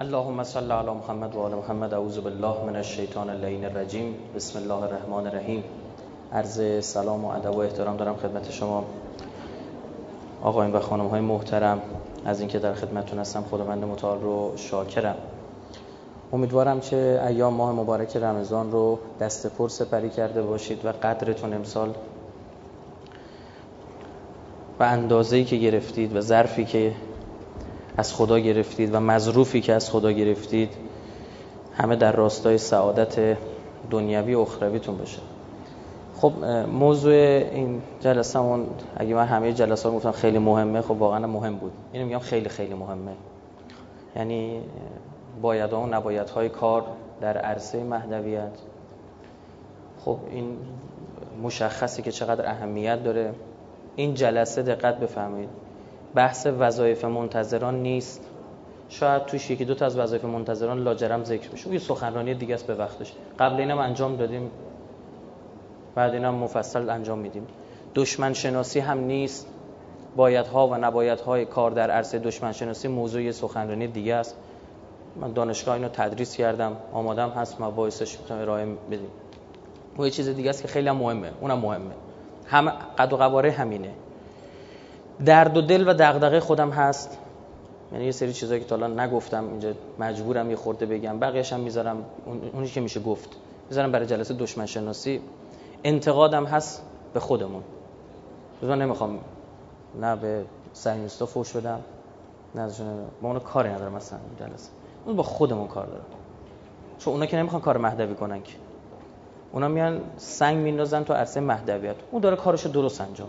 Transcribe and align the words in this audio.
اللهم 0.00 0.44
صل 0.44 0.72
علی 0.72 0.90
محمد 0.90 1.34
و 1.34 1.40
آل 1.40 1.54
محمد. 1.54 1.94
اعوذ 1.94 2.18
بالله 2.18 2.64
من 2.66 2.76
الشیطان 2.76 3.30
اللعین 3.30 3.64
الرجیم. 3.64 4.14
بسم 4.36 4.58
الله 4.58 4.82
الرحمن 4.82 5.26
الرحیم. 5.26 5.64
عرض 6.32 6.84
سلام 6.84 7.24
و 7.24 7.28
ادب 7.28 7.54
و 7.54 7.58
احترام 7.58 7.96
دارم 7.96 8.16
خدمت 8.16 8.50
شما. 8.50 8.84
آقایون 10.42 10.72
و 10.72 10.80
خانم 10.80 11.06
های 11.06 11.20
محترم 11.20 11.82
از 12.24 12.40
اینکه 12.40 12.58
در 12.58 12.74
خدمتتون 12.74 13.18
هستم 13.18 13.44
خداوند 13.50 13.84
متعال 13.84 14.20
رو 14.20 14.52
شاکرم. 14.56 15.16
امیدوارم 16.32 16.80
که 16.80 17.20
ایام 17.26 17.54
ماه 17.54 17.72
مبارک 17.72 18.16
رمضان 18.16 18.72
رو 18.72 18.98
دست 19.20 19.46
پر 19.46 19.68
سپری 19.68 20.10
کرده 20.10 20.42
باشید 20.42 20.84
و 20.84 20.92
قدرتون 20.92 21.52
امسال 21.52 21.94
و 24.80 24.82
اندازه‌ای 24.82 25.44
که 25.44 25.56
گرفتید 25.56 26.16
و 26.16 26.20
ظرفی 26.20 26.64
که 26.64 26.92
از 27.98 28.14
خدا 28.14 28.38
گرفتید 28.38 28.94
و 28.94 29.00
مظروفی 29.00 29.60
که 29.60 29.72
از 29.72 29.90
خدا 29.90 30.12
گرفتید 30.12 30.70
همه 31.74 31.96
در 31.96 32.12
راستای 32.12 32.58
سعادت 32.58 33.36
دنیوی 33.90 34.34
و 34.34 34.40
اخرویتون 34.40 34.96
باشه. 34.96 35.18
خب 36.16 36.32
موضوع 36.72 37.12
این 37.12 37.82
جلسه 38.00 38.38
اون 38.38 38.66
اگه 38.96 39.14
من 39.14 39.26
همه 39.26 39.52
جلسه 39.52 39.88
رو 39.88 39.94
گفتم 39.94 40.10
خیلی 40.10 40.38
مهمه 40.38 40.80
خب 40.80 40.90
واقعا 40.90 41.26
مهم 41.26 41.56
بود. 41.56 41.72
اینو 41.92 42.06
میگم 42.06 42.18
خیلی 42.18 42.48
خیلی 42.48 42.74
مهمه. 42.74 43.12
یعنی 44.16 44.60
باید 45.42 45.72
و 45.72 45.86
نباید 45.86 46.30
های 46.30 46.48
کار 46.48 46.84
در 47.20 47.38
عرصه 47.38 47.84
مهدویت. 47.84 48.52
خب 50.04 50.18
این 50.30 50.56
مشخصی 51.42 52.02
که 52.02 52.12
چقدر 52.12 52.50
اهمیت 52.50 53.04
داره. 53.04 53.34
این 53.96 54.14
جلسه 54.14 54.62
دقت 54.62 55.00
بفهمید 55.00 55.48
بحث 56.14 56.46
وظایف 56.58 57.04
منتظران 57.04 57.82
نیست. 57.82 58.24
شاید 58.88 59.24
توش 59.24 59.50
یکی 59.50 59.64
دو 59.64 59.74
تا 59.74 59.86
از 59.86 59.98
وظایف 59.98 60.24
منتظران 60.24 60.78
لاجرم 60.78 61.24
ذکر 61.24 61.48
بشه 61.48 61.72
یه 61.72 61.78
سخنرانی 61.78 62.34
دیگه 62.34 62.54
است 62.54 62.66
به 62.66 62.74
وقتش. 62.74 63.12
قبل 63.38 63.60
اینم 63.60 63.78
انجام 63.78 64.16
دادیم. 64.16 64.50
بعد 65.94 66.12
اینم 66.12 66.34
مفصل 66.34 66.90
انجام 66.90 67.18
میدیم. 67.18 67.46
دشمن 67.94 68.32
شناسی 68.32 68.80
هم 68.80 68.98
نیست. 68.98 69.46
بایدها 70.16 70.68
و 70.68 70.74
نبایدهای 70.74 71.44
کار 71.44 71.70
در 71.70 71.90
عرصه 71.90 72.18
دشمن 72.18 72.52
شناسی 72.52 72.88
موضوع 72.88 73.30
سخنرانی 73.30 73.86
دیگه 73.86 74.14
است. 74.14 74.36
من 75.16 75.32
دانشگاه 75.32 75.74
اینو 75.74 75.88
تدریس 75.88 76.36
کردم. 76.36 76.76
آمادم 76.92 77.30
هست. 77.30 77.60
مباحثش 77.60 78.18
می‌تونم 78.20 78.40
ارائه 78.40 78.66
بدیم. 78.90 79.10
و 79.98 80.04
یه 80.04 80.10
چیز 80.10 80.28
دیگه 80.28 80.50
است 80.50 80.62
که 80.62 80.68
خیلی 80.68 80.88
هم 80.88 80.96
مهمه. 80.96 81.30
اونم 81.40 81.58
مهمه. 81.58 81.94
هم 82.46 82.68
قد 82.98 83.12
و 83.12 83.16
قواره 83.16 83.50
همینه. 83.50 83.90
درد 85.24 85.56
و 85.56 85.60
دل 85.60 85.88
و 85.88 85.94
دغدغه 85.94 86.40
خودم 86.40 86.70
هست. 86.70 87.18
یعنی 87.92 88.04
یه 88.04 88.10
سری 88.10 88.32
چیزایی 88.32 88.60
که 88.60 88.66
تا 88.66 88.74
الان 88.74 89.00
نگفتم 89.00 89.48
اینجا 89.48 89.72
مجبورم 89.98 90.50
یه 90.50 90.56
خورده 90.56 90.86
بگم. 90.86 91.18
بقیه‌اش 91.18 91.52
هم 91.52 91.60
می‌ذارم. 91.60 92.04
اونی 92.52 92.68
که 92.68 92.80
میشه 92.80 93.00
گفت. 93.00 93.28
می‌ذارم 93.70 93.92
برای 93.92 94.06
جلسه 94.06 94.34
دشمن 94.34 94.66
شناسی. 94.66 95.20
انتقادم 95.84 96.44
هست 96.44 96.82
به 97.14 97.20
خودمون. 97.20 97.62
من 98.62 98.82
نمی‌خوام 98.82 99.18
نه 100.00 100.16
به 100.16 100.44
سعیونیستا 100.72 101.26
فوش 101.26 101.56
بدم 101.56 101.80
نه 102.54 102.60
ازشون 102.60 102.86
با 103.22 103.28
اون 103.28 103.38
کاری 103.38 103.68
ندارم 103.68 103.92
مثلا 103.92 104.18
جلسه. 104.40 104.70
اون 105.06 105.16
با 105.16 105.22
خودمون 105.22 105.68
کار 105.68 105.86
دارم. 105.86 106.04
چون 106.98 107.12
اونا 107.12 107.26
که 107.26 107.36
نمی‌خوان 107.36 107.62
کار 107.62 107.78
مهدوی 107.78 108.14
کنن 108.14 108.42
که. 108.42 108.52
اونا 109.52 109.68
میان 109.68 110.00
سنگ 110.16 110.56
میندازن 110.56 111.04
تو 111.04 111.12
عرصه 111.12 111.40
مهدویت. 111.40 111.96
اون 112.10 112.22
داره 112.22 112.36
کارشو 112.36 112.68
درست 112.68 113.00
انجام 113.00 113.28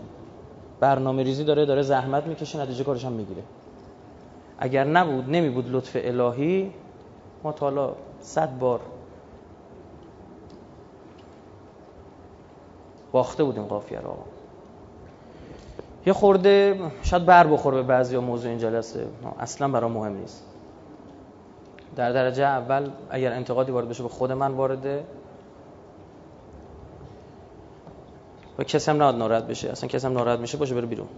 برنامه 0.80 1.22
ریزی 1.22 1.44
داره 1.44 1.66
داره 1.66 1.82
زحمت 1.82 2.26
می‌کشه 2.26 2.60
نتیجه 2.60 2.84
کارش 2.84 3.04
هم 3.04 3.12
می‌گیره. 3.12 3.42
اگر 4.58 4.84
نبود 4.84 5.30
نمی 5.30 5.50
بود 5.50 5.72
لطف 5.72 5.96
الهی 6.00 6.72
ما 7.42 7.52
تا 7.52 7.66
حالا 7.66 7.92
صد 8.20 8.58
بار 8.58 8.80
باخته 13.12 13.44
بودیم 13.44 13.64
قافیه 13.64 14.00
رو. 14.00 14.16
یه 16.06 16.12
خورده 16.12 16.80
شاید 17.02 17.26
بر 17.26 17.46
بخور 17.46 17.74
به 17.74 17.82
بعضی 17.82 18.18
موضوع 18.18 18.50
این 18.50 18.58
جلسه. 18.58 19.06
اصلا 19.38 19.68
برای 19.68 19.90
مهم 19.90 20.16
نیست. 20.16 20.44
در 21.96 22.12
درجه 22.12 22.44
اول 22.44 22.90
اگر 23.10 23.32
انتقادی 23.32 23.72
وارد 23.72 23.88
بشه 23.88 24.02
به 24.02 24.08
خود 24.08 24.32
من 24.32 24.52
وارده. 24.52 25.04
و 28.60 28.64
کسی 28.64 28.90
هم 28.90 28.96
نهاد 28.96 29.14
ناراحت 29.14 29.44
بشه 29.44 29.70
اصلا 29.70 29.88
کسی 29.88 30.06
هم 30.06 30.12
ناراحت 30.12 30.38
میشه 30.38 30.58
باشه 30.58 30.74
بره 30.74 30.86
بیرون. 30.86 31.08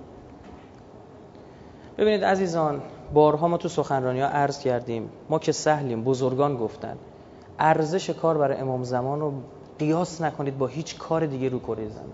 ببینید 1.98 2.25
عزیزان 2.25 2.82
بارها 3.14 3.48
ما 3.48 3.56
تو 3.56 3.69
سخنرانی 3.69 4.20
ها 4.20 4.28
عرض 4.28 4.58
کردیم 4.58 5.10
ما 5.28 5.38
که 5.38 5.53
سهلیم 5.53 6.04
بزرگان 6.04 6.56
گفتن 6.56 6.97
ارزش 7.58 8.10
کار 8.10 8.38
برای 8.38 8.56
امام 8.56 8.82
زمان 8.82 9.20
رو 9.20 9.32
قیاس 9.78 10.20
نکنید 10.20 10.58
با 10.58 10.66
هیچ 10.66 10.98
کار 10.98 11.26
دیگه 11.26 11.48
رو 11.48 11.58
کره 11.58 11.88
زمین. 11.88 12.12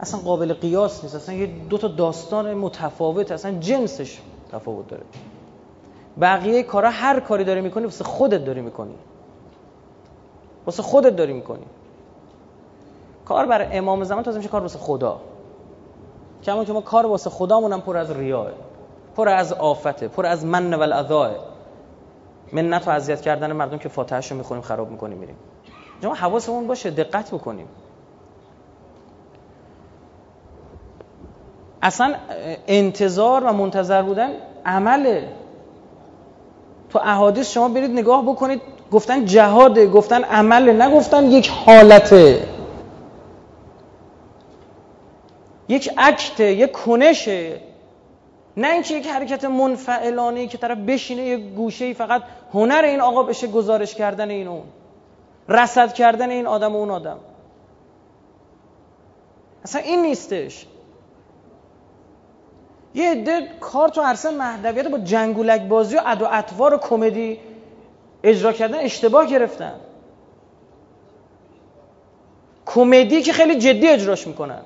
اصلا 0.00 0.20
قابل 0.20 0.54
قیاس 0.54 1.02
نیست 1.02 1.14
اصلا 1.14 1.34
یه 1.34 1.46
دو 1.46 1.78
تا 1.78 1.88
داستان 1.88 2.54
متفاوت 2.54 3.32
اصلا 3.32 3.58
جنسش 3.58 4.20
تفاوت 4.52 4.88
داره. 4.88 5.02
بقیه 6.20 6.62
کارا 6.62 6.90
هر 6.90 7.20
کاری 7.20 7.44
داری 7.44 7.60
می‌کنی 7.60 7.84
واسه 7.84 8.04
خودت 8.04 8.44
داری 8.44 8.60
می‌کنی. 8.60 8.94
واسه 10.66 10.82
خودت 10.82 11.16
داری 11.16 11.32
می‌کنی. 11.32 11.66
کار 13.26 13.46
برای 13.46 13.66
امام 13.78 14.04
زمان 14.04 14.22
تازه 14.22 14.38
میشه 14.38 14.48
کار 14.48 14.62
واسه 14.62 14.78
خدا. 14.78 15.20
کما 16.44 16.64
که 16.64 16.72
ما 16.72 16.80
کار 16.80 17.06
واسه 17.06 17.30
خدامون 17.30 17.72
هم 17.72 17.80
پر 17.80 17.96
از 17.96 18.10
ریاه 18.10 18.46
پر 19.16 19.28
از 19.28 19.52
آفته 19.52 20.08
پر 20.08 20.26
از 20.26 20.44
من 20.44 20.74
و 20.74 20.82
الاذا 20.82 21.30
منت 22.52 22.88
و 22.88 22.90
اذیت 22.90 23.20
کردن 23.20 23.52
مردم 23.52 23.78
که 23.78 23.88
فاتحهشو 23.88 24.34
می‌خونیم 24.34 24.62
خراب 24.62 24.90
می‌کنیم 24.90 25.18
میریم. 25.18 25.36
ما 26.02 26.14
حواسمون 26.14 26.66
باشه 26.66 26.90
دقت 26.90 27.34
بکنیم. 27.34 27.68
اصلا 31.82 32.14
انتظار 32.66 33.44
و 33.44 33.52
منتظر 33.52 34.02
بودن 34.02 34.30
عمله 34.66 35.28
تو 36.90 36.98
احادیث 36.98 37.50
شما 37.50 37.68
برید 37.68 37.90
نگاه 37.90 38.22
بکنید 38.22 38.60
گفتن 38.92 39.24
جهاده 39.24 39.86
گفتن 39.86 40.24
عمله 40.24 40.86
نگفتن 40.86 41.24
یک 41.24 41.50
حالته. 41.50 42.55
یک 45.68 45.90
اکت 45.98 46.40
یک 46.40 46.72
کنشه 46.72 47.60
نه 48.56 48.68
اینکه 48.68 48.94
یک 48.94 49.06
حرکت 49.06 49.44
منفعلانه 49.44 50.46
که 50.46 50.58
طرف 50.58 50.78
بشینه 50.78 51.22
یک 51.22 51.40
گوشه 51.40 51.92
فقط 51.92 52.22
هنر 52.54 52.82
این 52.84 53.00
آقا 53.00 53.22
بشه 53.22 53.46
گزارش 53.46 53.94
کردن 53.94 54.30
این 54.30 54.48
اون 54.48 54.62
رصد 55.48 55.92
کردن 55.92 56.30
این 56.30 56.46
آدم 56.46 56.72
و 56.72 56.76
اون 56.76 56.90
آدم. 56.90 57.18
اصلا 59.64 59.82
این 59.82 60.02
نیستش. 60.02 60.66
یه 62.94 63.10
عده 63.10 63.48
کار 63.60 63.88
تو 63.88 64.00
عرصه 64.00 64.30
مهدویت 64.30 64.88
با 64.88 64.98
جنگولک 64.98 65.62
بازی 65.62 65.96
و 65.96 66.00
اد 66.06 66.22
و 66.22 66.28
اطوار 66.30 66.74
و 66.74 66.78
کمدی 66.78 67.40
اجرا 68.22 68.52
کردن 68.52 68.78
اشتباه 68.78 69.26
گرفتن. 69.26 69.74
کمدی 72.66 73.22
که 73.22 73.32
خیلی 73.32 73.58
جدی 73.58 73.88
اجراش 73.88 74.26
می‌کنن. 74.26 74.60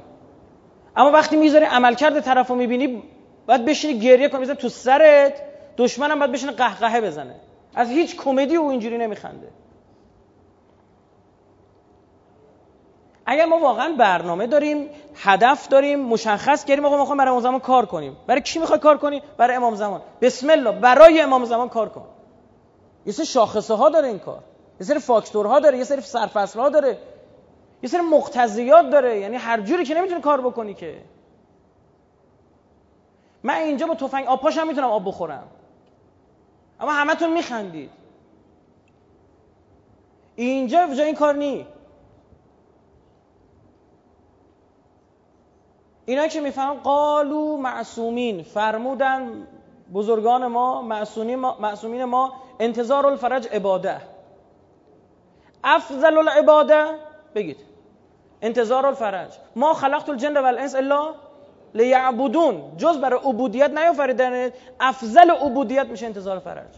اما 1.01 1.11
وقتی 1.11 1.37
می‌ذاری 1.37 1.65
عملکرد 1.65 2.21
طرف 2.21 2.49
رو 2.49 2.55
می‌بینی 2.57 3.03
باید 3.47 3.65
بشینی 3.65 3.99
گریه 3.99 4.29
کنی 4.29 4.41
بزن 4.41 4.55
تو 4.55 4.69
سرت 4.69 5.43
دشمنم 5.77 6.19
باید 6.19 6.33
بشینه 6.33 6.53
قهقهه 6.53 7.01
بزنه. 7.01 7.35
از 7.75 7.89
هیچ 7.89 8.17
کمدی 8.17 8.57
او 8.57 8.71
اینجوری 8.71 8.99
نمیخنده. 8.99 9.49
اگر 13.27 13.45
ما 13.45 13.59
واقعا 13.59 13.95
برنامه 13.99 14.47
داریم 14.47 14.91
هدف 15.15 15.69
داریم 15.69 16.01
مشخص 16.01 16.65
کردیم 16.65 16.85
آقا 16.85 16.97
می‌خوام 16.97 17.19
برای 17.19 17.31
امام 17.31 17.43
زمان 17.43 17.61
کار 17.61 17.87
کنیم. 17.87 18.17
برای 18.27 18.41
کی 18.41 18.59
می‌خوای 18.59 18.79
کار 18.79 18.99
کنی؟ 18.99 19.23
برای 19.37 19.57
امام 19.57 19.75
زمان. 19.75 20.01
بسم 20.21 20.51
الله 20.51 20.73
برای 20.73 21.21
امام 21.21 21.45
زمان 21.45 21.69
کار 21.69 21.89
کن. 21.89 22.05
یه 23.07 23.13
سری 23.13 23.27
شاخصه 23.27 23.75
ها 23.75 23.89
داره 23.89 24.09
این 24.09 24.19
کار. 24.19 24.43
یه 24.81 24.87
سری 24.87 24.99
فاکتورها 24.99 25.61
داره 25.61 25.79
یه 25.79 25.85
سری 25.85 26.01
سرفصل 26.01 26.61
ها 26.61 26.69
داره. 26.69 26.99
یه 27.83 27.89
سری 27.89 28.01
مقتضیات 28.01 28.91
داره. 28.91 29.21
یعنی 29.21 29.37
هر 29.37 29.61
جوری 29.61 29.85
که 29.85 29.95
نمی‌تونی 29.95 30.21
کار 30.21 30.41
بکنی 30.41 30.75
که. 30.75 31.03
من 33.43 33.55
اینجا 33.55 33.87
با 33.87 33.95
تفنگ 33.95 34.27
آب 34.27 34.41
پاشم 34.41 34.67
می‌تونم 34.67 34.91
آب 34.91 35.09
بخورم. 35.09 35.49
اما 36.81 36.93
همتون 36.93 37.33
میخندید. 37.33 37.91
اینجا 40.37 40.95
جای 40.95 41.07
این 41.07 41.15
کار 41.15 41.37
نی. 41.37 41.67
اینا 46.07 46.27
که 46.27 46.41
می‌فهمن 46.41 46.75
قالو 46.75 47.57
معصومین. 47.57 48.43
فرمودن 48.43 49.47
بزرگان 49.95 50.47
ما 50.47 50.83
معصومین 51.59 52.05
ما 52.05 52.33
انتظار 52.61 53.07
الفرج 53.07 53.49
عباده. 53.53 54.01
افضل 55.65 56.19
العباده. 56.19 56.85
بگید. 57.35 57.70
انتظار 58.43 58.87
الفرج. 58.87 59.31
ما 59.57 59.75
خلقت 59.75 60.09
الجن 60.09 60.37
و 60.37 60.45
الانس 60.45 60.75
الا 60.75 61.15
لیعبدون. 61.75 62.77
جز 62.77 62.99
برای 62.99 63.21
عبودیت 63.25 63.71
نیافریدن 63.71 64.51
افضل 64.81 65.31
عبودیت 65.31 65.87
میشه 65.87 66.07
انتظار 66.07 66.39
فرج. 66.39 66.75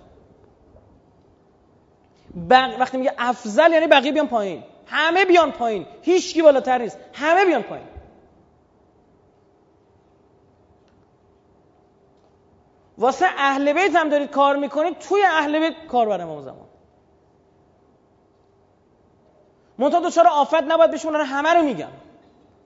بق... 2.50 2.80
وقتی 2.80 2.96
میگه 2.96 3.12
افضل 3.18 3.72
یعنی 3.72 3.86
بقیه 3.86 4.12
بیان 4.12 4.28
پایین. 4.28 4.64
همه 4.86 5.24
بیان 5.24 5.52
پایین. 5.52 5.86
هیچ 6.02 6.34
کی 6.34 6.42
بالاتر 6.42 6.78
نیست. 6.78 6.98
همه 7.12 7.44
بیان 7.44 7.62
پایین. 7.62 7.86
واسه 12.98 13.26
اهل 13.38 13.72
بیت 13.72 13.96
هم 13.96 14.08
دارید 14.08 14.30
کار 14.30 14.56
می‌کنید. 14.56 14.98
توی 14.98 15.22
اهل 15.24 15.58
بیت 15.58 15.86
کار 15.86 16.08
بر 16.08 16.20
امام 16.20 16.40
زمان. 16.40 16.71
منتها 19.82 20.00
دوچار 20.00 20.26
آفت 20.26 20.62
نباید 20.62 20.90
بهشون 20.90 21.16
همه 21.16 21.54
رو 21.54 21.62
میگم. 21.62 21.88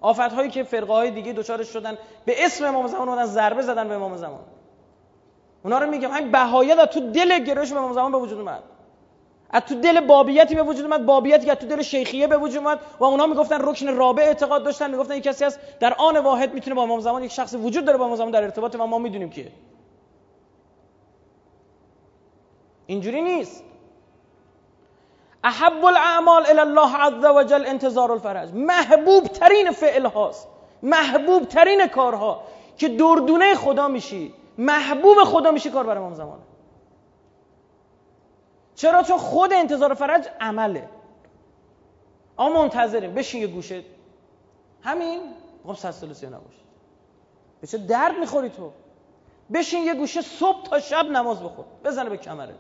آفت 0.00 0.32
هایی 0.32 0.50
که 0.50 0.62
فرقه 0.62 0.92
های 0.92 1.10
دیگه 1.10 1.32
دوچارش 1.32 1.68
شدن 1.68 1.98
به 2.24 2.44
اسم 2.44 2.64
امام 2.64 2.86
زمان 2.86 3.08
اومدن 3.08 3.24
ضربه 3.24 3.62
زدن 3.62 3.88
به 3.88 3.94
امام 3.94 4.16
زمان. 4.16 4.40
اونا 5.64 5.78
رو 5.78 5.90
میگم. 5.90 6.10
همین 6.10 6.30
بهایت 6.30 6.90
تو 6.90 7.00
دل 7.00 7.38
گرایش 7.38 7.72
به 7.72 7.78
امام 7.78 7.92
زمان 7.92 8.12
به 8.12 8.18
وجود 8.18 8.38
اومد. 8.38 8.62
از 9.50 9.62
تو 9.62 9.74
دل 9.74 10.00
بابیتی 10.00 10.54
به 10.54 10.62
وجود 10.62 10.84
اومد 10.84 11.06
بابیتی 11.06 11.46
که 11.46 11.54
تو 11.54 11.66
دل 11.66 11.82
شیخیه 11.82 12.26
به 12.26 12.36
وجود 12.36 12.56
اومد 12.56 12.80
و 13.00 13.04
اونا 13.04 13.26
می‌گفتن 13.26 13.58
رکن 13.60 13.88
رابع 13.88 14.22
اعتقاد 14.22 14.64
داشتن 14.64 14.90
می‌گفتن 14.90 15.16
یک 15.16 15.22
کسی 15.22 15.44
هست 15.44 15.60
در 15.80 15.94
آن 15.94 16.16
واحد 16.16 16.54
می‌تونه 16.54 16.76
با 16.76 16.82
امام 16.82 17.00
زمان 17.00 17.24
یک 17.24 17.32
شخص 17.32 17.54
وجود 17.54 17.84
داره 17.84 17.98
با 17.98 18.04
امام 18.04 18.16
زمان 18.16 18.30
در 18.30 18.42
ارتباط 18.42 18.74
و 18.74 18.86
ما 18.86 18.98
می‌دونیم 18.98 19.30
که 19.30 19.52
اینجوری 22.86 23.22
نیست. 23.22 23.64
احب 25.46 25.84
الاعمال 25.84 26.46
الى 26.46 26.60
الله 26.60 26.96
عز 26.96 27.25
وجل 27.25 27.66
انتظار 27.66 28.12
الفرج. 28.12 28.54
محبوب 28.54 29.26
ترین 29.26 29.70
فعل 29.70 30.06
هاست. 30.06 30.48
محبوب 30.82 31.48
ترین 31.48 31.87
کارها. 31.87 32.43
که 32.76 32.88
دردونه 32.88 33.54
خدا 33.54 33.88
میشی. 33.88 34.34
محبوب 34.58 35.25
خدا 35.25 35.50
میشی 35.50 35.70
کار 35.70 35.87
بر 35.87 35.98
امام 35.98 36.14
زمانه. 36.14 36.43
چرا؟ 38.75 39.02
چون 39.02 39.19
خود 39.19 39.52
انتظار 39.52 39.94
فرج 39.94 40.28
عمله. 40.40 40.88
اما 42.38 42.62
منتظریم. 42.62 43.14
بشین 43.14 43.40
یه 43.40 43.46
گوشه. 43.46 43.82
همین؟ 44.82 45.20
خب 45.66 45.75
سلسله 45.75 46.28
نباش 46.28 46.54
به 47.60 47.78
درد 47.78 48.19
می‌خوری 48.19 48.49
تو؟ 48.49 48.70
بشین 49.52 49.82
یه 49.84 49.94
گوشه 49.94 50.20
صبح 50.20 50.62
تا 50.62 50.81
شب 50.81 51.06
نماز 51.06 51.42
بخور 51.42 51.64
بزنه 51.84 52.10
به 52.10 52.16
کمره 52.16 52.54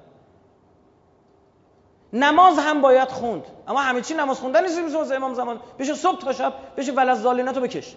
نماز 2.16 2.58
هم 2.58 2.80
باید 2.80 3.08
خوند. 3.08 3.44
اما 3.68 3.80
همه 3.80 4.00
چی 4.00 4.14
نماز 4.14 4.38
خوندن 4.38 4.62
نیست 4.62 4.78
مثل 4.78 5.16
امام 5.16 5.34
زمان. 5.34 5.60
بشه 5.78 5.94
صبح 5.94 6.20
تا 6.20 6.32
شب 6.32 6.52
بشه 6.76 6.92
ولز 6.92 7.22
زالیناتو 7.22 7.60
بکش. 7.60 7.96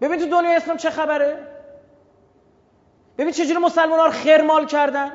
ببین 0.00 0.18
تو 0.18 0.26
دنیا 0.26 0.56
اسلام 0.56 0.76
چه 0.76 0.90
خبره؟ 0.90 1.46
ببین 3.18 3.32
چجوری 3.32 3.58
مسلمان 3.58 3.98
ها 3.98 4.06
رو 4.06 4.12
خرمال 4.12 4.66
کردن؟ 4.66 5.12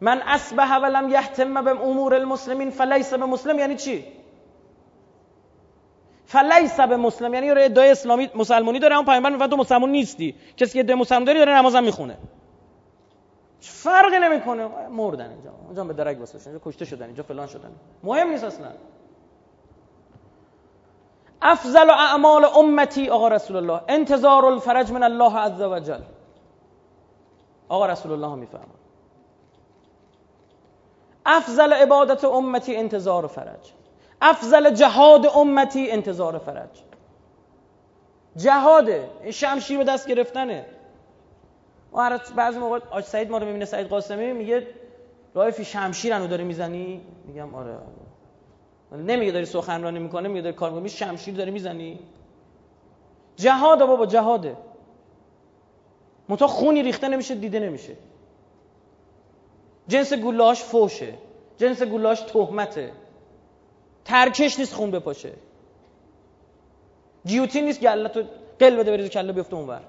من 0.00 0.22
اسبه 0.22 0.74
ولم 0.76 1.10
یهتم 1.10 1.64
به 1.64 1.70
امور 1.70 2.14
المسلمین 2.14 2.70
فلیس 2.70 3.14
به 3.14 3.26
مسلم 3.26 3.58
یعنی 3.58 3.76
چی؟ 3.76 4.21
فلیس 6.32 6.80
به 6.80 6.96
مسلم 6.96 7.34
یعنی 7.34 7.50
ادعای 7.50 7.90
اسلامی 7.90 8.30
مسلمانی 8.34 8.78
داره 8.78 8.94
اما 8.94 9.04
پیامبر 9.04 9.30
میگه 9.30 9.46
تو 9.46 9.56
مسلمان 9.56 9.90
نیستی. 9.90 10.34
کسی 10.56 10.72
که 10.72 10.80
ادعای 10.80 11.00
مسلمان 11.00 11.24
داری 11.24 11.38
داره 11.38 11.52
نمازم 11.52 11.84
می‌خونه. 11.84 12.18
فرقی 13.60 14.18
نمی‌کنه. 14.18 14.66
مردن 14.88 15.30
اینجا 15.30 15.50
اونجا 15.66 15.84
به 15.84 15.92
درک 15.92 16.20
واسه 16.20 16.50
اینجا 16.50 16.60
کشته 16.64 16.84
شدن 16.84 17.06
اینجا 17.06 17.22
فلان 17.22 17.46
شدن. 17.46 17.70
مهم 18.02 18.28
نیست 18.28 18.44
اصلا. 18.44 18.68
افضل 21.42 21.90
اعمال 21.90 22.44
امتی 22.44 23.10
آقا 23.10 23.28
رسول 23.28 23.56
الله 23.56 23.80
انتظار 23.88 24.44
الفرج 24.44 24.92
من 24.92 25.02
الله 25.02 25.38
عز 25.38 25.60
وجل 25.62 26.02
آقا 27.68 27.86
رسول 27.86 28.12
الله 28.12 28.34
می‌فهمه 28.34 28.64
افضل 31.26 31.72
عبادت 31.72 32.24
امتی 32.24 32.76
انتظار 32.76 33.26
فرج. 33.26 33.72
افضل 34.22 34.70
جهاد 34.70 35.26
امتی 35.26 35.90
انتظار 35.90 36.38
فرج. 36.38 36.82
جهاده. 38.36 39.10
این 39.22 39.32
شمشیر 39.32 39.78
به 39.78 39.84
دست 39.84 40.08
گرفتنه. 40.08 40.66
و 41.92 42.18
بعضی 42.36 42.58
موقع 42.58 42.80
آج 42.90 43.04
سعید 43.04 43.30
ما 43.30 43.38
رو 43.38 43.46
می‌بینه 43.46 43.64
سعید 43.64 43.86
قاسمی 43.86 44.32
میگه 44.32 44.66
رایفی 45.34 45.64
شمشیر 45.64 46.12
هنو 46.12 46.26
داری 46.26 46.44
می‌زنی؟ 46.44 47.00
میگم 47.26 47.54
آره. 47.54 47.78
نمیگه 48.92 49.32
داری 49.32 49.44
سخنرانی 49.44 49.98
می‌کنه 49.98 50.28
میگه 50.28 50.40
داری 50.40 50.56
کار 50.56 50.86
شمشیر 50.88 51.34
داری 51.34 51.50
می‌زنی؟ 51.50 51.98
جهاده 53.36 53.84
بابا 53.84 54.06
جهاده. 54.06 54.56
منتها 56.28 56.48
خونی 56.48 56.82
ریخته 56.82 57.08
نمیشه 57.08 57.34
دیده 57.34 57.60
نمیشه. 57.60 57.96
جنس 59.88 60.12
گولاش 60.12 60.62
فوشه. 60.62 61.14
جنس 61.56 61.82
گولاش 61.82 62.20
تهمته. 62.20 62.92
ترکش 64.04 64.58
نیست 64.58 64.74
خون 64.74 64.90
بپاشه. 64.90 65.32
گیوتین 67.26 67.64
نیست 67.64 67.80
گله 67.80 68.08
تو 68.08 68.22
قل 68.58 68.76
بده 68.76 68.90
بریز 68.90 69.10
کله 69.10 69.32
بیفته 69.32 69.56
اونور 69.56 69.80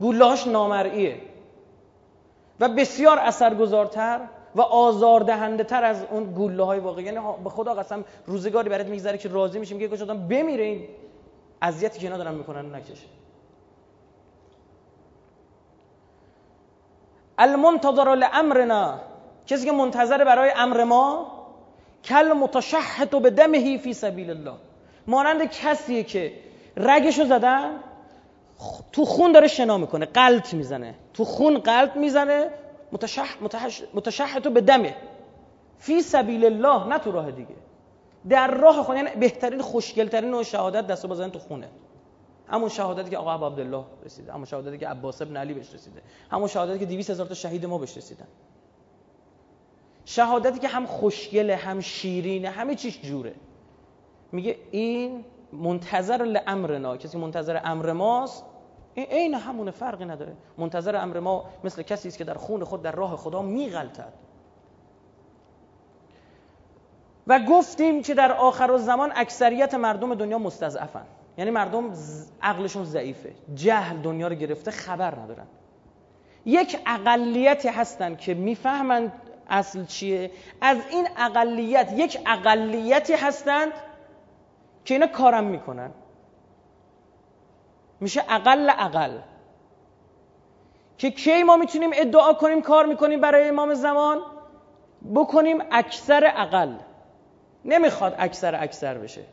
گولاش 0.00 0.46
نامرئیه. 0.46 1.20
و 2.60 2.68
بسیار 2.68 3.18
اثرگذارتر 3.18 4.20
و 4.54 4.60
آزاردهنده 4.60 5.64
تر 5.64 5.84
از 5.84 6.04
اون 6.10 6.24
گوله 6.24 6.64
های 6.64 6.78
واقعی. 6.78 7.04
یعنی 7.04 7.18
به 7.44 7.50
خدا 7.50 7.74
قسم 7.74 8.04
روزگاری 8.26 8.68
برات 8.68 8.86
میگذره 8.86 9.18
که 9.18 9.28
راضی 9.28 9.58
میشیم 9.58 9.78
که 9.78 9.88
کاش 9.88 10.02
آدم 10.02 10.28
بمیره 10.28 10.64
این 10.64 10.88
اذیتی 11.62 11.98
که 11.98 12.06
اینا 12.06 12.16
دارن 12.16 12.34
می‌کنن 12.34 12.74
نکشه. 12.74 13.06
المنتظر 17.38 18.14
لامرنا. 18.14 19.00
کسی 19.46 19.64
که 19.64 19.72
منتظر 19.72 20.24
برای 20.24 20.50
امر 20.56 20.84
ما 20.84 21.39
کل 22.04 22.32
متشحت 22.32 23.10
به 23.10 23.30
دمهی 23.30 23.78
فی 23.78 23.92
سبیل 23.92 24.30
الله 24.30 24.54
مانند 25.06 25.50
کسیه 25.50 26.02
که 26.02 26.32
رگشو 26.76 27.24
زدن 27.24 27.70
تو 28.92 29.04
خون 29.04 29.32
داره 29.32 29.48
شنا 29.48 29.78
می‌کنه 29.78 30.06
قلط 30.06 30.54
می‌زنه. 30.54 30.94
تو 31.14 31.24
خون 31.24 31.58
قلط 31.58 31.96
می‌زنه 31.96 32.50
متشح 32.92 33.28
متشحت 33.94 34.48
به 34.48 34.60
دمه 34.60 34.96
فی 35.78 36.02
سبیل 36.02 36.44
الله 36.44 36.88
نه 36.88 36.98
تو 36.98 37.12
راه 37.12 37.30
دیگه. 37.30 37.54
در 38.28 38.50
راه 38.50 38.82
خون 38.82 38.96
یعنی 38.96 39.10
بهترین 39.20 39.62
خوشگلترین 39.62 40.30
نوع 40.30 40.42
شهادت 40.42 40.86
دست 40.86 41.06
بزنن 41.06 41.30
تو 41.30 41.38
خونه. 41.38 41.68
همون 42.48 42.68
شهادتی 42.68 43.10
که 43.10 43.18
آقا 43.18 43.46
عبدالله 43.46 43.84
رسیده 44.04 44.32
همون 44.32 44.44
شهادتی 44.44 44.78
که 44.78 44.88
عباس 44.88 45.22
ابن 45.22 45.36
علی 45.36 45.54
بهش 45.54 45.74
رسیده 45.74 46.02
همون 46.30 46.48
شهادتی 46.48 46.78
که 46.78 46.86
200 46.86 47.10
هزار 47.10 47.26
تا 47.26 47.34
شهید 47.34 47.66
ما 47.66 47.78
بهش 47.78 47.96
رسیدن. 47.96 48.26
شهادتی 50.04 50.58
که 50.58 50.68
هم 50.68 50.86
خوشگله 50.86 51.56
هم 51.56 51.80
شیرینه 51.80 52.48
همه 52.48 52.74
چیش 52.74 53.00
جوره. 53.02 53.34
میگه 54.32 54.56
این 54.70 55.24
منتظر 55.52 56.24
لامرنا 56.24 56.96
کسی 56.96 57.18
منتظر 57.18 57.60
امر 57.64 57.92
ماست؟ 57.92 58.44
این 58.94 59.06
عین 59.06 59.34
همونه 59.34 59.70
فرقی 59.70 60.04
نداره. 60.04 60.36
منتظر 60.58 60.96
امر 60.96 61.20
ما 61.20 61.44
مثل 61.64 61.82
کسی 61.82 62.08
است 62.08 62.18
که 62.18 62.24
در 62.24 62.34
خون 62.34 62.64
خود 62.64 62.82
در 62.82 62.92
راه 62.92 63.16
خدا 63.16 63.42
میغلطد. 63.42 64.12
و 67.26 67.40
گفتیم 67.48 68.02
که 68.02 68.14
در 68.14 68.32
آخر 68.32 68.76
زمان 68.76 69.12
اکثریت 69.14 69.74
مردم 69.74 70.14
دنیا 70.14 70.38
مستضعفن. 70.38 71.04
یعنی 71.38 71.50
مردم 71.50 71.92
عقلشون 72.42 72.84
ضعیفه. 72.84 73.32
جهل 73.54 73.96
دنیا 73.96 74.28
رو 74.28 74.34
گرفته 74.34 74.70
خبر 74.70 75.14
ندارن. 75.14 75.46
یک 76.44 76.78
اقلیتی 76.86 77.68
هستن 77.68 78.16
که 78.16 78.34
می‌فهمند 78.34 79.12
اصل 79.50 79.84
چیه؟ 79.84 80.30
از 80.60 80.78
این 80.90 81.08
اقلیت 81.16 81.92
یک 81.96 82.18
اقلیتی 82.26 83.14
هستند 83.14 83.72
که 84.84 84.94
اینا 84.94 85.06
کارم 85.06 85.44
می‌کنن. 85.44 85.90
میشه 88.00 88.24
اقل 88.28 88.70
اقل. 88.70 89.18
که 90.98 91.10
کی 91.10 91.42
ما 91.42 91.56
می‌تونیم 91.56 91.90
ادعا 91.94 92.32
کنیم 92.32 92.62
کار 92.62 92.86
می‌کنیم 92.86 93.20
برای 93.20 93.48
امام 93.48 93.74
زمان؟ 93.74 94.22
بکنیم 95.14 95.58
اکثر 95.72 96.32
اقل. 96.36 96.74
نمی‌خواد 97.64 98.14
اکثر 98.18 98.62
اکثر 98.62 98.98
بشه. 98.98 99.24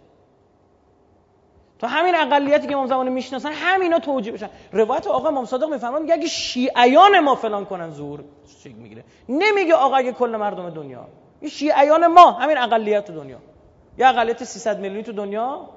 تو 1.79 1.87
همین 1.87 2.15
اقلیتی 2.15 2.67
که 2.67 2.73
امام 2.73 2.87
زمان 2.87 3.09
می‌شناسن 3.09 3.51
همینا 3.51 3.99
توجیه 3.99 4.33
بشن. 4.33 4.49
روایت 4.71 5.07
آقا 5.07 5.27
امام 5.27 5.45
صادق 5.45 5.69
میفرمان 5.69 6.11
اگه 6.11 6.27
شیعیان 6.27 7.19
ما 7.19 7.35
فلان 7.35 7.65
کنن 7.65 7.89
زور 7.89 8.23
چیک 8.63 8.75
می‌گیره. 8.75 9.03
نمیگه 9.29 9.73
آقا 9.73 9.95
اگه 9.95 10.11
کل 10.11 10.35
مردم 10.35 10.69
دنیا. 10.69 11.07
این 11.41 11.49
شیعیان 11.49 12.07
ما 12.07 12.31
همین 12.31 12.57
اقلیت 12.57 13.05
تو 13.05 13.13
دنیا. 13.13 13.37
یه 13.97 14.07
اقلیت 14.07 14.43
300 14.43 14.79
میلیونی 14.79 15.03
تو 15.03 15.13
دنیا 15.13 15.69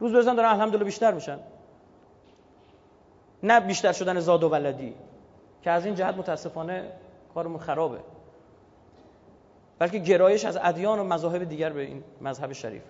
روز 0.00 0.14
بزن 0.14 0.34
دارن 0.34 0.48
الحمدلله 0.48 0.84
بیشتر 0.84 1.12
میشن. 1.12 1.38
نه 3.42 3.60
بیشتر 3.60 3.92
شدن 3.92 4.20
زاد 4.20 4.44
و 4.44 4.48
ولدی. 4.48 4.94
که 5.62 5.70
از 5.70 5.86
این 5.86 5.94
جهت 5.94 6.16
متاسفانه 6.16 6.92
کارمون 7.34 7.58
خرابه. 7.58 7.98
بلکه 9.78 9.98
گرایش 9.98 10.44
از 10.44 10.58
ادیان 10.62 10.98
و 10.98 11.04
مذاهب 11.04 11.44
دیگر 11.44 11.70
به 11.70 11.80
این 11.80 12.04
مذهب 12.20 12.52
شریف. 12.52 12.82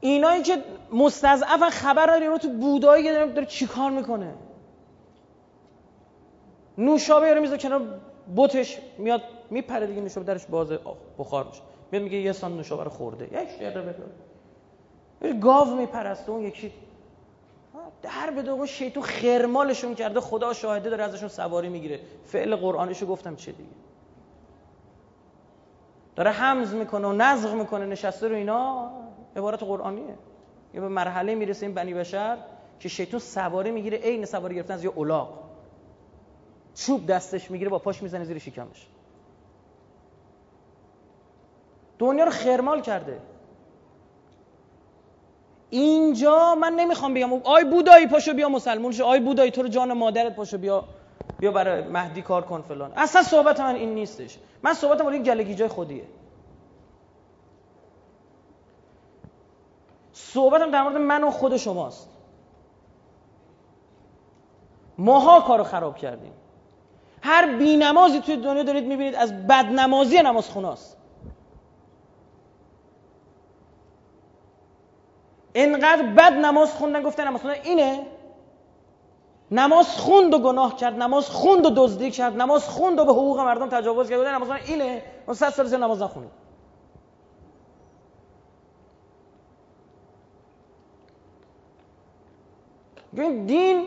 اینایی 0.00 0.42
که 0.42 0.64
مستضعفن 0.92 1.70
خبر 1.70 2.06
داری 2.06 2.38
تو 2.38 2.48
بودایی 2.48 3.04
که 3.04 3.12
داره 3.12 3.46
چیکار 3.46 3.90
می‌کنه؟ 3.90 4.34
نوشابه 6.78 7.34
رو 7.34 7.40
می‌ذاره 7.40 7.58
کنار 7.58 7.80
بوتش 8.36 8.78
میاد 8.98 9.22
میپره 9.50 9.86
دیگه 9.86 10.00
نوشابه 10.00 10.26
درش 10.26 10.46
باز 10.46 10.68
بخار 11.18 11.44
میشه. 11.44 11.60
میاد 11.92 12.04
میگه 12.04 12.18
یه 12.18 12.32
سان 12.32 12.56
نوشابه 12.56 12.84
رو 12.84 12.90
خورده. 12.90 13.24
یک 13.24 13.48
شیره 13.58 13.82
بده 15.20 15.32
گاو 15.40 15.74
میپرسته 15.74 16.30
اون 16.30 16.42
یکی 16.42 16.72
در 18.02 18.30
به 18.30 18.50
اون 18.50 18.66
شیطون 18.66 19.02
خرمالشون 19.02 19.94
کرده 19.94 20.20
خدا 20.20 20.52
شاهده 20.52 20.90
داره 20.90 21.04
ازشون 21.04 21.28
سواری 21.28 21.68
می‌گیره. 21.68 22.00
فعل 22.24 22.56
قرآنشو 22.56 23.06
گفتم 23.06 23.36
چه 23.36 23.52
دیگه؟ 23.52 23.70
داره 26.16 26.30
حمز 26.30 26.74
می‌کنه 26.74 27.08
و 27.08 27.12
نزغ 27.12 27.54
می‌کنه 27.54 27.86
نشسته 27.86 28.28
رو 28.28 28.34
اینا. 28.34 28.90
عبارت 29.38 29.62
قرآنیه. 29.62 30.18
یه 30.74 30.80
به 30.80 30.88
مرحله 30.88 31.34
می‌رسه 31.34 31.66
این 31.66 31.74
بنی 31.74 31.94
بشر 31.94 32.38
که 32.80 32.88
شیطون 32.88 33.20
سواری 33.20 33.70
می‌گیره 33.70 33.98
عین 33.98 34.24
سواری 34.24 34.54
گرفتن 34.54 34.74
از 34.74 34.84
یه 34.84 34.98
الاغ 34.98 35.28
چوب 36.74 37.06
دستش 37.06 37.50
می‌گیره 37.50 37.70
با 37.70 37.78
پاش 37.78 38.02
می‌زنه 38.02 38.24
زیر 38.24 38.38
شکمش. 38.38 38.86
دنیا 41.98 42.24
رو 42.24 42.30
خرمال 42.30 42.80
کرده. 42.80 43.20
اینجا 45.70 46.54
من 46.54 46.72
نمی‌خوام 46.72 47.14
بگم 47.14 47.32
آی 47.32 47.64
بودایی 47.64 48.06
پاشو 48.06 48.34
بیا 48.34 48.48
مسلمون 48.48 48.92
شو 48.92 49.04
آی 49.04 49.20
بودایی 49.20 49.50
تو 49.50 49.62
رو 49.62 49.68
جان 49.68 49.92
مادرت 49.92 50.36
پاشو 50.36 50.58
بیا. 50.58 50.84
بیا 51.40 51.52
برای 51.52 51.82
مهدی 51.82 52.22
کار 52.22 52.42
کن 52.42 52.62
فلان. 52.62 52.92
اصلا 52.96 53.22
صحبت 53.22 53.60
من 53.60 53.74
این 53.74 53.94
نیستش. 53.94 54.38
من 54.62 54.74
صحبتم 54.74 55.06
ولی 55.06 55.18
گلگی 55.18 55.54
جای 55.54 55.68
خودیه. 55.68 56.04
صحبتم 60.18 60.70
در 60.70 60.82
مورد 60.82 60.96
من 60.96 61.24
و 61.24 61.30
خود 61.30 61.56
شماست. 61.56 62.08
ماها 64.98 65.40
کارو 65.40 65.64
خراب 65.64 65.96
کردیم. 65.96 66.32
هر 67.22 67.56
بینمازی 67.56 68.20
توی 68.20 68.36
دنیا 68.36 68.62
دارید 68.62 68.84
می‌بینید 68.84 69.14
از 69.14 69.46
بدنمازی 69.46 70.18
نماز 70.18 70.48
خوناست. 70.48 70.96
اینقدر 75.52 76.02
بد 76.02 76.32
نماز 76.32 76.72
خوندن 76.72 77.02
گفتن 77.02 77.28
نماز 77.28 77.40
خوندن 77.40 77.60
اینه؟ 77.62 78.06
نماز 79.50 79.86
خوند 79.86 80.34
و 80.34 80.38
گناه 80.38 80.76
کرد 80.76 80.94
نماز 80.94 81.30
خوند 81.30 81.66
و 81.66 81.70
دزدی 81.76 82.10
کرد 82.10 82.40
نماز 82.40 82.64
خوند 82.64 82.98
و 82.98 83.04
به 83.04 83.12
حقوق 83.12 83.40
مردم 83.40 83.68
تجاوز 83.68 84.10
کرد 84.10 84.20
نماز 84.20 84.50
اینه؟ 84.66 85.02
اون 85.26 85.34
صد 85.34 85.50
سال 85.50 85.76
نماز 85.76 86.02
نخونید 93.12 93.46
دین 93.46 93.86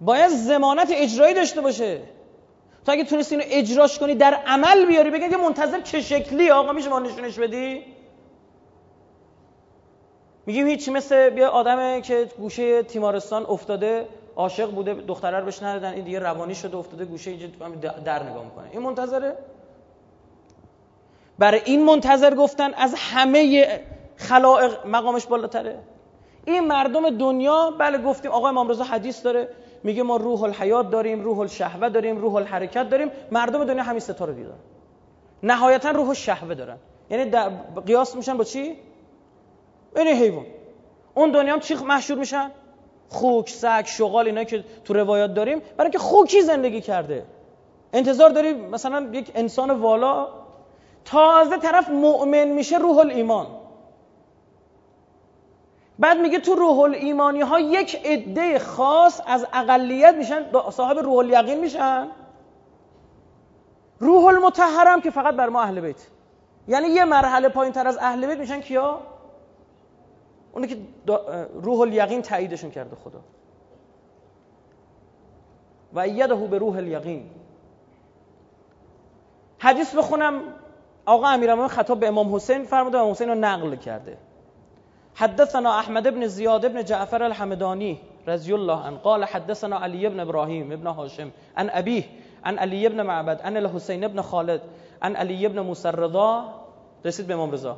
باید 0.00 0.28
زمانت 0.28 0.88
اجرایی 0.94 1.34
داشته 1.34 1.60
باشه. 1.60 2.00
تو 2.86 2.92
اگه 2.92 3.04
تونستی 3.04 3.34
اینو 3.34 3.46
اجراش 3.50 3.98
کنی 3.98 4.14
در 4.14 4.34
عمل 4.34 4.86
بیاری 4.86 5.10
بگن 5.10 5.30
که 5.30 5.36
منتظر 5.36 5.80
چه 5.80 6.00
شکلی؟ 6.00 6.50
آقا 6.50 6.72
میشه 6.72 6.88
ما 6.88 6.98
نشونش 6.98 7.38
بدی؟ 7.38 7.84
میگیم 10.46 10.66
هیچ 10.66 10.88
مثل 10.88 11.30
بیا 11.30 11.48
آدمه 11.48 12.00
که 12.00 12.30
گوشه 12.38 12.82
تیمارستان 12.82 13.46
افتاده 13.46 14.08
عاشق 14.36 14.70
بوده 14.70 14.94
دختره 14.94 15.38
رو 15.38 15.44
بهش 15.44 15.62
ندادن 15.62 15.92
این 15.92 16.04
دیگه 16.04 16.18
روانی 16.18 16.54
شده 16.54 16.76
افتاده 16.76 17.04
گوشه 17.04 17.30
اینجا 17.30 17.46
در 18.04 18.22
نگاه 18.22 18.44
می‌کنه. 18.44 18.68
این 18.72 18.82
منتظره؟ 18.82 19.36
برای 21.38 21.60
این 21.64 21.84
منتظر 21.84 22.34
گفتن 22.34 22.74
از 22.74 22.94
همه 22.94 23.68
خلائق 24.16 24.86
مقامش 24.86 25.26
بالاتره؟ 25.26 25.78
این 26.46 26.66
مردم 26.66 27.10
دنیا 27.10 27.70
بله 27.78 27.98
گفتیم 27.98 28.30
آقا 28.30 28.48
امام 28.48 28.68
رضا 28.68 28.84
حدیث 28.84 29.22
داره 29.22 29.48
میگه 29.82 30.02
ما 30.02 30.16
روح 30.16 30.42
الحیات 30.42 30.90
داریم 30.90 31.20
روح 31.20 31.38
الشهوه 31.38 31.88
داریم 31.88 32.16
روح 32.18 32.34
الحرکت 32.34 32.88
داریم 32.88 33.10
مردم 33.30 33.64
دنیا 33.64 33.82
همین 33.82 34.00
ستا 34.00 34.24
رو 34.24 34.32
دیدن. 34.32 34.58
نهایتا 35.42 35.90
روح 35.90 36.08
الشهوه 36.08 36.54
دارن. 36.54 36.76
یعنی 37.10 37.30
قیاس 37.86 38.16
میشن 38.16 38.36
با 38.36 38.44
چی؟ 38.44 38.76
این 39.96 40.06
حیوان. 40.06 40.46
اون 41.14 41.30
دنیا 41.30 41.52
هم 41.52 41.60
چی 41.60 41.74
محشور 41.74 42.18
میشن؟ 42.18 42.50
خوک 43.08 43.50
سگ 43.50 43.84
شغال 43.86 44.26
اینا 44.26 44.44
که 44.44 44.64
تو 44.84 44.94
روایات 44.94 45.34
داریم 45.34 45.58
برای 45.58 45.86
اینکه 45.86 45.98
خوکی 45.98 46.42
زندگی 46.42 46.80
کرده. 46.80 47.24
انتظار 47.92 48.30
داری 48.30 48.52
مثلا 48.52 49.08
یک 49.12 49.32
انسان 49.34 49.70
والا 49.70 50.28
تازه 51.04 51.56
طرف 51.56 51.90
مؤمن 51.90 52.44
میشه 52.48 52.78
روح 52.78 52.98
الایمان. 52.98 53.46
بعد 55.98 56.18
میگه 56.18 56.38
تو 56.38 56.54
روح 56.54 56.78
الایمانی 56.78 57.40
ها 57.40 57.60
یک 57.60 58.00
عده 58.04 58.58
خاص 58.58 59.20
از 59.26 59.46
اقلیت 59.52 60.14
میشن 60.14 60.44
صاحب 60.70 60.98
روح 60.98 61.16
الیقین 61.16 61.60
میشن. 61.60 62.08
روح 64.00 64.24
المتحرم 64.24 65.00
که 65.00 65.10
فقط 65.10 65.34
بر 65.34 65.48
ما 65.48 65.62
اهل 65.62 65.80
بیت. 65.80 66.06
یعنی 66.68 66.88
یه 66.88 67.04
مرحله 67.04 67.48
پایین 67.48 67.72
تر 67.72 67.86
از 67.86 67.98
اهل 67.98 68.26
بیت 68.26 68.38
میشن 68.38 68.60
کیا؟ 68.60 69.00
اونی 70.52 70.66
که 70.66 70.76
روح 71.62 71.80
الیقین 71.80 72.22
تاییدشون 72.22 72.70
کرده 72.70 72.96
خدا. 72.96 73.20
و 75.94 76.08
یده 76.08 76.34
به 76.34 76.58
روح 76.58 76.76
الیقین. 76.76 77.30
حدیث 79.58 79.94
بخونم. 79.94 80.42
آقا 81.06 81.26
امیرالمومنین 81.26 81.76
خطاب 81.76 82.00
به 82.00 82.08
امام 82.08 82.34
حسین 82.34 82.64
فرموده 82.64 82.98
امام 82.98 83.10
حسین 83.10 83.28
رو 83.28 83.34
نقل 83.34 83.76
کرده. 83.76 84.18
حدثنا 85.16 85.78
احمد 85.78 86.08
بن 86.14 86.26
زیاد 86.26 86.72
بن 86.72 86.84
جعفر 86.84 87.22
الحمدانی 87.22 87.98
رضی 88.28 88.52
الله 88.54 88.80
عنه 88.80 88.96
قال 88.96 89.24
حدثنا 89.24 89.76
علی 89.78 90.08
بن 90.08 90.20
ابراهیم 90.20 90.72
ابن 90.72 90.86
هاشم 90.86 91.30
عن 91.56 91.70
ابيه 91.70 92.04
عن 92.44 92.58
علی 92.58 92.88
بن 92.88 93.02
معبد 93.02 93.40
عن 93.40 93.56
الحسین 93.56 94.08
بن 94.08 94.20
خالد 94.20 94.60
عن 95.02 95.16
علی 95.16 95.48
بن 95.48 95.60
موسی 95.60 95.88
رضا 95.88 96.44
رسید 97.06 97.26
به 97.26 97.34
امام 97.34 97.50
رضا. 97.50 97.76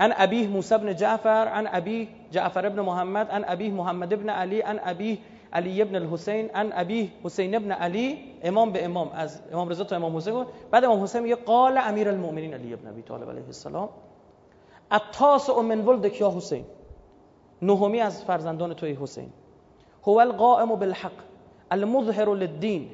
عن 0.00 0.12
ابيه 0.12 0.46
موسى 0.46 0.78
بن 0.78 0.94
جعفر 0.94 1.48
عن 1.48 1.66
ابيه 1.66 2.06
جعفر 2.32 2.68
بن 2.68 2.80
محمد 2.80 3.30
عن 3.30 3.44
ابيه 3.44 3.70
محمد 3.70 4.14
بن 4.14 4.30
علي 4.30 4.62
عن 4.62 4.78
ابيه 4.78 5.16
علی 5.52 5.82
ابن 5.82 5.96
الحسین 5.96 6.50
عن 6.54 6.72
ابی 6.72 7.10
حسین 7.24 7.54
ابن 7.54 7.72
علی. 7.72 8.18
امام 8.44 8.72
به 8.72 8.84
امام 8.84 9.10
از 9.14 9.40
امام 9.52 9.68
رضا 9.68 9.84
تا 9.84 9.96
امام 9.96 10.16
حسین. 10.16 10.46
بعد 10.70 10.84
امام 10.84 11.02
حسین 11.02 11.22
میگه 11.22 11.34
قال 11.34 11.78
امیر 11.78 12.08
المؤمنین 12.08 12.54
علی 12.54 12.72
ابن 12.72 12.88
ابی 12.88 13.02
طالب 13.02 13.30
علیه 13.30 13.46
السلام. 13.46 13.88
التاسع 14.90 15.60
من 15.60 15.80
ولدک 15.84 16.20
یا 16.20 16.30
حسین؟ 16.36 16.64
نهمی 17.62 18.00
از 18.00 18.24
فرزندان 18.24 18.74
توی 18.74 18.94
حسین. 19.00 19.32
هو 20.06 20.18
القائم 20.18 20.74
بالحق 20.76 21.12
المظهر 21.70 22.34
للدین. 22.34 22.90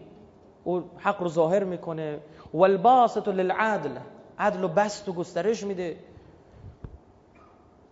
او 0.64 0.82
حق 0.98 1.22
رو 1.22 1.28
ظاهر 1.28 1.64
می‌کنه. 1.64 2.18
والباسط 2.54 3.28
للعدل 3.28 3.98
عدل 4.38 4.64
و 4.64 4.68
بست 4.68 5.08
و 5.08 5.12
گسترش 5.12 5.64
میده. 5.64 5.96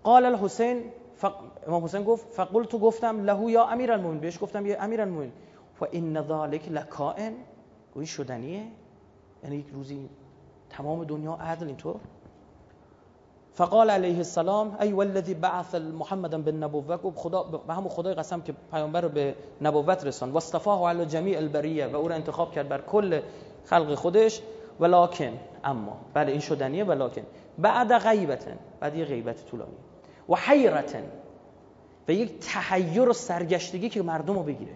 قال 0.02 0.25
الحسین 0.25 0.85
فق... 1.16 1.35
امام 1.66 1.85
حسین 1.85 2.04
گفت 2.04 2.26
فقلت 2.32 2.76
گفتم 2.76 3.25
له 3.25 3.50
یا 3.50 3.66
امیر 3.66 3.92
المومن 3.92 4.18
بهش 4.18 4.38
گفتم 4.42 4.66
یا 4.66 4.82
امیر 4.82 5.00
المومن 5.00 5.32
و 5.80 5.85
این 5.90 6.23
ذالک 6.23 6.68
لکائن 6.68 7.32
گویی 7.94 8.06
شدنیه؟ 8.06 8.62
یعنی 9.44 9.56
یک 9.56 9.66
روزی 9.73 10.09
تمام 10.71 11.04
دنیا 11.04 11.32
عدل 11.32 11.66
اینطور؟ 11.66 11.97
فقال 13.54 13.90
علیه 13.90 14.16
السلام 14.16 14.76
ای 14.80 14.92
والذی 14.92 15.35
بعث 15.35 15.75
محمدا 15.75 16.38
بالنبوه 16.38 16.97
گفت 16.97 17.18
خدا 17.18 17.42
به 17.42 17.75
همون 17.75 17.88
خدای 17.88 18.14
قسم 18.14 18.40
که 18.40 18.54
پیامبر 18.71 19.00
رو 19.00 19.09
به 19.09 19.35
نبوت 19.61 20.06
رسان. 20.06 20.37
اصطفاه 20.37 20.88
علی 20.88 21.06
جمیع 21.06 21.37
البریه 21.37 21.87
و 21.87 21.97
او 21.97 22.09
را 22.09 22.14
انتخاب 22.14 22.52
کرد 22.52 22.68
بر 22.68 22.80
کل 22.80 23.21
خلق 23.64 23.94
خودش. 23.94 24.40
ولکن 24.80 25.32
اما 25.64 25.97
بله 26.14 26.30
این 26.30 26.40
شدنیه 26.40 26.85
ولکن 26.85 27.23
بعد 27.59 27.99
غیبتن 27.99 28.59
بعد 28.80 28.97
یه 28.97 29.04
غیبت 29.04 29.47
طولانی. 29.47 29.76
و 30.28 30.35
حیرتن 30.35 31.04
و 32.09 32.12
یک 32.12 32.38
تحیر 32.38 33.09
و 33.09 33.12
سرگشتگی 33.12 33.88
که 33.88 34.02
مردم 34.02 34.35
رو 34.35 34.42
بگیره. 34.42 34.73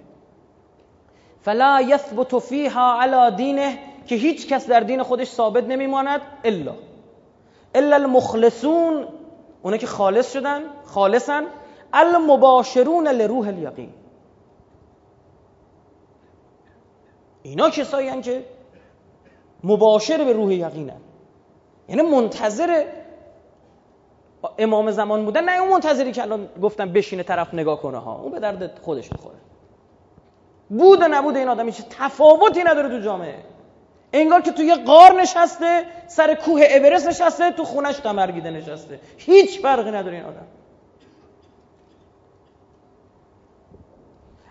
فلا 1.40 1.80
یثبت 1.88 2.38
فیها 2.38 3.02
علی 3.02 3.37
دینه 3.37 3.78
که 4.06 4.14
هیچ 4.14 4.49
کس 4.49 4.66
در 4.66 4.80
دین 4.80 5.02
خودش 5.02 5.28
ثابت 5.28 5.64
نمیماند 5.64 6.21
الا. 6.45 6.75
الا 7.76 7.97
المخلصون 7.97 9.09
اونا 9.62 9.76
که 9.76 9.87
خالص 9.87 10.33
شدن 10.33 10.62
خالصن. 10.85 11.47
المباشرون 11.92 13.09
لروح 13.09 13.49
الیقین 13.49 13.90
اینا 17.42 17.71
کسایی 17.71 18.23
که 18.23 18.45
مباشر 19.64 20.25
به 20.25 20.33
روح 20.33 20.54
یقینن 20.54 21.00
یعنی 21.88 22.02
منتظر 22.02 22.85
امام 24.59 24.90
زمان 24.90 25.25
بودن 25.25 25.45
نه 25.45 25.61
اون 25.61 25.71
منتظری 25.71 26.12
که 26.12 26.23
الان 26.23 26.49
گفتم 26.62 26.92
بشینه 26.92 27.23
طرف 27.23 27.54
نگاه 27.54 27.80
کنه 27.80 27.99
ها. 27.99 28.21
اون 28.21 28.33
به 28.33 28.40
درد 28.40 28.78
خودش 28.78 29.12
می‌خوره. 29.12 29.37
بود 30.68 31.02
و 31.02 31.09
نبود 31.11 31.37
این 31.37 31.49
آدم 31.49 31.66
هیچ 31.66 31.83
تفاوتی 31.90 32.62
نداره 32.64 32.88
تو 32.88 32.99
جامعه. 33.04 33.55
انگار 34.20 34.40
که 34.40 34.52
تو 34.52 34.62
یه 34.62 34.75
قار 34.76 35.12
نشسته 35.12 35.85
سر 36.06 36.35
کوه 36.35 36.61
اورست 36.61 37.08
نشسته 37.08 37.50
تو 37.50 37.64
خونش 37.64 38.00
قمرگیده 38.00 38.50
نشسته. 38.50 39.00
هیچ 39.16 39.61
فرقی 39.61 39.90
نداره 39.90 40.16
این 40.16 40.25
آدم. 40.25 40.46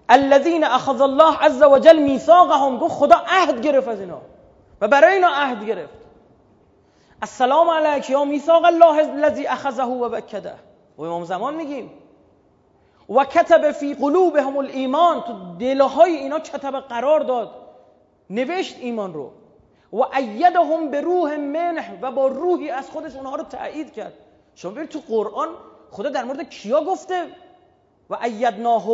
الذين 0.10 0.64
اخذ 0.64 1.02
الله 1.02 1.38
عز 1.38 1.64
وجل 1.64 1.98
میثاقهم 1.98 2.78
گفت 2.78 2.94
خدا 2.94 3.16
عهد 3.28 3.62
گرفت 3.62 3.88
از 3.88 4.00
اینا. 4.00 4.22
و 4.82 4.88
برای 4.88 5.14
اینا 5.14 5.30
عهد 5.30 5.66
گرفت. 5.66 5.94
السلام 7.22 7.70
علیک 7.70 8.10
یا 8.10 8.26
میثاق 8.26 8.66
الله 8.66 8.98
الذي 8.98 9.48
اخذه 9.48 9.84
و 9.84 10.10
بکده 10.10 10.54
و 10.98 11.02
امام 11.02 11.24
زمان 11.24 11.56
میگیم. 11.56 11.92
و 13.10 13.26
کتب 13.26 13.72
فی 13.72 13.94
قلوبهم 13.94 14.58
الایمان. 14.58 15.22
تو 15.22 15.34
دلهای 15.60 16.16
اینا 16.16 16.40
کتب 16.40 16.80
قرار 16.80 17.20
داد. 17.20 17.52
نوشت 18.30 18.78
ایمان 18.80 19.14
رو. 19.14 19.32
و 19.96 20.02
ایدهم 20.16 20.92
به 20.92 21.02
روح 21.02 21.36
منه 21.38 22.00
و 22.02 22.12
با 22.12 22.28
روحی 22.28 22.70
از 22.70 22.90
خودش 22.90 23.16
اونها 23.16 23.36
رو 23.36 23.44
تایید 23.44 23.94
کرد. 23.94 24.14
شما 24.56 24.72
ببینید 24.72 24.90
تو 24.90 25.00
قرآن 25.08 25.50
خدا 25.92 26.10
در 26.10 26.24
مورد 26.24 26.50
کیا 26.50 26.84
گفته؟ 26.84 27.28
و 28.10 28.18
ایدناه 28.24 28.86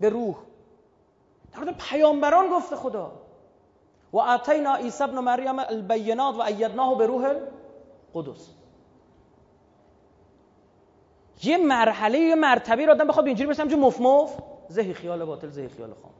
به 0.00 0.08
روح 0.08 0.36
در 1.52 1.58
مورد 1.58 1.76
پیامبران 1.78 2.48
گفته 2.48 2.76
خدا. 2.76 3.12
و 4.12 4.18
آتینا 4.18 4.74
عیسی 4.74 5.04
ابن 5.04 5.18
مریم 5.18 5.58
البینات 5.58 6.34
و 6.34 6.40
ایدناه 6.40 6.98
به 6.98 7.06
روح 7.06 7.34
قدس 8.14 8.48
یه 11.42 11.56
مرحله 11.56 12.18
یه 12.18 12.34
مرتبه 12.34 12.86
رو 12.86 12.92
آدم 12.92 13.06
بخواد 13.06 13.26
اینجوری 13.26 13.46
برسه 13.46 13.66
جو 13.66 13.76
مف 13.76 14.00
مف. 14.00 14.38
زهی 14.68 14.94
خیال 14.94 15.24
باطل 15.24 15.48
زهی 15.48 15.68
خیال 15.68 15.94
خام. 16.02 16.12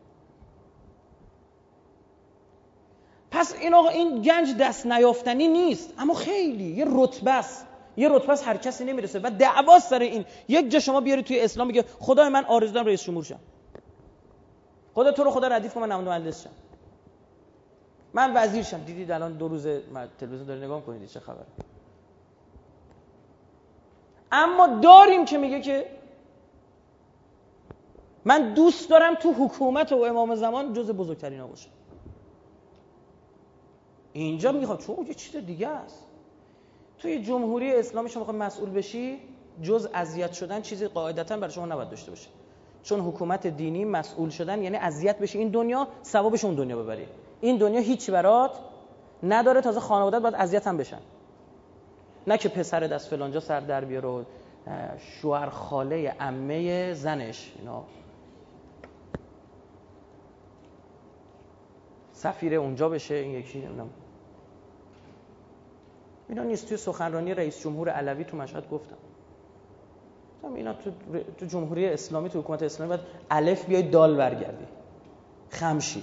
پس 3.31 3.55
این 3.55 3.75
آقا 3.75 3.89
این 3.89 4.23
گنج 4.23 4.57
دست 4.57 4.87
نیافتنی 4.87 5.49
نیست. 5.49 5.95
اما 5.99 6.15
خیلی 6.15 6.65
یه 6.65 6.85
رتبه 6.89 7.31
است. 7.31 7.67
یه 7.97 8.09
رتبه 8.09 8.37
هر 8.37 8.57
کسی 8.57 8.85
نمی‌رسه. 8.85 9.19
و 9.19 9.31
دعوا 9.39 9.79
سر 9.79 9.99
این. 9.99 10.25
یک 10.49 10.71
جا 10.71 10.79
شما 10.81 11.01
بیاری 11.01 11.23
توی 11.23 11.41
اسلام 11.41 11.67
میگه 11.67 11.85
خدای 11.99 12.29
من 12.29 12.45
آرزو 12.45 12.73
دارم 12.73 12.87
رئیس 12.87 13.03
جمهور 13.03 13.25
شم. 13.25 13.39
خدا 14.95 15.13
تو 15.13 15.25
رو 15.25 15.31
خدا 15.31 15.49
ردیف 15.49 15.75
کن 15.75 15.81
من 15.81 15.93
نماینده 15.93 16.11
مجلس 16.11 16.45
شم. 16.45 16.51
من 18.15 18.33
وزیر 18.37 18.63
شم. 18.63 18.85
دیدید 18.85 19.11
الان 19.11 19.33
دو 19.33 19.49
روز 19.49 19.67
تلویزیون 20.19 20.47
داره 20.47 20.65
نگاه 20.65 20.87
کنید 20.87 21.09
چه 21.09 21.21
خبره 21.21 21.47
اما 24.33 24.67
داریم 24.67 25.25
که 25.25 25.39
میگه 25.39 25.61
که 25.61 25.87
من 28.25 28.55
دوست 28.55 28.91
دارم 28.91 29.15
تو 29.15 29.33
حکومت 29.33 29.93
و 29.93 29.97
امام 29.97 30.35
زمان 30.35 30.73
جز 30.73 30.91
بزرگترین 30.91 31.41
ها 31.41 31.47
باشه 31.47 31.69
اینجا 34.13 34.53
می‌خواد. 34.53 34.81
چون 34.81 35.07
یه 35.07 35.15
چیز 35.15 35.37
دیگه 35.37 35.69
است. 35.69 36.07
توی 36.99 37.23
جمهوری 37.23 37.75
اسلامی 37.75 38.09
شما 38.09 38.21
می‌خواد 38.21 38.37
مسئول 38.37 38.71
بشی 38.71 39.19
جز 39.63 39.89
اذیت 39.95 40.33
شدن 40.33 40.61
چیزی 40.61 40.87
قاعدتا 40.87 41.37
برای 41.37 41.53
شما 41.53 41.67
نباید 41.67 41.89
داشته 41.89 42.11
باشه. 42.11 42.29
چون 42.83 43.01
حکومت 43.01 43.47
دینی 43.47 43.85
مسئول 43.85 44.29
شدن 44.31 44.63
یعنی 44.63 44.77
اذیت 44.77 45.19
بشی. 45.19 45.39
این 45.39 45.49
دنیا 45.49 45.89
ثوابش 46.05 46.45
اون 46.45 46.55
دنیا 46.55 46.83
ببری. 46.83 47.07
این 47.41 47.57
دنیا 47.59 47.81
هیچ 47.81 48.11
برات 48.11 48.51
نداره. 49.23 49.61
تازه 49.61 49.81
خانوادت 49.81 50.23
باید 50.23 50.35
اذیت 50.35 50.67
هم 50.67 50.77
بشن. 50.77 51.01
نه 52.27 52.39
که 52.39 52.49
پسر 52.49 52.81
دست 52.81 53.09
فلانجا 53.09 53.41
سر 53.41 53.61
در 53.61 53.85
بیاره 53.85 54.27
شوهر 54.99 55.49
خاله 55.49 56.17
عمه 56.21 56.95
زنش. 56.95 57.53
اینا 57.59 57.85
سفیر 62.21 62.55
اونجا 62.55 62.89
بشه 62.89 63.15
این 63.15 63.31
یکی 63.31 63.59
نمی‌دونم. 63.59 63.91
اینا 66.29 66.43
نیست. 66.43 66.69
توی 66.69 66.77
سخنرانی 66.77 67.35
رئیس 67.35 67.63
جمهور 67.63 67.89
علوی 67.91 68.25
تو 68.25 68.37
مشهد 68.37 68.71
گفتم. 68.71 68.97
اینا 70.55 70.75
تو, 71.39 71.47
جمهوری 71.47 71.87
اسلامی 71.87 72.29
تو 72.29 72.41
حکومت 72.41 72.63
اسلامی 72.63 72.89
باید 72.89 73.01
الف 73.31 73.65
بیای 73.65 73.83
دال 73.83 74.17
برگردی. 74.17 74.65
خمشی. 75.51 76.03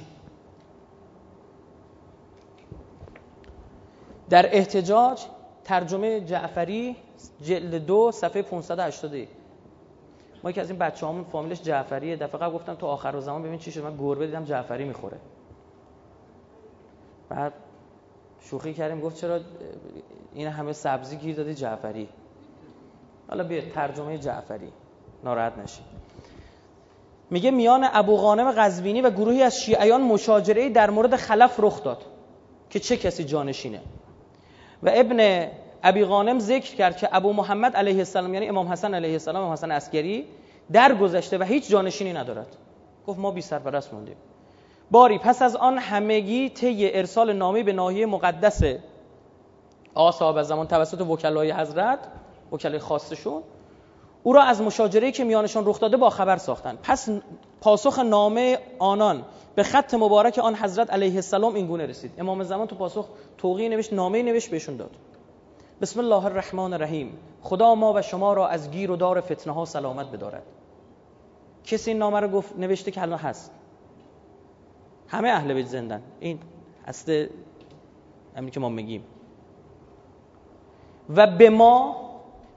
در 4.30 4.56
احتجاج 4.56 5.26
ترجمه 5.64 6.22
جعفری 6.22 6.96
جلد 7.42 7.86
دو 7.86 8.12
صفحه 8.12 8.42
580 8.42 9.28
ما 10.44 10.52
که 10.52 10.62
از 10.62 10.70
این 10.70 10.80
بچه 10.80 11.08
همون 11.08 11.24
فامیلش 11.24 11.62
جعفریه. 11.62 12.16
دفعه 12.16 12.42
قبل 12.42 12.56
گفتم 12.56 12.74
تو 12.74 12.86
آخر 12.86 13.20
زمان 13.20 13.44
ببین 13.44 13.60
چی 13.60 13.72
شد. 13.72 13.84
من 13.84 13.98
گربه 13.98 14.26
دیدم 14.26 14.44
جعفری 14.44 14.86
می‌خوره. 14.86 15.18
بعد 17.30 17.54
شوخی 18.42 18.74
کردیم 18.74 19.02
گفت 19.02 19.18
چرا 19.18 19.40
این 20.34 20.48
همه 20.48 20.74
سبزی 20.74 21.18
گیر 21.18 21.36
دادی 21.36 21.54
جعفری؟ 21.54 22.10
حالا 23.30 23.44
بیا 23.44 23.62
ترجمه 23.62 24.18
جعفری 24.18 24.72
ناراحت 25.24 25.58
نشید 25.58 25.86
میگه 27.30 27.52
میان 27.52 27.88
ابو 27.94 28.18
غانم 28.18 28.52
قزوینی 28.52 29.02
و 29.02 29.10
گروهی 29.10 29.44
از 29.44 29.60
شیعیان 29.60 30.02
مشاجره 30.02 30.70
در 30.70 30.90
مورد 30.90 31.16
خلف 31.16 31.56
رخ 31.60 31.84
داد 31.84 32.06
که 32.70 32.80
چه 32.80 32.98
کسی 32.98 33.24
جانشینه. 33.24 33.82
و 34.84 34.92
ابن 34.94 35.48
ابی 35.84 36.04
غانم 36.04 36.40
ذکر 36.40 36.76
کرد 36.76 36.98
که 36.98 37.10
ابو 37.12 37.34
محمد 37.34 37.76
علیه 37.76 37.98
السلام 37.98 38.34
یعنی 38.34 38.50
امام 38.50 38.68
حسن 38.68 38.94
علیه 38.94 39.12
السلام 39.12 39.42
امام 39.42 39.54
حسن 39.54 39.72
عسکری 39.72 40.26
در 40.72 40.96
گذشته 40.96 41.38
و 41.38 41.44
هیچ 41.44 41.70
جانشینی 41.70 42.14
ندارد. 42.14 42.56
گفت 43.08 43.20
ما 43.20 43.32
بی 43.32 43.42
سرپرست 43.42 43.94
موندیم. 43.94 44.16
باری 44.92 45.18
پس 45.18 45.42
از 45.42 45.56
آن 45.56 45.78
همگی 45.78 46.50
طی 46.50 46.92
ارسال 46.94 47.34
نامی 47.34 47.64
به 47.64 47.74
ناحیه 47.74 48.06
مقدس 48.06 48.62
آقا 49.96 50.44
زمان 50.44 50.68
توسط 50.68 51.02
وکلای 51.02 51.52
حضرت 51.52 52.00
وکلای 52.52 52.80
خاصشون 52.80 53.44
او 54.24 54.34
را 54.34 54.44
از 54.44 54.62
مشاجره 54.62 55.12
که 55.12 55.24
میانشان 55.24 55.64
رخ 55.66 55.80
داده 55.80 55.98
با 55.98 56.10
خبر 56.10 56.38
ساختند 56.38 56.80
پس 56.84 57.10
پاسخ 57.62 58.00
نامه 58.00 58.60
آنان 58.80 59.24
به 59.56 59.64
خط 59.64 59.94
مبارک 59.94 60.40
آن 60.40 60.56
حضرت 60.56 60.94
علیه 60.94 61.16
السلام 61.16 61.56
این 61.56 61.68
گونه 61.68 61.86
رسید. 61.86 62.12
امام 62.18 62.44
زمان 62.44 62.68
تو 62.68 62.76
پاسخ 62.76 63.06
توقی 63.38 63.70
نوشت 63.70 63.94
نامه 63.94 64.24
نوشت 64.24 64.50
بهشون 64.50 64.78
داد. 64.78 64.92
بسم 65.82 66.00
الله 66.00 66.26
الرحمن 66.26 66.74
الرحیم. 66.74 67.18
خدا 67.42 67.76
ما 67.76 67.94
و 67.94 68.02
شما 68.02 68.34
را 68.34 68.48
از 68.48 68.72
گیر 68.72 68.92
و 68.92 68.96
دار 68.96 69.22
فتنه 69.22 69.54
ها 69.54 69.66
سلامت 69.66 70.12
بدارد. 70.12 70.44
کسی 71.64 71.92
این 71.92 71.98
نامه 71.98 72.20
رو 72.20 72.28
گفت 72.28 72.58
نوشته 72.58 72.92
که 72.92 73.02
الان 73.02 73.20
هست. 73.20 73.52
همه 75.08 75.30
اهل 75.30 75.54
بیت 75.54 75.66
زندن. 75.66 76.02
این 76.20 76.40
اصل 76.86 77.28
همین 78.36 78.50
که 78.50 78.60
ما 78.60 78.70
میگیم. 78.70 79.04
و 81.16 81.28
به 81.38 81.50
ما 81.50 81.96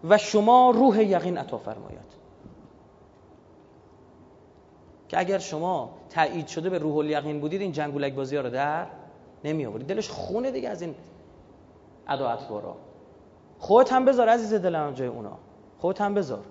و 0.05 0.19
شما 0.19 0.71
روح 0.71 1.03
یقین 1.03 1.39
عطا 1.39 1.59
فرماید 1.59 2.11
که 5.09 5.19
اگر 5.19 5.39
شما 5.39 5.91
تایید 6.11 6.47
شده 6.47 6.71
به 6.71 6.79
روح 6.79 6.97
الیقین 6.97 7.41
بودید 7.41 7.61
این 7.61 7.73
جنگولک 7.73 8.15
بازی 8.15 8.37
ها 8.37 8.43
رو 8.43 8.51
در 8.51 8.87
نمی 9.45 9.67
آورید 9.67 9.87
دلش 9.87 10.09
خونه 10.09 10.51
دیگه 10.51 10.69
از 10.69 10.83
این 10.83 10.95
ادا 12.09 12.29
اطوارا 12.29 12.77
خودت 13.59 13.93
هم 13.93 14.05
بذار 14.05 14.29
عزیز 14.29 14.55
دلم 14.55 14.93
جای 14.93 15.09
اونا. 15.09 15.39
خودت 15.79 16.01
هم 16.01 16.15
بذار. 16.15 16.45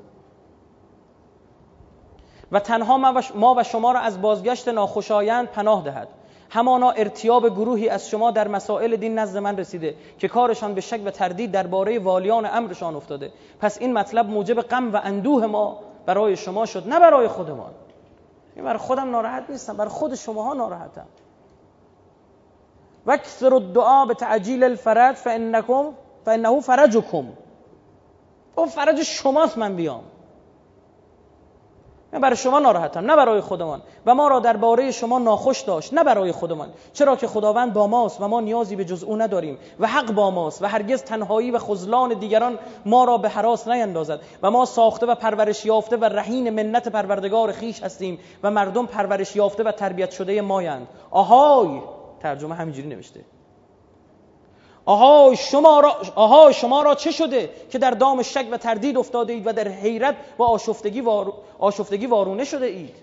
و 2.52 2.60
تنها 2.60 2.98
ما 3.36 3.56
و 3.58 3.64
شما 3.64 3.92
را 3.92 4.00
از 4.00 4.22
بازگشت 4.22 4.68
ناخوشایند 4.68 5.48
پناه 5.48 5.84
دهد. 5.84 6.08
همانا 6.50 6.92
ارتیاب 6.92 7.50
گروهی 7.50 7.90
از 7.90 8.10
شما 8.10 8.32
در 8.32 8.48
مسائل 8.48 8.96
دین 8.96 9.20
نزد 9.20 9.38
من 9.38 9.58
رسیده 9.58 9.96
که 10.20 10.28
کارشان 10.28 10.74
به 10.74 10.82
شک 10.82 11.02
و 11.06 11.12
تردید 11.12 11.52
درباره 11.52 12.00
والیان 12.00 12.46
امرشان 12.46 12.96
افتاده. 12.96 13.32
پس 13.60 13.78
این 13.82 13.94
مطلب 13.94 14.30
موجب 14.30 14.62
غم 14.62 14.94
و 14.94 15.00
اندوه 15.04 15.46
ما 15.46 15.80
برای 16.06 16.36
شما 16.36 16.66
شد 16.66 16.88
نه 16.88 17.00
برای 17.00 17.28
خودمان. 17.28 17.72
این 18.56 18.66
برای 18.66 18.78
خودم 18.78 19.12
ناراحت 19.12 19.50
نیستم 19.50 19.78
برای 19.78 19.90
خود 19.90 20.16
شماها 20.16 20.54
ناراحتم. 20.54 21.06
و 23.06 23.12
اکثر 23.12 23.54
الدعا 23.54 24.06
به 24.06 24.14
تعجیل 24.14 24.64
الفرج 24.64 25.16
فانکم 25.16 25.86
فانه 26.26 26.62
فرجکم. 26.62 27.28
او 28.56 28.66
فرج 28.66 29.04
شماست 29.04 29.58
من 29.58 29.76
بیام. 29.76 30.04
من 32.14 32.22
برای 32.22 32.36
شما 32.36 32.60
ناراحتم 32.60 33.06
نه 33.06 33.16
برای 33.16 33.42
خودمان. 33.42 33.82
و 34.06 34.16
ما 34.16 34.28
را 34.28 34.40
درباره 34.40 34.92
شما 34.92 35.20
ناخوش 35.20 35.62
داشت 35.62 35.94
نه 35.94 36.04
برای 36.04 36.32
خودمان. 36.32 36.70
چرا 36.94 37.16
که 37.16 37.28
خداوند 37.28 37.74
با 37.74 37.88
ماست 37.88 38.22
و 38.22 38.28
ما 38.28 38.42
نیازی 38.42 38.76
به 38.76 38.86
جز 38.86 39.04
او 39.04 39.16
نداریم. 39.16 39.58
و 39.80 39.88
حق 39.88 40.12
با 40.12 40.32
ماست 40.32 40.62
و 40.62 40.66
هرگز 40.66 41.04
تنهایی 41.04 41.52
و 41.52 41.60
خذلان 41.60 42.14
دیگران 42.14 42.60
ما 42.86 43.04
را 43.04 43.18
به 43.18 43.30
حراس 43.30 43.68
نیندازد. 43.68 44.20
و 44.44 44.52
ما 44.52 44.66
ساخته 44.66 45.06
و 45.06 45.16
پرورش 45.16 45.66
یافته 45.66 45.98
و 45.98 46.06
رهین 46.06 46.50
منت 46.50 46.88
پروردگار 46.88 47.52
خیش 47.52 47.84
هستیم 47.84 48.20
و 48.44 48.52
مردم 48.52 48.86
پرورش 48.86 49.36
یافته 49.36 49.64
و 49.64 49.72
تربیت 49.72 50.12
شده 50.12 50.42
مایند. 50.42 50.88
آهای! 51.12 51.82
ترجمه 52.20 52.56
همینجوری 52.56 52.88
نوشته. 52.88 53.20
آها 54.90 55.36
شما 55.36 55.80
را 55.80 55.96
آها 56.16 56.52
شما 56.52 56.82
را 56.82 56.96
چه 56.96 57.12
شده 57.12 57.50
که 57.70 57.78
در 57.78 57.92
دام 57.92 58.22
شک 58.24 58.48
و 58.52 58.58
تردید 58.58 58.98
افتاده 58.98 59.34
اید 59.34 59.48
و 59.48 59.54
در 59.54 59.68
حیرت 59.68 60.16
و 60.38 60.44
آشفتگی, 60.44 61.04
آشفتگی 61.60 62.08
وارونه 62.08 62.44
شده 62.44 62.66
اید؟ 62.66 62.96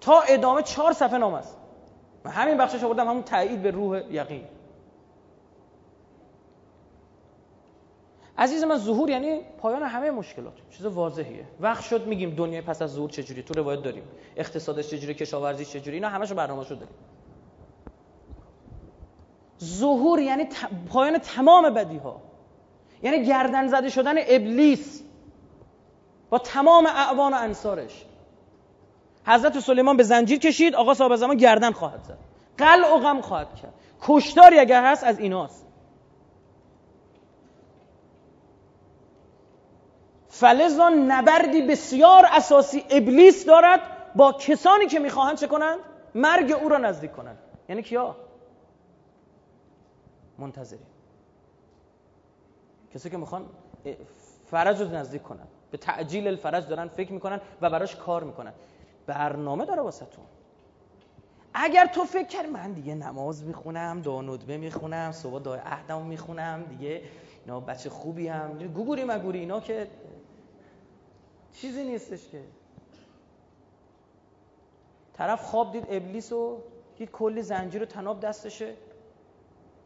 تا 0.00 0.20
ادامه 0.20 0.62
چهار 0.62 0.92
صفحه 0.92 1.18
نام 1.18 1.34
است. 1.34 1.56
من 2.24 2.30
همین 2.30 2.56
بخشش 2.56 2.84
آوردم 2.84 3.08
همون 3.08 3.22
تایید 3.22 3.62
به 3.62 3.70
روح 3.70 4.02
یقین. 4.10 4.44
عزیز 8.38 8.64
من 8.64 8.78
ظهور 8.78 9.10
یعنی 9.10 9.40
پایان 9.58 9.82
همه 9.82 10.10
مشکلات. 10.10 10.54
چیز 10.70 10.86
واضحیه. 10.86 11.44
وقت 11.60 11.84
شد 11.84 12.06
میگیم 12.06 12.34
دنیای 12.34 12.60
پس 12.60 12.82
از 12.82 12.92
ظهور 12.92 13.10
چجوری 13.10 13.42
تو 13.42 13.54
روایت 13.54 13.82
داریم. 13.82 14.04
اقتصادش 14.36 14.88
چجوری 14.88 15.14
کشاورزی 15.14 15.64
چجوری 15.64 15.96
اینا 15.96 16.08
همشو 16.08 16.34
شده 16.64 16.74
داریم. 16.74 16.94
ظهور 19.62 20.20
یعنی 20.20 20.48
پایان 20.92 21.18
تمام 21.18 21.70
بدی 21.70 21.98
ها 21.98 22.20
یعنی 23.02 23.24
گردن 23.24 23.66
زده 23.66 23.88
شدن 23.88 24.14
ابلیس. 24.18 25.02
با 26.30 26.38
تمام 26.38 26.86
اعوان 26.86 27.34
و 27.34 27.36
انصارش. 27.36 28.06
حضرت 29.26 29.60
سلیمان 29.60 29.96
به 29.96 30.02
زنجیر 30.02 30.38
کشید 30.38 30.74
آقا 30.74 30.94
صاحب 30.94 31.16
زمان 31.16 31.36
گردن 31.36 31.72
خواهد 31.72 32.04
زد. 32.04 32.18
قلع 32.58 32.94
و 32.94 32.98
غم 32.98 33.20
خواهد 33.20 33.54
کرد. 33.54 33.74
کشتاری 34.02 34.58
اگر 34.58 34.84
هست 34.84 35.04
از 35.04 35.18
ایناست. 35.18 35.66
فلزا 40.28 40.88
نبردی 40.88 41.62
بسیار 41.62 42.26
اساسی 42.32 42.84
ابلیس 42.90 43.46
دارد 43.46 43.80
با 44.16 44.32
کسانی 44.32 44.86
که 44.86 44.98
می‌خواهند 44.98 45.38
چه 45.38 45.46
کنند؟ 45.46 45.78
مرگ 46.14 46.52
او 46.52 46.68
را 46.68 46.78
نزدیک 46.78 47.12
کنند. 47.12 47.38
یعنی 47.68 47.82
کیا؟ 47.82 48.16
منتظری 50.42 50.86
کسی 52.94 53.10
که 53.10 53.16
می‌خوان 53.16 53.46
فرج 54.46 54.80
رو 54.80 54.88
نزدیک 54.88 55.22
کنن. 55.22 55.46
به 55.70 55.78
تعجیل 55.78 56.28
الفرج 56.28 56.68
دارن 56.68 56.88
فکر 56.88 57.12
می‌کنن 57.12 57.40
و 57.60 57.70
براش 57.70 57.96
کار 57.96 58.24
می‌کنن. 58.24 58.52
برنامه 59.06 59.64
داره 59.64 59.82
واسه 59.82 60.06
تو 60.06 60.22
اگر 61.54 61.86
تو 61.86 62.04
فکر 62.04 62.26
کردی 62.28 62.48
من 62.48 62.72
دیگه 62.72 62.94
نماز 62.94 63.44
می‌خونم 63.44 64.02
دعا 64.02 64.22
ندبه 64.22 64.56
می‌خونم 64.56 65.12
صبح 65.12 65.42
دعای 65.42 65.60
عهدمو 65.64 66.04
می‌خونم 66.04 66.62
دیگه 66.62 67.02
اینا 67.44 67.60
بچه 67.60 67.90
خوبی 67.90 68.28
هم 68.28 68.58
گوگوری 68.58 69.04
مگوری 69.04 69.38
اینا 69.38 69.60
که 69.60 69.88
چیزی 71.52 71.84
نیستش 71.84 72.28
که. 72.28 72.44
طرف 75.14 75.42
خواب 75.42 75.72
دید 75.72 75.86
ابلیس 75.88 76.32
و 76.32 76.58
دید 76.98 77.10
کلی 77.10 77.42
زنجیر 77.42 77.82
و 77.82 77.86
تناب 77.86 78.20
دستشه. 78.20 78.74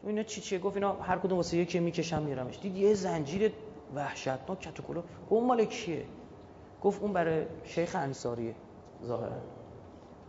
اینا 0.06 0.22
چی 0.22 0.40
چیه؟ 0.40 0.58
گفت 0.58 0.76
اینا 0.76 0.92
هر 0.92 1.18
کدوم 1.18 1.36
واسه 1.36 1.56
یکی 1.56 1.80
می‌کشم 1.80 2.22
میرمش. 2.22 2.58
دید 2.62 2.76
یه 2.76 2.94
زنجیر 2.94 3.52
وحشتناک 3.94 4.60
کتوکلو 4.60 5.02
اون 5.28 5.44
مال 5.44 5.64
کیه؟ 5.64 6.04
گفت 6.82 7.02
اون 7.02 7.12
برای 7.12 7.46
شیخ 7.64 7.96
انصاریه 7.96 8.54
ظاهرا. 9.04 9.36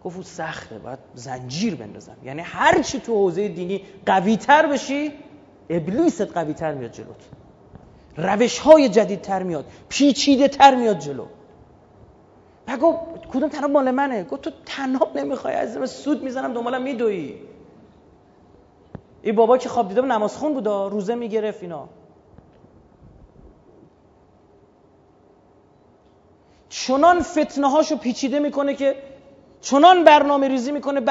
گفت 0.04 0.16
اون 0.16 0.24
سخته 0.24 0.80
باید 0.80 1.00
زنجیر 1.14 1.76
بندازم. 1.76 2.16
یعنی 2.24 2.42
هر 2.42 2.82
چی 2.82 3.00
تو 3.00 3.14
حوزه 3.14 3.48
دینی 3.48 3.82
قوی 4.06 4.38
تر 4.38 4.68
بشی 4.68 5.12
ابلیست 5.70 6.22
قوی 6.22 6.54
تر 6.54 6.74
میاد 6.74 6.92
جلوت 6.92 7.30
روش 8.18 8.60
های 8.60 8.90
جدید 8.90 9.22
تر 9.22 9.44
میاد 9.44 9.66
پیچیده 9.90 10.48
تر 10.48 10.76
میاد 10.76 11.00
جلو. 11.00 11.26
و 12.68 12.78
گفت 12.78 13.00
کدوم 13.34 13.50
تناب 13.50 13.72
مال 13.72 13.92
منه؟ 13.92 14.24
گفت 14.24 14.42
تو 14.42 14.52
تناب 14.66 15.18
نمی‌خوای؟ 15.18 15.56
از 15.56 15.92
سود 15.92 16.24
می‌زنم 16.24 16.54
دنبالم 16.54 16.82
میدوی. 16.82 17.36
این 19.28 19.36
بابا 19.36 19.58
که 19.58 19.70
خواب 19.70 19.88
دیده 19.88 20.02
نماز 20.02 20.38
خون 20.38 20.54
بودا 20.54 20.88
روزه 20.88 21.16
می‌گرفت 21.16 21.64
اینا. 21.64 21.90
چنان 26.70 27.22
فتنه 27.22 27.70
هاشو 27.70 27.98
پیچیده 27.98 28.40
می‌کنه 28.40 28.74
که 28.74 28.96
چنان 29.62 30.04
برنامه 30.04 30.48
ریزی 30.48 30.72
می‌کنه 30.72 31.02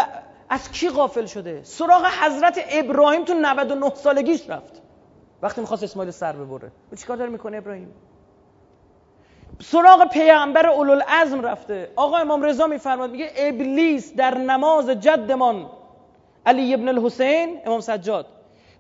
از 0.49 0.71
کی 0.73 0.89
غافل 0.89 1.27
شده؟ 1.27 1.61
سراغ 1.63 2.07
حضرت 2.23 2.61
ابراهیم 2.71 3.25
تو 3.25 3.35
99 3.35 3.95
سالگیش 3.95 4.51
رفت. 4.51 4.83
وقتی 5.43 5.61
می‌خواست 5.61 5.83
اسماعیل 5.83 6.11
سر 6.13 6.33
ببره. 6.33 6.73
و 6.93 6.97
چیکار 6.97 7.17
داره 7.17 7.31
می‌کنه 7.31 7.57
ابراهیم؟ 7.57 7.95
سراغ 9.63 10.09
پیامبر 10.09 10.67
اولوالعزم 10.67 11.43
رفته. 11.43 11.93
آقا 11.97 12.17
امام 12.17 12.43
رضا 12.43 12.67
میفرماد 12.67 13.11
میگه 13.11 13.31
ابلیس 13.37 14.15
در 14.15 14.39
نماز 14.39 14.91
جدمان 14.91 15.71
علی 16.47 16.75
ابن 16.75 16.89
الحسین 16.89 17.61
امام 17.65 17.81
سجاد. 17.81 18.27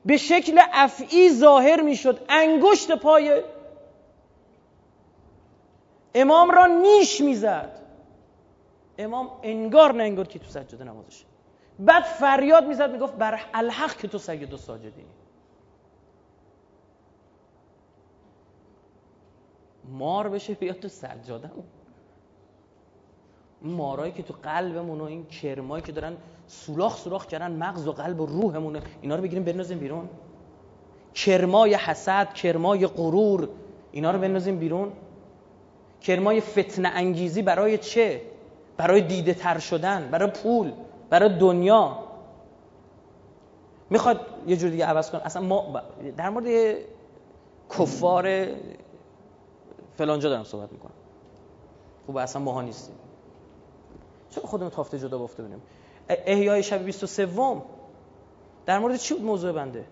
به 0.05 0.16
شکل 0.16 0.61
افعی 0.72 1.31
ظاهر 1.31 1.83
می‌شد. 1.83 2.20
انگشت 2.29 2.92
پای 2.92 3.42
امام 6.14 6.50
را 6.50 6.66
نیش 6.66 7.20
می‌زد. 7.20 7.83
امام 8.98 9.31
انگار 9.42 9.92
نه 9.92 10.02
انگار 10.02 10.26
که 10.26 10.38
تو 10.38 10.46
سجاده 10.48 10.85
نمازش 10.85 11.24
بعد 11.79 12.02
فریاد 12.02 12.66
می‌زد 12.66 12.90
می‌گفت 12.90 13.14
بر 13.14 13.40
الحق 13.55 13.96
که 13.96 14.09
تو 14.09 14.18
سید 14.18 14.52
و 14.52 14.57
ساجدینی 14.57 15.11
مار 19.85 20.29
بشه 20.29 20.55
بیاد 20.55 20.76
تو 20.81 20.88
سجادم 20.88 21.64
مارایی 23.62 24.12
که 24.12 24.23
تو 24.23 24.35
قلبمون 24.42 25.01
و 25.01 25.05
این 25.05 25.27
کرمایی 25.27 25.83
که 25.83 25.92
دارن 25.92 26.16
سوراخ 26.47 26.97
سوراخ 26.97 27.27
کردن 27.27 27.53
مغز 27.53 27.88
و 27.88 27.92
قلب 27.92 28.21
و 28.21 28.27
روحمونه 28.27 28.83
اینا 29.01 29.16
رو 29.16 29.23
بگیریم 29.23 29.45
بنازیم 29.45 29.79
بیرون. 29.79 30.09
کرمای 31.14 31.75
حسد 31.75 32.33
کرمای 32.33 32.87
غرور 32.87 33.49
اینا 33.92 34.11
رو 34.11 34.19
بنازیم 34.19 34.59
بیرون. 34.59 34.92
کرمای 36.01 36.40
فتنه 36.40 36.88
انگیزی 36.88 37.42
برای 37.42 37.79
چه؟ 37.79 38.23
برای 38.77 39.01
دیده 39.01 39.35
تر 39.35 39.59
شدن 39.59 40.09
برای 40.11 40.31
پول 40.31 40.73
برای 41.11 41.38
دنیا. 41.38 41.99
می‌خواد 43.90 44.21
یه 44.47 44.57
جور 44.57 44.71
دیگه 44.71 44.87
عوض 44.87 45.11
کن 45.11 45.19
اصلا 45.19 45.42
ما 45.42 45.81
در 46.16 46.31
مورد 46.31 46.77
کفار 47.79 48.47
فلانجا 49.97 50.29
دارم 50.29 50.45
صحبت 50.45 50.73
می‌کنم. 50.73 50.92
خوب 52.07 52.16
اصلا 52.16 52.42
ماها 52.42 52.62
نیستیم. 52.62 52.95
چرا 54.37 54.46
خودمون 54.46 54.70
تافته 54.70 54.99
جدا 54.99 55.18
بافته 55.18 55.42
بینیم 55.42 55.62
احیای 56.09 56.62
شب 56.62 56.85
23 56.85 57.29
در 58.66 58.79
مورد 58.79 58.96
چی 58.96 59.14
بود 59.14 59.25
موضوع 59.25 59.53
بنده؟ 59.53 59.85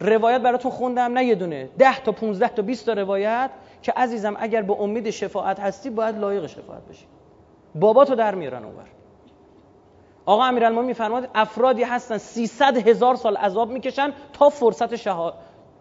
روایت 0.00 0.40
براتون 0.40 0.70
خوندم 0.70 1.12
نه 1.12 1.24
یه 1.24 1.34
دونه. 1.34 1.70
10 1.78 2.00
تا 2.00 2.12
15 2.12 2.48
تا 2.48 2.62
20 2.62 2.86
تا 2.86 2.92
روایت 2.92 3.50
که 3.82 3.92
عزیزم 3.96 4.36
اگر 4.38 4.62
به 4.62 4.80
امید 4.80 5.10
شفاعت 5.10 5.60
هستی 5.60 5.90
باید 5.90 6.18
لایق 6.18 6.46
شفاعت 6.46 6.82
بشی. 6.88 7.06
بابا 7.74 8.04
تو 8.04 8.14
در 8.14 8.34
میارن 8.34 8.64
اونور. 8.64 8.88
آقا 10.26 10.44
امیرالمومنین 10.44 10.86
میفرماد 10.86 11.28
افرادی 11.34 11.82
هستن 11.82 12.18
300 12.18 12.88
هزار 12.88 13.14
سال 13.14 13.36
عذاب 13.36 13.70
می‌کشن 13.70 14.12
تا 14.32 14.48
فرصت 14.48 14.94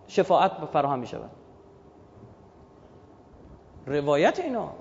شفاعت 0.07 0.51
فراهم 0.73 0.99
می‌شود. 0.99 1.29
روایت 3.85 4.39
اینا. 4.39 4.71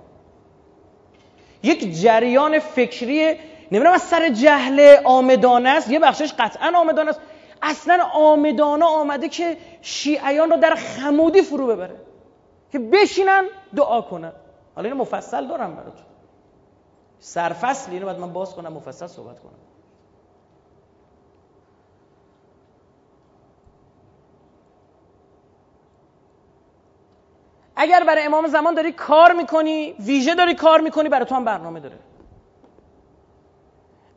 یک 1.64 2.02
جریان 2.02 2.58
فکری 2.58 3.34
نمی‌دونم 3.72 3.94
از 3.94 4.02
سر 4.02 4.28
جهل 4.28 4.96
آمدانه 5.04 5.68
است 5.68 5.90
یه 5.90 5.98
بخشش 5.98 6.32
قطعا 6.38 6.72
آمدانه 6.76 7.10
است. 7.10 7.20
اصلا 7.62 8.04
آمدانه 8.14 8.84
آمده 8.84 9.28
که 9.28 9.56
شیعیان 9.82 10.50
رو 10.50 10.56
در 10.56 10.74
خمودی 10.74 11.42
فرو 11.42 11.66
ببره 11.66 11.96
که 12.72 12.78
بشینن 12.78 13.44
دعا 13.76 14.00
کنن. 14.00 14.32
حالا 14.76 14.88
اینو 14.88 15.00
مفصل 15.00 15.46
دارم 15.46 15.74
براتون. 15.74 16.06
سرفصل 17.18 17.92
اینو 17.92 18.04
باید 18.06 18.18
من 18.18 18.32
باز 18.32 18.54
کنم 18.54 18.72
مفصل 18.72 19.06
صحبت 19.06 19.40
کنم. 19.40 19.52
اگر 27.76 28.04
برای 28.04 28.24
امام 28.24 28.46
زمان 28.46 28.74
داری 28.74 28.92
کار 28.92 29.32
می‌کنی 29.32 29.92
ویژه 29.92 30.34
داری 30.34 30.54
کار 30.54 30.80
می‌کنی 30.80 31.08
برای 31.08 31.24
تو 31.24 31.34
هم 31.34 31.44
برنامه 31.44 31.80
داره. 31.80 31.98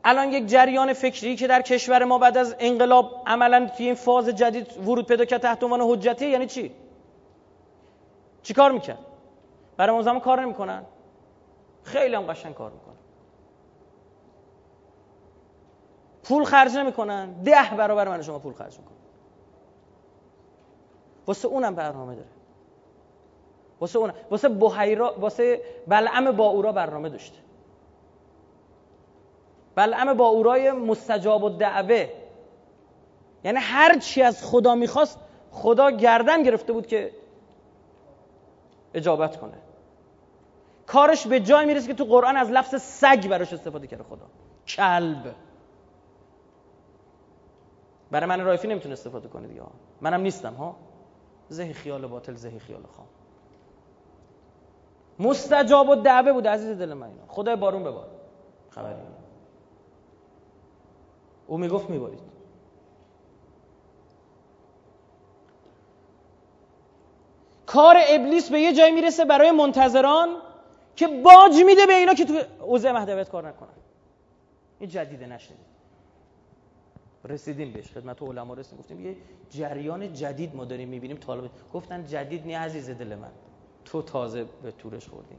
الان 0.04 0.32
یک 0.32 0.46
جریان 0.46 0.92
فکری 0.92 1.36
که 1.36 1.46
در 1.46 1.62
کشور 1.62 2.04
ما 2.04 2.18
بعد 2.18 2.36
از 2.36 2.56
انقلاب 2.58 3.22
عملا 3.26 3.68
توی 3.76 3.86
این 3.86 3.94
فاز 3.94 4.28
جدید 4.28 4.78
ورود 4.78 5.06
پیدا 5.06 5.24
کرد 5.24 5.40
تحت 5.40 5.62
عنوان 5.62 5.80
حجتی 5.80 6.28
یعنی 6.28 6.46
چی؟ 6.46 6.74
چی 8.42 8.54
کار 8.54 8.72
می‌کرد؟ 8.72 8.98
برای 9.76 9.90
امام 9.90 10.02
زمان 10.02 10.20
کار 10.20 10.40
نمی‌کنن؟ 10.40 10.84
خیلی 11.82 12.14
هم 12.14 12.22
قشنگ 12.22 12.54
کار 12.54 12.70
می‌کنن. 12.70 12.94
پول 16.22 16.44
خرج 16.44 16.76
نمی‌کنن؟ 16.76 17.32
ده 17.32 17.74
برابر 17.76 18.08
من 18.08 18.22
شما 18.22 18.38
پول 18.38 18.52
خرج 18.52 18.78
می‌کنن. 18.78 18.98
واسه 21.26 21.48
اونم 21.48 21.74
برنامه 21.74 22.14
داره. 22.14 22.28
واسه 23.80 23.98
اون 23.98 24.12
واسه 24.30 24.48
بحیرا 24.48 25.14
واسه 25.20 25.60
بلعم 25.86 26.32
با 26.32 26.46
اورا 26.46 26.72
برنامه 26.72 27.08
داشته 27.08 27.38
بلعم 29.74 30.14
با 30.14 30.26
اورای 30.26 30.72
مستجاب 30.72 31.42
و 31.44 31.48
دعوه 31.48 32.08
یعنی 33.44 33.58
هر 33.58 33.98
چی 33.98 34.22
از 34.22 34.44
خدا 34.44 34.74
می‌خواست 34.74 35.18
خدا 35.50 35.90
گردن 35.90 36.42
گرفته 36.42 36.72
بود 36.72 36.86
که 36.86 37.12
اجابت 38.94 39.36
کنه. 39.36 39.58
کارش 40.86 41.26
به 41.26 41.40
جای 41.40 41.66
می‌رسه 41.66 41.86
که 41.86 41.94
تو 41.94 42.04
قرآن 42.04 42.36
از 42.36 42.50
لفظ 42.50 42.82
سگ 42.82 43.28
براش 43.28 43.52
استفاده 43.52 43.86
کرده 43.86 44.02
خدا. 44.04 44.26
کلب. 44.66 45.34
برای 48.10 48.26
من 48.26 48.44
رایفی 48.44 48.68
نمی‌تونه 48.68 48.92
استفاده 48.92 49.28
کنه 49.28 49.48
دیگه. 49.48 49.62
منم 50.00 50.20
نیستم 50.20 50.54
ها؟ 50.54 50.76
زهی 51.48 51.72
خیال 51.72 52.06
باطل 52.06 52.34
زهی 52.34 52.58
خیال 52.58 52.82
خام. 52.96 53.06
مستجاب 55.18 55.88
و 55.88 55.94
دعوه 55.94 56.32
بود 56.32 56.46
عزیز 56.46 56.78
دل 56.78 56.94
من 56.94 57.06
اینا. 57.06 57.22
خدای 57.28 57.56
بارون 57.56 57.84
ببار. 57.84 58.06
خبری 58.70 58.94
او 61.46 61.58
می‌گفت 61.58 61.90
میبارید 61.90 62.20
کار 67.66 67.96
ابلیس 68.08 68.50
به 68.50 68.60
یه 68.60 68.72
جایی 68.72 68.92
می‌رسه 68.92 69.24
برای 69.24 69.50
منتظران 69.50 70.28
که 70.96 71.06
باج 71.08 71.64
میده 71.66 71.86
به 71.86 71.94
اینا 71.94 72.14
که 72.14 72.24
تو 72.24 72.40
اوضاع 72.60 72.92
مهدویت 72.92 73.28
کار 73.28 73.48
نکنن. 73.48 73.68
این 74.78 74.90
جدیده 74.90 75.26
نشنید 75.26 75.60
رسیدیم 77.24 77.72
بهش. 77.72 77.92
خدمت 77.92 78.22
علما 78.22 78.54
رسیدیم. 78.54 78.78
گفتیم 78.78 79.06
یه 79.06 79.16
جریان 79.50 80.12
جدید 80.12 80.56
ما 80.56 80.64
داریم 80.64 80.88
می‌بینیم. 80.88 81.16
طالب 81.16 81.50
گفتن 81.74 82.06
جدید 82.06 82.46
نی 82.46 82.54
عزیز 82.54 82.90
دل 82.90 83.14
من. 83.14 83.30
تو 83.92 84.02
تازه 84.02 84.44
به 84.62 84.72
تورش 84.72 85.08
خوردی 85.08 85.34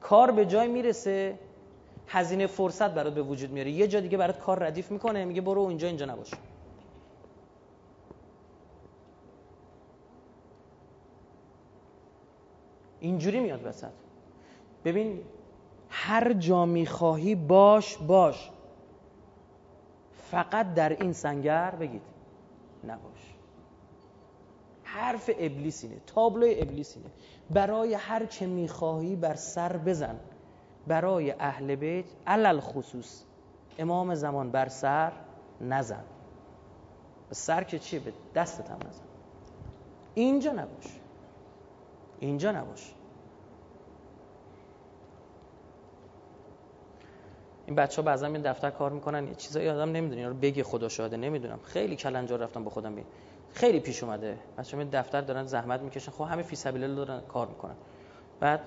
کار 0.00 0.30
به 0.30 0.46
جای 0.46 0.68
می‌رسه 0.68 1.38
هزینه 2.08 2.46
فرصت 2.46 2.90
برات 2.94 3.14
به 3.14 3.22
وجود 3.22 3.50
میاره. 3.50 3.70
یه 3.70 3.88
جا 3.88 4.00
دیگه 4.00 4.18
برات 4.18 4.38
کار 4.38 4.58
ردیف 4.58 4.90
می‌کنه 4.90 5.24
میگه 5.24 5.40
برو 5.40 5.62
اینجا 5.62 5.88
اینجا 5.88 6.06
نباش. 6.06 6.30
اینجوری 13.00 13.40
میاد 13.40 13.66
وسط. 13.66 13.90
ببین 14.84 15.24
هر 15.88 16.32
جا 16.32 16.66
می‌خواهی 16.66 17.34
باش 17.34 17.96
باش. 17.96 18.50
فقط 20.30 20.74
در 20.74 20.88
این 20.88 21.12
سنگر 21.12 21.70
بگید 21.70 22.02
نباش. 22.84 23.37
حرف 24.98 25.30
ابلیس 25.38 25.84
اینه 25.84 25.96
تابلوی 26.06 26.60
ابلیس 26.60 26.96
اینه. 26.96 27.10
برای 27.50 27.94
هر 27.94 28.26
که 28.26 28.46
می‌خواهی 28.46 29.16
بر 29.16 29.34
سر 29.34 29.76
بزن. 29.76 30.20
برای 30.86 31.30
اهل 31.30 31.74
بیت 31.74 32.04
علل 32.26 32.60
خصوص. 32.60 33.22
امام 33.78 34.14
زمان 34.14 34.50
بر 34.50 34.68
سر 34.68 35.12
نزن. 35.60 36.04
سر 37.30 37.64
که 37.64 37.78
چیه؟ 37.78 38.00
به 38.00 38.12
دستت 38.34 38.70
هم 38.70 38.78
نزن. 38.88 39.04
اینجا 40.14 40.52
نباش. 40.52 41.00
اینجا 42.20 42.52
نباش. 42.52 42.94
این 47.66 47.76
بچه 47.76 48.02
ها 48.02 48.06
بعضا 48.06 48.28
دفتر 48.28 48.70
کار 48.70 48.92
می‌کنن 48.92 49.28
یه 49.28 49.34
چیزایی 49.34 49.68
آدم 49.68 49.92
نمی‌دونه. 49.92 50.28
رو 50.28 50.34
بگی 50.34 50.62
خدا 50.62 50.88
شاهده 50.88 51.16
نمی‌دونم. 51.16 51.58
خیلی 51.62 51.96
کلنجار 51.96 52.38
رفتم 52.38 52.64
با 52.64 52.70
خودم 52.70 52.94
بین 52.94 53.04
خیلی 53.52 53.80
پیش 53.80 54.02
اومده. 54.02 54.36
ها 54.58 54.84
دفتر 54.92 55.20
دارن 55.20 55.44
زحمت 55.44 55.80
می‌کشن. 55.80 56.12
خب 56.12 56.24
همه 56.24 56.42
فی 56.42 56.56
سبیل 56.56 56.94
دارن 56.94 57.20
کار 57.28 57.46
می‌کنن. 57.46 57.74
بعد 58.40 58.60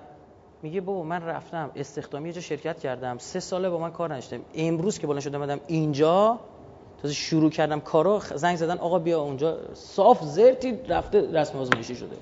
میگه 0.62 0.82
بابا 0.82 1.04
من 1.04 1.24
رفتم 1.24 1.72
استخدامی 1.76 2.34
جا 2.34 2.42
شرکت 2.42 2.80
کردم. 2.80 3.18
سه 3.18 3.40
ساله 3.40 3.70
با 3.70 3.78
من 3.78 3.92
کار 3.92 4.14
نشدم 4.16 4.42
امروز 4.56 5.00
که 5.00 5.08
بلند 5.08 5.22
شدم 5.22 5.60
اینجا 5.68 6.40
تازه 7.02 7.14
شروع 7.14 7.50
کردم 7.50 7.80
کارو 7.80 8.20
زنگ 8.20 8.56
زدن 8.58 8.78
آقا 8.78 9.00
بیا 9.00 9.22
اونجا. 9.22 9.58
صاف 9.74 10.24
زرتی 10.24 10.80
رفته 10.88 11.32
رسم 11.32 11.58
آزمایشی 11.58 11.96
شده. 11.96 12.16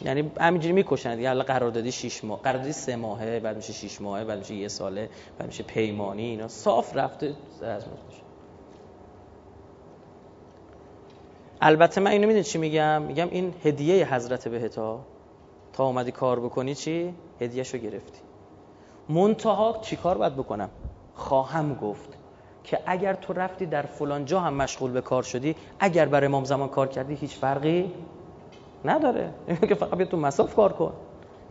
یعنی 0.00 0.32
همینجوری 0.40 0.72
می‌کشن 0.72 1.16
دیگه 1.16 1.28
حالا 1.28 1.44
قراردادی 1.44 1.92
6 1.92 2.24
ماه 2.24 2.42
قراردادی 2.42 2.72
3 2.72 2.96
ماهه 2.96 3.40
بعد 3.40 3.56
میشه 3.56 3.72
6 3.72 4.00
ماهه 4.00 4.24
بعد 4.24 4.38
میشه 4.38 4.54
یه 4.54 4.68
ساله 4.68 5.08
بعد 5.38 5.46
میشه 5.46 5.62
پیمانی 5.62 6.22
اینا 6.22 6.48
صاف 6.48 6.96
رفته 6.96 7.34
از 7.62 7.84
البته 11.66 12.00
من 12.00 12.10
اینو 12.10 12.26
می‌دونی 12.26 12.44
چی 12.44 12.58
میگم؟ 12.58 13.02
میگم 13.02 13.28
این 13.30 13.54
هدیه 13.64 14.14
حضرت 14.14 14.48
بهتا 14.48 15.00
تا 15.72 15.84
اومدی 15.84 16.12
کار 16.12 16.40
بکنی 16.40 16.74
چی؟ 16.74 17.14
هدیهشو 17.40 17.78
گرفتی. 17.78 18.20
منتها 19.08 19.78
چی 19.82 19.96
کار 19.96 20.18
باید 20.18 20.34
بکنم؟ 20.34 20.68
خواهم 21.14 21.74
گفت 21.74 22.08
که 22.64 22.78
اگر 22.86 23.14
تو 23.14 23.32
رفتی 23.32 23.66
در 23.66 23.82
فلان 23.82 24.24
جا 24.24 24.40
هم 24.40 24.54
مشغول 24.54 24.90
به 24.90 25.00
کار 25.00 25.22
شدی 25.22 25.56
اگر 25.80 26.06
برای 26.06 26.26
امام 26.26 26.44
زمان 26.44 26.68
کار 26.68 26.86
کردی 26.88 27.14
هیچ 27.14 27.36
فرقی 27.36 27.92
نداره. 28.84 29.30
نمیگه 29.48 29.74
فقط 29.74 29.94
بیا 29.94 30.06
تو 30.06 30.16
مساف 30.16 30.54
کار 30.54 30.72
کن. 30.72 30.92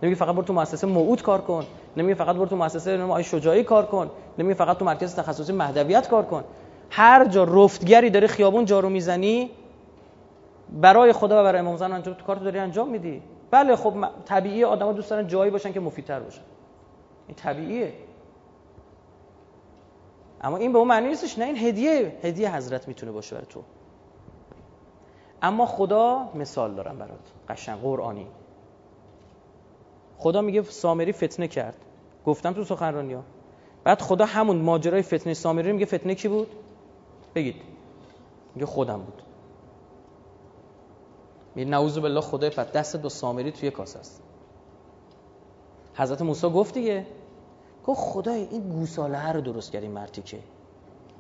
نمیگه 0.04 0.20
فقط 0.20 0.36
برو 0.36 0.44
تو 0.44 0.54
مؤسسه 0.54 0.88
موعود 0.88 1.22
کار 1.22 1.42
کن. 1.42 1.66
نمیگه 1.98 2.16
فقط 2.16 2.36
برو 2.36 2.46
تو 2.46 2.56
مؤسسه 2.56 3.04
آی 3.04 3.24
شجاعی 3.24 3.64
کار 3.64 3.86
کن. 3.86 4.10
نمیگه 4.38 4.56
فقط 4.56 4.78
تو 4.78 4.86
مرکز 4.86 5.16
تخصصی 5.16 5.54
مهدویت 5.54 6.08
کار 6.08 6.24
کن. 6.24 6.44
هر 6.90 7.26
جا 7.26 7.44
رفتگری 7.44 8.10
داره 8.10 8.28
خیابون 8.28 8.66
جارو 8.66 8.90
می‌زنی 8.90 9.50
برای 10.70 11.14
خدا 11.14 11.42
و 11.42 11.44
برای 11.44 11.60
امام 11.60 11.78
زمان 11.78 11.92
انجام 11.92 12.14
تو 12.14 12.26
کارتو 12.26 12.44
داری 12.44 12.60
انجام 12.60 12.90
میدی. 12.90 13.22
بله 13.52 13.76
خب 13.76 13.94
طبیعی 14.26 14.64
آدما 14.64 14.94
دوست 14.94 15.10
دارن 15.10 15.28
جایی 15.28 15.52
باشن 15.52 15.74
که 15.74 15.80
مفیدتر 15.80 16.20
باشن. 16.20 16.42
این 17.28 17.36
طبیعیه. 17.36 17.94
اما 20.42 20.58
این 20.58 20.74
به 20.74 20.78
اون 20.78 20.88
معنی 20.88 21.08
نیستش 21.08 21.40
نه 21.40 21.46
این 21.46 21.58
هدیه. 21.58 22.18
هدیه 22.24 22.56
حضرت 22.56 22.88
می‌تونه 22.88 23.12
باشه 23.12 23.36
برای 23.36 23.48
تو. 23.50 23.64
اما 25.42 25.66
خدا 25.66 26.30
مثال 26.36 26.76
دارم 26.76 26.98
برات. 26.98 27.32
قشنگ 27.50 27.80
قرآنی. 27.80 28.28
خدا 30.18 30.42
میگه 30.42 30.64
سامری 30.64 31.12
فتنه 31.12 31.48
کرد. 31.48 31.78
گفتم 32.26 32.54
تو 32.54 32.64
سخنرانی 32.64 33.14
ها 33.14 33.24
بعد 33.84 34.02
خدا 34.02 34.26
همون 34.26 34.58
ماجرای 34.58 35.02
فتنه 35.02 35.34
سامری 35.34 35.72
میگه. 35.72 35.86
فتنه 35.86 36.16
کی 36.16 36.28
بود؟ 36.28 36.48
بگید. 37.36 37.56
میگه 38.56 38.66
خودم 38.66 38.98
بود. 39.00 39.22
میگه 41.56 41.70
نعوذ 41.70 41.98
بالله 41.98 42.22
خدای 42.22 42.50
پس 42.50 42.72
دستت 42.72 43.02
با 43.02 43.10
سامری 43.10 43.52
توی 43.52 43.72
کاسه 43.72 44.00
است. 44.00 44.22
حضرت 45.96 46.22
موسی 46.22 46.50
گفت 46.50 46.74
دیگه. 46.74 47.06
گفت 47.86 48.00
خدای 48.02 48.48
این 48.52 48.70
گوساله 48.70 49.32
رو 49.32 49.42
درست 49.42 49.72
کردی 49.72 49.88
مرتی 49.88 50.22
که؟ 50.22 50.40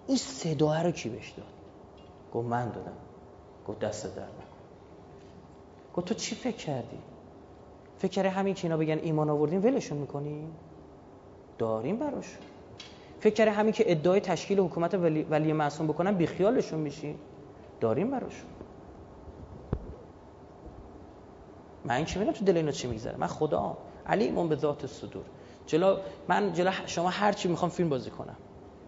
این 0.08 0.18
صدا 0.18 0.82
رو 0.82 0.92
کی 0.92 1.10
بهش 1.10 1.30
داد؟ 1.30 1.46
گفت 2.34 2.48
من 2.48 2.70
دادم. 2.70 2.98
گفت 3.68 3.80
دست 3.80 4.16
در 4.16 4.24
گفت 5.96 6.08
تو 6.08 6.14
چی 6.14 6.36
فکر 6.36 6.58
کردی؟ 6.58 6.98
فکر 7.98 8.26
همین 8.26 8.54
که 8.54 8.66
اینا 8.68 8.78
بگن 8.78 9.00
ایمان 9.00 9.30
آوردیم 9.30 9.64
ولشون 9.64 9.98
می‌کنی 9.98 10.48
داریم 11.58 11.98
براش 11.98 12.38
فکر 13.20 13.48
همین 13.48 13.74
که 13.74 13.92
ادعای 13.92 14.20
تشکیل 14.20 14.60
حکومت 14.60 14.94
ولی, 14.94 15.24
ولی 15.24 15.54
معصوم 15.54 15.88
بکنن 15.88 16.12
بیخیالشون 16.12 16.80
میشی 16.80 17.16
داریم 17.80 18.12
براشون. 18.12 18.50
من 21.86 22.06
چی 22.06 22.20
می‌دونم؟ 22.20 22.38
تو 22.38 22.46
دل 22.46 22.58
اینا 22.58 22.72
چی 22.72 22.88
میگذره؟ 22.88 23.18
من 23.18 23.28
خدا 23.28 23.78
علیمون 24.08 24.50
به 24.50 24.56
ذات 24.56 24.86
صدور. 24.86 25.26
جلو 25.68 25.98
من 26.28 26.54
جلو 26.54 26.72
شما 26.86 27.10
هر 27.10 27.32
چی 27.32 27.48
می‌خوام 27.48 27.72
فیلم 27.72 27.90
بازی 27.90 28.10
کنم. 28.10 28.36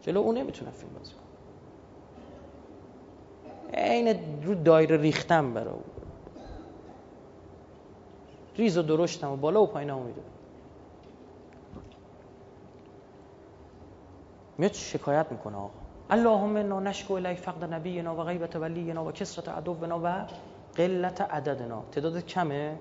جلو 0.01 0.19
اون 0.19 0.37
نمی‌تونم 0.37 0.71
فیلم 0.71 0.93
بازی 0.93 1.11
کنم 1.13 1.21
عین 3.73 4.43
رو 4.43 4.55
دایره 4.55 4.97
ریختم 4.97 5.53
برای 5.53 5.73
او. 5.73 5.83
ریز 8.57 8.77
و 8.77 8.81
درشتم 8.81 9.31
و 9.31 9.35
بالا 9.35 9.63
و 9.63 9.67
پایین 9.67 9.93
میده 9.93 10.21
میاد 14.57 14.73
شکایت 14.73 15.31
می‌کنه 15.31 15.55
آقا. 15.57 15.69
اللهم 16.09 16.55
انا 16.55 16.79
نشکو 16.79 17.13
الیک 17.13 17.37
فقد 17.37 17.73
نبینا 17.73 18.15
و 18.15 18.23
غیبت 18.23 18.55
ولینا 18.55 19.05
و 19.05 19.11
کسرت 19.11 19.49
عدونا 19.49 19.99
و 20.03 20.25
قلت 20.77 21.21
عددنا. 21.21 21.83
تعداد 21.91 22.25
کمه؟ 22.25 22.77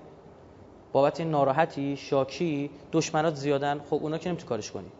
بابت 0.91 1.19
این 1.19 1.31
ناراحتی 1.31 1.97
شاکی 1.97 2.69
دشمنات 2.91 3.35
زیادن. 3.35 3.79
خب 3.79 3.93
اونا 3.93 4.17
که 4.17 4.29
نمی‌تونی 4.29 4.49
کارش 4.49 4.71
کنی. 4.71 4.91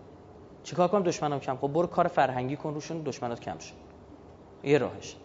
چیکار 0.63 0.87
کنم؟ 0.87 1.03
دشمنام 1.03 1.39
کم. 1.39 1.57
خب 1.57 1.67
برو 1.67 1.87
کار 1.87 2.07
فرهنگی 2.07 2.55
کن 2.55 2.73
روشون 2.73 3.01
دشمنات 3.01 3.39
کم 3.39 3.57
شد 3.57 3.73
یه 4.63 4.77
راهش. 4.77 5.15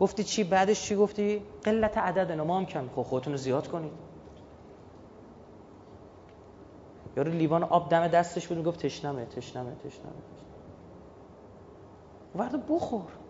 گفتی 0.00 0.24
چی؟ 0.24 0.44
بعدش 0.44 0.82
چی 0.82 0.96
گفتی؟ 0.96 1.42
قلت 1.64 1.98
عدد 1.98 2.32
ما 2.32 2.58
هم 2.58 2.66
کم. 2.66 2.88
خب 2.96 3.02
خودتون 3.02 3.32
رو 3.32 3.36
زیاد 3.36 3.68
کنید. 3.68 3.92
یارو 7.16 7.32
لیوان 7.32 7.62
آب 7.62 7.90
دم 7.90 8.08
دستش 8.08 8.46
بود 8.46 8.64
گفت 8.64 8.80
تشنمه 8.80 9.24
تشنمه 9.24 9.74
تشنمه 9.74 10.22
ورد 12.34 12.66
بخور. 12.68 13.21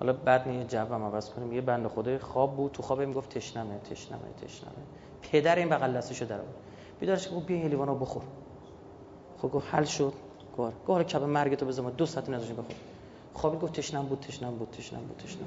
حالا 0.00 0.12
بعد 0.12 0.48
نیه 0.48 0.64
جواب 0.64 1.02
عوض 1.02 1.30
کنیم. 1.30 1.52
یه 1.52 1.60
بند 1.60 1.86
خدای 1.86 2.18
خواب 2.18 2.56
بود. 2.56 2.72
تو 2.72 2.82
خوابه 2.82 3.06
می‌گفت 3.06 3.28
تشنمه 3.28 3.78
تشنمه 3.90 4.20
تشنمه. 4.42 4.72
پدر 5.22 5.56
این 5.56 5.68
بغل 5.68 5.92
دستشو 5.92 6.24
در 6.24 6.34
آورد. 6.34 6.54
بیدارش 7.00 7.28
گفت 7.28 7.46
بیا 7.46 7.56
این 7.56 7.68
لیوانو 7.68 7.94
بخور. 7.94 8.22
خب 9.38 9.50
گفت 9.50 9.74
حل 9.74 9.84
شد. 9.84 10.12
گوار 10.56 10.72
گوار 10.86 11.02
کب 11.02 11.22
مرگ 11.22 11.54
تو 11.54 11.66
بزنم 11.66 11.90
دو 11.90 12.06
ساعت 12.06 12.28
نذاشیم 12.28 12.56
بخور 12.56 12.76
خوابی 13.34 13.58
گفت 13.58 13.72
تشنم 13.72 14.06
بود 14.06 14.20
تشنم 14.20 14.54
بود 14.54 14.70
تشنم 14.70 15.00
بود 15.00 15.16
تشنم 15.16 15.46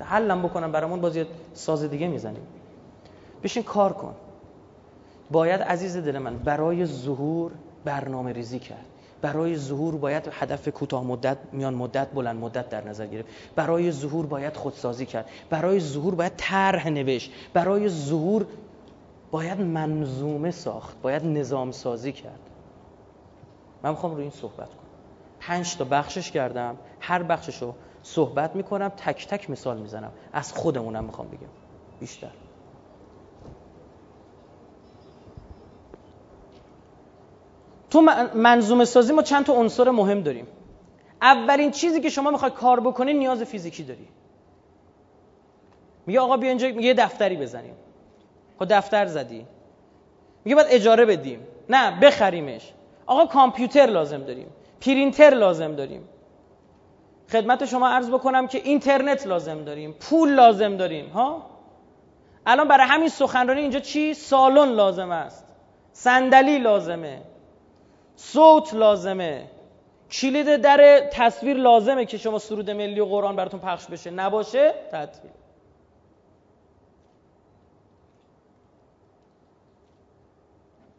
حلم 0.00 0.42
بکنم 0.42 0.72
برامون 0.72 1.00
بازی 1.00 1.26
ساز 1.54 1.84
دیگه 1.84 2.08
می‌زنیم. 2.08 2.46
بشین 3.42 3.62
کار 3.62 3.92
کن. 3.92 4.14
باید 5.30 5.60
عزیز 5.60 5.96
دل 5.96 6.18
من 6.18 6.38
برای 6.38 6.86
ظهور 6.86 7.52
برنامه 7.84 8.32
ریزی 8.32 8.58
کرد. 8.58 8.86
برای 9.24 9.56
ظهور 9.56 9.96
باید 9.96 10.28
هدف 10.32 10.68
کوتاه 10.68 11.04
مدت 11.04 11.38
میان 11.52 11.74
مدت 11.74 12.08
بلند 12.10 12.40
مدت 12.40 12.68
در 12.68 12.84
نظر 12.84 13.06
گرفت. 13.06 13.28
برای 13.56 13.92
ظهور 13.92 14.26
باید 14.26 14.56
خودسازی 14.56 15.06
کرد. 15.06 15.30
برای 15.50 15.80
ظهور 15.80 16.14
باید 16.14 16.32
طرح 16.36 16.88
نوشت. 16.88 17.32
برای 17.52 17.88
ظهور 17.88 18.46
باید 19.30 19.60
منظومه 19.60 20.50
ساخت. 20.50 21.02
باید 21.02 21.24
نظام 21.24 21.72
سازی 21.72 22.12
کرد. 22.12 22.40
من 23.82 23.90
می‌خوام 23.90 24.12
روی 24.12 24.22
این 24.22 24.30
صحبت 24.30 24.68
کنم. 24.68 24.90
پنج 25.40 25.76
تا 25.76 25.84
بخشش 25.84 26.30
کردم. 26.30 26.76
هر 27.00 27.22
بخشش 27.22 27.62
رو 27.62 27.74
صحبت 28.02 28.56
می‌کنم 28.56 28.88
تک 28.88 29.26
تک 29.28 29.50
مثال 29.50 29.78
می‌زنم. 29.78 30.12
از 30.32 30.52
خودمونم 30.52 31.04
می‌خوام 31.04 31.28
بگم. 31.28 31.48
بیشتر. 32.00 32.30
تو 37.94 38.00
منظومه 38.34 38.84
سازی 38.84 39.12
ما 39.12 39.22
چند 39.22 39.44
تا 39.44 39.52
عنصر 39.52 39.90
مهم 39.90 40.20
داریم. 40.20 40.46
اولین 41.22 41.70
چیزی 41.70 42.00
که 42.00 42.08
شما 42.08 42.30
می‌خوای 42.30 42.50
کار 42.50 42.80
بکنی 42.80 43.12
نیاز 43.12 43.42
فیزیکی 43.42 43.82
داری. 43.82 44.08
میگه 46.06 46.20
آقا 46.20 46.36
بیا 46.36 46.48
اینجا 46.48 46.68
یه 46.68 46.94
دفتری 46.94 47.36
بزنیم. 47.36 47.74
خب 48.58 48.66
دفتر 48.70 49.06
زدی. 49.06 49.46
میگه 50.44 50.54
باید 50.54 50.66
اجاره 50.70 51.04
بدیم. 51.04 51.46
نه 51.68 52.00
بخریمش. 52.00 52.72
آقا 53.06 53.26
کامپیوتر 53.26 53.86
لازم 53.86 54.22
داریم. 54.22 54.48
پرینتر 54.80 55.30
لازم 55.30 55.74
داریم. 55.74 56.08
خدمت 57.32 57.64
شما 57.64 57.88
عرض 57.88 58.10
بکنم 58.10 58.46
که 58.46 58.58
اینترنت 58.58 59.26
لازم 59.26 59.64
داریم. 59.64 59.92
پول 60.00 60.34
لازم 60.34 60.76
داریم 60.76 61.08
ها؟ 61.08 61.46
الان 62.46 62.68
برای 62.68 62.86
همین 62.86 63.08
سخنرانی 63.08 63.60
اینجا 63.60 63.80
چی؟ 63.80 64.14
سالن 64.14 64.72
لازم 64.72 65.10
است. 65.10 65.46
صندلی 65.92 66.58
لازمه. 66.58 67.33
صوت 68.16 68.74
لازمه. 68.74 69.50
کلید 70.10 70.56
در 70.56 71.08
تصویر 71.12 71.56
لازمه 71.56 72.04
که 72.04 72.18
شما 72.18 72.38
سرود 72.38 72.70
ملی 72.70 73.00
و 73.00 73.04
قرآن 73.04 73.36
براتون 73.36 73.60
پخش 73.60 73.86
بشه. 73.86 74.10
نباشه؟ 74.10 74.74
تعطیل 74.90 75.30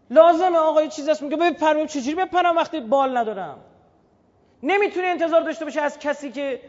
لازمه. 0.10 0.58
آقا 0.58 0.82
یه 0.82 0.88
چیزی 0.90 1.12
هست. 1.12 1.22
میگه 1.22 1.38
بپرم 1.38 1.86
چجوری 1.86 2.16
بپرم 2.16 2.56
وقتی 2.56 2.80
بال 2.80 3.18
ندارم. 3.18 3.58
نمی‌تونی 4.64 5.08
انتظار 5.08 5.42
داشته 5.42 5.66
باشه 5.66 5.82
از 5.82 6.00
کسی 6.00 6.32
که 6.32 6.62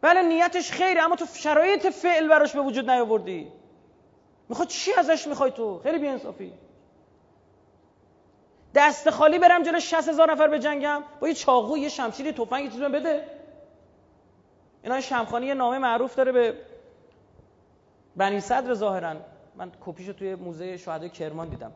بله 0.00 0.22
نیتش 0.22 0.70
خیره 0.70 1.02
اما 1.02 1.16
تو 1.16 1.26
شرایط 1.34 1.86
فعل 1.86 2.28
براش 2.28 2.52
به 2.52 2.60
وجود 2.60 2.90
نیاوردی. 2.90 3.52
می‌خواد 4.48 4.68
چی 4.68 4.92
ازش 4.92 5.26
می‌خوای 5.26 5.50
تو؟ 5.50 5.78
خیلی 5.78 5.98
بیانصافی. 5.98 6.52
دست 8.78 9.10
خالی 9.10 9.38
برم 9.38 9.62
جلو 9.62 9.80
60 9.80 10.08
هزار 10.08 10.32
نفر 10.32 10.48
به 10.48 10.58
جنگم 10.58 11.02
با 11.20 11.28
یه 11.28 11.34
چاقو 11.34 11.78
یه 11.78 11.88
شمشیر 11.88 12.26
یه 12.26 12.32
تفنگ 12.32 12.72
چیزی 12.72 12.88
بده. 12.88 13.24
اینا 14.82 15.00
شمخانی 15.00 15.46
یه 15.46 15.54
نامه 15.54 15.78
معروف 15.78 16.14
داره 16.14 16.32
به 16.32 16.54
بنی 18.16 18.40
صدر 18.40 18.74
ظاهرا. 18.74 19.16
من 19.56 19.72
کپیشو 19.80 20.12
توی 20.12 20.34
موزه 20.34 20.76
شهدای 20.76 21.10
کرمان 21.10 21.48
دیدم. 21.48 21.72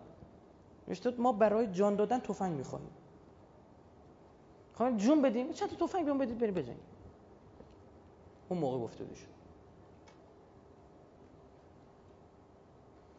نوشته 0.88 1.14
ما 1.18 1.32
برای 1.32 1.66
جان 1.66 1.96
دادن 1.96 2.20
تفنگ 2.20 2.52
می‌خوایم 2.52 2.90
خواهیم 4.74 4.96
جون 4.96 5.22
بدیم 5.22 5.52
چند 5.52 5.76
تا 5.76 5.86
تفنگ 5.86 6.04
بیام 6.04 6.18
بدید 6.18 6.38
بریم 6.38 6.54
بجنگیم. 6.54 6.86
اون 8.48 8.58
موقع 8.60 8.78
گفته 8.78 9.04
بشه 9.04 9.26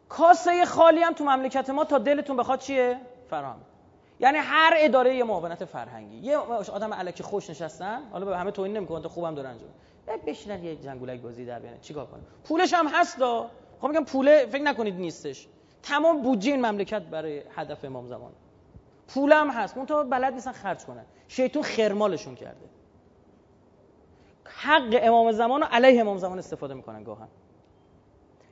کاسه 0.08 0.64
خالی 0.64 1.02
هم 1.02 1.12
تو 1.12 1.24
مملکت 1.24 1.70
ما 1.70 1.84
تا 1.84 1.98
دلتون 1.98 2.36
بخواد 2.36 2.58
چیه؟ 2.58 3.00
فراهم 3.30 3.60
یعنی 4.20 4.38
هر 4.38 4.74
اداره 4.76 5.16
یه 5.16 5.24
معاونت 5.24 5.64
فرهنگی. 5.64 6.16
یه 6.16 6.36
آدم 6.36 6.92
الکی 6.92 7.22
خوش 7.22 7.50
نشستن 7.50 8.02
حالا 8.12 8.26
به 8.26 8.38
همه 8.38 8.50
توهین 8.50 8.76
نمی‌کنن 8.76 9.02
تو 9.02 9.08
خوبم 9.08 9.34
دارن 9.34 9.50
انجام. 9.50 9.70
بشینن 10.26 10.64
یه 10.64 10.76
جنگولک 10.76 11.20
بازی 11.20 11.44
در 11.44 11.58
بیان 11.58 11.80
چیکار 11.80 12.06
کنه 12.06 12.20
پولش 12.44 12.74
هم 12.74 12.88
هست 12.88 13.18
دا. 13.18 13.50
خب 13.80 13.88
میگم 13.88 14.04
پوله 14.04 14.46
فکر 14.46 14.62
نکنید 14.62 14.94
نیستش. 14.94 15.48
تمام 15.82 16.22
بودجه 16.22 16.50
این 16.52 16.66
مملکت 16.66 17.02
برای 17.02 17.42
هدف 17.56 17.84
امام 17.84 18.06
زمان. 18.06 18.32
پولم 19.08 19.50
هست. 19.50 19.76
منتها 19.76 20.04
بلد 20.04 20.34
نیستن 20.34 20.52
خرج 20.52 20.84
کنن. 20.84 21.04
شیطون 21.28 21.62
خرمالشون 21.62 22.34
کرده. 22.34 22.66
حق 24.44 24.98
امام 25.02 25.32
زمان 25.32 25.62
و 25.62 25.66
علیه 25.66 26.00
امام 26.00 26.18
زمان 26.18 26.38
استفاده 26.38 26.74
می‌کنن 26.74 27.04
گاهن. 27.04 27.28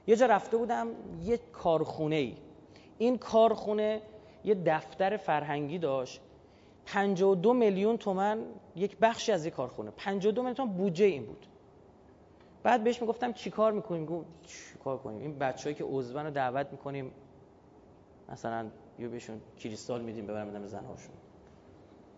یه 0.07 0.16
جا 0.16 0.27
رفته 0.27 0.57
بودم 0.57 0.88
یه 1.25 1.40
کارخونه 1.53 2.16
ای 2.16 2.37
این 2.98 3.18
کارخونه 3.18 4.03
یه 4.44 4.55
دفتر 4.55 5.16
فرهنگی 5.16 5.78
داشت. 5.78 6.20
52 6.87 7.52
میلیون 7.52 7.96
تومن 7.96 8.44
یک 8.76 8.96
بخشی 8.98 9.33
از 9.33 9.46
یک 9.46 9.52
کارخونه. 9.52 9.90
52 9.90 10.42
میلیون 10.42 10.55
تومن 10.55 10.72
بودجه 10.72 11.05
این 11.05 11.26
بود. 11.26 11.46
بعد 12.62 12.85
بهش 12.85 13.00
می‌گفتم 13.00 13.33
چیکار 13.33 13.72
می‌کنیم؟ 13.72 14.07
گفت 14.07 14.26
چیکار 14.42 14.98
کنیم؟ 14.98 15.20
این 15.20 15.38
بچه‌ای 15.38 15.74
که 15.74 15.85
عضون 15.85 16.24
رو 16.24 16.31
دعوت 16.31 16.68
می‌کنیم 16.72 17.12
مثلا 18.28 18.66
یه 18.98 19.09
بهشون 19.09 19.40
کریستال 19.59 20.02
میدیم 20.02 20.26
ببرم 20.26 20.50
بدم 20.50 20.66
زنهاشون. 20.66 21.14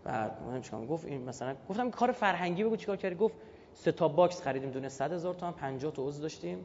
بعد 0.04 0.42
من 0.42 0.60
چیکار 0.60 0.87
گفت 0.87 1.06
این 1.06 1.22
مثلا 1.22 1.56
گفتم 1.68 1.90
کار 1.90 2.12
فرهنگی 2.12 2.64
بگو 2.64 2.76
چیکار 2.76 2.96
کردی؟ 2.96 3.14
گفت 3.14 3.34
سه 3.72 3.92
تا 3.92 4.08
باکس 4.08 4.42
خریدیم 4.42 4.70
دونه 4.70 4.88
100 4.88 5.12
هزار 5.12 5.34
تومان 5.34 5.54
50 5.54 5.92
تا 5.92 6.02
عضو 6.02 6.22
داشتیم. 6.22 6.64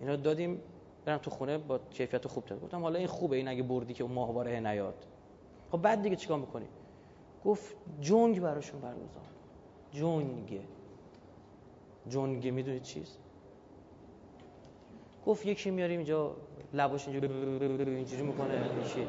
اینا 0.00 0.16
دادیم 0.16 0.62
برم 1.04 1.18
تو 1.18 1.30
خونه 1.30 1.58
با 1.58 1.78
کیفیت 1.78 2.26
خوب 2.26 2.44
داد 2.44 2.60
گفتم 2.60 2.82
حالا 2.82 2.98
این 2.98 3.08
خوبه 3.08 3.36
این 3.36 3.48
اگه 3.48 3.62
بردی 3.62 3.94
که 3.94 4.04
اون 4.04 4.12
ماهواره 4.12 4.60
نیاد. 4.60 5.06
خب 5.70 5.78
بعد 5.82 6.02
دیگه 6.02 6.16
چیکار 6.16 6.38
می‌کنی؟ 6.38 6.66
گفت 7.44 7.74
جنگ 8.00 8.40
براشون 8.40 8.80
برگزار. 8.80 9.22
جنگ. 9.92 10.60
جنگ 12.08 12.48
می‌دونید 12.48 12.82
چیست؟ 12.82 13.18
گفت 15.26 15.46
یکی 15.46 15.70
میاریم 15.70 15.98
اینجا 15.98 16.36
لباش 16.72 17.08
اینجا 17.08 17.28
اینجوری 17.86 18.22
می‌کنه 18.22 18.72
میشه 18.78 19.06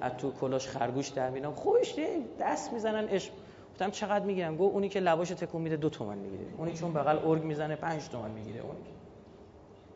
از 0.00 0.16
تو 0.16 0.30
کلاش 0.30 0.68
خرگوش 0.68 1.08
در 1.08 1.30
میرم 1.30 1.54
خوش 1.54 1.94
دست 2.40 2.72
می‌زنن 2.72 3.08
عشق. 3.08 3.32
گفتم 3.72 3.90
چقدر 3.90 4.24
می‌گیرم؟ 4.24 4.56
گفت 4.56 4.74
اونی 4.74 4.88
که 4.88 5.00
لباش 5.00 5.28
تکون 5.28 5.62
میده 5.62 5.76
دو 5.76 5.88
تومن 5.88 6.18
می‌گیره. 6.18 6.50
اونی 6.58 6.72
چون 6.72 6.92
بغل 6.92 7.18
ارگ 7.24 7.42
می‌زنه 7.42 7.76
پنج 7.76 8.08
تومن 8.08 8.30
می‌گیره. 8.30 8.60
اون 8.60 8.76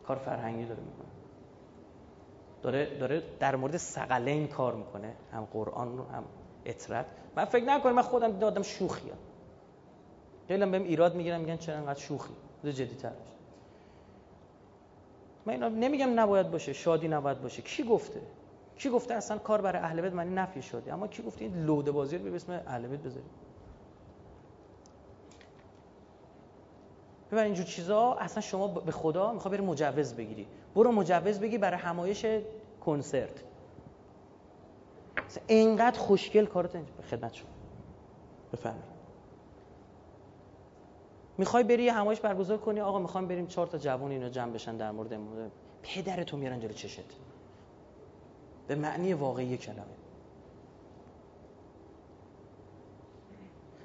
کار 0.03 0.17
فرهنگی 0.17 0.65
داره 0.65 0.79
می‌کنه. 0.81 1.07
داره 2.61 2.97
داره 2.99 3.23
در 3.39 3.55
مورد 3.55 3.77
سقلین 3.77 4.47
کار 4.47 4.75
می‌کنه 4.75 5.13
هم 5.33 5.47
قرآن 5.53 5.97
رو 5.97 6.03
هم 6.03 6.23
اطرت. 6.65 7.05
من 7.35 7.45
فکر 7.45 7.65
نکنم 7.65 7.95
من 7.95 8.01
خودم 8.01 8.39
دادم 8.39 8.61
شوخیه 8.61 9.13
خیلی 10.47 10.65
بهم 10.65 10.83
ایراد 10.83 11.15
می‌گیرم 11.15 11.39
میگن 11.39 11.57
چرا 11.57 11.75
انقدر 11.77 11.99
شوخی. 11.99 12.33
جدی 12.63 12.95
تر 12.95 13.11
من 15.45 15.53
اینا 15.53 15.69
نمیگم 15.69 16.19
نباید 16.19 16.51
باشه 16.51 16.73
شادی 16.73 17.07
نباید 17.07 17.41
باشه. 17.41 17.61
کی 17.61 17.83
گفته؟ 17.83 18.21
کی 18.77 18.89
گفته 18.89 19.13
اصلا 19.13 19.37
کار 19.37 19.61
برای 19.61 19.81
اهل 19.81 20.01
بیت 20.01 20.13
معنی 20.13 20.35
نفی 20.35 20.61
شده 20.61 20.93
اما 20.93 21.07
کی 21.07 21.23
گفته 21.23 21.45
این 21.45 21.65
لوده 21.65 21.91
بازی 21.91 22.17
رو 22.17 22.23
به 22.23 22.35
اسم 22.35 22.61
اهل 22.67 22.87
بیت 22.87 22.99
بذاریم؟ 22.99 23.29
ببین 27.31 27.43
اینجور 27.43 27.65
چیزا 27.65 28.13
اصلا 28.13 28.41
شما 28.41 28.67
به 28.67 28.91
خدا 28.91 29.33
می‌خوای 29.33 29.57
بری 29.57 29.67
مجوز 29.67 30.13
بگیری. 30.13 30.47
برو 30.75 30.91
مجوز 30.91 31.39
بگی 31.39 31.57
برای 31.57 31.79
همایش 31.79 32.25
کنسرت. 32.81 33.43
اینقدر 35.47 35.99
خوشگل 35.99 36.45
کارت 36.45 36.77
خدمت 37.11 37.33
شما. 37.33 37.49
بفرمایید. 38.53 38.97
می‌خوای 41.37 41.63
بری 41.63 41.83
یه 41.83 41.93
همایش 41.93 42.19
برگزار 42.19 42.57
کنی؟ 42.57 42.79
آقا 42.79 42.99
می‌خوام 42.99 43.27
بریم 43.27 43.47
چهار 43.47 43.67
تا 43.67 43.77
جوون 43.77 44.11
اینا 44.11 44.29
جمع 44.29 44.51
بشن 44.51 44.77
در 44.77 44.91
مورد 44.91 45.13
مورد 45.13 45.51
پدرتو 45.83 46.37
میارن 46.37 46.59
جلو 46.59 46.73
چشت. 46.73 47.03
به 48.67 48.75
معنی 48.75 49.13
واقعی 49.13 49.57
کلمه. 49.57 49.96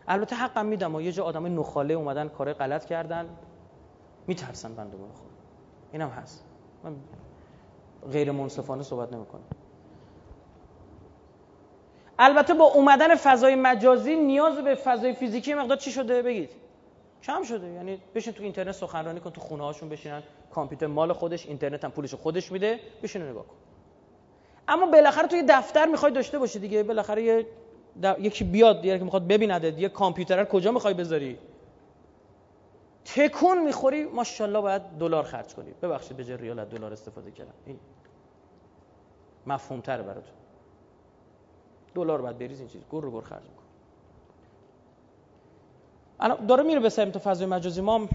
البته 0.08 0.36
حقم 0.36 0.66
میدم 0.66 0.94
و 0.94 1.00
یه 1.00 1.12
جا 1.12 1.24
آدم 1.24 1.60
نخاله 1.60 1.94
اومدن 1.94 2.28
کار 2.28 2.52
غلط 2.52 2.84
کردن. 2.84 3.28
میترسن 4.26 4.74
بندگان 4.74 5.12
خود 5.12 5.30
اینم 5.92 6.08
هست. 6.08 6.44
من 6.84 6.94
غیر 8.12 8.32
منصفانه 8.32 8.82
صحبت 8.82 9.12
نمی‌کنم. 9.12 9.42
البته 12.18 12.54
با 12.54 12.64
اومدن 12.64 13.14
فضای 13.14 13.54
مجازی 13.54 14.16
نیاز 14.16 14.58
به 14.58 14.74
فضای 14.74 15.12
فیزیکی 15.12 15.54
مقدار 15.54 15.76
چی 15.76 15.90
شده 15.90 16.22
بگید؟ 16.22 16.50
کم 17.22 17.42
شده. 17.42 17.66
یعنی 17.66 18.02
بشین 18.14 18.32
تو 18.32 18.42
اینترنت 18.42 18.72
سخنرانی 18.72 19.20
کن 19.20 19.30
تو 19.30 19.40
خونه 19.40 19.64
هاشون 19.64 19.88
بشینن. 19.88 20.22
کامپیوتر 20.50 20.86
مال 20.86 21.12
خودش 21.12 21.46
اینترنت 21.46 21.84
هم 21.84 21.90
پولش 21.90 22.14
خودش 22.14 22.52
میده. 22.52 22.80
بشین 23.02 23.22
نگاه 23.22 23.46
کن. 23.46 23.56
اما 24.68 24.86
بالاخره 24.86 25.28
توی 25.28 25.44
دفتر 25.48 25.86
می‌خوای 25.86 26.12
داشته 26.12 26.38
باشی 26.38 26.58
دیگه. 26.58 26.82
بالاخره 26.82 27.22
یه 27.22 27.46
یکی 28.18 28.44
بیاد 28.44 28.80
دیگه 28.80 28.98
که 28.98 29.04
می‌خواد 29.04 29.26
ببیند 29.26 29.64
یه 29.64 29.88
کامپیوتر 29.88 30.44
کجا 30.44 30.72
می‌خوای 30.72 30.94
بذاری؟ 30.94 31.38
تکون 33.04 33.64
می‌خوری. 33.64 34.04
ماشاءالله 34.04 34.60
باید 34.60 34.82
دلار 34.82 35.22
خرج 35.22 35.54
کنی. 35.54 35.70
ببخشید 35.82 36.16
به 36.16 36.24
جای 36.24 36.36
ریال 36.36 36.64
دلار 36.64 36.92
استفاده 36.92 37.30
کردم. 37.30 37.54
این 37.66 37.78
مفهوم 39.46 39.80
تر 39.80 40.02
براتون. 40.02 40.34
دلار 41.94 42.22
بعد 42.22 42.38
بریز 42.38 42.58
این 42.58 42.68
چیز. 42.68 42.82
گر 42.92 43.00
رو 43.00 43.10
گر 43.10 43.26
خرج 43.26 43.42
میکن 43.42 43.62
الان 46.20 46.46
داره 46.46 46.62
میره 46.62 46.80
به 46.80 46.88
سمت 46.88 47.18
فضای 47.18 47.46
مجازی. 47.46 47.80
ما 47.80 48.08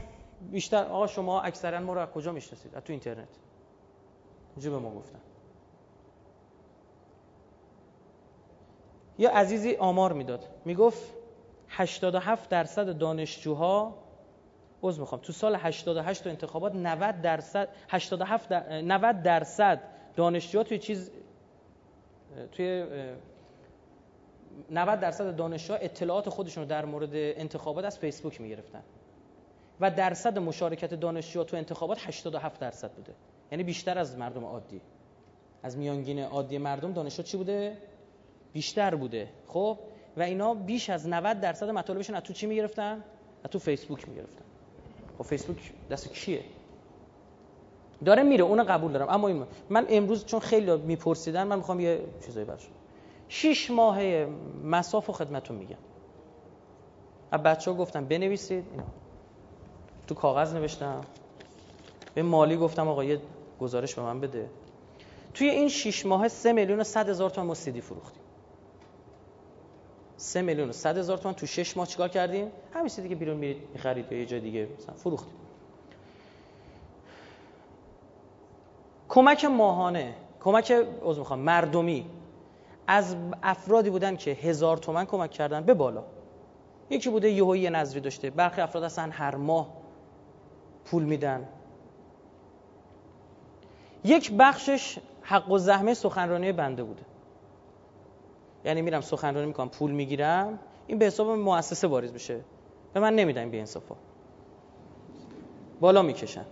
بیشتر 0.52 0.84
آقا 0.84 1.08
شما 1.08 1.42
اکثرا 1.42 1.80
ما 1.80 1.94
رو 1.94 2.00
از 2.00 2.10
کجا 2.10 2.32
می‌شناسید؟ 2.32 2.76
از 2.76 2.84
تو 2.84 2.94
اینترنت. 2.94 3.28
اینجا 4.56 4.72
به 4.72 4.78
ما 4.78 4.90
گفتن. 4.90 5.20
یا 9.18 9.30
عزیزی 9.30 9.76
آمار 9.76 10.14
می‌داد. 10.14 10.46
می‌گفت 10.66 11.14
87 11.70 12.50
درصد 12.50 12.98
دانشجوها 12.98 13.96
عذر 14.84 15.00
می‌خوام 15.00 15.22
تو 15.22 15.34
سال 15.34 15.56
88 15.56 16.28
انتخابات 16.28 16.76
90 16.76 17.22
درصد 17.22 17.70
87 17.90 18.52
90 18.52 19.24
درصد 19.24 19.82
دانشجوها 20.16 20.64
توی 20.64 20.80
چیز 20.80 21.12
توی 22.52 22.86
90 24.72 25.00
درصد 25.00 25.36
دانشجوها 25.36 25.80
اطلاعات 25.80 26.30
خودشون 26.30 26.64
رو 26.64 26.70
در 26.70 26.86
مورد 26.86 27.10
انتخابات 27.14 27.86
از 27.86 28.00
فیسبوک 28.00 28.42
می‌گرفتن. 28.42 28.84
و 29.80 29.92
درصد 29.92 30.40
مشارکت 30.40 30.94
دانشجوها 30.94 31.46
تو 31.46 31.58
انتخابات 31.58 32.08
87 32.08 32.60
درصد 32.60 32.92
بوده. 32.92 33.14
یعنی 33.52 33.64
بیشتر 33.64 33.98
از 33.98 34.18
مردم 34.18 34.46
عادی. 34.46 34.82
از 35.64 35.78
میانگین 35.78 36.20
عادی 36.20 36.58
مردم 36.58 36.94
دانشجو 36.94 37.24
چی 37.24 37.38
بوده؟ 37.38 37.78
بیشتر 38.58 38.96
بوده 38.96 39.30
خب؟ 39.48 39.78
و 40.18 40.22
اینا 40.22 40.54
بیش 40.54 40.90
از 40.90 41.08
90 41.08 41.40
درصد 41.40 41.70
مطالبشون 41.70 42.16
از 42.16 42.24
تو 42.24 42.34
چی 42.34 42.46
می‌گرفتن؟ 42.48 43.04
از 43.44 43.52
تو 43.52 43.60
فیسبوک 43.60 44.10
می‌گرفتن. 44.10 44.46
خب 45.18 45.24
فیسبوک 45.24 45.72
دست 45.92 46.14
کیه؟ 46.14 46.44
داره 48.06 48.24
میره 48.24 48.44
اونو 48.44 48.64
قبول 48.64 48.92
دارم. 48.92 49.10
اما 49.10 49.28
این 49.28 49.44
من 49.70 49.86
امروز 49.90 50.26
چون 50.26 50.40
خیلی 50.40 50.78
میپرسیدن 50.78 51.44
من 51.44 51.56
می‌خوام 51.56 51.80
یه 51.80 52.02
چیزایی 52.26 52.46
برشون 52.46 52.72
شش 53.30 53.72
ماهه 53.72 54.28
مساف 54.64 55.10
و 55.10 55.14
خدمتون 55.14 55.58
میگم. 55.58 55.78
از 57.32 57.44
بچه 57.44 57.72
ها 57.72 57.78
گفتم 57.78 58.06
بنویسید. 58.06 58.64
تو 60.08 60.16
کاغذ 60.16 60.54
نوشتم. 60.54 61.02
به 62.16 62.24
مالی 62.24 62.58
گفتم 62.58 62.88
آقا 62.88 63.04
یه 63.04 63.22
گزارش 63.60 63.96
به 63.96 64.02
من 64.02 64.20
بده. 64.20 64.50
توی 65.34 65.50
این 65.50 65.70
شش 65.70 66.06
ماه 66.06 66.28
سه 66.28 66.54
میلیون 66.54 66.80
و 66.80 66.84
صد 66.84 67.10
هزار 67.10 67.30
تومن 67.30 67.48
ما 67.48 67.54
سیدی 67.54 67.82
فروختیم. 67.82 68.27
سه 70.18 70.42
میلیون 70.42 70.70
و 70.70 70.72
صد 70.72 70.98
هزار 70.98 71.18
تومن 71.18 71.36
تو 71.36 71.46
شش 71.46 71.78
ماه 71.78 71.88
چیکار 71.88 72.10
کردیم 72.10 72.52
همین 72.74 72.88
سیدی 72.88 73.10
که 73.10 73.16
بیرون 73.16 73.38
میرید 73.38 73.58
می‌خرید 73.74 74.12
یا 74.12 74.18
یه 74.18 74.26
جای 74.26 74.40
دیگه 74.40 74.68
مثلا 74.80 74.96
فروختیم 74.96 75.34
کمک 79.10 79.46
ماهانه 79.46 80.14
کمک 80.40 80.74
از 81.10 81.20
می‌خوام 81.20 81.40
مردمی 81.40 82.06
از 82.88 83.16
افرادی 83.44 83.90
بودن 83.90 84.16
که 84.16 84.32
هزار 84.32 84.78
تومن 84.78 85.06
کمک 85.06 85.32
کردن 85.32 85.64
به 85.64 85.74
بالا. 85.74 86.04
یکی 86.90 87.10
بوده 87.10 87.30
یهویی 87.30 87.70
نظری 87.70 88.00
داشته 88.00 88.30
برخی 88.30 88.62
افراد 88.62 88.84
اصلا 88.84 89.10
هر 89.12 89.36
ماه 89.36 89.68
پول 90.86 91.04
میدن. 91.04 91.48
یک 94.04 94.32
بخشش 94.32 95.00
حق 95.22 95.52
و 95.52 95.58
زحمه 95.58 95.94
سخنرانی 95.94 96.52
بنده 96.52 96.84
بوده. 96.84 97.02
یعنی 98.68 98.82
میرم 98.82 99.02
سخنرانی 99.02 99.48
می‌کنم 99.48 99.70
پول 99.70 99.92
می‌گیرم 99.92 100.60
این 100.88 100.98
به 100.98 101.06
حساب 101.06 101.30
مؤسسه 101.30 101.88
واریز 101.88 102.14
میشه. 102.14 102.40
به 102.94 103.00
من 103.00 103.16
نمیدن 103.16 103.52
به 103.52 103.60
انصافا 103.60 103.96
بالا 105.80 106.02
می‌کشن. 106.02 106.46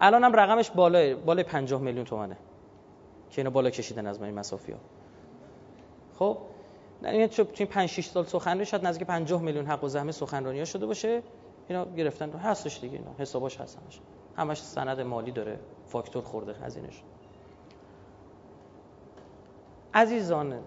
الان 0.00 0.24
هم 0.24 0.32
رقمش 0.32 0.70
بالای 0.70 1.14
بالای 1.14 1.44
50 1.44 1.80
میلیون 1.80 2.04
تومنه. 2.04 2.36
که 3.30 3.40
اینا 3.40 3.50
بالا 3.50 3.70
کشیدن 3.70 4.06
از 4.06 4.20
من 4.20 4.26
این 4.26 4.34
مسافی 4.34 4.72
ها 4.72 4.78
خب 6.18 6.38
این 7.04 7.26
تو 7.26 7.44
5 7.44 7.88
6 7.88 8.06
سال 8.06 8.24
سخنرانی 8.24 8.64
شاید 8.64 8.86
نزدیک 8.86 9.06
50 9.06 9.42
میلیون 9.42 9.66
حق 9.66 9.84
و 9.84 9.88
زحمه 9.88 10.12
سخنرانی 10.12 10.58
ها 10.58 10.64
شده 10.64 10.86
باشه. 10.86 11.22
اینا 11.68 11.84
گرفتن. 11.84 12.30
هستش 12.30 12.80
دیگه 12.80 12.98
اینا. 12.98 13.10
حساباش 13.18 13.60
هستنش 13.60 14.00
همش 14.36 14.62
سند 14.62 15.00
مالی 15.00 15.32
داره. 15.32 15.58
فاکتور 15.86 16.22
خورده 16.22 16.52
هزینهش. 16.52 17.02
عزیزان 19.94 20.58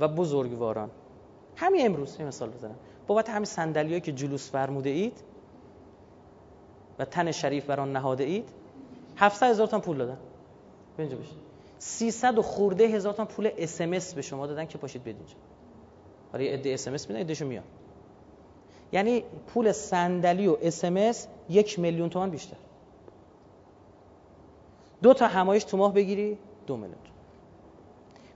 و 0.00 0.08
بزرگواران 0.08 0.90
همین 1.56 1.86
امروز 1.86 2.16
یه 2.20 2.26
مثال 2.26 2.50
بزنم. 2.50 2.74
بابت 3.06 3.30
همین 3.30 3.44
صندلیایی 3.44 4.00
که 4.00 4.12
جلوس 4.12 4.50
فرموده 4.50 4.90
اید 4.90 5.22
و 6.98 7.04
تن 7.04 7.30
شریف 7.30 7.64
بر 7.64 7.80
آن 7.80 7.92
نهاده 7.92 8.24
اید 8.24 8.48
700 9.16 9.50
هزار 9.50 9.66
تا 9.66 9.80
پول 9.80 9.98
دادن. 9.98 10.18
اینجا 10.98 11.16
بشید 11.16 11.38
300 11.78 12.38
و 12.38 12.42
خورده 12.42 12.84
هزار 12.84 13.12
تا 13.12 13.24
پول 13.24 13.50
اس 13.58 14.14
به 14.14 14.22
شما 14.22 14.46
دادن 14.46 14.66
که 14.66 14.78
پاشید 14.78 15.02
بدید 15.02 15.16
اینجا. 15.16 15.34
آره 16.34 16.66
یه 16.66 16.74
اس 16.74 16.88
ام 16.88 16.94
اس 16.94 17.08
میدن 17.08 17.20
عدهشو 17.20 17.46
میاد 17.46 17.64
یعنی 18.92 19.24
پول 19.46 19.72
صندلی 19.72 20.46
و 20.46 20.56
اس 20.62 20.84
ام 20.84 21.12
یک 21.48 21.78
میلیون 21.78 22.10
تومان 22.10 22.30
بیشتر. 22.30 22.56
دو 25.02 25.14
تا 25.14 25.26
همایش 25.26 25.64
تو 25.64 25.76
ماه 25.76 25.94
بگیری 25.94 26.38
دو 26.66 26.76
میلیون 26.76 27.11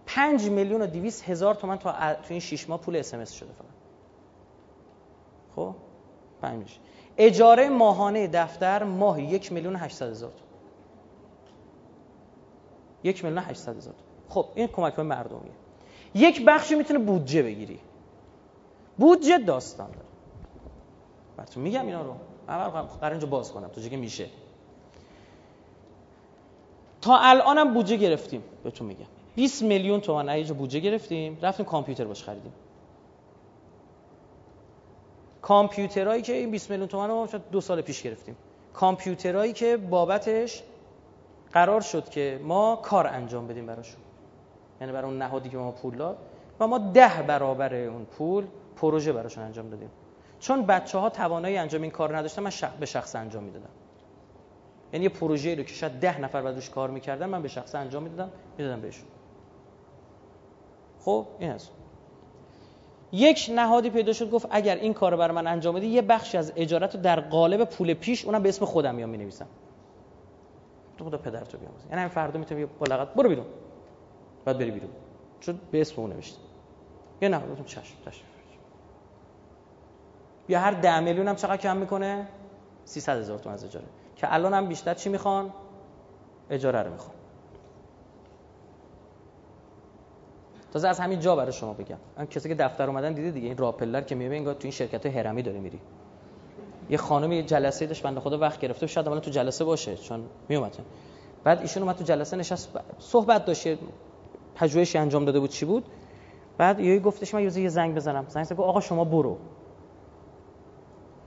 پنج 0.07 0.49
میلیون 0.49 0.83
و 0.83 0.87
دیویس 0.87 1.23
هزار 1.23 1.55
تومن 1.55 1.77
تو, 1.79 1.93
تو 1.93 2.27
این 2.29 2.41
شیش 2.41 2.69
ماه 2.69 2.81
پول 2.81 2.97
اسمس 2.97 3.33
شده 3.33 3.53
فقط. 3.53 3.67
خب؟ 5.57 5.75
پنج 6.43 6.79
اجاره 7.17 7.69
ماهانه 7.69 8.29
دفتر 8.29 8.83
ماهی 8.85 9.25
یک 9.25 9.53
میلیون 9.53 9.77
هشتصد 9.77 10.11
هزار 10.11 10.33
یک 13.05 13.25
میلیون 13.25 13.43
هشتصد 13.43 13.77
هزار 13.77 13.95
خب 14.29 14.47
این 14.55 14.67
کمک 14.67 14.95
های 14.95 15.07
مردمیه. 15.07 15.53
یک 16.15 16.45
بخشی 16.45 16.75
می‌تونه 16.75 16.99
بودجه 16.99 17.43
بگیری. 17.43 17.79
بودجه 18.99 19.39
داستان 19.39 19.91
داره. 19.91 20.07
براتون 21.37 21.63
میگم 21.63 21.87
اینا 21.87 22.03
رو؟ 22.03 22.15
اول 22.49 22.81
قرار 22.83 23.11
اینجا 23.11 23.27
باز 23.27 23.53
کنم. 23.53 23.69
تو 23.69 23.81
که 23.81 23.97
میشه. 23.97 24.27
تا 27.01 27.19
الانم 27.19 27.75
بودجه 27.75 27.97
گرفتیم 27.97 28.43
بهتون 28.65 28.87
میگم. 28.87 29.07
20 29.37 29.63
میلیون 29.63 30.01
تومان 30.01 30.29
ایجا 30.29 30.55
بودجه 30.55 30.81
گرفتیم 30.81 31.39
رفتیم 31.43 31.67
کامپیوتر 31.67 32.05
باش 32.05 32.25
خریدیم. 32.25 32.53
کامپیوترهایی 35.43 36.23
که 36.23 36.33
این 36.33 36.51
20 36.51 36.71
میلیون 36.71 36.89
تومان 36.89 37.11
رو 37.11 37.39
دو 37.53 37.61
سال 37.61 37.81
پیش 37.81 38.03
گرفتیم. 38.03 38.37
کامپیوترهایی 38.75 39.53
که 39.53 39.77
بابتش 39.77 40.63
قرار 41.53 41.81
شد 41.81 42.09
که 42.09 42.41
ما 42.43 42.77
کار 42.77 43.07
انجام 43.07 43.47
بدیم 43.47 43.67
براشون. 43.67 44.01
یعنی 44.81 44.93
برای 44.93 45.11
اون 45.11 45.23
نهادی 45.23 45.49
که 45.49 45.57
ما 45.57 45.71
پول 45.73 45.97
داد 45.97 46.19
و 46.61 46.67
ما 46.67 46.79
ده 46.79 47.23
برابر 47.23 47.75
اون 47.75 48.05
پول 48.05 48.47
پروژه 48.77 49.13
براشون 49.13 49.45
انجام 49.45 49.71
دادیم. 49.71 49.91
چون 50.41 50.67
بچه 50.67 50.99
ها 50.99 51.11
توانایی 51.11 51.57
انجام 51.57 51.83
این 51.83 51.91
کار 51.91 52.17
نداشتن 52.17 52.43
من 52.43 52.51
به 52.81 52.87
شخص 52.87 53.17
انجام 53.17 53.45
می‌دادم. 53.45 53.71
یعنی 54.93 55.05
یه 55.05 55.09
پروژه 55.09 55.55
رو 55.55 55.63
که 55.63 55.75
شاید 55.75 55.93
ده 55.93 56.21
نفر 56.21 56.43
بعدش 56.43 56.71
کار 56.71 56.91
می‌کردن 56.91 57.27
من 57.27 57.43
به 57.43 57.49
شخص 57.49 57.75
انجام 57.75 58.03
می‌دادم 58.03 58.31
می‌دادم 58.59 58.81
بهشون. 58.81 59.07
خب 61.07 61.27
این 61.39 61.51
هست 61.51 61.73
یک 63.13 63.51
نهادی 63.55 63.91
پیدا 63.91 64.13
شد 64.13 64.31
گفت 64.31 64.47
اگر 64.51 64.77
این 64.77 64.95
کار 64.95 65.13
رو 65.13 65.19
برای 65.19 65.35
من 65.35 65.47
انجام 65.47 65.75
بدی 65.75 65.87
یه 65.87 66.03
بخشی 66.03 66.39
از 66.39 66.53
اجارت 66.57 66.95
رو 66.95 67.01
در 67.01 67.21
قالب 67.21 67.65
پول 67.65 67.95
پیش 67.95 68.25
اونم 68.25 68.43
به 68.43 68.49
اسم 68.49 68.65
خودم 68.65 68.95
میام 68.95 69.09
می‌نویسم. 69.09 69.47
تو 70.99 71.05
خدا 71.05 71.19
پدر 71.19 71.45
تو 71.45 71.59
بیام 71.59 71.73
یعنی 71.91 72.09
فردا 72.09 72.39
می‌تونی 72.39 72.65
با 72.65 72.87
لغت. 72.87 73.15
برو 73.15 73.29
بیرون. 73.29 73.47
بعد 74.45 74.59
بری 74.59 74.71
بیرون. 74.71 74.91
چون 75.41 75.61
به 75.71 75.81
اسم 75.81 76.01
اون 76.01 76.13
نوشته. 76.13 76.39
یا 77.21 77.29
نه 77.29 77.39
گفتم 77.39 77.65
چشم 77.65 77.95
چشم 78.05 78.25
یا 80.49 80.61
هر 80.61 80.71
ده 80.71 81.01
میلیون 81.01 81.29
هم 81.29 81.37
چقدر 81.37 81.57
کم 81.57 81.77
می‌کنه؟ 81.77 82.29
300 82.85 83.19
هزار 83.19 83.39
تومان 83.39 83.55
از 83.55 83.65
اجاره. 83.65 83.87
که 84.17 84.35
الان 84.35 84.55
هم 84.55 84.67
بیشتر 84.67 84.95
چی 84.95 85.09
می‌خوان؟ 85.09 85.53
اجاره 86.51 86.83
رو 86.83 86.93
می‌خوان. 86.93 87.17
تازه 90.73 90.89
از 90.89 91.01
همین 91.01 91.21
جا 91.21 91.37
برای 91.37 91.53
شما 91.53 91.73
بگم. 91.73 91.97
من 92.19 92.27
کسی 92.27 92.49
که 92.49 92.55
دفتر 92.55 92.87
اومدن 92.91 93.13
دیده 93.13 93.31
دیگه. 93.31 93.49
این 93.49 93.57
راپلر 93.57 94.01
که 94.01 94.15
می‌بینی 94.15 94.37
انگار 94.37 94.55
تو 94.55 94.61
این 94.63 94.73
شرکت 94.73 95.07
هرمی 95.07 95.43
داره 95.43 95.59
میری. 95.59 95.81
یه 96.91 96.97
خانم 96.97 97.33
یه 97.33 97.43
جلسه 97.43 97.87
داشت 97.87 98.03
بنده 98.03 98.21
خدا 98.21 98.39
وقت 98.39 98.61
گرفته 98.61 98.87
شاید 98.87 99.09
الان 99.09 99.21
تو 99.21 99.31
جلسه 99.31 99.65
باشه. 99.65 99.97
چون 99.97 100.25
میومد 100.49 100.77
بعد 101.45 101.61
ایشون 101.61 101.83
اومد 101.83 101.97
تو 101.97 102.05
جلسه 102.05 102.37
نشست. 102.37 102.79
صحبت 102.99 103.45
داشت. 103.45 103.69
پژوهشی 104.55 104.99
انجام 104.99 105.25
داده 105.25 105.41
بود 105.41 105.51
چی 105.51 105.67
بود. 105.67 105.85
بعد 106.59 106.81
یهو 106.81 107.03
گفتش 107.03 107.35
من 107.35 107.43
یه 107.43 107.69
زنگ 107.69 107.95
بزنم. 107.95 108.25
زنگ 108.29 108.45
زد. 108.45 108.61
آقا 108.61 108.81
شما 108.81 109.05
برو. 109.05 109.39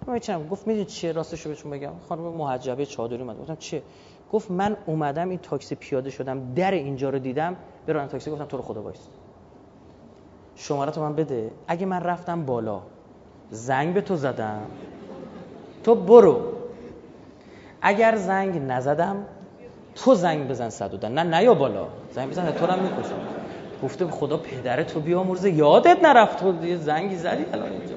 من 0.07 0.19
گفت 0.49 0.67
می‌دونی 0.67 0.85
چیه؟ 0.85 1.11
راستش 1.11 1.41
رو 1.41 1.51
بهتون 1.51 1.71
بگم. 1.71 1.93
خانم 2.09 2.21
محجبه 2.21 2.85
چادری 2.85 3.21
اومد. 3.21 3.39
گفتم 3.39 3.55
چیه؟ 3.55 3.83
گفت 4.31 4.51
من 4.51 4.77
اومدم 4.85 5.29
این 5.29 5.39
تاکسی 5.39 5.75
پیاده 5.75 6.09
شدم. 6.09 6.53
در 6.53 6.71
اینجا 6.71 7.09
رو 7.09 7.19
دیدم. 7.19 7.55
برو 7.87 8.07
تاکسی. 8.07 8.31
گفتم 8.31 8.45
تو 8.45 8.57
رو 8.57 8.63
خدا 8.63 8.81
وایس. 8.81 9.07
شماره 10.59 10.91
تو 10.91 11.01
من 11.01 11.15
بده. 11.15 11.51
اگه 11.67 11.85
من 11.85 12.03
رفتم 12.03 12.45
بالا 12.45 12.81
زنگ 13.51 13.93
به 13.93 14.01
تو 14.01 14.15
زدم. 14.15 14.61
تو 15.83 15.95
برو. 15.95 16.41
اگر 17.81 18.15
زنگ 18.15 18.61
نزدم 18.67 19.25
تو 19.95 20.15
زنگ 20.15 20.47
بزن 20.47 20.69
صد 20.69 21.05
نه 21.05 21.23
نیا 21.23 21.53
بالا. 21.53 21.87
زنگ 22.11 22.29
بزن 22.29 22.51
تو 22.51 22.65
هم 22.65 22.79
می‌کشم. 22.79 23.19
گفته 23.83 24.07
خدا 24.07 24.37
پدر 24.37 24.83
تو 24.83 24.99
بیامرزه. 24.99 25.51
یادت 25.51 26.03
نرفت 26.03 26.39
تو 26.39 26.65
یه 26.65 26.77
زنگی 26.77 27.15
زدی 27.15 27.45
الان 27.53 27.71
اینجا. 27.71 27.95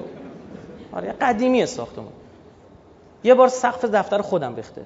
آره 0.91 1.11
قدیمی 1.21 1.65
ساختمون. 1.65 2.11
یه 3.23 3.33
بار 3.33 3.47
سقف 3.47 3.85
دفتر 3.85 4.21
خودم 4.21 4.55
ریخته. 4.55 4.81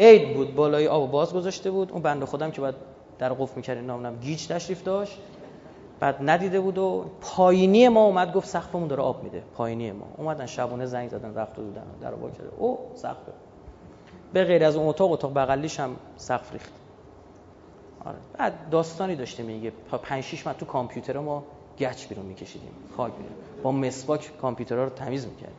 عید 0.00 0.36
بود 0.36 0.54
بالای 0.54 0.88
آب 0.88 1.10
باز 1.10 1.34
گذاشته 1.34 1.70
بود. 1.70 1.92
اون 1.92 2.02
بنده 2.02 2.26
خودم 2.26 2.50
که 2.50 2.60
بعد 2.60 2.74
در 3.18 3.32
قفل 3.32 3.52
می‌کرد 3.56 3.78
نامنم 3.78 4.16
گیج 4.16 4.46
تشریف 4.46 4.82
داشت. 4.82 5.18
بعد 6.00 6.16
ندیده 6.20 6.60
بود 6.60 6.78
و 6.78 7.04
پایینی 7.20 7.88
ما 7.88 8.04
اومد 8.04 8.32
گفت 8.32 8.48
سقفمون 8.48 8.88
داره 8.88 9.02
آب 9.02 9.22
میده. 9.22 9.42
پایینی 9.56 9.92
ما. 9.92 10.06
اومدن 10.16 10.46
شبونه 10.46 10.86
زنگ 10.86 11.10
زدن 11.10 11.34
رفت 11.34 11.58
و 11.58 11.62
دودن 11.62 11.82
در 12.00 12.10
رو 12.10 12.30
کرده 12.30 12.50
او 12.58 12.78
سقف. 12.94 13.16
به 14.32 14.44
غیر 14.44 14.64
از 14.64 14.76
اون 14.76 14.88
اتاق 14.88 15.12
اتاق 15.12 15.34
بغلیش 15.34 15.80
هم 15.80 15.96
سقف 16.16 16.52
ریخت. 16.52 16.72
آره. 18.04 18.16
بعد 18.38 18.70
داستانی 18.70 19.16
داشته 19.16 19.42
میگه. 19.42 19.72
تا 19.90 19.98
5 19.98 20.24
6 20.24 20.42
تو 20.42 20.66
کامپیوتر 20.66 21.18
ما 21.18 21.44
گچ 21.78 22.06
بیرون 22.08 22.26
میکشیدیم. 22.26 22.72
خاک 22.96 23.12
بیرون. 23.12 23.32
با 23.62 23.72
مسواک 23.72 24.32
کامپیوترها 24.40 24.84
رو 24.84 24.90
تمیز 24.90 25.26
می‌کردیم. 25.26 25.56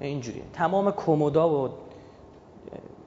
اینجوریه. 0.00 0.42
تمام 0.52 0.90
کمودا 0.90 1.64
و 1.64 1.68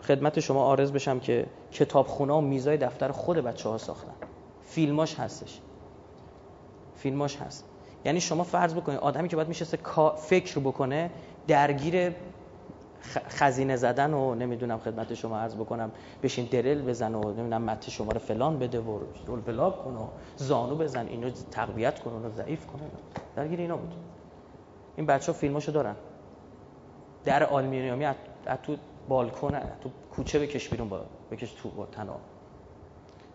خدمت 0.03 0.39
شما 0.39 0.63
آرز 0.63 0.91
بشم 0.91 1.19
که 1.19 1.45
کتابخونه 1.71 2.33
و 2.33 2.41
میزای 2.41 2.77
دفتر 2.77 3.11
خود 3.11 3.37
بچه 3.37 3.69
ها 3.69 3.77
ساختن. 3.77 4.13
فیلماش 4.63 5.19
هستش. 5.19 5.61
فیلماش 6.97 7.37
هست. 7.37 7.65
یعنی 8.05 8.21
شما 8.21 8.43
فرض 8.43 8.73
بکنید 8.73 8.99
آدمی 8.99 9.27
که 9.27 9.35
باید 9.35 9.47
میشه 9.47 9.65
فکر 10.17 10.59
بکنه 10.59 11.09
درگیر 11.47 12.15
خزینه 13.29 13.75
زدن 13.75 14.13
و 14.13 14.35
نمی‌دونم 14.35 14.79
خدمت 14.79 15.13
شما 15.13 15.39
عرض 15.39 15.55
بکنم 15.55 15.91
بشین 16.23 16.45
درل 16.45 16.81
بزن 16.81 17.15
و 17.15 17.23
نمی‌دونم 17.23 17.61
مت 17.61 17.89
شما 17.89 18.11
رو 18.11 18.19
فلان 18.19 18.59
بده 18.59 18.79
و 18.79 18.99
رول 19.27 19.39
بلاک 19.39 19.83
کن 19.83 19.95
و 19.95 20.07
زانو 20.37 20.75
بزن 20.75 21.07
اینو 21.07 21.29
تقویت 21.51 21.99
کن 21.99 22.11
و 22.11 22.29
ضعیف 22.29 22.65
کن. 22.65 22.79
درگیر 23.35 23.59
اینا 23.59 23.77
بود. 23.77 23.93
این 24.95 25.05
بچه 25.05 25.31
ها 25.31 25.37
فیلماشو 25.37 25.71
دارن. 25.71 25.95
در 27.25 27.43
آلمینیومی 27.43 28.05
از 28.05 28.15
تو 28.63 28.75
بالکن 29.07 29.59
تو 29.81 29.89
کوچه 30.11 30.39
بکش 30.39 30.69
بیرون 30.69 30.89
با 30.89 31.01
بکش 31.31 31.51
تو 31.51 31.69
با 31.69 31.85
تناب. 31.85 32.19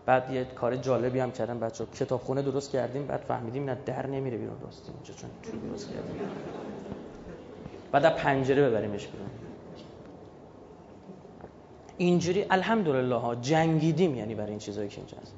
بعد 0.05 0.31
یه 0.31 0.45
کار 0.45 0.75
جالبی 0.75 1.19
هم 1.19 1.31
کردن 1.31 1.59
بچه 1.59 1.85
کتابخونه 1.85 2.41
درست 2.41 2.71
کردیم 2.71 3.07
بعد 3.07 3.19
فهمیدیم 3.19 3.65
نه 3.65 3.77
در 3.85 4.07
نمیره 4.07 4.37
بیرون 4.37 4.57
درست 4.57 4.89
اینجا 4.95 5.13
چون 5.13 5.29
تو 5.43 5.69
درست 5.69 5.89
کردیم. 5.89 6.19
بعد 7.91 8.15
پنجره 8.15 8.69
ببریمش 8.69 9.07
بیرون. 9.07 9.29
اینجوری 11.97 12.45
الحمدلله 12.49 13.15
ها 13.15 13.35
جنگیدیم 13.35 14.15
یعنی 14.15 14.35
برای 14.35 14.49
این 14.49 14.59
چیزایی 14.59 14.89
که 14.89 14.97
اینجا 14.97 15.17
هست. 15.21 15.35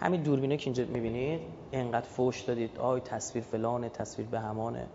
همین 0.00 0.22
دوربینه 0.22 0.56
که 0.56 0.64
اینجا 0.64 0.84
می‌بینید 0.84 1.40
اینقدر 1.70 2.06
فوش 2.06 2.40
دادید. 2.40 2.78
آی 2.78 3.00
تصویر 3.00 3.44
فلانه 3.44 3.88
تصویر 3.88 4.28
به 4.28 4.40
همانه. 4.40 4.86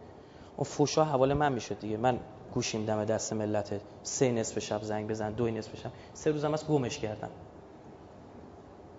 اون 0.58 0.64
فوشا 0.64 1.04
حواله 1.04 1.34
من 1.34 1.54
می‌شد 1.54 1.80
دیگه. 1.80 1.98
من 1.98 2.20
گوشیم 2.54 2.86
دم 2.86 3.06
دست 3.06 3.34
ملت 3.34 3.82
سه 4.04 4.32
نصف 4.32 4.60
شب 4.60 4.82
زنگ 4.82 5.08
بزن 5.08 5.32
دو 5.32 5.50
نصف 5.50 5.76
شب. 5.76 5.92
سه 6.14 6.32
روزم 6.32 6.54
از 6.54 6.68
گمش 6.68 7.00
کردم. 7.00 7.30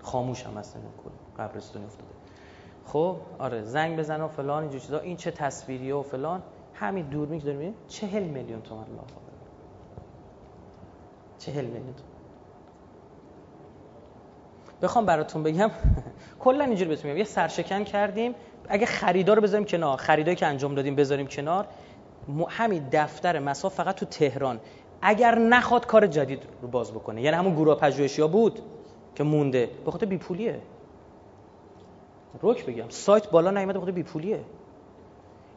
خاموش 0.03 0.47
هم 0.47 0.55
هست 0.57 0.75
کل 0.75 1.43
قبرستون 1.43 1.85
افتاده. 1.85 2.11
خب 2.87 3.17
آره 3.39 3.63
زنگ 3.63 3.99
بزن 3.99 4.21
و 4.21 4.29
فلان 4.29 4.63
اینجور 4.63 4.81
چیزا. 4.81 4.99
این 4.99 5.17
چه 5.17 5.31
تصویریه 5.31 5.95
و 5.95 6.03
فلان؟ 6.03 6.43
همین 6.75 7.07
دوربین 7.07 7.41
که 7.41 7.47
داریم 7.47 7.75
چهل 7.89 8.23
میلیون 8.23 8.63
تومن 8.63 8.83
الله 8.83 9.03
چهل 11.39 11.65
میلیون 11.65 11.95
بخوام 14.83 15.07
براتون 15.07 15.43
بگم 15.43 15.71
کلا 16.45 16.65
اینجوری 16.65 16.89
بهتون 16.89 17.11
میگم 17.11 17.19
یه 17.19 17.25
سرشکن 17.25 17.85
کردیم. 17.85 18.35
اگه 18.69 18.87
خریدار 18.87 19.37
رو 19.37 19.43
بذاریم 19.43 19.67
کنار 19.67 19.97
خریدایی 19.97 20.37
که 20.37 20.47
انجام 20.47 20.75
دادیم 20.75 20.95
بذاریم 20.95 21.27
کنار. 21.27 21.67
همین 22.49 22.89
دفتر 22.93 23.39
مساف 23.39 23.75
فقط 23.75 23.95
تو 23.95 24.07
تهران. 24.07 24.61
اگر 25.03 25.39
نخواد 25.39 25.87
کار 25.87 26.07
جدید 26.07 26.43
رو 26.63 26.69
باز 26.69 26.93
بکنه 26.93 27.23
یعنی 27.23 27.37
همون 27.37 27.55
گروه 27.55 27.75
پژوهشی 27.75 28.23
ها 28.23 28.29
بود. 28.29 28.63
که 29.19 29.25
مونده 29.25 29.71
به 29.85 29.91
خاطر 29.91 30.07
بیپولیه. 30.07 30.61
روک 32.41 32.67
بگم 32.67 32.89
سایت 32.89 33.31
بالا 33.31 33.51
نیومده 33.51 33.73
به 33.73 33.81
خاطر 33.81 33.93
بیپولیه. 33.93 34.41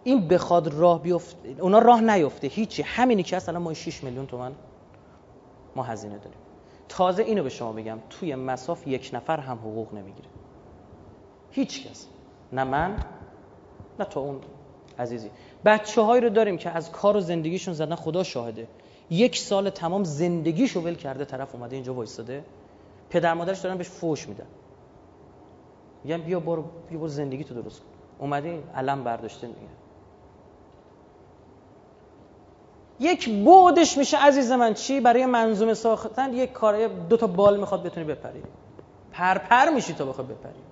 این 0.04 0.28
بخواد 0.28 0.68
راه 0.74 1.02
بیفته 1.02 1.56
اونا 1.60 1.80
راه 1.80 2.02
نیفته 2.02 2.48
هیچی. 2.48 2.82
همینی 2.82 3.24
که 3.24 3.42
الان 3.48 3.62
ما 3.62 3.74
6 3.74 4.04
میلیون 4.04 4.28
تومن 4.28 4.52
ما 5.76 5.84
هزینه 5.84 6.18
داریم. 6.18 6.40
تازه 6.90 7.24
اینو 7.24 7.44
به 7.44 7.50
شما 7.50 7.72
بگم 7.72 7.98
توی 8.10 8.36
مساف 8.36 8.88
یک 8.88 9.10
نفر 9.14 9.40
هم 9.40 9.58
حقوق 9.58 9.94
نمی‌گیره. 9.94 10.30
هیچ 11.52 11.88
کس. 11.88 12.08
نه 12.54 12.64
من 12.64 12.98
نه 14.00 14.06
تو 14.06 14.20
اون 14.20 14.40
عزیزی. 15.00 15.30
بچه 15.66 16.02
هایی 16.02 16.22
رو 16.22 16.30
داریم 16.30 16.58
که 16.58 16.70
از 16.70 16.92
کار 16.92 17.18
و 17.18 17.20
زندگیشون 17.20 17.74
زدن 17.74 17.96
خدا 17.96 18.24
شاهده. 18.24 18.68
یک 19.10 19.38
سال 19.38 19.70
تمام 19.70 20.04
زندگیشو 20.04 20.82
ول 20.82 20.96
کرده 20.96 21.26
طرف 21.26 21.56
اومده 21.56 21.76
اینجا 21.76 21.94
وایستاده 21.94 22.44
پدر 23.12 23.34
مادرش 23.34 23.60
دارن 23.60 23.78
بهش 23.78 23.90
فوش 23.90 24.28
میدن. 24.28 24.48
میگن 26.04 26.22
بیا 26.22 26.40
برو 26.40 26.64
بیا 26.90 27.00
برو 27.00 27.08
زندگی 27.08 27.44
تو 27.44 27.62
درست 27.62 27.80
کن. 27.80 27.86
اومده 28.20 28.64
علم 28.76 29.04
برداشته 29.04 29.48
میگه. 29.48 29.60
یک 33.00 33.30
بعدش 33.30 33.98
میشه 33.98 34.18
عزیز 34.18 34.52
من 34.52 34.74
چی؟ 34.74 35.00
برای 35.00 35.26
منظومه 35.26 35.74
ساختن 35.74 36.34
یک 36.34 36.54
کار 36.54 36.88
دو 36.88 37.18
تا 37.18 37.28
بال 37.28 37.60
می‌خواد 37.60 37.84
بتونی 37.84 38.06
بپری. 38.06 38.44
پرپر 39.12 39.70
میشی 39.70 39.94
تا 39.94 40.06
بخواد 40.06 40.28
بپری. 40.28 40.64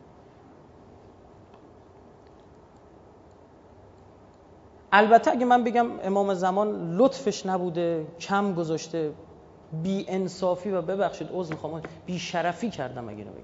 البته 4.91 5.31
اگه 5.31 5.45
من 5.45 5.63
بگم 5.63 5.87
امام 6.03 6.33
زمان 6.33 6.97
لطفش 6.97 7.45
نبوده 7.45 8.07
کم 8.19 8.53
گذاشته 8.53 9.11
بی 9.73 10.05
انصافی 10.07 10.71
و 10.71 10.81
ببخشید 10.81 11.29
عذر 11.33 11.53
می‌خوام. 11.53 11.81
بی 12.05 12.19
شرفی 12.19 12.69
کردم 12.69 13.09
اگه 13.09 13.17
اینو 13.17 13.31
بگم. 13.31 13.43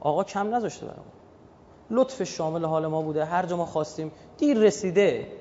آقا 0.00 0.24
کم 0.24 0.54
نذاشته 0.54 0.86
برام. 0.86 1.04
لطف 1.90 2.22
شامل 2.22 2.64
حال 2.64 2.86
ما 2.86 3.02
بوده. 3.02 3.24
هر 3.24 3.46
جا 3.46 3.56
ما 3.56 3.66
خواستیم 3.66 4.12
دیر 4.38 4.58
رسیده. 4.58 5.32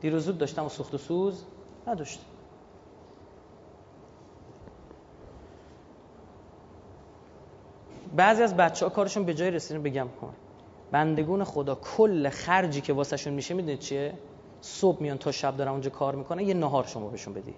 دیر 0.00 0.14
و 0.14 0.18
زود 0.18 0.38
داشتم 0.38 0.64
و 0.64 0.68
سخت 0.68 0.94
و 0.94 0.98
سوز 0.98 1.44
نداشت 1.86 2.20
بعضی 8.16 8.42
از 8.42 8.56
بچه 8.56 8.86
ها 8.86 8.90
کارشون 8.90 9.24
به 9.24 9.34
جای 9.34 9.50
رسیدن 9.50 9.82
بگم 9.82 10.08
کن. 10.20 10.34
بندگون 10.92 11.44
خدا 11.44 11.74
کل 11.74 12.28
خرجی 12.28 12.80
که 12.80 12.92
واسهشون 12.92 13.32
میشه 13.32 13.54
می‌دونید 13.54 13.78
چیه؟ 13.78 14.14
صبح 14.60 15.02
میان 15.02 15.18
تا 15.18 15.32
شب 15.32 15.56
دارن 15.56 15.70
اونجا 15.70 15.90
کار 15.90 16.14
می‌کنن 16.14 16.40
یه 16.40 16.54
نهار 16.54 16.84
شما 16.84 17.08
بهشون 17.08 17.34
بدی. 17.34 17.54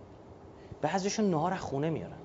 بعضیشون 0.83 1.31
نهار 1.31 1.53
از 1.53 1.61
خونه 1.61 1.91
میارن. 1.91 2.17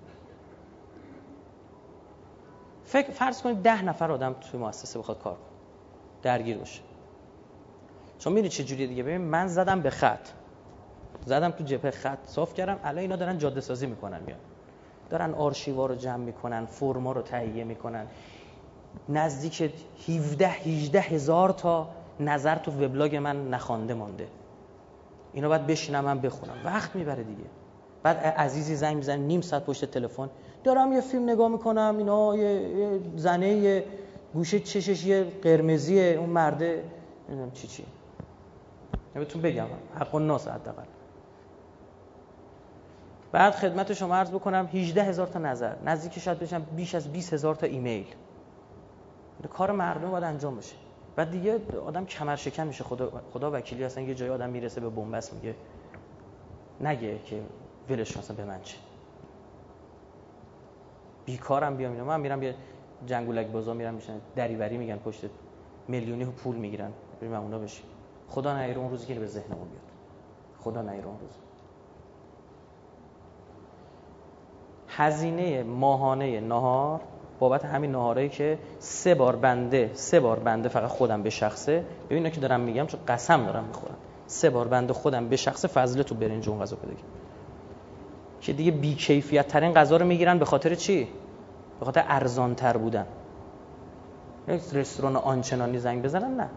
فکر 2.83 3.11
فرض 3.11 3.41
کنید 3.41 3.61
ده 3.61 3.83
نفر 3.83 4.11
آدم 4.11 4.33
توی 4.33 4.59
مؤسسه 4.59 4.99
بخواد 4.99 5.19
کار 5.19 5.33
کنه. 5.33 5.43
درگیر 6.21 6.57
باشه. 6.57 6.81
چون 8.19 8.33
میری 8.33 8.49
چه 8.49 8.63
جوری 8.63 8.87
دیگه؟ 8.87 9.03
ببین 9.03 9.21
من 9.21 9.47
زدم 9.47 9.81
به 9.81 9.89
خط. 9.89 10.27
زدم 11.25 11.49
تو 11.49 11.63
جبهه 11.63 11.91
خط 11.91 12.25
صاف 12.25 12.53
کردم. 12.53 12.79
الان 12.83 12.97
اینا 12.97 13.15
دارن 13.15 13.37
جاده 13.37 13.61
سازی 13.61 13.87
می‌کنن 13.87 14.21
میان. 14.25 14.39
دارن 15.09 15.33
آرشیوا 15.33 15.85
رو 15.85 15.95
جمع 15.95 16.23
می‌کنن 16.23 16.65
فرما 16.65 17.11
رو 17.11 17.21
تهیه 17.21 17.63
می‌کنن. 17.63 18.07
نزدیک 19.09 19.73
17 20.07 20.47
18 20.47 20.99
هزار 20.99 21.49
تا 21.49 21.89
نظر 22.19 22.55
تو 22.55 22.71
وبلاگ 22.71 23.15
من 23.15 23.49
نخوانده 23.49 23.93
مانده. 23.93 24.27
اینا 25.37 25.49
باید 25.49 25.67
بشینم 25.67 26.05
من 26.05 26.19
بخونم. 26.19 26.53
وقت 26.65 26.95
می‌بره 26.95 27.23
دیگه. 27.23 27.43
بعد 28.03 28.17
عزیزی 28.17 28.75
زنگ 28.75 28.97
می‌زنه 28.97 29.17
نیم 29.17 29.41
ساعت 29.41 29.65
پشت 29.65 29.85
تلفن. 29.85 30.29
دارم 30.63 30.93
یه 30.93 31.01
فیلم 31.01 31.29
نگاه 31.29 31.49
می‌کنم 31.49 31.95
اینا 31.97 32.35
یه, 32.37 32.99
زنه 33.15 33.49
یه 33.49 33.85
گوشه 34.33 34.59
چشش 34.59 35.05
یه 35.05 35.23
قرمزیه 35.43 36.03
اون 36.19 36.29
مرده 36.29 36.83
نمی‌دونم 37.29 37.51
چی 37.51 37.67
چی. 37.67 37.85
بهتون 39.13 39.41
بگم. 39.41 39.65
حق 39.99 40.15
و 40.15 40.19
ناس 40.19 40.47
حداقل. 40.47 40.83
بعد 43.31 43.53
خدمت 43.53 43.93
شما 43.93 44.15
عرض 44.15 44.31
بکنم 44.31 44.69
18 44.73 45.03
هزار 45.03 45.27
تا 45.27 45.39
نظر. 45.39 45.75
نزدیک 45.85 46.19
شاید 46.19 46.39
بشم 46.39 46.65
بیش 46.75 46.95
از 46.95 47.11
20 47.11 47.33
هزار 47.33 47.55
تا 47.55 47.67
ایمیل. 47.67 48.05
کار 49.49 49.71
مردم 49.71 50.11
باید 50.11 50.23
انجام 50.23 50.57
بشه. 50.57 50.75
بعد 51.17 51.31
دیگه 51.31 51.61
آدم 51.85 52.05
کمر 52.05 52.35
شکن 52.35 52.67
میشه. 52.67 52.83
خدا 52.83 53.21
خدا 53.33 53.51
وکیلی 53.51 53.83
اصلا 53.83 54.03
یه 54.03 54.15
جای 54.15 54.29
آدم 54.29 54.49
می‌رسه 54.49 54.81
به 54.81 54.89
بنبست 54.89 55.33
میگه 55.33 55.55
نگه 56.81 57.19
که 57.19 57.41
ولش 57.89 58.17
اصلا 58.17 58.35
به 58.35 58.45
من 58.45 58.61
چه. 58.61 58.77
بیکارم 61.25 61.77
بیام 61.77 61.91
اینا 61.91 62.05
من 62.05 62.19
میرم 62.19 62.43
یه 62.43 62.55
جنگولک 63.05 63.47
بازا 63.47 63.73
میرم 63.73 63.93
میشن 63.93 64.13
دریوری 64.35 64.77
میگن 64.77 64.97
پشت 64.97 65.25
میلیونی 65.87 66.25
پول 66.25 66.55
می‌گیرن. 66.55 66.91
بریم 67.21 67.33
اونا 67.33 67.59
بشیم 67.59 67.85
خدا 68.29 68.65
نیره 68.65 68.79
اون 68.79 68.89
روزی 68.89 69.05
که 69.05 69.19
به 69.19 69.25
ذهنمون 69.25 69.67
بیاد. 69.69 69.81
خدا 70.59 70.81
نیره 70.81 71.05
اون 71.05 71.19
روز 71.19 71.31
هزینه 74.87 75.63
ماهانه 75.63 76.41
نهار 76.41 77.01
بابت 77.39 77.65
همین 77.65 77.91
نهارایی 77.91 78.29
که 78.29 78.57
سه 78.79 79.15
بار 79.15 79.35
بنده 79.35 79.91
سه 79.93 80.19
بار 80.19 80.39
بنده 80.39 80.69
فقط 80.69 80.89
خودم 80.89 81.23
به 81.23 81.29
شخصه. 81.29 81.83
ببین 82.09 82.29
که 82.29 82.41
دارم 82.41 82.59
میگم 82.59 82.85
چون 82.85 82.99
قسم 83.07 83.45
دارم 83.45 83.63
می‌خورم. 83.63 83.95
سه 84.27 84.49
بار 84.49 84.67
بنده 84.67 84.93
خودم 84.93 85.27
به 85.27 85.35
شخص 85.35 85.65
فضل 85.65 86.01
تو 86.01 86.15
برنج 86.15 86.49
اون 86.49 86.59
غذا 86.59 86.75
پیدا 86.75 86.93
که 88.41 88.53
دیگه 88.53 88.71
بی 88.71 88.95
کیفیت 88.95 89.47
ترین 89.47 89.73
غذا 89.73 89.97
رو 89.97 90.05
می‌گیرن 90.05 90.39
به 90.39 90.45
خاطر 90.45 90.75
چی؟ 90.75 91.07
به 91.79 91.85
خاطر 91.85 92.03
ارزان 92.07 92.55
تر 92.55 92.77
بودن. 92.77 93.05
یک 94.47 94.61
رستوران 94.73 95.15
آنچنانی 95.15 95.79
زنگ 95.79 96.03
بزنن؟ 96.03 96.37
نه. 96.37 96.47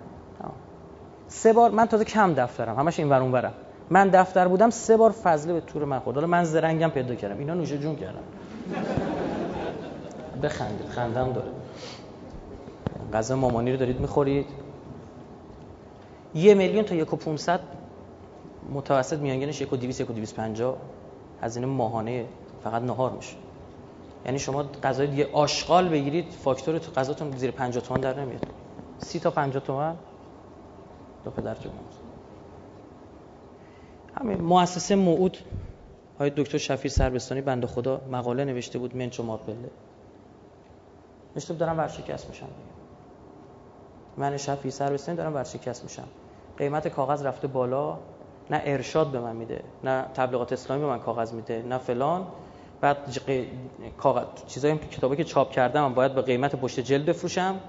سه 1.28 1.52
بار 1.52 1.70
من 1.70 1.86
تازه 1.86 2.04
کم 2.04 2.34
دفترم. 2.34 2.76
همش 2.76 2.98
این 2.98 3.08
ور 3.08 3.22
اون 3.22 3.50
من 3.90 4.08
دفتر 4.08 4.48
بودم 4.48 4.70
سه 4.70 4.96
بار 4.96 5.10
فضله 5.10 5.52
به 5.52 5.60
تور 5.60 5.84
من 5.84 5.98
خورد. 5.98 6.16
حالا 6.16 6.26
من 6.26 6.44
زرنگم 6.44 6.88
پیدا 6.88 7.14
کردم. 7.14 7.38
اینا 7.38 7.54
نوشه 7.54 7.78
جون 7.78 7.96
کردم 7.96 8.22
بخندید 10.40 10.88
خندم 10.88 11.32
داره. 11.32 11.50
غذا 13.12 13.36
مامانی 13.36 13.72
رو 13.72 13.76
دارید 13.76 14.00
می‌خورید؟ 14.00 14.46
یه 16.34 16.54
میلیون 16.54 16.84
تا 16.84 16.94
یک 16.94 17.12
و 17.12 17.16
پونصد 17.16 17.60
متوسط 18.72 19.18
میانگینش 19.18 19.60
یک 19.60 19.72
و 19.72 19.76
دیویس 19.76 20.00
یک 20.00 20.10
و 20.10 20.12
دیویس 20.12 20.34
پنجا 20.34 20.76
هزینه 21.42 21.66
ماهانه 21.66 22.26
فقط 22.64 22.82
نهار 22.82 23.10
میشه. 23.10 23.36
یعنی 24.26 24.38
شما 24.38 24.62
غذای 24.62 25.06
دیگه 25.06 25.28
آشغال 25.32 25.88
بگیرید 25.88 26.32
فاکتور 26.32 26.78
تو 26.78 26.92
غذاتون 26.92 27.36
زیر 27.36 27.50
50 27.50 27.84
تومن 27.84 28.00
در 28.00 28.20
نمیاد. 28.20 28.46
30 28.98 29.20
تا 29.20 29.30
50 29.30 29.62
تومن 29.62 29.96
دو 31.24 31.30
پدر 31.30 31.54
جون 31.54 31.72
همین 34.20 34.40
مؤسسه 34.40 34.94
موعود 34.94 35.38
های 36.18 36.30
دکتر 36.36 36.58
شفیر 36.58 36.90
سربستانی 36.90 37.40
بنده 37.40 37.66
خدا 37.66 38.00
مقاله 38.10 38.44
نوشته 38.44 38.78
بود 38.78 38.96
منچ 38.96 39.20
و 39.20 39.22
مارپله. 39.22 39.70
نوشته 41.36 41.54
دارم 41.54 41.78
ورشکست 41.78 42.28
میشم. 42.28 42.48
من 44.16 44.36
شفیر 44.36 44.70
سربستانی 44.70 45.18
دارم 45.18 45.34
ورشکست 45.34 45.84
میشم. 45.84 46.08
قیمت 46.56 46.88
کاغذ 46.88 47.26
رفته 47.26 47.48
بالا. 47.48 47.98
نه 48.50 48.62
ارشاد 48.64 49.06
به 49.06 49.20
من 49.20 49.36
میده 49.36 49.64
نه 49.84 50.02
تبلیغات 50.14 50.52
اسلامی 50.52 50.82
به 50.82 50.88
من 50.88 50.98
کاغذ 50.98 51.32
میده 51.32 51.62
نه 51.62 51.78
فلان. 51.78 52.26
بعد 52.80 52.96
کاغذ 53.96 54.24
چیزایی 54.46 54.78
که 54.78 54.86
کتابی 54.86 55.16
که 55.16 55.24
چاپ 55.24 55.50
کردم 55.50 55.82
من 55.82 55.94
باید 55.94 56.14
به 56.14 56.22
قیمت 56.22 56.56
پشت 56.56 56.80
جلد 56.80 57.06
بفروشم. 57.06 57.60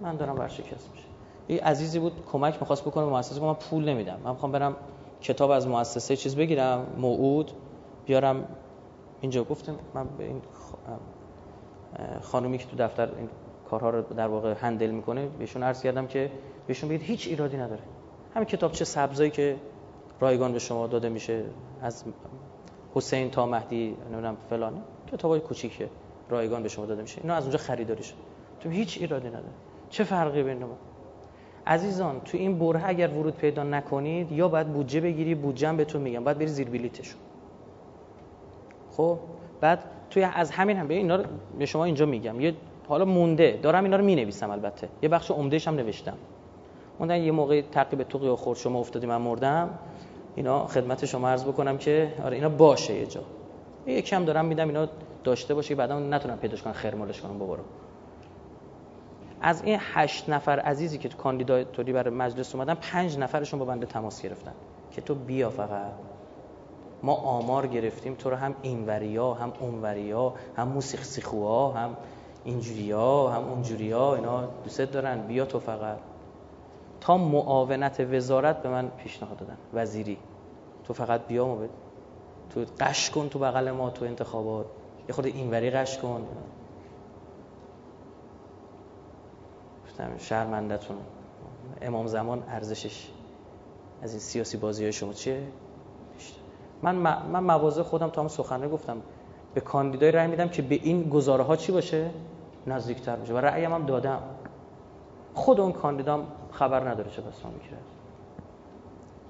من 0.00 0.16
دارم 0.16 0.38
ورشکست 0.38 0.90
میشم. 0.94 1.08
یه 1.48 1.60
عزیزی 1.60 1.98
بود 1.98 2.12
کمک 2.32 2.56
می‌خواست 2.60 2.84
بکنه 2.84 3.04
به 3.04 3.10
مؤسسه 3.10 3.40
من 3.40 3.54
پول 3.54 3.88
نمیدم. 3.88 4.20
من 4.24 4.30
می‌خوام 4.30 4.52
برم 4.52 4.76
کتاب 5.20 5.50
از 5.50 5.68
مؤسسه 5.68 6.16
چیز 6.16 6.36
بگیرم 6.36 6.86
موعود 6.98 7.50
بیارم. 8.06 8.44
اینجا 9.20 9.44
گفتم 9.44 9.76
من 9.94 10.06
به 10.18 10.24
این 10.24 10.42
خانومی 12.20 12.58
که 12.58 12.66
تو 12.66 12.76
دفتر 12.76 13.08
این 13.18 13.28
کارها 13.70 13.90
رو 13.90 14.02
در 14.02 14.28
واقع 14.28 14.54
هندل 14.54 14.90
می‌کنه 14.90 15.28
بهشون 15.38 15.62
عرض 15.62 15.82
کردم 15.82 16.06
که 16.06 16.30
بهشون 16.66 16.88
بگید 16.88 17.02
هیچ 17.02 17.28
ایرادی 17.28 17.56
نداره. 17.56 17.82
همین 18.34 18.46
کتاب 18.46 18.72
چه 18.72 18.84
سبزایی 18.84 19.30
که 19.30 19.56
رایگان 20.20 20.52
به 20.52 20.58
شما 20.58 20.86
داده 20.86 21.08
میشه 21.08 21.44
از 21.82 22.04
حسین 22.94 23.30
تا 23.30 23.46
مهدی 23.46 23.96
نمی‌دونم 24.06 24.36
فلان 24.50 24.82
کتابای 25.12 25.40
کوچیکه 25.40 25.88
رایگان 26.28 26.62
به 26.62 26.68
شما 26.68 26.86
داده 26.86 27.02
میشه 27.02 27.20
اینا 27.22 27.34
از 27.34 27.42
اونجا 27.42 27.58
خریداری 27.58 28.02
شد 28.02 28.14
تو 28.60 28.68
هیچ 28.68 28.98
ایرادی 29.00 29.28
نداره. 29.28 29.44
چه 29.90 30.04
فرقی 30.04 30.42
بین 30.42 30.58
ما؟ 30.58 30.76
عزیزان 31.66 32.20
تو 32.20 32.38
این 32.38 32.58
بره 32.58 32.88
اگر 32.88 33.08
ورود 33.08 33.36
پیدا 33.36 33.62
نکنید 33.62 34.32
یا 34.32 34.48
باید 34.48 34.72
بودجه 34.72 35.00
بگیری 35.00 35.34
بودجه 35.34 35.72
بهتون 35.72 36.02
میگم. 36.02 36.24
باید 36.24 36.38
بری 36.38 36.46
زیر 36.46 36.70
بلیتشون 36.70 37.20
خب؟ 38.96 39.18
بعد 39.60 39.84
توی 40.10 40.22
از 40.22 40.50
همین 40.50 40.76
هم 40.76 40.88
به 40.88 40.94
اینا 40.94 41.16
رو 41.16 41.24
به 41.58 41.66
شما 41.66 41.84
اینجا 41.84 42.06
میگم. 42.06 42.40
یه 42.40 42.54
حالا 42.88 43.04
مونده. 43.04 43.58
دارم 43.62 43.84
اینا 43.84 43.96
رو 43.96 44.04
می‌نویسم 44.04 44.50
البته. 44.50 44.88
یه 45.02 45.08
بخش 45.08 45.30
عمدهش 45.30 45.68
هم 45.68 45.74
نوشتم. 45.74 46.16
موندن 46.98 47.22
یه 47.22 47.32
موقع 47.32 47.60
تعقیب 47.60 48.02
تو 48.02 48.36
خورد 48.36 48.58
شما 48.58 48.78
افتادی 48.78 49.06
من 49.06 49.16
مردم. 49.16 49.70
اینا 50.34 50.66
خدمت 50.66 51.04
شما 51.04 51.28
عرض 51.28 51.44
بکنم 51.44 51.78
که 51.78 52.12
آره 52.24 52.36
اینا 52.36 52.48
باشه 52.48 52.94
یه 52.94 53.06
جا. 53.06 53.20
یه 53.86 54.02
کم 54.02 54.24
دارم 54.24 54.44
میدم 54.44 54.68
اینا 54.68 54.88
داشته 55.24 55.54
باشه 55.54 55.74
بعدا 55.74 55.98
نتونم 55.98 56.36
پیداش 56.36 56.62
کنم 56.62 56.72
خرمالش 56.72 57.20
کنم 57.20 57.38
ببرم 57.38 57.64
از 59.42 59.62
این 59.64 59.78
هشت 59.80 60.28
نفر 60.28 60.58
عزیزی 60.58 60.98
که 60.98 61.08
تو 61.08 61.16
کاندیداتوری 61.16 61.92
برای 61.92 62.14
مجلس 62.14 62.54
اومدن 62.54 62.74
پنج 62.74 63.18
نفرشون 63.18 63.58
با 63.58 63.66
بنده 63.66 63.86
تماس 63.86 64.22
گرفتن 64.22 64.52
که 64.90 65.00
تو 65.00 65.14
بیا 65.14 65.50
فقط. 65.50 65.92
ما 67.02 67.14
آمار 67.14 67.66
گرفتیم 67.66 68.14
تو 68.14 68.30
رو 68.30 68.36
هم 68.36 68.54
اینوریا 68.62 69.34
هم 69.34 69.52
اونوریا 69.60 70.34
هم 70.56 70.68
موسیقی 70.68 71.04
سیخوها 71.04 71.72
هم 71.72 71.96
اینجوریا 72.44 73.28
هم 73.28 73.48
اونجوریا 73.48 74.14
اینا 74.14 74.46
دوست 74.64 74.80
دارن. 74.80 75.26
بیا 75.26 75.44
تو 75.44 75.60
فقط. 75.60 75.98
تا 77.00 77.16
معاونت 77.16 78.00
وزارت 78.00 78.62
به 78.62 78.68
من 78.68 78.88
پیشنهاد 78.88 79.36
دادن. 79.36 79.56
وزیری. 79.74 80.18
تو 80.84 80.94
فقط 80.94 81.26
بیا 81.26 81.46
ما 81.46 81.58
تو 82.50 82.64
قش 82.80 83.10
کن 83.10 83.28
تو 83.28 83.38
بغل 83.38 83.70
ما 83.70 83.90
تو 83.90 84.04
انتخابات. 84.04 84.66
یه 85.08 85.14
خود 85.14 85.26
اینوری 85.26 85.70
قش 85.70 85.98
کن. 85.98 86.26
گفتم 89.86 90.18
شرمندتون. 90.18 90.96
امام 91.82 92.06
زمان 92.06 92.42
ارزشش 92.48 93.08
از 94.02 94.10
این 94.10 94.20
سیاسی 94.20 94.56
بازی 94.56 94.82
های 94.82 94.92
شما 94.92 95.12
چیه؟ 95.12 95.42
من 96.82 96.94
من 97.32 97.44
مواضع 97.44 97.82
خودم 97.82 98.08
تا 98.08 98.22
هم 98.22 98.28
سخنه 98.28 98.68
گفتم. 98.68 99.02
به 99.54 99.60
کاندیدای 99.60 100.10
رأی 100.12 100.26
میدم 100.26 100.48
که 100.48 100.62
به 100.62 100.74
این 100.74 101.08
گزاره 101.08 101.44
ها 101.44 101.56
چی 101.56 101.72
باشه؟ 101.72 102.10
نزدیکتر 102.66 103.16
باشه. 103.16 103.34
و 103.34 103.36
رأیم 103.36 103.72
هم 103.72 103.86
دادم. 103.86 104.22
خود 105.34 105.60
اون 105.60 105.72
کاندیدام 105.72 106.26
خبر 106.50 106.88
نداره 106.88 107.10
چه 107.10 107.22
بسا 107.22 107.48
می‌کرد. 107.50 107.82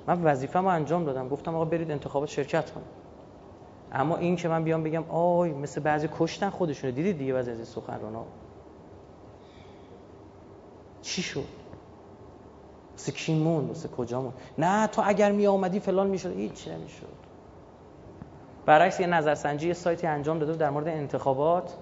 من 0.07 0.23
وظیفه‌مو 0.23 0.69
انجام 0.69 1.05
دادم. 1.05 1.29
گفتم 1.29 1.55
آقا 1.55 1.65
برید 1.65 1.91
انتخابات 1.91 2.29
شرکت 2.29 2.71
کنید 2.71 2.87
اما 3.93 4.17
این 4.17 4.37
که 4.37 4.49
من 4.49 4.65
بیام 4.65 4.83
بگم 4.83 5.05
آی 5.11 5.53
مثل 5.53 5.81
بعضی 5.81 6.09
کشتن 6.19 6.51
خودشونه. 6.51 6.93
دیدید 6.93 7.19
دیگه 7.19 7.33
بعضی 7.33 7.51
از 7.51 7.57
این 7.57 7.67
سخنرانا 7.67 8.25
چی 11.03 11.23
شد؟ 11.23 11.45
مثل 12.95 13.13
کی 13.13 13.45
مثل 13.45 13.89
کجا 13.89 14.33
نه 14.59 14.87
تو 14.87 15.03
اگر 15.05 15.33
می 15.33 15.47
آمدی 15.47 15.81
فلان 15.81 16.07
می‌شد. 16.07 16.37
هیچ 16.37 16.69
نمی‌شد. 16.69 17.20
برعکس 18.71 19.01
یه 19.01 19.07
نظرسنجی 19.07 19.69
یه 19.69 19.75
سایتی 19.75 20.07
انجام 20.07 20.39
داده 20.39 20.53
در 20.53 20.71
مورد 20.71 20.89
انتخابات 20.89 21.75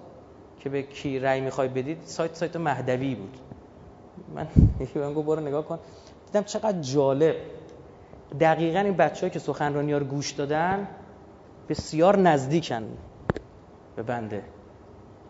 که 0.61 0.69
به 0.69 0.83
کی 0.83 1.19
رأی 1.19 1.41
می‌خوای 1.41 1.69
بدید 1.69 1.99
سایت 2.05 2.35
سایت 2.35 2.57
مهدوی 2.57 3.15
بود. 3.15 3.37
من 4.35 4.47
یکی 4.81 4.99
بهم 4.99 5.15
گفت 5.15 5.27
برو 5.27 5.41
نگاه 5.41 5.65
کن. 5.65 5.79
دیدم 6.27 6.45
چقدر 6.45 6.81
جالب. 6.81 7.35
دقیقا 8.41 8.79
این 8.79 8.97
بچه 8.97 9.31
که 9.31 9.39
سخنرانی 9.39 9.93
ها 9.93 9.99
رو 9.99 10.05
گوش 10.05 10.31
دادن 10.31 10.89
بسیار 11.69 12.19
نزدیکن 12.19 12.85
به 13.97 14.03
بنده. 14.03 14.43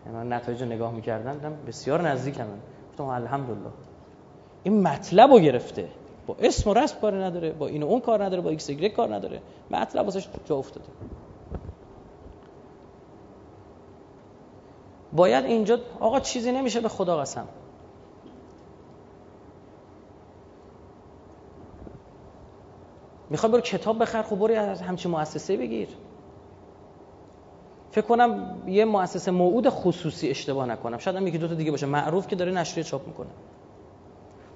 یعنی 0.05 0.17
من 0.17 0.33
نتایج 0.33 0.61
رو 0.61 0.67
نگاه 0.67 0.91
می‌کردم 0.91 1.33
دیدم 1.33 1.53
بسیار 1.67 2.01
نزدیکن. 2.09 2.45
گفتم 2.91 3.03
الحمدلله. 3.03 3.71
این 4.63 4.81
مطلب 4.81 5.31
رو 5.31 5.39
گرفته. 5.39 5.87
با 6.27 6.35
اسم 6.39 6.69
و 6.69 6.73
رسم 6.73 6.99
کار 6.99 7.23
نداره 7.25 7.51
با 7.51 7.67
این 7.67 7.83
و 7.83 7.85
اون 7.85 7.99
کار 8.01 8.23
نداره 8.23 8.41
با 8.41 8.49
X 8.49 8.71
کار 8.71 9.15
نداره. 9.15 9.41
مطلب 9.71 10.05
واسش 10.05 10.27
جا 10.45 10.55
افتاده. 10.55 10.87
باید 15.13 15.45
اینجا 15.45 15.79
آقا 15.99 16.19
چیزی 16.19 16.51
نمیشه 16.51 16.79
به 16.79 16.89
خدا 16.89 17.17
قسم. 17.17 17.47
می‌خوای 23.29 23.51
برو 23.51 23.61
کتاب 23.61 24.01
بخر 24.01 24.21
خب 24.21 24.35
برو 24.35 24.53
از 24.53 24.81
همچین 24.81 25.11
مؤسسه 25.11 25.57
بگیر. 25.57 25.87
فکر 27.91 28.05
کنم 28.05 28.57
یه 28.67 28.85
مؤسسه 28.85 29.31
موعود 29.31 29.69
خصوصی 29.69 30.29
اشتباه 30.29 30.65
نکنم. 30.65 30.97
شاید 30.97 31.17
هم 31.17 31.27
یکی 31.27 31.37
دو 31.37 31.47
تا 31.47 31.53
دیگه 31.53 31.71
باشه. 31.71 31.85
معروف 31.85 32.27
که 32.27 32.35
داره 32.35 32.51
نشریه 32.51 32.83
چاپ 32.83 33.07
می‌کنه. 33.07 33.29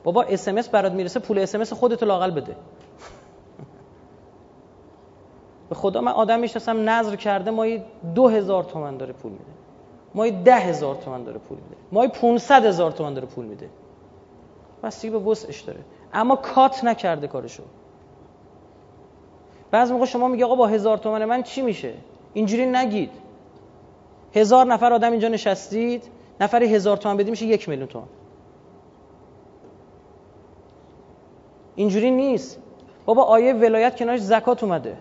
بابا 0.03 0.23
اس 0.23 0.47
ام 0.47 0.61
برات 0.71 0.91
می‌رسه 0.91 1.19
پول 1.19 1.39
اس 1.39 1.73
خودت 1.73 2.03
لاقل 2.03 2.31
بده. 2.31 2.55
به 5.69 5.75
خدا 5.75 6.01
من 6.01 6.11
آدم 6.11 6.39
می‌شناسم 6.39 6.89
نظر 6.89 7.15
کرده 7.15 7.51
مایی 7.51 7.83
دو 8.15 8.27
هزار 8.27 8.63
تومن 8.63 8.97
داره 8.97 9.13
پول 9.13 9.31
میده. 9.31 9.62
مایی 10.15 10.31
ده 10.31 10.55
هزار 10.55 10.95
تومن 10.95 11.23
داره 11.23 11.37
پول 11.37 11.57
میده. 11.57 11.75
مایی 11.91 12.09
500 12.09 12.65
هزار 12.65 12.91
تومن 12.91 13.13
داره 13.13 13.27
پول 13.27 13.45
میده. 13.45 13.69
بس 14.83 15.05
به 15.05 15.17
وسعش 15.17 15.61
داره. 15.61 15.79
اما 16.13 16.35
کات 16.35 16.83
نکرده 16.83 17.27
کارشو. 17.27 17.63
بعض 19.71 19.91
موقع 19.91 20.05
شما 20.05 20.27
میگه 20.27 20.45
آقا 20.45 20.55
با 20.55 20.67
هزار 20.67 20.97
تومن 20.97 21.25
من 21.25 21.43
چی 21.43 21.61
میشه؟ 21.61 21.93
اینجوری 22.33 22.65
نگید. 22.65 23.09
هزار 24.35 24.65
نفر 24.65 24.93
آدم 24.93 25.11
اینجا 25.11 25.27
نشستید 25.27 26.03
نفری 26.41 26.75
هزار 26.75 26.97
تومن 26.97 27.17
بدی 27.17 27.31
میشه 27.31 27.45
یک 27.45 27.69
میلیون 27.69 27.87
تومن 27.87 28.07
اینجوری 31.75 32.11
نیست. 32.11 32.59
بابا 33.05 33.23
آیه 33.23 33.53
ولایت 33.53 33.95
کنارش 33.95 34.19
زکات 34.19 34.63
اومده. 34.63 34.97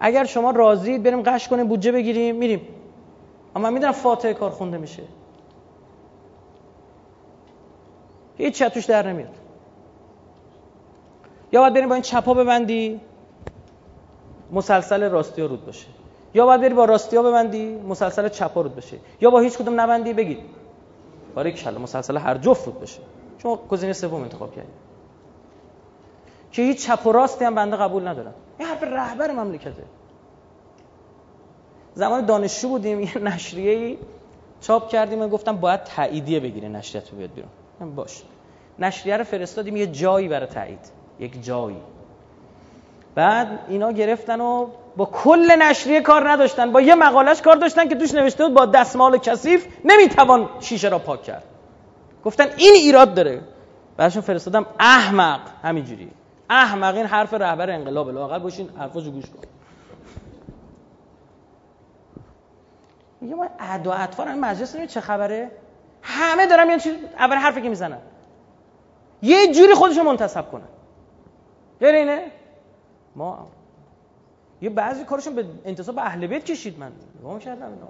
اگر 0.00 0.24
شما 0.24 0.50
راضید 0.50 1.02
بریم 1.02 1.22
قش 1.22 1.48
کنیم 1.48 1.68
بودجه 1.68 1.92
بگیریم 1.92 2.36
میریم. 2.36 2.60
اما 3.56 3.70
می‌دونم 3.70 3.92
فاتحه 3.92 4.34
کار 4.34 4.50
خونده 4.50 4.78
میشه. 4.78 5.02
هیچ 8.36 8.58
چتوش 8.58 8.84
در 8.84 9.06
نمیاد. 9.06 9.34
یا 11.52 11.60
باید 11.60 11.74
بریم 11.74 11.88
با 11.88 11.94
این 11.94 12.02
چپا 12.02 12.34
ببندی 12.34 13.00
مسلسل 14.52 15.10
راستی 15.10 15.42
رود 15.42 15.66
باشه. 15.66 15.86
یا 16.34 16.46
باید 16.46 16.60
بری 16.60 16.74
با 16.74 16.84
راستی 16.84 17.16
ها 17.16 17.22
ببندی 17.22 17.74
مسلسل 17.88 18.28
چپا 18.28 18.60
رود 18.60 18.76
بشه 18.76 18.96
یا 19.20 19.30
با 19.30 19.40
هیچ 19.40 19.58
کدوم 19.58 19.80
نبندی 19.80 20.12
بگید 20.12 20.38
باره 21.34 21.52
کلا 21.52 21.78
مسلسل 21.78 22.16
هر 22.16 22.38
جفت 22.38 22.66
رود 22.66 22.80
بشه 22.80 23.00
شما 23.38 23.56
گزینه 23.56 23.92
سوم 23.92 24.22
انتخاب 24.22 24.54
کردید 24.54 24.74
که 26.52 26.62
هیچ 26.62 26.86
چپ 26.86 27.06
و 27.06 27.12
راستی 27.12 27.44
هم 27.44 27.54
بنده 27.54 27.76
قبول 27.76 28.08
ندارم. 28.08 28.34
این 28.58 28.68
حرف 28.68 28.82
رهبر 28.82 29.30
مملکته. 29.30 29.84
زمان 31.94 32.26
دانشجو 32.26 32.68
بودیم 32.68 33.00
یه 33.00 33.18
نشریه 33.18 33.96
چاپ 34.60 34.88
کردیم 34.88 35.22
و 35.22 35.28
گفتم 35.28 35.56
باید 35.56 35.84
تاییدیه 35.84 36.40
بگیره 36.40 36.68
نشریه 36.68 37.04
تو 37.04 37.16
بیاد 37.16 37.30
بیرون. 37.34 37.94
باش. 37.94 38.22
نشریه 38.78 39.16
رو 39.16 39.24
فرستادیم 39.24 39.76
یه 39.76 39.86
جایی 39.86 40.28
برای 40.28 40.46
تایید. 40.46 40.78
یک 41.20 41.44
جایی. 41.44 41.76
بعد 43.14 43.58
اینا 43.68 43.92
گرفتن 43.92 44.40
و 44.40 44.66
با 44.96 45.04
کل 45.04 45.62
نشریه 45.62 46.00
کار 46.00 46.30
نداشتن. 46.30 46.72
با 46.72 46.80
یه 46.80 46.94
مقالش 46.94 47.42
کار 47.42 47.56
داشتن 47.56 47.88
که 47.88 47.94
توش 47.94 48.14
نوشته 48.14 48.44
بود 48.44 48.54
با 48.54 48.66
دستمال 48.66 49.18
کثیف 49.18 49.66
نمی‌توان 49.84 50.48
شیشه 50.60 50.88
را 50.88 50.98
پاک 50.98 51.22
کرد. 51.22 51.44
گفتن 52.24 52.46
این 52.56 52.72
ایراد 52.74 53.14
داره. 53.14 53.40
بعدشون 53.96 54.22
فرستادم 54.22 54.66
احمق. 54.80 55.40
همینجوری. 55.62 56.08
احمق 56.50 56.94
این 56.94 57.06
حرف 57.06 57.34
رهبر 57.34 57.70
انقلاب. 57.70 58.10
لاقل 58.10 58.38
باشین 58.38 58.68
حرفاشو 58.78 59.10
گوش 59.10 59.24
کن. 59.24 59.51
میگه 63.22 63.34
ما 63.34 63.46
اعدا 63.58 63.90
و 63.90 63.94
اطفال 63.96 64.28
این 64.28 64.40
مجلس 64.40 64.76
چه 64.76 65.00
خبره؟ 65.00 65.50
همه 66.02 66.46
دارم 66.46 66.70
یه 66.70 66.78
چیز 66.78 66.94
اول 67.18 67.36
حرفی 67.36 67.62
که 67.62 67.68
می‌زنن. 67.68 67.98
یه 69.22 69.54
جوری 69.54 69.74
خودشو 69.74 70.02
منتصب 70.02 70.50
کنن. 70.50 70.68
غیر 71.80 71.94
اینه؟ 71.94 72.22
ما 73.16 73.46
یه 74.62 74.70
بعضی 74.70 75.04
کارشون 75.04 75.34
به 75.34 75.44
انتصاب 75.64 75.98
اهل 75.98 76.26
بیت 76.26 76.44
کشید. 76.44 76.78
من 76.78 76.92
نگاه 77.20 77.38
کردم 77.38 77.66
اینا. 77.66 77.88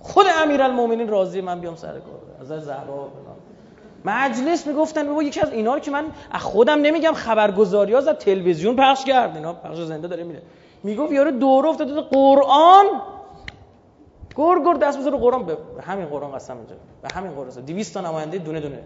خود 0.00 0.26
امیرالمومنین 0.42 1.08
راضی 1.08 1.40
من 1.40 1.60
بیام 1.60 1.76
سر 1.76 1.92
کار. 1.92 2.20
از 2.40 2.64
زهرا 2.64 3.08
مجلس 4.04 4.66
می‌گفتن 4.66 5.06
بابا 5.06 5.22
یکی 5.22 5.40
از 5.40 5.52
اینا 5.52 5.74
رو 5.74 5.80
که 5.80 5.90
من 5.90 6.04
خودم 6.32 6.80
نمیگم 6.80 7.12
خبرگزاری 7.12 7.92
ها 7.92 7.98
از 7.98 8.08
تلویزیون 8.08 8.76
پخش 8.76 9.04
کرد. 9.04 9.36
اینا 9.36 9.52
پخش 9.52 9.78
زنده 9.78 10.08
داره 10.08 10.24
میره. 10.24 10.42
می‌گفت 10.82 11.12
یارو 11.12 11.30
دور 11.30 11.66
افتاده 11.66 12.00
قرآن. 12.00 12.86
گر 14.36 14.64
گر 14.64 14.74
دست 14.74 14.98
بزن 14.98 15.12
رو 15.12 15.18
قرآن. 15.18 15.44
به 15.46 15.58
همین 15.82 16.06
قرآن 16.06 16.32
قسم 16.32 16.56
اینجا. 16.56 16.76
به 17.02 17.08
همین 17.08 17.32
قرآن 17.32 17.48
200 17.48 17.94
تا 17.94 18.00
نماینده 18.00 18.38
دونه 18.38 18.60
دونه. 18.60 18.84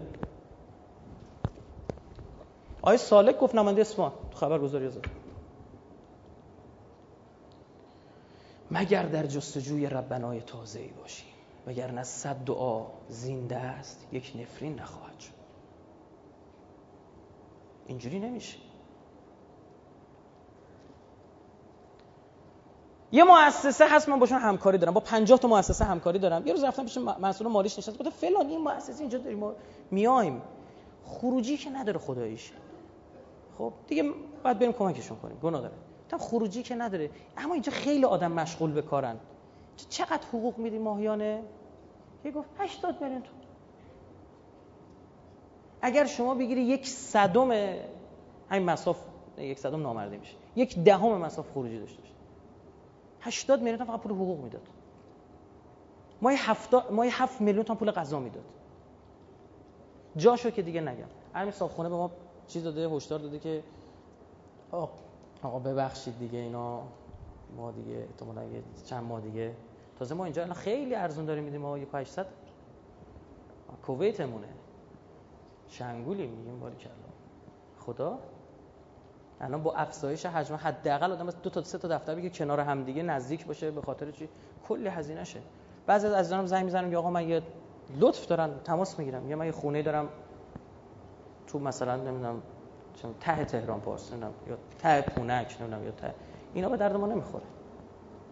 آیه 2.81 2.97
سالک 2.97 3.37
گفت 3.37 3.55
نماینده 3.55 3.81
اصفهان 3.81 4.11
تو 4.31 4.37
خبرگزاری 4.37 4.89
زد 4.89 5.05
مگر 8.71 9.03
در 9.03 9.25
جستجوی 9.25 9.87
ربنای 9.87 10.41
تازه 10.41 10.79
ای 10.79 10.87
باشیم 10.87 11.27
وگرنه 11.67 12.03
صد 12.03 12.35
دعا 12.45 12.85
زنده 13.09 13.55
است؟ 13.55 14.07
یک 14.11 14.33
نفرین 14.35 14.75
نخواهد 14.75 15.19
شد. 15.19 15.31
اینجوری 17.87 18.19
نمیشه. 18.19 18.57
یه 23.11 23.23
مؤسسه 23.23 23.85
هست 23.89 24.09
من 24.09 24.19
باشون 24.19 24.37
همکاری 24.39 24.77
دارم. 24.77 24.93
با 24.93 24.99
50 24.99 25.39
تا 25.39 25.47
مؤسسه 25.47 25.85
همکاری 25.85 26.19
دارم. 26.19 26.47
یه 26.47 26.53
روز 26.53 26.63
رفتم 26.63 26.83
پیش 26.83 26.97
مسئول 26.97 27.47
مالیش 27.47 27.77
نشست 27.77 27.97
گفت 27.97 28.09
فلان 28.09 28.47
این 28.47 28.61
مؤسسه 28.61 28.99
اینجا 29.01 29.17
داریم 29.17 29.39
ما 29.39 29.53
میایم. 29.91 30.41
خروجی 31.05 31.57
که 31.57 31.69
نداره 31.69 31.99
خداییش. 31.99 32.51
خب 33.57 33.73
دیگه 33.87 34.03
باید 34.43 34.59
بریم 34.59 34.73
کمکشون 34.73 35.17
کنیم. 35.17 35.37
گناه 35.43 35.61
داره. 35.61 35.73
تا 36.09 36.17
خروجی 36.17 36.63
که 36.63 36.75
نداره. 36.75 37.09
اما 37.37 37.53
اینجا 37.53 37.71
خیلی 37.71 38.05
آدم 38.05 38.31
مشغول 38.31 38.71
به 38.71 38.81
کارن. 38.81 39.15
چقدر 39.89 40.27
حقوق 40.27 40.57
میدی 40.57 40.77
ماهیانه؟ 40.77 41.43
یه 42.25 42.31
گفت 42.31 42.49
80 42.57 43.01
میلیون 43.01 43.21
تو 43.21 43.29
اگر 45.81 46.05
شما 46.05 46.35
بگیری 46.35 46.61
یک 46.61 46.87
صدم 46.87 47.51
همین 48.49 48.69
مساف 48.69 48.97
یک 49.37 49.59
صدم 49.59 49.81
نامرده 49.81 50.17
میشه. 50.17 50.33
یک 50.55 50.79
دهم 50.79 51.17
مساف 51.17 51.51
خروجی 51.53 51.79
داشته 51.79 52.01
باشه 52.01 52.16
80 53.27 53.61
میلیون 53.61 53.85
فقط 53.85 53.99
پول 53.99 54.11
حقوق 54.11 54.43
می‌داد. 54.43 54.67
ما 56.21 56.29
7 56.29 56.73
ما 56.91 57.03
7 57.03 57.41
میلیون 57.41 57.63
پول 57.65 57.91
غذا 57.91 58.19
می‌داد. 58.19 58.43
جاشو 60.15 60.49
که 60.49 60.61
دیگه 60.61 60.81
نگم. 60.81 61.07
همین 61.33 61.51
صاحب 61.51 61.77
به 61.77 61.89
ما 61.89 62.11
چیز 62.47 62.63
داده 62.63 62.89
هشدار 62.89 63.19
داده 63.19 63.39
که 63.39 63.63
آقا 65.43 65.59
ببخشید 65.59 66.19
دیگه 66.19 66.39
اینا 66.39 66.81
ما 67.57 67.71
دیگه 67.71 67.97
احتمالاً 67.97 68.41
چند 68.85 69.03
ماه 69.03 69.21
دیگه. 69.21 69.55
تازه 69.99 70.15
ما 70.15 70.23
اینجا 70.23 70.53
خیلی 70.53 70.95
ارزون 70.95 71.25
داریم 71.25 71.43
میدیم 71.43 71.61
ما 71.61 71.77
یه 71.77 71.87
800 71.93 72.27
کویتمونه. 73.85 74.47
شنگولی 75.69 76.27
میگیم 76.27 76.59
باری 76.59 76.75
کلا. 76.75 76.91
خدا؟ 77.79 78.19
الان 79.41 79.63
با 79.63 79.73
افزایش 79.73 80.25
حجم 80.25 80.55
حداقل 80.55 81.11
آدم 81.11 81.29
دو 81.43 81.49
تا 81.49 81.63
سه 81.63 81.77
تا 81.77 81.87
دفتر 81.87 82.15
بگه 82.15 82.29
کنار 82.29 82.59
هم 82.59 82.83
دیگه 82.83 83.03
نزدیک 83.03 83.45
باشه 83.45 83.71
به 83.71 83.81
خاطر 83.81 84.11
چی؟ 84.11 84.29
کلی 84.67 84.87
هزینه 84.87 85.23
شه. 85.23 85.39
بعضی 85.85 86.07
از 86.07 86.13
عزیزانم 86.13 86.45
زنگ 86.45 86.63
می‌زنم 86.65 86.89
که 86.89 86.97
آقا 86.97 87.09
من 87.09 87.29
یه 87.29 87.41
لطف 87.99 88.27
دارن 88.27 88.49
تماس 88.63 88.99
می‌گیرم. 88.99 89.29
یا 89.29 89.37
من 89.37 89.45
یه 89.45 89.51
خونه 89.51 89.81
دارم 89.81 90.09
تو 91.47 91.59
مثلا 91.59 91.95
نمی‌دونم 91.95 92.41
چون 93.01 93.13
ته 93.19 93.45
تهران 93.45 93.79
پارس 93.79 94.11
نمی‌دونم 94.11 94.33
یا 94.49 94.57
ته 94.79 95.01
پونک 95.01 95.57
نمی‌دونم 95.59 95.85
یا 95.85 95.91
ته 95.91 96.13
اینا 96.53 96.69
به 96.69 96.77
درد 96.77 96.95
ما 96.95 97.07
نمی‌خوره. 97.07 97.45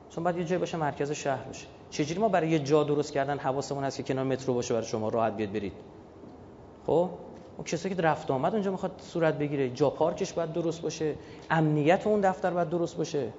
چون 0.10 0.24
بعد 0.24 0.38
یه 0.38 0.46
جای 0.46 0.60
باشه 0.60 0.78
مرکز 0.78 1.12
شهر 1.12 1.44
باشه. 1.44 1.68
چجوری 1.90 2.20
ما 2.20 2.30
برای 2.30 2.50
یه 2.50 2.60
جا 2.60 2.84
درست 2.84 3.12
کردن 3.12 3.38
حواسمون 3.38 3.84
هست 3.84 3.98
که 3.98 4.04
کنار 4.04 4.26
مترو 4.26 4.54
باشه 4.54 4.74
برای 4.74 4.86
شما 4.86 5.10
راحت 5.10 5.34
بیاد 5.34 5.52
برید؟ 5.52 5.74
خب؟ 6.86 7.10
اون 7.58 7.64
کسی 7.64 7.90
که 7.90 8.02
رفت 8.02 8.32
آمد 8.32 8.54
اونجا 8.54 8.72
می‌خواد 8.72 8.92
صورت 9.04 9.38
بگیره. 9.38 9.70
جا 9.70 9.90
پارکش 9.90 10.34
باید 10.34 10.54
درست 10.54 10.82
باشه. 10.82 11.16
امنیت 11.50 12.08
اون 12.08 12.22
دفتر 12.22 12.52
باید 12.52 12.70
درست 12.70 12.98
باشه. 12.98 13.34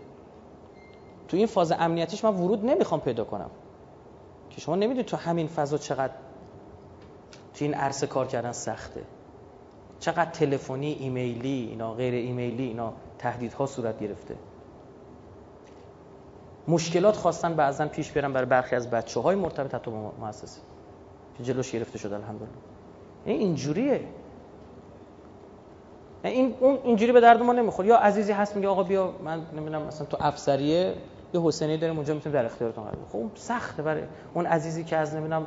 تو 1.29 1.37
این 1.37 1.47
فاز 1.47 1.73
امنیتیش 1.73 2.25
من 2.25 2.35
ورود 2.35 2.65
نمی‌خوام 2.65 3.01
پیدا 3.01 3.25
کنم. 3.25 3.51
که 4.51 4.61
شما 4.61 4.77
نمی‌دونید 4.77 5.07
تو 5.07 5.17
همین 5.17 5.47
فضا 5.47 5.79
چقدر 5.79 6.13
تو 7.55 7.65
این 7.65 7.75
عرصه 7.75 8.07
کار 8.07 8.27
کردن 8.27 8.53
سخته. 8.53 9.03
چقدر 10.01 10.31
تلفنی 10.31 10.93
ایمیلی 10.93 11.67
اینا 11.71 11.95
غیر 11.95 12.15
ایمیلی 12.15 12.65
اینا 12.65 12.93
تهدیدها 13.19 13.67
صورت 13.67 14.01
گرفته. 14.01 14.37
مشکلات 16.69 17.17
خواستن 17.17 17.55
بعضا 17.55 17.87
پیش 17.87 18.11
برن 18.11 18.33
برای 18.33 18.47
برخی 18.47 18.77
از 18.77 18.91
بچه 18.91 19.21
های 19.21 19.37
مرتبط 19.37 19.75
حتی 19.75 19.91
با 19.91 20.13
مؤسسه. 20.21 20.61
که 21.39 21.45
جلوش 21.45 21.73
گرفته 21.73 21.99
شده 21.99 22.15
الحمدلله. 22.15 22.49
این 23.27 23.41
اینجوریه. 23.41 24.01
این 26.25 26.55
اون 26.61 26.79
اینجوری 26.85 27.13
به 27.13 27.21
درد 27.21 27.43
ما 27.43 27.53
نمی‌خوره. 27.53 27.89
یا 27.89 27.97
عزیزی 27.97 28.33
هست 28.33 28.57
میگه 28.57 28.69
آقا 28.69 28.83
بیا 28.83 29.13
من 29.25 29.41
نمی‌دونم 29.57 29.83
مثلا 29.83 30.07
تو 30.07 30.17
افسریه 30.21 30.95
یه 31.35 31.41
حسینی 31.43 31.77
داریم 31.77 31.97
اونجا 31.97 32.15
می‌تونیم 32.15 32.39
در 32.39 32.45
اختیارتون 32.47 32.85
قرار 32.85 32.97
خب 33.13 33.31
سخته 33.35 33.83
برای 33.83 34.03
اون 34.35 34.47
عزیزی 34.47 34.85
که 34.85 34.97
از 34.97 35.15
نمی‌دونم 35.15 35.47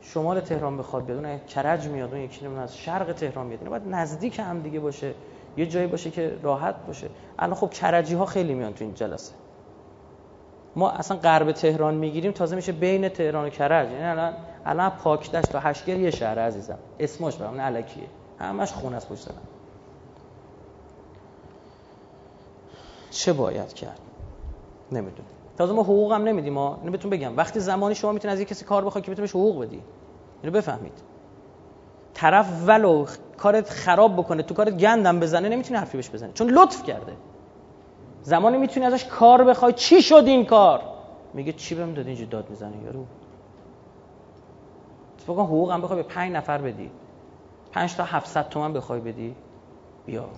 شمال 0.00 0.40
تهران 0.40 0.78
بخواد 0.78 1.04
بیاد 1.04 1.24
اون 1.24 1.38
کرج 1.38 1.88
میاد 1.88 2.12
اون 2.12 2.20
یکی 2.20 2.44
نمی‌دونم 2.44 2.64
از 2.64 2.76
شرق 2.76 3.12
تهران 3.12 3.46
میاد 3.46 3.64
باید 3.64 3.88
نزدیک 3.88 4.38
هم 4.38 4.60
دیگه 4.60 4.80
باشه 4.80 5.14
یه 5.56 5.66
جایی 5.66 5.86
باشه 5.86 6.10
که 6.10 6.32
راحت 6.42 6.74
باشه. 6.86 7.08
الان 7.38 7.54
خب 7.54 7.70
کرجی 7.70 8.14
ها 8.14 8.26
خیلی 8.26 8.54
میان 8.54 8.72
تو 8.74 8.84
این 8.84 8.94
جلسه. 8.94 9.32
ما 10.76 10.90
اصلا 10.90 11.16
غرب 11.16 11.52
تهران 11.52 11.94
می‌گیریم 11.94 12.32
تازه 12.32 12.56
میشه 12.56 12.72
بین 12.72 13.08
تهران 13.08 13.44
و 13.46 13.48
کرج. 13.48 13.90
یعنی 13.90 14.04
الان 14.04 14.32
الان 14.66 14.90
پاکدشت 14.90 15.52
تا 15.52 15.58
هشگر 15.60 15.96
یه 15.96 16.10
شهر 16.10 16.38
عزیزم. 16.38 16.78
اسمش 17.00 17.36
برام 17.36 17.60
الکیه. 17.60 18.06
همش 18.38 18.72
خونه 18.72 18.96
است 18.96 19.08
پشت 19.08 19.28
چه 23.10 23.32
باید 23.32 23.72
کرد؟ 23.72 24.00
نمی‌دونم. 24.92 25.28
تازه 25.58 25.72
ما 25.72 25.82
حقوق 25.82 26.12
هم 26.12 26.22
نمیدیم 26.24 26.52
ما 26.52 26.78
اینو 26.80 26.92
بهتون 26.92 27.10
بگم. 27.10 27.36
وقتی 27.36 27.60
زمانی 27.60 27.94
شما 27.94 28.12
می‌تونید 28.12 28.34
از 28.34 28.40
یک 28.40 28.48
کسی 28.48 28.64
کار 28.64 28.84
بخواید 28.84 29.04
که 29.04 29.10
بتونید 29.10 29.30
حقوق 29.30 29.62
بدی. 29.62 29.82
اینو 30.42 30.56
بفهمید. 30.56 30.92
طرف 32.14 32.62
ولو 32.66 33.06
کارت 33.36 33.70
خراب 33.70 34.16
بکنه 34.16 34.42
تو 34.42 34.54
کارت 34.54 34.76
گندم 34.76 35.20
بزنه 35.20 35.48
نمی‌تونی 35.48 35.78
حرفی 35.78 35.96
بهش 35.96 36.10
بزنه 36.10 36.32
چون 36.32 36.50
لطف 36.50 36.82
کرده. 36.82 37.12
زمانی 38.22 38.58
می‌تونی 38.58 38.86
ازش 38.86 39.04
کار 39.04 39.44
بخوای. 39.44 39.72
چی 39.72 40.02
شد 40.02 40.22
این 40.26 40.44
کار؟ 40.44 40.82
میگه 41.34 41.52
چی 41.52 41.74
بهم 41.74 41.94
دادی؟ 41.94 42.08
اینجا 42.10 42.26
داد 42.26 42.50
می‌زنه 42.50 42.82
یارو. 42.84 43.04
فکر 45.26 45.32
حقوق 45.32 45.70
هم 45.70 45.80
بخوای 45.80 46.02
به 46.02 46.08
5 46.08 46.32
نفر 46.32 46.58
بدی. 46.58 46.90
5 47.72 47.94
تا 47.94 48.04
700 48.04 48.48
تومن 48.48 48.72
بخوای 48.72 49.00
بدی. 49.00 49.34
بیا. 50.06 50.28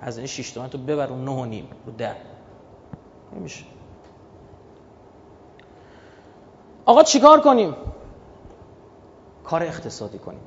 از 0.00 0.18
این 0.18 0.26
6 0.26 0.50
تومن 0.50 0.68
تو 0.68 0.78
ببر 0.78 1.08
اون 1.08 1.24
9 1.24 1.30
و 1.30 1.44
نیم 1.44 1.68
رو 1.86 1.92
10 1.92 2.16
نمیشه. 3.36 3.64
آقا 6.84 7.02
چیکار 7.02 7.40
کنیم؟ 7.40 7.74
کار 9.44 9.62
اقتصادی 9.62 10.18
کنیم. 10.18 10.40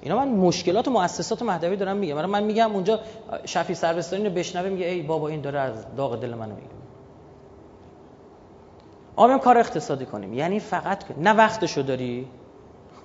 اینا 0.00 0.18
من 0.18 0.28
مشکلات 0.28 0.88
و 0.88 0.90
مؤسسات 0.90 1.42
مهدوی 1.42 1.76
دارم 1.76 1.96
میگم 1.96 2.24
من 2.26 2.42
میگم 2.42 2.72
اونجا 2.72 3.00
شفی 3.44 3.74
سروستانی 3.74 4.24
رو 4.24 4.30
بشنوه 4.30 4.68
میگه 4.68 4.86
ای 4.86 5.02
بابا 5.02 5.28
این 5.28 5.40
داره 5.40 5.58
از 5.58 5.94
داغ 5.96 6.20
دل 6.20 6.34
منو 6.34 6.54
میگه 6.54 6.68
آقا 9.16 9.38
کار 9.38 9.58
اقتصادی 9.58 10.06
کنیم. 10.06 10.34
یعنی 10.34 10.60
فقط 10.60 11.04
نه 11.18 11.32
وقتشو 11.32 11.82
داری. 11.82 12.28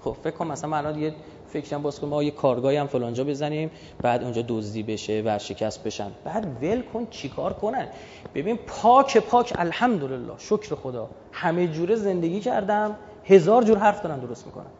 خب 0.04 0.16
فکر 0.24 0.36
کنم 0.36 0.52
مثلا 0.52 0.78
الان 0.78 1.00
یه 1.00 1.16
فکرم 1.47 1.82
باز 1.82 2.00
کنیم 2.00 2.10
ما 2.10 2.24
یه 2.24 2.32
کارگاهی 2.32 2.78
هم 2.78 2.88
فلانجا 2.88 3.24
بزنیم 3.24 3.72
بعد 4.02 4.24
اونجا 4.24 4.43
دزدی 4.47 4.84
بشه 4.84 5.22
ورشکست 5.26 5.84
بشن. 5.84 6.12
بعد 6.24 6.64
ول 6.64 6.82
کن 6.82 7.08
چیکار 7.10 7.54
کنن. 7.54 7.88
ببین 8.36 8.60
پاک 8.68 9.18
پاک 9.18 9.54
الحمدلله 9.58 10.34
شکر 10.38 10.76
خدا 10.76 11.10
همه 11.32 11.68
جوره 11.68 11.95
زندگی 11.95 12.39
کردم 12.39 12.95
هزار 13.26 13.64
جور 13.64 13.78
حرف 13.78 14.02
دارن 14.02 14.20
درست 14.20 14.45
می‌کنن. 14.45 14.72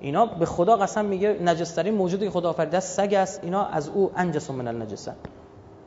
اینا 0.00 0.26
به 0.26 0.46
خدا 0.46 0.76
قسم 0.76 1.04
میگه 1.04 1.36
نجسترین 1.44 1.94
موجودی 1.94 2.24
که 2.24 2.30
خدا 2.30 2.50
آفریده 2.50 2.76
است 2.76 2.96
سگ 2.96 3.14
است 3.14 3.40
اینا 3.44 3.64
از 3.64 3.88
او 3.88 4.10
انجس 4.16 4.50
من 4.50 4.68
النجسن 4.68 5.14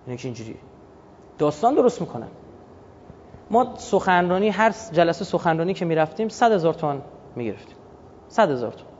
اینا 0.05 0.17
که 0.17 0.27
اینجوری 0.27 0.55
داستان 1.37 1.75
درست 1.75 2.01
می‌کنن. 2.01 2.27
ما 3.51 3.73
سخنرانی 3.77 4.49
هر 4.49 4.75
جلسه 4.91 5.25
سخنرانی 5.25 5.73
که 5.73 5.85
می‌رفتیم 5.85 6.29
صد 6.29 6.51
هزار 6.51 6.73
تومان 6.73 7.01
می‌گرفتیم 7.35 7.75
صد 8.27 8.51
هزار 8.51 8.71
تومان. 8.71 8.93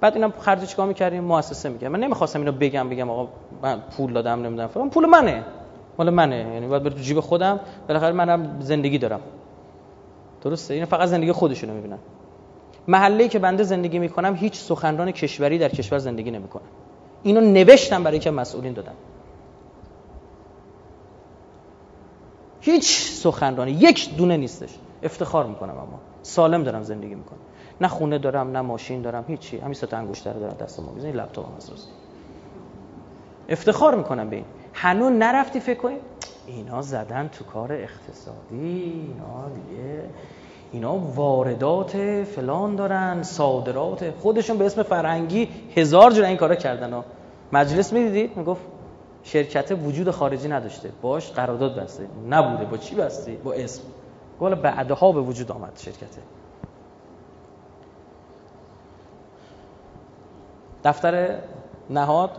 بعد 0.00 0.14
اینا 0.14 0.32
خرج 0.40 0.64
چیکار 0.64 0.86
می‌کردیم؟ 0.86 1.24
مؤسسه 1.24 1.68
میگه 1.68 1.88
من 1.88 2.00
نمی‌خواستم 2.00 2.38
اینو 2.40 2.52
بگم 2.52 2.88
بگم 2.88 3.10
آقا 3.10 3.28
من 3.62 3.80
پول 3.96 4.12
دادم 4.12 4.42
نمی‌دونم 4.42 4.68
فلان. 4.68 4.90
پول 4.90 5.06
منه. 5.06 5.44
مال 5.98 6.10
منه. 6.10 6.36
یعنی 6.36 6.66
باید 6.66 6.82
بره 6.82 6.94
تو 6.94 7.00
جیب 7.00 7.20
خودم. 7.20 7.60
بالاخره 7.88 8.12
منم 8.12 8.60
زندگی 8.60 8.98
دارم. 8.98 9.20
درسته؟ 10.42 10.74
این 10.74 10.84
فقط 10.84 11.08
زندگی 11.08 11.32
خودشونو 11.32 11.74
می‌بینن. 11.74 11.98
محله 12.88 13.28
که 13.28 13.38
بنده 13.38 13.62
زندگی 13.62 13.98
می‌کنم 13.98 14.34
هیچ 14.34 14.54
سخنران 14.54 15.10
کشوری 15.10 15.58
در 15.58 15.68
کشور 15.68 15.98
زندگی 15.98 16.30
نمی‌کنه. 16.30 16.62
اینو 17.22 17.40
نوشتم 17.40 18.02
برای 18.02 18.18
که 18.18 18.30
مسئولین 18.30 18.72
دادم 18.72 18.94
هیچ 22.60 23.10
سخنرانی. 23.10 23.70
یک 23.70 24.16
دونه 24.16 24.36
نیستش. 24.36 24.70
افتخار 25.02 25.46
می‌کنم 25.46 25.70
اما. 25.78 26.00
سالم 26.22 26.62
دارم 26.62 26.82
زندگی 26.82 27.14
می‌کنم. 27.14 27.38
نه 27.80 27.88
خونه 27.88 28.18
دارم 28.18 28.50
نه 28.50 28.60
ماشین 28.60 29.02
دارم 29.02 29.24
هیچی. 29.28 29.58
همین 29.58 29.74
سه 29.74 29.86
تا 29.86 29.96
انگشتر 29.96 30.32
دارم 30.32 30.56
دست 30.60 30.80
ما 30.80 30.92
این 30.96 31.16
لپتاپ 31.16 31.46
هم 31.46 31.52
هست 31.56 31.88
افتخار 33.48 33.94
می‌کنم 33.94 34.30
به 34.30 34.36
این. 34.36 34.44
هنوز 34.72 35.12
نرفتی 35.12 35.60
فکر 35.60 35.78
کنی؟ 35.78 35.96
اینا 36.46 36.82
زدن 36.82 37.28
تو 37.28 37.44
کار 37.44 37.72
اقتصادی 37.72 38.36
اینا 38.50 39.48
دیگه 39.54 40.02
اینا 40.72 40.96
واردات 40.96 41.96
فلان 42.24 42.76
دارن 42.76 43.22
صادرات. 43.22 44.10
خودشون 44.10 44.58
به 44.58 44.66
اسم 44.66 44.82
فرهنگی 44.82 45.48
هزار 45.76 46.10
جور 46.12 46.24
این 46.24 46.36
کارا 46.36 46.54
کردن 46.54 46.92
ها. 46.92 47.04
مجلس 47.52 47.92
می‌دیدید 47.92 48.36
می‌گفت 48.36 48.62
شرکت 49.22 49.78
وجود 49.84 50.10
خارجی 50.10 50.48
نداشته. 50.48 50.90
باش 51.02 51.30
قرارداد 51.30 51.80
بسته. 51.80 52.06
نبوده. 52.30 52.64
با 52.64 52.76
چی 52.76 52.94
بسته؟ 52.94 53.32
با 53.32 53.52
اسم. 53.52 53.82
گل 54.40 54.54
بعدها 54.54 55.12
به 55.12 55.20
وجود 55.20 55.52
آمد 55.52 55.72
شرکته 55.76 56.20
دفتر 60.86 61.38
نهاد 61.90 62.30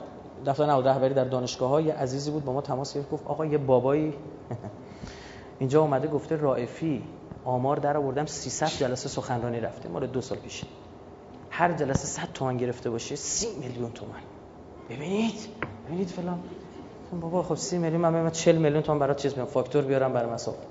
دفتر 0.45 0.66
نهاد 0.66 0.88
رهبری 0.88 1.14
در 1.14 1.24
دانشگاه 1.24 1.70
ها 1.70 1.82
یه 1.82 1.93
عزیزی 1.93 2.32
بود 2.32 2.45
با 2.45 2.54
ما 2.54 2.62
تماس 2.62 2.95
گرفت 2.95 3.10
گفت 3.12 3.28
آقا 3.28 3.45
یه 3.45 3.58
بابایی 3.58 4.14
اینجا 5.60 5.82
اومده 5.82 6.08
گفته 6.08 6.36
رائفی 6.36 7.04
آمار 7.45 7.78
در 7.78 7.98
آوردم 7.98 8.26
300 8.26 8.68
جلسه 8.68 9.10
سخنرانی 9.10 9.60
رفته 9.60 9.89
مال 9.89 10.08
دو 10.08 10.22
سال 10.22 10.38
پیش 10.38 10.64
هر 11.50 11.74
جلسه 11.74 12.06
100 12.06 12.34
تومن 12.34 12.58
گرفته 12.58 12.89
باشه 12.89 13.16
30 13.16 13.48
میلیون 13.60 13.91
تومن. 13.91 14.12
ببینید 14.89 15.34
ببینید 15.88 16.08
فلان. 16.08 16.39
بابا 17.22 17.43
خب 17.43 17.56
30 17.56 17.78
میلیون 17.78 18.02
من 18.02 18.24
من 18.24 18.32
40 18.32 18.58
میلیون 18.58 18.82
تومن 18.82 19.00
برات 19.00 19.18
چیز 19.18 19.34
میام 19.34 19.48
فاکتور 19.48 19.84
بیارم 19.84 20.14
برای 20.14 20.32
مسافت 20.32 20.68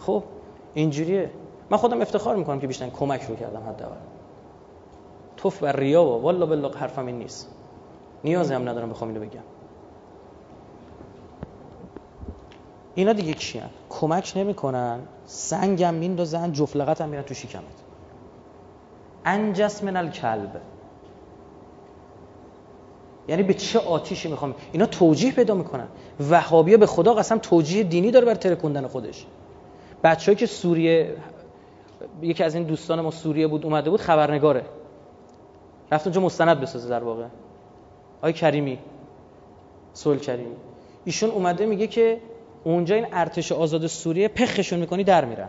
خب 0.00 0.24
اینجوریه. 0.74 1.30
من 1.70 1.76
خودم 1.76 2.00
افتخار 2.00 2.36
می‌کنم 2.36 2.60
که 2.60 2.66
بیشتر 2.66 2.88
کمک 2.88 3.22
رو 3.22 3.36
کردم 3.36 3.62
حداقل. 3.68 3.96
توف 5.42 5.62
بر 5.62 5.72
ریا 5.72 6.04
و 6.04 6.22
والله 6.22 6.46
بالله 6.46 6.76
حرفم 6.76 7.06
این 7.06 7.18
نیست. 7.18 7.48
نیازی 8.24 8.54
هم 8.54 8.68
ندارم 8.68 8.90
بخوام 8.90 9.10
اینو 9.10 9.20
بگم. 9.26 9.40
اینا 12.94 13.12
دیگه 13.12 13.32
کیان؟ 13.32 13.70
کمک 13.90 14.32
نمی‌کنن 14.36 14.98
سنگم 15.24 15.94
میندازن 15.94 16.52
جفلقت 16.52 17.00
هم 17.00 17.08
میرن 17.08 17.22
تو 17.22 17.34
شکمت. 17.34 17.62
انجس 19.24 19.84
من 19.84 19.96
الکلب. 19.96 20.60
یعنی 23.28 23.42
به 23.42 23.54
چه 23.54 23.78
آتیشی 23.78 24.28
می‌خوام؟ 24.28 24.54
اینا 24.72 24.86
توجیه 24.86 25.32
پیدا 25.32 25.54
می‌کنن. 25.54 25.86
وهابیا 26.30 26.76
به 26.78 26.86
خدا 26.86 27.14
قسم 27.14 27.38
توجیه 27.38 27.82
دینی 27.82 28.10
داره 28.10 28.26
بر 28.26 28.34
ترکوندن 28.34 28.86
خودش. 28.86 29.26
بچه‌ای 30.04 30.36
که 30.36 30.46
سوریه 30.46 31.16
یکی 32.22 32.44
از 32.44 32.54
این 32.54 32.64
دوستان 32.64 33.00
ما 33.00 33.10
سوریه 33.10 33.46
بود 33.46 33.64
اومده 33.64 33.90
بود 33.90 34.00
خبرنگاره. 34.00 34.64
رفت 35.92 36.06
اونجا 36.06 36.20
مستند 36.20 36.60
بسازه 36.60 36.88
در 36.88 37.04
واقع. 37.04 37.26
آقای 38.18 38.32
کریمی 38.32 38.78
سول 39.92 40.18
کریمی. 40.18 40.56
ایشون 41.04 41.30
اومده 41.30 41.66
میگه 41.66 41.86
که 41.86 42.20
اونجا 42.64 42.94
این 42.94 43.06
ارتش 43.12 43.52
آزاد 43.52 43.86
سوریه 43.86 44.28
پخشون 44.28 44.78
می‌کنی 44.78 45.04
در 45.04 45.24
میرن. 45.24 45.48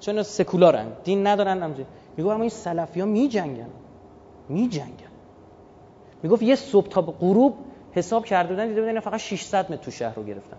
چون 0.00 0.22
سکولارن 0.22 0.86
دین 1.04 1.26
ندارن 1.26 1.62
همجه 1.62 1.86
میگو 2.16 2.30
اما 2.30 2.40
این 2.40 2.50
سلفی 2.50 3.00
ها 3.00 3.06
میجنگن. 3.06 3.70
میجنگن. 4.48 5.12
می‌گفت 6.22 6.42
یه 6.42 6.54
صبح 6.54 6.88
تا 6.88 7.02
غروب 7.02 7.54
حساب 7.92 8.24
کرده 8.24 8.48
بودن 8.48 8.68
دیده 8.68 8.80
بودن 8.80 9.00
فقط 9.00 9.20
600 9.20 9.72
متر 9.72 9.82
تو 9.82 9.90
شهر 9.90 10.14
رو 10.14 10.24
گرفتن. 10.24 10.56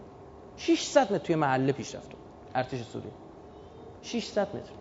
600 0.58 1.14
متر 1.14 1.18
توی 1.18 1.36
محله 1.36 1.72
پیش 1.72 1.96
رفت 1.96 2.12
ارتش 2.56 2.82
سوریه. 2.82 3.12
600 4.02 4.48
متر. 4.48 4.72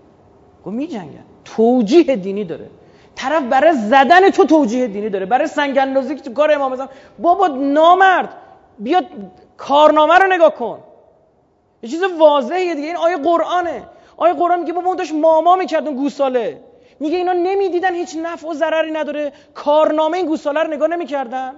گفت 0.64 0.76
میجنگن. 0.76 1.24
توجیه 1.44 2.16
دینی 2.16 2.44
داره. 2.44 2.70
طرف 3.16 3.42
برای 3.42 3.72
زدن 3.72 4.30
تو 4.30 4.44
توجیه 4.44 4.86
دینی 4.86 5.10
داره 5.10 5.26
برای 5.26 5.46
سنگ 5.46 5.78
اندازی 5.78 6.14
که 6.14 6.22
تو 6.22 6.32
کار 6.32 6.52
امام 6.52 6.72
بزن 6.72 6.88
بابا 7.18 7.46
نامرد 7.46 8.28
بیا 8.78 9.02
کارنامه 9.56 10.14
رو 10.14 10.26
نگاه 10.26 10.54
کن. 10.54 10.78
یه 11.82 11.90
چیز 11.90 12.02
واضحه 12.18 12.74
دیگه 12.74 12.86
این 12.86 12.96
آیه 12.96 13.16
قرآنه. 13.16 13.82
آیه 14.16 14.32
قرآن 14.32 14.60
میگه 14.60 14.72
بابا 14.72 14.86
اون 14.86 14.96
داشت 14.96 15.12
ماما 15.12 15.56
می‌کرد 15.56 15.86
اون 15.86 15.96
گوساله. 15.96 16.60
میگه 17.00 17.16
اینا 17.16 17.32
نمی‌دیدن 17.32 17.94
هیچ 17.94 18.16
نفع 18.22 18.48
و 18.48 18.54
ضرری 18.54 18.90
نداره. 18.90 19.32
کارنامه 19.54 20.16
این 20.16 20.26
گوساله 20.26 20.62
رو 20.62 20.70
نگاه 20.70 20.88
نمی‌کردن. 20.88 21.54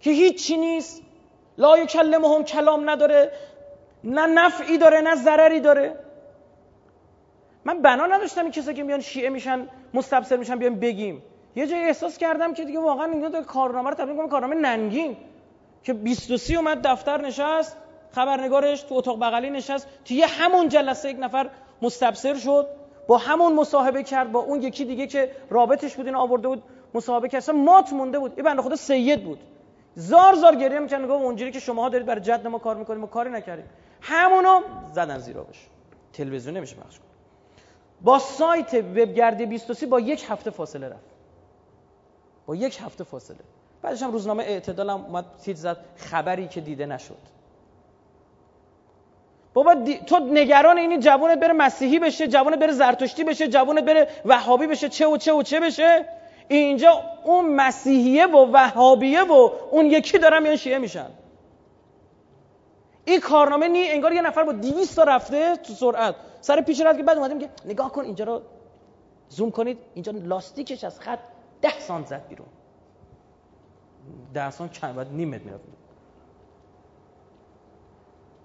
که 0.00 0.10
هیچی 0.10 0.56
نیست. 0.56 1.02
لا 1.58 1.74
هم 1.74 2.44
کلام 2.44 2.90
نداره. 2.90 3.32
نه 4.04 4.26
نفعی 4.26 4.78
داره 4.78 5.00
نه 5.00 5.14
ضرری 5.14 5.60
داره. 5.60 6.07
من 7.64 7.82
بنا 7.82 8.06
نداشتم 8.06 8.42
این 8.42 8.50
کسایی 8.50 8.76
که 8.76 8.82
میان 8.82 9.00
شیعه 9.00 9.28
میشن 9.30 9.68
مستبصر 9.94 10.36
میشن 10.36 10.58
بیان 10.58 10.74
بگیم. 10.74 11.22
یه 11.56 11.66
جایی 11.66 11.84
احساس 11.84 12.18
کردم 12.18 12.54
که 12.54 12.64
دیگه 12.64 12.78
واقعا 12.78 13.06
اینا 13.06 13.28
داره 13.28 13.44
کارنامه 13.44 13.90
رو 13.90 13.94
تبدیل 13.94 14.16
کنه 14.16 14.28
کارنامه 14.28 14.54
ننگین. 14.54 15.16
که 15.82 15.92
23 15.92 16.54
اومد 16.54 16.86
دفتر 16.86 17.20
نشست 17.20 17.76
خبرنگارش 18.12 18.82
تو 18.82 18.94
اتاق 18.94 19.20
بغلی 19.20 19.50
نشست 19.50 19.88
توی 20.04 20.22
همون 20.22 20.68
جلسه 20.68 21.10
یک 21.10 21.16
نفر 21.20 21.50
مستبصر 21.82 22.34
شد 22.34 22.66
با 23.06 23.18
همون 23.18 23.52
مصاحبه 23.52 24.02
کرد 24.02 24.32
با 24.32 24.40
اون 24.40 24.62
یکی 24.62 24.84
دیگه 24.84 25.06
که 25.06 25.30
رابطش 25.50 25.96
بود 25.96 26.06
اینو 26.06 26.18
آورده 26.18 26.48
بود 26.48 26.62
مصاحبه 26.94 27.28
کرد 27.28 27.50
مات 27.50 27.92
مونده 27.92 28.18
بود. 28.18 28.32
این 28.36 28.44
بنده 28.44 28.62
خدا 28.62 28.76
سید 28.76 29.24
بود. 29.24 29.38
زار 29.94 30.34
زار 30.34 30.54
گریه 30.54 30.78
می‌کنه 30.78 31.06
گفت 31.06 31.24
اونجوری 31.24 31.50
که 31.50 31.60
شماها 31.60 31.88
دارید 31.88 32.06
برای 32.06 32.20
جد 32.20 32.46
ما 32.46 32.58
کار 32.58 32.76
می‌کنیم 32.76 33.00
ما 33.00 33.06
کاری 33.06 33.30
نکردیم. 33.30 33.64
همونو 34.00 34.60
زدن 34.92 35.18
زیر 35.18 35.38
آبش 35.38 35.66
تلویزیون 36.12 36.56
نمیشه 36.56 36.76
پخش 36.76 36.98
با 38.02 38.18
سایت 38.18 38.74
وبگردی 38.74 39.46
23 39.46 39.86
با 39.86 40.00
یک 40.00 40.26
هفته 40.28 40.50
فاصله 40.50 40.88
رفت. 40.88 41.10
با 42.46 42.56
یک 42.56 42.80
هفته 42.82 43.04
فاصله. 43.04 43.36
بعدش 43.82 44.02
هم 44.02 44.12
روزنامه 44.12 44.44
اعتدال 44.44 44.90
هم 44.90 45.04
اومد 45.04 45.24
تیت 45.44 45.56
زد 45.56 45.76
خبری 45.96 46.48
که 46.48 46.60
دیده 46.60 46.86
نشد. 46.86 47.38
بابا 49.54 49.74
تو 50.06 50.18
نگران 50.18 50.78
اینی 50.78 50.98
جوانت 50.98 51.40
بره 51.40 51.52
مسیحی 51.52 51.98
بشه 51.98 52.28
جوانت 52.28 52.58
بره 52.58 52.72
زرتشتی 52.72 53.24
بشه 53.24 53.48
جوانت 53.48 53.84
بره 53.84 54.08
وهابی 54.24 54.66
بشه 54.66 54.88
چه 54.88 55.06
و 55.06 55.16
چه 55.16 55.32
و 55.32 55.42
چه 55.42 55.60
بشه؟ 55.60 56.04
اینجا 56.48 57.02
اون 57.24 57.54
مسیحیه 57.54 58.26
و 58.26 58.52
وهابیه 58.52 59.22
و 59.22 59.50
اون 59.70 59.86
یکی 59.86 60.18
دارم 60.18 60.46
یا 60.46 60.56
شیعه 60.56 60.78
میشن. 60.78 61.10
این 63.04 63.20
کارنامه 63.20 63.68
نی 63.68 63.88
انگار 63.88 64.12
یه 64.12 64.22
نفر 64.22 64.42
با 64.42 64.52
200 64.52 64.96
تا 64.96 65.02
رفته 65.02 65.56
تو 65.56 65.72
سرعت. 65.74 66.14
سر 66.40 66.60
پیش 66.60 66.80
رفت 66.80 66.98
که 66.98 67.04
بعد 67.04 67.18
اومدیم 67.18 67.38
که 67.38 67.50
نگاه 67.64 67.92
کن 67.92 68.04
اینجا 68.04 68.24
رو 68.24 68.42
زوم 69.28 69.50
کنید 69.50 69.78
اینجا 69.94 70.12
لاستیکش 70.12 70.84
از 70.84 71.00
خط 71.00 71.18
ده 71.62 71.80
سانت 71.80 72.06
زد 72.06 72.28
بیرون. 72.28 72.48
درسان 74.34 74.68
کم 74.68 74.92
بعد 74.92 75.12
نیم 75.12 75.28
متر 75.28 75.44
می‌رفت. 75.44 75.64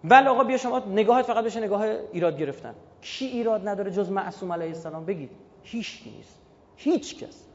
ولی 0.03 0.27
آقا 0.27 0.43
بیا 0.43 0.57
شما 0.57 0.79
نگاهت 0.79 1.25
فقط 1.25 1.45
بشه 1.45 1.59
نگاه 1.59 1.81
ایراد 1.81 2.37
گرفتن. 2.37 2.75
کی 3.01 3.25
ایراد 3.25 3.67
نداره 3.67 3.91
جز 3.91 4.09
معصوم 4.09 4.53
علیه 4.53 4.67
السلام؟ 4.67 5.05
بگید. 5.05 5.29
هیچ 5.63 6.03
نیست. 6.05 6.41
هیچ 6.75 7.23
کس. 7.23 7.47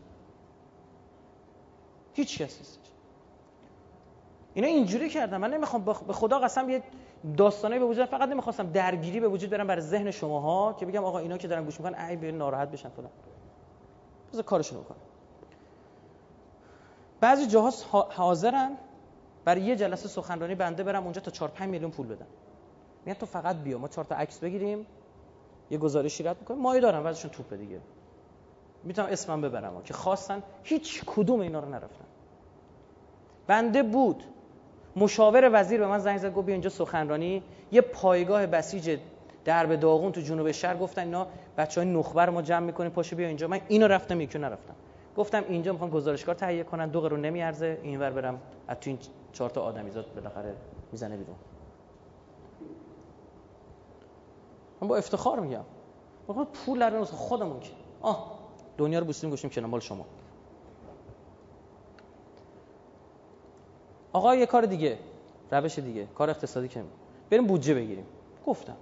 هیچ 2.15 2.43
کس 2.43 2.59
نیست. 2.59 2.81
اینا 4.55 4.69
اینجوری 4.69 5.09
کردن. 5.09 5.37
من 5.37 5.55
نمی‌خوام 5.55 5.85
به 5.85 6.13
خدا 6.13 6.39
قسم 6.39 6.71
یه 6.71 6.83
داستانه 7.37 7.79
به 7.79 7.85
وجود 7.85 8.05
فقط 8.05 8.29
نمی‌خواستم 8.29 8.73
درگیری 8.73 9.21
به 9.21 9.29
وجود 9.29 9.51
برم 9.51 9.67
برای 9.67 9.83
ذهن 9.83 10.11
شماها 10.11 10.73
که 10.73 10.87
بگم 10.87 11.05
آقا 11.05 11.19
اینا 11.19 11.39
که 11.39 11.49
دارن 11.49 11.65
گوش 11.65 11.81
می‌کنن 11.81 12.09
ای 12.09 12.17
به 12.17 12.33
ناراحت 12.33 12.71
بشن 12.71 12.89
فلان. 12.89 13.11
بذار 14.33 14.43
کارشون 14.43 14.81
بکنن 14.81 14.99
بعضی 17.21 17.47
جاها 17.47 17.73
حاضرن 18.11 18.77
برای 19.45 19.61
یه 19.61 19.77
جلسه 19.77 20.09
سخنرانی 20.09 20.55
بنده 20.55 20.83
برم 20.83 21.03
اونجا 21.03 21.21
تا 21.21 21.31
4 21.31 21.49
5 21.49 21.71
میلیون 21.71 21.91
پول 21.91 22.07
بدن. 22.07 22.27
میگن 23.05 23.19
تو 23.19 23.27
فقط 23.27 23.57
بیا 23.57 23.79
ما 23.79 23.89
چهار 23.89 24.05
تا 24.05 24.15
عکس 24.15 24.39
بگیریم 24.39 24.87
یه 25.71 25.79
گزارشی 25.79 26.23
رد 26.23 26.37
می‌کنیم. 26.41 26.61
مایه 26.61 26.81
دارن 26.81 27.03
بعضیشون 27.03 27.31
توپ 27.31 27.55
دیگه. 27.55 27.81
می‌تونم 28.85 29.09
اسمم 29.11 29.41
ببرم 29.41 29.83
که 29.83 29.95
خواستن 29.95 30.43
هیچ 30.63 31.05
کدوم 31.07 31.41
اینا 31.41 31.61
رو 31.61 31.69
نرفتن. 31.69 32.05
بنده 33.47 33.83
بود. 33.83 34.25
مشاور 34.99 35.51
وزیر 35.53 35.81
به 35.81 35.87
من 35.87 35.99
زنگ 35.99 36.19
زد 36.19 36.33
گفت 36.33 36.47
بیا 36.47 36.53
اینجا 36.53 36.71
سخنرانی. 36.71 37.43
یه 37.73 37.81
پایگاه 37.81 38.47
بسیج 38.47 38.99
درب 39.45 39.77
داغون 39.77 40.13
تو 40.13 40.21
جنوب 40.21 40.51
شهر 40.51 40.77
گفتن 40.77 41.03
اینا 41.03 41.27
بچهای 41.59 41.87
نخبه 41.87 42.25
رو 42.25 42.33
ما 42.33 42.43
جمع 42.43 42.67
می‌کنیم 42.67 42.91
پاشو 42.91 43.17
بیا 43.17 43.29
اینجا. 43.29 43.49
من 43.49 43.61
اینو 43.69 43.89
رفتم 43.89 44.21
یکی 44.21 44.39
نرفتم. 44.39 44.75
گفتم 45.17 45.45
اینجا 45.49 45.73
می‌خوام 45.73 45.91
گزارشگار 45.91 46.35
تهیه 46.35 46.65
کنن 46.65 46.89
دو 46.89 47.01
قرون 47.01 47.21
نمیارزه 47.21 47.79
اینور 47.83 48.11
برم. 48.11 48.41
از 48.69 48.77
تو 48.81 48.91
این 48.91 48.99
چهار 49.33 49.51
تا 49.51 49.63
آدمیزاد 49.63 50.15
بالاخره 50.15 50.55
می‌زنه 50.93 51.17
بیرون. 51.17 51.37
من 54.81 54.89
با 54.89 54.97
افتخار 54.97 55.41
میگم. 55.41 55.65
پول 56.67 56.79
در 56.79 57.05
خودمون 57.05 57.61
که. 57.61 57.71
آه 58.01 58.39
دنیا 58.79 58.99
رو 58.99 59.05
بوسیم 59.05 59.31
گوشیم 59.31 59.51
کنار 59.51 59.69
مال 59.69 59.81
شما. 59.81 60.05
آقا 64.13 64.35
یه 64.35 64.47
کار 64.47 64.67
دیگه 64.67 64.99
روش 65.51 65.79
دیگه 65.79 66.07
کار 66.15 66.31
اقتصادی 66.31 66.69
که 66.69 66.83
بریم 67.31 67.47
بودجه 67.47 67.75
بگیریم. 67.75 68.07
گفتم. 68.47 68.77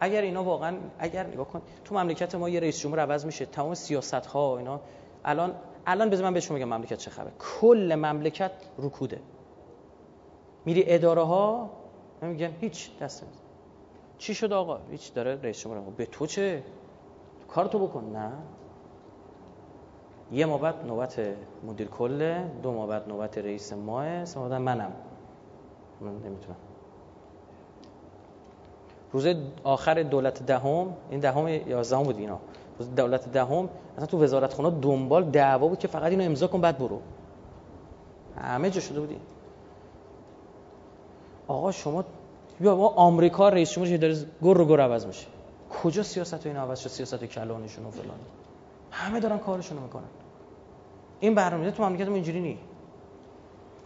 اگر 0.00 0.22
اینا 0.22 0.44
واقعا 0.44 0.76
اگر 0.98 1.26
نگاه 1.26 1.48
کن 1.48 1.62
تو 1.84 1.94
مملکت 1.94 2.34
ما 2.34 2.48
یه 2.48 2.60
رئیس 2.60 2.80
جمهور 2.80 3.00
عوض 3.00 3.26
میشه 3.26 3.46
تمام 3.46 3.74
سیاست 3.74 4.14
ها 4.26 4.58
اینا. 4.58 4.80
الان 5.24 5.54
الان 5.86 6.10
بذار 6.10 6.24
من 6.24 6.34
بهشون 6.34 6.54
میگم 6.56 6.68
مملکت 6.68 6.98
چه 6.98 7.10
خبره. 7.10 7.32
کل 7.60 7.94
مملکت 7.94 8.52
رکوده. 8.78 9.20
میری 10.64 10.84
اداره 10.86 11.22
ها 11.22 11.70
میگن 12.22 12.50
هیچ 12.60 12.98
دست 12.98 13.24
چی 14.18 14.34
شد 14.34 14.52
آقا؟ 14.52 14.80
هیچ 14.90 15.14
داره 15.14 15.38
رئیس 15.42 15.60
جمهور 15.60 15.92
به 15.96 16.06
تو 16.06 16.26
چه؟ 16.26 16.62
کار 17.48 17.66
تو 17.66 17.86
بکن. 17.86 18.04
نه. 18.04 18.32
یه 20.32 20.46
ما 20.46 20.58
بعد 20.58 20.86
نوبت 20.86 21.20
مدیر 21.66 21.88
کله 21.88 22.50
دو 22.62 22.72
ما 22.72 22.86
بعد 22.86 23.08
نوبت 23.08 23.38
رئیس 23.38 23.72
ماه 23.72 24.24
سه 24.24 24.40
منم. 24.40 24.92
من 26.00 26.08
نمی‌تونم. 26.08 26.56
روز 29.12 29.26
آخر 29.64 30.02
دولت 30.02 30.46
دهم 30.46 30.94
این 31.10 31.20
دهم 31.20 31.48
یازدهم 31.48 32.02
بود 32.02 32.18
اینا. 32.18 32.38
روز 32.78 32.94
دولت 32.94 33.32
دهم 33.32 33.68
اصلا 33.96 34.06
تو 34.06 34.22
وزارت 34.22 34.52
خونه 34.52 34.70
دنبال 34.70 35.24
دعوا 35.24 35.68
بود 35.68 35.78
که 35.78 35.88
فقط 35.88 36.10
اینو 36.10 36.24
امضا 36.24 36.46
کن 36.46 36.60
بعد 36.60 36.78
برو. 36.78 37.00
همه 38.38 38.70
جا 38.70 38.80
شده 38.80 39.00
بودی. 39.00 39.16
آقا 41.48 41.72
شما 41.72 42.04
یا 42.60 42.76
ما 42.76 42.88
آمریکا 42.88 43.48
رئیس 43.48 43.72
جمهورش 43.72 43.98
داره 43.98 44.14
گر 44.42 44.54
رو 44.54 44.64
گر 44.64 44.80
عوض 44.80 45.06
میشه. 45.06 45.26
کجا 45.82 46.02
سیاست 46.02 46.46
این 46.46 46.56
عوض 46.56 46.80
شد؟ 46.80 46.88
سیاست 46.88 47.24
کلانشون 47.24 47.86
و 47.86 47.90
فلان. 47.90 48.18
همه 48.94 49.20
دارن 49.20 49.38
کارشون 49.38 49.76
رو 49.76 49.82
می‌کنن. 49.82 50.08
این 51.20 51.34
برنامه 51.34 51.70
تو 51.70 51.84
مملکت 51.84 52.08
ما 52.08 52.14
اینجوری 52.14 52.40
نی 52.40 52.58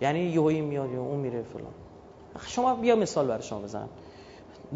یعنی 0.00 0.20
یهویی 0.20 0.60
میاد 0.60 0.90
یا 0.90 1.00
اون 1.00 1.20
میره 1.20 1.42
فلان. 1.42 1.72
شما 2.46 2.74
بیا 2.74 2.96
مثال 2.96 3.26
برای 3.26 3.42
شما 3.42 3.60
بزنم. 3.60 3.88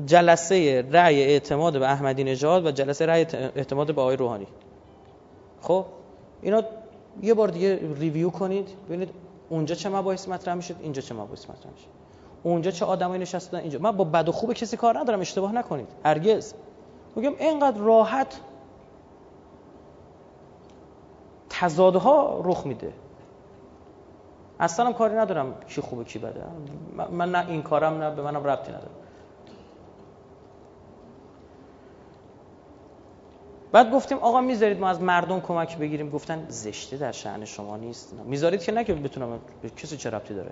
جلسه 0.07 0.85
رأی 0.91 1.22
اعتماد 1.22 1.78
به 1.78 1.91
احمدی 1.91 2.24
نژاد 2.24 2.66
و 2.66 2.70
جلسه 2.70 3.07
رأی 3.07 3.20
اعتماد 3.57 3.95
به 3.95 4.01
آقای 4.01 4.16
روحانی. 4.16 4.47
خب؟ 5.61 5.85
اینا 6.43 6.62
یه 7.22 7.35
بار 7.35 7.49
دیگه 7.49 7.80
ریویو 7.99 8.30
کنید 8.30 8.68
ببینید 8.89 9.11
اونجا 9.49 9.74
چه 9.74 9.89
مباحث 9.89 10.28
مطرح 10.28 10.55
می‌شد 10.55 10.74
اینجا 10.80 11.03
چه 11.03 11.14
مباحث 11.14 11.51
مطرح 11.51 11.72
میشه 11.72 11.87
اونجا 12.43 12.70
چه 12.70 12.85
آدمایی 12.85 13.22
نشستن 13.22 13.57
اینجا. 13.57 13.78
من 13.78 13.91
با 13.91 14.05
بد 14.05 14.28
و 14.28 14.33
خوب 14.33 14.53
کسی 14.53 14.76
کار 14.76 14.99
ندارم 14.99 15.20
اشتباه 15.20 15.53
نکنید. 15.53 15.89
هرگز. 16.05 16.55
میگم 17.16 17.33
اینقدر 17.39 17.78
راحت 17.78 18.41
تضادها 21.63 22.41
رخ 22.45 22.67
میده. 22.67 22.93
اصلا 24.61 24.87
هم 24.87 24.93
کاری 24.93 25.15
ندارم 25.15 25.55
کی 25.69 25.81
خوبه 25.81 26.05
کی 26.05 26.19
بده. 26.19 26.43
من 27.11 27.33
نه 27.33 27.49
این 27.49 27.63
کارم 27.63 28.03
نه 28.03 28.11
به 28.11 28.23
منم 28.23 28.45
ربطی 28.45 28.73
نداره. 28.73 28.91
بعد 33.73 33.91
گفتیم 33.91 34.19
آقا 34.19 34.41
می‌ذارید 34.41 34.81
ما 34.81 34.89
از 34.89 35.01
مردم 35.01 35.41
کمک 35.41 35.79
بگیریم. 35.79 36.11
گفتن 36.11 36.47
زشته 36.49 36.97
در 36.97 37.13
شأن 37.13 37.45
شما 37.45 37.77
نیست. 37.77 38.15
می‌ذارید 38.25 38.63
که 38.63 38.73
نه 38.73 38.85
که 38.85 38.95
بتونم 38.95 39.39
به 39.63 39.71
کسی 39.71 39.97
چه 39.97 40.11
ربطی 40.11 40.35
داره. 40.35 40.51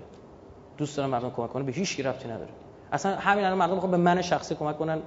دوست 0.79 0.97
دارم 0.97 1.11
مردم 1.11 1.31
کمک 1.31 1.51
کنه 1.51 1.63
به 1.63 1.73
هیچ 1.73 1.97
کی 1.97 2.03
ربطی 2.03 2.29
نداره. 2.29 2.51
اصلا 2.93 3.17
همین 3.17 3.45
الان 3.45 3.59
مردم 3.59 3.75
می‌خوان 3.75 3.91
به 3.91 3.97
من 3.97 4.23
شخصی 4.23 4.55
کمک 4.55 4.79
کنن 4.79 5.03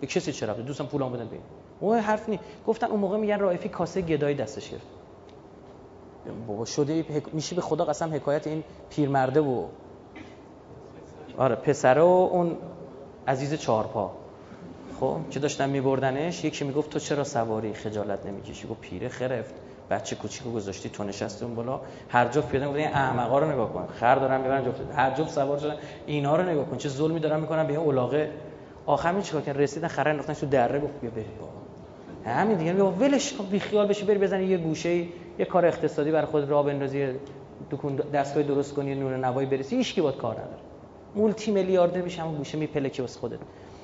به 0.00 0.06
کسی 0.06 0.32
چه 0.32 0.46
ربطی. 0.46 0.62
دوستم 0.62 0.86
پولام 0.86 1.12
بدن 1.12 1.28
به 1.28 1.38
اون 1.80 1.98
حرف 1.98 2.28
نی. 2.28 2.40
گفتن 2.66 2.86
اون 2.86 3.00
موقع 3.00 3.16
میگن 3.16 3.38
رائفی 3.38 3.68
کاسه 3.68 4.02
گدایی 4.02 4.36
دستش 4.36 4.70
گرفت. 4.70 4.95
بابا 6.48 6.64
شده 6.64 7.04
میشه 7.32 7.54
به 7.56 7.62
خدا 7.62 7.84
قسم 7.84 8.14
حکایت 8.14 8.46
این 8.46 8.64
پیرمرده 8.90 9.40
و 9.40 9.64
آره 11.38 11.54
پسره 11.54 12.02
و 12.02 12.28
اون 12.32 12.56
عزیز 13.28 13.54
چهارپا. 13.54 14.10
خب 15.00 15.16
که 15.30 15.40
داشتن 15.40 15.70
میبردنش 15.70 16.44
یکی 16.44 16.64
می‌گفت 16.64 16.90
تو 16.90 16.98
چرا 16.98 17.24
سواری 17.24 17.72
خجالت 17.72 18.26
نمی‌کشی؟ 18.26 18.68
گفت 18.68 18.80
پیره 18.80 19.08
خرفت. 19.08 19.54
بچه 19.90 20.16
کوچیکو 20.16 20.52
گذاشتی 20.52 20.88
تو 20.88 21.04
نشستی 21.04 21.44
اون 21.44 21.54
بالا. 21.54 21.80
هر 22.08 22.28
جفت 22.28 22.48
پیدا 22.48 22.74
این 22.74 22.88
احمقا 22.88 23.38
رو 23.38 23.52
نگاه 23.52 23.72
کن. 23.72 23.86
خر 23.86 24.14
دارن 24.14 24.40
می‌برن 24.40 24.64
جفت. 24.64 24.80
هر 24.96 25.10
جفت 25.10 25.30
سوار 25.30 25.58
شدن 25.58 25.76
اینا 26.06 26.36
رو 26.36 26.42
نگاه 26.42 26.66
کن. 26.66 26.76
چه 26.76 26.88
ظلمی 26.88 27.20
دارن 27.20 27.40
می‌کنن. 27.40 27.66
به 27.66 27.72
این 27.72 27.80
اولاغه. 27.80 28.30
آخر 28.86 29.12
می 29.12 29.22
چیکار 29.22 29.42
کردن؟ 29.42 29.60
رسیدن 29.60 29.88
خر 29.88 30.08
انداختن 30.08 30.34
تو 30.34 30.46
دره. 30.46 30.80
گفت 30.80 31.00
بیا 31.00 31.10
بریم 31.10 31.26
بابا. 31.40 32.40
همین 32.40 32.58
دیگه. 32.58 32.72
بابا 32.72 32.90
ولش 32.90 33.32
کن. 33.32 33.46
بی 33.46 33.60
خیال 33.60 33.86
بشی 33.86 34.04
بری 34.04 34.18
بزنی 34.18 34.44
یه 34.44 34.56
گوشه 34.56 35.04
یه 35.38 35.44
کار 35.44 35.66
اقتصادی 35.66 36.10
برای 36.10 36.26
خود 36.26 36.44
راه 36.44 36.66
بندازی 36.66 37.06
دکون 37.70 37.96
دستگاه 37.96 38.42
درست 38.42 38.74
کنی 38.74 38.94
نور 38.94 39.16
نوایی 39.16 39.48
برسی 39.48 39.76
هیچ 39.76 39.94
کی 39.94 40.00
باید 40.00 40.16
کار 40.16 40.32
نداره. 40.32 40.58
مولتی 41.14 41.50
میلیاردر 41.50 42.00
میشه 42.00 42.22
همون 42.22 42.36
گوشه 42.36 42.58
میپلکی 42.58 43.02
واسه 43.02 43.20
خودت. 43.20 43.38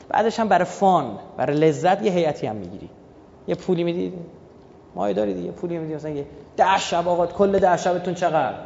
بعدش 0.08 0.40
هم 0.40 0.48
برای 0.48 0.64
فان 0.64 1.18
برای 1.36 1.56
لذت 1.56 2.02
یه 2.02 2.12
هیئتی 2.12 2.46
هم 2.46 2.56
می‌گیری. 2.56 2.90
یه 3.48 3.54
پولی 3.54 3.84
میدی؟ 3.84 4.12
مایه 4.94 5.14
داری 5.14 5.34
دیگه. 5.34 5.50
پولی 5.50 5.78
میدی 5.78 5.94
مثلا 5.94 6.10
یه 6.10 6.26
ده 6.56 6.78
شب 6.78 7.08
آقا 7.08 7.26
کل 7.26 7.58
ده 7.58 7.76
شبتون 7.76 8.14
چقدر؟ 8.14 8.56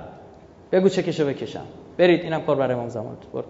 بگو 0.72 0.88
چه 0.88 1.02
کشو 1.02 1.26
بکشم. 1.26 1.64
برید 1.98 2.20
اینم 2.20 2.42
کار 2.42 2.56
برای 2.56 2.74
امام 2.74 2.88
زمان. 2.88 3.16
برو. 3.32 3.44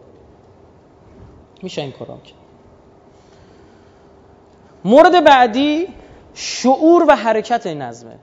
میشه 1.62 1.82
این 1.82 1.92
کارام 1.92 2.20
که 2.24 2.32
مورد 4.84 5.24
بعدی 5.24 5.86
شعور 6.34 7.04
و 7.08 7.16
حرکت 7.16 7.66
نظمه. 7.66 8.18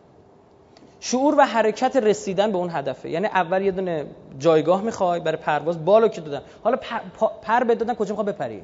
شعور 1.06 1.36
و 1.38 1.42
حرکت 1.46 1.96
رسیدن 1.96 2.52
به 2.52 2.58
اون 2.58 2.70
هدفه. 2.70 3.10
یعنی 3.10 3.28
اول 3.28 3.62
یه 3.62 3.72
دونه 3.72 4.06
جایگاه 4.40 4.82
می‌خوای 4.82 5.20
برای 5.20 5.38
پرواز 5.38 5.86
بالو 5.86 6.08
که 6.08 6.22
دادن. 6.22 6.42
حالا 6.64 6.78
پر, 6.78 7.28
پر 7.42 7.64
بدادن 7.64 7.94
کجا 7.94 8.16
می‌خوای 8.16 8.34
بپری؟ 8.34 8.64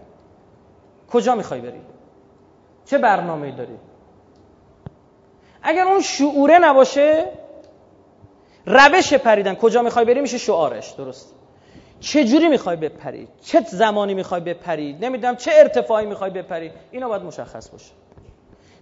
کجا 1.12 1.36
می‌خوای 1.36 1.62
بری؟ 1.62 1.82
چه 2.86 2.98
برنامه 2.98 3.52
داری؟ 3.52 3.78
اگر 5.64 5.88
اون 5.88 6.02
شعوره 6.02 6.60
نباشه 6.60 7.26
روش 8.66 9.14
پریدن 9.14 9.56
کجا 9.56 9.82
می‌خوای 9.82 10.06
بری 10.06 10.22
میشه 10.22 10.38
شعارش 10.38 10.92
درست؟ 10.92 11.34
چه 12.00 12.24
جوری 12.24 12.48
می‌خوای 12.48 12.76
بپری؟ 12.76 13.28
چه 13.42 13.62
زمانی 13.62 14.14
می‌خوای 14.14 14.42
بپری؟ 14.42 14.94
نمی‌دونم 15.02 15.36
چه 15.36 15.52
ارتفاعی 15.56 16.06
می‌خوای 16.06 16.30
بپری؟ 16.30 16.72
اینا 16.92 17.08
باید 17.08 17.24
مشخص 17.24 17.70
باشه. 17.70 17.92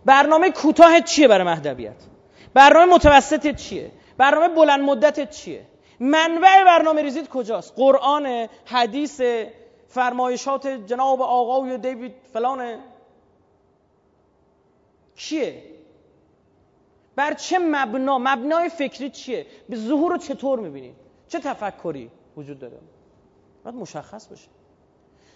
برنامه 0.05 0.51
کوتاه 0.51 1.01
چیه 1.01 1.27
برای 1.27 1.43
مهدویت؟ 1.43 2.16
برنامه 2.53 2.93
متوسط 2.93 3.55
چیه؟ 3.55 3.91
برنامه 4.17 4.47
بلند 4.47 4.81
مدت 4.81 5.29
چیه؟ 5.29 5.65
منبع 5.99 6.63
برنامه 6.63 7.01
ریزید 7.01 7.29
کجاست؟ 7.29 7.73
قرآن 7.75 8.47
حدیث 8.65 9.21
فرمایشات 9.87 10.67
جناب 10.67 11.21
آقای 11.21 11.77
دیوید 11.77 12.13
فلانه 12.33 12.79
چیه؟ 15.15 15.63
بر 17.15 17.33
چه 17.33 17.59
مبنا؟ 17.59 18.17
مبنای 18.19 18.69
فکری 18.69 19.09
چیه؟ 19.09 19.45
به 19.69 19.75
ظهور 19.75 20.11
رو 20.11 20.17
چطور 20.17 20.59
می‌بینید 20.59 20.95
چه 21.27 21.39
تفکری 21.39 22.11
وجود 22.37 22.59
داره؟ 22.59 22.77
باید 23.63 23.75
مشخص 23.75 24.27
باشه 24.27 24.47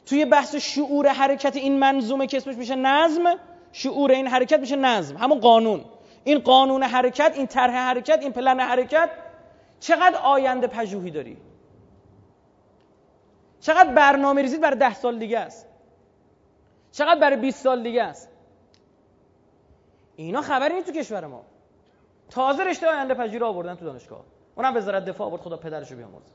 توی 0.05 0.25
بحث 0.25 0.55
شعور 0.55 1.07
حرکت 1.07 1.55
این 1.55 1.79
منظومه 1.79 2.27
که 2.27 2.37
اسمش 2.37 2.55
میشه 2.55 2.75
نظم 2.75 3.35
شعور 3.71 4.11
این 4.11 4.27
حرکت 4.27 4.59
میشه 4.59 4.75
نظم. 4.75 5.17
همون 5.17 5.39
قانون. 5.39 5.85
این 6.23 6.39
قانون 6.39 6.83
حرکت 6.83 7.31
این 7.35 7.47
طرح 7.47 7.73
حرکت 7.73 8.19
این 8.21 8.31
پلن 8.31 8.59
حرکت 8.59 9.09
چقدر 9.79 10.15
آینده 10.15 10.67
پژوهی 10.67 11.11
داری؟ 11.11 11.37
چقدر 13.59 13.93
برنامه 13.93 14.41
ریزید 14.41 14.61
برای 14.61 14.77
ده 14.77 14.93
سال 14.93 15.19
دیگه 15.19 15.39
است؟ 15.39 15.67
چقدر 16.91 17.19
برای 17.19 17.37
20 17.37 17.63
سال 17.63 17.83
دیگه 17.83 18.03
است؟ 18.03 18.29
اینا 20.15 20.41
خبری 20.41 20.73
نیست 20.73 20.87
تو 20.87 20.93
کشور 20.93 21.25
ما. 21.25 21.43
تازه 22.29 22.63
رشته 22.63 22.87
آینده 22.87 23.13
پذیر 23.13 23.43
آوردن 23.43 23.75
تو 23.75 23.85
دانشگاه. 23.85 24.23
اونم 24.55 24.75
وزارت 24.75 25.05
دفاع 25.05 25.27
آورد 25.27 25.41
خدا 25.41 25.57
پدرشو 25.57 25.95
بیامرزه 25.95 26.31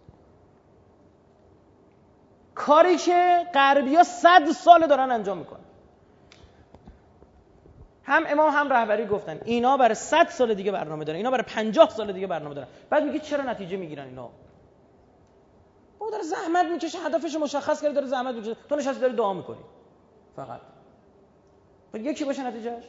کاری 2.54 2.96
که 2.96 3.46
غربیا 3.54 4.04
صد 4.04 4.50
سال 4.50 4.86
دارن 4.86 5.10
انجام 5.10 5.38
می‌کنن. 5.38 5.65
هم 8.06 8.24
امام 8.26 8.50
هم 8.50 8.72
رهبری 8.72 9.06
گفتن. 9.06 9.40
اینا 9.44 9.76
برای 9.76 9.94
100 9.94 10.28
سال 10.28 10.54
دیگه 10.54 10.72
برنامه 10.72 11.04
دارن. 11.04 11.16
اینا 11.16 11.30
برای 11.30 11.44
50 11.44 11.90
سال 11.90 12.12
دیگه 12.12 12.26
برنامه 12.26 12.54
دارن. 12.54 12.68
بعد 12.90 13.04
میگی 13.04 13.18
چرا 13.18 13.44
نتیجه 13.44 13.76
می‌گیرن 13.76 14.04
اینا؟ 14.04 14.30
او 15.98 16.10
داره 16.10 16.22
زحمت 16.22 16.66
می‌کشه 16.66 16.98
هدفش 16.98 17.34
مشخص 17.34 17.82
کرده 17.82 17.94
داره 17.94 18.06
زحمت 18.06 18.34
می‌کشه. 18.34 18.56
تو 18.68 18.76
نشستی 18.76 19.00
داری 19.00 19.16
دعا 19.16 19.32
می‌کنی. 19.32 19.64
فقط. 20.36 20.60
یکی 21.94 22.24
باشه 22.24 22.46
نتیجهش 22.46 22.84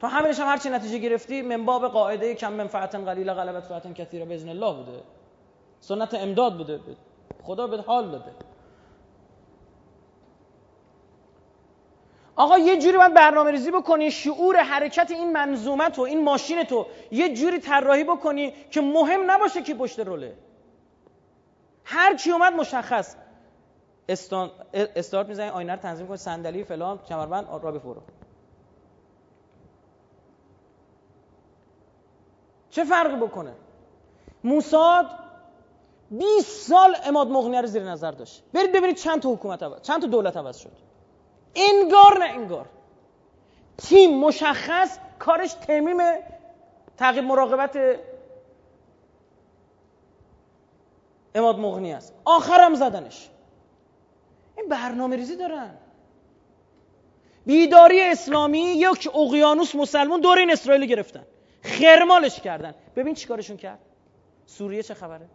تو 0.00 0.06
همینش 0.06 0.40
هم 0.40 0.46
هرچی 0.46 0.70
نتیجه 0.70 0.98
گرفتی 0.98 1.42
من 1.42 1.64
باب 1.64 1.88
قاعده 1.88 2.34
کم 2.34 2.52
منفعت 2.52 2.94
قلیل 2.94 3.32
غلبت 3.32 3.64
فعت 3.64 3.94
کثیره 3.94 4.24
باذن 4.24 4.48
الله 4.48 4.74
بوده. 4.74 5.02
سنت 5.80 6.14
امداد 6.14 6.56
بوده. 6.56 6.80
خدا 7.42 7.66
به 7.66 7.82
حال 7.82 8.08
بده 8.08 8.32
آقا 12.42 12.58
یه 12.58 12.78
جوری 12.78 12.96
باید 12.96 13.14
برنامه 13.14 13.50
ریزی 13.50 13.70
بکنی 13.70 14.10
شعور 14.10 14.56
حرکت 14.56 15.10
این 15.10 15.32
منظومت 15.32 15.98
و 15.98 16.02
این 16.02 16.24
ماشین 16.24 16.64
تو 16.64 16.86
یه 17.10 17.34
جوری 17.34 17.58
طراحی 17.58 18.04
بکنی 18.04 18.54
که 18.70 18.80
مهم 18.80 19.30
نباشه 19.30 19.62
که 19.62 19.74
پشت 19.74 20.00
روله 20.00 20.34
هر 21.84 22.16
کی 22.16 22.30
اومد 22.30 22.52
مشخص. 22.52 23.16
استان... 24.08 24.50
استارت 24.74 25.28
می‌زنی 25.28 25.48
آینه 25.48 25.72
رو 25.72 25.78
تنظیم 25.78 26.06
کنی 26.06 26.16
صندلی 26.16 26.64
فلان 26.64 26.98
کمربند 26.98 27.46
را 27.62 27.72
بفرو. 27.72 28.02
چه 32.70 32.84
فرقی 32.84 33.16
بکنه؟ 33.16 33.52
موساد 34.44 35.06
20 36.10 36.68
سال 36.68 36.96
اماد 37.04 37.28
مغنیه 37.28 37.60
رو 37.60 37.66
زیر 37.66 37.82
نظر 37.82 38.10
داشت. 38.10 38.42
برید 38.52 38.72
ببینید 38.72 38.96
چند 38.96 39.22
تا 39.22 39.32
حکومت 39.32 39.62
عوض 39.62 39.82
چند 39.82 40.00
تا 40.00 40.06
دولت 40.06 40.36
عوض 40.36 40.56
شد. 40.56 40.91
انگار 41.54 42.18
نه 42.18 42.24
انگار. 42.24 42.66
تیم 43.78 44.18
مشخص 44.18 44.98
کارش 45.18 45.52
تمیم 45.54 45.98
تغییر 46.96 47.24
مراقبت 47.24 47.78
اماد 51.34 51.58
مغنی 51.58 51.92
است. 51.92 52.14
آخرم 52.24 52.74
زدنش. 52.74 53.28
این 54.56 54.68
برنامه 54.68 55.16
ریزی 55.16 55.36
دارن. 55.36 55.74
بیداری 57.46 58.00
اسلامی 58.00 58.60
یک 58.60 59.10
اقیانوس 59.14 59.74
مسلمون 59.74 60.20
دور 60.20 60.38
این 60.38 60.50
اسرائیل 60.50 60.86
گرفتن. 60.86 61.24
خرمالش 61.62 62.40
کردن. 62.40 62.74
ببین 62.96 63.14
چیکارشون 63.14 63.56
کرد؟ 63.56 63.78
سوریه 64.46 64.82
چه 64.82 64.94
خبره؟ 64.94 65.28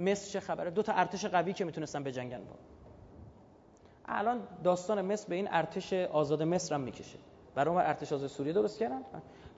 مصر 0.00 0.30
چه 0.30 0.40
خبره؟ 0.40 0.70
دو 0.70 0.82
تا 0.82 0.92
ارتش 0.92 1.24
قوی 1.24 1.52
که 1.52 1.64
می‌تونستن 1.64 2.04
بجنگن 2.04 2.38
با 2.38 2.54
الان 4.08 4.40
داستان 4.64 5.02
مصر 5.02 5.28
به 5.28 5.34
این 5.34 5.48
ارتش 5.50 5.92
آزاد 5.92 6.42
مصر 6.42 6.74
هم 6.74 6.80
می‌کشه. 6.80 7.18
برای 7.54 7.74
اون 7.74 7.82
ارتش 7.82 8.12
آزاد 8.12 8.28
سوریه 8.28 8.52
درست 8.52 8.78
کردن؟ 8.78 9.02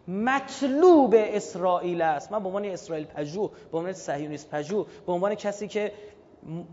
مطلوب 0.08 1.14
اسرائیل 1.16 2.02
است. 2.02 2.32
من 2.32 2.38
به 2.42 2.46
عنوان 2.46 2.64
اسرائیل 2.64 3.06
پژو 3.06 3.50
به 3.72 3.78
عنوان 3.78 3.92
صهیونیست 3.92 4.50
پژو 4.50 4.86
به 5.06 5.12
عنوان 5.12 5.34
کسی 5.34 5.68
که 5.68 5.92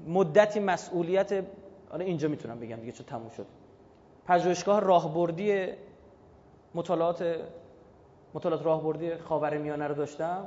مدتی 0.07 0.59
مسئولیت 0.59 1.43
آره 1.91 2.05
اینجا 2.05 2.27
می‌تونم 2.27 2.59
بگم 2.59 2.75
دیگه 2.75 2.91
چه 2.91 3.03
تموم 3.03 3.29
شد. 3.29 3.45
پژوهشگاه 4.25 4.79
راهبردی 4.79 5.67
مطالعات 6.75 7.35
مطالعات 8.33 8.65
راهبردی 8.65 9.15
خاورمیانه 9.15 9.87
رو 9.87 9.95
داشتم. 9.95 10.45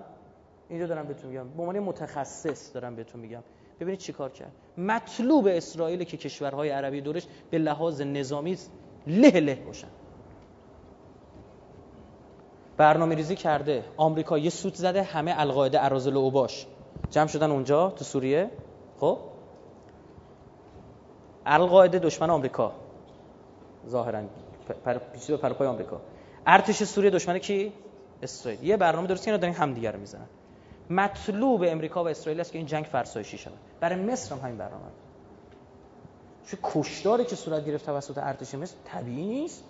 اینجا 0.68 0.86
دارم 0.86 1.06
بهتون 1.06 1.30
میگم. 1.30 1.48
به 1.48 1.62
عنوان 1.62 1.78
متخصص 1.78 2.74
دارم 2.74 2.96
بهتون 2.96 3.20
میگم. 3.20 3.42
ببینید 3.80 4.00
چیکار 4.00 4.30
کرد. 4.30 4.52
مطلوب 4.78 5.46
اسرائیل 5.46 6.04
که 6.04 6.16
کشورهای 6.16 6.70
عربی 6.70 7.00
دورش 7.00 7.26
به 7.50 7.58
لحاظ 7.58 8.00
نظامی 8.00 8.56
له 9.06 9.40
له 9.40 9.54
باشن. 9.54 9.88
برنامه 12.76 13.14
ریزی 13.14 13.36
کرده. 13.36 13.84
آمریکا 13.96 14.38
یه 14.38 14.50
سوت 14.50 14.74
زده 14.74 15.02
همه 15.02 15.34
القاعده 15.36 15.84
ارازل 15.84 16.16
و 16.16 16.18
اوباش 16.18 16.66
جمع 17.10 17.26
شدن 17.26 17.50
اونجا 17.50 17.90
تو 17.90 18.04
سوریه. 18.04 18.50
خب؟ 19.00 19.18
القاعده 21.46 21.98
دشمن 21.98 22.30
آمریکا. 22.30 22.72
ظاهرا 23.88 24.22
پر 24.84 24.98
پیچیده 24.98 25.36
پر 25.36 25.52
پای 25.52 25.68
آمریکا. 25.68 26.00
ارتش 26.46 26.82
سوریه 26.84 27.10
دشمن 27.10 27.38
کی؟ 27.38 27.72
اسرائیل. 28.22 28.64
یه 28.64 28.76
برنامه 28.76 29.06
درست 29.06 29.26
کردن 29.26 29.40
دارن 29.40 29.54
همدیگه 29.54 29.90
رو 29.90 30.00
می‌زنن. 30.00 30.28
مطلوب 30.90 31.62
امریکا 31.66 32.04
و 32.04 32.08
اسرائیل 32.08 32.40
است 32.40 32.52
که 32.52 32.58
این 32.58 32.66
جنگ 32.66 32.84
فرسایشی 32.84 33.38
شود. 33.38 33.58
برای 33.80 34.02
مصر 34.02 34.34
هم 34.34 34.40
همین 34.40 34.56
برنامه 34.56 34.84
چه 36.46 36.58
کشداری 36.62 37.24
که 37.24 37.36
صورت 37.36 37.66
گرفت 37.66 37.86
توسط 37.86 38.18
ارتش 38.18 38.54
مصر 38.54 38.74
طبیعی 38.84 39.26
نیست. 39.26 39.64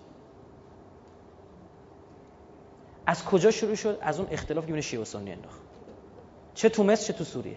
از 3.06 3.24
کجا 3.24 3.50
شروع 3.50 3.74
شد؟ 3.74 3.98
از 4.00 4.20
اون 4.20 4.28
اختلاف 4.30 4.66
که 4.66 4.72
بین 4.72 4.80
شیعه 4.80 5.02
و 5.02 5.04
سنی 5.04 5.32
انداخت. 5.32 5.60
چه 6.54 6.68
تو 6.68 6.84
مصر 6.84 7.06
چه 7.06 7.12
تو 7.12 7.24
سوریه. 7.24 7.56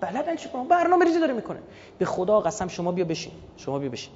بلدن 0.00 0.36
چی 0.36 0.48
کنن 0.48 0.68
برنامه 0.68 1.04
ریزی 1.04 1.20
داره 1.20 1.32
می‌کنه. 1.32 1.60
به 1.98 2.04
خدا 2.04 2.40
قسم 2.40 2.68
شما 2.68 2.92
بیا 2.92 3.04
بشین. 3.04 3.32
شما 3.56 3.78
بیا 3.78 3.90
بشین. 3.90 4.12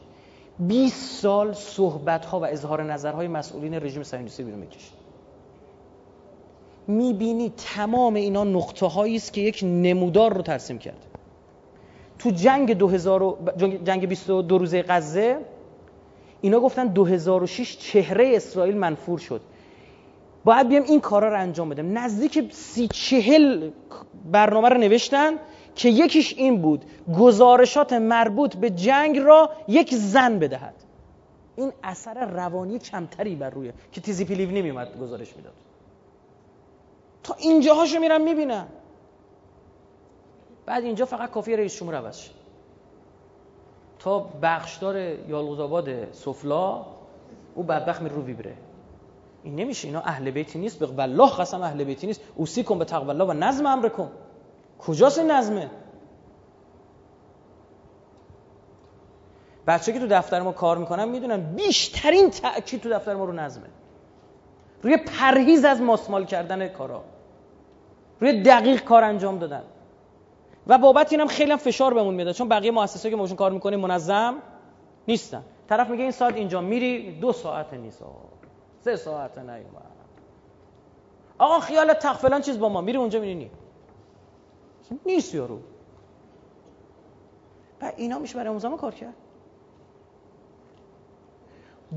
20 0.58 1.20
سال 1.20 1.52
صحبت 1.52 2.24
ها 2.24 2.40
و 2.40 2.46
اظهار 2.46 2.82
نظرهای 2.82 3.28
مسئولین 3.28 3.74
رژیم 3.74 4.02
صهیونیستی 4.02 4.44
بیرون 4.44 4.60
می‌کشید. 4.60 5.05
می‌بینی 6.88 7.52
تمام 7.56 8.14
اینا 8.14 8.44
نقطه 8.44 8.98
است 8.98 9.32
که 9.32 9.40
یک 9.40 9.60
نمودار 9.62 10.34
رو 10.34 10.42
ترسیم 10.42 10.78
کرد. 10.78 11.06
تو 12.18 12.30
جنگ 12.30 12.74
2000 12.74 13.36
جنگ 13.84 14.08
22 14.08 14.58
روزه 14.58 14.82
غزه 14.82 15.38
اینا 16.40 16.60
گفتن 16.60 16.86
2006 16.86 17.76
چهره 17.76 18.32
اسرائیل 18.36 18.76
منفور 18.76 19.18
شد. 19.18 19.40
باید 20.44 20.68
بیام 20.68 20.82
این 20.82 21.00
کارا 21.00 21.28
رو 21.28 21.40
انجام 21.40 21.68
بدم. 21.68 21.98
نزدیک 21.98 22.52
سی 22.52 22.88
چهل 22.88 23.70
برنامه 24.32 24.68
رو 24.68 24.78
نوشتن 24.78 25.32
که 25.74 25.88
یکیش 25.88 26.34
این 26.36 26.62
بود 26.62 26.84
گزارشات 27.18 27.92
مربوط 27.92 28.56
به 28.56 28.70
جنگ 28.70 29.18
را 29.18 29.50
یک 29.68 29.94
زن 29.94 30.38
بدهد. 30.38 30.74
این 31.56 31.72
اثر 31.82 32.30
روانی 32.30 32.78
کمتری 32.78 33.34
بر 33.34 33.50
روی 33.50 33.72
که 33.92 34.00
تیزی 34.00 34.24
پیلیونی 34.24 34.62
میومد 34.62 34.98
گزارش 35.00 35.36
می‌داد. 35.36 35.65
تا 37.26 37.34
اینجاهاشو 37.34 37.98
میرم 37.98 38.20
می‌بینم. 38.20 38.68
بعد 40.66 40.84
اینجا 40.84 41.04
فقط 41.04 41.30
کافی 41.30 41.56
رئیس 41.56 41.76
جمهور 41.76 41.94
عوض 41.94 42.18
شه 42.18 42.30
تا 43.98 44.18
بخشدار 44.42 44.96
یالغوزآباد 44.96 46.12
سفلا 46.12 46.86
او 47.54 47.62
بدبخت 47.62 48.02
می 48.02 48.08
رو 48.08 48.22
ویبره. 48.22 48.54
این 49.42 49.56
نمیشه 49.56 49.88
اینا 49.88 50.00
اهل 50.00 50.30
بیتی 50.30 50.58
نیست. 50.58 50.78
به 50.78 50.86
والله 50.86 51.30
قسم 51.30 51.62
اهل 51.62 51.84
بیتی 51.84 52.06
نیست. 52.06 52.20
اوسی 52.34 52.62
کن 52.62 52.78
به 52.78 52.84
تقوی 52.84 53.10
الله 53.10 53.24
و 53.24 53.32
نظم 53.32 53.66
امر 53.66 53.88
کن. 53.88 54.10
کجاست 54.78 55.18
این 55.18 55.30
نظمه؟ 55.30 55.70
بچه 59.66 59.92
که 59.92 59.98
تو 59.98 60.06
دفتر 60.06 60.42
ما 60.42 60.52
کار 60.52 60.78
می‌کنن 60.78 61.08
می‌دونن 61.08 61.54
بیشترین 61.54 62.30
تأکید 62.30 62.80
تو 62.80 62.88
دفتر 62.88 63.14
ما 63.14 63.24
رو 63.24 63.32
نظمه. 63.32 63.66
روی 64.82 64.96
پرهیز 64.96 65.64
از 65.64 65.80
ماسمال 65.80 66.24
کردن 66.24 66.68
کارا. 66.68 67.04
روی 68.20 68.42
دقیق 68.42 68.84
کار 68.84 69.04
انجام 69.04 69.38
دادن. 69.38 69.62
و 70.66 70.78
بابت 70.78 71.12
اینم 71.12 71.26
خیلی 71.26 71.52
هم 71.52 71.58
فشار 71.58 71.94
بهمون 71.94 72.14
میاد 72.14 72.32
چون 72.32 72.48
بقیه 72.48 72.70
مؤسساتی 72.70 73.10
که 73.10 73.16
ماشون 73.16 73.36
کار 73.36 73.52
می‌کنیم 73.52 73.80
منظم 73.80 74.34
نیستن. 75.08 75.42
طرف 75.68 75.90
میگه 75.90 76.02
این 76.02 76.12
ساعت 76.12 76.34
اینجا 76.34 76.60
میری 76.60 77.20
دو 77.20 77.32
ساعت 77.32 77.74
نیست. 77.74 78.02
سه 78.80 78.96
ساعت 78.96 79.38
نیومد. 79.38 79.86
آقا 81.38 81.60
خیال 81.60 81.92
تخفلان 81.92 82.40
چیز 82.40 82.58
با 82.58 82.68
ما 82.68 82.80
میری 82.80 82.98
اونجا 82.98 83.20
می‌بینی 83.20 83.50
نیست 85.06 85.34
یارو. 85.34 85.58
و 87.82 87.92
اینا 87.96 88.18
میشه 88.18 88.36
برای 88.36 88.48
اون 88.48 88.76
کار 88.76 88.94
کرد. 88.94 89.14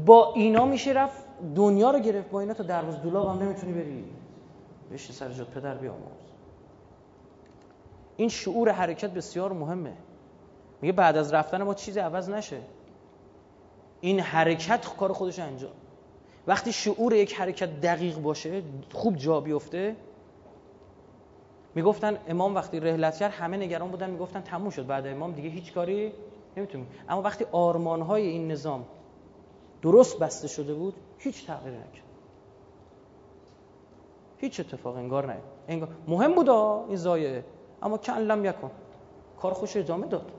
با 0.06 0.34
اینا 0.34 0.66
میشه 0.66 0.92
رفت 0.92 1.24
دنیا 1.56 1.92
رو 1.92 2.00
گرفت 2.00 2.30
با 2.30 2.40
اینا 2.40 2.54
تا 2.54 2.64
دروز 2.64 2.96
دولا 2.96 3.24
هم 3.24 3.44
نمی‌تونی 3.44 3.74
بری. 3.74 4.06
بشین 4.92 5.16
سر 5.16 5.30
جات 5.32 5.50
پدر 5.50 5.76
بیاموز 5.76 6.12
این 8.18 8.30
شعور 8.30 8.72
حرکت 8.72 9.10
بسیار 9.12 9.54
مهمه. 9.54 9.94
میگه 10.82 10.92
بعد 10.92 11.18
از 11.18 11.34
رفتن 11.34 11.64
ما 11.64 11.74
چیزی 11.74 12.00
عوض 12.00 12.30
نشه. 12.30 12.62
این 14.02 14.20
حرکت 14.20 14.96
کار 14.98 15.14
خودش 15.14 15.40
انجام. 15.40 15.72
وقتی 16.48 16.74
شعور 16.74 17.14
یک 17.14 17.34
حرکت 17.34 17.82
دقیق 17.82 18.18
باشه 18.18 18.64
خوب 18.94 19.16
جا 19.16 19.42
بیفته 19.42 19.96
می‌گفتن 21.76 22.18
امام 22.28 22.56
وقتی 22.56 22.80
رحلت 22.80 23.18
کرد 23.18 23.32
همه 23.32 23.58
نگران 23.58 23.92
بودن 23.92 24.10
می‌گفتن 24.10 24.42
تموم 24.42 24.70
شد. 24.70 24.88
بعد 24.88 25.08
امام 25.08 25.32
دیگه 25.32 25.50
هیچ 25.50 25.74
کاری 25.74 26.14
نمی‌تونیم 26.58 26.88
اما 27.10 27.22
وقتی 27.22 27.46
آرمان 27.52 28.02
های 28.02 28.28
این 28.28 28.52
نظام 28.52 28.86
درست 29.82 30.20
بسته 30.20 30.48
شده 30.48 30.74
بود 30.74 30.94
هیچ 31.18 31.48
تغییری 31.48 31.78
نکرد. 31.78 32.09
هیچ 34.42 34.60
اتفاق 34.60 34.96
انگار 34.96 35.26
نه. 35.26 35.38
انگار 35.68 35.90
مهم 36.08 36.36
بود 36.36 36.50
این 36.50 36.96
زایه. 36.96 37.44
اما 37.82 37.98
کن 37.98 38.14
لم 38.14 38.46
یکن. 38.46 38.72
کار 39.42 39.54
خوش 39.54 39.78
ادامه 39.78 40.08
داد. 40.08 40.32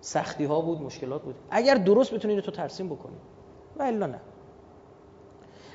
سختی 0.00 0.44
ها 0.44 0.60
بود 0.60 0.82
مشکلات 0.82 1.22
بود. 1.22 1.34
اگر 1.50 1.74
درست 1.74 2.14
بتونی 2.14 2.42
تو 2.42 2.50
ترسیم 2.50 2.88
بکنی 2.88 3.16
و 3.76 3.82
الا 3.82 4.06
نه. 4.06 4.20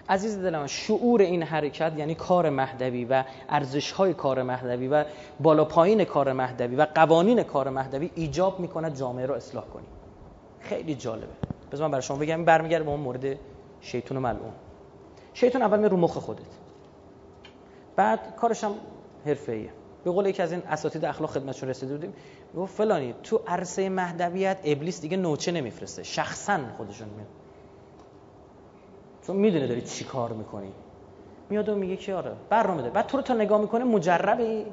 عزیز 0.09 0.37
دلم 0.39 0.67
شعور 0.67 1.21
این 1.21 1.43
حرکت 1.43 1.93
یعنی 1.97 2.15
کار 2.15 2.49
مهدوی 2.49 3.05
و 3.05 3.23
ارزش 3.49 3.91
های 3.91 4.13
کار 4.13 4.43
مهدوی 4.43 4.87
و 4.87 5.05
بالا 5.39 5.65
پایین 5.65 6.03
کار 6.03 6.33
مهدوی 6.33 6.75
و 6.75 6.87
قوانین 6.95 7.43
کار 7.43 7.69
مهدوی 7.69 8.11
ایجاب 8.15 8.59
می‌کنه 8.59 8.91
جامعه 8.91 9.25
رو 9.25 9.33
اصلاح 9.33 9.65
کنی 9.65 9.85
خیلی 10.59 10.95
جالبه. 10.95 11.33
بذار 11.71 11.87
من 11.87 11.91
برای 11.91 12.01
شما 12.01 12.17
بگم 12.17 12.45
برمیگرده 12.45 12.83
به 12.83 12.91
اون 12.91 12.99
مورد 12.99 13.37
شیطون 13.81 14.17
ملعون. 14.17 14.53
شیطون 15.33 15.61
اول 15.61 15.79
می 15.79 15.89
رو 15.89 15.97
مخ 15.97 16.17
خودت. 16.17 16.62
بعد 17.95 18.35
کارش 18.35 18.63
هم 18.63 18.71
حرفه‌ایه. 19.25 19.69
به 20.03 20.11
قول 20.11 20.25
یکی 20.25 20.41
از 20.41 20.51
این 20.51 20.61
اساتید 20.67 21.05
اخلاق 21.05 21.29
خدمتشون 21.29 21.69
رسیده 21.69 21.93
بودیم 21.93 22.13
گفت 22.57 22.75
فلانی 22.75 23.15
تو 23.23 23.41
عرصه 23.47 23.89
مهدویت 23.89 24.57
ابلیس 24.63 25.01
دیگه 25.01 25.17
نوچه 25.17 25.51
نمیفرسته 25.51 26.03
شخصا 26.03 26.59
خودشون 26.77 27.07
میاد. 27.09 27.27
چون 29.27 29.35
می‌دونه 29.35 29.67
داری 29.67 29.81
چی 29.81 30.03
کار 30.03 30.33
می‌کنی؟ 30.33 30.71
میاد 31.49 31.69
و 31.69 31.75
میگه 31.75 31.95
که 31.95 32.13
آره 32.13 32.31
برنامه 32.49 32.81
داره. 32.81 32.93
بعد 32.93 33.07
تو 33.07 33.17
رو 33.17 33.23
تا 33.23 33.33
نگاه 33.33 33.61
می‌کنه 33.61 33.83
مجرب 33.83 34.65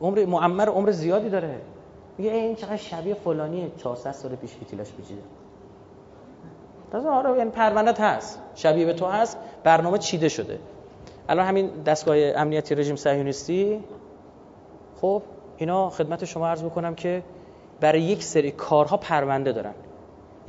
عمر 0.00 0.24
معمر 0.24 0.68
عمر 0.68 0.90
زیادی 0.90 1.28
داره. 1.30 1.60
میگه 2.18 2.30
این 2.30 2.54
چقدر 2.54 2.76
شبیه 2.76 3.14
فلانیه. 3.14 3.70
400 3.76 4.12
سال 4.12 4.36
پیش 4.36 4.50
فیتیلاش 4.50 4.92
پیچیده. 4.92 5.22
تازه 6.92 7.08
آره 7.08 7.38
یعنی 7.38 7.50
پروندت 7.50 8.00
هست. 8.00 8.40
شبیه 8.54 8.86
به 8.86 8.92
تو 8.92 9.06
هست. 9.06 9.38
برنامه 9.64 9.98
چیده 9.98 10.28
شده. 10.28 10.58
الان 11.28 11.46
همین 11.46 11.70
دستگاه 11.86 12.16
امنیتی 12.16 12.74
رژیم 12.74 12.96
صهیونیستی 12.96 13.80
خب 15.00 15.22
اینا 15.56 15.90
خدمت 15.90 16.24
شما 16.24 16.48
عرض 16.48 16.62
بکنم 16.62 16.94
که 16.94 17.22
برای 17.80 18.02
یک 18.02 18.22
سری 18.22 18.50
کارها 18.50 18.96
پرونده 18.96 19.52
دارن. 19.52 19.74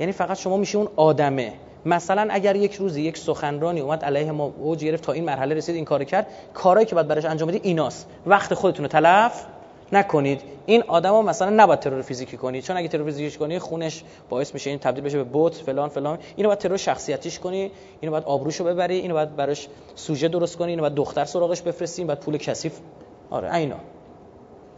یعنی 0.00 0.12
فقط 0.12 0.36
شما 0.36 0.56
میشه 0.56 0.78
اون 0.78 0.88
آدمه. 0.96 1.52
مثلا 1.86 2.28
اگر 2.30 2.56
یک 2.56 2.74
روزی 2.74 3.02
یک 3.02 3.18
سخنرانی 3.18 3.80
اومد 3.80 4.04
علیه 4.04 4.32
ما 4.32 4.52
اوج 4.58 4.84
گرفت 4.84 5.04
تا 5.04 5.12
این 5.12 5.24
مرحله 5.24 5.54
رسید 5.54 5.74
این 5.74 5.84
کار 5.84 6.04
کرد 6.04 6.26
کارهایی 6.54 6.86
که 6.86 6.94
باید 6.94 7.08
براش 7.08 7.24
انجام 7.24 7.48
بدید 7.48 7.64
ایناست. 7.64 8.08
وقت 8.26 8.54
خودتون 8.54 8.88
تلف. 8.88 9.46
نکنید. 9.92 10.40
این 10.66 10.82
آدمو 10.82 11.22
مثلا 11.22 11.50
نباید 11.50 11.80
ترور 11.80 12.02
فیزیکی 12.02 12.36
کنید 12.36 12.64
چون 12.64 12.76
اگه 12.76 12.88
ترور 12.88 13.06
فیزیکی 13.06 13.38
کنی 13.38 13.58
خونش 13.58 14.04
باعث 14.28 14.54
میشه 14.54 14.70
این 14.70 14.78
تبدیل 14.78 15.04
بشه 15.04 15.16
به 15.16 15.24
بوت 15.24 15.54
فلان 15.54 15.88
فلان. 15.88 16.18
اینو 16.36 16.48
باید 16.48 16.58
ترور 16.58 16.76
شخصیتیش 16.76 17.38
کنی. 17.38 17.70
اینو 18.00 18.12
باید 18.12 18.24
آبروشو 18.24 18.64
ببری. 18.64 18.98
اینو 18.98 19.14
باید 19.14 19.36
براش 19.36 19.68
سوژه 19.94 20.28
درست 20.28 20.56
کنی. 20.56 20.70
اینو 20.70 20.82
باید 20.82 20.94
دختر 20.94 21.24
سراغش 21.24 21.62
بفرستین 21.62 22.06
بعد 22.06 22.20
پول 22.20 22.36
کثیف. 22.36 22.78
آره 23.30 23.54
اینا. 23.54 23.76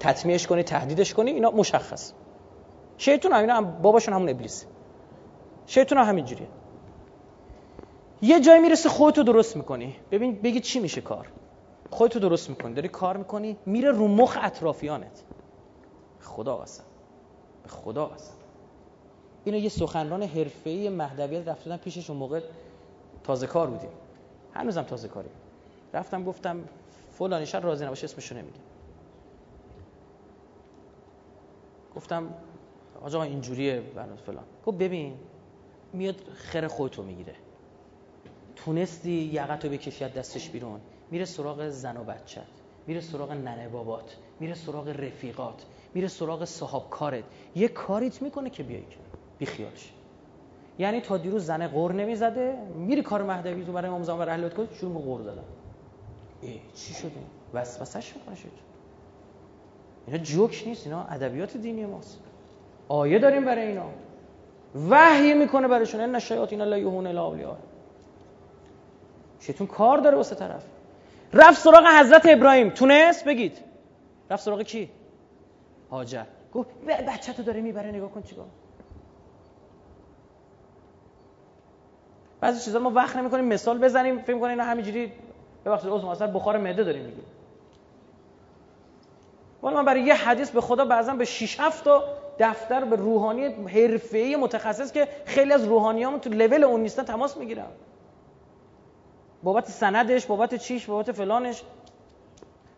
تطمیعش 0.01 0.47
کنی 0.47 0.63
تهدیدش 0.63 1.15
کنی. 1.15 1.31
اینا 1.31 1.51
مشخص. 1.51 2.13
شیطان 2.99 3.33
هم 3.33 3.41
اینا 3.41 3.55
هم 3.55 3.65
باباشون 3.83 4.15
همون 4.15 4.29
ابلیس. 4.29 4.65
شیطان 5.67 5.99
هم 5.99 6.05
همینجوریه. 6.05 6.47
یه 8.23 8.41
جایی 8.41 8.61
می‌رسه 8.61 8.89
خودتو 8.89 9.23
درست 9.23 9.57
می‌کنی. 9.57 9.97
ببین 10.11 10.35
بگی 10.35 10.61
چی 10.61 10.81
میشه 10.81 11.01
کار. 11.01 11.27
خودتو 11.91 12.19
درست 12.19 12.51
می‌کنی. 12.51 12.75
داری 12.75 12.89
کار 12.89 13.17
می‌کنی 13.17 13.57
میره 13.67 13.91
رو 13.91 14.09
مخ 14.09 14.39
اطرافیانت. 14.43 15.23
خدا 16.21 16.57
قسم 16.57 16.85
به 17.63 17.69
خدا 17.69 18.07
قسم 18.07 18.35
اینو 19.45 19.59
یه 19.59 19.69
سخنران 19.69 20.23
حرفه‌ای 20.23 20.89
مهدویت 20.89 21.49
رفتن 21.49 21.77
پیشش 21.77 22.11
اون 22.11 22.19
موقع 22.19 22.41
تازه 23.25 23.47
کار 23.47 23.67
بودیم. 23.67 23.91
هنوزم 24.55 24.83
تازه 24.83 25.09
کاری 25.09 25.29
رفتم 25.95 26.25
گفتم 26.25 26.65
فلانی 27.13 27.47
شهر 27.47 27.61
راضی 27.63 27.85
نباشه 27.85 28.05
اسمشو 28.05 28.35
نمیگم 28.35 28.61
گفتم 31.97 32.35
آقا 33.03 33.23
اینجوریه 33.23 33.83
فلان. 34.27 34.45
گفت 34.67 34.79
ببین 34.79 35.15
میاد 35.93 36.17
خر 36.35 36.67
خودتو 36.67 37.03
می‌گیره. 37.03 37.35
تونستی 38.57 39.11
یقتو 39.11 39.69
بکشی 39.69 40.05
از 40.05 40.13
دستش 40.13 40.49
بیرون. 40.51 40.81
میره 41.11 41.25
سراغ 41.25 41.69
زن 41.69 41.97
و 41.97 42.05
بچت 42.05 42.43
میره 42.87 43.01
سراغ 43.01 43.33
ننه 43.33 43.69
بابات 43.69 44.17
میره 44.41 44.55
سراغ 44.55 44.89
رفیقات 44.89 45.65
میره 45.95 46.09
سراغ 46.09 46.45
صاحب 46.45 46.91
کارت 46.91 47.25
یه 47.55 47.69
کاریت 47.69 48.23
می‌کنه 48.23 48.51
که 48.51 48.63
بیایی 48.63 48.87
که 48.91 48.97
بی 49.39 49.47
خیالش. 49.47 49.93
یعنی 50.79 51.01
تا 51.01 51.17
دیروز 51.17 51.47
زن 51.47 51.69
قور 51.69 51.93
نمی‌زده 51.93 52.59
میری 52.75 53.03
کار 53.03 53.23
مهدوی 53.23 53.65
تو 53.65 53.73
برای 53.73 53.89
امام 53.89 54.03
زمان 54.03 54.29
و 54.29 54.31
اهل 54.31 54.49
بیت 54.49 54.75
شروع 54.75 54.93
به 54.93 55.01
قور 55.01 55.23
زدن. 55.23 55.45
چی 56.75 56.95
شده؟ 56.95 57.11
وسوسش 57.55 58.17
می‌کنه 58.17 58.35
شد. 58.35 58.49
اینا 60.07 60.19
جوک 60.19 60.63
نیست 60.67 60.87
اینا 60.87 61.05
ادبیات 61.05 61.57
دینی 61.57 61.87
ماست. 61.87 62.21
آیه 62.89 63.19
داریم 63.19 63.45
برای 63.45 63.67
اینا. 63.67 63.87
وحی 64.91 65.35
می‌کنه 65.35 65.69
برایشون 65.69 66.01
ان 66.01 66.15
الشیاطین 66.15 66.63
لا 66.63 66.79
یهون 66.79 67.07
الا 67.07 67.27
اولیاء. 67.27 67.57
شیطون 69.41 69.67
کار 69.67 69.99
داره 69.99 70.17
واسه 70.17 70.35
طرف. 70.35 70.65
رفت 71.37 71.61
سراغ 71.61 71.87
حضرت 72.01 72.27
ابراهیم. 72.27 72.71
تونست؟ 72.71 73.25
بگید. 73.25 73.59
رفت 74.31 74.43
سراغ 74.43 74.63
کی؟ 74.63 74.91
هاجر 75.91 76.25
گفت 76.55 76.69
بچه 77.09 77.33
تو 77.33 77.43
داره 77.43 77.61
می‌بره 77.61 77.91
نگاه 77.91 78.11
کن 78.11 78.23
چیکار 78.23 78.47
بعضی 82.41 82.65
چیزا 82.65 82.79
ما 82.79 82.91
وقت 82.91 83.17
نمی‌کنیم 83.17 83.45
مثال 83.45 83.79
بزنیم 83.79 84.19
فکر 84.19 84.39
کنیم 84.39 84.51
اینا 84.51 84.65
همینجوری 84.65 85.13
ببخشید 85.65 85.91
عذر 85.91 86.07
اصلا 86.07 86.27
بخار 86.33 86.59
معده 86.59 86.85
داریم 86.85 87.05
میگیم. 87.05 87.25
ولی 89.63 89.75
من 89.75 89.85
برای 89.85 90.03
یه 90.03 90.15
حدیث 90.15 90.51
به 90.51 90.61
خدا 90.61 90.85
بعضا 90.85 91.15
به 91.15 91.25
6 91.25 91.61
7 91.61 91.85
تا 91.85 92.05
دفتر 92.39 92.85
به 92.85 92.97
روحانی 92.97 93.47
حرفه‌ای 93.47 94.37
متخصص 94.37 94.93
که 94.93 95.09
خیلی 95.25 95.53
از 95.53 95.65
روحانیامون 95.65 96.21
تو 96.21 96.31
لول 96.31 96.65
اون 96.65 96.81
نیستن 96.81 97.03
تماس 97.03 97.37
می‌گیرم. 97.37 97.71
بابت 99.43 99.69
سندش 99.69 100.27
بابت 100.27 100.55
چیش 100.55 100.87
بابت 100.87 101.13
فلانش. 101.13 101.63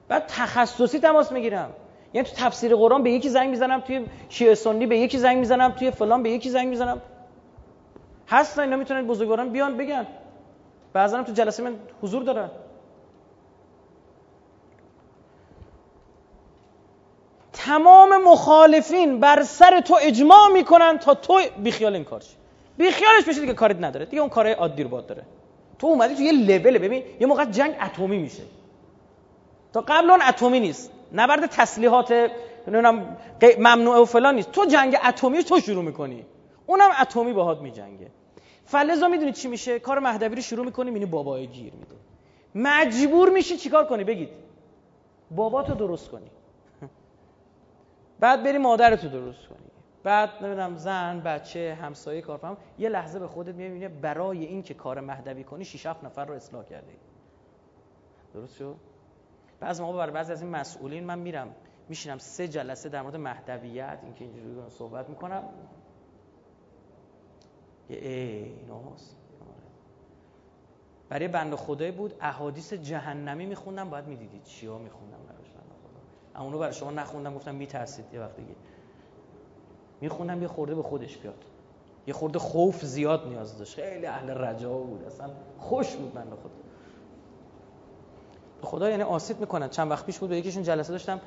بعد 0.08 0.24
تخصصی 0.26 0.98
تماس 0.98 1.32
می‌گیرم. 1.32 1.70
یعنی 2.12 2.28
تو 2.28 2.36
تفسیر 2.36 2.76
قرآن 2.76 3.02
به 3.02 3.10
یکی 3.10 3.28
زنگ 3.28 3.50
می‌زنم 3.50 3.80
توی 3.80 4.06
شیعه 4.28 4.54
سنی 4.54 4.86
به 4.86 4.98
یکی 4.98 5.18
زنگ 5.18 5.38
می‌زنم 5.38 5.70
توی 5.70 5.90
فلان 5.90 6.22
به 6.22 6.30
یکی 6.30 6.50
زنگ 6.50 6.68
می‌زنم. 6.68 7.00
هستن 8.28 8.62
اینا 8.62 8.76
می‌تونن 8.76 9.06
بزرگواران 9.06 9.50
بیان 9.50 9.76
بگن. 9.76 10.06
بعضا 10.92 11.22
تو 11.22 11.32
جلسه 11.32 11.62
من 11.62 11.74
حضور 12.02 12.22
داره 12.22 12.50
تمام 17.52 18.22
مخالفین 18.24 19.20
بر 19.20 19.42
سر 19.42 19.80
تو 19.80 19.98
اجماع 20.02 20.48
می‌کنن 20.52 20.98
تا 20.98 21.14
تو 21.14 21.40
بیخیال 21.58 21.94
این 21.94 22.04
کارش 22.04 22.36
بیخیالش 22.78 23.24
بشه 23.28 23.40
دیگه 23.40 23.54
کارت 23.54 23.76
نداره. 23.80 24.06
دیگه 24.06 24.20
اون 24.20 24.30
کارهای 24.30 24.54
عادی 24.54 24.82
رو 24.82 24.88
باد 24.88 25.06
داره. 25.06 25.22
تو 25.78 25.86
اومدی 25.86 26.14
تو 26.14 26.22
یه 26.22 26.32
لول 26.32 26.78
ببین 26.78 27.02
یه 27.20 27.26
موقع 27.26 27.44
جنگ 27.44 27.74
اتمی 27.82 28.18
میشه. 28.18 28.42
تا 29.72 29.80
قبل 29.80 30.10
اون 30.10 30.22
اتمی 30.28 30.60
نیست. 30.60 30.90
نبرد 31.12 31.46
تسلیحات 31.46 32.12
نمی‌دونم 32.66 33.16
ممنوعه 33.58 34.00
و 34.00 34.04
فلان 34.04 34.34
نیست. 34.34 34.52
تو 34.52 34.64
جنگ 34.64 34.96
اتمی 35.08 35.44
تو 35.44 35.60
شروع 35.60 35.84
می‌کنی. 35.84 36.24
اونم 36.66 36.90
اتمی 37.00 37.32
باهات 37.32 37.60
میجنگه. 37.60 38.10
فلزا 38.64 39.08
می‌دونی 39.08 39.32
چی 39.32 39.48
میشه؟ 39.48 39.78
کار 39.78 39.98
مهدوی 39.98 40.36
رو 40.36 40.42
شروع 40.42 40.64
می‌کنی 40.64 40.90
می‌بینی 40.90 41.06
بابای 41.06 41.46
گیر 41.46 41.72
میده. 41.72 41.96
مجبور 42.54 43.30
میشی 43.30 43.56
چیکار 43.56 43.86
کنی؟ 43.86 44.04
بگید. 44.04 44.28
باباتو 45.30 45.74
درست 45.74 46.10
کنی. 46.10 46.30
بعد 48.20 48.42
بری 48.44 48.58
مادرتو 48.58 49.08
درست 49.08 49.48
کنی. 49.48 49.67
بعد 50.08 50.44
نمی‌دونم 50.44 50.76
زن 50.76 51.20
بچه 51.20 51.78
همسایه 51.82 52.20
کارفرما 52.20 52.56
یه 52.78 52.88
لحظه 52.88 53.18
به 53.18 53.26
خودت 53.26 53.54
می‌بینی 53.54 53.88
برای 53.88 54.44
این 54.44 54.62
که 54.62 54.74
کار 54.74 55.00
مهدوی 55.00 55.44
کنی 55.44 55.64
6 55.64 55.86
7 55.86 56.04
نفر 56.04 56.24
رو 56.24 56.34
اصلاح 56.34 56.64
کرده 56.64 56.92
درست 58.34 58.56
شد؟ 58.56 58.76
بعضی 59.60 59.82
موقع 59.82 59.98
برای 59.98 60.12
بعضی 60.12 60.32
از 60.32 60.42
این 60.42 60.50
مسئولین 60.50 61.04
من 61.04 61.18
میرم 61.18 61.54
میشینم 61.88 62.18
سه 62.18 62.48
جلسه 62.48 62.88
در 62.88 63.02
مورد 63.02 63.16
مهدویت 63.16 63.98
اینکه 64.02 64.24
اینجوری 64.24 64.70
صحبت 64.70 65.08
می‌کنم. 65.08 65.42
یه 67.90 67.98
ایناست 67.98 69.16
برای 71.08 71.28
بند 71.28 71.54
خدای 71.54 71.90
بود 71.90 72.14
احادیث 72.20 72.72
جهنمی 72.72 73.46
میخوندم 73.46 73.90
باید 73.90 74.06
می‌دیدید 74.06 74.42
چیا 74.42 74.78
میخوندم 74.78 75.18
براش 75.28 75.48
اونو 76.36 76.58
برای 76.58 76.72
شما 76.72 76.90
نخوندم 76.90 77.34
گفتم 77.34 77.54
میترسید 77.54 78.04
یه 78.12 78.20
وقت 78.20 78.36
دیگه. 78.36 78.54
میخوندم 80.00 80.42
یه 80.42 80.48
خورده 80.48 80.74
به 80.74 80.82
خودش 80.82 81.16
بیاد. 81.16 81.44
یه 82.06 82.14
خورده 82.14 82.38
خوف 82.38 82.84
زیاد 82.84 83.26
نیاز 83.28 83.58
داشت. 83.58 83.74
خیلی 83.74 84.06
اهل 84.06 84.30
رجا 84.30 84.72
بود. 84.72 85.04
اصلا 85.04 85.30
خوش 85.58 85.96
بود 85.96 86.12
من 86.14 86.22
خود. 86.22 86.50
خدا 88.62 88.90
یعنی 88.90 89.02
آسیب 89.02 89.40
می‌کنن. 89.40 89.68
چند 89.68 89.90
وقت 89.90 90.06
پیش 90.06 90.18
بود 90.18 90.28
به 90.28 90.36
یکیشون 90.36 90.62
جلسه 90.62 90.92
داشتم. 90.92 91.20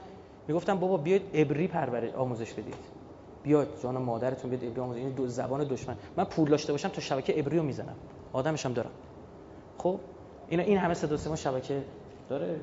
می‌گفتم 0.47 0.79
بابا 0.79 0.97
بیاید 0.97 1.21
ابری 1.33 1.67
پرورش 1.67 2.13
آموزش 2.13 2.53
بدید. 2.53 2.75
بیاید 3.43 3.67
جان 3.83 3.97
مادرتون 3.97 4.49
بیاد 4.49 4.63
ابری 4.63 4.81
آموزش. 4.81 4.99
این 4.99 5.09
دو 5.09 5.27
زبان 5.27 5.63
دشمن. 5.63 5.95
من 6.17 6.23
پول 6.23 6.49
داشته 6.49 6.71
باشم 6.71 6.89
تا 6.89 7.01
شبکه 7.01 7.39
ابری 7.39 7.57
رو 7.57 7.63
می‌زنم. 7.63 7.95
آدمش 8.33 8.65
هم 8.65 8.73
دارم. 8.73 8.91
خب؟ 9.77 9.99
اینا 10.47 10.63
این 10.63 10.77
همه 10.77 10.93
صدا 10.93 11.17
سیما 11.17 11.35
شبکه 11.35 11.83
داره؟ 12.29 12.59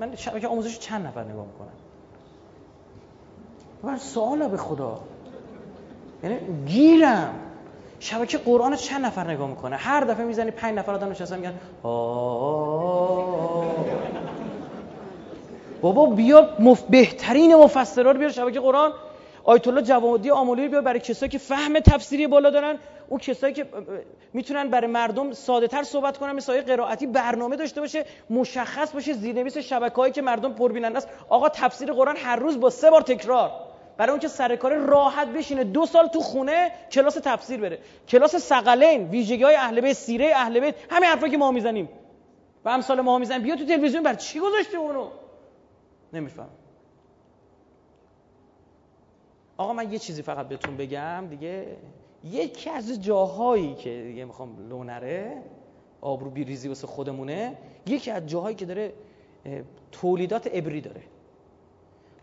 من 0.00 0.16
شبکه 0.16 0.48
آموزش 0.48 0.78
چند 0.78 1.06
نفر 1.06 1.24
نگاه 1.24 1.46
می‌کنم؟ 1.46 1.72
من 3.82 3.98
سوالا 3.98 4.48
به 4.48 4.56
خدا. 4.56 5.00
یعنی 6.22 6.38
گیرم. 6.66 7.34
شبکه 8.00 8.38
قرآن 8.38 8.76
چند 8.76 9.06
نفر 9.06 9.30
نگاه 9.30 9.48
می‌کنه؟ 9.48 9.76
هر 9.76 10.00
دفعه 10.00 10.24
می‌زنی 10.24 10.50
پنج 10.50 10.78
نفر 10.78 10.92
آدم 10.92 11.08
نشستن 11.10 11.36
میگن 11.36 11.54
بابا 15.82 16.06
بیا 16.06 16.48
مف... 16.58 16.82
بهترین 16.82 17.54
مفسرا 17.54 18.10
رو 18.10 18.18
بیار 18.18 18.30
شبکه 18.30 18.60
قرآن. 18.60 18.92
آیت 19.44 19.68
الله 19.68 19.82
جوادی 19.82 20.30
آمولی 20.30 20.64
رو 20.64 20.70
بیار 20.70 20.82
برای 20.82 21.00
کسایی 21.00 21.30
که 21.30 21.38
فهم 21.38 21.80
تفسیری 21.80 22.26
بالا 22.26 22.50
دارن. 22.50 22.78
اون 23.08 23.20
کسایی 23.20 23.54
که 23.54 23.66
می‌تونن 24.32 24.68
برای 24.68 24.86
مردم 24.86 25.32
ساده 25.32 25.68
تر 25.68 25.82
صحبت 25.82 26.18
کنن 26.18 26.32
مثل 26.32 26.60
قرائتی 26.60 27.06
برنامه 27.06 27.56
داشته 27.56 27.80
باشه 27.80 28.04
مشخص 28.30 28.92
باشه 28.92 29.12
زیرنویس 29.12 29.58
شبکه‌ای 29.58 30.10
که 30.10 30.22
مردم 30.22 30.52
پربیننده 30.52 30.98
است. 30.98 31.08
آقا 31.28 31.48
تفسیر 31.48 31.92
قرآن 31.92 32.16
هر 32.16 32.36
روز 32.36 32.60
با 32.60 32.70
سه 32.70 32.90
بار 32.90 33.02
تکرار. 33.02 33.50
برای 34.00 34.10
اون 34.10 34.20
که 34.20 34.28
سر 34.28 34.56
کار 34.56 34.74
راحت 34.74 35.28
بشینه. 35.28 35.64
دو 35.64 35.86
سال 35.86 36.06
تو 36.06 36.20
خونه 36.20 36.70
کلاس 36.92 37.14
تفسیر 37.14 37.60
بره. 37.60 37.78
کلاس 38.08 38.36
سقلین 38.36 39.08
ویژگی 39.08 39.42
های 39.42 39.54
اهل 39.54 39.80
بیت 39.80 39.92
سیره 39.92 40.32
اهل 40.34 40.60
بیت. 40.60 40.74
همین 40.90 41.08
حرفا 41.08 41.28
که 41.28 41.36
ما 41.36 41.50
می‌زنیم. 41.50 41.88
و 42.64 42.68
امثال 42.68 43.00
ما 43.00 43.18
می‌زنیم. 43.18 43.42
بیا 43.42 43.56
تو 43.56 43.64
تلویزیون 43.64 44.02
بر 44.02 44.14
چی 44.14 44.40
گذاشتی 44.40 44.76
اونو؟ 44.76 45.08
نمیفهم 46.12 46.48
آقا 49.56 49.72
من 49.72 49.92
یه 49.92 49.98
چیزی 49.98 50.22
فقط 50.22 50.48
بهتون 50.48 50.76
بگم 50.76 51.26
دیگه. 51.30 51.76
یکی 52.24 52.70
از 52.70 53.02
جاهایی 53.02 53.74
که 53.74 54.02
دیگه 54.06 54.24
می‌خوام 54.24 54.68
لونره 54.68 55.42
آبرو 56.00 56.30
بیریزی 56.30 56.68
واسه 56.68 56.86
خودمونه 56.86 57.58
یکی 57.86 58.10
از 58.10 58.26
جاهایی 58.26 58.56
که 58.56 58.66
داره 58.66 58.92
تولیدات 59.92 60.50
ابری 60.52 60.80
داره. 60.80 61.02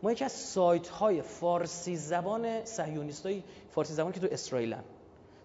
ما 0.07 0.11
یکی 0.11 0.25
از 0.25 0.31
سایت 0.31 0.87
های 0.87 1.21
فارسی 1.21 1.95
زبان 1.95 2.65
صهیونیست 2.65 3.25
های 3.25 3.43
فارسی 3.69 3.93
زبان 3.93 4.11
که 4.11 4.19
تو 4.19 4.27
اسرائیلن. 4.31 4.83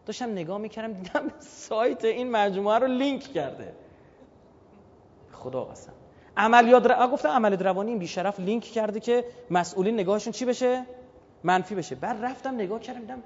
داشتم 0.07 0.31
نگاه 0.31 0.59
می‌کردم 0.59 0.93
دیدم 0.93 1.31
سایت 1.41 2.05
این 2.05 2.31
مجموعه 2.31 2.79
رو 2.79 2.87
لینک 2.87 3.23
کرده. 3.23 3.75
خدا 5.33 5.65
قسم. 5.65 5.93
عملیات 6.37 6.87
رو... 6.87 7.07
گفتم 7.07 7.29
عملیات 7.29 7.63
روانی 7.63 7.91
این 7.91 7.99
بیشرف 7.99 8.41
لینک 8.41 8.63
کرده 8.63 9.01
که 9.01 9.25
مسئولین 9.51 9.95
نگاهشون 9.95 10.33
چی 10.33 10.45
بشه؟ 10.45 10.87
منفی 11.45 11.75
بشه. 11.75 11.95
بعد 11.95 12.25
رفتم 12.25 12.55
نگاه 12.55 12.81
کردم 12.81 13.01
دیدم 13.01 13.23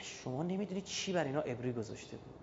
شما 0.00 0.42
نمی‌دونید 0.42 0.84
چی 0.84 1.12
بر 1.12 1.24
اینا 1.24 1.40
ابری 1.40 1.72
گذاشته 1.72 2.16
بود. 2.16 2.34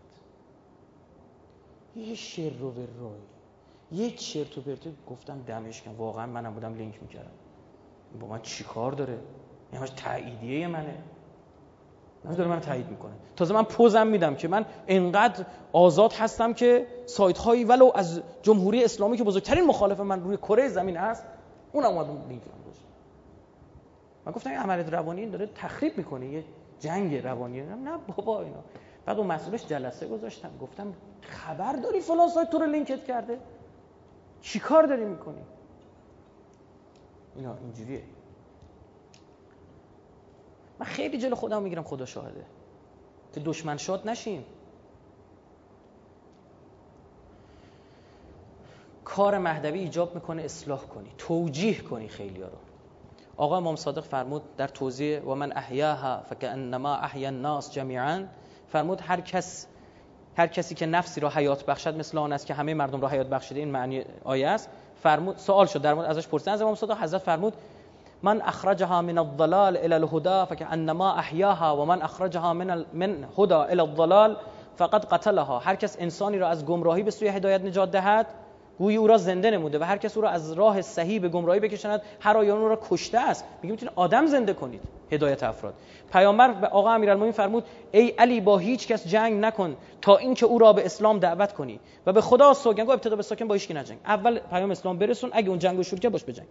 یه 2.04 2.16
شر 2.16 2.50
رو 2.60 2.72
به 2.72 2.88
رای 3.00 4.02
یه 4.02 4.12
چرت 4.12 4.58
و 4.58 4.62
پرت. 4.62 5.06
گفتم 5.08 5.42
دمش 5.48 5.82
کن 5.82 5.92
واقعا 5.92 6.26
منم 6.26 6.54
بودم 6.54 6.76
لینک 6.76 7.02
می‌کردم. 7.02 7.32
با 8.20 8.28
من 8.28 8.42
چی 8.42 8.66
داره؟ 8.98 9.18
این 9.72 9.82
همش 9.82 9.90
تاییدیه 9.90 10.68
منه. 10.68 10.98
من 12.24 12.34
داره 12.34 12.50
من 12.50 12.60
تایید 12.60 12.90
می‌کنه. 12.90 13.12
تازه 13.36 13.54
من 13.54 13.64
پوزم 13.64 14.08
میدم 14.08 14.36
که 14.36 14.48
من 14.48 14.66
انقدر 14.88 15.46
آزاد 15.74 16.14
هستم 16.14 16.54
که 16.54 16.88
سایت 17.06 17.38
هایی 17.38 17.64
ولو 17.64 17.92
از 17.96 18.22
جمهوری 18.42 18.84
اسلامی 18.84 19.18
که 19.18 19.24
بزرگترین 19.24 19.66
مخالف 19.66 20.00
من 20.00 20.24
روی 20.24 20.38
کره 20.38 20.68
زمین 20.68 20.98
هست 20.98 21.26
اون 21.72 21.86
اومد 21.86 22.08
لینک 22.30 22.42
من 24.26 24.32
گفتم 24.32 24.50
این 24.50 24.60
عملیات 24.60 24.94
روانی 24.94 25.30
داره 25.30 25.50
تخریب 25.56 25.98
می‌کنه 25.98 26.26
یه 26.26 26.44
جنگ 26.80 27.16
روانی. 27.16 27.62
نه 27.62 27.98
بابا 28.08 28.42
اینا. 28.42 28.64
بعد 29.06 29.18
اون 29.18 29.28
مسئولش 29.28 29.68
جلسه 29.68 30.08
گذاشتم. 30.08 30.50
گفتم 30.62 30.94
خبر 31.22 31.74
داری 31.74 32.00
فلان 32.00 32.30
سایت 32.30 32.50
تو 32.50 32.60
رو 32.60 32.66
لینکت 32.66 33.06
کرده؟ 33.06 33.40
چیکار 34.42 34.84
داری 34.84 35.06
می‌کنی؟ 35.06 35.42
اینا 37.36 37.58
اینجوریه. 37.58 38.04
من 40.80 40.86
خیلی 40.86 41.18
جلو 41.18 41.36
خودم 41.36 41.64
می‌گیرم 41.64 41.84
خدا 41.84 42.06
شاهده. 42.06 42.46
که 43.34 43.40
دشمن 43.40 43.78
شاد 43.78 44.10
نشیم. 44.10 44.46
کار 49.06 49.38
مهدوی 49.38 49.80
ایجاب 49.80 50.16
می‌کنه 50.16 50.42
اصلاح 50.42 50.80
کنی 50.80 51.12
توجیه 51.18 51.82
کنی 51.82 52.08
خیلی 52.08 52.42
ها 52.42 52.48
رو. 52.48 52.58
آقا 53.38 53.58
امام 53.58 53.76
صادق 53.76 54.04
فرمود 54.04 54.56
در 54.56 54.68
توضیح 54.68 55.20
و 55.20 55.36
من 55.36 55.52
احیاها 55.52 56.22
فکانما 56.22 56.96
احیا 56.96 57.28
الناس 57.28 57.72
جمیعا. 57.72 58.28
فرمود 58.68 59.02
هر 59.02 59.22
کس 59.22 59.68
هر 60.38 60.48
کسی 60.48 60.76
که 60.76 60.86
نفسی 60.86 61.22
را 61.22 61.30
حیات 61.30 61.66
بخشد 61.66 61.98
مثل 61.98 62.18
آن 62.18 62.34
است 62.34 62.46
که 62.46 62.54
همه 62.54 62.74
مردم 62.74 63.02
را 63.02 63.08
حیات 63.08 63.28
بخشیده 63.28 63.60
این 63.60 63.72
معنی 63.72 64.04
آیه 64.24 64.48
است. 64.48 64.70
فرمود 65.04 65.38
سوال 65.38 65.66
شد. 65.66 65.82
در 65.82 65.94
مورد 65.94 66.10
ازش 66.10 66.28
پرسیدن 66.28 66.52
از 66.52 66.62
امام 66.62 66.76
صادق 66.76 66.98
حضرت 66.98 67.22
فرمود 67.22 67.54
من 68.24 68.42
اخرجها 68.42 69.02
من 69.02 69.18
الضلال 69.18 69.78
الى 69.78 69.94
الهدى 69.94 70.46
فكانما 70.46 71.14
احیاها 71.14 71.78
و 71.78 71.86
من 71.86 72.02
اخرجها 72.02 72.54
من 72.54 72.86
من 72.94 73.26
هدى 73.38 73.54
الى 73.54 73.82
الضلال 73.82 74.38
فقد 74.76 75.06
قتلها. 75.06 75.60
هر 75.60 75.76
کس 75.76 75.98
انسانی 76.00 76.38
را 76.38 76.48
از 76.48 76.66
گمراهی 76.66 77.04
به 77.04 77.12
سوی 77.12 77.28
هدایت 77.28 77.62
نجات 77.62 77.92
دهد 77.92 78.28
گویی 78.82 78.98
او 78.98 79.08
را 79.08 79.18
زنده 79.18 79.52
نموده 79.52 79.80
و 79.80 79.84
هر 79.84 79.98
کس 79.98 80.18
او 80.18 80.24
را 80.24 80.30
از 80.30 80.54
راه 80.54 80.82
صحیح 80.82 81.22
به 81.22 81.30
گمراهی 81.30 81.60
بکشاند 81.60 82.02
هر 82.20 82.38
آیان 82.38 82.58
او 82.62 82.68
را 82.68 82.80
کشته 82.90 83.20
است. 83.20 83.46
میگه 83.62 83.72
می‌تونید 83.72 83.94
آدم 83.96 84.26
زنده 84.26 84.54
کنید 84.54 84.82
هدایت 85.12 85.44
افراد. 85.44 85.74
پیامبر 86.14 86.52
به 86.52 86.68
آقا 86.68 86.92
امیرالمومنین 86.92 87.32
فرمود 87.32 87.64
ای 87.92 88.10
علی 88.10 88.42
با 88.42 88.58
هیچ 88.58 88.88
کس 88.88 89.08
جنگ 89.08 89.40
نکن 89.40 89.78
تا 90.02 90.18
اینکه 90.18 90.46
او 90.46 90.58
را 90.60 90.74
به 90.74 90.86
اسلام 90.86 91.20
دعوت 91.20 91.54
کنی. 91.54 91.80
و 92.06 92.14
به 92.14 92.22
خدا 92.22 92.54
سوگند 92.54 92.88
گفت 92.88 92.94
ابتدا 92.94 93.16
به 93.16 93.24
ساکن 93.24 93.48
با 93.48 93.54
هیچ 93.54 93.72
نجنگ. 93.72 93.98
اول 94.06 94.40
پیام 94.40 94.72
اسلام 94.72 94.98
برسون 94.98 95.30
اگه 95.34 95.50
اون 95.50 95.60
جنگ 95.60 95.82
شروع 95.82 96.10
باش 96.10 96.24
بجنگ 96.24 96.48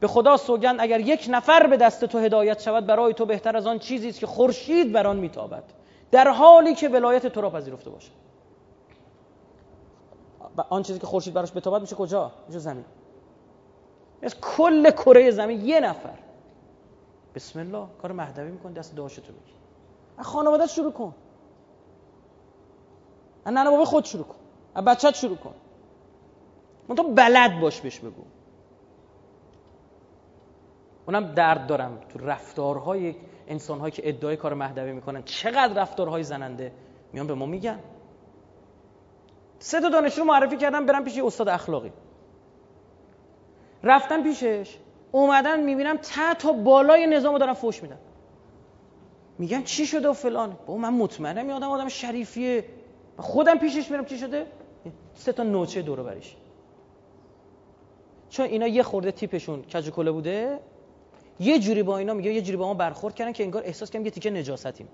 به 0.00 0.06
خدا 0.06 0.36
سوگند 0.36 0.80
اگر 0.80 1.00
یک 1.00 1.26
نفر 1.30 1.66
به 1.66 1.76
دست 1.76 2.04
تو 2.04 2.18
هدایت 2.18 2.62
شود 2.62 2.86
برای 2.86 3.14
تو 3.14 3.26
بهتر 3.26 3.56
از 3.56 3.66
آن 3.66 3.78
چیزی 3.78 4.08
است 4.08 4.20
که 4.20 4.26
خورشید 4.26 4.92
بر 4.92 5.06
آن 5.06 5.16
میتابد. 5.16 5.64
در 6.10 6.28
حالی 6.28 6.74
که 6.74 6.88
ولایت 6.88 7.26
تو 7.26 7.40
را 7.40 7.50
پذیرفته 7.50 7.90
باشه 7.90 8.10
آن 10.62 10.82
چیزی 10.82 10.98
که 10.98 11.06
خورشید 11.06 11.34
براش 11.34 11.52
بتابد 11.52 11.80
میشه 11.80 11.96
کجا؟ 11.96 12.32
میشه 12.46 12.58
زمین. 12.58 12.84
از 14.22 14.40
کل 14.40 14.90
کره 14.90 15.30
زمین 15.30 15.60
یه 15.60 15.80
نفر. 15.80 16.18
بسم 17.34 17.58
الله 17.58 17.86
کار 18.02 18.12
مهدوی 18.12 18.50
میکن 18.50 18.72
دست 18.72 18.96
دعاشو 18.96 19.22
تو 19.22 19.32
بگی 19.32 19.52
از 20.18 20.26
خانوادت 20.26 20.66
شروع 20.66 20.92
کن. 20.92 21.14
از 23.44 23.52
ننه 23.52 23.70
بابا 23.70 23.84
خود 23.84 24.04
شروع 24.04 24.24
کن. 24.24 24.36
از 24.74 24.84
بچت 24.84 25.14
شروع 25.14 25.36
کن. 25.36 25.54
من 26.88 26.96
تو 26.96 27.02
بلد 27.02 27.60
باش 27.60 27.80
بهش 27.80 27.98
بگو. 27.98 28.22
اونم 31.06 31.34
درد 31.34 31.66
دارم. 31.66 32.00
تو 32.08 32.18
رفتارهای 32.18 33.14
انسانهایی 33.48 33.92
که 33.92 34.08
ادعای 34.08 34.36
کار 34.36 34.54
مهدوی 34.54 34.92
می‌کنن 34.92 35.22
چقدر 35.22 35.82
رفتارهای 35.82 36.22
زننده 36.22 36.72
میان 37.12 37.26
به 37.26 37.34
ما 37.34 37.46
میگن؟ 37.46 37.80
سه 39.58 39.80
تا 39.80 39.88
دانشجو 39.88 40.24
معرفی 40.24 40.56
کردم 40.56 40.86
برم 40.86 41.04
پیش 41.04 41.18
استاد 41.18 41.48
اخلاقی. 41.48 41.92
رفتن 43.82 44.22
پیشش 44.22 44.76
اومدن 45.12 45.60
می‌بینم 45.60 45.96
تا 45.96 46.34
تا 46.34 46.52
بالای 46.52 47.06
نظام 47.06 47.38
دارن 47.38 47.52
فوش 47.52 47.82
میدن. 47.82 47.98
میگن 49.38 49.62
چی 49.62 49.86
شده 49.86 50.08
و 50.08 50.12
فلان؟ 50.12 50.56
با 50.66 50.76
من 50.76 50.92
مطمئنم 50.94 51.48
یادم 51.48 51.68
آدم 51.68 51.88
شریفیه. 51.88 52.64
خودم 53.18 53.58
پیشش 53.58 53.90
میرم 53.90 54.04
چی 54.04 54.18
شده؟ 54.18 54.46
سه 55.14 55.32
تا 55.32 55.42
نوچه 55.42 55.82
دور 55.82 56.02
بریش. 56.02 56.36
چون 58.28 58.46
اینا 58.46 58.66
یه 58.66 58.82
خورده 58.82 59.12
تیپشون 59.12 59.62
کج 59.62 59.90
بوده. 59.90 60.58
یه 61.40 61.58
جوری 61.58 61.82
با 61.82 61.98
اینا 61.98 62.14
میگه 62.14 62.32
یه 62.32 62.42
جوری 62.42 62.56
با 62.56 62.66
ما 62.66 62.74
برخورد 62.74 63.14
کردن 63.14 63.32
که 63.32 63.44
انگار 63.44 63.62
احساس 63.64 63.90
کردم 63.90 64.04
یه 64.04 64.10
تیکه 64.10 64.30
نجاستیم. 64.30 64.88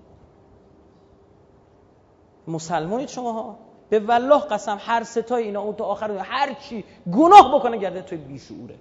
مسلمانید 2.47 3.09
شماها. 3.09 3.57
به 3.93 3.99
والله 3.99 4.39
قسم 4.39 4.77
هر 4.81 5.03
ستای 5.03 5.43
اینا 5.43 5.61
اون 5.61 5.75
تا 5.75 5.85
آخر 5.85 6.11
هر 6.11 6.53
چی 6.53 6.83
گناه 7.13 7.55
بکنه 7.55 7.77
گرده 7.77 8.01
توی 8.01 8.17
بیشعوره. 8.17 8.75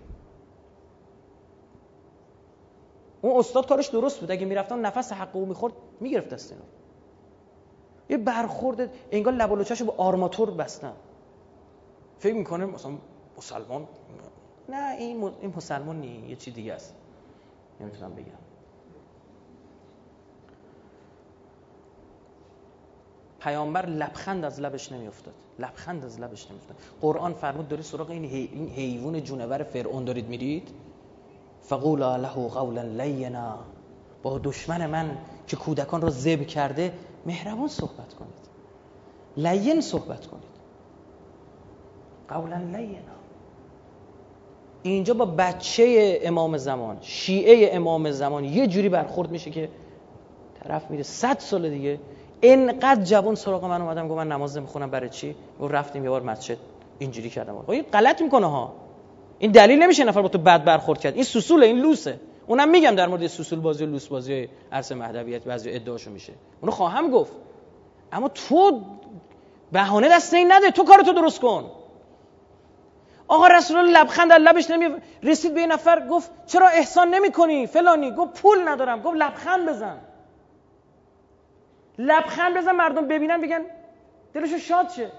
اون 3.22 3.39
استاد 3.39 3.68
کارش 3.68 3.89
درست 3.89 4.20
بود. 4.20 4.30
اگه 4.30 4.47
می‌رفتن 4.47 4.78
نفس 4.78 5.12
حق 5.12 5.36
او 5.36 5.47
می‌خورد 5.47 5.72
می‌گرفت 6.01 6.28
دست 6.28 6.52
اینا. 6.52 6.64
یه 8.09 8.16
برخورد 8.16 8.90
انگار 9.10 9.34
لب 9.34 9.52
و 9.52 9.56
با 9.84 9.94
آرماتور 9.97 10.51
بستن. 10.51 10.93
فکر 12.18 12.34
می‌کنه 12.34 12.66
مثلا 12.66 12.93
مسلمان 13.39 13.89
نه 14.68 14.97
این, 14.98 15.34
مسلمان 15.56 16.01
نی 16.01 16.26
یه 16.28 16.36
چی 16.36 16.51
دیگه 16.51 16.72
است. 16.72 16.94
نمی‌تونم 17.80 18.14
بگم. 18.14 18.41
پیامبر 23.44 23.86
لبخند 23.86 24.44
از 24.44 24.60
لبش 24.60 24.93
نمیافتاد. 24.93 25.35
لبخند 25.59 26.05
از 26.05 26.20
لبش 26.20 26.47
نمیافتاد. 26.51 26.77
قرآن 27.01 27.35
فرمود 27.35 27.69
داری 27.69 27.82
سراغ 27.82 28.10
این, 28.10 28.24
این 28.24 28.69
حیوان 28.69 29.23
جونور 29.23 29.62
فرعون 29.62 30.05
دارید 30.05 30.28
میرید؟ 30.28 30.69
فقولا 31.60 32.16
له 32.16 32.28
قولا 32.28 32.82
لینا. 32.82 33.59
با 34.23 34.40
دشمن 34.44 34.86
من 34.86 35.19
که 35.47 35.56
کودکان 35.56 36.01
را 36.01 36.10
ذبح 36.10 36.44
کرده 36.44 36.93
مهربان 37.27 37.69
صحبت 37.69 38.14
کنید. 38.14 38.43
لین 39.36 39.81
صحبت 39.81 40.27
کنید. 40.27 40.52
قولا 42.28 42.56
لینا. 42.56 43.12
اینجا 44.82 45.14
با 45.14 45.24
بچه 45.24 46.19
امام 46.23 46.56
زمان 46.56 46.97
شیعه 47.01 47.77
امام 47.77 48.10
زمان 48.10 48.44
یه 48.44 48.66
جوری 48.66 48.89
برخورد 48.89 49.31
میشه 49.31 49.51
که 49.51 49.69
طرف 50.62 50.90
میره 50.90 51.02
صد 51.02 51.39
سال 51.39 51.70
دیگه 51.70 52.01
اینقدر 52.43 53.02
جوان 53.02 53.35
سراغ 53.35 53.64
من 53.64 53.82
اومدم 53.82 54.09
گفت 54.09 54.16
من 54.16 54.28
نماز 54.28 54.56
نمی‌خونم 54.56 54.90
برای 54.90 55.09
چی؟ 55.09 55.36
و 55.60 55.69
رفتیم 55.69 56.05
یه 56.05 56.10
بار 56.10 56.23
مسجد. 56.23 56.56
اینجوری 56.98 57.31
کردم. 57.31 57.64
این 57.69 57.82
غلط 57.82 58.23
می‌کنه 58.23 58.47
ها. 58.47 58.73
این 59.39 59.52
دلیل 59.52 59.82
نمیشه 59.82 60.05
نفر 60.05 60.23
با 60.23 60.28
تو 60.28 60.39
بد 60.39 60.64
برخورد 60.64 61.01
کرد. 61.01 61.14
این 61.14 61.24
سوسوله 61.24 61.66
این 61.66 61.78
لوسه. 61.78 62.20
اونم 62.47 62.69
میگم 62.69 62.94
در 62.94 63.06
مورد 63.06 63.27
سوسول 63.27 63.60
بازی 63.60 63.85
و 63.85 63.86
لوس 63.86 64.06
بازی 64.06 64.48
عرص 64.73 64.93
مهدویت 64.93 65.44
بعضی 65.44 65.70
ادعاشو 65.70 66.10
میشه. 66.10 66.32
اونو 66.60 66.73
خواهم 66.73 67.10
گفت. 67.10 67.32
اما 68.12 68.28
تو 68.28 68.81
بهانه 69.73 70.09
دست 70.09 70.35
این 70.35 70.52
نده. 70.52 70.70
تو 70.70 70.85
کارتو 70.85 71.12
درست 71.12 71.40
کن. 71.40 71.70
آقا 73.28 73.47
رسول 73.47 73.77
الله 73.77 74.01
لبخند 74.01 74.32
از 74.32 74.40
لبش 74.40 74.70
نمی 74.70 74.97
رسید 75.23 75.55
به 75.55 75.60
این 75.60 75.73
نفر 75.73 76.06
گفت 76.09 76.31
چرا 76.47 76.69
احسان 76.69 77.14
نمی 77.14 77.32
کنی 77.32 77.66
فلانی؟ 77.66 78.10
گفت 78.10 78.43
پول 78.43 78.69
ندارم. 78.69 79.02
گفت 79.02 79.16
لبخند 79.16 79.69
بزن. 79.69 79.97
لبخند 81.98 82.56
بزن 82.56 82.73
مردم 82.73 83.09
ببینن 83.09 83.40
بگن 83.40 83.64
دلشو 84.35 84.59
شاد 84.59 84.89
شه. 84.89 85.12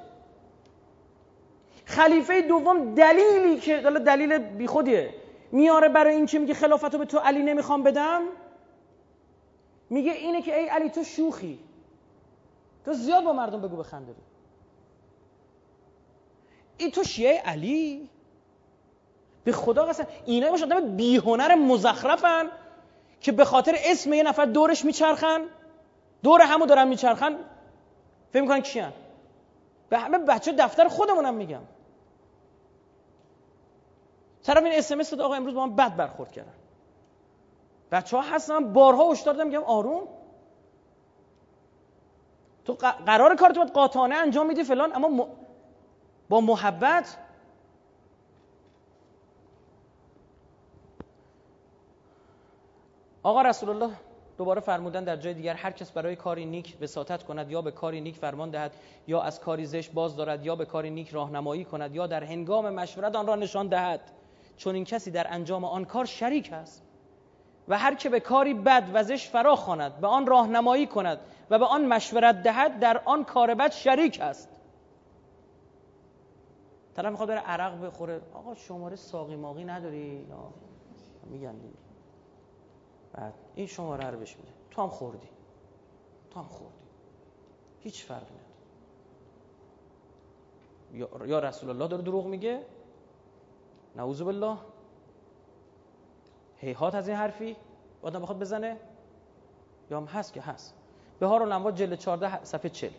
خلیفه 1.86 2.42
دوم 2.42 2.96
دلیلی 2.96 3.60
که 3.60 3.82
دلیل 3.82 4.38
بیخودیه. 4.38 5.14
میاره 5.52 5.90
برای 5.90 6.16
این 6.16 6.26
که 6.26 6.40
میگه 6.40 6.54
خلافتو 6.54 6.98
به 6.98 7.06
تو 7.06 7.18
علی 7.18 7.44
نمی‌خوام 7.44 7.84
بدم؟ 7.84 8.22
میگه 9.90 10.12
اینه 10.12 10.42
که 10.42 10.60
ای 10.60 10.68
علی 10.68 10.90
تو 10.90 11.04
شوخی. 11.04 11.60
تو 12.86 12.94
زیاد 12.94 13.24
با 13.24 13.34
مردم 13.34 13.62
بگو 13.62 13.78
بخنده 13.78 14.16
این 16.78 16.92
تو 16.92 17.04
شیعه 17.04 17.42
علی؟ 17.42 18.10
به 19.44 19.52
خدا 19.52 19.86
قسم 19.86 20.08
اینا 20.26 20.50
باشه 20.50 20.66
آدم 20.66 20.96
بیهنر 20.96 21.56
مزخرفن 21.56 22.50
که 23.22 23.32
به 23.32 23.46
خاطر 23.46 23.76
اسم 23.86 24.14
یه 24.14 24.24
نفر 24.24 24.46
دورش 24.46 24.86
میچرخن. 24.86 25.42
دور 26.24 26.42
همو 26.42 26.66
دارن 26.66 26.88
میچرخن. 26.88 27.36
فکر 28.32 28.42
می‌کنن 28.42 28.62
کیان؟ 28.62 28.94
به 29.90 30.00
همه 30.00 30.18
بچه 30.18 30.52
دفتر 30.52 30.88
خودمونم 30.88 31.34
میگم. 31.34 31.62
طرف 34.44 34.64
این 34.64 34.74
اسمس 34.74 35.12
داد 35.12 35.22
آقا 35.22 35.34
امروز 35.34 35.54
با 35.54 35.66
من 35.66 35.76
بد 35.76 35.96
برخورد 35.96 36.32
کردن. 36.32 36.54
بچه 37.92 38.18
ها 38.18 38.24
هستن 38.24 38.74
بارها 38.74 39.12
هشدار 39.12 39.34
دادم 39.34 39.48
میگم 39.48 39.64
آروم. 39.64 40.08
تو 42.66 42.74
قرار 43.06 43.36
کارت 43.36 43.56
باید 43.56 43.70
قاطانه 43.70 44.16
انجام 44.16 44.48
میدی 44.48 44.64
فلان 44.64 44.96
اما 44.96 45.28
با 46.30 46.42
محبت. 46.42 47.18
آقا 53.24 53.42
رسول 53.42 53.70
الله 53.70 53.96
دوباره 54.38 54.62
فرمودن 54.62 55.04
در 55.04 55.16
جای 55.16 55.34
دیگر 55.34 55.54
هر 55.54 55.72
کس 55.72 55.92
برای 55.92 56.16
کاری 56.16 56.46
نیک 56.46 56.78
وساطت 56.82 57.24
کند 57.24 57.52
یا 57.52 57.62
به 57.62 57.72
کاری 57.72 58.02
نیک 58.02 58.16
فرمان 58.16 58.50
دهد 58.50 58.76
یا 59.08 59.22
از 59.22 59.40
کاری 59.40 59.66
زشت 59.66 59.92
باز 59.92 60.16
دارد 60.16 60.46
یا 60.46 60.56
به 60.56 60.66
کاری 60.66 60.90
نیک 60.90 61.10
راهنمایی 61.10 61.66
کند 61.66 61.96
یا 61.96 62.08
در 62.08 62.24
هنگام 62.24 62.70
مشورت 62.70 63.16
آن 63.16 63.28
را 63.28 63.36
نشان 63.36 63.68
دهد. 63.68 64.12
چون 64.58 64.76
این 64.76 64.84
کسی 64.86 65.12
در 65.12 65.34
انجام 65.34 65.66
آن 65.66 65.86
کار 65.86 66.06
شریک 66.06 66.54
است 66.54 66.84
و 67.68 67.78
هر 67.78 67.96
که 67.96 68.10
به 68.10 68.20
کاری 68.20 68.54
بد 68.54 68.90
و 68.94 69.04
زشت 69.04 69.30
فرا 69.30 69.56
خواند 69.56 69.98
به 69.98 70.08
آن 70.08 70.28
راهنمایی 70.28 70.88
کند 70.88 71.20
و 71.50 71.60
به 71.60 71.66
آن 71.66 71.86
مشورت 71.86 72.44
دهد 72.44 72.80
در 72.80 73.02
آن 73.06 73.24
کار 73.24 73.54
بد 73.54 73.72
شریک 73.72 74.20
است. 74.22 74.50
طرف 76.96 77.12
می‌خواد 77.12 77.30
بره 77.30 77.40
عرق 77.40 77.86
بخوره. 77.86 78.22
آقا 78.34 78.56
شماره 78.56 78.96
ساقی 78.96 79.36
ماقی 79.36 79.64
نداری؟ 79.64 80.26
میگن 81.30 81.56
بعد 83.14 83.34
این 83.56 83.68
شماره 83.68 84.10
رو 84.10 84.20
بهش 84.20 84.38
میده 84.38 84.52
تو 84.72 84.82
هم 84.82 84.90
خوردی. 84.90 85.30
تو 86.32 86.40
هم 86.40 86.46
خوردی. 86.46 86.84
هیچ 87.80 88.04
فرقی 88.04 88.26
نداره. 90.94 91.30
یا 91.30 91.40
رسول 91.40 91.70
الله 91.70 91.88
داره 91.88 92.04
دروغ 92.04 92.26
میگه 92.26 92.66
نعوذ 93.96 94.22
بالله. 94.22 94.58
هیهات 96.58 96.96
از 96.96 97.08
این 97.08 97.18
حرفی 97.18 97.56
آدم 98.02 98.22
بخواد 98.22 98.40
بزنه. 98.40 98.78
یا 99.92 99.98
هم 99.98 100.06
هست 100.06 100.34
که 100.34 100.42
هست. 100.42 100.76
بهار 101.20 101.42
و 101.42 101.46
نموا 101.46 101.72
جلد 101.72 101.96
14 101.96 102.44
صفحه 102.44 102.70
40 102.70 102.92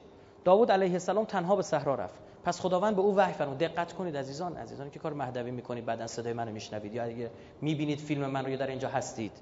داوود 0.45 0.70
علیه 0.70 0.93
السلام 0.93 1.24
تنها 1.24 1.57
به 1.57 1.62
صحرا 1.62 1.95
رفت. 1.95 2.19
پس 2.45 2.61
خداوند 2.61 2.97
به 2.97 3.03
او 3.03 3.16
وحی 3.16 3.32
فرمود. 3.32 3.59
دقت 3.59 3.93
کنید 3.93 4.16
عزیزان 4.16 4.57
عزیزانی 4.57 4.91
که 4.91 4.99
کار 4.99 5.12
مهدوی 5.12 5.51
می‌کنید 5.51 5.85
بعدا 5.85 6.07
صدای 6.07 6.32
منو 6.32 6.53
میشنوید. 6.53 6.95
یا 6.95 7.05
اگه 7.05 7.31
می‌بینید 7.61 7.99
فیلم 7.99 8.27
من 8.27 8.45
رو 8.45 8.51
یا 8.51 8.57
در 8.57 8.66
اینجا 8.66 8.89
هستید. 8.89 9.32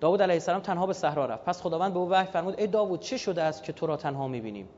داوود 0.00 0.22
علیه 0.22 0.34
السلام 0.34 0.60
تنها 0.60 0.86
به 0.86 0.92
صحرا 0.92 1.26
رفت. 1.26 1.44
پس 1.44 1.62
خداوند 1.62 1.92
به 1.92 1.98
او 1.98 2.10
وحی 2.10 2.26
فرمود 2.26 2.60
ای 2.60 2.66
داوود 2.66 3.00
چه 3.00 3.16
شده 3.16 3.42
است 3.42 3.62
که 3.62 3.72
تو 3.72 3.86
را 3.86 3.96
تنها 3.96 4.28
می‌بینیم؟ 4.28 4.68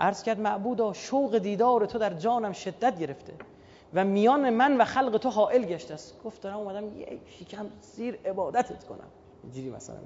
عرض 0.00 0.22
کرد 0.22 0.40
معبودا 0.40 0.92
شوق 0.92 1.38
دیدار 1.38 1.86
تو 1.86 1.98
در 1.98 2.14
جانم 2.14 2.52
شدت 2.52 2.98
گرفته 2.98 3.32
و 3.94 4.04
میان 4.04 4.50
من 4.50 4.76
و 4.80 4.84
خلق 4.84 5.18
تو 5.18 5.30
حائل 5.30 5.64
گشته 5.64 5.94
است. 5.94 6.22
گفت 6.24 6.42
دارم 6.42 6.56
اومدم 6.56 7.00
یک 7.00 7.20
شکم 7.26 7.66
زیر 7.80 8.18
عبادتت 8.24 8.84
کنم. 8.84 9.08
اینجوری 9.42 9.70
مثلا 9.70 9.96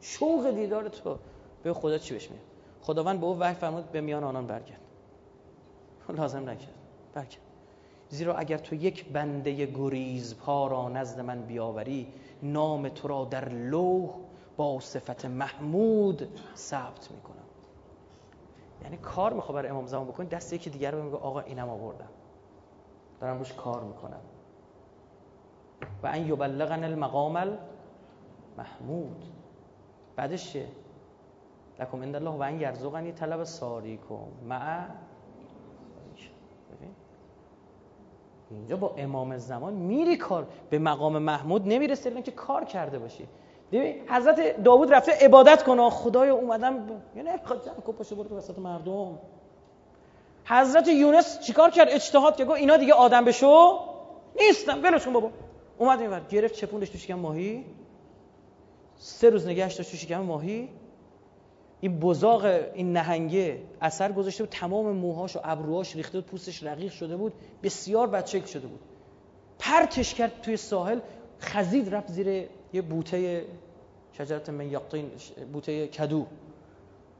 شوق 0.00 0.50
دیدار 0.50 0.88
تو. 0.88 1.18
به 1.62 1.72
خدا 1.72 1.98
چی 1.98 2.14
بهش 2.14 2.28
خداوند 2.82 3.20
به 3.20 3.26
او 3.26 3.38
وحی 3.38 3.54
فرمود 3.54 3.92
به 3.92 4.00
میان 4.00 4.24
آنان 4.24 4.46
برگرد. 4.46 4.80
لازم 6.18 6.50
نکرد. 6.50 6.74
برگرد. 7.14 7.49
زیرا 8.10 8.34
اگر 8.34 8.58
تو 8.58 8.74
یک 8.74 9.12
بنده 9.12 9.66
گریز 9.66 10.38
پا 10.38 10.66
را 10.66 10.88
نزد 10.88 11.20
من 11.20 11.42
بیاوری 11.42 12.12
نام 12.42 12.88
تو 12.88 13.08
را 13.08 13.24
در 13.24 13.48
لوح 13.48 14.10
با 14.56 14.80
صفت 14.80 15.24
محمود 15.24 16.38
ثبت 16.56 17.10
می‌کنم. 17.10 17.36
یعنی 18.82 18.96
کار 18.96 19.32
می‌خواد 19.32 19.54
برای 19.54 19.70
امام 19.70 19.86
زمان 19.86 20.06
بکنی 20.06 20.26
دست 20.26 20.52
یکی 20.52 20.70
دیگر 20.70 20.90
رو 20.90 21.02
میگه 21.02 21.16
آقا 21.16 21.40
اینم 21.40 21.68
آوردم. 21.68 22.08
دارم 23.20 23.38
روش 23.38 23.52
کار 23.52 23.84
می‌کنم. 23.84 24.20
و 26.02 26.06
ان 26.06 26.26
یبلغن 26.26 26.84
المقام 26.84 27.36
المحمود. 28.56 29.24
بعدش 30.16 30.52
چیه؟ 30.52 30.68
لکم 31.80 32.02
عند 32.02 32.16
الله 32.16 32.30
و 32.30 32.42
ان 32.42 32.60
یرزقنی 32.60 33.12
طلب 33.12 33.44
ساریکم 33.44 34.28
مع 34.48 34.86
اینجا 38.50 38.76
با 38.76 38.94
امام 38.98 39.38
زمان 39.38 39.72
میری 39.72 40.16
کار 40.16 40.46
به 40.70 40.78
مقام 40.78 41.18
محمود 41.18 41.68
نمی‌رسه 41.68 42.22
که 42.22 42.30
کار 42.30 42.64
کرده 42.64 42.98
باشی. 42.98 43.28
ببین 43.72 44.08
حضرت 44.08 44.62
داوود 44.62 44.92
رفته 44.92 45.12
عبادت 45.12 45.62
کنه. 45.62 45.90
خدای 45.90 46.28
اومدم 46.28 46.74
یعنی 47.16 47.28
جمع 47.46 47.74
کن 47.86 47.92
پاشو 47.92 48.16
برو 48.16 48.36
وسط 48.36 48.58
مردم. 48.58 49.18
حضرت 50.44 50.88
یونس 50.88 51.40
چیکار 51.40 51.70
کرد؟ 51.70 51.88
اجتهاد 51.90 52.36
که 52.36 52.44
گفت 52.44 52.56
اینا 52.56 52.76
دیگه 52.76 52.92
آدم 52.92 53.24
بشو 53.24 53.78
نیستم 54.40 54.82
ولش 54.82 55.04
کن 55.04 55.12
بابا. 55.12 55.30
اومد 55.78 56.00
اینور 56.00 56.20
گرفت 56.28 56.54
چپوندش 56.54 56.90
تو 56.90 56.98
شکم 56.98 57.14
ماهی. 57.14 57.64
سه 58.96 59.30
روز 59.30 59.46
نگهش 59.46 59.74
داشت 59.74 59.90
تو 59.90 59.96
شکم 59.96 60.20
ماهی. 60.20 60.68
این 61.80 62.00
بزاق 62.00 62.44
این 62.44 62.92
نهنگه 62.92 63.62
اثر 63.80 64.12
گذاشته 64.12 64.44
بود 64.44 64.52
تمام 64.52 64.92
موهاش 64.96 65.36
و 65.36 65.40
ابروهاش 65.44 65.96
ریخته 65.96 66.20
بود 66.20 66.30
پوستش 66.30 66.62
رقیق 66.62 66.92
شده 66.92 67.16
بود 67.16 67.32
بسیار 67.62 68.06
بچک 68.06 68.46
شده 68.46 68.66
بود. 68.66 68.80
پرتش 69.58 70.14
کرد 70.14 70.40
توی 70.40 70.56
ساحل 70.56 71.00
خزید 71.40 71.94
رفت 71.94 72.08
زیر 72.12 72.48
یه 72.72 72.82
بوته 72.82 73.44
شجرت 74.12 74.50
من 74.50 74.70
یقطین 74.70 75.10
بوته 75.52 75.88
کدو. 75.88 76.26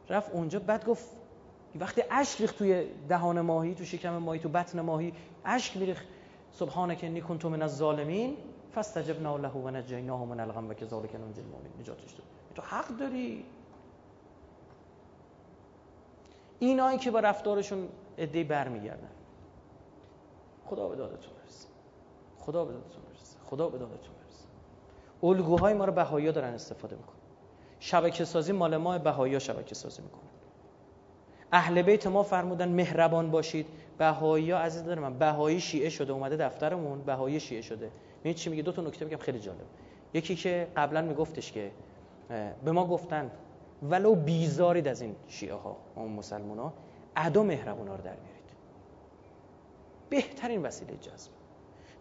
رفت 0.09 0.31
اونجا 0.33 0.59
بعد 0.59 0.85
گفت 0.85 1.05
وقتی 1.81 2.03
اشک 2.11 2.41
ریخت 2.41 2.59
توی 2.59 2.85
دهان 3.09 3.41
ماهی 3.41 3.75
تو 3.75 3.85
شکم 3.85 4.17
ماهی 4.17 4.39
تو 4.39 4.49
بطن 4.49 4.81
ماهی 4.81 5.13
اشک 5.45 5.77
میریخت. 5.77 6.07
سبحانك 6.53 7.05
انی 7.05 7.21
کنت 7.21 7.45
من 7.45 7.63
الظالمین 7.63 8.37
فاستجبنا 8.75 9.37
له 9.37 9.49
و 9.49 9.71
نجیناه 9.71 10.25
من 10.25 10.41
الغم 10.41 10.69
و 10.69 10.75
کذالک 10.75 11.15
ننجی 11.15 11.41
المؤمنین. 11.41 11.73
نجاتش 11.81 12.13
داد. 12.13 12.27
تو 12.55 12.63
حق 12.63 12.89
داری؟ 12.99 13.45
اینایی 16.61 16.99
که 16.99 17.11
با 17.11 17.21
رفتارشون 17.21 17.89
ادعی 18.19 18.45
برمیگردن. 18.45 19.11
خدا 20.65 20.89
به 20.89 20.97
دادتون 20.97 21.33
برسه. 21.43 21.69
خدا 22.39 22.65
به 22.65 22.73
دادتون 22.73 23.03
برسه. 23.03 23.37
خدا 23.45 23.69
به 23.69 23.79
دادتون 23.79 24.15
برسه. 24.15 24.45
الگوهای 25.23 25.75
ما 25.75 25.85
رو 25.85 25.93
بهایی 25.93 26.33
دارن 26.33 26.55
استفاده 26.55 26.97
می‌کنن. 26.97 27.17
شبکه 27.81 28.25
سازی 28.25 28.53
مال 28.53 28.77
ما 28.77 28.99
بهایی 28.99 29.41
شبکه 29.41 29.75
سازی 29.75 30.03
می‌کنن. 30.03 30.21
اهل 31.53 31.83
بیت 31.83 32.07
ما 32.07 32.23
فرمودن 32.23 32.69
مهربان 32.69 33.31
باشید. 33.31 33.67
بهایی 33.99 34.51
ها 34.51 34.59
عزیز 34.59 34.85
داره 34.85 35.01
من 35.01 35.19
بهایی 35.19 35.61
شیعه 35.61 35.89
شده 35.89 36.13
اومده 36.13 36.37
دفترمون 36.37 37.03
بهایی 37.03 37.41
شیعه 37.41 37.63
شده. 37.63 37.91
می 38.25 38.35
چی 38.35 38.51
میگه؟ 38.51 38.63
دو 38.63 38.73
تا 38.73 38.83
نکته 38.83 39.05
میگم 39.05 39.17
خیلی 39.17 39.39
جالب. 39.41 39.67
یکی 40.15 40.35
که 40.35 40.69
قبلا 40.77 41.03
میگفتش 41.03 41.53
که 41.53 41.71
به 42.65 42.73
ما 42.73 42.87
گفتن 42.87 43.31
ولو 43.83 44.15
بیزارید 44.15 44.89
از 44.89 45.01
این 45.01 45.17
شیعه 45.29 45.55
ها 45.55 45.77
اون 45.95 46.13
مسلمان 46.13 46.59
ها 46.59 46.73
ادا 47.17 47.43
مهربون 47.43 47.89
ها 47.89 47.95
رو 47.95 48.03
در 48.03 48.11
میارید 48.11 48.51
بهترین 50.11 50.63
وسیله 50.63 50.97
جذب. 50.97 51.31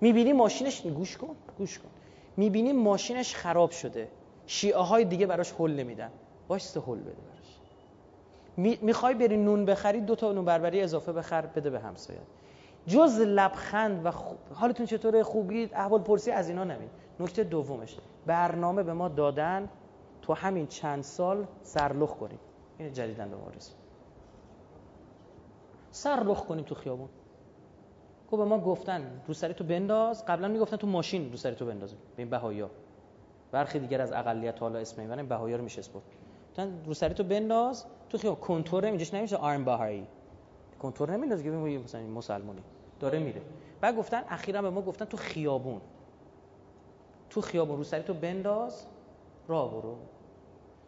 می‌بینی 0.01 0.33
ماشینش 0.33 0.81
گوش 0.81 1.17
کن 1.17 1.35
گوش 1.57 1.79
کن. 1.79 1.89
می‌بینی 2.37 2.73
ماشینش 2.73 3.35
خراب 3.35 3.71
شده. 3.71 4.07
شیعه 4.45 4.77
های 4.77 5.05
دیگه 5.05 5.25
براش 5.25 5.51
حل 5.51 5.71
نمیدن. 5.71 6.11
وایسته 6.49 6.79
حل 6.79 6.99
بده 6.99 7.15
براش. 7.21 8.79
می‌خوای 8.81 9.13
بری 9.13 9.37
نون 9.37 9.65
بخری 9.65 10.01
دو 10.01 10.15
تا 10.15 10.31
نون 10.31 10.45
بربری 10.45 10.81
اضافه 10.81 11.13
بخر 11.13 11.45
بده 11.45 11.69
به 11.69 11.79
همسایه. 11.79 12.19
جز 12.87 13.19
لبخند 13.19 14.05
و 14.05 14.11
خوب 14.11 14.37
حالتون 14.53 14.85
چطوره؟ 14.85 15.23
خوبید؟ 15.23 15.73
احوال 15.73 16.01
پرسی 16.01 16.31
از 16.31 16.49
اینا 16.49 16.63
نمید. 16.63 16.89
نکته 17.19 17.43
دومش. 17.43 17.97
برنامه 18.25 18.83
به 18.83 18.93
ما 18.93 19.07
دادن 19.07 19.69
تو 20.29 20.35
همین 20.35 20.67
چند 20.67 21.03
سال 21.03 21.47
سرلخ 21.63 22.09
کنیم. 22.09 22.39
این 22.77 22.93
جدیدن 22.93 23.29
به 23.29 23.35
ما 23.35 23.49
رسید 23.49 23.75
سرلخ 25.91 26.45
کنیم 26.45 26.65
تو 26.65 26.75
خیابون. 26.75 27.09
گو 28.27 28.37
به 28.37 28.45
ما 28.45 28.59
گفتن 28.59 29.21
رو 29.27 29.33
سری 29.33 29.53
تو 29.53 29.63
بنداز. 29.63 30.25
قبلا 30.25 30.47
می‌گفتن 30.47 30.77
تو 30.77 30.87
ماشین 30.87 31.31
رو 31.31 31.37
سری 31.37 31.55
تو 31.55 31.65
بنداز 31.65 31.93
به 31.93 31.99
این 32.17 32.29
بهایا 32.29 32.69
برخی 33.51 33.79
دیگر 33.79 34.01
از 34.01 34.11
اقلیت 34.11 34.61
حالا 34.61 34.79
اسم 34.79 35.01
می‌برن 35.01 35.27
بهایا 35.27 35.55
رو 35.55 35.63
میشه 35.63 35.79
اسپورت 35.79 36.03
گفتن 36.49 36.83
رو 36.85 36.93
سری 36.93 37.13
تو 37.13 37.23
بنداز 37.23 37.85
تو 38.09 38.17
خیابون. 38.17 38.41
کنتور 38.41 38.85
اینجاش 38.85 39.13
نمیشه 39.13 39.35
آرم 39.35 39.65
بهایی. 39.65 40.07
کنتور 40.79 41.11
نمیندازه 41.11 41.43
که 41.43 41.49
مثلا 41.51 42.01
مسلمانی 42.01 42.61
داره 42.99 43.19
میره. 43.19 43.41
بعد 43.81 43.97
گفتن 43.97 44.23
اخیرا 44.29 44.61
به 44.61 44.69
ما 44.69 44.81
گفتن 44.81 45.05
تو 45.05 45.17
خیابون. 45.17 45.81
تو 47.29 47.41
خیابون 47.41 47.77
رو 47.77 47.83
سری 47.83 48.03
تو 48.03 48.13
بنداز. 48.13 48.85
راه 49.47 49.71
برو. 49.71 49.97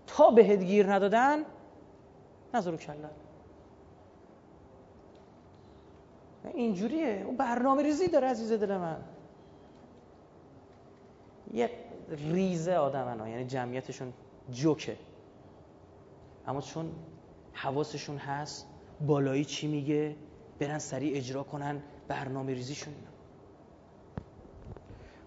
تا 0.07 0.31
بهت 0.31 0.59
گیر 0.59 0.93
ندادن 0.93 1.45
نظر 2.53 2.75
کلت 2.75 3.11
اینجوریه. 6.53 7.23
اون 7.25 7.37
برنامه 7.37 7.83
ریزی 7.83 8.07
داره 8.07 8.27
عزیز 8.27 8.53
دل 8.53 8.77
من. 8.77 8.97
یه 11.53 11.69
ریزه 12.09 12.73
آدم 12.73 13.19
ها 13.19 13.27
یعنی 13.27 13.45
جمعیتشون 13.45 14.13
جوکه. 14.51 14.97
اما 16.47 16.61
چون 16.61 16.91
حواسشون 17.53 18.17
هست 18.17 18.67
بالایی 19.01 19.45
چی 19.45 19.67
میگه 19.67 20.15
برن 20.59 20.79
سریع 20.79 21.17
اجرا 21.17 21.43
کنن 21.43 21.83
برنامه 22.07 22.53
ریزیشون. 22.53 22.93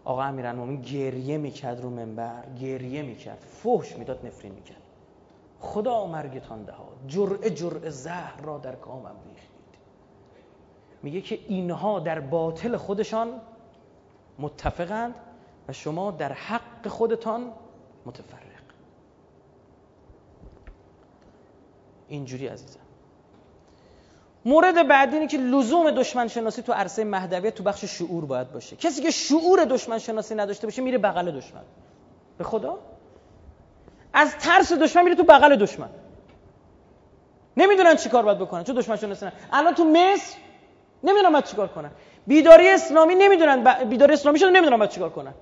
آقا 0.04 0.22
امیرالمومنین 0.22 0.80
گریه 0.80 1.38
می‌کرد 1.38 1.80
رو 1.80 1.90
منبر 1.90 2.46
گریه 2.60 3.02
می‌کرد 3.02 3.38
فحش 3.38 3.96
می‌داد 3.96 4.26
نفرین 4.26 4.52
می‌کرد. 4.52 4.82
خدا 5.60 6.06
مرگتان 6.06 6.62
دهاد 6.62 6.96
جرعه 7.06 7.50
جرعه 7.50 7.90
زهر 7.90 8.40
را 8.40 8.58
در 8.58 8.74
کامم 8.74 9.16
ریختید. 9.28 9.78
میگه 11.02 11.20
که 11.20 11.38
اینها 11.48 12.00
در 12.00 12.20
باطل 12.20 12.76
خودشان 12.76 13.40
متفقند 14.38 15.14
و 15.68 15.72
شما 15.72 16.10
در 16.10 16.32
حق 16.32 16.88
خودتان 16.88 17.52
متفرق. 18.06 18.40
اینجوری 22.08 22.46
عزیزم. 22.46 22.83
مورد 24.44 24.88
بعدی 24.88 25.16
اینه 25.16 25.28
که 25.28 25.38
لزوم 25.38 25.90
دشمن 25.90 26.28
شناسی 26.28 26.62
تو 26.62 26.72
عرصه 26.72 27.04
مهدویت 27.04 27.54
تو 27.54 27.62
بخش 27.62 27.84
شعور 27.84 28.24
باید 28.24 28.52
باشه. 28.52 28.76
کسی 28.76 29.02
که 29.02 29.10
شعور 29.10 29.64
دشمن 29.64 29.98
شناسی 29.98 30.34
نداشته 30.34 30.66
باشه 30.66 30.82
میره 30.82 30.98
بغل 30.98 31.30
دشمن. 31.30 31.62
به 32.38 32.44
خدا؟ 32.44 32.78
از 34.12 34.38
ترس 34.38 34.72
دشمن 34.72 35.02
میره 35.02 35.16
تو 35.16 35.22
بغل 35.22 35.56
دشمن. 35.56 35.88
نمی‌دونن 37.56 37.96
چیکار 37.96 38.22
باید 38.22 38.38
بکنن 38.38 38.64
چون 38.64 38.76
دشمن 38.76 38.96
شناسی 38.96 39.24
نه. 39.26 39.32
الان 39.52 39.74
تو 39.74 39.84
مصر 39.84 40.36
نمی‌دونن 41.04 41.32
باید 41.32 41.44
چیکار 41.44 41.68
کنن. 41.68 41.90
بیداری 42.26 42.68
اسلامی 42.68 43.14
نمی‌دونن 43.14 43.84
بیداری 43.84 44.12
اسلامی 44.12 44.38
شده 44.38 44.50
نمی‌دونن 44.50 44.76
باید 44.76 44.90
چیکار 44.90 45.10
کنن. 45.10 45.34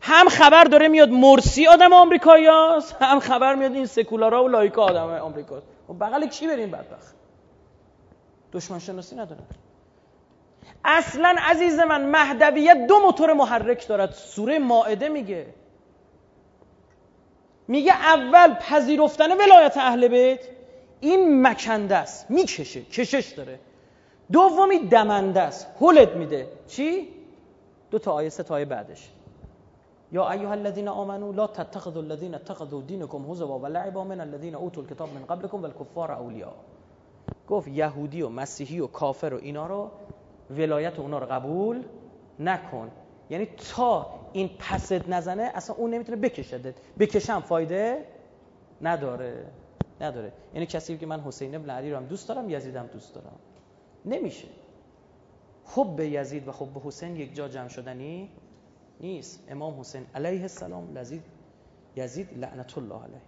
هم 0.00 0.28
خبر 0.28 0.64
داره 0.64 0.88
میاد 0.88 1.10
مرسی 1.10 1.66
آدم 1.66 1.92
آمریکاییاست 1.92 2.96
هم 3.00 3.20
خبر 3.20 3.54
میاد 3.54 3.72
این 3.72 3.86
سکولارا 3.86 4.44
و 4.44 4.48
لایکا 4.48 4.82
آدم 4.82 5.08
آمریکاست. 5.08 5.66
و 5.88 5.92
خب 5.92 5.98
بغل 6.00 6.26
کی 6.26 6.46
بریم 6.46 6.70
بدبخت؟ 6.70 7.19
دشمن 8.52 8.78
شناسی 8.78 9.16
ندارن 9.16 9.42
اصلا 10.84 11.36
عزیز 11.38 11.78
من 11.78 12.10
مهدویت 12.10 12.86
دو 12.86 12.98
موتور 12.98 13.32
محرک 13.32 13.88
دارد. 13.88 14.12
سوره 14.12 14.58
ماعده 14.58 15.08
میگه. 15.08 15.46
میگه 17.68 17.92
اول 17.92 18.54
پذیرفتن 18.54 19.32
ولایت 19.32 19.76
اهل 19.76 20.08
بیت 20.08 20.40
این 21.00 21.46
مکنده 21.46 21.96
است 21.96 22.30
می‌کشه 22.30 22.82
کشش 22.82 23.32
داره. 23.32 23.58
دومی 24.32 24.78
دمنده 24.78 25.40
است 25.40 25.66
هلت 25.80 26.16
میده. 26.16 26.48
چی؟ 26.68 27.08
دو 27.90 27.98
تا 27.98 28.12
آیه 28.12 28.28
سه 28.28 28.42
تا 28.42 28.54
آیه 28.54 28.64
بعدش. 28.64 29.08
یا 30.12 30.30
ایها 30.30 30.52
الذين 30.52 30.88
آمنوا 30.88 31.32
لا 31.32 31.46
تتخذوا 31.46 32.02
الذين 32.02 32.34
اتخذوا 32.34 32.82
دينكم 32.82 33.30
هزوا 33.30 33.58
ولعبا 33.58 34.04
من 34.04 34.20
الذين 34.20 34.54
اوتوا 34.54 34.82
الكتاب 34.82 35.08
من 35.08 35.24
قبلكم 35.24 35.62
والكفار 35.62 36.16
اولياء 36.16 36.54
گفت 37.48 37.68
یهودی 37.68 38.22
و 38.22 38.28
مسیحی 38.28 38.80
و 38.80 38.86
کافر 38.86 39.34
و 39.34 39.36
اینا 39.36 39.66
رو 39.66 39.90
ولایت 40.50 40.98
اونا 40.98 41.18
رو 41.18 41.26
قبول 41.26 41.84
نکن. 42.38 42.90
یعنی 43.30 43.48
تا 43.74 44.06
این 44.32 44.50
پست 44.58 45.08
نزنه 45.08 45.42
اصلا 45.54 45.76
اون 45.76 45.94
نمی‌تونه 45.94 46.18
بکشده 46.18 46.74
بکشم 46.98 47.40
فایده 47.40 48.04
نداره. 48.82 49.46
نداره. 50.00 50.32
یعنی 50.54 50.66
کسی 50.66 50.98
که 50.98 51.06
من 51.06 51.20
حسین 51.20 51.54
ابن 51.54 51.70
علی 51.70 51.90
رو 51.90 51.96
هم 51.96 52.06
دوست 52.06 52.28
دارم 52.28 52.50
یزیدم 52.50 52.86
دوست 52.86 53.14
دارم. 53.14 53.36
نمیشه. 54.04 54.48
حب 55.64 56.00
یزید 56.00 56.48
و 56.48 56.52
حب 56.52 56.86
حسین 56.86 57.16
یک 57.16 57.34
جا 57.34 57.48
جمع 57.48 57.68
شدنی 57.68 58.30
نیست. 59.00 59.44
امام 59.48 59.80
حسین 59.80 60.06
علیه 60.14 60.42
السلام 60.42 60.98
لزید 60.98 61.22
یزید 61.96 62.38
لعنت 62.38 62.78
الله 62.78 63.02
علیه. 63.02 63.20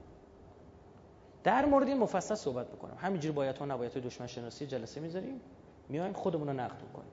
در 1.45 1.65
مورد 1.65 1.89
این 1.89 1.99
مفصل 1.99 2.35
صحبت 2.35 2.67
بکنم. 2.69 2.97
همینجوری 3.01 3.35
باید 3.35 3.59
ها 3.59 3.65
نباید 3.65 3.93
دشمن 3.93 4.27
شناسی 4.27 4.67
جلسه 4.67 5.01
می‌ذاریم. 5.01 5.41
میایم 5.89 6.13
خودمون 6.13 6.49
رو 6.49 6.53
نقد 6.53 6.79
کنیم 6.95 7.13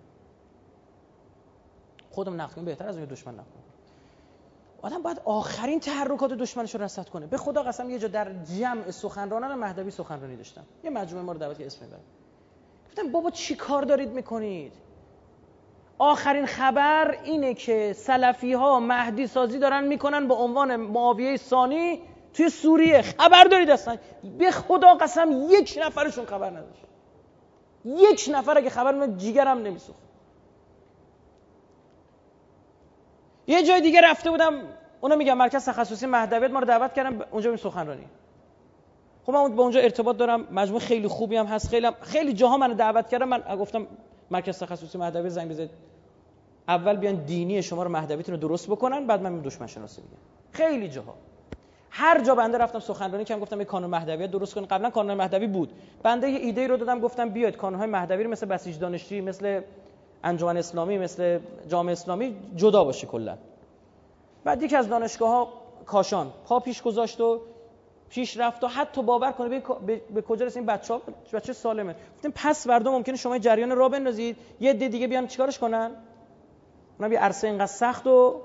خودمون 2.11 2.41
نقد 2.41 2.53
کنیم 2.53 2.65
بهتر 2.65 2.87
از 2.87 2.97
اون 2.97 3.05
دشمن 3.05 3.33
نقد 3.33 3.45
آدم 4.81 5.01
باید 5.01 5.21
آخرین 5.25 5.79
تحرکات 5.79 6.33
دشمنش 6.33 6.75
رو 6.75 6.83
رصد 6.83 7.09
کنه. 7.09 7.27
به 7.27 7.37
خدا 7.37 7.63
قسم 7.63 7.89
یه 7.89 7.99
جا 7.99 8.07
در 8.07 8.33
جمع 8.43 8.91
سخنرانان 8.91 9.59
مهدوی 9.59 9.91
سخنرانی 9.91 10.35
داشتم. 10.35 10.63
یه 10.83 10.89
مجموعه 10.89 11.25
ما 11.25 11.31
رو 11.31 11.37
دعوت 11.37 11.57
که 11.57 11.65
اسم 11.65 11.85
می‌برم. 11.85 11.99
گفتم 12.87 13.11
بابا 13.11 13.31
چی 13.31 13.55
کار 13.55 13.81
دارید 13.81 14.09
می‌کنید؟ 14.09 14.73
آخرین 15.97 16.45
خبر 16.45 17.17
اینه 17.23 17.53
که 17.53 17.93
سلفی 17.93 18.53
ها 18.53 18.79
مهدی 18.79 19.27
سازی 19.27 19.59
دارن 19.59 19.87
می‌کنن 19.87 20.27
به 20.27 20.33
عنوان 20.33 20.75
معاویه 20.75 21.37
ثانی 21.37 22.01
توی 22.33 22.49
سوریه 22.49 23.01
خبر 23.01 23.43
دارید 23.43 23.69
اصلا. 23.69 23.97
به 24.37 24.51
خدا 24.51 24.93
قسم 24.93 25.31
یک 25.49 25.79
نفرشون 25.81 26.25
خبر 26.25 26.49
نداشت. 26.49 26.83
یک 27.85 28.29
نفر 28.33 28.57
اگه 28.57 28.69
خبر 28.69 28.95
من 28.95 29.17
جیگرم 29.17 29.57
نمیسوخت. 29.57 29.99
یه 33.47 33.63
جای 33.63 33.81
دیگه 33.81 34.01
رفته 34.01 34.29
بودم 34.29 34.53
اونا 35.01 35.15
میگم 35.15 35.37
مرکز 35.37 35.65
تخصصی 35.65 36.05
مهدویت 36.05 36.51
ما 36.51 36.59
رو 36.59 36.65
دعوت 36.65 36.93
کردم 36.93 37.25
اونجا 37.31 37.49
این 37.49 37.57
سخنرانی. 37.57 38.05
خب 39.25 39.33
من 39.33 39.55
با 39.55 39.63
اونجا 39.63 39.79
ارتباط 39.79 40.17
دارم 40.17 40.47
مجموعه 40.51 40.85
خیلی 40.85 41.07
خوبی 41.07 41.35
هم 41.35 41.45
هست 41.45 41.69
خیلی 41.69 41.87
خیلی 42.01 42.33
جاها 42.33 42.57
من 42.57 42.73
دعوت 42.73 43.09
کردم 43.09 43.27
من 43.29 43.39
گفتم 43.55 43.87
مرکز 44.31 44.59
تخصصی 44.59 44.97
مهدویت 44.97 45.29
زنگ 45.29 45.49
بزنید. 45.49 45.69
اول 46.67 46.95
بیان 46.95 47.15
دینی 47.15 47.63
شما 47.63 47.83
رو 47.83 47.89
مهدویتون 47.89 48.35
رو 48.35 48.41
درست 48.41 48.67
بکنن 48.67 49.07
بعد 49.07 49.21
من 49.21 49.41
دشمن 49.41 49.67
شناسی 49.67 50.01
میگم. 50.01 50.17
خیلی 50.51 50.89
جاها. 50.89 51.15
هر 51.89 52.23
جا 52.23 52.35
بنده 52.35 52.57
رفتم 52.57 52.79
سخنرانی 52.79 53.25
کردم 53.25 53.41
گفتم 53.41 53.59
یه 53.59 53.65
کانون 53.65 53.89
مهدویت 53.89 54.31
درست 54.31 54.55
کن 54.55 54.65
قبلا 54.65 54.89
کانون 54.89 55.17
مهدوی 55.17 55.47
بود. 55.47 55.73
بنده 56.03 56.29
یه 56.29 56.39
ایده 56.39 56.67
رو 56.67 56.77
دادم 56.77 56.99
گفتم 56.99 57.29
بیاید 57.29 57.57
کانونهای 57.57 57.89
مهدوی 57.89 58.23
رو 58.23 58.29
مثل 58.29 58.45
بسیج 58.45 58.79
دانشجویی 58.79 59.21
مثل 59.21 59.61
انجمن 60.23 60.57
اسلامی 60.57 60.97
مثل 60.97 61.39
جامعه 61.67 61.91
اسلامی 61.91 62.35
جدا 62.55 62.83
باشه 62.83 63.07
کلا. 63.07 63.37
بعد 64.43 64.63
یکی 64.63 64.75
از 64.75 64.89
دانشگاه 64.89 65.29
ها 65.29 65.49
کاشان. 65.85 66.31
پا 66.45 66.59
پیش 66.59 66.81
گذاشت 66.81 67.21
و 67.21 67.41
پیش 68.09 68.37
رفت 68.37 68.63
و 68.63 68.67
حتی 68.67 69.03
باور 69.03 69.31
کنه 69.31 69.61
به, 69.85 70.01
به 70.15 70.21
کجا 70.21 70.45
رسید 70.45 70.65
بچه 70.65 70.93
ها 70.93 71.01
بچه 71.33 71.53
سالمه. 71.53 71.95
گفتیم 72.15 72.31
پس 72.35 72.67
فردا 72.67 72.91
ممکنه 72.91 73.15
شما 73.15 73.37
جریان 73.37 73.71
را 73.71 73.89
بندازید 73.89 74.37
یه 74.59 74.73
دیگه 74.73 75.07
بیان 75.07 75.27
چیکارش 75.27 75.59
کنن؟ 75.59 75.91
اونم 76.99 77.11
یه 77.11 77.19
عرصه 77.19 77.47
اینقدر 77.47 77.65
سخت 77.65 78.07
و 78.07 78.41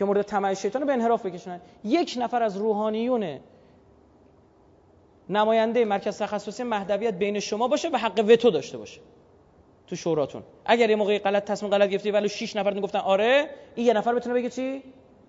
که 0.00 0.04
مورد 0.04 0.22
طمع 0.22 0.54
شیطان 0.54 0.84
به 0.84 0.92
انحراف 0.92 1.26
بکشونن 1.26 1.60
یک 1.84 2.16
نفر 2.20 2.42
از 2.42 2.56
روحانیون 2.56 3.38
نماینده 5.28 5.84
مرکز 5.84 6.18
تخصصی 6.18 6.62
مهدویت 6.62 7.14
بین 7.14 7.40
شما 7.40 7.68
باشه 7.68 7.88
و 7.88 7.96
حق 7.96 8.24
وتو 8.28 8.50
داشته 8.50 8.78
باشه 8.78 9.00
تو 9.86 9.96
شوراتون. 9.96 10.42
اگر 10.64 10.90
یه 10.90 10.96
موقعی 10.96 11.18
غلط 11.18 11.44
تصمیم 11.44 11.72
غلط 11.72 11.90
گرفتی 11.90 12.10
ولی 12.10 12.28
6 12.28 12.56
نفر 12.56 12.80
گفتن 12.80 12.98
آره 12.98 13.50
این 13.74 13.86
یه 13.86 13.92
نفر 13.92 14.14
بتونه 14.14 14.34
بگه 14.34 14.50
چی؟ 14.50 14.82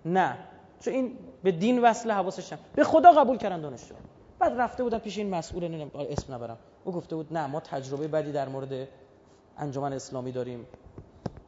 نه. 0.04 0.38
چون 0.80 0.94
این 0.94 1.18
به 1.42 1.52
دین 1.52 1.78
وصل 1.78 2.10
حواسش 2.10 2.52
به 2.74 2.84
خدا 2.84 3.12
قبول 3.12 3.36
کردن 3.36 3.60
دانشجو. 3.60 3.94
بعد 4.38 4.52
رفته 4.60 4.82
بودن 4.82 4.98
پیش 4.98 5.18
این 5.18 5.30
مسئول 5.30 5.68
نمی‌دونم 5.68 5.90
اسم 6.10 6.34
نبرم. 6.34 6.58
او 6.84 6.92
گفته 6.92 7.16
بود 7.16 7.32
نه 7.32 7.46
ما 7.46 7.60
تجربه 7.60 8.08
بدی 8.08 8.32
در 8.32 8.48
مورد 8.48 8.88
انجمن 9.58 9.92
اسلامی 9.92 10.32
داریم. 10.32 10.66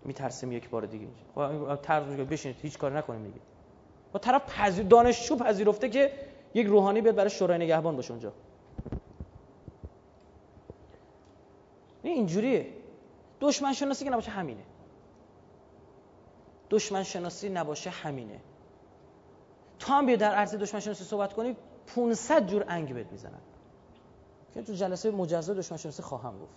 میترسیم 0.05 0.52
یک 0.52 0.68
بار 0.68 0.86
دیگه 0.86 1.06
خب 1.35 1.76
طرز 1.76 2.06
بشینید 2.06 2.56
هیچ 2.62 2.78
کار 2.78 2.98
نکنیم 2.98 3.24
دیگه. 3.24 3.40
با 4.12 4.18
طرف 4.18 4.59
پذیر 4.59 4.85
دانشجو 4.85 5.36
پذیرفته 5.36 5.89
که 5.89 6.12
یک 6.55 6.66
روحانی 6.66 7.01
بیاد 7.01 7.14
برای 7.14 7.31
شورای 7.31 7.59
نگهبان 7.59 7.97
باشه 7.97 8.10
اونجا. 8.10 8.32
این 12.02 12.12
اینجوریه. 12.12 12.72
دشمن 13.40 13.72
شناسی 13.72 14.05
که 14.05 14.10
نباشه 14.10 14.31
همینه. 14.31 14.62
دشمن 16.70 17.02
شناسی 17.02 17.48
نباشه 17.48 17.90
همینه. 17.90 18.40
تو 19.78 19.93
هم 19.93 20.06
بیا 20.06 20.16
در 20.16 20.35
عرض 20.35 20.55
دشمن 20.55 20.81
شناسی 20.81 21.05
صحبت 21.05 21.32
کنی 21.32 21.56
500 21.86 22.47
جور 22.47 22.64
انگ 22.68 22.94
بهت 22.94 23.12
می‌زنن. 23.12 23.40
که 24.55 24.62
تو 24.62 24.72
جلسه 24.72 25.10
مجزا 25.10 25.55
دشمن 25.55 25.78
شناسی 25.78 26.02
خواهم 26.02 26.39
گفت. 26.39 26.55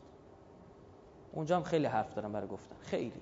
اونجا 1.33 1.55
هم 1.55 1.63
خیلی 1.63 1.85
حرف 1.85 2.13
دارم 2.13 2.31
برای 2.33 2.47
گفتن. 2.47 2.75
خیلی. 2.81 3.21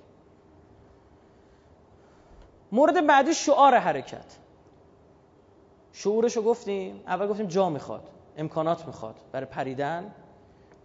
مورد 2.71 3.07
بعدی 3.07 3.33
شعار 3.33 3.75
حرکت. 3.75 4.37
شعورشو 5.93 6.41
گفتیم 6.41 7.01
اول 7.07 7.27
گفتیم 7.27 7.45
جا 7.45 7.69
می‌خواد 7.69 8.09
امکانات 8.37 8.87
می‌خواد 8.87 9.15
برای 9.31 9.45
پریدن. 9.45 10.11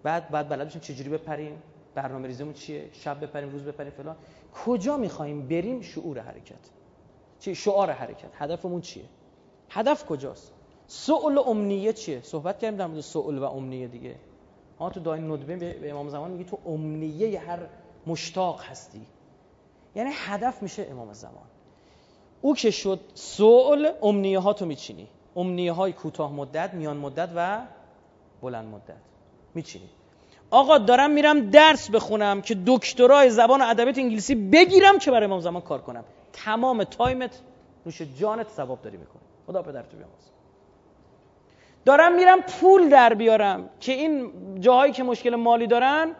بعد 0.03 0.29
بعد 0.31 0.49
بلد 0.49 0.69
بشیم 0.69 0.81
چجوری 0.81 1.09
بپریم 1.09 1.63
برنامه 1.95 2.27
ریزمون 2.27 2.53
چیه 2.53 2.89
شب 2.93 3.21
بپریم 3.21 3.51
روز 3.51 3.65
بپریم 3.65 3.91
فلان. 3.91 4.17
کجا 4.65 4.97
می‌خوایم 4.97 5.49
بریم؟ 5.49 5.81
شعور 5.81 6.19
حرکت. 6.19 6.71
چی؟ 7.39 7.55
شعار 7.55 7.91
حرکت. 7.91 8.31
هدفمون 8.35 8.81
چیه؟ 8.81 9.05
هدف 9.71 10.07
کجاست؟ 10.07 10.53
سؤال 10.87 11.39
و 11.39 11.41
امنیه 11.41 11.93
چیه؟ 11.93 12.21
صحبت 12.23 12.59
کردیم 12.59 12.79
در 12.79 12.87
مورد 12.87 13.01
سؤال 13.01 13.39
و 13.39 13.45
امنیه 13.45 13.89
دیگه. 13.89 14.17
ها 14.79 14.91
تو 14.91 15.01
داین 15.01 15.31
ندبه 15.31 15.57
به 15.57 15.91
امام 15.91 16.09
زمان 16.09 16.31
میگه 16.31 16.45
تو 16.45 16.59
امنیه 16.67 17.41
هر 17.41 17.59
مشتاق 18.07 18.63
هستی. 18.63 19.07
یعنی 19.95 20.11
هدف 20.15 20.63
میشه 20.63 20.87
امام 20.91 21.13
زمان. 21.13 21.47
او 22.43 22.55
که 22.55 22.71
شد 22.71 23.01
سؤال 23.15 23.93
امنیه 24.03 24.39
ها 24.39 24.53
تو 24.53 24.67
میچینی. 24.67 25.09
امنیه 25.37 25.73
های 25.73 25.93
کوتاه 25.93 26.33
مدت 26.33 26.75
میان 26.75 26.97
مدت 26.97 27.29
و 27.37 27.61
بلند 28.43 28.75
مدت 28.75 29.01
میچینی. 29.55 29.89
آقا 30.51 30.79
دارم 30.79 31.11
میرم 31.11 31.51
درس 31.51 31.91
بخونم 31.91 32.43
که 32.43 32.57
دکترای 32.67 33.31
زبان 33.31 33.61
و 33.61 33.65
ادبیات 33.65 33.99
انگلیسی 33.99 34.35
بگیرم 34.35 34.99
که 34.99 35.11
برای 35.11 35.25
امام 35.25 35.41
زمان 35.41 35.63
کار 35.63 35.81
کنم. 35.81 36.05
تمام 36.33 36.85
تایمت 36.85 37.41
نوش 37.87 38.03
جانت 38.03 38.49
ثواب 38.49 38.83
داری 38.83 38.97
می‌کنه 38.97 39.23
خدا 39.47 39.63
پدر 39.63 39.83
تو 39.83 39.97
بیامرز 39.97 40.31
دارم 41.85 42.15
میرم 42.15 42.41
پول 42.41 42.89
در 42.89 43.15
بیارم 43.15 43.71
که 43.81 43.93
این 43.93 44.31
جاهایی 44.61 44.93
که 44.93 45.03
مشکل 45.03 45.35
مالی 45.35 45.67
دارن 45.67 46.15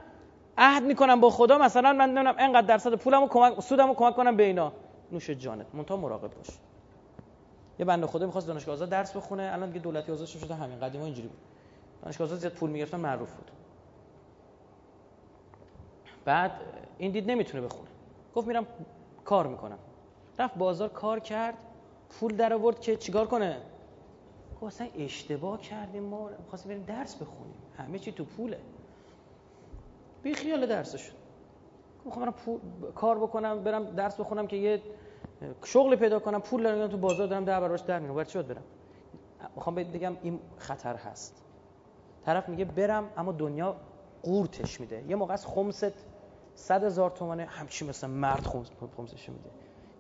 عهد 0.59 0.83
می‌کنم 0.83 1.21
با 1.21 1.31
خدا. 1.31 1.59
مثلا 1.59 1.93
من 1.93 2.11
نمی‌دونم 2.11 2.35
اینقدر 2.39 2.67
درصد 2.67 2.95
پولمو 2.95 3.29
کمک 3.29 3.61
سودمو 3.61 3.95
کمک 3.95 4.17
کنم 4.17 4.37
به 4.37 4.43
اینا. 4.43 4.73
نوش 5.13 5.31
جانت 5.31 5.75
منتها 5.75 5.97
مراقب 5.97 6.35
باش. 6.35 6.59
یه 7.79 7.85
بنده 7.85 8.07
خدا 8.07 8.27
می‌خواست 8.27 8.47
دانشگاه 8.47 8.73
آزاد 8.73 8.89
درس 8.89 9.17
بخونه 9.17 9.51
الان 9.53 9.69
دیگه 9.69 9.81
دولتی 9.81 10.13
آزاد 10.13 10.27
شده 10.27 10.55
همین 10.55 10.81
قدیما 10.81 11.05
اینجوری 11.05 11.29
بود. 11.29 11.39
دانشگاه 12.03 12.27
آزاد 12.27 12.39
زیاد 12.39 12.53
پول 12.53 12.71
می‌گرفتن 12.71 13.01
معروف 13.01 13.33
بود. 13.33 13.51
بعد 16.25 16.53
این 16.99 17.13
دید 17.13 17.31
نمی‌تونه 17.31 17.65
بخونه. 17.67 17.91
گفت 18.35 18.49
میرم 18.49 18.67
کار 19.25 19.47
می‌کنم. 19.47 19.79
رفت 20.39 20.55
بازار 20.59 20.89
کار 20.89 21.21
کرد 21.21 21.55
پول 22.11 22.37
در 22.37 22.53
آورد 22.53 22.81
که 22.81 22.97
چیکار 22.97 23.27
کنه؟ 23.27 23.61
گفت 24.61 24.75
اصلا 24.75 24.89
اشتباه 24.95 25.61
کردیم 25.61 26.03
ما 26.03 26.31
می‌خواستیم 26.39 26.69
بریم 26.73 26.85
درس 26.85 27.17
بخونیم. 27.17 27.55
همه 27.77 27.99
چی 27.99 28.13
تو 28.13 28.25
پوله. 28.25 28.61
بی 30.23 30.35
خیال 30.35 30.67
درسشون. 30.67 31.20
می‌خوام 32.05 32.25
برم 32.25 32.33
پول 32.33 32.61
کار 32.95 33.19
بکنم 33.19 33.65
برم 33.65 33.85
درس 33.85 34.21
بخونم 34.21 34.47
که 34.47 34.57
یه 34.57 34.83
شغل 35.65 35.97
پیدا 35.97 36.19
کنم 36.19 36.41
پول 36.41 36.63
دارم 36.63 36.89
تو 36.91 36.97
بازار 36.97 37.27
دارم 37.27 37.45
در 37.45 37.61
براش 37.61 37.81
در 37.81 37.99
میارم 37.99 38.25
چی 38.25 38.43
برم. 38.43 38.63
می‌خوام 39.57 39.75
بگم 39.75 40.17
این 40.23 40.41
خطر 40.57 40.97
هست. 40.97 41.45
طرف 42.25 42.49
میگه 42.49 42.65
برم 42.65 43.11
اما 43.17 43.33
دنیا 43.33 43.77
قورتش 44.23 44.81
میده. 44.81 45.05
یه 45.09 45.17
موقع 45.17 45.33
از 45.33 45.47
خمست 45.47 45.93
صد 46.55 46.85
هزار 46.85 47.11
تومنه 47.11 47.45
همچی 47.45 47.87
مثل 47.87 48.07
مرد 48.07 48.47
خمسش 48.97 49.29
میده. 49.29 49.51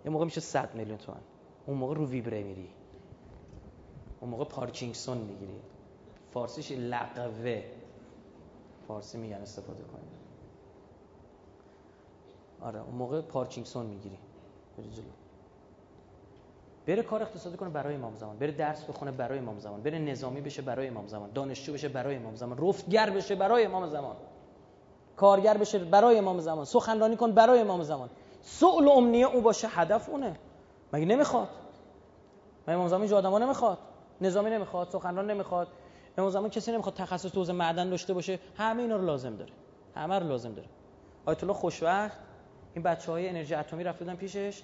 یه 0.04 0.10
موقع 0.10 0.24
میشه 0.24 0.40
صد 0.40 0.74
میلیون 0.74 0.98
تومن 0.98 1.20
اون 1.66 1.76
موقع 1.76 1.94
رو 1.94 2.06
ویبره 2.06 2.42
میری. 2.42 2.68
اون 4.20 4.30
موقع 4.30 4.44
پارکینگسون 4.44 5.18
می‌گیری. 5.18 5.60
فارسیش 6.32 6.72
لقوه 6.72 7.62
فارسی 8.88 9.18
میگن 9.18 9.36
استفاده 9.36 9.82
کنید 9.82 10.19
آره 12.62 12.80
اون 12.80 12.94
موقع 12.94 13.20
پارکینگسون 13.20 13.86
می‌گیری. 13.86 14.18
بری 14.78 14.90
جلو. 14.90 15.04
بره 16.86 17.02
کار 17.02 17.22
اقتصادی 17.22 17.56
کنه 17.56 17.68
برای 17.68 17.94
امام 17.94 18.14
زمان. 18.14 18.38
بره 18.38 18.52
درس 18.52 18.84
بخونه 18.84 19.10
برای 19.10 19.38
امام 19.38 19.58
زمان. 19.58 19.82
بره 19.82 19.98
نظامی 19.98 20.40
بشه 20.40 20.62
برای 20.62 20.88
امام 20.88 21.06
زمان. 21.06 21.30
دانشجو 21.34 21.72
بشه 21.72 21.88
برای 21.88 22.16
امام 22.16 22.34
زمان. 22.34 22.58
رفتگر 22.68 23.10
بشه 23.10 23.34
برای 23.34 23.64
امام 23.64 23.86
زمان. 23.86 24.16
کارگر 25.16 25.56
بشه 25.56 25.78
برای 25.78 26.18
امام 26.18 26.40
زمان. 26.40 26.64
سخنرانی 26.64 27.16
کن 27.16 27.32
برای 27.32 27.60
امام 27.60 27.82
زمان. 27.82 28.10
سؤال 28.42 28.86
و 28.86 28.90
امنیه 28.90 29.26
او 29.26 29.40
باشه 29.40 29.68
هدف 29.68 30.08
اونه. 30.08 30.36
مگه 30.92 31.06
نمی‌خواد؟ 31.06 31.48
مگه 32.68 32.76
امام 32.76 32.88
زمان 32.88 33.12
آدما 33.12 33.38
نمی‌خواد؟ 33.38 33.78
نظامی 34.20 34.50
نمی‌خواد 34.50 34.88
سخنران 34.90 35.30
نمی‌خواد. 35.30 35.68
امام 36.18 36.30
زمان 36.30 36.50
کسی 36.50 36.72
نمی‌خواد 36.72 36.94
تخصص 36.94 37.30
تو 37.30 37.52
معدن 37.52 37.90
داشته 37.90 38.14
باشه. 38.14 38.38
همه 38.56 38.82
اینا 38.82 38.96
رو 38.96 39.04
لازم 39.04 39.36
داره. 39.36 39.52
همه 39.94 40.18
رو 40.18 40.28
لازم 40.28 40.52
داره. 40.52 40.68
آیت 41.26 41.42
الله 41.42 41.54
خوشوقت 41.54 42.12
این 42.74 42.82
بچه 42.82 43.12
های 43.12 43.28
انرژی 43.28 43.54
اتمی 43.54 43.84
رفتن 43.84 44.14
پیشش 44.14 44.62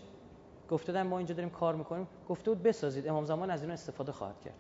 گفته 0.71 0.93
بودن 0.93 1.07
ما 1.07 1.19
اینجا 1.19 1.35
داریم 1.35 1.51
کار 1.51 1.75
می‌کنیم. 1.75 2.09
گفته 2.29 2.51
بود 2.51 2.63
بسازید. 2.63 3.09
امام 3.09 3.25
زمان 3.25 3.51
از 3.51 3.63
اینا 3.63 3.75
استفاده 3.75 4.13
خواهد 4.13 4.41
کرد. 4.45 4.55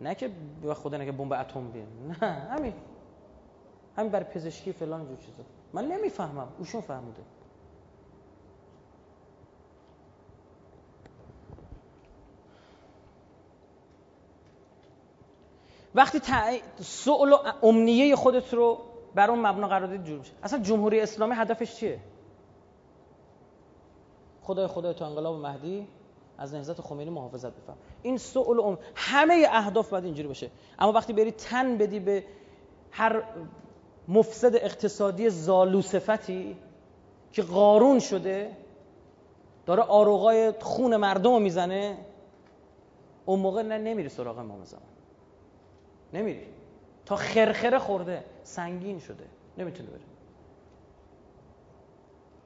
نه 0.00 0.14
که 0.14 0.30
به 0.62 0.74
خدا 0.74 0.96
نگه 0.96 1.12
بمب 1.12 1.32
اتم 1.32 1.70
بیان 1.70 2.06
نه 2.06 2.14
همین. 2.26 2.74
همین 3.96 4.12
برای 4.12 4.24
پزشکی 4.24 4.72
فلان 4.72 5.08
جو 5.08 5.16
چیزا. 5.16 5.42
من 5.72 5.84
نمی‌فهمم. 5.84 6.48
اوشون 6.58 6.80
فهمیده. 6.80 7.22
وقتی 15.94 16.20
سؤال 16.80 17.32
و 17.32 17.36
امنیه 17.62 18.16
خودت 18.16 18.54
رو 18.54 18.89
بر 19.14 19.30
اون 19.30 19.46
مبنا 19.46 19.68
قرار 19.68 19.86
دید 19.86 20.04
جور 20.04 20.18
میشه. 20.18 20.32
اصلا 20.42 20.58
جمهوری 20.58 21.00
اسلامی 21.00 21.34
هدفش 21.34 21.76
چیه؟ 21.76 22.00
خدای 24.42 24.66
خدای 24.66 24.94
تو 24.94 25.04
انقلاب 25.04 25.36
مهدی 25.36 25.86
از 26.38 26.54
نهضت 26.54 26.80
خمینی 26.80 27.10
محافظت 27.10 27.52
بفهم 27.52 27.76
این 28.02 28.18
سؤال 28.18 28.60
ام 28.60 28.78
همه 28.94 29.46
اهداف 29.50 29.90
باید 29.90 30.04
اینجوری 30.04 30.28
باشه. 30.28 30.50
اما 30.78 30.92
وقتی 30.92 31.12
بری 31.12 31.30
تن 31.30 31.78
بدی 31.78 32.00
به 32.00 32.24
هر 32.90 33.22
مفسد 34.08 34.54
اقتصادی 34.54 35.30
زالوسفتی 35.30 36.56
که 37.32 37.42
قارون 37.42 37.98
شده 37.98 38.56
داره 39.66 39.82
آروغای 39.82 40.52
خون 40.60 40.96
مردم 40.96 41.32
رو 41.32 41.38
می‌زنه 41.38 41.98
اون 43.26 43.40
موقع 43.40 43.62
نه 43.62 43.78
نمیری 43.78 44.08
سراغ 44.08 44.38
امام 44.38 44.64
زمان. 44.64 44.82
نمیری. 46.12 46.46
تا 47.10 47.16
خرخره 47.16 47.78
خورده 47.78 48.24
سنگین 48.44 48.98
شده. 49.00 49.24
نمی‌تونه 49.58 49.90
بره. 49.90 50.00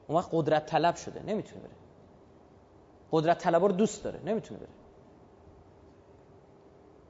اون 0.07 0.19
وقت 0.19 0.29
قدرت 0.33 0.67
طلب 0.67 0.95
شده 0.97 1.23
نمی‌تونه 1.23 1.61
بره. 1.61 1.71
قدرت 3.13 3.39
طلب 3.39 3.65
رو 3.65 3.73
دوست 3.73 4.05
داره 4.05 4.21
نمی‌تونه 4.25 4.61
بره. 4.61 4.69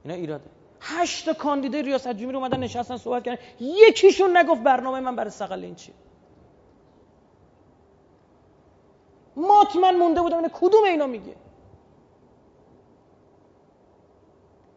اینا 0.03 0.15
ایراده. 0.15 0.51
هشت 0.81 1.33
کاندیدای 1.33 1.83
ریاست 1.83 2.09
جمهوری 2.09 2.37
اومدن 2.37 2.59
نشستن 2.59 2.97
صحبت 2.97 3.25
کردن. 3.25 3.43
یکیشون 3.61 4.37
نگفت 4.37 4.63
برنامه 4.63 5.01
من 5.01 5.17
برای 5.17 5.31
سقل 5.31 5.65
این 5.65 5.75
چیه 5.75 5.95
مطمئن 9.37 9.97
مونده 9.97 10.23
بودم 10.23 10.37
اینه 10.37 10.51
کدوم 10.53 10.85
اینا 10.85 11.07
میگه؟ 11.07 11.37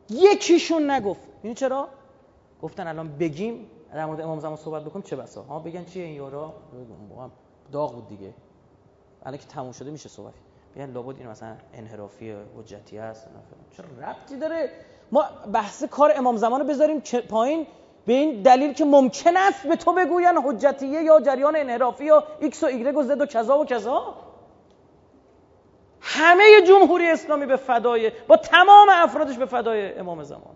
یکیشون 0.10 0.92
نگفت. 0.92 1.28
این 1.44 1.54
چرا؟ 1.54 1.97
گفتن 2.62 2.88
الان 2.88 3.18
بگیم 3.18 3.70
در 3.94 4.06
مورد 4.06 4.22
امام 4.22 4.40
زمان 4.40 4.56
صحبت 4.56 4.84
بکنیم 4.84 5.04
چه 5.04 5.16
بسا؟ 5.16 5.42
ها 5.42 5.60
بگن 5.60 5.86
چیه 5.86 6.04
این 6.04 6.16
یارا؟ 6.16 6.54
داغ 7.72 7.94
بود 7.94 8.10
دیگه. 8.10 8.34
الان 9.26 9.38
که 9.38 9.46
تموم 9.46 9.72
شده 9.72 9.92
میشه 9.92 10.10
صحبت. 10.10 10.34
بگن 10.76 10.92
لابد 10.92 11.18
این 11.18 11.28
مثلا 11.28 11.56
انحرافی 11.74 12.36
حجتی 12.58 12.98
هست 12.98 13.28
چه 13.78 13.84
ربطی 13.84 14.38
داره؟ 14.38 14.70
ما 15.12 15.26
بحث 15.54 15.84
کار 15.84 16.12
امام 16.16 16.38
زمان 16.38 16.62
رو 16.62 16.68
بذاریم 16.68 17.00
پایین. 17.30 17.68
به 18.06 18.14
این 18.14 18.42
دلیل 18.42 18.74
که 18.74 18.86
ممکن 18.86 19.38
است 19.38 19.68
به 19.68 19.76
تو 19.76 19.94
بگوین 19.94 20.38
حجتیه 20.46 21.04
یا 21.04 21.22
جریان 21.22 21.56
انحرافی 21.56 22.06
یا 22.06 22.24
ایکس 22.40 22.64
و 22.64 22.66
ایگرگ 22.66 22.98
و 22.98 23.04
زد 23.04 23.22
و 23.22 23.26
کذا 23.26 23.60
و 23.60 23.66
کذا. 23.66 24.14
همه 26.02 26.44
جمهوری 26.68 27.08
اسلامی 27.08 27.46
به 27.46 27.56
فدای 27.56 28.12
با 28.28 28.38
تمام 28.38 28.88
افرادش 28.92 29.38
به 29.38 29.46
فدای 29.46 29.94
امام 29.94 30.24
زمان. 30.24 30.56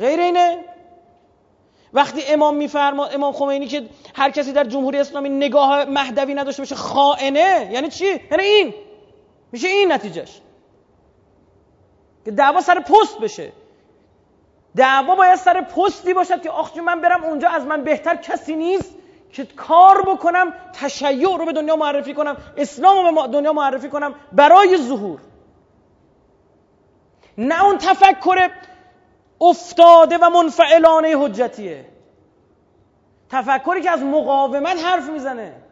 غیر 0.00 0.20
اینه. 0.20 0.64
وقتی 1.92 2.22
امام 2.26 2.56
میفرما 2.56 3.06
امام 3.06 3.32
خمینی 3.32 3.66
که 3.66 3.88
هر 4.14 4.30
کسی 4.30 4.52
در 4.52 4.64
جمهوری 4.64 4.98
اسلامی 4.98 5.28
نگاه 5.28 5.84
مهدوی 5.84 6.34
نداشته 6.34 6.62
باشه 6.62 6.74
خائنه. 6.74 7.70
یعنی 7.72 7.88
چی؟ 7.88 8.04
یعنی 8.04 8.42
این. 8.42 8.74
میشه 9.52 9.68
این 9.68 9.92
نتیجهش. 9.92 10.40
که 12.24 12.30
دعوا 12.30 12.60
سر 12.60 12.80
پست 12.80 13.18
بشه. 13.18 13.52
دعوا 14.76 15.14
باید 15.14 15.34
سر 15.34 15.60
پستی 15.60 16.14
باشد 16.14 16.42
که 16.42 16.50
آخ 16.50 16.76
من 16.76 17.00
برم 17.00 17.24
اونجا 17.24 17.48
از 17.48 17.66
من 17.66 17.84
بهتر 17.84 18.16
کسی 18.16 18.56
نیست 18.56 18.94
که 19.32 19.44
کار 19.44 20.02
بکنم 20.02 20.52
تشیع 20.72 21.38
رو 21.38 21.44
به 21.44 21.52
دنیا 21.52 21.76
معرفی 21.76 22.14
کنم 22.14 22.36
اسلام 22.56 23.06
رو 23.06 23.22
به 23.22 23.28
دنیا 23.28 23.52
معرفی 23.52 23.88
کنم 23.88 24.14
برای 24.32 24.76
ظهور. 24.76 25.20
نه 27.38 27.64
اون 27.64 27.78
تفکر 27.78 28.50
افتاده 29.40 30.18
و 30.18 30.30
منفعلانه 30.30 31.16
حجتیه. 31.18 31.84
تفکری 33.30 33.80
که 33.80 33.90
از 33.90 34.02
مقاومت 34.02 34.84
حرف 34.84 35.08
می‌زنه. 35.08 35.62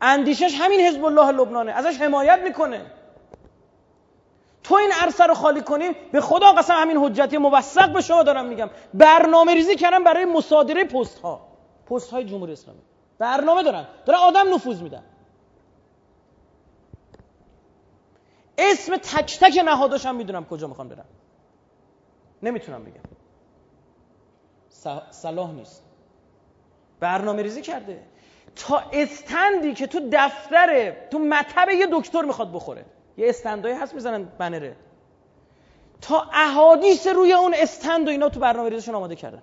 اندیشش 0.00 0.54
همین 0.60 0.80
حزب 0.80 1.04
الله 1.04 1.32
لبنانه. 1.32 1.72
ازش 1.72 2.00
حمایت 2.00 2.38
می‌کنه. 2.44 2.86
تو 4.62 4.74
این 4.74 4.90
عرصه 5.02 5.26
رو 5.26 5.34
خالی 5.34 5.60
کنی 5.60 5.90
به 6.12 6.20
خدا 6.20 6.52
قسم 6.52 6.74
همین 6.74 6.96
حجتی 6.96 7.38
موثق 7.38 7.92
به 7.92 8.00
شما 8.00 8.22
دارم 8.22 8.44
میگم. 8.46 8.70
برنامه 8.94 9.54
ریزی 9.54 9.76
کردم 9.76 10.04
برای 10.04 10.24
مصادره 10.24 10.84
پست 10.84 11.18
ها 11.18 11.48
پست 11.86 12.10
های 12.10 12.24
جمهوری 12.24 12.52
اسلامی. 12.52 12.80
برنامه 13.18 13.62
دارن. 13.62 13.86
دارن 14.06 14.18
آدم 14.18 14.54
نفوذ 14.54 14.82
میدن. 14.82 15.02
اسم 18.58 18.96
تک 18.96 19.38
تک 19.40 19.62
نهاداش 19.64 20.06
هم 20.06 20.14
می‌دونم 20.14 20.44
کجا 20.44 20.66
می‌خوام 20.66 20.88
برم. 20.88 21.04
نمی‌تونم 22.42 22.84
بگم. 22.84 23.02
صلاح 25.10 25.52
نیست. 25.52 25.82
برنامه 27.00 27.42
ریزی 27.42 27.62
کرده. 27.62 28.02
تا 28.56 28.82
استندی 28.92 29.74
که 29.74 29.86
تو 29.86 30.08
دفتر 30.12 30.90
تو 31.10 31.18
مطب 31.18 31.68
یه 31.68 31.86
دکتر 31.92 32.22
می‌خواد 32.22 32.52
بخوره. 32.52 32.84
یه 33.16 33.28
استندایی 33.28 33.74
هست 33.74 33.94
می‌زنن 33.94 34.24
بنره. 34.24 34.76
تا 36.00 36.28
احادیث 36.32 37.06
روی 37.06 37.32
اون 37.32 37.54
استند 37.54 38.06
و 38.06 38.10
اینا 38.10 38.28
تو 38.28 38.40
برنامه 38.40 38.68
ریزشون 38.68 38.94
آماده 38.94 39.16
کردن. 39.16 39.42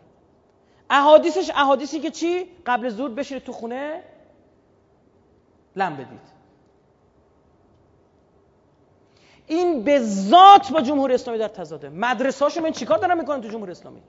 احادیثش 0.89 1.51
احادیثی 1.55 1.99
که 1.99 2.11
چی؟ 2.11 2.45
قبل 2.65 2.89
زور 2.89 3.11
بشینید 3.11 3.43
تو 3.43 3.51
خونه 3.51 4.03
لم 5.75 5.93
بدید. 5.95 6.38
این 9.49 9.83
به 9.83 9.99
ذات 9.99 10.71
با 10.71 10.81
جمهوری 10.81 11.13
اسلامی 11.13 11.39
در 11.39 11.47
تضاده. 11.47 11.89
مدرسه 11.89 12.45
هاشو 12.45 12.61
من 12.61 12.71
چیکار 12.71 12.97
دارن 12.97 13.17
می‌کنن 13.17 13.41
تو 13.41 13.47
جمهوری 13.47 13.71
اسلامی؟ 13.71 14.01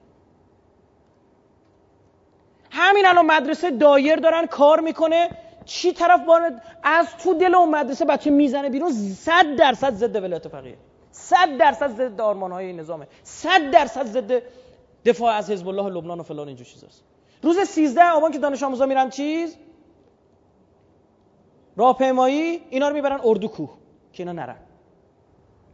همین 2.71 3.07
الان 3.07 3.27
مدرسه 3.27 3.71
دایر 3.71 4.17
دارن 4.17 4.47
کار 4.47 4.81
می‌کنه. 4.81 5.31
چی 5.65 5.93
طرف 5.93 6.25
بار 6.25 6.53
از 6.83 7.17
تو 7.17 7.35
دل 7.35 7.55
اون 7.55 7.69
مدرسه 7.69 8.05
بچه 8.05 8.31
می‌زنه 8.31 8.71
بیرون 8.71 8.93
صد 8.93 9.57
درصد 9.57 9.95
ضد 9.95 10.17
ولایت 10.17 10.49
فقیه 10.49 10.79
صد 11.11 11.57
درصد 11.59 11.91
ضد 11.91 12.21
آرمان 12.21 12.53
های 12.53 12.73
نظامه. 12.73 13.09
صد 13.23 13.71
درصد 13.71 14.07
ضد 14.07 14.43
دفاع 15.05 15.35
از 15.35 15.51
حزب 15.51 15.69
الله 15.69 15.89
لبنان 15.89 16.21
و 16.21 16.23
فلان 16.23 16.49
اینجور 16.49 16.67
چیزاست. 16.67 17.05
روز 17.43 17.59
13 17.59 18.11
آبان 18.11 18.33
که 18.33 18.39
دانش 18.39 18.63
آموزا 18.63 18.87
میرن 18.87 19.11
چیز؟ 19.11 19.57
راهپیمایی 21.77 22.63
اینا 22.71 22.89
رو 22.89 22.95
می‌برن 22.95 23.21
اردو 23.25 23.49
کوه 23.49 23.71
که 24.13 24.23
اینا 24.23 24.33
نرن. 24.33 24.57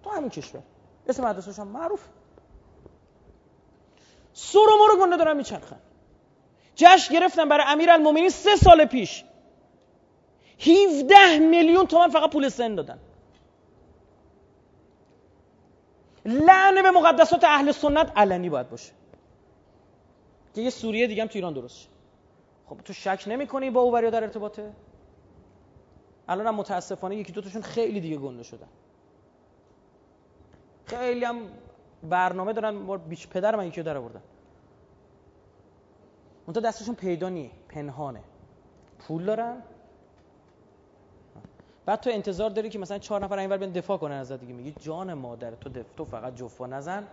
تو 0.06 0.12
همین 0.12 0.30
کشور. 0.30 0.62
اسم 1.08 1.24
مدرسه‌ش 1.24 1.58
هم 1.58 1.68
معروف. 1.68 2.08
سر 4.32 4.58
و 4.58 4.76
مرو 4.78 5.00
گنده 5.00 5.16
دارن 5.16 5.36
میچرخن. 5.36 5.78
جشن 6.74 7.14
گرفتن 7.14 7.48
برای 7.48 7.64
امیرالمومنین 7.68 8.30
سه 8.30 8.56
سال 8.56 8.84
پیش. 8.84 9.24
17 10.60 11.38
میلیون 11.38 11.86
تومن 11.86 12.08
فقط 12.08 12.30
پول 12.30 12.48
سن 12.48 12.74
دادن. 12.74 12.98
لعنه 16.24 16.82
به 16.82 16.90
مقدسات 16.90 17.44
اهل 17.44 17.72
سنت 17.72 18.12
علنی 18.16 18.48
باید 18.48 18.70
باشه. 18.70 18.92
که 20.54 20.60
یه 20.60 20.70
سوریه 20.70 21.06
دیگه 21.06 21.22
هم 21.22 21.28
تو 21.28 21.34
ایران 21.34 21.52
درست 21.52 21.88
خب 22.66 22.76
تو 22.84 22.92
شک 22.92 23.24
نمی 23.26 23.46
کنی 23.46 23.70
با 23.70 23.80
اووریا 23.80 24.10
در 24.10 24.22
ارتباطه؟ 24.22 24.72
الان 26.28 26.46
هم 26.46 26.54
متاسفانه 26.54 27.16
یکی 27.16 27.32
دوتاشون 27.32 27.62
خیلی 27.62 28.00
دیگه 28.00 28.16
گنده 28.16 28.42
شدن. 28.42 28.68
خیلی 30.86 31.24
هم 31.24 31.36
برنامه 32.02 32.52
دارن 32.52 32.96
بیچ 32.96 33.28
پدر 33.28 33.56
من 33.56 33.66
یکی 33.66 33.82
در 33.82 33.96
آوردن. 33.96 34.22
اون 36.46 36.62
دستشون 36.62 36.94
پیدا 36.94 37.28
نی 37.28 37.50
پنهانه. 37.68 38.20
پول 38.98 39.24
دارن. 39.24 39.62
بعد 41.86 42.00
تو 42.00 42.10
انتظار 42.10 42.50
داری 42.50 42.68
که 42.68 42.78
مثلا 42.78 42.98
چهار 42.98 43.24
نفر 43.24 43.38
اینور 43.38 43.56
بیان 43.56 43.72
دفاع 43.72 43.98
کنن 43.98 44.14
ازت 44.14 44.40
دیگه. 44.40 44.52
میگی 44.52 44.74
جان 44.80 45.14
مادر 45.14 45.50
تو 45.50 45.70
دف... 45.70 45.86
تو 45.96 46.04
فقط 46.04 46.34
جفا 46.34 46.66
نزن. 46.66 47.06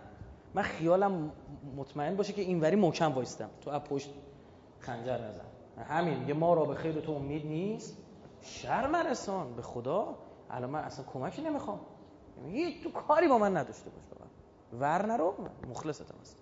من 0.54 0.62
خیالم 0.62 1.30
مطمئن 1.76 2.16
باشه 2.16 2.32
که 2.32 2.42
اینوری 2.42 2.76
محکم 2.76 3.12
وایستم. 3.12 3.50
تو 3.60 3.70
از 3.70 3.84
پشت 3.84 4.10
خنجر 4.80 5.18
نزن. 5.18 5.44
همین 5.88 6.18
میگه 6.18 6.34
ما 6.34 6.54
را 6.54 6.64
به 6.64 6.74
خیر 6.74 7.00
تو 7.00 7.12
امید 7.12 7.46
نیست. 7.46 7.96
شرم 8.42 8.96
رسان 8.96 9.54
به 9.56 9.62
خدا. 9.62 10.14
الان 10.50 10.70
من 10.70 10.80
اصلا 10.80 11.04
کمکی 11.04 11.42
نمی‌خوام. 11.42 11.80
میگه 12.42 12.82
تو 12.82 12.90
کاری 12.90 13.28
با 13.28 13.38
من 13.38 13.56
نداشته 13.56 13.90
باش 13.90 14.04
ور 14.80 15.06
نرو 15.06 15.34
مخلصتم 15.70 16.14
هست. 16.20 16.36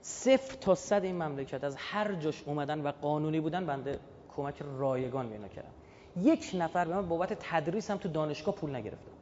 صفر 0.00 0.56
تا 0.56 0.74
صد 0.74 1.04
این 1.04 1.22
مملکت 1.22 1.64
از 1.64 1.76
هر 1.78 2.14
جاش 2.14 2.42
اومدن 2.46 2.80
و 2.80 2.92
قانونی 2.92 3.40
بودن 3.40 3.66
بنده 3.66 3.98
کمک 4.36 4.62
رایگان 4.78 5.28
به 5.28 5.48
کردم 5.48 5.70
یک 6.16 6.50
نفر 6.54 6.84
به 6.84 6.94
من 6.94 7.08
بابت 7.08 7.38
تدریس 7.40 7.90
هم 7.90 7.96
تو 7.96 8.08
دانشگاه 8.08 8.54
پول 8.54 8.76
نگرفتم 8.76 9.12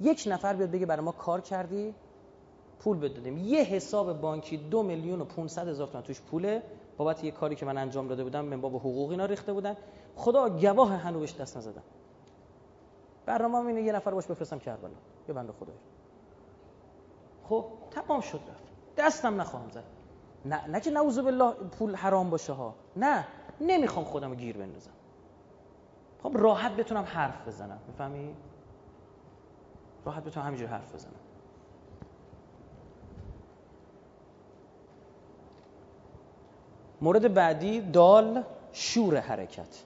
یک 0.00 0.24
نفر 0.26 0.54
بیاد 0.54 0.70
بگه 0.70 0.86
برای 0.86 1.04
ما 1.04 1.12
کار 1.12 1.40
کردی 1.40 1.94
پول 2.78 2.98
بدادیم 2.98 3.38
یه 3.38 3.62
حساب 3.62 4.20
بانکی 4.20 4.56
دو 4.56 4.82
میلیون 4.82 5.20
و 5.20 5.24
500 5.24 5.68
هزار 5.68 5.86
تومان 5.86 6.04
توش 6.04 6.20
پوله. 6.20 6.62
بابت 6.96 7.24
یه 7.24 7.30
کاری 7.30 7.56
که 7.56 7.66
من 7.66 7.78
انجام 7.78 8.08
داده 8.08 8.24
بودم 8.24 8.44
من 8.44 8.60
باب 8.60 8.76
حقوق 8.76 9.10
اینا 9.10 9.24
ریخته 9.24 9.52
بودن. 9.52 9.76
خدا 10.16 10.48
گواه 10.48 10.92
هنو 10.92 11.20
بهش 11.20 11.34
دست 11.34 11.56
نزدم 11.56 11.82
برنامه 13.26 13.66
اینه 13.66 13.82
یه 13.82 13.92
نفر 13.92 14.10
باش 14.10 14.26
بفرستم 14.26 14.58
کربلا 14.58 14.90
یه 15.28 15.34
بنده 15.34 15.52
خدای. 15.52 15.76
خب 17.48 17.64
تمام 17.90 18.20
شد 18.20 18.40
رفت. 18.50 18.64
دستم 18.96 19.40
نخواهم 19.40 19.70
زد. 19.70 19.84
نه 20.44 20.66
نه 20.66 20.80
که 20.80 20.90
نعوذ 20.90 21.18
بالله 21.18 21.52
پول 21.52 21.94
حرام 21.94 22.30
باشه 22.30 22.52
ها. 22.52 22.74
نه 22.96 23.26
نمی‌خوام 23.60 24.04
خودم 24.04 24.34
گیر 24.34 24.56
بندازم. 24.56 24.90
خب 26.22 26.32
راحت 26.34 26.76
بتونم 26.76 27.04
حرف 27.04 27.48
بزنم. 27.48 27.78
می‌فهمی؟ 27.88 28.34
راحت 30.04 30.24
بتونم 30.24 30.46
همینجور 30.46 30.68
حرف 30.68 30.94
بزنم. 30.94 31.12
مورد 37.00 37.34
بعدی 37.34 37.80
دال 37.80 38.44
شور 38.72 39.16
حرکت. 39.16 39.84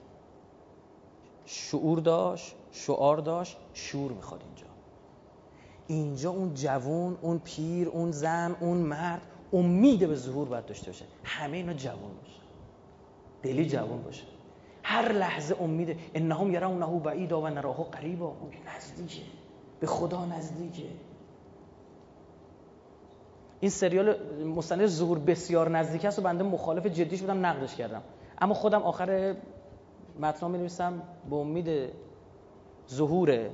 شعور 1.45 1.99
داشت. 1.99 2.55
شعار 2.71 3.17
داشت 3.17 3.57
شور 3.73 4.11
می‌خواد 4.11 4.43
اینجا. 4.43 4.65
اینجا 5.87 6.29
اون 6.29 6.53
جوون 6.53 7.17
اون 7.21 7.39
پیر 7.39 7.89
اون 7.89 8.11
زن 8.11 8.55
اون 8.59 8.77
مرد 8.77 9.21
امید 9.53 10.07
به 10.07 10.15
ظهور 10.15 10.47
باید 10.47 10.65
داشته 10.65 10.85
باشه. 10.85 11.05
همه 11.23 11.57
اینا 11.57 11.73
جوون 11.73 12.11
باشه. 12.21 12.39
دلی 13.43 13.65
جوون 13.69 14.01
باشه. 14.01 14.23
هر 14.83 15.11
لحظه 15.11 15.55
امید 15.61 15.97
انهم 16.13 16.53
یرونه 16.53 16.99
بعیدا 16.99 17.41
و 17.41 17.47
نراه 17.47 17.89
قریبا. 17.91 18.25
اون 18.25 18.51
نزدیکه. 18.75 19.21
به 19.79 19.87
خدا 19.87 20.25
نزدیکه. 20.25 20.89
این 23.59 23.71
سریال 23.71 24.15
مستند 24.43 24.85
ظهور 24.85 25.19
بسیار 25.19 25.69
نزدیک 25.69 26.05
است 26.05 26.19
و 26.19 26.21
بنده 26.21 26.43
مخالف 26.43 26.85
جدیش 26.85 27.21
بودم 27.21 27.45
نقدش 27.45 27.75
کردم. 27.75 28.01
اما 28.41 28.53
خودم 28.53 28.81
آخر 28.81 29.35
متن 30.19 30.51
می 30.51 30.57
نویسم 30.57 31.01
به 31.29 31.35
امید 31.35 31.89
ظهور 32.89 33.49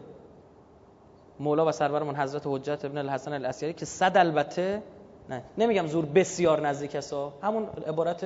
مولا 1.39 1.65
و 1.65 1.71
سرورمون 1.71 2.15
حضرت 2.15 2.41
حجت 2.45 2.85
ابن 2.85 2.97
الحسن 2.97 3.33
الاسیری 3.33 3.73
که 3.73 3.85
صد 3.85 4.17
البته 4.17 4.81
نه 5.29 5.43
نمیگم 5.57 5.87
زور 5.87 6.05
بسیار 6.05 6.67
نزدیک 6.67 6.95
است 6.95 7.13
همون 7.43 7.67
عبارت 7.87 8.25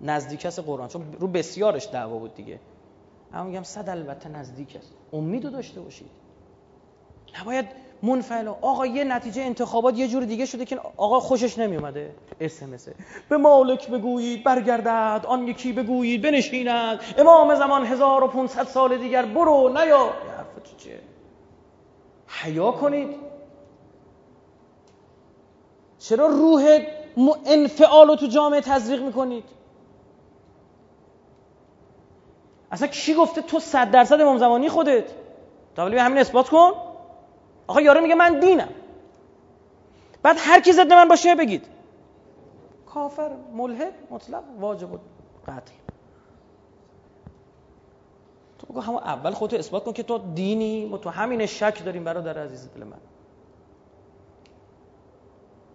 نزدیک 0.00 0.46
است 0.46 0.60
قرآن 0.60 0.88
چون 0.88 1.02
رو 1.18 1.28
بسیارش 1.28 1.88
دعوا 1.92 2.18
بود 2.18 2.34
دیگه. 2.34 2.58
اما 3.32 3.44
میگم 3.44 3.62
صد 3.62 3.88
البته 3.88 4.28
نزدیک 4.28 4.76
است. 4.76 4.94
امیدو 5.12 5.50
داشته 5.50 5.80
باشید. 5.80 6.10
نباید 7.40 7.66
منفعل 8.02 8.48
آقا 8.48 8.86
یه 8.86 9.04
نتیجه 9.04 9.42
انتخابات 9.42 9.98
یه 9.98 10.08
جور 10.08 10.24
دیگه 10.24 10.46
شده 10.46 10.64
که 10.64 10.80
آقا 10.96 11.20
خوشش 11.20 11.58
نمیومده. 11.58 12.14
اس 12.40 12.62
به 13.28 13.36
مالک 13.36 13.90
بگویید 13.90 14.44
برگردد. 14.44 15.26
آن 15.26 15.48
یکی 15.48 15.72
بگویید 15.72 16.22
بنشیند. 16.22 17.00
امام 17.18 17.54
زمان 17.54 17.86
1500 17.86 18.64
سال 18.64 18.98
دیگر 18.98 19.24
برو 19.24 19.68
نیا. 19.68 20.10
چیه 20.76 21.00
حیا 22.28 22.72
کنید. 22.72 23.16
چرا 25.98 26.26
روح 26.26 26.78
انفعال 27.46 28.08
رو 28.08 28.16
تو 28.16 28.26
جامعه 28.26 28.60
تزریق 28.60 29.02
می‌کنید؟ 29.02 29.44
اصلا 32.72 32.88
کی 32.88 33.14
گفته 33.14 33.42
تو 33.42 33.60
صد 33.60 33.90
درصد 33.90 34.20
امام 34.20 34.38
زمانی 34.38 34.68
خودت؟ 34.68 35.10
تا 35.76 35.84
همین 35.84 36.18
اثبات 36.18 36.48
کن. 36.48 36.72
آقا 37.66 37.80
یارو 37.80 38.00
میگه 38.00 38.14
من 38.14 38.40
دینم. 38.40 38.68
بعد 40.22 40.36
هر 40.38 40.60
کی 40.60 40.72
ضد 40.72 40.92
من 40.92 41.08
باشه 41.08 41.34
بگید. 41.34 41.66
کافر 42.86 43.30
ملحد 43.52 43.92
مطلق 44.10 44.42
واجب 44.60 44.88
قتل 45.46 45.77
تو 48.58 48.66
بگو 48.66 48.80
همون 48.80 49.02
اول 49.02 49.30
خودتو 49.30 49.56
اثبات 49.56 49.84
کن 49.84 49.92
که 49.92 50.02
تو 50.02 50.18
دینی 50.18 50.86
ما 50.86 50.98
تو 50.98 51.10
همین 51.10 51.46
شک 51.46 51.84
داریم 51.84 52.04
برادر 52.04 52.38
عزیز 52.38 52.68
دل 52.74 52.84
من. 52.84 52.98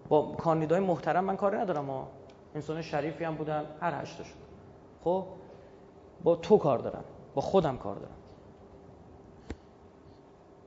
با 0.09 0.21
کاندیدای 0.21 0.79
محترم 0.79 1.23
من 1.23 1.37
کاری 1.37 1.57
ندارم 1.57 1.85
ما 1.85 2.07
انسان 2.55 2.81
شریفی 2.81 3.23
هم 3.23 3.35
بودن 3.35 3.65
هر 3.81 4.01
هشتشون 4.01 4.37
خب؟ 5.03 5.25
با 6.23 6.35
تو 6.35 6.57
کار 6.57 6.79
دارم 6.79 7.03
با 7.35 7.41
خودم 7.41 7.77
کار 7.77 7.95
دارم. 7.95 8.17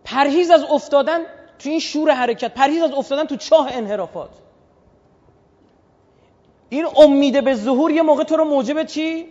پرهیز 0.04 0.50
از 0.50 0.62
افتادن 0.62 1.20
تو 1.58 1.68
این 1.68 1.80
شور 1.80 2.10
حرکت 2.10 2.54
پرهیز 2.54 2.82
از 2.82 2.92
افتادن 2.92 3.24
تو 3.24 3.36
چاه 3.36 3.68
انحرافات. 3.72 4.30
این 6.68 6.86
امید 6.96 7.44
به 7.44 7.54
ظهور 7.54 7.90
یه 7.90 8.02
موقع 8.02 8.24
تو 8.24 8.36
رو 8.36 8.44
موجب 8.44 8.84
چی؟ 8.84 9.26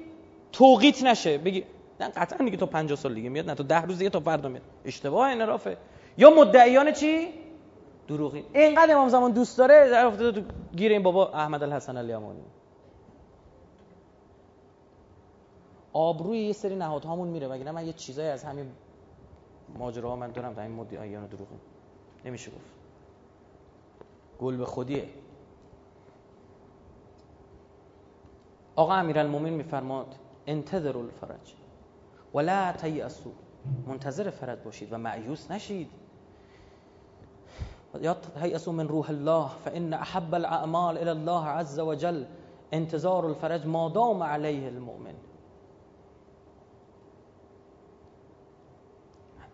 توقیت 0.52 1.04
نشه. 1.04 1.38
بگی 1.38 1.64
نه 2.00 2.08
قطعا 2.10 2.46
دیگه 2.46 2.58
تو 2.58 2.66
50 2.66 2.98
سال 2.98 3.14
دیگه 3.14 3.30
میاد 3.30 3.46
نه 3.50 3.56
تو 3.56 3.64
ده 3.64 3.82
روز 3.82 3.98
دیگه 3.98 4.10
تا 4.10 4.20
فردا 4.20 4.50
میاد. 4.50 4.64
اشتباه 4.86 5.32
انحرافه 5.32 5.78
یا 6.18 6.30
مدعیان 6.30 6.92
چی؟ 6.92 7.28
دروغی 8.08 8.46
اینقدر 8.54 8.94
امام 8.96 9.10
زمان 9.10 9.32
دوست 9.32 9.58
داره 9.58 9.90
در 9.90 10.06
افتاده 10.06 10.42
تو 10.42 10.48
گیر 10.76 10.92
این 10.92 11.04
بابا 11.04 11.32
احمد 11.32 11.64
الحسن 11.64 11.98
الیمانی 11.98 12.44
آبروی 15.94 16.38
یه 16.40 16.54
سری 16.54 16.76
نهادهامون 16.76 17.28
میره 17.28 17.48
وگرنه 17.48 17.72
من 17.72 17.86
یه 17.86 17.94
چیزایی 17.94 18.28
از 18.30 18.44
همین 18.44 18.72
ماجراها 19.78 20.16
من 20.16 20.32
دارم 20.32 20.54
در 20.54 20.64
این 20.64 20.72
مدعیان 20.72 21.26
دروغی 21.26 21.56
نمیشه 22.26 22.52
گفت. 22.52 22.76
گل 24.40 24.58
به 24.58 24.66
خودیه. 24.66 25.10
آقا 28.76 28.94
امیرالمومنین 28.94 29.54
میفرماد 29.54 30.16
انتظر 30.48 30.98
الفرج. 30.98 31.56
ولا 32.36 32.72
تیأسو 32.72 33.32
منتظر 33.88 34.30
فرج 34.30 34.60
باشید 34.60 34.94
و 34.94 34.98
معیوس 34.98 35.52
نشید. 35.52 35.90
یا 38.02 38.14
تیأسو 38.14 38.72
من 38.72 38.88
روح 38.88 39.10
الله 39.10 39.48
فان 39.66 39.94
احب 39.94 40.34
الاعمال 40.36 40.98
الى 40.98 41.10
الله 41.10 41.48
عز 41.48 41.80
وجل. 41.80 42.26
انتظار 42.72 43.26
الفرج 43.26 43.66
ما 43.66 43.90
دام 43.90 44.24
علیه 44.24 44.68
المؤمن. 44.68 45.16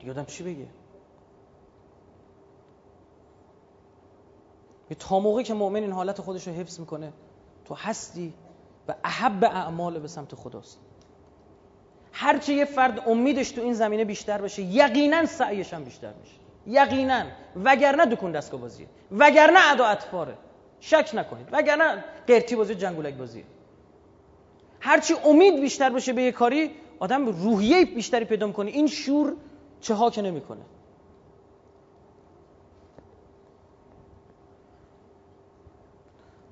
یادم 0.03 0.25
چی 0.25 0.43
بگه؟ 0.43 0.67
تا 4.99 5.19
موقعی 5.19 5.43
که 5.43 5.53
مؤمن 5.53 5.81
این 5.81 5.91
حالت 5.91 6.21
خودش 6.21 6.47
رو 6.47 6.53
حفظ 6.53 6.79
می‌کنه 6.79 7.13
تو 7.65 7.75
هستی 7.75 8.33
و 8.87 8.95
احب 9.03 9.43
اعمال 9.43 9.99
به 9.99 10.07
سمت 10.07 10.35
خداست. 10.35 10.79
هرچه 12.11 12.53
یه 12.53 12.65
فرد 12.65 13.09
امیدش 13.09 13.51
تو 13.51 13.61
این 13.61 13.73
زمینه 13.73 14.05
بیشتر 14.05 14.41
بشه 14.41 14.61
یقینا 14.61 15.25
سعیش 15.25 15.73
هم 15.73 15.83
بیشتر 15.83 16.13
میشه. 16.21 16.35
یقینا. 16.67 17.23
وگرنه 17.63 18.05
دکون 18.05 18.31
دستگاه 18.31 18.61
بازیه. 18.61 18.88
وگرنه 19.11 19.59
ادا 19.71 19.85
اطفاره. 19.85 20.33
شک 20.79 21.11
نکنید. 21.13 21.47
وگرنه 21.51 22.03
قرتی 22.27 22.55
بازی 22.55 22.75
جنگولک 22.75 23.13
بازیه. 23.13 23.43
هرچی 24.79 25.13
امید 25.25 25.61
بیشتر 25.61 25.89
بشه 25.89 26.13
به 26.13 26.21
یه 26.21 26.31
کاری 26.31 26.71
آدم 26.99 27.25
روحیه 27.25 27.85
بیشتری 27.85 28.25
پیدا 28.25 28.47
می‌کنه. 28.47 28.71
این 28.71 28.88
شور 28.88 29.33
چه 29.81 29.93
ها 29.93 30.09
که 30.09 30.21
نمی‌کنه. 30.21 30.61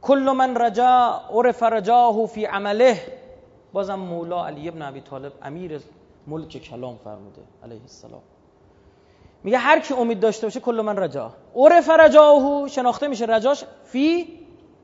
کل 0.02 0.34
من 0.38 0.58
رجا 0.58 1.22
عرف 1.30 1.64
رجاه 1.64 2.26
فی 2.26 2.46
عمله. 2.46 3.20
بازم 3.74 3.96
مولا 3.96 4.48
علی 4.48 4.68
ابن 4.68 4.82
ابی 4.82 5.02
طالب 5.02 5.34
امیر 5.42 5.82
ملک 6.28 6.58
کلام 6.58 6.98
فرموده 6.98 7.42
علیه 7.64 7.82
السلام. 7.82 8.22
میگه 9.44 9.58
هر 9.58 9.80
کی 9.80 9.94
امید 9.94 10.20
داشته 10.20 10.48
باشه 10.48 10.60
کل 10.60 10.82
من 10.82 10.98
رجا. 10.98 11.34
عرف 11.56 11.90
رجاه 11.90 12.68
شناخته 12.68 13.08
میشه 13.08 13.26
رجاش 13.26 13.64
فی 13.84 14.40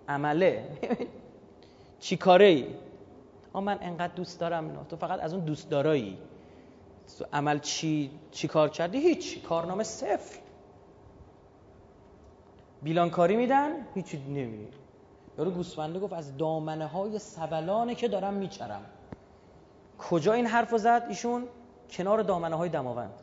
عمله. 0.07 0.69
چی 1.99 2.17
کاره 2.17 2.45
ای 2.45 2.67
من 3.53 3.77
انقدر 3.81 4.13
دوست 4.15 4.39
دارم 4.39 4.67
اینو. 4.67 4.83
تو 4.83 4.95
فقط 4.95 5.19
از 5.23 5.33
اون 5.33 5.45
دوست 5.45 5.69
دارایی. 5.69 6.17
عمل 7.33 7.59
چی 7.59 8.11
چی 8.31 8.47
کار 8.47 8.69
کردی؟ 8.69 8.97
هیچ. 8.97 9.43
کارنامه 9.43 9.83
صفر. 9.83 10.39
بیلانکاری 12.83 13.35
میدن 13.35 13.71
هیچی 13.95 14.17
نمیدی 14.17 14.84
یارو 15.37 15.51
گوسفنده 15.51 15.99
گفت 15.99 16.13
از 16.13 16.37
دامنه 16.37 16.87
های 16.87 17.19
سبلانه 17.19 17.95
که 17.95 18.07
دارم 18.07 18.33
میچرم. 18.33 18.85
کجا 19.99 20.33
این 20.33 20.45
حرف 20.45 20.77
زد 20.77 21.05
ایشون؟ 21.09 21.47
کنار 21.89 22.21
دامنه 22.21 22.55
های 22.55 22.69
دماوند. 22.69 23.21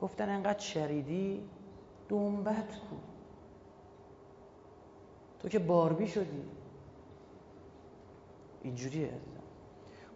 گفتن 0.00 0.28
انقدر 0.28 0.58
شریدی 0.58 1.42
دنبت 2.08 2.78
کو. 2.78 2.96
تو 5.40 5.48
که 5.48 5.58
باربی 5.58 6.08
شدی. 6.08 6.42
اینجوریه 8.62 9.12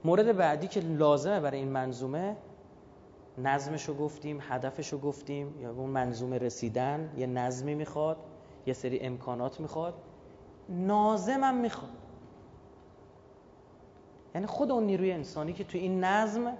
مورد 0.05 0.37
بعدی 0.37 0.69
که 0.69 0.81
لازمه 0.81 1.41
برای 1.41 1.59
این 1.59 1.69
منظومه 1.69 2.37
نظمشو 3.39 3.95
گفتیم 3.95 4.39
هدفشو 4.41 4.99
گفتیم. 4.99 5.61
یا 5.61 5.71
اون 5.71 5.91
منظومه 5.91 6.39
رسیدن 6.39 7.13
یه 7.17 7.27
نظمی 7.27 7.75
می‌خواد 7.75 8.17
یه 8.67 8.73
سری 8.73 9.01
امکانات 9.01 9.61
می‌خواد. 9.61 9.95
نازمم 10.69 11.55
می‌خواد. 11.55 11.91
یعنی 14.35 14.47
خود 14.47 14.71
اون 14.71 14.85
نیروی 14.85 15.13
انسانی 15.13 15.53
که 15.53 15.65
تو 15.65 15.79
این 15.79 16.05
نظم 16.05 16.57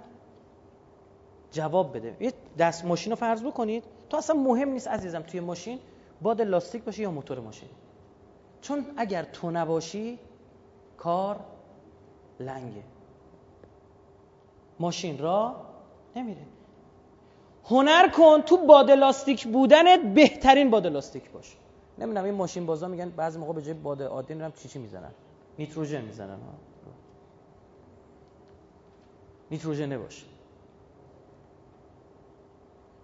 جواب 1.51 1.97
بده. 1.97 2.17
یه 2.19 2.33
دست 2.57 2.85
ماشین 2.85 3.11
رو 3.11 3.15
فرض 3.15 3.43
بکنید. 3.43 3.83
تو 4.09 4.17
اصلا 4.17 4.35
مهم 4.35 4.69
نیست 4.69 4.87
عزیزم 4.87 5.21
توی 5.21 5.39
ماشین 5.39 5.79
باد 6.21 6.41
لاستیک 6.41 6.83
باشه 6.83 7.01
یا 7.01 7.11
موتور 7.11 7.39
ماشین. 7.39 7.69
چون 8.61 8.85
اگر 8.97 9.23
تو 9.23 9.51
نباشی 9.51 10.19
کار 10.97 11.39
لنگه. 12.39 12.83
ماشین 14.79 15.17
را 15.17 15.55
نمیره. 16.15 16.41
هنر 17.65 18.09
کن 18.09 18.41
تو 18.41 18.57
باد 18.57 18.91
لاستیک 18.91 19.47
بودنت 19.47 19.99
بهترین 20.01 20.69
باد 20.69 20.87
لاستیک 20.87 21.31
باش. 21.31 21.57
نمی‌دونم 21.99 22.25
این 22.25 22.33
ماشین 22.33 22.65
بازا 22.65 22.87
میگن 22.87 23.09
بعضی 23.09 23.39
موقع 23.39 23.53
به 23.53 23.61
جای 23.61 23.73
باد 23.73 24.01
عادی 24.01 24.33
نمی‌دونم 24.33 24.51
چی 24.51 24.69
چی 24.69 24.79
می‌زنن؟ 24.79 25.11
نیتروژن 25.59 26.01
می‌زنن. 26.01 26.29
ها 26.29 26.53
نیتروژن 29.51 29.93
نباش. 29.93 30.25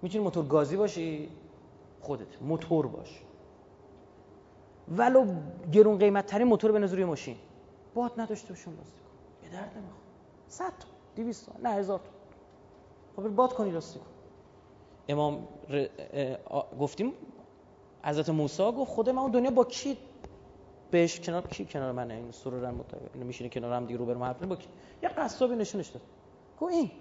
می‌تونی 0.02 0.24
موتور 0.24 0.46
گازی 0.46 0.78
باشی 0.78 1.30
خودت 2.02 2.42
موتور 2.42 2.88
باش. 2.88 3.22
ولو 4.98 5.26
گرون 5.72 5.98
قیمت 5.98 6.26
ترین 6.26 6.48
موتور 6.48 6.72
به 6.72 6.80
روی 6.80 7.06
ماشین. 7.06 7.38
باد 7.94 8.12
نداشته 8.18 8.50
باشون 8.50 8.76
لاستیک 8.76 9.04
به 9.42 9.50
درد 9.50 9.78
نمی‌خواد. 9.78 10.04
100 10.48 10.64
تا 10.66 10.88
200 11.16 11.46
تا 11.46 11.54
نه 11.64 11.70
هزار 11.70 12.00
تا. 12.00 12.06
خب 13.16 13.30
باد 13.30 13.54
کنی 13.54 13.72
لاستیک 13.72 14.02
امام 15.10 15.48
گفتیم 16.80 17.14
حضرت 18.04 18.30
موسی 18.30 18.64
گفت 18.64 18.92
خود 18.92 19.10
من 19.10 19.32
دنیا 19.32 19.52
با 19.52 19.64
کی 19.64 19.98
بهش 20.92 21.20
کنار 21.20 21.48
کی 21.48 21.66
کنار 21.66 21.92
منه؟ 21.92 22.14
این 22.14 22.32
سرورن 22.32 22.76
اینو 23.14 23.26
میشینه 23.26 23.50
کنار 23.50 23.74
هم 23.74 23.86
دیگه 23.86 24.00
رو 24.00 24.06
برم 24.06 24.24
حرف 24.24 24.44
با 24.44 24.56
کی؟ 24.56 24.68
یه 25.04 25.10
قصابی 25.10 25.56
نشونش 25.56 25.88
داد. 25.88 26.02
گفت 26.60 26.74
این. 26.74 26.92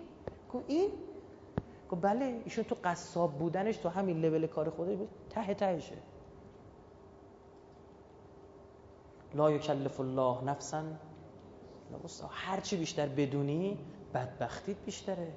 گفت 0.53 0.65
این؟ 0.69 0.91
گفت 1.91 2.03
بله 2.03 2.41
ایشون 2.45 2.65
تو 2.65 2.77
قصاب 2.85 3.39
بودنش 3.39 3.77
تو 3.77 3.89
همین 3.89 4.20
لول 4.20 4.47
کار 4.47 4.70
خودش 4.70 4.99
ته 5.31 5.55
تهشه. 5.55 5.97
لا 9.35 9.51
یکلف 9.51 10.01
الله 10.01 10.45
نفسا 10.45 10.83
هر 12.31 12.61
چی 12.61 12.77
بیشتر 12.77 13.07
بدونی 13.07 13.79
بدبختیت 14.15 14.77
بیشتره. 14.85 15.33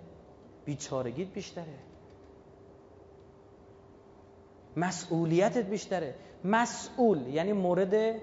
بیچارگیت 0.65 1.27
بیشتره. 1.27 1.79
مسئولیتت 4.77 5.65
بیشتره. 5.65 6.15
مسئول 6.43 7.27
یعنی 7.27 7.53
مورد 7.53 8.15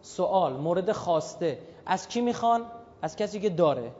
سوال 0.00 0.52
مورد 0.52 0.92
خواسته. 0.92 1.58
از 1.86 2.08
کی 2.08 2.20
می‌خوان؟ 2.20 2.66
از 3.02 3.16
کسی 3.16 3.40
که 3.40 3.50
داره. 3.50 3.92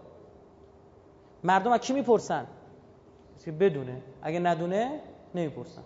مردم 1.45 1.73
از 1.73 1.81
کی 1.81 1.93
می‌پرسن؟ 1.93 2.47
که 3.45 3.53
بدونه. 3.53 4.03
اگه 4.23 4.39
ندونه 4.39 5.01
نمی‌پرسن. 5.35 5.83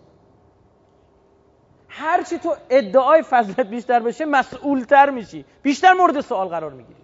هرچی 1.89 2.39
تو 2.39 2.57
ادعای 2.71 3.23
فضلت 3.23 3.61
بیشتر 3.61 4.01
بشه 4.01 4.25
مسئولتر 4.25 5.11
میشی. 5.11 5.45
بیشتر 5.63 5.93
مورد 5.93 6.21
سوال 6.21 6.49
قرار 6.49 6.73
می‌گیری. 6.73 7.03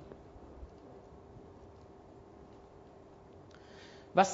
و, 4.16 4.24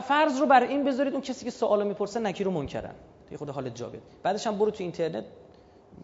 فرض 0.00 0.40
رو 0.40 0.46
برای 0.46 0.68
این 0.68 0.84
بذارید 0.84 1.12
اون 1.12 1.22
کسی 1.22 1.44
که 1.44 1.50
سوالو 1.50 1.84
می‌پرسه 1.84 2.20
نکی 2.20 2.44
رو 2.44 2.50
منکرن. 2.50 2.94
یه 3.34 3.38
خود 3.38 3.50
حالت 3.50 3.74
جا 3.74 3.92
بعدش 4.22 4.46
هم 4.46 4.58
برو 4.58 4.70
تو 4.70 4.82
اینترنت 4.82 5.24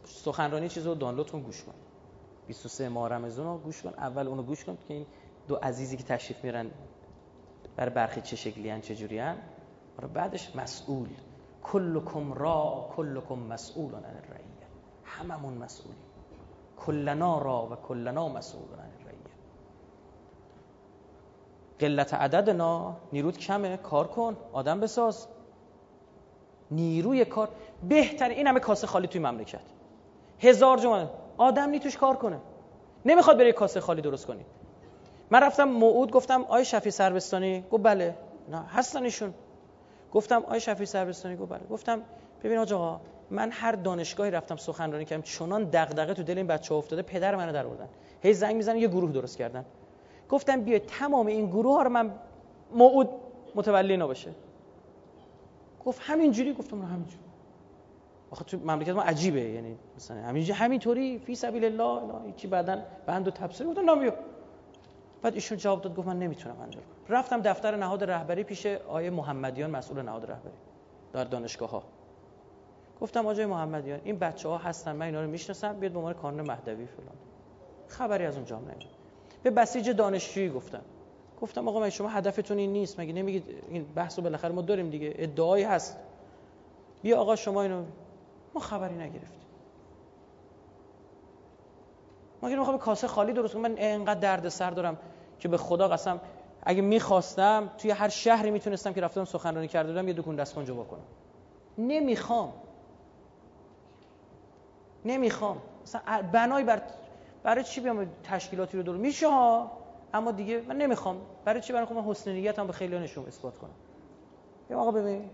سخنرانی 0.05 0.69
چیز 0.69 0.86
رو 0.86 0.94
دانلود 0.94 1.31
کن 1.31 1.40
گوش 1.40 1.65
کن. 1.65 1.74
23 2.47 2.89
ماه 2.89 3.09
رمضان 3.09 3.47
رو 3.47 3.59
گوش 3.59 3.82
کن 3.82 3.94
اول 3.98 4.27
اونو 4.28 4.43
گوش 4.43 4.65
کن 4.65 4.78
که 4.89 4.94
این 4.94 5.07
دو 5.48 5.57
عزیزی 5.57 5.97
که 5.97 6.02
تشریف 6.02 6.44
میرن 6.44 6.70
برای 7.77 7.94
برخی 7.94 8.20
چه 8.20 8.36
شکلی 8.36 8.70
هن 8.70 8.81
چه 8.81 8.97
جوری 8.97 9.19
هن. 9.19 9.36
آره 9.98 10.09
بعدش 10.09 10.57
مسئول. 10.57 11.09
کلکم 11.62 12.32
را 12.32 12.90
کلکم 12.97 13.39
مسئول 13.39 13.94
عن 13.94 14.05
الرعیه. 14.05 14.66
هممون 15.05 15.55
مسئولی 15.55 15.97
کلنا 16.77 17.39
را 17.39 17.69
و 17.73 17.77
کلنا 17.77 18.28
مسئول 18.28 18.78
عن 18.78 18.90
الرعیه. 19.01 19.20
قلت 21.81 22.15
عددنا 22.15 22.97
نیروت 23.12 23.39
کمه 23.39 23.77
کار 23.77 24.09
کن 24.09 24.36
آدم 24.52 24.81
بساز. 24.81 25.28
نیروی 26.70 27.24
کار 27.24 27.48
بهتر 27.88 28.28
این 28.28 28.47
همه 28.47 28.60
کاسه 28.60 28.86
خالی 28.86 29.06
توی 29.06 29.20
مملکت. 29.20 29.60
هزار 30.38 30.78
جمعه 30.78 31.09
آدم 31.36 31.70
نی 31.70 31.78
توش 31.78 31.97
کار 31.97 32.16
کنه. 32.16 32.38
نمی‌خواد 33.05 33.38
بره 33.38 33.52
کاسه 33.52 33.80
خالی 33.80 34.02
درست 34.02 34.26
کنی. 34.26 34.44
من 35.30 35.40
رفتم 35.40 35.64
موعود 35.64 36.10
گفتم 36.10 36.44
آی 36.48 36.64
شفی 36.64 36.90
سربستانی 36.90 37.64
گفت 37.70 37.82
بله. 37.82 38.14
نه 38.48 38.59
هستن 38.59 39.02
ایشون. 39.02 39.34
گفتم 40.12 40.42
آی 40.48 40.60
شفی 40.60 40.86
سربستانی 40.86 41.36
گفت 41.36 41.52
بله. 41.52 41.60
گفتم 41.70 42.02
ببین 42.44 42.59
آقا 42.59 43.01
من 43.30 43.51
هر 43.52 43.72
دانشگاهی 43.72 44.30
رفتم 44.30 44.56
سخنرانی 44.56 45.05
کردم 45.05 45.22
چنان 45.22 45.64
دغدغه 45.64 46.14
تو 46.14 46.22
دل 46.22 46.36
این 46.36 46.47
بچه 46.47 46.74
افتاده 46.74 47.02
پدر 47.02 47.36
منو 47.36 47.52
در 47.52 47.66
آوردن. 47.66 47.88
هی 48.22 48.32
زنگ 48.32 48.56
می‌زنن 48.56 48.76
یه 48.76 48.88
گروه 48.88 49.12
درست 49.12 49.38
کردن. 49.38 49.64
گفتم 50.28 50.60
بیا 50.60 50.78
تمام 50.78 51.26
این 51.26 51.47
گروه 51.47 51.76
ها 51.76 51.82
رو 51.82 51.90
من 51.90 52.14
موعود 52.74 53.09
متولی 53.55 53.92
اینا 53.92 54.06
باشه. 54.06 54.30
گفت 55.85 56.01
همینجوری 56.02 56.52
گفتم 56.52 56.82
همینجوری. 56.82 57.24
آخه 58.31 58.44
تو 58.44 58.59
مملکت 58.59 58.89
ما 58.89 59.02
عجیبه 59.02 59.40
یعنی 59.40 59.78
مثلا 59.97 60.16
همینجوری 60.16 60.59
همینطوری 60.59 61.19
فی 61.19 61.35
سبیل 61.35 61.65
الله 61.65 62.07
لا 62.07 62.32
چی 62.36 62.47
بعدن 62.47 62.85
بند 63.07 63.28
و 63.28 63.31
تفسیر 63.31 63.66
گفتم 63.66 63.90
نمیو 63.90 64.12
بعد 65.23 65.35
ایشون 65.35 65.59
جواب 65.59 65.82
داد 65.82 65.97
گفت 65.97 66.09
من 66.09 66.19
نمی‌تونم 66.19 66.61
انجام 66.61 66.82
کنم. 66.82 67.16
رفتم 67.16 67.40
دفتر 67.40 67.77
نهاد 67.77 68.05
رهبری 68.05 68.44
پیش 68.44 68.66
آیه 68.66 69.11
محمدیان 69.11 69.70
مسئول 69.70 70.02
نهاد 70.02 70.31
رهبری 70.31 70.55
در 71.12 71.24
دانشگاه 71.24 71.70
ها 71.70 71.82
گفتم 73.01 73.27
آجای 73.27 73.47
محمدیان 73.47 74.01
این 74.05 74.19
بچه 74.19 74.48
ها 74.48 74.59
هستن 74.59 74.97
من 74.97 75.07
اینا 75.07 75.23
رو 75.23 75.31
می‌شناسم 75.31 75.81
بیاد 75.81 75.93
به 75.93 75.98
عنوان 75.98 76.15
کانون 76.15 76.47
مهدوی 76.47 76.86
فلان. 76.86 77.16
خبری 77.89 78.24
از 78.24 78.36
اونجا 78.36 78.59
نمیاد. 78.59 78.85
به 79.43 79.51
بسیج 79.51 79.90
دانشجویی 79.90 80.51
گفتم. 80.51 80.82
گفتم 81.40 81.68
آقا 81.68 81.80
من 81.80 81.90
شما 81.90 82.08
هدفتون 82.08 82.58
این 82.58 82.72
نیست؟ 82.72 83.00
مگه 83.00 83.12
نمیگید 83.12 83.44
این 83.68 83.84
بحث 83.94 84.18
رو 84.18 84.22
بالاخره 84.22 84.52
ما 84.52 84.62
داریم 84.62 84.90
دیگه؟ 84.90 85.12
ادعایی 85.16 85.64
هست. 85.64 85.96
بیا 87.02 87.20
آقا 87.20 87.36
شما 87.36 87.62
اینو 87.62 87.84
ما 88.54 88.60
خبری 88.60 88.94
نگرفتیم. 88.94 89.40
ما 92.42 92.48
می‌خوام 92.48 92.78
کاسه 92.78 93.08
خالی 93.08 93.32
درست 93.32 93.54
کنم 93.54 93.62
من 93.62 93.76
اینقدر 93.78 94.20
درد 94.20 94.48
سر 94.48 94.70
دارم 94.70 94.98
که 95.38 95.48
به 95.48 95.56
خدا 95.56 95.88
قسم 95.88 96.20
اگه 96.62 96.82
می‌خواستم 96.82 97.70
توی 97.78 97.90
هر 97.90 98.08
شهری 98.08 98.50
می‌تونستم 98.50 98.92
که 98.92 99.00
رفتم 99.00 99.24
سخنرانی 99.24 99.68
کرده 99.68 99.92
بودم 99.92 100.08
یه 100.08 100.14
دکون 100.14 100.36
دستمون 100.36 100.66
جوا 100.66 100.84
کنم 100.84 101.04
نمی‌خوام. 101.78 102.52
نمی‌خوام. 105.04 105.62
مثلا 105.82 106.22
بنای 106.32 106.64
بر 106.64 106.82
برای 107.42 107.64
چی 107.64 107.80
بیام؟ 107.80 108.06
تشکیلاتی 108.24 108.76
رو 108.76 108.82
دور 108.82 108.96
میشه 108.96 109.28
ها؟ 109.28 109.80
اما 110.15 110.31
دیگه 110.31 110.62
من 110.69 110.77
نمی‌خوام. 110.77 111.16
برای 111.45 111.61
چی؟ 111.61 111.73
برای 111.73 111.87
خودم 111.87 112.11
حسن 112.11 112.31
نیتم 112.32 112.66
به 112.66 112.73
خیلی 112.73 112.99
نشون 112.99 113.27
اثبات 113.27 113.59
کنم. 113.59 113.70
یا 114.70 114.78
آقا 114.78 114.91
ببین. 114.91 115.31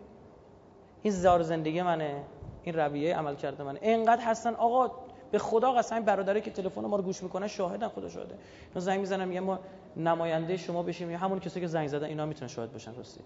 این 1.02 1.12
زار 1.12 1.42
زندگی 1.42 1.82
منه. 1.82 2.22
این 2.62 2.74
رویه 2.74 3.16
عمل 3.16 3.34
کرده 3.34 3.64
من 3.64 3.78
اینقدر 3.82 4.24
هستن. 4.24 4.54
آقا 4.54 4.90
به 5.30 5.38
خدا 5.38 5.72
قسم 5.72 6.00
برادری 6.00 6.40
که 6.40 6.50
تلفن 6.50 6.80
ما 6.80 6.96
رو 6.96 7.02
گوش 7.02 7.22
می‌کنن 7.22 7.46
شاهدن 7.46 7.88
خدا 7.88 8.08
شاهده. 8.08 8.38
من 8.74 8.80
زنگ 8.80 9.00
می‌زنم 9.00 9.28
میگم 9.28 9.40
ما 9.40 9.58
نماینده 9.96 10.56
شما 10.56 10.82
بشیم. 10.82 11.10
یا 11.10 11.18
همون 11.18 11.40
کسی 11.40 11.60
که 11.60 11.66
زنگ 11.66 11.88
زدن 11.88 12.06
اینا 12.06 12.26
می‌تونن 12.26 12.48
شاهد 12.48 12.72
باشن 12.72 12.94
راستی. 12.94 13.20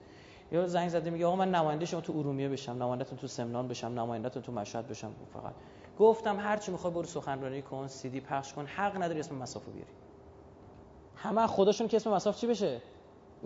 یا 0.53 0.67
زنگ 0.67 0.89
زده 0.89 1.11
میگه 1.11 1.27
آقا 1.27 1.37
من 1.37 1.51
نماینده 1.51 1.87
شما 1.87 2.01
تو 2.01 2.13
ارومیه 2.17 2.49
بشم 2.49 2.73
نمایندهتون 2.73 3.19
تو 3.19 3.27
سمنان 3.27 3.69
بشم 3.69 3.87
نمایندهتون 3.87 4.43
تو 4.43 4.53
مشهد 4.53 4.89
بشم. 4.89 5.13
فقط. 5.33 5.55
گفتم 5.99 6.41
هر 6.41 6.57
چی 6.57 6.73
می‌خوای 6.73 6.95
برو 6.95 7.05
سخنرانی 7.05 7.63
کن 7.63 7.87
سی 7.87 8.09
دی 8.09 8.21
پخش 8.21 8.53
کن 8.53 8.67
حق 8.67 9.03
نداری 9.03 9.21
اسم 9.21 9.35
مسافو 9.35 9.71
بیاری. 9.71 9.91
همه 11.23 11.47
خودشون 11.47 11.89
که 11.89 11.97
اسم 11.97 12.11
مساف 12.11 12.37
چی 12.37 12.47
بشه؟ 12.47 12.81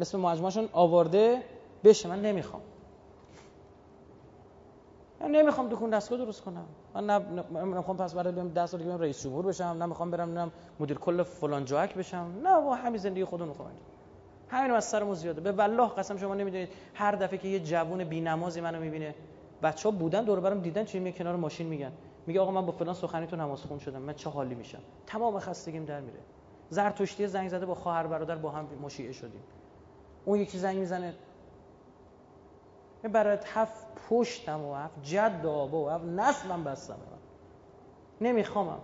اسم 0.00 0.20
مجموعشون 0.20 0.68
آورده 0.72 1.42
بشه. 1.84 2.08
من 2.08 2.22
نمی‌خوام. 2.22 2.62
من 5.20 5.30
نمی‌خوام 5.30 5.68
دکون 5.68 5.90
دستگاه 5.90 6.18
درست 6.18 6.42
کنم. 6.42 6.66
من 6.94 7.20
نمی‌خوام 7.54 7.96
پس 7.96 8.14
برای 8.14 8.32
بیام 8.32 8.48
10 8.48 8.66
سال 8.66 8.80
دیگه 8.80 8.96
رئیس 8.96 9.22
جمهور 9.22 9.46
بشم. 9.46 9.64
نمی‌خوام 9.64 10.10
برم 10.10 10.38
نم 10.38 10.50
مدیر 10.80 10.98
کل 10.98 11.22
فلان 11.22 11.64
جاک 11.64 11.94
بشم. 11.94 12.26
نه 12.44 12.60
با 12.60 12.74
همین 12.74 12.96
زندگی 12.96 13.24
خودم 13.24 13.48
می‌خوام 13.48 13.70
همین 14.48 14.70
از 14.70 14.84
سرمو 14.84 15.14
زیاده. 15.14 15.40
به 15.40 15.52
والله 15.52 15.88
قسم 15.88 16.16
شما 16.16 16.34
نمی‌دونید 16.34 16.68
هر 16.94 17.12
دفعه 17.12 17.38
که 17.38 17.48
یه 17.48 17.60
جوون 17.60 18.04
بی‌نمازی 18.04 18.60
منو 18.60 18.80
می‌بینه 18.80 19.14
بچه‌ها 19.62 19.96
بودن 19.96 20.24
دور 20.24 20.40
برم 20.40 20.60
دیدن 20.60 20.84
چی 20.84 20.98
میگه؟ 20.98 21.18
کنار 21.18 21.36
ماشین 21.36 21.66
میگن. 21.66 21.92
میگه 22.26 22.40
آقا 22.40 22.50
من 22.50 22.66
با 22.66 22.72
فلان 22.72 22.94
سخنی 22.94 23.26
تو 23.26 23.36
نماز 23.36 23.62
خون 23.62 23.78
شدم. 23.78 24.02
من 24.02 24.14
چه 24.14 24.30
حالی 24.30 24.54
میشم؟ 24.54 24.78
تمام 25.06 25.38
خستگیم 25.38 25.84
در 25.84 26.00
میره. 26.00 26.18
زرتشتی 26.70 27.26
زنگ 27.26 27.48
زده 27.48 27.66
با 27.66 27.74
خواهر 27.74 28.06
برادر 28.06 28.36
با 28.36 28.50
هم 28.50 28.68
مشیعه 28.82 29.12
شدیم. 29.12 29.42
اون 30.24 30.38
یکی 30.38 30.58
زنگ 30.58 30.78
می‌زنه. 30.78 31.14
برات 33.12 33.46
هفت 33.46 33.86
پشتم 34.08 34.64
و 34.64 34.74
هفت 34.74 35.02
جد 35.02 35.46
آبا 35.46 35.84
و 35.84 35.90
هفت 35.90 36.04
نسلم 36.04 36.64
بستم. 36.64 36.98
نمیخوامم. 38.20 38.80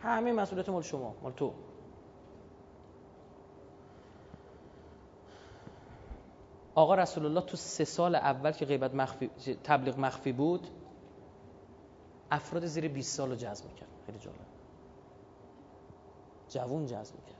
همه 0.00 0.32
مسئولیت 0.32 0.68
مال 0.68 0.82
شما 0.82 1.14
مال 1.22 1.32
تو. 1.32 1.52
آقا 6.74 6.94
رسول 6.94 7.26
الله 7.26 7.40
تو 7.40 7.56
سه 7.56 7.84
سال 7.84 8.14
اول 8.14 8.52
که 8.52 8.64
غیبت 8.64 8.94
مخفی 8.94 9.30
تبلیغ 9.64 9.98
مخفی 9.98 10.32
بود 10.32 10.68
افراد 12.30 12.66
زیر 12.66 12.88
20 12.88 13.16
سال 13.16 13.30
رو 13.30 13.36
جذب 13.36 13.66
می‌کرد. 13.66 13.88
خیلی 14.06 14.18
جالب. 14.18 14.45
جوون 16.56 16.86
جذب 16.86 17.14
می‌کرد. 17.14 17.36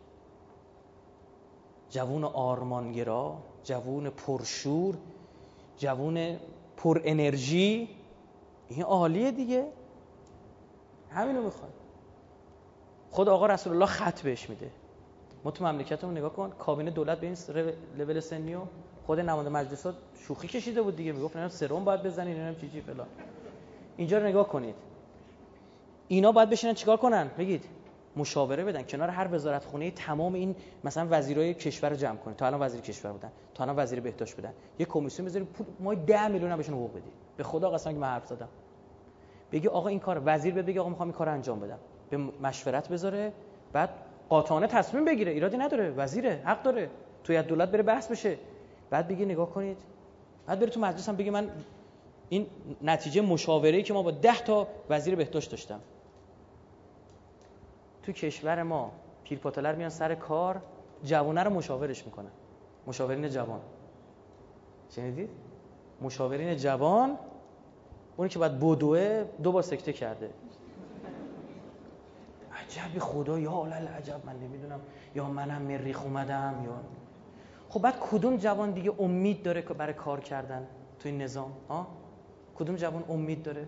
جوون 1.90 2.24
آرمانگرا 2.24 3.36
جوون 3.64 4.10
پرشور 4.10 4.96
جوون 5.76 6.36
پر 6.76 7.00
انرژی. 7.04 7.88
این 8.68 8.82
عالیه 8.82 9.30
دیگه. 9.30 9.66
همینو 11.10 11.42
می‌خواد. 11.42 11.72
خود 13.10 13.28
آقا 13.28 13.46
رسول 13.46 13.72
الله 13.72 13.86
خط 13.86 14.22
بهش 14.22 14.50
میده. 14.50 14.70
ما 15.44 15.50
تو 15.50 15.64
مملکتمون 15.64 16.16
نگاه 16.16 16.32
کن 16.32 16.50
کابینه 16.50 16.90
دولت 16.90 17.20
به 17.20 17.26
این 17.26 17.36
لول 17.98 18.20
سنی 18.20 18.54
و 18.54 18.60
خود 19.06 19.20
نماینده 19.20 19.50
مجلس 19.50 19.86
ها 19.86 19.92
شوخی 20.14 20.48
کشیده 20.48 20.82
بود 20.82 20.96
دیگه. 20.96 21.12
می‌گفت 21.12 21.36
نه 21.36 21.48
سرم 21.48 21.84
باید 21.84 22.02
بزنین 22.02 22.36
اینا 22.36 22.54
چی 22.54 22.70
چی 22.70 22.80
فلان. 22.80 23.06
اینجا 23.96 24.18
رو 24.18 24.26
نگاه 24.26 24.48
کنید. 24.48 24.74
اینا 26.08 26.32
باید 26.32 26.50
بشینن 26.50 26.74
چیکار 26.74 26.96
کنن؟ 26.96 27.30
بگید. 27.38 27.64
مشاوره 28.16 28.64
بدن 28.64 28.82
کنار 28.82 29.08
هر 29.08 29.28
وزارت 29.32 29.64
خونه 29.64 29.90
تمام 29.90 30.34
این 30.34 30.56
مثلا 30.84 31.06
وزیرای 31.10 31.54
کشور 31.54 31.90
رو 31.90 31.96
جمع 31.96 32.16
کنید 32.16 32.36
تا 32.36 32.46
الان 32.46 32.62
وزیر 32.62 32.80
کشور 32.80 33.12
بودن 33.12 33.32
تا 33.54 33.64
الان 33.64 33.76
وزیر 33.78 34.00
بهداشت 34.00 34.34
بودن. 34.34 34.52
یه 34.78 34.86
کمیسیون 34.86 35.28
بذارید 35.28 35.48
پول 35.48 35.66
ما 35.80 35.94
10 35.94 36.28
میلیون 36.28 36.56
بهشون 36.56 36.74
حقوق 36.74 36.90
بدید 36.90 37.12
به 37.36 37.44
خدا 37.44 37.70
قسم 37.70 37.92
که 37.92 37.98
من 37.98 38.06
حرف 38.06 38.26
زدم. 38.26 38.48
بگی 39.52 39.68
آقا 39.68 39.88
این 39.88 39.98
کار 39.98 40.22
وزیر 40.24 40.54
به 40.54 40.62
بگی 40.62 40.78
آقا 40.78 40.88
می‌خوام 40.88 41.08
این 41.08 41.18
کار 41.18 41.28
انجام 41.28 41.60
بدم. 41.60 41.78
به 42.10 42.16
مشورت 42.16 42.88
بذاره 42.88 43.32
بعد 43.72 43.90
قاطعانه 44.28 44.66
تصمیم 44.66 45.04
بگیره. 45.04 45.32
ایرادی 45.32 45.56
نداره 45.56 45.90
وزیره 45.90 46.42
حق 46.44 46.62
داره. 46.62 46.90
توی 47.24 47.42
دولت 47.42 47.70
بره 47.70 47.82
بحث 47.82 48.10
بشه. 48.10 48.38
بعد 48.90 49.08
بگی 49.08 49.24
نگاه 49.24 49.50
کنید. 49.50 49.76
بعد 50.46 50.60
بری 50.60 50.70
تو 50.70 50.80
مجلس 50.80 51.08
هم 51.08 51.16
بگی 51.16 51.30
من 51.30 51.50
این 52.28 52.46
نتیجه 52.82 53.20
مشاوره 53.20 53.82
که 53.82 53.94
ما 53.94 54.02
با 54.02 54.10
ده 54.10 54.40
تا 54.40 54.68
وزیر 54.90 55.14
بهداشت 55.14 55.50
داشتم. 55.50 55.80
تو 58.06 58.12
کشور 58.12 58.62
ما 58.62 58.92
پیرپاتلر 59.24 59.74
میان 59.74 59.90
سر 59.90 60.14
کار 60.14 60.62
جوانه 61.04 61.42
رو 61.42 61.50
مشاورش 61.50 62.04
می‌کنن. 62.04 62.30
مشاورین 62.86 63.28
جوان. 63.28 63.60
شنیدید؟ 64.90 65.30
مشاورین 66.02 66.56
جوان 66.56 67.18
اونی 68.16 68.30
که 68.30 68.38
باید 68.38 68.60
بدوه 68.60 69.24
دو 69.42 69.52
بار 69.52 69.62
سکته 69.62 69.92
کرده. 69.92 70.30
عجبی 72.52 72.98
خدا 72.98 73.38
یا 73.38 73.50
حالا 73.50 73.74
عجب 73.74 74.20
من 74.26 74.36
نمی‌دونم. 74.36 74.80
یا 75.14 75.24
منم 75.28 75.62
مریخ 75.62 76.02
اومدم 76.02 76.62
یا 76.64 76.80
خب 77.68 77.82
بعد 77.82 78.00
کدوم 78.00 78.36
جوان 78.36 78.70
دیگه 78.70 78.92
امید 78.98 79.42
داره 79.42 79.62
که 79.62 79.74
برای 79.74 79.94
کار 79.94 80.20
کردن 80.20 80.66
تو 80.98 81.08
این 81.08 81.22
نظام؟ 81.22 81.52
ها؟ 81.68 81.86
کدوم 82.58 82.76
جوان 82.76 83.04
امید 83.08 83.42
داره؟ 83.42 83.66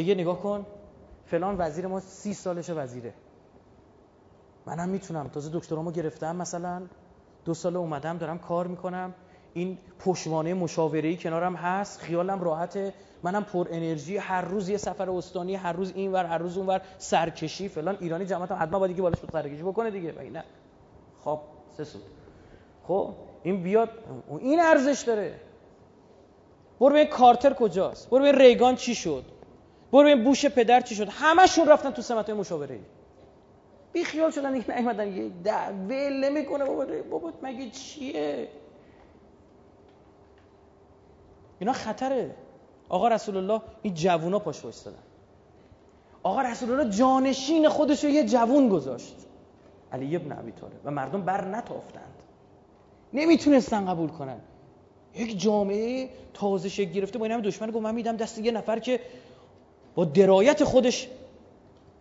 بگه 0.00 0.14
نگاه 0.14 0.40
کن 0.40 0.66
فلان 1.26 1.56
وزیر 1.58 1.86
ما 1.86 2.00
سی 2.00 2.34
سالش 2.34 2.70
وزیره. 2.70 3.12
منم 4.66 4.88
می‌تونم. 4.88 5.28
تازه 5.28 5.50
دکترامو 5.58 5.90
گرفتم 5.90 6.36
مثلا. 6.36 6.82
دو 7.44 7.54
سال 7.54 7.76
اومدم 7.76 8.18
دارم 8.18 8.38
کار 8.38 8.66
می‌کنم. 8.66 9.14
این 9.54 9.78
پشوانه 9.98 10.54
مشاوره‌ای 10.54 11.16
کنارم 11.16 11.56
هست. 11.56 12.00
خیالم 12.00 12.40
راحته. 12.40 12.94
منم 13.22 13.44
پر 13.44 13.68
انرژی. 13.70 14.16
هر 14.16 14.42
روز 14.42 14.68
یه 14.68 14.76
سفر 14.76 15.10
استانی 15.10 15.54
هر 15.54 15.72
روز 15.72 15.92
اینور 15.94 16.24
هر 16.24 16.38
روز 16.38 16.56
اونور 16.58 16.80
سرکشی 16.98 17.68
فلان. 17.68 17.96
ایرانی 18.00 18.26
جماعت 18.26 18.52
هم 18.52 18.62
حتما 18.62 18.78
باید 18.78 18.90
دیگه 18.92 19.02
بالاش 19.02 19.18
سرکشی 19.32 19.62
بکنه 19.62 19.90
دیگه. 19.90 20.12
نه 20.32 20.44
خب 21.24 21.40
سه 21.76 21.84
سود 21.84 22.02
خب 22.84 23.14
این 23.42 23.62
بیاد. 23.62 23.90
این 24.38 24.60
ارزش 24.60 25.02
داره. 25.06 25.40
برو 26.80 26.92
به 26.92 27.04
کارتر 27.06 27.52
کجاست. 27.52 28.10
برو 28.10 28.22
به 28.22 28.32
ریگان 28.32 28.74
چی 28.76 28.94
شد. 28.94 29.24
برو 29.92 30.04
به 30.04 30.16
بوش 30.16 30.46
پدر 30.46 30.80
چی 30.80 30.94
شد؟ 30.94 31.08
همشون 31.08 31.68
رفتن 31.68 31.90
تو 31.90 32.02
سمت 32.02 32.30
مشاوره. 32.30 32.78
بی 33.92 34.04
خیال 34.04 34.30
شدن 34.30 34.52
دیگه 34.52 34.76
نیومدن 34.76 35.16
یه 35.16 35.30
ول 35.88 36.24
نمی‌کنه 36.24 36.64
بابا. 36.64 36.86
بابا 37.10 37.32
مگه 37.42 37.70
چیه؟ 37.70 38.48
اینا 41.58 41.72
خطره. 41.72 42.34
آقا 42.88 43.08
رسول 43.08 43.36
الله 43.36 43.62
این 43.82 43.94
جوونا 43.94 44.38
پاش 44.38 44.62
وایستادن. 44.62 44.98
آقا 46.22 46.42
رسول 46.42 46.70
الله 46.70 46.96
جانشین 46.96 47.68
خودش 47.68 48.04
رو 48.04 48.10
یه 48.10 48.24
جوون 48.24 48.68
گذاشت. 48.68 49.16
علی 49.92 50.16
ابن 50.16 50.32
ابی 50.38 50.52
طالب. 50.52 50.72
و 50.84 50.90
مردم 50.90 51.22
بر 51.22 51.44
نتافتند. 51.44 52.14
نمی‌تونستن 53.12 53.86
قبول 53.86 54.08
کنن. 54.08 54.40
یک 55.14 55.40
جامعه 55.40 56.08
تازه 56.34 56.68
شکل 56.68 56.90
گرفته. 56.90 57.18
با 57.18 57.24
این 57.24 57.34
همه 57.34 57.42
دشمن 57.42 57.70
گفت 57.70 57.82
من 57.82 57.94
میدم 57.94 58.16
دست 58.16 58.38
یه 58.38 58.52
نفر 58.52 58.78
که 58.78 59.00
درایت 60.04 60.64
خودش 60.64 61.08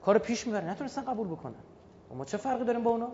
کار 0.02 0.18
پیش 0.18 0.48
می‌بره. 0.48 0.70
نتونستن 0.70 1.02
قبول 1.02 1.28
بکنن. 1.28 1.54
ما 2.16 2.26
چه 2.26 2.38
فرقی 2.38 2.66
داریم 2.66 2.84
با 2.84 2.92
اونا؟ 2.92 3.10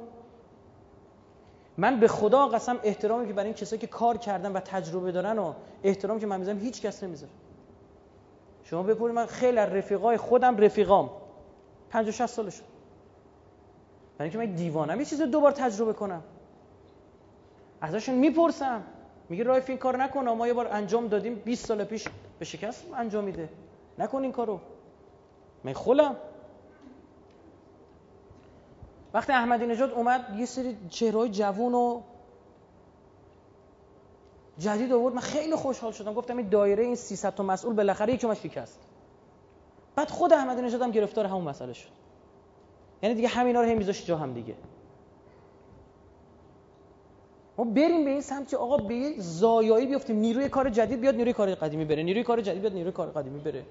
من 1.77 1.99
به 1.99 2.07
خدا 2.07 2.47
قسم 2.47 2.79
احترامی 2.83 3.27
که 3.27 3.33
برای 3.33 3.45
این 3.45 3.55
کسایی 3.55 3.79
که 3.79 3.87
کار 3.87 4.17
کردن 4.17 4.51
و 4.51 4.59
تجربه 4.59 5.11
دارن 5.11 5.39
و 5.39 5.53
احترام 5.83 6.19
که 6.19 6.25
من 6.25 6.39
می‌ذارم 6.39 6.59
هیچ 6.59 6.81
کس 6.81 7.03
نمی‌ذاره. 7.03 7.31
شما 8.63 8.83
بپرید 8.83 9.15
من 9.15 9.25
خیلی 9.25 9.57
از 9.57 9.69
رفیقای 9.69 10.17
خودم 10.17 10.57
رفیقام. 10.57 11.09
50 11.89 12.11
60 12.11 12.25
سالشون 12.25 12.65
برای 14.17 14.31
اینکه 14.31 14.47
من 14.47 14.55
دیوانم 14.55 14.99
یه 14.99 15.05
چیز 15.05 15.21
دوبار 15.21 15.51
تجربه 15.51 15.93
کنم. 15.93 16.23
ازشون 17.81 18.15
می‌پرسم. 18.15 18.83
میگه 19.29 19.43
رایف 19.43 19.69
این 19.69 19.77
کار 19.77 19.97
نکن 19.97 20.29
ما 20.29 20.47
یه 20.47 20.53
بار 20.53 20.67
انجام 20.67 21.07
دادیم 21.07 21.35
20 21.35 21.65
سال 21.65 21.83
پیش 21.83 22.07
به 22.39 22.45
شکست 22.45 22.85
انجام 22.95 23.23
میده. 23.23 23.49
نکن 23.99 24.21
این 24.21 24.31
کارو. 24.31 24.59
من 25.65 26.15
وقتی 29.13 29.33
احمدی 29.33 29.65
نژاد 29.65 29.91
اومد 29.91 30.35
یه 30.37 30.45
سری 30.45 30.77
چهرهای 30.89 31.29
جوون 31.29 31.73
و 31.73 32.01
جدید 34.57 34.93
آورد. 34.93 35.13
من 35.15 35.21
خیلی 35.21 35.55
خوشحال 35.55 35.91
شدم. 35.91 36.13
گفتم 36.13 36.37
این 36.37 36.49
دایره 36.49 36.83
این 36.83 36.95
300 36.95 37.35
تا 37.35 37.43
مسئول 37.43 37.75
بالاخره 37.75 38.13
یکی 38.13 38.35
شکست. 38.35 38.79
بعد 39.95 40.09
خود 40.09 40.33
احمدی 40.33 40.61
نژاد 40.61 40.81
هم 40.81 40.91
گرفتار 40.91 41.25
همون 41.25 41.43
مسئله 41.43 41.73
شد. 41.73 41.89
یعنی 43.03 43.15
دیگه 43.15 43.27
همینا 43.27 43.61
رو 43.61 43.69
هم 43.69 43.77
میذاشت 43.77 44.05
جا 44.05 44.17
هم 44.17 44.33
دیگه. 44.33 44.55
ما 47.57 47.65
بریم 47.65 48.05
به 48.05 48.11
این 48.11 48.21
سمت 48.21 48.49
که 48.49 48.57
آقا 48.57 48.77
به 48.77 49.13
زایایی 49.17 49.85
بیفتیم. 49.85 50.15
نیروی 50.15 50.49
کار 50.49 50.69
جدید 50.69 50.99
بیاد 50.99 51.15
نیروی 51.15 51.33
کار 51.33 51.55
قدیمی 51.55 51.85
بره. 51.85 52.03
نیروی 52.03 52.23
کار 52.23 52.41
جدید 52.41 52.61
بیاد 52.61 52.73
نیروی 52.73 52.91
کار 52.91 53.07
قدیمی 53.07 53.39
بره. 53.39 53.65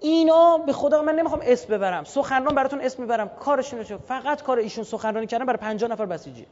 اینا 0.00 0.58
به 0.58 0.72
خدا 0.72 1.02
من 1.02 1.14
نمی‌خوام 1.14 1.40
اسم 1.44 1.74
ببرم. 1.74 2.04
سخنران 2.04 2.54
براتون 2.54 2.80
اسم 2.80 3.02
می‌برم. 3.02 3.28
کارش 3.28 3.74
نمیشه 3.74 3.96
فقط 3.96 4.42
کار 4.42 4.58
ایشون 4.58 4.84
سخنرانی 4.84 5.26
کردن 5.26 5.44
برای 5.44 5.58
50 5.58 5.90
نفر 5.90 6.06
بسیجی. 6.06 6.46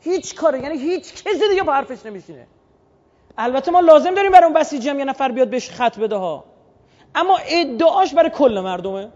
هیچ 0.00 0.34
کاری 0.34 0.60
یعنی 0.60 0.78
هیچ 0.78 1.24
کسی 1.24 1.48
دیگه 1.48 1.62
با 1.62 1.72
حرفش 1.72 2.06
نمیشینه. 2.06 2.46
البته 3.38 3.70
ما 3.70 3.80
لازم 3.80 4.14
داریم 4.14 4.32
برای 4.32 4.44
اون 4.44 4.54
بسیجی 4.54 4.88
هم 4.88 4.98
یه 4.98 5.04
نفر 5.04 5.32
بیاد 5.32 5.48
بهش 5.48 5.70
خط 5.70 5.98
بده 5.98 6.16
ها. 6.16 6.44
اما 7.14 7.38
ادعاش 7.48 8.14
برای 8.14 8.30
کل 8.30 8.60
مردمه. 8.60 9.08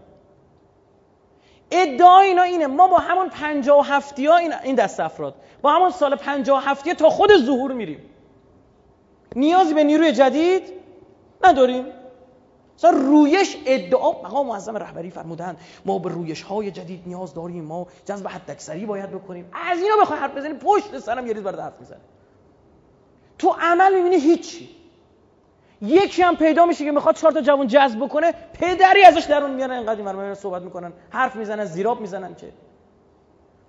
ادعا 1.71 2.19
اینا 2.19 2.41
اینه. 2.41 2.67
ما 2.67 2.87
با 2.87 2.97
همون 2.97 3.29
57 3.29 4.19
ها 4.19 4.37
این 4.37 4.75
دست 4.75 4.99
افراد. 4.99 5.35
با 5.61 5.71
همون 5.71 5.89
سال 5.89 6.15
57 6.15 6.93
تا 6.93 7.09
خود 7.09 7.37
ظهور 7.37 7.71
میریم. 7.71 8.09
نیازی 9.35 9.73
به 9.73 9.83
نیروی 9.83 10.11
جدید 10.11 10.63
نداریم. 11.43 11.85
مثلا 12.77 12.91
رویش 12.91 13.57
ادعا 13.65 14.11
مقام 14.11 14.47
معظم 14.47 14.77
رهبری 14.77 15.09
فرمودن. 15.09 15.57
ما 15.85 15.99
به 15.99 16.09
رویش 16.09 16.41
های 16.41 16.71
جدید 16.71 17.03
نیاز 17.05 17.33
داریم. 17.33 17.63
ما 17.63 17.87
جذب 18.05 18.27
حد 18.27 18.51
اکثری 18.51 18.85
باید 18.85 19.11
بکنیم. 19.11 19.49
از 19.53 19.79
اینا 19.79 19.95
بخوای 20.01 20.19
حرف 20.19 20.37
بزنی 20.37 20.53
پشت 20.53 20.99
سرم 20.99 21.27
یه 21.27 21.33
ریز 21.33 21.43
برات 21.43 21.59
حرف 21.59 21.79
می‌زنه. 21.79 21.99
تو 23.37 23.55
عمل 23.59 23.95
می‌بینی 23.95 24.15
هیچی. 24.15 24.69
یکی 25.81 26.21
هم 26.21 26.35
پیدا 26.35 26.65
میشه 26.65 26.85
که 26.85 26.91
می‌خواد 26.91 27.15
چهار 27.15 27.33
تا 27.33 27.41
جوان 27.41 27.67
جذب 27.67 28.05
بکنه 28.05 28.31
پدری 28.53 29.03
ازش 29.03 29.23
درون 29.23 29.51
میارن 29.51 29.71
اینقدر 29.71 30.19
این 30.19 30.33
صحبت 30.33 30.61
می‌کنن. 30.61 30.93
حرف 31.09 31.35
می‌زنن 31.35 31.65
زیراب 31.65 32.01
می‌زنن 32.01 32.35
که. 32.35 32.53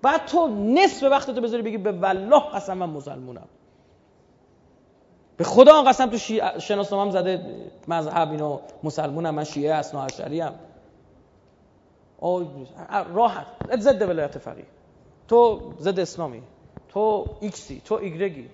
بعد 0.02 0.26
تو 0.26 0.48
نصف 0.48 1.02
وقت 1.02 1.30
تو 1.30 1.40
بذاری 1.40 1.62
بگی 1.62 1.78
به 1.78 1.92
والله 1.92 2.40
قسم 2.40 2.78
من 2.78 2.88
مسلمونم 2.88 3.48
به 5.36 5.44
خدا 5.44 5.82
قسم 5.82 6.10
تو 6.10 6.18
شیعه 6.18 6.58
شناسنامه 6.58 7.10
زده 7.10 7.40
مذهب 7.88 8.30
اینو 8.30 8.60
مسلمونم 8.82 9.34
من 9.34 9.44
شیعه 9.44 9.74
اسنا 9.74 10.04
اشعری 10.04 10.42
ام 10.42 10.54
راحت 13.14 13.46
ضد 13.78 14.02
ولایت 14.02 14.38
فقیه. 14.38 14.66
تو 15.28 15.72
ضد 15.80 15.98
اسلامی. 15.98 16.42
تو 16.88 17.26
ایکسی 17.40 17.82
تو 17.84 17.94
ایگرگی. 17.94 18.48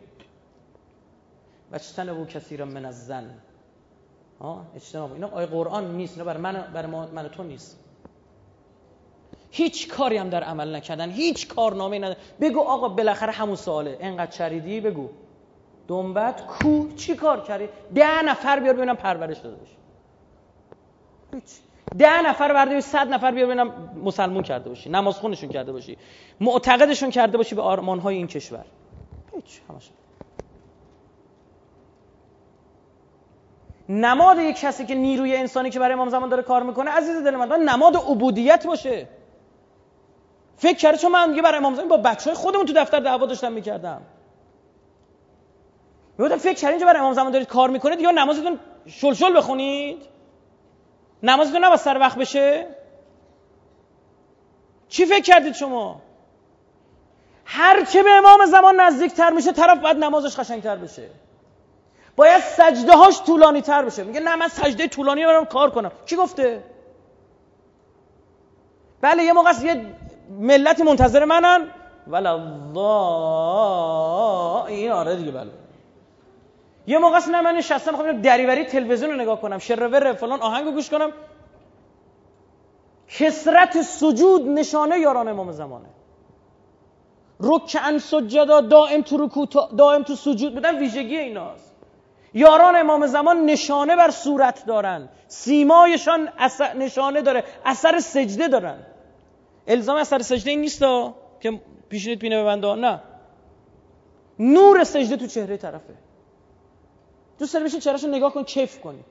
و 1.72 2.14
بو 2.14 2.24
کثیر 2.24 2.64
من 2.64 2.84
از 2.84 3.06
زن 3.06 3.34
اجتناب 4.76 5.12
اینا 5.12 5.28
آیه 5.28 5.46
قرآن 5.46 5.96
نیست 5.96 6.12
اینا 6.12 6.24
برای 6.24 6.42
من 6.42 6.70
برای 6.74 6.90
من 6.90 7.28
تو 7.28 7.42
نیست. 7.42 7.78
هیچ 9.50 9.88
کاری 9.88 10.16
هم 10.16 10.30
در 10.30 10.44
عمل 10.44 10.74
نکردن. 10.74 11.10
هیچ 11.10 11.48
کارنامه 11.48 11.98
ندارن. 11.98 12.16
بگو 12.40 12.60
آقا 12.60 12.88
بالاخره 12.88 13.32
همون 13.32 13.56
سواله. 13.56 13.98
انقدر 14.00 14.30
چریدی 14.30 14.80
بگو. 14.80 15.08
دنبت 15.88 16.46
کو؟ 16.46 16.88
چی 16.96 17.14
کار 17.14 17.40
کردی؟ 17.40 17.68
ده 17.94 18.22
نفر 18.22 18.60
بیار 18.60 18.74
ببینم 18.74 18.96
پرورش 18.96 19.38
داده 19.38 19.56
باشی 19.56 19.76
هیچ. 21.34 21.44
ده 21.98 22.22
نفر 22.22 22.52
برده 22.52 22.80
صد 22.80 23.08
نفر 23.08 23.30
بیار 23.30 23.46
ببینم 23.46 23.90
مسلمون 24.04 24.42
کرده 24.42 24.68
باشی 24.68 24.90
نماز 24.90 25.14
خونشون 25.16 25.48
کرده 25.50 25.72
باشی 25.72 25.98
معتقدشون 26.40 27.10
کرده 27.10 27.36
باشی 27.36 27.54
به 27.54 27.62
آرمان 27.62 27.98
های 27.98 28.16
این 28.16 28.26
کشور. 28.26 28.64
هیچ. 29.34 29.60
همش. 29.68 29.90
نماد 33.88 34.38
یک 34.38 34.60
کسی 34.60 34.86
که 34.86 34.94
نیروی 34.94 35.36
انسانی 35.36 35.70
که 35.70 35.78
برای 35.78 35.94
امام 35.94 36.08
زمان 36.08 36.28
داره 36.28 36.42
کار 36.42 36.62
می‌کنه 36.62 36.90
عزیز 36.90 37.24
دل 37.24 37.36
من 37.36 37.62
نماد 37.62 37.96
عبودیت 37.96 38.66
باشه. 38.66 39.08
فکر 40.56 40.76
کرده 40.76 40.98
چون 40.98 41.12
من 41.12 41.30
دیگه 41.30 41.42
برای 41.42 41.58
امام 41.58 41.74
زمان 41.74 41.88
با 41.88 41.96
بچه 41.96 42.30
های 42.30 42.34
خودمون 42.34 42.66
تو 42.66 42.72
دفتر 42.72 43.00
دعوا 43.00 43.26
داشتم 43.26 43.52
می‌کردم. 43.52 44.02
می‌گفتم 46.18 46.38
فکر 46.38 46.54
کردین 46.54 46.68
اینجا 46.68 46.86
برای 46.86 47.00
امام 47.00 47.12
زمان 47.12 47.32
دارید 47.32 47.48
کار 47.48 47.70
می‌کنید؟ 47.70 48.00
یا 48.00 48.10
نمازتون 48.10 48.58
شلشل 48.86 49.36
بخونید؟ 49.36 50.02
نمازتون 51.22 51.64
نباید 51.64 51.80
سر 51.80 51.98
وقت 51.98 52.18
بشه؟ 52.18 52.66
چی 54.88 55.06
فکر 55.06 55.22
کردید 55.22 55.54
شما؟ 55.54 56.02
هر 57.44 57.84
چه 57.84 58.02
به 58.02 58.10
امام 58.10 58.46
زمان 58.46 58.80
نزدیکتر 58.80 59.30
میشه 59.30 59.52
طرف 59.52 59.78
باید 59.78 59.96
نمازش 59.96 60.36
قشنگتر 60.40 60.76
بشه. 60.76 61.10
باید 62.16 62.42
سجده 62.42 62.92
هاش 62.92 63.22
طولانی 63.22 63.60
تر 63.60 63.82
بشه. 63.84 64.04
میگه 64.04 64.20
نه 64.20 64.36
من 64.36 64.48
سجده 64.48 64.88
طولانی 64.88 65.26
برم 65.26 65.44
کار 65.44 65.70
کنم. 65.70 65.92
کی 66.06 66.16
گفته؟ 66.16 66.62
بله 69.00 69.22
یه 69.22 69.32
موقع 69.32 69.52
یه 69.62 69.86
ملتی 70.30 70.82
منتظر 70.82 71.24
منن. 71.24 71.66
ولا 72.06 72.34
این 74.66 74.90
آره 74.90 75.16
دیگه 75.16 75.30
بله. 75.30 75.50
یه 76.88 76.98
موقع 76.98 77.18
نه 77.30 77.40
من 77.40 77.54
نشستم 77.54 77.96
خب 77.96 78.22
دریوری 78.22 78.64
تلویزیون 78.64 79.10
رو 79.10 79.16
نگاه 79.16 79.40
کنم 79.40 79.58
شر 79.58 80.12
فلان 80.12 80.40
آهنگ 80.40 80.74
گوش 80.74 80.90
کنم. 80.90 81.12
کسرت 83.08 83.82
سجود 83.82 84.48
نشانه 84.48 84.98
یاران 84.98 85.28
امام 85.28 85.52
زمانه. 85.52 85.88
رکعن 87.40 87.98
سجدا 87.98 88.60
دائم 88.60 89.02
تو 89.02 89.16
رکوع 89.16 89.46
دائم 89.78 90.02
تو 90.02 90.14
سجود 90.14 90.54
بودن 90.54 90.78
ویژگی 90.78 91.18
ایناست. 91.18 91.74
یاران 92.34 92.76
امام 92.76 93.06
زمان 93.06 93.44
نشانه 93.44 93.96
بر 93.96 94.10
صورت 94.10 94.66
دارن. 94.66 95.08
سیمایشان 95.26 96.28
اثر 96.38 96.74
نشانه 96.74 97.22
داره 97.22 97.44
اثر 97.64 98.00
سجده 98.00 98.48
دارن. 98.48 98.78
الزام 99.66 99.96
اثر 99.96 100.18
سجده 100.18 100.50
این 100.50 100.60
نیست 100.60 100.84
که 101.40 101.60
پیشنید 101.88 102.18
پینه 102.18 102.42
ببنده؟ 102.42 102.74
نه. 102.74 103.00
نور 104.38 104.84
سجده 104.84 105.16
تو 105.16 105.26
چهره 105.26 105.56
طرفه. 105.56 106.07
دوست 107.38 107.54
داری 107.54 107.64
بشین 107.64 107.80
چهرهشو 107.80 108.08
نگاه 108.08 108.34
کن 108.34 108.42
کیف 108.42 108.80
کنی. 108.80 109.04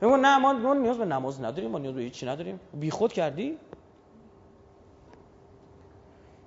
بگو 0.00 0.16
نه 0.16 0.38
ما 0.38 0.74
نیاز 0.74 0.98
به 0.98 1.04
نماز 1.04 1.40
نداریم 1.40 1.70
ما 1.70 1.78
نیاز 1.78 1.94
به 1.94 2.00
هیچی 2.00 2.26
نداریم. 2.26 2.60
بیخود 2.74 3.12
کردی؟ 3.12 3.58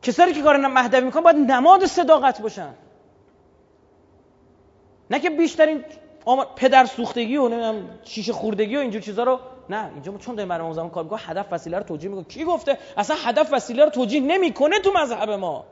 کسایی 0.02 0.34
که 0.34 0.41
کار 0.41 0.57
مهدوی 0.57 1.02
می‌کنن 1.02 1.24
باید 1.24 1.36
نماد 1.36 1.86
صداقت 1.86 2.41
باشن. 2.41 2.74
نه 5.11 5.19
که 5.19 5.30
بیشترین 5.30 5.84
پدر 6.56 6.86
سوختگی 6.86 7.38
و 7.38 7.48
نمی‌دونم 7.48 7.90
شیشه 8.03 8.34
خوردگی 8.34 8.76
و 8.76 8.80
اینجور 8.80 9.02
چیزا 9.02 9.24
رو 9.24 9.40
نه 9.69 9.91
اینجا 9.94 10.11
ما 10.11 10.18
چون 10.18 10.36
داریم 10.36 10.49
برنامه 10.49 10.74
زمان 10.74 10.90
کار 10.90 11.03
می‌کنیم 11.03 11.22
هدف 11.26 11.45
وسیله 11.52 11.78
رو 11.78 11.84
توجیه 11.84 12.10
می‌کنه 12.10 12.26
کی 12.26 12.44
گفته؟ 12.44 12.78
اصلا 12.98 13.15
هدف 13.19 13.53
وسیله 13.53 13.84
رو 13.84 13.90
توجیه 13.90 14.22
نمی‌کنه 14.22 14.80
تو 14.80 14.91
مذهب 14.91 15.30
ما. 15.30 15.65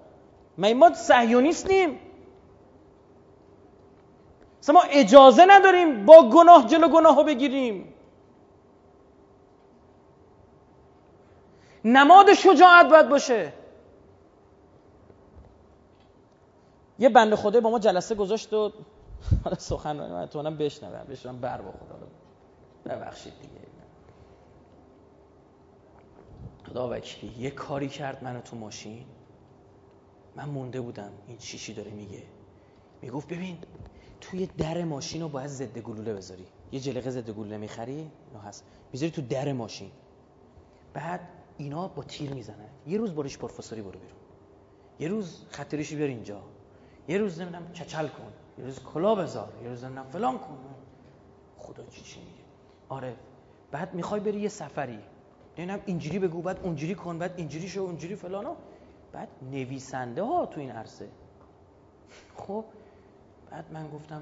ما 0.57 0.73
ما 0.73 0.93
صهیونیست 0.93 1.67
نیم 1.67 1.99
ما 4.73 4.81
اجازه 4.81 5.45
نداریم 5.49 6.05
با 6.05 6.29
گناه 6.29 6.65
جلو 6.67 6.87
گناهو 6.87 7.23
بگیریم. 7.23 7.93
نماد 11.85 12.33
شجاعت 12.33 12.89
باید 12.89 13.09
باشه. 13.09 13.53
یه 16.99 17.09
بند 17.09 17.35
خدای 17.35 17.61
با 17.61 17.69
ما 17.69 17.79
جلسه 17.79 18.15
گذاشت 18.15 18.53
و 18.53 18.71
حالا 19.43 19.55
سخنرانی 19.57 20.13
من 20.13 20.25
تو 20.25 20.43
بشنوم 20.43 21.05
بشنوم 21.09 21.39
بر 21.39 21.61
بخور 21.61 21.87
ببخشید 22.85 23.33
دیگه. 23.41 23.65
خدا 26.69 26.89
وکیلی 26.89 27.43
یه 27.43 27.51
کاری 27.51 27.89
کرد 27.89 28.23
منو 28.23 28.41
تو 28.41 28.55
ماشین. 28.55 29.05
من 30.35 30.45
مونده 30.45 30.81
بودم. 30.81 31.11
این 31.27 31.37
چیشی 31.37 31.73
داره 31.73 31.91
میگه. 31.91 32.23
می‌گفت 33.01 33.27
ببین 33.27 33.57
توی 34.21 34.45
در 34.45 34.83
ماشین 34.83 35.21
رو 35.21 35.29
باید 35.29 35.47
ضد 35.47 35.77
گلوله 35.77 36.13
بذاری. 36.13 36.45
یه 36.71 36.79
جلقه 36.79 37.09
ضد 37.09 37.29
گلوله 37.29 37.57
می‌خری؟ 37.57 38.11
نه 38.33 38.39
هست. 38.39 38.63
می‌ذاری 38.93 39.11
تو 39.11 39.21
در 39.21 39.53
ماشین. 39.53 39.91
بعد 40.93 41.19
اینا 41.57 41.87
با 41.87 42.03
تیر 42.03 42.33
می‌زنن. 42.33 42.69
یه 42.87 42.97
روز 42.97 43.15
باریش 43.15 43.37
پروفسوری 43.37 43.81
برو 43.81 43.99
بیرون. 43.99 44.17
یه 44.99 45.07
روز 45.07 45.45
خطریش 45.49 45.93
بیار 45.93 46.09
اینجا. 46.09 46.41
یه 47.07 47.17
روز 47.17 47.41
نمی‌دونم 47.41 47.71
کچل 47.71 48.07
کن. 48.07 48.33
یه 48.57 48.65
روز 48.65 48.79
کلا 48.79 49.15
بذار. 49.15 49.53
یه 49.63 49.69
روز 49.69 49.83
نمی‌دونم 49.83 50.07
فلان 50.07 50.37
کن. 50.37 50.57
خدا 51.57 51.83
چی 51.85 52.01
چی 52.01 52.19
میگه. 52.19 52.43
آره. 52.89 53.15
بعد 53.71 53.93
می‌خوای 53.93 54.19
بری 54.19 54.39
یه 54.39 54.49
سفری. 54.49 54.99
نمی‌دونم 55.57 55.81
اینجوری 55.85 56.19
بگو 56.19 56.41
بعد 56.41 56.59
اونجوری 56.63 56.95
کن 56.95 57.19
بعد 57.19 57.33
اینجوری 57.37 57.69
شو 57.69 57.79
اونجوری 57.79 58.15
فلانو 58.15 58.55
بعد 59.11 59.29
نویسنده 59.41 60.23
ها 60.23 60.45
تو 60.45 60.59
این 60.59 60.71
عرصه. 60.71 61.09
خب؟ 62.35 62.65
بعد 63.55 63.71
من 63.73 63.89
گفتم 63.89 64.21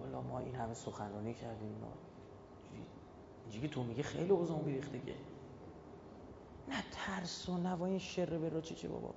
والا 0.00 0.20
ما 0.20 0.38
این 0.38 0.54
همه 0.54 0.74
سخنرانی 0.74 1.34
کردیم 1.34 1.78
ما 1.80 1.88
اینجوری 3.44 3.68
تو 3.68 3.82
میگه 3.82 4.02
خیلی 4.02 4.30
اوزان 4.30 4.58
بیریخته 4.58 4.98
نه 6.68 6.74
ترس 6.92 7.48
و 7.48 7.58
نوای 7.58 8.00
شر 8.00 8.38
برا 8.38 8.60
چی 8.60 8.74
چی 8.74 8.88
بابا؟ 8.88 9.14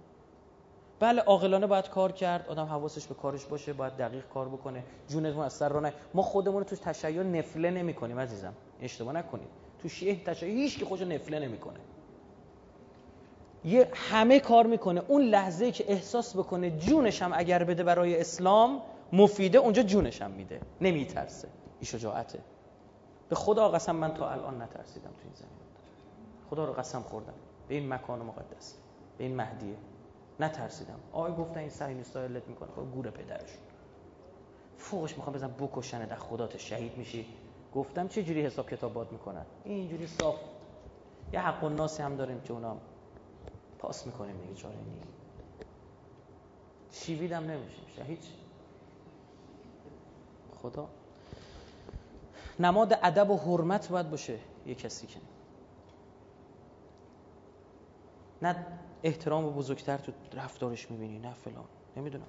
بله 1.00 1.22
عاقلانه 1.22 1.68
باید 1.68 1.90
کار 1.90 2.12
کرد 2.12 2.48
آدم 2.48 2.66
حواسش 2.66 3.08
به 3.08 3.16
کارش 3.16 3.46
باشه 3.46 3.74
باید 3.74 3.98
دقیق 3.98 4.28
کار 4.30 4.50
بکنه 4.50 4.84
جونتون 5.08 5.44
از 5.44 5.54
سر 5.54 5.70
رو 5.70 5.80
نه. 5.80 5.94
ما 6.14 6.22
خودمون 6.22 6.64
توش 6.64 6.80
تشیع 6.80 7.24
نفله 7.24 7.72
نمی 7.72 7.94
کنیم 7.94 8.20
عزیزم 8.20 8.54
اشتباه 8.82 9.14
نکنید. 9.14 9.50
تو 9.82 9.90
شیعه 9.90 10.24
تشیع 10.24 10.50
هیچ 10.50 10.80
که 10.80 10.86
خوش 10.86 11.02
نفله 11.02 11.40
نمی‌کنه. 11.40 11.80
یه 13.66 13.92
همه 13.94 14.40
کار 14.40 14.68
می‌کنه. 14.68 15.02
اون 15.08 15.22
لحظه 15.22 15.72
که 15.72 15.92
احساس 15.92 16.36
بکنه 16.36 16.72
جونش 16.72 17.22
هم 17.22 17.32
اگر 17.36 17.64
بده 17.64 17.84
برای 17.84 18.20
اسلام 18.22 18.82
مفیده 19.14 19.58
اونجا 19.58 19.84
جونش 19.84 20.22
هم 20.22 20.32
میده. 20.32 20.62
نمیترسه. 20.82 21.48
این 21.80 21.88
شجاعته. 21.88 22.40
به 23.30 23.36
خدا 23.36 23.70
قسم 23.70 23.96
من 23.96 24.14
تا 24.14 24.30
الان 24.30 24.62
نترسیدم 24.62 25.10
تو 25.10 25.24
این 25.24 25.34
زمین. 25.34 25.52
خدا 26.50 26.66
رو 26.66 26.74
قسم 26.74 27.02
خوردم. 27.02 27.34
به 27.68 27.76
این 27.76 27.94
مکان 27.94 28.20
مقدس. 28.20 28.76
به 29.18 29.24
این 29.24 29.36
مهدیه. 29.36 29.76
نترسیدم. 30.40 31.00
آقای 31.12 31.34
گفتن 31.34 31.60
این 31.60 31.70
سعی 31.70 31.94
نیست 31.94 32.18
می‌کنه. 32.18 32.70
خب 32.76 32.92
گور 32.94 33.10
پدرش. 33.10 33.58
فوقش 34.78 35.18
می‌خوام 35.18 35.36
بزن 35.36 35.52
بکشنه 35.60 36.06
در 36.06 36.16
خدات 36.16 36.58
شهید 36.58 36.98
میشی. 36.98 37.26
گفتم 37.76 38.08
چه 38.08 38.24
جوری 38.24 38.46
حساب 38.46 38.70
کتاب 38.70 38.94
باد 38.94 39.12
می‌کنن؟ 39.12 39.46
اینجوری 39.64 40.08
صاف. 40.08 40.36
یه 41.34 41.40
حق 41.40 41.64
و 41.64 41.70
ناسی 41.70 42.04
هم 42.04 42.16
داریم 42.16 42.42
که 42.42 42.54
اونا 42.54 42.78
پاس 43.80 44.06
می‌کنیم. 44.06 44.38
دیگه 44.42 44.54
چاره 44.54 44.76
نی 44.76 45.02
شیویدم 46.92 47.44
نمیشیم. 47.44 47.86
شهید 47.96 48.24
خدا. 50.62 50.88
نماد 52.60 53.00
ادب 53.04 53.30
و 53.30 53.38
حرمت 53.38 53.90
باید 53.90 54.10
باشه 54.10 54.40
یه 54.66 54.76
کسی 54.76 55.08
که. 55.08 55.20
نه 58.42 58.66
احترام 59.04 59.50
بزرگتر 59.50 59.98
تو 59.98 60.12
رفتارش 60.34 60.92
می‌بینی 60.92 61.20
نه 61.20 61.34
فلان. 61.34 61.66
نمی‌دونم. 61.98 62.26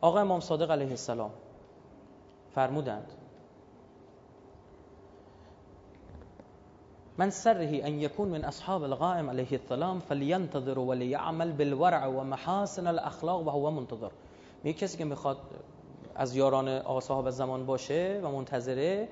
آقا 0.00 0.20
امام 0.20 0.40
صادق 0.40 0.70
علیه 0.70 0.90
السلام 0.90 1.30
فرمودند 2.54 3.12
من 7.18 7.30
سره 7.30 7.80
ان 7.84 8.00
يكون 8.00 8.28
من 8.28 8.44
اصحاب 8.44 8.84
القائم 8.84 9.30
عليه 9.30 9.52
السلام 9.52 10.00
فلينتظر 10.00 10.78
وليعمل 10.78 11.52
بالورع 11.52 12.06
ومحاسن 12.06 12.86
الاخلاق 12.86 13.46
وهو 13.46 13.70
منتظر. 13.70 14.10
میگه 14.64 14.78
کسی 14.78 14.98
که 14.98 15.04
می‌خواد 15.04 15.38
از 16.16 16.36
یاران 16.36 16.68
آقا 16.68 17.00
صاحب 17.00 17.30
زمان 17.30 17.66
باشه 17.66 18.20
و 18.24 18.30
منتظره 18.30 19.08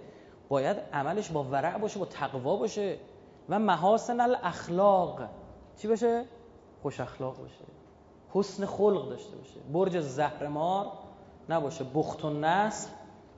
باید 0.48 0.76
عملش 0.92 1.30
با 1.30 1.44
ورع 1.44 1.78
باشه 1.78 1.98
با 1.98 2.06
تقوا 2.06 2.56
باشه. 2.56 2.98
و 3.48 3.58
محاسن 3.58 4.20
الاخلاق. 4.20 5.20
چی 5.76 5.88
باشه؟ 5.88 6.24
خوش 6.82 7.00
اخلاق 7.00 7.38
باشه. 7.38 7.64
حسن 8.30 8.66
خلق 8.66 9.08
داشته 9.08 9.36
باشه. 9.36 9.60
برج 9.72 10.00
زهرمار 10.00 10.92
نباشه. 11.48 11.84
بخت 11.94 12.24
و 12.24 12.30
نسل 12.30 12.90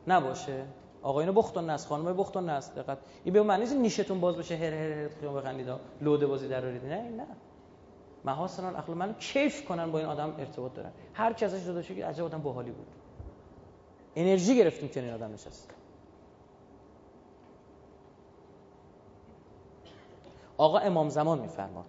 نباشه. 0.07 0.65
آقایون 1.03 1.35
بخت 1.35 1.57
و 1.57 1.61
نسل 1.61 1.89
خانم 1.89 2.17
بخت 2.17 2.37
و 2.37 2.41
نسل 2.41 2.83
دقت. 2.83 2.99
این 3.25 3.35
به 3.35 3.43
معنی 3.43 3.75
نیشتون 3.75 4.21
باز 4.21 4.37
بشه 4.37 4.57
هر 4.57 4.75
هر 4.75 4.93
هر 4.93 5.09
خیام 5.09 5.35
بخندید 5.35 5.67
لوده 6.01 6.27
بازی 6.27 6.49
در 6.49 6.61
نه 6.61 7.11
نه. 7.11 7.27
محاسن 8.25 8.65
الاخلاق 8.65 8.99
من 8.99 9.15
کیف 9.15 9.65
کنن 9.65 9.93
با 9.93 9.99
این 9.99 10.09
آدم 10.09 10.35
ارتباط 10.39 10.75
دارن. 10.75 10.93
هر 11.15 11.33
کی 11.33 11.45
ازش 11.45 11.65
جدا 11.67 11.83
که 11.83 12.07
عجب 12.07 12.25
آدم 12.25 12.43
باحالی 12.43 12.71
بود. 12.71 12.87
انرژی 14.17 14.57
گرفتیم 14.57 14.91
این 14.95 15.13
آدم 15.13 15.33
نشست 15.33 15.71
آقا 20.57 20.79
امام 20.79 21.09
زمان 21.09 21.39
میفرماد 21.39 21.87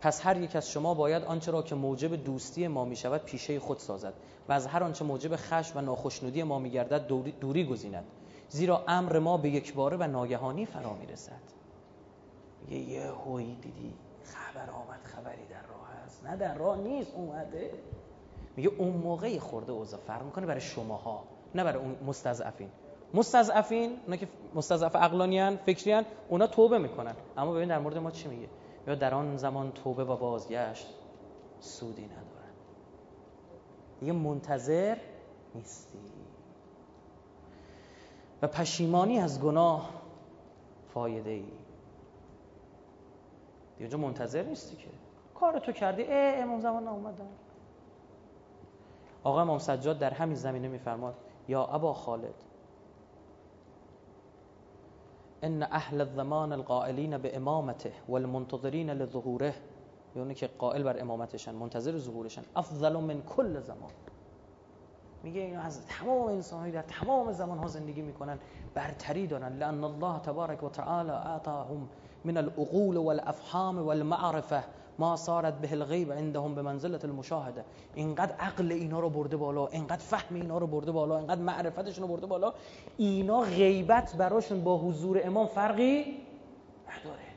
پس 0.00 0.26
هر 0.26 0.36
یک 0.40 0.56
از 0.56 0.70
شما 0.70 0.94
باید 0.94 1.24
آنچه 1.24 1.50
را 1.50 1.62
که 1.62 1.74
موجب 1.74 2.24
دوستی 2.24 2.68
ما 2.68 2.84
می 2.84 2.96
شود 2.96 3.24
پیشه 3.24 3.60
خود 3.60 3.78
سازد 3.78 4.14
و 4.48 4.52
از 4.52 4.66
هر 4.66 4.82
آنچه 4.82 5.04
موجب 5.04 5.36
خشم 5.36 5.78
و 5.78 5.80
ناخشنودی 5.80 6.42
ما 6.42 6.58
می 6.58 6.70
گردد 6.70 7.06
دوری, 7.06 7.32
دوری 7.32 7.64
گزیند. 7.64 8.04
زیرا 8.48 8.84
امر 8.88 9.18
ما 9.18 9.36
به 9.36 9.50
یک 9.50 9.74
باره 9.74 9.96
و 9.96 10.06
ناگهانی 10.06 10.66
فرا 10.66 10.94
می 10.94 11.06
رسد 11.06 11.40
یه 12.68 12.78
یه 12.78 13.10
هوی 13.10 13.44
دیدی 13.44 13.94
خبر 14.24 14.70
آمد 14.70 15.00
خبری 15.04 15.46
در 15.50 15.62
راه 15.62 15.88
هست 16.04 16.26
نه 16.26 16.36
در 16.36 16.54
راه 16.54 16.78
نیست 16.78 17.12
اومده. 17.14 17.70
میگه 18.58 18.70
اون 18.78 18.88
موقعی 18.88 19.38
خورده 19.38 19.72
اوضاع. 19.72 20.00
فرق 20.00 20.24
می‌کنه 20.24 20.46
برای 20.46 20.60
شماها 20.60 21.24
نه 21.54 21.64
برای 21.64 21.82
اون 21.82 21.96
مستضعفین. 22.06 22.70
مستضعفین 23.14 23.96
اونا 24.04 24.16
که 24.16 24.28
مستضعف 24.54 24.96
عقلانیان 24.96 25.56
فکریان 25.56 26.04
اونا 26.28 26.46
توبه 26.46 26.78
می‌کنن. 26.78 27.14
اما 27.36 27.52
ببین 27.52 27.68
در 27.68 27.78
مورد 27.78 27.98
ما 27.98 28.10
چی 28.10 28.28
میگه؟ 28.28 28.48
یا 28.86 28.94
در 28.94 29.14
آن 29.14 29.36
زمان 29.36 29.72
توبه 29.72 30.04
و 30.04 30.16
بازگشت 30.16 30.86
سودی 31.60 32.04
ندارد 32.04 32.54
دیگه 34.00 34.12
منتظر 34.12 34.96
نیستی. 35.54 35.98
و 38.42 38.46
پشیمانی 38.46 39.18
از 39.18 39.40
گناه 39.40 39.90
فایده 40.94 41.30
ای 41.30 41.44
اونجا 43.78 43.98
منتظر 43.98 44.42
نیستی 44.42 44.76
که. 44.76 44.88
کار 45.34 45.58
تو 45.58 45.72
کردی 45.72 46.02
اه 46.02 46.42
امام 46.42 46.60
زمان 46.60 46.88
اومدن. 46.88 47.28
آقا 49.28 49.40
امام 49.40 49.58
سجاد 49.58 49.98
در 49.98 50.14
همین 50.14 50.34
زمینه 50.34 50.68
میفرماد 50.68 51.14
یا 51.48 51.64
ابا 51.64 51.94
خالد 51.94 52.34
ان 55.42 55.62
اهل 55.62 56.00
الزمان 56.00 56.52
القائلین 56.52 57.18
به 57.18 57.36
امامته 57.36 57.92
والمنتظرین 58.08 58.90
لظهوره 58.90 59.54
یعنی 60.16 60.34
که 60.34 60.46
قائل 60.46 60.82
بر 60.82 61.00
امامتشن 61.00 61.54
منتظر 61.54 61.98
ظهورشن 61.98 62.42
افضل 62.56 62.96
من 62.96 63.22
کل 63.22 63.60
زمان. 63.60 63.90
میگه 65.22 65.40
اینا 65.40 65.60
از 65.60 65.86
تمام 65.86 66.26
انسانهایی 66.28 66.72
در 66.72 66.82
تمام 66.82 67.32
زمان 67.32 67.58
ها 67.58 67.66
زندگی 67.66 68.02
می‌کنن 68.02 68.38
برتری 68.74 69.26
دارن. 69.26 69.58
لان 69.58 69.84
الله 69.84 70.18
تبارک 70.18 70.62
و 70.62 70.68
تعالی 70.68 71.10
اعطاهم 71.10 71.88
من 72.24 72.36
العقول 72.36 72.96
والافهام 72.96 73.78
والمعرفه 73.78 74.64
ما 74.98 75.16
صارت 75.16 75.54
به 75.54 75.72
الغیب 75.72 76.12
عندهم 76.12 76.54
به 76.54 76.62
منزلت 76.62 77.04
المشاهده. 77.04 77.64
اینقدر 77.94 78.34
عقل 78.34 78.72
اینا 78.72 79.00
رو 79.00 79.10
برده 79.10 79.36
بالا 79.36 79.66
اینقدر 79.66 80.02
فهم 80.02 80.34
اینا 80.34 80.58
رو 80.58 80.66
برده 80.66 80.92
بالا 80.92 81.18
اینقدر 81.18 81.40
معرفتشون 81.40 82.02
رو 82.02 82.08
برده 82.08 82.26
بالا 82.26 82.52
اینا 82.96 83.40
غیبت 83.40 84.16
براشون 84.16 84.64
با 84.64 84.78
حضور 84.78 85.20
امام 85.24 85.46
فرقی 85.46 86.00
نداره. 86.88 87.28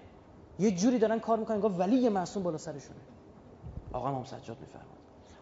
یه 0.60 0.72
جوری 0.72 1.00
دارن 1.00 1.20
کار 1.20 1.38
می‌کنن 1.38 1.56
انگار 1.56 1.72
ولی 1.72 2.10
معصوم 2.10 2.44
بالا 2.44 2.58
سرشونه. 2.58 3.00
آقا 3.94 4.08
امام 4.08 4.24
سجاد 4.24 4.60
میفرماد. 4.60 4.98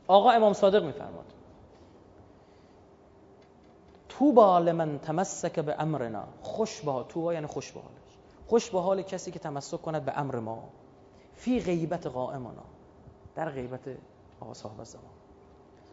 آقا 0.08 0.32
امام 0.32 0.54
صادق 0.54 0.84
میفرماد. 0.84 1.26
توبا 4.10 4.60
لمن 4.60 5.00
تمسک 5.00 5.60
به 5.60 5.76
امرنا. 5.80 6.24
خوش 6.42 6.82
با 6.82 7.04
توبا 7.04 7.34
یعنی 7.34 7.48
خوش 7.48 7.72
حالش. 7.72 7.88
خوش 8.48 8.70
به 8.70 8.82
حال 8.82 9.02
کسی 9.02 9.32
که 9.32 9.40
تمسک 9.40 9.82
کند 9.82 10.06
به 10.06 10.20
امر 10.20 10.40
ما. 10.40 10.64
فی 11.40 11.60
غیبت 11.60 12.08
قائمنا 12.08 12.66
در 13.36 13.50
غیبت 13.50 13.80
آقا 14.40 14.54
صاحب 14.54 14.84
زمان 14.84 15.12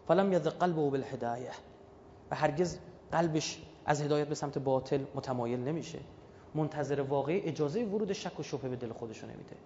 فلم 0.09 0.33
ید 0.33 0.47
قلبه 0.47 0.91
بالهدایه. 0.91 1.51
و 2.31 2.37
هرگز 2.37 2.79
قلبش 3.13 3.63
از 3.87 4.03
هدایت 4.03 4.29
به 4.29 4.35
سمت 4.35 4.59
باطل 4.59 5.05
متمایل 5.15 5.61
نمیشه. 5.61 5.99
منتظر 6.55 7.01
واقعی 7.01 7.41
اجازه 7.41 7.85
ورود 7.85 8.13
شک 8.13 8.41
و 8.41 8.43
شبهه 8.43 8.69
به 8.69 8.77
دل 8.77 8.93
خودشو 8.93 9.27
نمیده. 9.27 9.57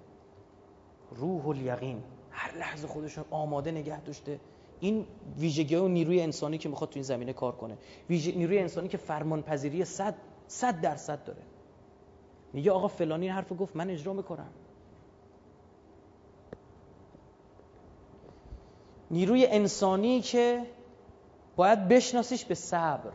روح 1.10 1.48
الیقین. 1.48 2.02
هر 2.30 2.58
لحظه 2.58 2.88
خودشون 2.88 3.24
آماده 3.30 3.70
نگه 3.70 4.00
داشته. 4.00 4.40
این 4.80 5.06
ویژگی 5.38 5.74
و 5.74 5.88
نیروی 5.88 6.20
انسانی 6.20 6.58
که 6.58 6.68
می‌خواد 6.68 6.90
تو 6.90 6.96
این 6.96 7.04
زمینه 7.04 7.32
کار 7.32 7.56
کنه. 7.56 7.78
نیروی 8.08 8.58
انسانی 8.58 8.88
که 8.88 8.96
فرمان 8.96 9.42
پذیری 9.42 9.84
100 9.84 10.14
صد 10.46 10.80
درصد 10.80 11.24
داره. 11.24 11.42
میگه 12.52 12.72
آقا 12.72 12.88
فلانی 12.88 13.28
حرفو 13.28 13.54
گفت 13.54 13.76
من 13.76 13.90
اجرا 13.90 14.12
می‌کنم. 14.12 14.50
نیروی 19.10 19.46
انسانی 19.46 20.20
که 20.20 20.66
باید 21.56 21.88
بشناسیش 21.88 22.44
به 22.44 22.54
صبر. 22.54 23.10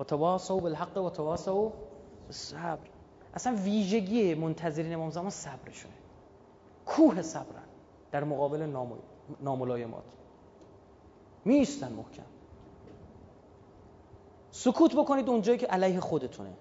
و 0.00 0.04
تواصل 0.04 0.60
بالحق 0.60 0.96
و 0.96 1.10
تواصل 1.10 1.68
صبر 2.30 2.88
اصلا 3.34 3.56
ویژگی 3.56 4.34
منتظرین 4.34 4.94
امام 4.94 5.10
زمان 5.10 5.30
صبرشونه. 5.30 5.94
کوه 6.86 7.22
صبرن 7.22 7.62
در 8.12 8.24
مقابل 8.24 8.86
ناملایمات. 9.40 10.04
میستن 11.44 11.92
محکم. 11.92 12.22
سکوت 14.50 14.94
بکنید 14.96 15.28
اونجایی 15.28 15.58
که 15.58 15.66
علیه 15.66 16.00
خودتونه. 16.00 16.52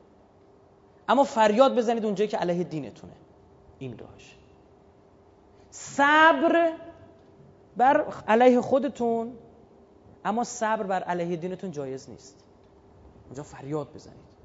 اما 1.07 1.23
فریاد 1.23 1.75
بزنید 1.75 2.05
اونجایی 2.05 2.27
که 2.27 2.37
علیه 2.37 2.63
دینتونه. 2.63 3.13
این 3.79 3.97
راهش. 3.97 4.37
صبر 5.71 6.71
بر 7.77 8.05
علیه 8.27 8.61
خودتون 8.61 9.37
اما 10.25 10.43
صبر 10.43 10.83
بر 10.83 11.03
علیه 11.03 11.35
دینتون 11.35 11.71
جایز 11.71 12.09
نیست. 12.09 12.43
اونجا 13.25 13.43
فریاد 13.43 13.93
بزنید. 13.93 14.35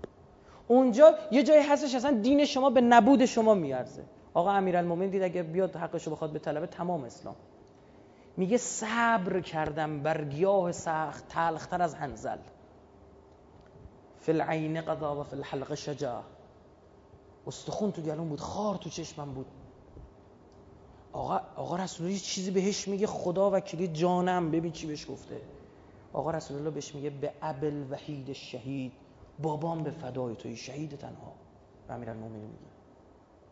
اونجا 0.69 1.15
یه 1.31 1.43
جایی 1.43 1.62
هستش 1.66 1.94
اصلا 1.94 2.11
دین 2.11 2.44
شما 2.44 2.70
به 2.70 2.81
نبود 2.81 3.24
شما 3.24 3.55
میارزه. 3.55 4.05
آقا 4.35 4.51
امیرالمومنین 4.51 5.11
دید 5.11 5.23
اگه 5.23 5.43
بیاد 5.43 5.77
حقشو 5.77 6.11
بخواد 6.11 6.31
به 6.31 6.39
طلبه 6.39 6.66
تمام 6.66 7.05
اسلام. 7.05 7.36
میگه 8.36 8.57
صبر 8.57 9.40
کردم 9.40 10.02
بر 10.02 10.24
گیاه 10.24 10.73
سخت 10.73 11.28
تلختر 11.28 11.82
از 11.82 11.94
هنزل 11.94 12.39
فی 14.20 14.32
العین 14.32 14.81
قضا 14.81 15.20
و 15.20 15.23
فی 15.23 15.36
الحلق 15.36 15.74
شجا 15.74 16.23
استخون 17.47 17.93
تو 17.93 18.02
گلون 18.02 18.28
بود 18.28 18.40
خار 18.40 18.77
تو 18.77 18.90
چشمم 18.90 19.35
بود. 19.35 19.47
آقا, 21.12 21.40
آقا 21.56 21.76
رسول 21.76 22.06
الله 22.06 22.18
چیزی 22.18 22.50
بهش 22.50 22.88
میگه 22.88 23.06
خدا 23.06 23.50
وکیلی 23.50 23.88
جانم. 23.88 24.50
ببین 24.50 24.72
چی 24.72 24.86
بهش 24.86 25.10
گفته. 25.10 25.40
آقا 26.12 26.30
رسول 26.30 26.56
الله 26.56 26.70
بهش 26.70 26.94
میگه 26.94 27.10
به 27.10 27.32
ابل 27.42 27.84
وحید 27.90 28.32
شهید 28.32 28.92
بابام 29.38 29.82
به 29.82 29.90
فدای 29.90 30.36
توی 30.36 30.56
شهید 30.56 30.96
تنها. 30.96 31.32
و 31.88 31.92
امیرالمومنین 31.92 32.50
میگه. 32.50 32.70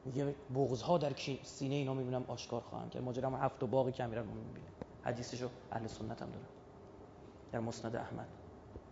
میگه 0.05 0.35
بغض 0.55 0.82
در 1.01 1.12
سینه 1.43 1.74
اینا 1.74 1.94
می‌بینم 1.94 2.24
آشکار 2.28 2.60
خواهند 2.60 2.90
که 2.90 3.01
ماجرا 3.01 3.30
هفت 3.30 3.62
و 3.62 3.66
باقی 3.66 3.93
که 3.93 4.05
امیرالمومنین 4.05 4.47
می‌بینه. 4.47 4.66
حدیثشو 5.02 5.48
اهل 5.72 5.86
سنت 5.86 6.22
هم 6.22 6.30
داره. 6.30 6.47
در 7.52 7.60
مسند 7.60 7.97
احمد. 7.97 8.28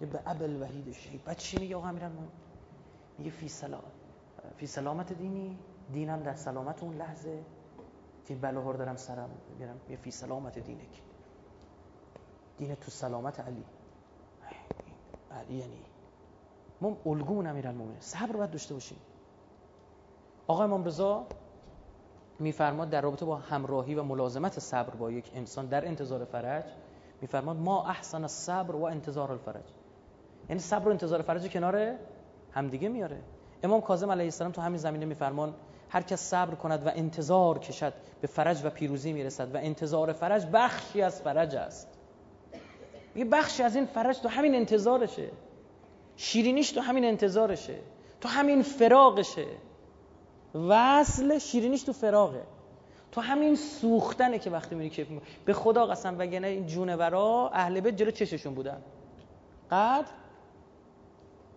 یه 0.01 0.07
به 0.07 0.21
ابل 0.27 0.63
وحید 0.63 0.93
شهید 0.93 1.25
بعد 1.25 1.39
چی 1.39 1.59
میگه 1.59 1.77
آقا 1.77 1.89
امیرالمومنین 1.89 2.31
میگه 3.19 3.31
فی 3.31 3.49
سلام 3.49 3.83
فی 4.57 4.67
سلامت 4.67 5.13
دینی. 5.13 5.59
دینم 5.93 6.23
در 6.23 6.35
سلامت 6.35 6.83
اون 6.83 6.97
لحظه. 6.97 7.45
که 8.27 8.35
بلاهر 8.35 8.73
دارم 8.73 8.97
سرم 8.97 9.31
می‌گیرم 9.51 9.81
یه 9.89 9.97
فی 9.97 10.11
سلامت 10.11 10.59
دینک. 10.59 11.03
دین 12.59 12.75
تو 12.75 12.91
سلامت 12.91 13.41
علی. 13.41 13.65
علی 15.31 15.55
یعنی. 15.55 15.83
ما 16.81 16.97
الگومون 17.07 17.47
امیرالمومنین. 17.47 18.01
صبر 18.01 18.37
باید 18.37 18.51
داشته 18.51 18.75
باشیم. 18.75 18.99
آقا 20.47 20.65
امام 20.65 20.85
رضا 20.85 21.27
میفرماد 22.39 22.91
در 22.91 23.01
رابطه 23.01 23.25
با 23.25 23.37
همراهی 23.37 23.95
و 23.95 24.03
ملازمت 24.03 24.59
صبر 24.59 24.95
با 24.95 25.11
یک 25.11 25.31
انسان 25.35 25.67
در 25.67 25.87
انتظار 25.87 26.25
فرج 26.25 26.65
میفرماد 27.21 27.57
ما 27.57 27.89
احسن 27.89 28.23
الصبر 28.23 28.77
و 28.77 28.85
انتظار 28.85 29.33
الفرج. 29.33 29.65
یعنی 30.49 30.61
صبر 30.61 30.89
و 30.89 30.91
انتظار 30.91 31.23
فرج 31.23 31.49
کنار 31.49 31.95
همدیگه 32.53 32.89
میاره. 32.89 33.23
امام 33.63 33.81
کاظم 33.81 34.11
علیه 34.11 34.25
السلام 34.25 34.53
تو 34.53 34.61
همین 34.61 34.79
زمینه 34.79 35.07
میفرمان 35.07 35.55
هر 35.89 36.03
کس 36.03 36.21
صبر 36.21 36.55
کند 36.55 36.87
و 36.87 36.91
انتظار 36.95 37.59
کشد 37.59 37.93
به 38.21 38.27
فرج 38.27 38.61
و 38.65 38.71
پیروزی 38.71 39.13
می‌رسد 39.13 39.55
و 39.55 39.59
انتظار 39.59 40.13
فرج 40.13 40.47
بخشی 40.53 41.03
از 41.03 41.23
فرج 41.23 41.55
است. 41.55 41.89
یه 43.17 43.25
بخشی 43.25 43.63
از 43.63 43.77
این 43.77 43.87
فرج 43.87 44.19
تو 44.19 44.29
همین 44.29 44.55
انتظارشه. 44.55 45.31
شیرینیش 46.17 46.71
تو 46.71 46.81
همین 46.81 47.05
انتظارشه. 47.05 47.79
تو 48.21 48.29
همین 48.29 48.63
فراقشه 48.63 49.47
وصل 50.69 51.39
شیرینیش 51.39 51.83
تو 51.83 51.93
فراغه. 51.93 52.43
تو 53.13 53.21
همین 53.21 53.57
سوختنه 53.57 54.39
که 54.39 54.51
وقتی 54.51 54.75
میری 54.75 54.91
کیف 54.91 55.09
به 55.45 55.53
خدا 55.53 55.87
قسم 55.87 56.19
وگرنه 56.19 56.47
این 56.47 56.67
جونورا 56.67 57.51
اهل 57.53 57.81
بیت 57.81 57.97
جلو 57.97 58.11
چششون 58.11 58.55
بودن. 58.55 58.83
قدر 59.71 60.13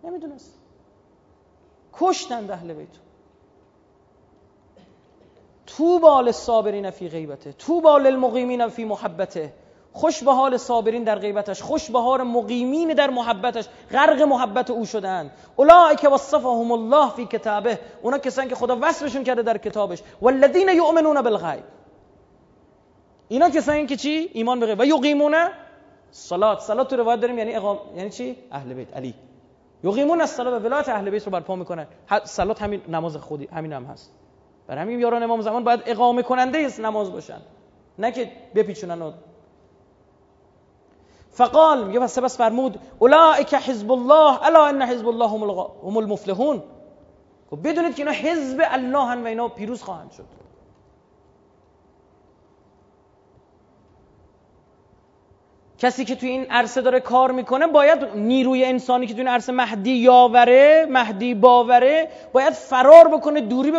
نمی‌دونست. 0.04 0.58
کشتن 1.92 2.50
اهل 2.50 2.74
بیت. 2.74 2.88
تو 5.76 5.98
بال 5.98 6.32
صابرین 6.32 6.90
فی 6.90 7.08
غیبته 7.08 7.52
تو 7.52 7.80
بال 7.80 8.06
المقیمین 8.06 8.68
فی 8.68 8.84
محبته. 8.84 9.52
خوش 9.92 10.22
به 10.22 10.32
حال 10.32 10.56
صابرین 10.56 11.04
در 11.04 11.18
غیبتش 11.18 11.62
خوش 11.62 11.90
به 11.90 12.00
حال 12.00 12.22
مقیمین 12.22 12.88
در 12.88 13.10
محبتش 13.10 13.68
غرق 13.92 14.22
محبت 14.22 14.70
او 14.70 14.84
شدن. 14.84 15.30
اولئک 15.56 16.08
وصفهم 16.12 16.72
الله 16.72 17.10
فی 17.10 17.26
کتابه 17.26 17.78
اونا 18.02 18.18
کسانی 18.18 18.48
که 18.48 18.54
خدا 18.54 18.78
وصفشون 18.80 19.24
کرده 19.24 19.42
در 19.42 19.58
کتابش. 19.58 20.02
والذین 20.22 20.68
یؤمنون 20.68 21.22
بالغیب. 21.22 21.64
اینا 23.28 23.50
کسانی 23.50 23.86
که 23.86 23.96
چی؟ 23.96 24.30
ایمان 24.32 24.60
به 24.60 24.66
غیب. 24.66 24.80
و 24.80 24.84
یقیمون 24.84 25.34
صلات. 26.10 26.60
صلات 26.60 26.90
تو 26.90 26.96
روایت 26.96 27.20
داریم 27.20 27.38
یعنی 27.38 27.54
اقام 27.54 27.78
یعنی 27.96 28.10
چی؟ 28.10 28.36
اهل 28.52 28.74
بیت. 28.74 28.96
علی. 28.96 29.14
یقیمون 29.84 30.20
الصلاه 30.20 30.58
به 30.58 30.68
ولایت 30.68 30.88
اهل 30.88 31.10
بیت 31.10 31.24
رو 31.24 31.32
برپا 31.32 31.56
می‌کنن. 31.56 31.86
صلات 32.24 32.62
همین 32.62 32.82
نماز 32.88 33.16
خودی 33.16 33.46
همین 33.46 33.72
هم 33.72 33.84
هست. 33.84 34.12
برای 34.70 34.82
همین 34.82 35.00
یاران 35.00 35.22
امام 35.22 35.40
زمان 35.40 35.64
باید 35.64 35.80
اقامه 35.86 36.22
کننده 36.22 36.80
نماز 36.80 37.12
باشن. 37.12 37.40
نه 37.98 38.12
که 38.12 38.32
بپیچونن 38.54 39.02
و 39.02 39.12
فقال 41.30 41.86
میگه 41.86 42.00
پس 42.00 42.18
بس 42.18 42.36
فرمود 42.36 42.78
اولئک 42.98 43.54
حزب 43.54 43.92
الله 43.92 44.46
الا 44.46 44.66
ان 44.66 44.82
حزب 44.82 45.08
الله 45.08 45.28
هم 45.28 45.96
المفلحون. 45.96 46.62
خب 47.50 47.68
بدونید 47.68 47.94
که 47.94 48.02
اینا 48.02 48.12
حزب 48.12 48.62
الله 48.70 49.04
هن 49.04 49.22
و 49.22 49.26
اینا 49.26 49.48
پیروز 49.48 49.82
خواهند 49.82 50.12
شد. 50.12 50.24
کسی 55.78 56.04
که 56.04 56.16
توی 56.16 56.28
این 56.28 56.46
عرصه 56.50 56.80
داره 56.80 57.00
کار 57.00 57.32
می‌کنه 57.32 57.66
باید 57.66 58.04
نیروی 58.14 58.64
انسانی 58.64 59.06
که 59.06 59.12
توی 59.12 59.20
این 59.20 59.28
عرصه 59.28 59.52
مهدی 59.52 59.90
یاوره 59.90 60.86
مهدی 60.90 61.34
باوره 61.34 62.08
باید 62.32 62.52
فرار 62.52 63.08
بکنه 63.08 63.40
دوری 63.40 63.70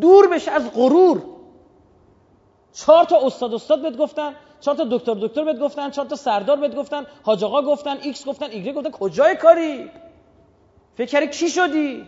دور 0.00 0.28
بشه 0.28 0.50
از 0.50 0.70
غرور. 0.72 1.22
چهار 2.72 3.04
تا 3.04 3.26
استاد 3.26 3.54
استاد 3.54 3.82
بهت 3.82 3.96
گفتن 3.96 4.34
چهار 4.60 4.76
تا 4.76 4.84
دکتر 4.84 5.14
دکتر 5.14 5.44
بهت 5.44 5.58
گفتن 5.58 5.90
چهار 5.90 6.06
تا 6.06 6.16
سردار 6.16 6.56
بهت 6.56 6.74
گفتن 6.74 7.06
حاج 7.22 7.44
آقا 7.44 7.62
گفتن 7.62 7.98
ایکس 8.02 8.26
گفتن 8.28 8.50
ایگرگ 8.50 8.74
گفتن 8.74 8.90
کجای 8.90 9.36
کاری؟ 9.36 9.90
فکر 10.96 11.06
کردی 11.06 11.26
کی 11.26 11.48
شدی؟ 11.48 12.06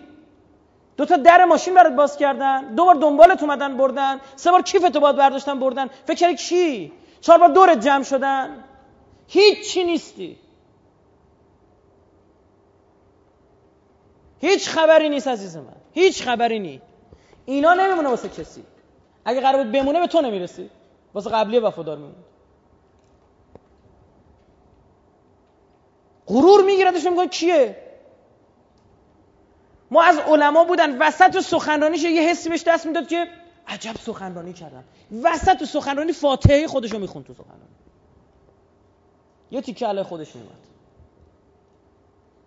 دو 0.96 1.04
تا 1.04 1.16
در 1.16 1.44
ماشین 1.44 1.74
برات 1.74 1.92
باز 1.92 2.16
کردن 2.16 2.74
دو 2.74 2.84
بار 2.84 2.94
دنبالت 2.94 3.42
اومدن 3.42 3.76
بردن 3.76 4.20
سه 4.36 4.50
بار 4.50 4.62
کیفتو 4.62 5.00
باید 5.00 5.16
برداشتن 5.16 5.58
بردن. 5.58 5.86
فکر 5.86 6.14
کردی 6.14 6.36
کی؟ 6.36 6.92
چهار 7.20 7.38
بار 7.38 7.48
دورت 7.48 7.80
جمع 7.80 8.02
شدن. 8.02 8.64
هیچ 9.26 9.72
چی 9.72 9.84
نیستی. 9.84 10.38
هیچ 14.40 14.68
خبری 14.68 15.08
نیست 15.08 15.28
عزیز 15.28 15.56
من. 15.56 15.76
هیچ 15.92 16.22
خبری 16.22 16.58
نیست. 16.58 16.93
اینا 17.46 17.74
نمیمونه 17.74 18.08
واسه 18.08 18.28
کسی. 18.28 18.64
اگه 19.24 19.40
قرار 19.40 19.62
بود 19.62 19.72
بمونه 19.72 20.00
به 20.00 20.06
تو 20.06 20.20
نمی‌رسی. 20.20 20.70
واسه 21.14 21.30
قبلی 21.30 21.58
وفادار 21.58 21.96
میمونه 21.96 22.24
غرور 26.26 26.64
میگیردش 26.64 27.04
میگن 27.04 27.26
کیه؟ 27.26 27.76
ما 29.90 30.02
از 30.02 30.18
علما 30.18 30.64
بودن. 30.64 30.98
وسط 30.98 31.40
سخنرانیش 31.40 32.02
یه 32.02 32.30
حسی 32.30 32.48
بهش 32.48 32.62
دست 32.66 32.86
می‌داد 32.86 33.08
که 33.08 33.28
عجب 33.68 33.94
سخنرانی 33.96 34.52
کردن. 34.52 34.84
وسط 35.22 35.64
سخنرانی 35.64 36.12
فاتحه 36.12 36.66
خودشو 36.66 36.98
میخون 36.98 37.24
تو 37.24 37.34
سخنرانی. 37.34 37.74
یه 39.50 39.60
تیکه 39.60 39.86
علیه 39.86 40.02
خودش 40.02 40.36
میومد 40.36 40.50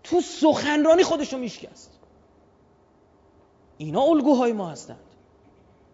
تو 0.03 0.21
سخنرانی 0.21 1.03
خودشو 1.03 1.37
میشکست. 1.37 1.96
اینا 3.77 4.01
الگوهای 4.01 4.53
ما 4.53 4.69
هستند. 4.69 4.99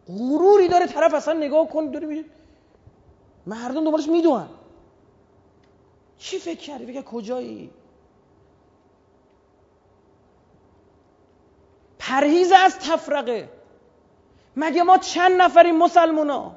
غروری 0.07 0.67
داره 0.67 0.87
طرف 0.87 1.13
اصلا 1.13 1.33
نگاه 1.33 1.67
کن 1.67 1.91
داره 1.91 2.07
میره 2.07 2.25
مردم 3.47 3.83
دنبالش 3.83 4.07
می‌دونن. 4.07 4.47
چی 6.17 6.39
فکر 6.39 6.59
کردی؟ 6.59 6.85
بگه 6.85 7.01
کجایی؟ 7.01 7.69
پرهیز 11.99 12.51
از 12.51 12.79
تفرقه. 12.79 13.49
مگه 14.55 14.83
ما 14.83 14.97
چند 14.97 15.41
نفریم 15.41 15.77
مسلمونا؟ 15.77 16.55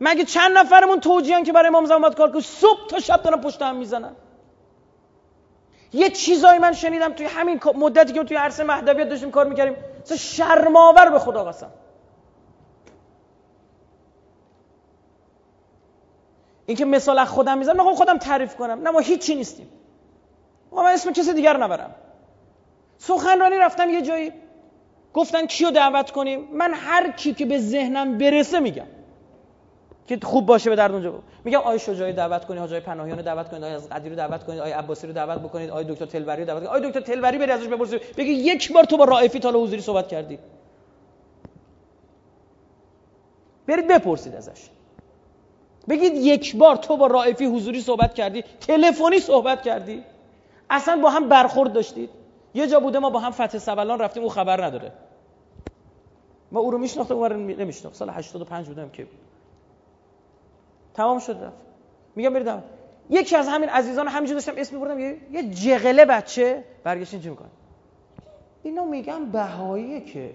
مگه 0.00 0.24
چند 0.24 0.58
نفرمون 0.58 1.00
توجیهن 1.00 1.42
که 1.44 1.52
برای 1.52 1.68
امام 1.68 1.84
زمان 1.84 2.12
کار 2.12 2.32
کنن 2.32 2.40
صبح 2.40 2.86
تا 2.88 2.98
شب 2.98 3.22
دارن 3.22 3.40
پشت 3.40 3.62
هم 3.62 3.76
می‌زنن. 3.76 4.16
یه 5.92 6.10
چیزایی 6.10 6.58
من 6.58 6.72
شنیدم 6.72 7.12
توی 7.12 7.26
همین 7.26 7.60
مدتی 7.74 8.12
که 8.12 8.24
توی 8.24 8.36
عرصه 8.36 8.64
مهدویت 8.64 9.08
داشتیم 9.08 9.30
کار 9.30 9.48
می‌کردیم. 9.48 9.76
شرماور 10.12 11.10
به 11.10 11.18
خدا 11.18 11.44
قسم 11.44 11.70
این 16.66 16.76
که 16.76 16.84
مثال 16.84 17.18
از 17.18 17.28
خودم 17.28 17.58
می‌زنم 17.58 17.76
می‌خوام 17.76 17.94
خودم 17.94 18.18
تعریف 18.18 18.56
کنم. 18.56 18.82
نه 18.82 18.90
ما 18.90 18.98
هیچی 18.98 19.34
نیستیم. 19.34 19.68
ما 20.72 20.82
من 20.82 20.92
اسم 20.92 21.12
کسی 21.12 21.32
دیگر 21.32 21.56
نبرم. 21.56 21.94
سخنرانی 22.98 23.58
رفتم 23.58 23.90
یه 23.90 24.02
جایی. 24.02 24.32
گفتن 25.14 25.46
کیو 25.46 25.70
دعوت 25.70 26.10
کنیم؟ 26.10 26.48
من 26.52 26.74
هر 26.74 27.10
کی 27.10 27.34
که 27.34 27.46
به 27.46 27.58
ذهنم 27.58 28.18
برسه 28.18 28.60
میگم. 28.60 28.86
که 30.06 30.18
خوب 30.22 30.46
باشه 30.46 30.70
به 30.70 30.76
درد 30.76 30.92
اونجا. 30.92 31.14
میگم 31.44 31.58
آی 31.58 31.78
شجاعی 31.78 32.12
دعوت 32.12 32.44
کنید 32.44 32.62
آقای 32.62 32.80
پناهیان 32.80 33.18
رو 33.18 33.24
دعوت 33.24 33.48
کنید 33.48 33.64
آی 33.64 33.72
از 33.72 33.88
قدیر 33.88 34.10
رو 34.10 34.16
دعوت 34.16 34.44
کنید 34.44 34.60
آی 34.60 34.70
عباسی 34.72 35.06
رو 35.06 35.12
دعوت 35.12 35.38
بکنید 35.38 35.70
آی 35.70 35.84
دکتر 35.84 36.06
تلوری 36.06 36.40
رو 36.40 36.46
دعوت 36.46 36.66
کنید. 36.66 36.84
آی 36.84 36.88
دکتر 36.88 37.00
تلوری 37.00 37.38
بری 37.38 37.52
ازش 37.52 37.66
بپرسید 37.66 38.16
بگی 38.16 38.32
یک 38.32 38.72
بار 38.72 38.84
تو 38.84 38.96
با 38.96 39.04
رائفی 39.04 39.38
تا 39.38 39.50
حضوری 39.50 39.82
صحبت 39.82 40.08
کردی. 40.08 40.38
برید 43.66 43.88
بپرسید 43.88 44.34
ازش. 44.34 44.70
بگید 45.88 46.12
یک 46.14 46.56
بار 46.56 46.76
تو 46.76 46.96
با 46.96 47.06
رائفی 47.06 47.44
حضوری 47.44 47.80
صحبت 47.80 48.14
کردی 48.14 48.44
تلفنی 48.60 49.18
صحبت 49.18 49.62
کردی. 49.62 50.04
اصلا 50.70 51.00
با 51.02 51.10
هم 51.10 51.28
برخورد 51.28 51.72
داشتید. 51.72 52.10
یه 52.54 52.66
جا 52.66 52.80
بوده 52.80 52.98
ما 52.98 53.10
با 53.10 53.18
هم 53.18 53.30
فتح 53.30 53.58
سبلان 53.58 53.98
رفتیم 53.98 54.22
او 54.22 54.28
خبر 54.28 54.64
نداره. 54.64 54.92
ما 56.52 56.60
او 56.60 56.70
رو 56.70 56.78
میشناختم 56.78 57.16
اون 57.16 57.32
نمیشناخت 57.32 57.96
سال 57.96 58.10
85 58.10 58.66
بودم 58.66 58.90
که 58.90 59.06
تمام 60.96 61.18
شد 61.18 61.38
رفت. 61.42 61.56
میگم 62.16 62.32
برید 62.32 62.62
یکی 63.10 63.36
از 63.36 63.48
همین 63.48 63.68
عزیزان 63.68 64.08
همینجا 64.08 64.34
داشتم 64.34 64.52
اسم 64.56 64.80
بردم 64.80 64.98
یه, 64.98 65.18
یه 65.32 65.50
جغله 65.50 66.04
بچه 66.04 66.64
برگشتین 66.84 67.20
چی 67.20 67.30
می‌کنه 67.30 67.48
اینو 68.62 68.84
میگم 68.84 69.30
بهاییه 69.30 70.00
که 70.00 70.34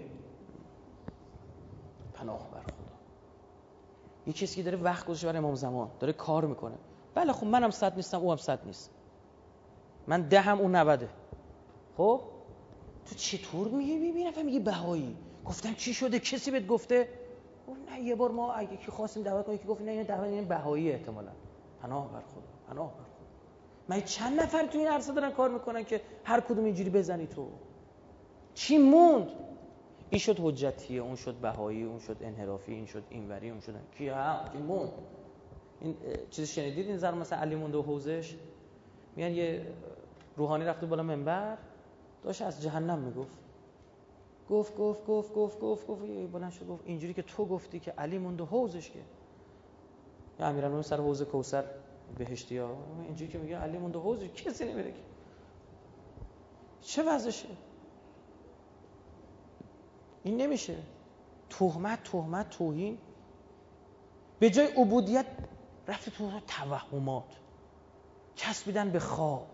پناه 2.14 2.50
بر 2.50 2.60
خدا. 2.60 2.72
یه 4.26 4.32
کسی 4.32 4.56
که 4.56 4.62
داره 4.62 4.78
وقت 4.78 5.06
گذاشته 5.06 5.26
برای 5.26 5.38
امام 5.38 5.54
زمان 5.54 5.88
داره 6.00 6.12
کار 6.12 6.44
می‌کنه. 6.44 6.74
بله 7.14 7.32
خب 7.32 7.46
منم 7.46 7.70
صد 7.70 7.96
نیستم 7.96 8.18
او 8.20 8.30
هم 8.30 8.36
صد 8.36 8.66
نیست. 8.66 8.90
من 10.06 10.22
ده 10.22 10.40
هم 10.40 10.60
اون 10.60 10.76
نوده 10.76 11.08
خب؟ 11.96 12.20
تو 13.06 13.14
چطور 13.14 13.68
میگی 13.68 13.96
می‌بینم 13.96 14.44
میگی 14.44 14.60
بهایی. 14.60 15.16
گفتم 15.44 15.74
چی 15.74 15.94
شده؟ 15.94 16.18
کسی 16.18 16.50
بهت 16.50 16.66
گفته؟ 16.66 17.08
گفت 17.72 17.80
نه 17.90 18.00
یه 18.00 18.14
بار 18.14 18.30
ما 18.30 18.52
اگه 18.52 18.76
کی 18.76 18.90
خواستیم 18.90 19.22
دعوت 19.22 19.46
کنیم 19.46 19.58
که 19.58 19.66
گفت 19.66 19.80
نه 19.80 19.90
این 19.90 20.02
دعوت 20.02 20.24
این 20.28 20.44
بهایی 20.44 20.92
احتمالاً. 20.92 21.32
پناه 21.82 22.12
بر 22.12 22.20
خدا 22.20 22.42
پناه 22.68 22.88
بر 22.88 23.04
خدا. 23.04 23.26
من 23.88 24.00
چند 24.00 24.40
نفر 24.40 24.66
تو 24.66 24.78
این 24.78 24.88
عرصه 24.88 25.12
دارن 25.12 25.30
کار 25.30 25.50
می‌کنن 25.50 25.84
که 25.84 26.00
هر 26.24 26.40
کدوم 26.40 26.64
اینجوری 26.64 26.90
بزنی 26.90 27.26
تو. 27.26 27.48
چی 28.54 28.78
موند؟ 28.78 29.28
این 30.10 30.18
شد 30.18 30.40
حجتیه 30.40 31.00
اون 31.00 31.16
شد 31.16 31.34
بهایی 31.34 31.82
اون 31.82 31.98
شد 31.98 32.16
انحرافی 32.20 32.72
این 32.74 32.86
شد 32.86 33.02
اینوری 33.10 33.50
اون 33.50 33.60
شد 33.60 33.74
کی؟ 33.98 34.08
ها 34.08 34.48
کی 34.52 34.58
موند؟ 34.58 34.92
این 35.80 35.94
چیز 36.30 36.48
شنیدید 36.48 36.86
این 36.86 36.96
زر 36.96 37.14
مثلا 37.14 37.38
علی 37.38 37.54
مونده 37.54 37.78
و 37.78 37.82
حوزش؟ 37.82 38.34
میگن 39.16 39.30
یه 39.30 39.66
روحانی 40.36 40.64
رفته 40.64 40.86
بالا 40.86 41.02
منبر 41.02 41.58
داشت 42.24 42.42
از 42.42 42.62
جهنم 42.62 42.98
می‌گفت. 42.98 43.38
گفت 44.52 44.76
گفت 44.76 45.06
گفت 45.06 45.34
گفت 45.34 45.60
گفت 45.60 45.86
گفت 45.86 46.02
بلند 46.32 46.52
شد 46.52 46.66
گفت 46.66 46.82
اینجوری 46.86 47.14
که 47.14 47.22
تو 47.22 47.46
گفتی 47.46 47.80
که 47.80 47.90
علی 47.90 48.18
موند 48.18 48.40
و 48.40 48.46
حوزش 48.46 48.90
که. 48.90 48.98
یا 50.40 50.46
امیرالمومنین 50.46 50.82
سر 50.82 50.96
حوز 50.96 51.22
کوثر 51.22 51.64
بهشتی 52.18 52.58
ها. 52.58 52.76
اینجوری 53.04 53.32
که 53.32 53.38
میگه 53.38 53.56
علی 53.56 53.78
موند 53.78 53.96
و 53.96 54.00
حوزش 54.00 54.32
کسی 54.32 54.64
نمیره 54.64 54.92
که. 54.92 55.00
چه 56.80 57.02
وضعشه؟ 57.02 57.48
این 60.22 60.36
نمیشه. 60.36 60.76
تهمت 61.50 62.04
تهمت 62.04 62.50
توهین. 62.50 62.98
به 64.38 64.50
جای 64.50 64.66
عبودیت 64.66 65.26
رفته 65.88 66.10
تو 66.10 66.30
توهمات. 66.46 67.36
چسبیدن 68.34 68.90
به 68.90 68.98
خواب. 68.98 69.46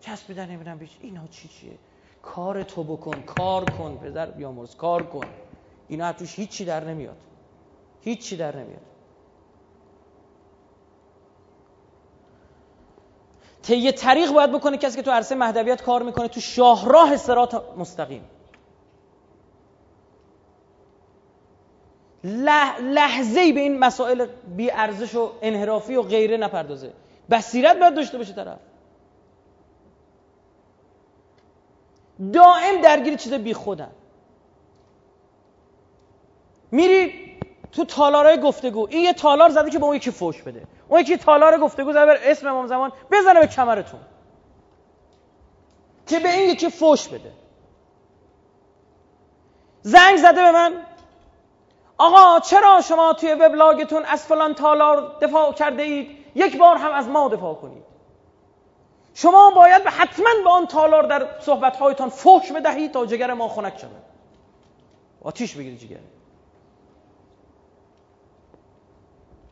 چسبیدن 0.00 0.50
نمیدن 0.50 0.78
بیش 0.78 0.98
اینا 1.00 1.26
چی 1.26 1.48
چیه؟ 1.48 1.78
کار 2.22 2.62
تو 2.62 2.84
بکن 2.84 3.22
کار 3.22 3.64
کن 3.64 3.98
پدر 4.02 4.30
بیامرز 4.30 4.76
کار 4.76 5.02
کن. 5.02 5.26
اینا 5.88 6.12
توش 6.12 6.38
هیچی 6.38 6.64
در 6.64 6.84
نمیاد. 6.84 7.16
هیچی 8.00 8.36
در 8.36 8.56
نمیاد. 8.56 8.82
طی 13.62 13.92
طریق 13.92 14.32
باید 14.32 14.52
بکنه 14.52 14.76
کسی 14.76 14.96
که 14.96 15.02
تو 15.02 15.10
عرصه 15.10 15.34
مهدویت 15.34 15.82
کار 15.82 16.02
می‌کنه 16.02 16.28
تو 16.28 16.40
شاهراه 16.40 17.16
سرات 17.16 17.76
مستقیم. 17.76 18.24
لحظه 22.24 23.40
ای 23.40 23.52
به 23.52 23.60
این 23.60 23.78
مسائل 23.78 24.26
بی 24.56 24.70
ارزش 24.70 25.14
و 25.14 25.32
انحرافی 25.42 25.96
و 25.96 26.02
غیره 26.02 26.36
نپردازه. 26.36 26.92
بصیرت 27.30 27.78
باید 27.78 27.94
داشته 27.94 28.18
باشه 28.18 28.32
طرف. 28.32 28.58
دائم 32.32 32.80
درگیر 32.82 33.16
چیز 33.16 33.32
بی 33.32 33.54
خودن 33.54 33.90
میری 36.70 37.32
تو 37.72 37.84
تالارای 37.84 38.40
گفتگو 38.40 38.86
این 38.90 39.04
یه 39.04 39.12
تالار 39.12 39.48
زده 39.48 39.70
که 39.70 39.78
به 39.78 39.84
اون 39.84 39.96
یکی 39.96 40.10
فوش 40.10 40.42
بده. 40.42 40.66
اون 40.88 41.00
یکی 41.00 41.16
تالار 41.16 41.58
گفتگو 41.58 41.92
زده 41.92 42.06
بر 42.06 42.18
اسم 42.22 42.48
امام 42.48 42.66
زمان 42.66 42.92
بزنه 43.10 43.40
به 43.40 43.46
کمرتون. 43.46 44.00
که 46.06 46.18
به 46.18 46.32
این 46.32 46.50
یکی 46.50 46.70
فوش 46.70 47.08
بده. 47.08 47.32
زنگ 49.82 50.16
زده 50.16 50.42
به 50.42 50.52
من 50.52 50.72
آقا 51.98 52.40
چرا 52.40 52.80
شما 52.80 53.12
توی 53.12 53.34
وبلاگتون 53.34 54.04
از 54.04 54.24
فلان 54.24 54.54
تالار 54.54 55.18
دفاع 55.20 55.52
کرده 55.52 55.82
اید 55.82 56.10
یک 56.34 56.58
بار 56.58 56.76
هم 56.76 56.92
از 56.92 57.08
ما 57.08 57.28
دفاع 57.28 57.54
کنید. 57.54 57.91
شما 59.14 59.50
باید 59.50 59.82
حتما 59.82 60.30
به 60.44 60.50
آن 60.50 60.66
تالار 60.66 61.02
در 61.02 61.26
صحبتهایتان 61.40 62.08
فوش 62.08 62.52
بدهید 62.52 62.92
تا 62.92 63.06
جگر 63.06 63.32
ما 63.32 63.48
خنک 63.48 63.78
شود. 63.78 64.02
آتیش 65.22 65.54
بگیرید 65.56 65.78
جگر. 65.78 65.98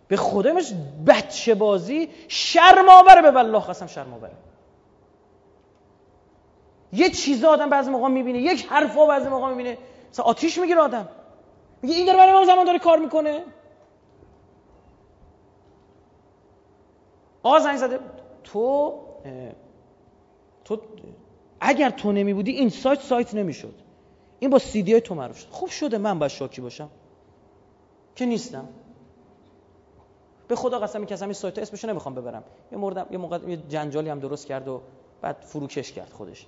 به 0.08 0.16
خودمش 0.16 0.72
بچه 1.06 1.54
بازی 1.54 2.10
شرم 2.28 2.88
آوره 2.88 3.22
به 3.22 3.30
والله 3.30 3.60
قسم 3.60 3.86
شرم 3.86 4.14
آوره 4.14 4.32
یه 6.92 7.10
چیزا 7.10 7.48
آدم 7.50 7.68
بعضی 7.68 7.90
موقع 7.90 8.08
می‌بینه 8.08 8.38
یک 8.38 8.66
حرفا 8.66 9.06
بعضی 9.06 9.28
موقع 9.28 9.48
می‌بینه. 9.48 9.78
مثلا 10.10 10.24
آتیش 10.24 10.58
می‌گیره 10.58 10.80
آدم. 10.80 11.08
میگه 11.82 11.94
این 11.94 12.06
داره 12.06 12.18
برای 12.18 12.32
ما 12.32 12.44
زمان 12.44 12.64
داره 12.64 12.78
کار 12.78 12.98
می‌کنه. 12.98 13.44
آقا 17.42 17.58
زنگ 17.58 17.76
زده 17.76 18.00
تو 18.44 18.94
تو 20.64 20.80
اگر 21.60 21.90
تو 21.90 22.12
نمی 22.12 22.34
بودی 22.34 22.50
این 22.50 22.68
سایت 22.68 23.00
سایت 23.00 23.34
نمی‌شد. 23.34 23.74
این 24.38 24.50
با 24.50 24.58
سی 24.58 24.82
دی 24.82 25.00
تو 25.00 25.14
معروف 25.14 25.38
شد. 25.38 25.48
خوب 25.50 25.68
شده 25.68 25.98
من 25.98 26.18
باید 26.18 26.32
شاکی 26.32 26.60
باشم. 26.60 26.90
که 28.16 28.26
نیستم. 28.26 28.68
به 30.48 30.56
خدا 30.56 30.78
قسمی 30.78 31.06
که 31.06 31.14
از 31.14 31.22
همین 31.22 31.34
سایت 31.34 31.58
اسمشو 31.58 31.88
نمی‌خوام 31.88 32.14
ببرم. 32.14 32.44
یه 32.72 32.78
مردم 32.78 33.06
یه 33.10 33.18
موقع 33.18 33.48
یه 33.48 33.56
جنجالی 33.56 34.08
هم 34.08 34.20
درست 34.20 34.46
کرد 34.46 34.68
و 34.68 34.82
بعد 35.22 35.36
فروکش 35.40 35.92
کرد 35.92 36.10
خودش. 36.10 36.46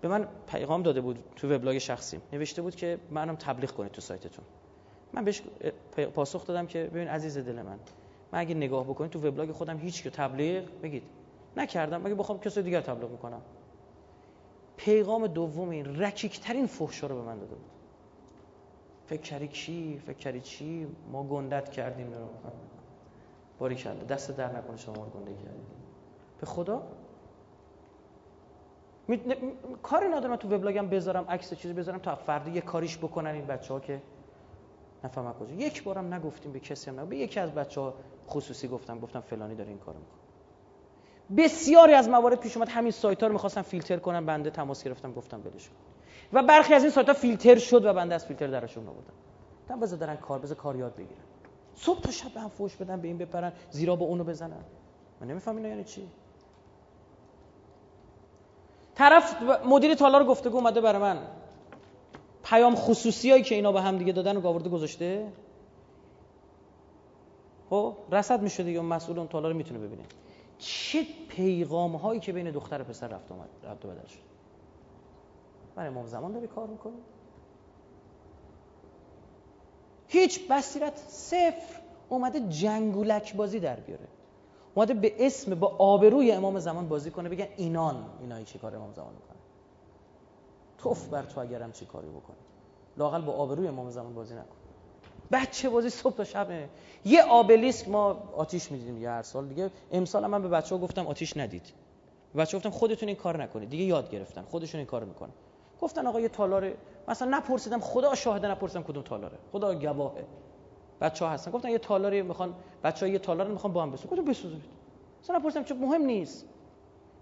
به 0.00 0.08
من 0.08 0.28
پیغام 0.46 0.82
داده 0.82 1.00
بود 1.00 1.18
تو 1.36 1.54
وبلاگ 1.54 1.78
شخصیم 1.78 2.22
نوشته 2.32 2.62
بود 2.62 2.76
که 2.76 2.98
منم 3.10 3.36
تبلیغ 3.36 3.70
کنید 3.70 3.92
تو 3.92 4.00
سایتتون. 4.00 4.44
من 5.12 5.24
بهش 5.24 5.42
پاسخ 6.14 6.46
دادم 6.46 6.66
که 6.66 6.84
ببین 6.84 7.08
عزیز 7.08 7.38
دل 7.38 7.62
من 7.62 7.78
من 8.32 8.38
اگه 8.38 8.54
نگاه 8.54 8.84
بکنید 8.84 9.10
تو 9.10 9.28
وبلاگ 9.28 9.52
خودم 9.52 9.78
هیچ 9.78 10.02
که 10.02 10.10
تبلیغ 10.10 10.64
بگید. 10.82 11.02
نکردم. 11.58 12.06
اگه 12.06 12.14
بخوام 12.14 12.40
کسی 12.40 12.62
دیگر 12.62 12.80
تبلیغ 12.80 13.10
می‌کنم. 13.10 13.42
پیغام 14.76 15.26
دوم 15.26 15.68
این 15.68 16.02
رکیکترین 16.02 16.66
فحشا 16.66 17.06
رو 17.06 17.16
به 17.16 17.22
من 17.22 17.38
داده 17.38 17.54
بود. 17.54 17.70
فکر 19.06 19.20
کردی 19.20 19.48
کی؟ 19.48 20.02
فکر 20.06 20.16
کردی 20.16 20.40
چی؟ 20.40 20.86
ما 21.12 21.22
گندت 21.22 21.68
کردیم 21.68 22.12
رو 22.12 22.28
باری 23.58 23.74
کرده. 23.74 24.04
دست 24.04 24.36
در 24.36 24.58
نکنه 24.58 24.76
شما 24.76 24.94
رو 24.94 25.10
گنده 25.10 25.34
کردیم. 25.34 25.66
به 26.40 26.46
خدا؟ 26.46 26.82
می... 29.08 29.20
کاری 29.82 30.08
ندارم 30.08 30.36
تو 30.36 30.48
وبلاگم 30.48 30.88
بذارم 30.88 31.24
عکس 31.28 31.54
چیزی 31.54 31.74
بذارم 31.74 31.98
تا 31.98 32.14
فردا 32.14 32.50
یه 32.50 32.60
کاریش 32.60 32.98
بکنن 32.98 33.30
این 33.30 33.46
بچه 33.46 33.74
ها 33.74 33.80
که 33.80 34.02
نفهم 35.04 35.32
کجا. 35.32 35.54
یک 35.54 35.84
بارم 35.84 36.14
نگفتیم 36.14 36.52
به 36.52 36.60
کسی 36.60 36.90
هم 36.90 37.00
نه 37.00 37.06
به 37.06 37.16
یکی 37.16 37.40
از 37.40 37.52
بچه 37.52 37.80
ها 37.80 37.94
خصوصی 38.28 38.68
گفتم. 38.68 39.00
گفتم 39.00 39.20
فلانی 39.20 39.54
داره 39.54 39.68
این 39.68 39.78
کارو 39.78 39.98
می‌کنه. 39.98 40.27
بسیاری 41.36 41.94
از 41.94 42.08
موارد 42.08 42.40
پیش 42.40 42.56
اومد. 42.56 42.68
همین 42.68 42.90
سایت 42.90 43.22
ها 43.22 43.28
رو 43.28 43.38
فیلتر 43.38 43.96
کنم 43.96 44.26
بنده 44.26 44.50
تماس 44.50 44.84
گرفتم 44.84 45.12
گفتم 45.12 45.40
بلش 45.40 45.70
و 46.32 46.42
برخی 46.42 46.74
از 46.74 46.82
این 46.82 46.92
سایت 46.92 47.08
ها 47.08 47.14
فیلتر 47.14 47.58
شد 47.58 47.84
و 47.84 47.92
بنده 47.92 48.14
از 48.14 48.26
فیلتر 48.26 48.46
درشون 48.46 48.88
آوردم. 48.88 49.12
گفتم 49.62 49.80
بذار 49.80 49.98
دارن 49.98 50.16
کار 50.16 50.38
بذار 50.38 50.56
کار 50.56 50.76
یاد 50.76 50.94
بگیرن. 50.94 51.20
صبح 51.74 52.00
تا 52.00 52.10
شب 52.10 52.34
به 52.34 52.40
هم 52.40 52.48
فوش 52.48 52.76
بدن 52.76 53.00
به 53.00 53.08
این 53.08 53.18
بپرن 53.18 53.52
زیرا 53.70 53.96
به 53.96 54.04
اونو 54.04 54.24
بزنن. 54.24 54.64
من 55.20 55.26
نمیفهم 55.26 55.56
اینا 55.56 55.68
یعنی 55.68 55.84
چی. 55.84 56.08
طرف 58.94 59.42
مدیر 59.66 59.94
تالار 59.94 60.24
گفتگو 60.24 60.56
اومده 60.56 60.80
برای 60.80 61.02
من. 61.02 61.18
پیام 62.44 62.74
خصوصی 62.74 63.30
هایی 63.30 63.42
که 63.42 63.54
اینا 63.54 63.72
به 63.72 63.82
هم 63.82 63.98
دیگه 63.98 64.12
دادن 64.12 64.36
و 64.36 64.40
گاورده 64.40 64.70
گذاشته. 64.70 65.32
خب 67.70 67.94
رصد 68.12 68.42
میشه 68.42 68.62
دیگه 68.62 68.80
مسئول 68.80 69.18
اون 69.18 69.28
تالار 69.28 69.52
می‌تونه 69.52 69.80
ببینه. 69.80 70.02
چه 70.58 71.06
پیغام 71.28 71.96
هایی 71.96 72.20
که 72.20 72.32
بین 72.32 72.50
دختر 72.50 72.80
و 72.80 72.84
پسر 72.84 73.08
رفت 73.08 73.32
اومد 73.32 73.48
رفت 73.62 73.86
بدل 73.86 74.06
شد؟ 74.06 74.18
برای 75.74 75.88
امام 75.88 76.06
زمان 76.06 76.32
داری 76.32 76.46
کار 76.46 76.66
می‌کنی 76.66 76.98
هیچ 80.08 80.48
بصیرت 80.48 80.96
صفر 81.08 81.80
اومده 82.08 82.40
جنگولک 82.40 83.36
بازی 83.36 83.60
در 83.60 83.80
بیاره. 83.80 84.08
اومده 84.74 84.94
به 84.94 85.26
اسم 85.26 85.54
با 85.54 85.66
آبروی 85.78 86.32
امام 86.32 86.58
زمان 86.58 86.88
بازی 86.88 87.10
کنه 87.10 87.28
بگن 87.28 87.48
اینان 87.56 88.04
اینایی 88.20 88.44
چی 88.44 88.58
کار 88.58 88.76
امام 88.76 88.92
زمان 88.92 89.14
می‌کنه 89.14 89.38
توف 90.78 91.08
بر 91.08 91.22
تو 91.22 91.40
اگرم 91.40 91.72
چی 91.72 91.86
کاری 91.86 92.08
بکنه 92.08 92.36
لاقل 92.96 93.22
با 93.22 93.32
آبروی 93.32 93.68
امام 93.68 93.90
زمان 93.90 94.14
بازی 94.14 94.34
نکن. 94.34 94.57
بچه 95.32 95.68
بازی 95.68 95.90
صبح 95.90 96.14
تا 96.14 96.24
شبه. 96.24 96.68
یه 97.04 97.22
آبلیسک 97.22 97.88
ما 97.88 98.30
آتیش 98.36 98.72
می‌دیدیم 98.72 99.02
یه 99.02 99.10
هر 99.10 99.22
سال 99.22 99.48
دیگه. 99.48 99.70
امسال 99.92 100.26
من 100.26 100.42
به 100.42 100.48
بچه 100.48 100.74
ها 100.74 100.80
گفتم 100.80 101.06
آتیش 101.06 101.36
ندید. 101.36 101.72
بچه 102.36 102.56
گفتم 102.56 102.70
خودتون 102.70 103.08
این 103.08 103.16
کار 103.16 103.42
نکنید. 103.42 103.70
دیگه 103.70 103.84
یاد 103.84 104.10
گرفتن. 104.10 104.42
خودشون 104.42 104.78
این 104.78 104.86
کار 104.86 105.04
می‌کنن. 105.04 105.32
گفتن 105.80 106.06
آقا 106.06 106.20
یه 106.20 106.28
تالار 106.28 106.72
مثلا 107.08 107.38
نپرسیدم 107.38 107.80
خدا 107.80 108.14
شاهده 108.14 108.48
نپرسیدم 108.48 108.82
کدوم 108.82 109.02
تالاره. 109.02 109.38
خدا 109.52 109.74
گواهه. 109.74 110.24
بچه 111.00 111.24
ها 111.24 111.30
هستن. 111.30 111.50
گفتن 111.50 111.68
یه 111.68 111.78
تالاری 111.78 112.22
می‌خوان 112.22 112.54
بچه 112.84 113.06
ها 113.06 113.12
یه 113.12 113.18
تالار 113.18 113.48
می‌خوان 113.48 113.72
با 113.72 113.82
هم 113.82 113.90
بسازن 113.90 114.10
گفتم 114.10 114.24
بسازید 114.24 114.62
مثلا 115.22 115.38
نپرسیدم 115.38 115.64
چه 115.64 115.74
مهم 115.74 116.02
نیست. 116.02 116.46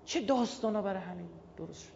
چه 0.04 0.20
داستانا 0.20 0.82
برای 0.82 1.00
همین؟ 1.00 1.28
درست 1.56 1.82
شد. 1.84 1.92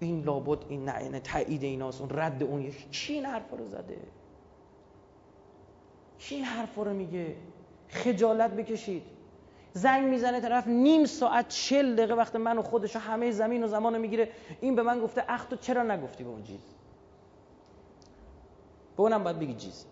این 0.00 0.24
لابد 0.24 0.58
این 0.68 0.84
نه 0.84 1.20
تایید 1.20 1.62
ایناست. 1.62 2.00
اون 2.00 2.10
رد 2.12 2.42
اون 2.42 2.70
کی 2.92 3.12
این 3.12 3.24
حرفا 3.24 3.56
رو 3.56 3.66
زده؟ 3.66 3.98
کی 6.18 6.34
این 6.34 6.44
حرفا 6.44 6.82
رو 6.82 6.92
میگه. 6.92 7.36
خجالت 7.88 8.50
بکشید. 8.50 9.02
زنگ 9.72 10.08
می‌زنه 10.08 10.40
طرف 10.40 10.66
نیم 10.66 11.04
ساعت 11.04 11.48
چل 11.48 11.94
دقیقه 11.94 12.14
وقت 12.14 12.36
من 12.36 12.58
و 12.58 12.62
خودش 12.62 12.96
و 12.96 12.98
همه 12.98 13.30
زمین 13.30 13.64
و 13.64 13.68
زمان 13.68 13.94
رو 13.94 14.00
می‌گیره. 14.00 14.28
این 14.60 14.74
به 14.74 14.82
من 14.82 15.00
گفته 15.00 15.24
اخ 15.28 15.46
چرا 15.60 15.82
نگفتی 15.82 16.24
به 16.24 16.30
اون 16.30 16.42
چیز؟ 16.42 16.60
به 18.96 19.02
اونم 19.02 19.24
باید 19.24 19.38
بگی 19.38 19.54
چیز. 19.54 19.86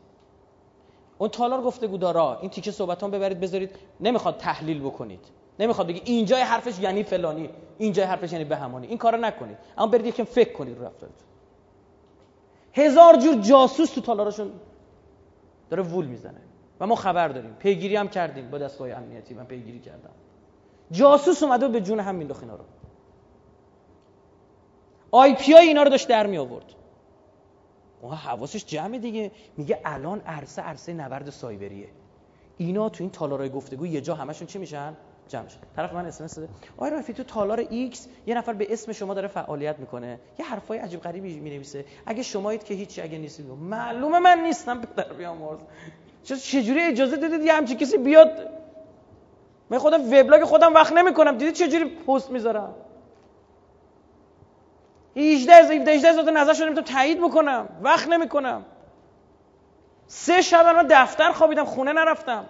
اون 1.18 1.28
تالار 1.28 1.62
گفته 1.62 1.86
گودارا 1.86 2.38
این 2.40 2.50
تیکه 2.50 2.70
صحبتان 2.70 3.10
ببرید 3.10 3.40
بذارید. 3.40 3.70
نمی‌خواد 4.00 4.36
تحلیل 4.36 4.80
بکنید. 4.80 5.20
نمی‌خواد 5.58 5.86
بگی 5.86 6.02
اینجای 6.04 6.42
حرفش 6.42 6.78
یعنی 6.80 7.02
فلانی 7.02 7.50
اینجای 7.78 8.04
حرفش 8.04 8.32
یعنی 8.32 8.44
بهمانی 8.44 8.86
این 8.86 8.98
کارو 8.98 9.18
نکنید. 9.18 9.58
اما 9.78 9.86
برید 9.86 10.06
یکم 10.06 10.24
فکر 10.24 10.52
کنید 10.52 10.78
رو 10.78 10.84
رفتارتون. 10.84 11.26
هزار 12.72 13.16
جور 13.16 13.34
جاسوس 13.34 13.90
تو 13.90 14.00
تالارشون 14.00 14.52
داره 15.70 15.82
وول 15.82 16.06
می‌زنه. 16.06 16.40
و 16.80 16.86
ما 16.86 16.94
خبر 16.94 17.28
داریم. 17.28 17.54
پیگیری 17.58 17.96
هم 17.96 18.08
کردیم 18.08 18.50
با 18.50 18.58
دستگاه 18.58 18.90
امنیتی. 18.90 19.34
من 19.34 19.44
پیگیری 19.44 19.78
کردم. 19.80 20.10
جاسوس 20.90 21.42
اومده 21.42 21.68
به 21.68 21.80
جون 21.80 22.00
هم 22.00 22.14
مینداخت 22.14 22.42
اینا 22.42 22.54
رو. 22.54 22.64
IP 25.10 25.54
های 25.54 25.66
اینا 25.66 25.82
رو 25.82 25.90
داشت 25.90 26.08
در 26.08 26.26
می 26.26 26.38
آورد 26.38 26.64
اون 28.00 28.14
حواسش 28.14 28.64
جمع 28.64 28.98
دیگه. 28.98 29.32
میگه 29.56 29.80
الان 29.84 30.20
عرصه 30.20 30.62
عرصه 30.62 30.92
نبرد 30.92 31.30
سایبریه. 31.30 31.88
اینا 32.56 32.88
تو 32.88 33.04
این 33.04 33.10
تالارای 33.10 33.50
گفتگو 33.50 33.86
یه 33.86 34.00
جا 34.00 34.14
همشون 34.14 34.46
چی 34.46 34.58
میشن؟ 34.58 34.96
جمع 35.28 35.48
شد. 35.48 35.58
طرف 35.76 35.92
من 35.92 36.06
اسمس 36.06 36.34
داده 36.34 36.48
آقای 36.76 36.90
رائفی 36.90 37.12
تو 37.12 37.24
تالار 37.24 37.66
ایکس 37.70 38.08
یه 38.26 38.34
نفر 38.34 38.52
به 38.52 38.72
اسم 38.72 38.92
شما 38.92 39.14
داره 39.14 39.28
فعالیت 39.28 39.78
می‌کنه. 39.78 40.18
یه 40.38 40.44
حرفای 40.46 40.78
عجیب 40.78 41.00
غریبی 41.00 41.40
می‌نویسه. 41.40 41.84
اگه 42.06 42.22
شمایید 42.22 42.64
که 42.64 42.74
هیچی 42.74 43.00
اگه 43.02 43.18
نیستید 43.18 43.46
معلومه 43.46 44.18
من 44.18 44.38
نیستم 44.38 44.80
پدر 44.80 45.12
بیامرز. 45.12 45.58
چجوری 46.24 46.80
اجازه 46.80 47.16
دادید 47.16 47.42
یه 47.42 47.52
همچی 47.52 47.74
کسی 47.74 47.98
بیاد؟ 47.98 48.48
من 49.70 49.78
خودم 49.78 50.00
وبلاگ 50.00 50.44
خودم 50.44 50.74
وقت 50.74 50.92
نمی‌کنم. 50.92 51.38
دیدید 51.38 51.54
چجوری 51.54 51.84
پست 51.84 52.30
می‌ذارم؟ 52.30 52.74
18 55.16 55.52
17 55.54 55.92
18 55.92 56.24
تا 56.24 56.30
نظر 56.30 56.52
شده 56.52 56.66
نمی‌تونم 56.66 56.86
تایید 56.86 57.20
بکنم 57.20 57.68
وقت 57.82 58.08
نمی‌کنم. 58.08 58.64
سه 60.06 60.42
شب 60.42 60.66
من 60.66 60.86
دفتر 60.90 61.32
خوابیدم 61.32 61.64
خونه 61.64 61.92
نرفتم. 61.92 62.44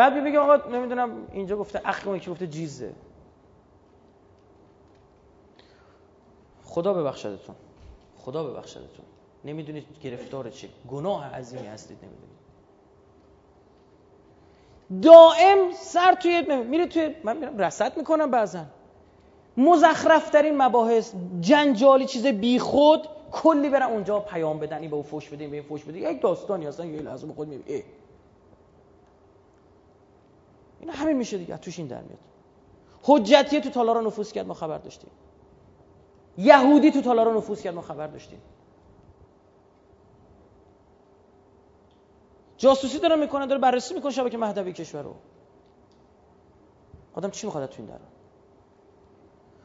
بعد 0.00 0.18
میگم 0.18 0.38
آقا 0.38 0.56
نمی‌دونم 0.70 1.10
اینجا 1.32 1.56
گفته 1.56 1.80
اخ 1.84 2.18
که 2.18 2.30
گفته 2.30 2.46
جیزه. 2.46 2.92
خدا 6.64 6.94
ببخشدتون. 6.94 7.54
خدا 8.16 8.44
ببخشدتون. 8.44 9.04
نمی‌دونید 9.44 9.84
گرفتار 10.02 10.50
چه 10.50 10.68
گناه 10.90 11.34
عظیمی 11.34 11.66
هستید 11.66 11.98
نمی‌دونید. 12.02 12.40
دائم 15.02 15.72
سر 15.72 16.14
توی 16.14 16.64
میره 16.64 16.86
توی 16.86 17.14
من 17.24 17.36
میرم 17.36 17.58
رصد 17.58 17.96
می‌کنم 17.96 18.30
بعضا. 18.30 18.64
مزخرف 19.56 20.30
ترین 20.30 20.62
مباحث 20.62 21.14
جنجالی 21.40 22.06
چیز 22.06 22.26
بیخود 22.26 23.08
کلی 23.32 23.70
برن 23.70 23.86
اونجا 23.86 24.20
پیام 24.20 24.58
بدن 24.58 24.78
این 24.78 24.90
به 24.90 24.96
اون 24.96 25.04
فوش 25.04 25.28
بده 25.28 25.48
به 25.48 25.56
این 25.56 25.62
فوش 25.62 25.84
بده 25.84 25.98
یک 25.98 26.22
داستانی 26.22 26.66
اصلا 26.66 26.86
یه 26.86 27.02
لحظه 27.02 27.28
خود 27.28 27.48
می‌بینی. 27.48 27.84
این 30.80 30.90
همین 30.90 31.16
میشه 31.16 31.38
دیگه 31.38 31.56
توش 31.56 31.78
این 31.78 31.88
در 31.88 32.02
میاد. 32.02 32.18
حجتیه 33.02 33.60
تو 33.60 33.70
تالارا 33.70 34.00
نفوذ 34.00 34.32
کرد 34.32 34.46
ما 34.46 34.54
خبر 34.54 34.78
داشتیم. 34.78 35.10
یهودی 36.38 36.90
تو 36.90 37.00
تالارا 37.00 37.36
نفوذ 37.36 37.62
کرد 37.62 37.74
ما 37.74 37.82
خبر 37.82 38.06
داشتیم. 38.06 38.38
جاسوسی 42.56 42.98
داره 42.98 43.16
می‌کنه 43.16 43.46
داره 43.46 43.60
بررسی 43.60 43.94
می‌کنه 43.94 44.10
شبکه 44.10 44.38
مهدوی 44.38 44.72
کشور 44.72 45.02
رو. 45.02 45.14
آدم 47.14 47.30
چی 47.30 47.46
می‌خواد 47.46 47.66
تو 47.66 47.82
این 47.82 47.86
در 47.86 47.98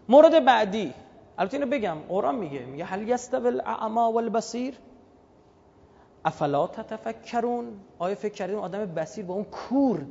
مورد 0.09 0.45
بعدی 0.45 0.93
البته 1.37 1.57
اینو 1.57 1.69
بگم 1.69 1.97
قرآن 2.09 2.35
میگه 2.35 2.65
میگه 2.65 2.85
هل 2.85 3.09
یستوی 3.09 3.47
الاعما 3.47 4.11
والبصیر؟ 4.11 4.77
افلا 6.25 6.67
تتفکرون؟ 6.67 7.79
آیا 7.99 8.15
فکر 8.15 8.33
کردیم 8.33 8.59
آدم 8.59 8.85
بصیر 8.85 9.25
با 9.25 9.33
اون 9.33 9.43
کور 9.43 10.05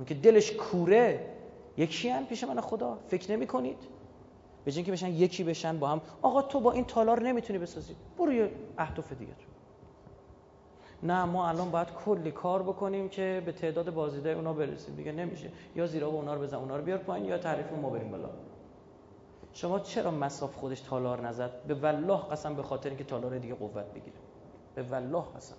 اون 0.00 0.06
که 0.06 0.14
دلش 0.14 0.52
کوره 0.52 1.26
یکی 1.76 2.08
هم 2.08 2.26
پیش 2.26 2.44
من 2.44 2.60
خدا 2.60 2.98
فکر 3.08 3.32
نمی 3.32 3.46
کنید 3.46 3.78
به 4.64 4.72
که 4.72 4.92
بشن 4.92 5.08
یکی 5.08 5.44
بشن 5.44 5.78
با 5.78 5.88
هم 5.88 6.00
آقا 6.22 6.42
تو 6.42 6.60
با 6.60 6.72
این 6.72 6.84
تالار 6.84 7.22
نمی‌تونی 7.22 7.58
بسازی. 7.58 7.96
برو 8.18 8.32
یه 8.32 8.50
اهداف 8.78 9.12
دیگه 9.12 9.32
تو. 9.32 9.46
نه 11.02 11.24
ما 11.24 11.48
الان 11.48 11.70
باید 11.70 11.88
کلی 12.04 12.30
کار 12.30 12.62
بکنیم 12.62 13.08
که 13.08 13.42
به 13.46 13.52
تعداد 13.52 13.94
بازیده 13.94 14.30
اونا 14.30 14.52
برسیم. 14.52 14.94
دیگه 14.96 15.12
نمیشه. 15.12 15.50
یا 15.76 15.86
زیرا 15.86 16.10
به 16.10 16.16
اونا 16.16 16.34
رو 16.34 16.42
بزن 16.42 16.56
اونا 16.56 16.76
رو 16.76 16.82
بیار 16.82 16.98
پایین 16.98 17.26
یا 17.26 17.38
تعریف 17.38 17.72
ما 17.72 17.90
بریم 17.90 18.10
بالا. 18.10 18.30
شما 19.52 19.80
چرا 19.80 20.10
مساف 20.10 20.54
خودش 20.54 20.80
تالار 20.80 21.28
نزد؟ 21.28 21.50
به 21.66 21.74
والله 21.74 22.18
قسم 22.18 22.54
به 22.54 22.62
خاطر 22.62 22.88
اینکه 22.88 23.04
تالار 23.04 23.38
دیگه 23.38 23.54
قوت 23.54 23.92
بگیره. 23.94 24.16
به 24.74 24.82
والله 24.82 25.24
قسم. 25.36 25.56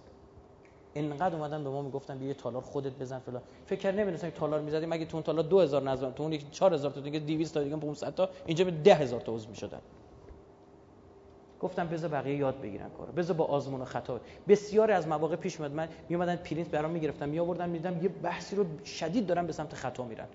اینقدر 0.93 1.35
اومدن 1.35 1.63
به 1.63 1.69
ما 1.69 1.81
می‌گفتن 1.81 2.17
بیا 2.17 2.33
تالار 2.33 2.61
خودت 2.61 2.93
بزن 2.93 3.19
فلان. 3.19 3.41
فکر 3.65 3.91
نمی‌دونستم 3.91 4.29
تالار 4.29 4.61
می‌زدیم. 4.61 4.89
مگه 4.89 5.05
تو 5.05 5.17
اون 5.17 5.23
تالار 5.23 5.43
2000 5.43 5.83
نزد 5.83 6.13
تو 6.13 6.23
اون 6.23 6.37
4000 6.37 6.91
تا 6.91 7.01
دیگه 7.01 7.19
200 7.19 7.53
تا 7.53 7.63
دیگه 7.63 7.75
500 7.77 8.13
تا 8.15 8.29
اینجا 8.45 8.65
به 8.65 8.71
10000 8.71 9.21
تا 9.21 9.33
عضو 9.33 9.49
می‌شدن. 9.49 9.81
گفتم 11.59 11.87
بذار 11.87 12.09
بقیه 12.09 12.35
یاد 12.35 12.61
بگیرن 12.61 12.89
کارو. 12.89 13.11
بذار 13.13 13.37
با 13.37 13.45
آزمون 13.45 13.81
و 13.81 13.85
خطا. 13.85 14.21
بسیار 14.47 14.91
از 14.91 15.07
مواقع 15.07 15.35
پیش 15.35 15.59
میاد 15.59 15.71
من 15.71 15.89
میومدن 16.09 16.35
پرینت 16.35 16.69
برام 16.69 16.91
می‌گرفتم 16.91 17.29
می 17.29 17.39
آوردن 17.39 17.69
می‌دیدم 17.69 18.03
یه 18.03 18.09
بحثی 18.09 18.55
رو 18.55 18.65
شدید 18.85 19.27
دارن 19.27 19.47
به 19.47 19.53
سمت 19.53 19.73
خطا 19.75 20.05
میرن. 20.05 20.27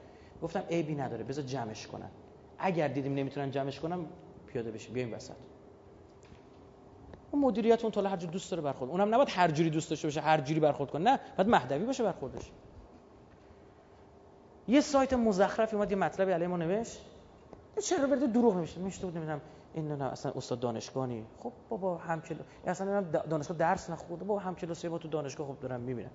گفتم 0.43 0.63
عیبی 0.71 0.95
نداره 0.95 1.25
بذار 1.25 1.45
جمعش 1.45 1.87
کنن. 1.87 2.11
اگر 2.59 2.89
دیدیم 2.89 3.15
نمی‌تونن 3.15 3.51
جمعش 3.51 3.81
کنم 3.81 4.07
پیاده 4.47 4.71
بشیم. 4.71 4.95
بیایم 4.95 5.15
وسط. 5.15 5.35
اون 7.37 7.45
مدیریت 7.45 7.83
اون 7.83 7.93
طلا 7.93 8.09
هر 8.09 8.17
دوست 8.17 8.51
داره 8.51 8.63
برخورد. 8.63 8.91
اونم 8.91 9.15
نباید 9.15 9.29
هر 9.31 9.51
جوری 9.51 9.71
دوست 9.71 9.91
داشته 9.91 10.07
باشه 10.07 10.21
هر 10.21 10.41
برخورد 10.61 10.91
کنه 10.91 11.11
نه. 11.11 11.21
باید 11.37 11.49
مهدوی 11.49 11.85
باشه 11.85 12.05
برخوردش 12.05 12.51
یه 14.69 14.81
سایت 14.81 15.13
مزخرفی 15.13 15.77
اومد 15.77 15.91
یه 15.91 15.97
مطلبی 15.97 16.33
علی 16.33 16.47
ما 16.47 16.57
نوشت. 16.57 17.01
چرا 17.83 18.07
برده 18.07 18.27
دروغ 18.27 18.57
نمیشه 18.57 18.81
میشته 18.81 19.07
بود 19.07 19.17
نمی‌دونم. 19.17 19.41
این 19.75 19.93
نه 19.93 20.05
اصلا 20.05 20.33
استاد 20.33 20.61
دانشگاهی. 20.61 21.25
خب 21.39 21.53
بابا 21.69 21.97
هم 21.97 22.21
کلو 22.21 22.39
اصلا 22.67 23.01
دانشگاه 23.03 23.57
درس 23.57 23.91
نخورده. 23.91 24.25
بابا 24.25 24.41
هم 24.41 24.55
کلاسی 24.55 24.89
با 24.89 24.99
تو 24.99 25.09
دانشگاه 25.09 25.47
خب 25.47 25.61
دارم 25.61 25.81
می‌بینن. 25.81 26.11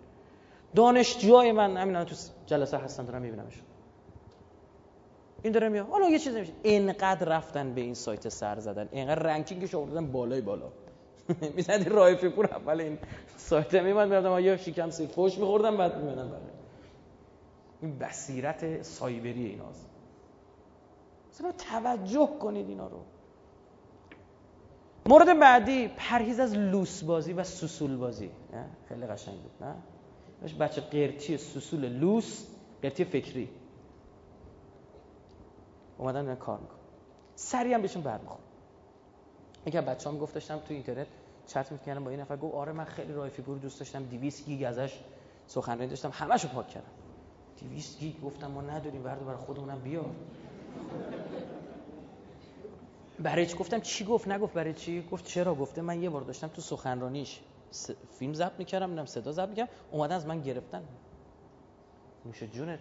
دانشجوهای 0.76 1.52
من 1.52 1.77
همین 1.77 2.03
تو 2.03 2.15
جلسه 2.45 2.77
هستن 2.77 3.06
دارم 3.06 3.22
میبینمشون. 3.22 3.64
این 5.43 5.53
داره 5.53 5.69
میاد. 5.69 5.88
حالا 5.88 6.10
یه 6.10 6.19
چیزی 6.19 6.39
میشه 6.39 6.53
اینقدر 6.64 7.26
رفتن 7.26 7.73
به 7.73 7.81
این 7.81 7.93
سایت 7.93 8.30
سر 8.30 8.60
زدن. 8.60 8.89
اینقدر 8.91 9.23
رنکینگش 9.23 9.76
آوردن 9.76 10.11
بالای 10.11 10.41
بالا. 10.41 10.72
می‌زدی 11.56 11.89
رای 11.89 12.15
پور 12.15 12.45
اول 12.45 12.81
این 12.81 12.98
سایت. 13.38 13.73
میمد 13.73 14.07
می‌رفتم 14.07 14.39
یا 14.39 14.57
شیکم 14.57 14.89
سی 14.89 15.07
فوش 15.07 15.38
میخوردم 15.38 15.77
بعد 15.77 15.98
میمدن 15.98 16.30
بله 16.30 16.39
این 17.81 17.98
بصیرت 17.98 18.81
سایبری 18.81 19.45
ایناست. 19.45 19.89
مثلا 21.34 21.52
توجه 21.52 22.30
کنید 22.39 22.69
اینا 22.69 22.88
رو. 22.88 23.03
مورد 25.06 25.39
بعدی 25.39 25.88
پرهیز 25.88 26.39
از 26.39 26.53
لوس 26.53 27.03
بازی 27.03 27.34
و 27.34 27.43
سوسول 27.43 27.95
بازی. 27.98 28.31
خیلی 28.89 29.06
قشنگ 29.06 29.35
بود 29.41 29.52
نه؟ 29.61 29.76
بچه 30.60 30.81
قرتی 30.81 31.38
سوسول 31.38 31.89
لوس 31.89 32.45
قرتی 32.81 33.03
فکری. 33.06 33.49
اومدن 35.98 36.35
کار 36.35 36.60
میکن 36.60 36.76
سریع 37.35 37.76
هم 37.76 37.81
بهشون 37.81 38.03
برمیخوره 38.03 38.51
یکی 39.66 39.78
از 39.78 39.86
بچه‌ام 39.86 40.18
گفت 40.18 40.34
داشتم 40.34 40.58
تو 40.58 40.74
اینترنت 40.74 41.08
چت 41.48 41.72
می‌کردم 41.72 42.04
با 42.04 42.10
این 42.10 42.20
نفر 42.20 42.38
گفت 42.38 42.56
آره 42.56 42.72
من 42.72 42.84
خیلی 42.84 43.14
رائفی‌پور 43.14 43.58
دوست 43.58 43.80
داشتم 43.80 44.04
200 44.04 44.46
گیگ 44.46 44.64
ازش 44.64 45.00
سخنرانی 45.48 45.88
داشتم 45.88 46.10
همشو 46.14 46.48
پاک 46.48 46.68
کردم. 46.68 46.92
200 47.70 48.00
گیگ؟ 48.00 48.22
گفتم 48.22 48.52
ما 48.52 48.62
نداریم 48.62 49.03
برای 49.03 49.24
برای 49.24 49.38
خودمونم 49.38 49.80
بیار. 49.80 50.10
برای 53.19 53.45
چی؟ 53.45 53.58
گفتم 53.58 53.80
چی 53.80 54.06
گفت؟ 54.06 54.27
نگفت 54.27 54.53
برای 54.53 54.74
چی؟ 54.74 55.08
گفت 55.11 55.26
چرا؟ 55.26 55.56
گفته 55.56 55.82
من 55.82 56.03
یه 56.03 56.10
بار 56.10 56.22
داشتم 56.22 56.48
تو 56.48 56.61
سخنرانیش 56.61 57.40
فیلم 58.19 58.34
ضبط 58.34 58.53
می‌کردم 58.58 58.85
نمی‌دونم 58.85 59.06
صدا 59.06 59.32
ضبط 59.32 59.50
می‌کردم 59.50 59.72
اومدن 59.92 60.16
از 60.16 60.26
من 60.27 60.42
گرفتن. 60.42 60.84
نوش 62.26 62.44
جونت؟ 62.44 62.80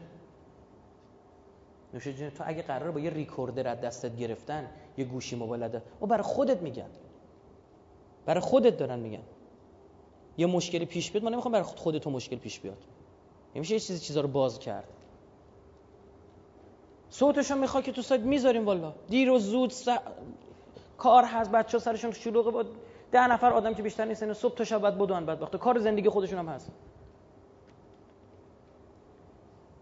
نوش 1.94 2.08
جون 2.08 2.30
تو 2.30 2.44
اگه 2.46 2.62
قراره 2.62 2.90
با 2.90 3.00
یه 3.00 3.10
ریکوردر 3.10 3.68
از 3.68 3.80
دستت 3.80 4.16
گرفتن 4.16 4.70
یه 4.96 5.04
گوشی 5.04 5.36
موبایل 5.36 5.80
او 6.00 6.06
برای 6.06 6.22
خودت 6.22 6.62
میگن. 6.62 6.90
برای 8.26 8.40
خودت 8.40 8.76
دارن 8.76 8.98
میگن. 8.98 9.22
یه 10.38 10.46
مشکلی 10.46 10.84
پیش 10.86 11.10
بیاد 11.10 11.24
ما 11.24 11.30
نمی‌خوام 11.30 11.52
برای 11.52 11.64
خودت 11.64 12.02
تو 12.02 12.10
مشکل 12.10 12.36
پیش 12.36 12.60
بیاد. 12.60 12.78
نمیشه 13.54 13.74
یه 13.74 13.80
چیزی 13.80 13.98
چیزا 13.98 14.20
رو 14.20 14.28
باز 14.28 14.58
کرد. 14.58 14.88
صوتشون 17.08 17.58
می‌خواد 17.58 17.84
که 17.84 17.92
تو 17.92 18.02
سایت 18.02 18.20
می‌ذاریم 18.20 18.66
والا. 18.66 18.92
دیر 19.08 19.30
و 19.30 19.38
زود 19.38 19.70
س... 19.70 19.88
کار 20.98 21.24
هست 21.24 21.50
بچه 21.50 21.78
سرشون 21.78 22.12
شلوغه 22.12 22.50
با 22.50 22.64
ده 23.12 23.26
نفر 23.26 23.52
آدم 23.52 23.74
که 23.74 23.82
بیشتر 23.82 24.04
نیستن 24.04 24.32
صبح 24.32 24.54
تا 24.54 24.64
شب 24.64 24.78
بعد 24.78 24.98
بدون 24.98 25.26
بعد 25.26 25.42
وقت 25.42 25.56
کار 25.56 25.78
زندگی 25.78 26.08
خودشون 26.08 26.38
هم 26.38 26.48
هست. 26.48 26.70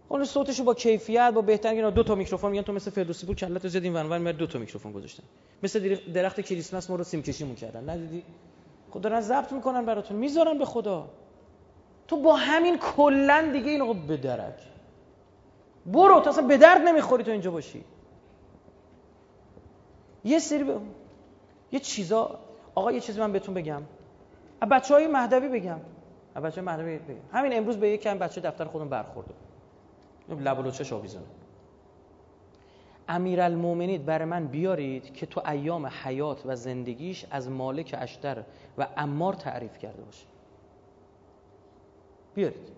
اون 0.08 0.24
صوتشو 0.24 0.64
با 0.64 0.74
کیفیت 0.74 1.32
با 1.34 1.40
بهتر 1.40 1.70
اینا 1.70 1.90
دو 1.90 2.02
تا 2.02 2.14
میکروفون 2.14 2.50
میگن 2.50 2.62
تو 2.62 2.72
مثل 2.72 2.90
فردوسی 2.90 3.26
پور 3.26 3.36
کلت 3.36 3.68
زد 3.68 3.84
این 3.84 3.96
ونور 3.96 4.18
میاد 4.18 4.36
دو 4.36 4.46
تا 4.46 4.58
میکروفون 4.58 4.92
گذاشتن. 4.92 5.22
مثل 5.62 5.96
درخت 6.14 6.40
کریسمس 6.40 6.90
ما 6.90 6.96
رو 6.96 7.04
سیم 7.04 7.22
کشی 7.22 7.54
کردن. 7.54 7.90
ندیدی؟ 7.90 8.22
خود 8.90 9.02
دارن 9.02 9.20
ضبط 9.20 9.52
می‌کنن 9.52 9.84
براتون. 9.84 10.16
می‌ذارن 10.16 10.58
به 10.58 10.64
خدا. 10.64 11.08
تو 12.08 12.16
با 12.16 12.36
همین 12.36 12.78
کلا 12.78 13.50
دیگه 13.52 13.70
اینو 13.70 13.94
به 13.94 14.16
درک. 14.16 14.62
برو 15.86 16.20
تو 16.20 16.30
اصلا 16.30 16.46
به 16.46 16.56
درد 16.56 16.80
نمی‌خوری 16.80 17.24
تو 17.24 17.30
اینجا 17.30 17.50
باشی. 17.50 17.84
یه 20.24 20.38
سری 20.38 20.64
ب... 20.64 20.80
یه 21.72 21.80
چیزا 21.80 22.38
آقا 22.74 22.92
یه 22.92 23.00
چیزی 23.00 23.20
من 23.20 23.32
بهتون 23.32 23.54
بگم. 23.54 23.82
بچه 24.70 24.94
های 24.94 25.06
مهدوی 25.06 25.48
بگم. 25.48 25.80
بچه 26.44 26.60
های 26.60 26.76
مهدوی 26.76 26.98
بگم. 26.98 27.20
همین 27.32 27.56
امروز 27.56 27.76
به 27.76 27.88
یک 27.88 28.00
کم 28.00 28.18
بچه 28.18 28.40
دفتر 28.40 28.64
خودم 28.64 28.88
برخورده. 28.88 29.34
لب 30.28 30.66
و 30.66 30.70
چش 30.70 30.92
آویزونه 30.92 31.26
امیرالمومنین 33.08 34.02
برای 34.02 34.24
من 34.24 34.47
بیارید 34.47 35.15
که 35.15 35.26
تو 35.26 35.42
ایام 35.48 35.86
حیات 35.86 36.47
و 36.47 36.57
زندگیش 36.57 37.26
از 37.31 37.48
مالک 37.50 37.94
اشتر 37.98 38.44
و 38.78 38.86
امار 38.97 39.34
تعریف 39.34 39.78
کرده 39.78 40.02
باشه. 40.02 40.26
بیارید. 42.34 42.68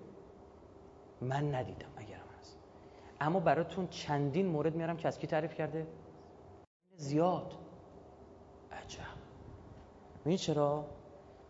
من 1.20 1.54
ندیدم 1.54 1.88
اگرم 1.96 2.26
هست. 2.38 2.56
اما 3.20 3.40
براتون 3.40 3.88
چندین 3.88 4.46
مورد 4.46 4.74
میارم 4.74 4.96
که 4.96 5.08
از 5.08 5.18
کی 5.18 5.26
تعریف 5.26 5.54
کرده؟ 5.54 5.86
زیاد. 6.96 7.54
عجب. 8.72 9.00
این 10.24 10.36
چرا؟ 10.36 10.84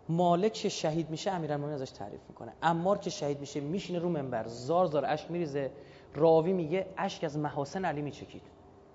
مالک 0.09 0.53
که 0.53 0.69
شهید 0.69 1.11
میشه 1.11 1.31
امیرالمومنین 1.31 1.83
ازش 1.83 1.91
تعریف 1.91 2.21
می‌کنه. 2.29 2.53
امار 2.63 2.99
که 2.99 3.11
شهید 3.11 3.41
میشه 3.41 3.61
میشینه 3.61 3.99
رو 3.99 4.09
منبر. 4.09 4.47
زار 4.47 4.87
زار 4.87 5.05
اشک 5.05 5.31
میریزه. 5.31 5.71
راوی 6.15 6.53
میگه 6.53 6.87
اشک 6.97 7.25
از 7.25 7.39
محاسن 7.39 7.85
علی 7.85 8.03
میچکید. 8.03 8.43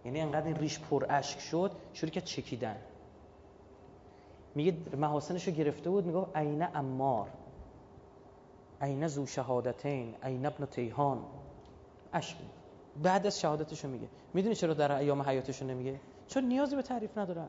یعنی 0.05 0.21
انقدر 0.21 0.45
این 0.45 0.55
ریش 0.55 0.79
پر 0.79 1.05
اشک 1.09 1.39
شد 1.39 1.71
شروع 1.93 2.11
که 2.11 2.21
چکیدن. 2.21 2.75
میگه 4.55 4.73
محاسنشو 4.97 5.51
گرفته 5.51 5.89
بود 5.89 6.05
میگه 6.05 6.25
عین 6.35 6.67
امار 6.75 7.27
عین 8.81 9.07
زو 9.07 9.25
شهادتین 9.25 10.15
عین 10.23 10.45
ابن 10.45 10.65
تیهان. 10.65 11.21
اشک 12.13 12.37
بعد 13.03 13.27
از 13.27 13.39
شهادتشو 13.39 13.87
میگه. 13.87 14.07
می‌دونی 14.33 14.55
چرا 14.55 14.73
در 14.73 14.91
ایام 14.91 15.21
حیاتشو 15.21 15.65
نمیگه؟ 15.65 15.99
چون 16.27 16.43
نیازی 16.43 16.75
به 16.75 16.81
تعریف 16.81 17.17
ندارن. 17.17 17.47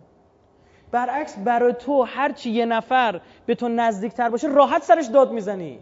برعکس 0.90 1.38
برای 1.38 1.72
تو 1.72 2.02
هرچی 2.02 2.50
یه 2.50 2.66
نفر 2.66 3.20
به 3.46 3.54
تو 3.54 3.68
نزدیکتر 3.68 4.30
باشه 4.30 4.48
راحت 4.48 4.82
سرش 4.82 5.06
داد 5.06 5.32
می‌زنی. 5.32 5.78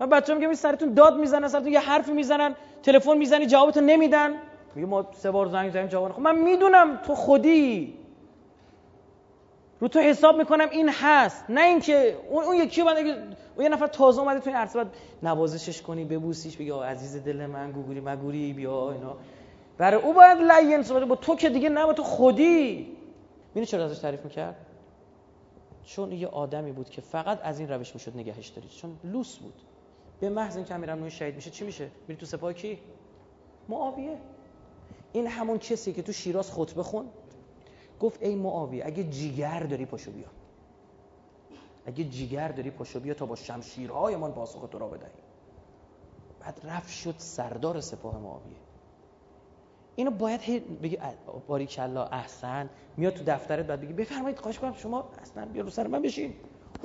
من 0.00 0.08
بچه 0.10 0.34
میگم 0.34 0.54
سرتون 0.54 0.94
داد 0.94 1.16
می‌زنن 1.16 1.48
سرتون 1.48 1.72
یه 1.72 1.80
حرفی 1.80 2.12
می‌زنن 2.12 2.54
تلفن 2.82 3.18
می‌زنی 3.18 3.46
جوابتو 3.46 3.80
نمیدن. 3.80 4.34
میگه 4.74 4.88
ما 4.88 5.06
سه 5.12 5.30
بار 5.30 5.46
زنگ 5.46 5.70
زدیم 5.70 5.86
جواب 5.86 6.12
خب 6.12 6.20
من 6.20 6.38
می‌دونم 6.38 6.96
تو 6.96 7.14
خودی. 7.14 7.94
رو 9.80 9.88
تو 9.88 9.98
حساب 9.98 10.36
می‌کنم 10.36 10.68
این 10.70 10.88
هست. 10.88 11.44
نه 11.48 11.60
اینکه 11.60 12.16
اون 12.30 12.44
اون 12.44 12.56
یکی 12.56 12.82
بعد 12.82 12.96
اون 12.98 13.62
یه 13.64 13.68
نفر 13.68 13.86
تازه 13.86 14.20
اومده 14.20 14.40
تو 14.40 14.50
این 14.50 14.56
عرصه 14.56 14.84
بعد 14.84 14.92
نوازشش 15.22 15.82
کنی 15.82 16.04
ببوسیش 16.04 16.56
بگی 16.56 16.70
عزیز 16.70 17.24
دل 17.24 17.46
من 17.46 17.72
گوگوری 17.72 18.00
مگوری 18.00 18.52
بیا 18.52 18.92
اینا. 18.92 19.16
برای 19.78 20.02
او 20.02 20.12
باید 20.12 20.38
لین 20.38 20.82
صحبت 20.82 21.02
با 21.02 21.16
تو 21.16 21.36
که 21.36 21.50
دیگه 21.50 21.68
نه 21.68 21.86
با 21.86 21.92
تو 21.92 22.02
خودی. 22.02 22.96
می‌دونی 23.48 23.66
چرا 23.66 23.84
ازش 23.84 23.98
تعریف 23.98 24.24
می‌کرد؟ 24.24 24.56
چون 25.84 26.12
یه 26.12 26.28
آدمی 26.28 26.72
بود 26.72 26.90
که 26.90 27.00
فقط 27.00 27.40
از 27.42 27.58
این 27.60 27.68
روش 27.68 27.94
می‌شد 27.94 28.16
نگهش 28.16 28.48
دارید 28.48 28.70
چون 28.70 28.96
لوس 29.04 29.36
بود. 29.36 29.54
به 30.20 30.28
محض 30.28 30.56
اینکه 30.56 30.74
امیرالمومنین 30.74 31.10
شهید 31.10 31.34
میشه 31.34 31.50
چی 31.50 31.64
میشه؟ 31.64 31.90
میری 32.08 32.20
تو 32.20 32.26
سپاه 32.26 32.52
کی؟ 32.52 32.78
معاویه. 33.68 34.18
این 35.12 35.26
همون 35.26 35.58
کسی 35.58 35.92
که 35.92 36.02
تو 36.02 36.12
شیراز 36.12 36.52
خطبه 36.52 36.82
خون 36.82 37.06
گفت 38.00 38.22
ای 38.22 38.34
معاویه 38.34 38.86
اگه 38.86 39.04
جیگر 39.04 39.60
داری 39.60 39.86
پاشو 39.86 40.12
بیا. 40.12 40.28
اگه 41.86 42.04
جیگر 42.04 42.48
داری 42.48 42.70
پاشو 42.70 43.00
بیا 43.00 43.14
تا 43.14 43.26
با 43.26 43.36
شمشیرهایمان 43.36 44.32
پاسخ 44.32 44.68
تو 44.72 44.78
را 44.78 44.88
بدهیم 44.88 45.24
بعد 46.40 46.60
رفت 46.64 46.90
شد 46.90 47.14
سردار 47.18 47.80
سپاه 47.80 48.18
معاویه. 48.18 48.56
اینو 49.96 50.10
باید 50.10 50.40
هی 50.40 50.60
بگی 50.60 50.98
باریکلا 51.46 52.04
احسن 52.04 52.70
میاد 52.96 53.14
تو 53.14 53.24
دفترت 53.26 53.66
بعد 53.66 53.80
بگی 53.80 53.92
بفرمایید 53.92 54.38
خواهش 54.38 54.58
کنم 54.58 54.72
شما 54.72 55.10
اصلا 55.22 55.46
بیا 55.46 55.62
رو 55.62 55.70
سر 55.70 55.86
من 55.86 56.02
بشین. 56.02 56.34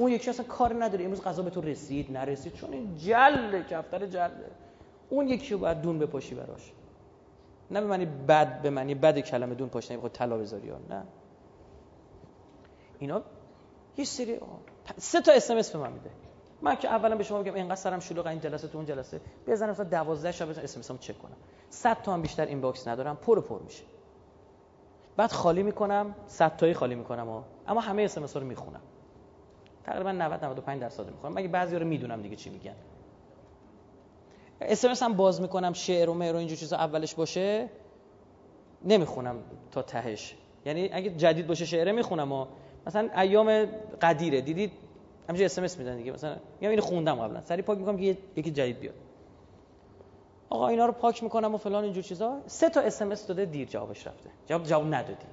اون 0.01 0.11
یکی 0.11 0.29
اصلا 0.29 0.45
کار 0.45 0.83
نداره. 0.83 1.05
امروز 1.05 1.21
غذا 1.21 1.43
به 1.43 1.49
تو 1.49 1.61
رسید 1.61 2.11
نرسید. 2.11 2.53
چون 2.53 2.73
این 2.73 2.97
جله 2.97 3.63
کفتر 3.63 4.05
جله. 4.05 4.51
اون 5.09 5.27
یکی 5.27 5.53
رو 5.53 5.59
باید 5.59 5.81
دون 5.81 5.99
بپاشی 5.99 6.35
براش. 6.35 6.71
نه 7.71 7.81
به 7.81 7.87
معنی 7.87 8.05
بد 8.05 8.61
به 8.61 8.69
معنی 8.69 8.95
بد 8.95 9.19
کلمه 9.19 9.55
دون 9.55 9.69
پاشنه 9.69 9.97
بخواد 9.97 10.11
طلا 10.11 10.37
بذاری 10.37 10.71
نه. 10.89 11.03
اینا 12.99 13.21
یه 13.97 14.05
سری 14.05 14.39
سه 14.97 15.21
تا 15.21 15.31
اس 15.31 15.51
ام 15.51 15.57
اس 15.57 15.71
به 15.71 15.79
من 15.79 15.91
میده. 15.93 16.09
من 16.61 16.75
که 16.75 16.87
اولا 16.87 17.15
به 17.15 17.23
شما 17.23 17.37
میگم 17.37 17.53
اینقدر 17.53 17.75
سرم 17.75 17.99
شلوغ 17.99 18.27
این 18.27 18.39
جلسه 18.39 18.67
تو 18.67 18.77
اون 18.77 18.87
جلسه. 18.87 19.21
بزنم 19.47 19.73
تا 19.73 19.83
12 19.83 20.31
شب 20.31 20.49
اس 20.49 20.91
ام 20.91 20.97
چک 20.97 21.19
کنم. 21.19 21.37
100 21.69 22.01
تا 22.01 22.13
هم 22.13 22.21
بیشتر 22.21 22.45
inbox 22.45 22.87
ندارم 22.87 23.15
پر 23.15 23.41
پر 23.41 23.59
میشه. 23.59 23.83
بعد 25.17 25.31
خالی 25.31 25.63
می‌کنم 25.63 26.15
100 26.27 26.55
تایی 26.57 26.73
خالی 26.73 26.95
می‌کنم 26.95 27.29
و 27.29 27.41
اما 27.67 27.81
همه 27.81 28.01
اس 28.01 28.17
ام 28.17 28.23
اس 28.23 28.37
رو 28.37 28.43
می‌خونم. 28.43 28.81
تقریبا 29.83 30.11
90 30.11 30.43
95 30.45 30.81
درصد 30.81 31.11
می‌خونم 31.11 31.33
مگه 31.33 31.47
بعضی 31.47 31.75
رو 31.75 31.87
می‌دونم 31.87 32.21
دیگه 32.21 32.35
چی 32.35 32.49
میگن. 32.49 32.75
اس 34.61 35.03
هم 35.03 35.13
باز 35.13 35.41
می‌کنم 35.41 35.73
شعر 35.73 36.09
و 36.09 36.13
معر 36.13 36.33
و 36.33 36.37
اینجور 36.37 36.57
چیزا 36.57 36.77
اولش 36.77 37.15
باشه 37.15 37.69
نمی‌خونم 38.85 39.35
تا 39.71 39.81
تهش. 39.81 40.35
یعنی 40.65 40.89
اگه 40.93 41.09
جدید 41.09 41.47
باشه 41.47 41.65
شعره 41.65 41.91
می‌خونم 41.91 42.31
و 42.31 42.45
مثلا 42.87 43.09
ایام 43.17 43.65
غدیره. 44.01 44.41
دیدید؟ 44.41 44.71
همینجوری 45.29 45.45
اس 45.45 45.57
ام 45.57 45.63
اس 45.63 45.77
میدن 45.77 45.97
دیگه. 45.97 46.11
مثلا 46.11 46.37
میگم 46.59 46.69
اینو 46.69 46.81
خوندم 46.81 47.15
قبلا. 47.15 47.41
سری 47.41 47.61
پاک 47.61 47.77
می‌کنم 47.77 47.97
که 47.97 48.17
یکی 48.35 48.51
جدید 48.51 48.79
بیاد. 48.79 48.95
آقا 50.49 50.67
اینا 50.67 50.85
رو 50.85 50.91
پاک 50.91 51.23
می‌کنم 51.23 51.55
و 51.55 51.57
فلان 51.57 51.83
اینجور 51.83 52.03
چیزا. 52.03 52.41
سه 52.45 52.69
تا 52.69 52.81
اس 52.81 53.01
ام 53.01 53.11
اس 53.11 53.27
داده 53.27 53.45
دیر 53.45 53.67
جوابش 53.67 54.07
رفته. 54.07 54.29
جواب 54.47 54.63
جواب 54.63 54.93
ندادی. 54.93 55.25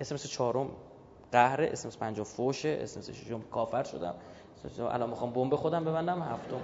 اس 0.00 0.12
ام 0.12 0.14
اس 0.14 0.26
چهارم. 0.26 0.70
قهره 1.34 1.68
اس 1.72 1.84
ام 1.84 1.88
اس 1.88 1.98
پنجم 1.98 2.22
فوشه 2.22 2.78
اس 2.82 2.96
ام 2.96 3.00
اس 3.00 3.10
ششم 3.10 3.42
کافر 3.50 3.82
شدم. 3.82 4.14
الان 4.78 5.10
می‌خوام 5.10 5.30
بمب 5.32 5.54
خودم 5.56 5.84
ببندم 5.84 6.22
هفتم. 6.22 6.60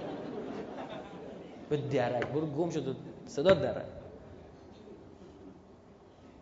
به 1.69 1.77
درک 1.77 2.27
برو 2.27 2.47
گم 2.47 2.71
شد 2.71 2.97
صدا 3.27 3.55
درک. 3.55 3.85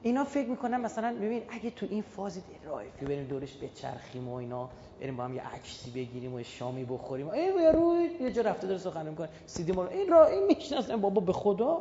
اینا 0.02 0.24
فکر 0.24 0.48
می‌کنم 0.48 0.80
مثلا 0.80 1.14
ببین 1.14 1.42
اگه 1.48 1.70
تو 1.70 1.86
این 1.90 2.02
فاز 2.02 2.40
رایفی 2.64 3.04
بریم 3.04 3.24
دورش 3.24 3.56
بچرخیم 3.62 4.28
و 4.28 4.34
اینا 4.34 4.68
بریم 5.00 5.16
با 5.16 5.24
هم 5.24 5.34
یه 5.34 5.54
عکسی 5.54 5.90
بگیریم 5.90 6.34
و 6.34 6.42
شامی 6.42 6.84
بخوریم. 6.84 7.28
ای 7.28 7.72
روی 7.74 8.10
یه 8.20 8.32
جا 8.32 8.42
رفته 8.42 8.66
داره 8.66 8.78
سخن 8.78 9.08
می‌کنه. 9.08 9.28
سیدی 9.46 9.72
ما 9.72 9.86
این 9.86 10.08
را 10.08 10.26
این 10.26 10.46
می‌شناسن 10.46 11.00
بابا 11.00 11.20
به 11.20 11.32
خدا. 11.32 11.78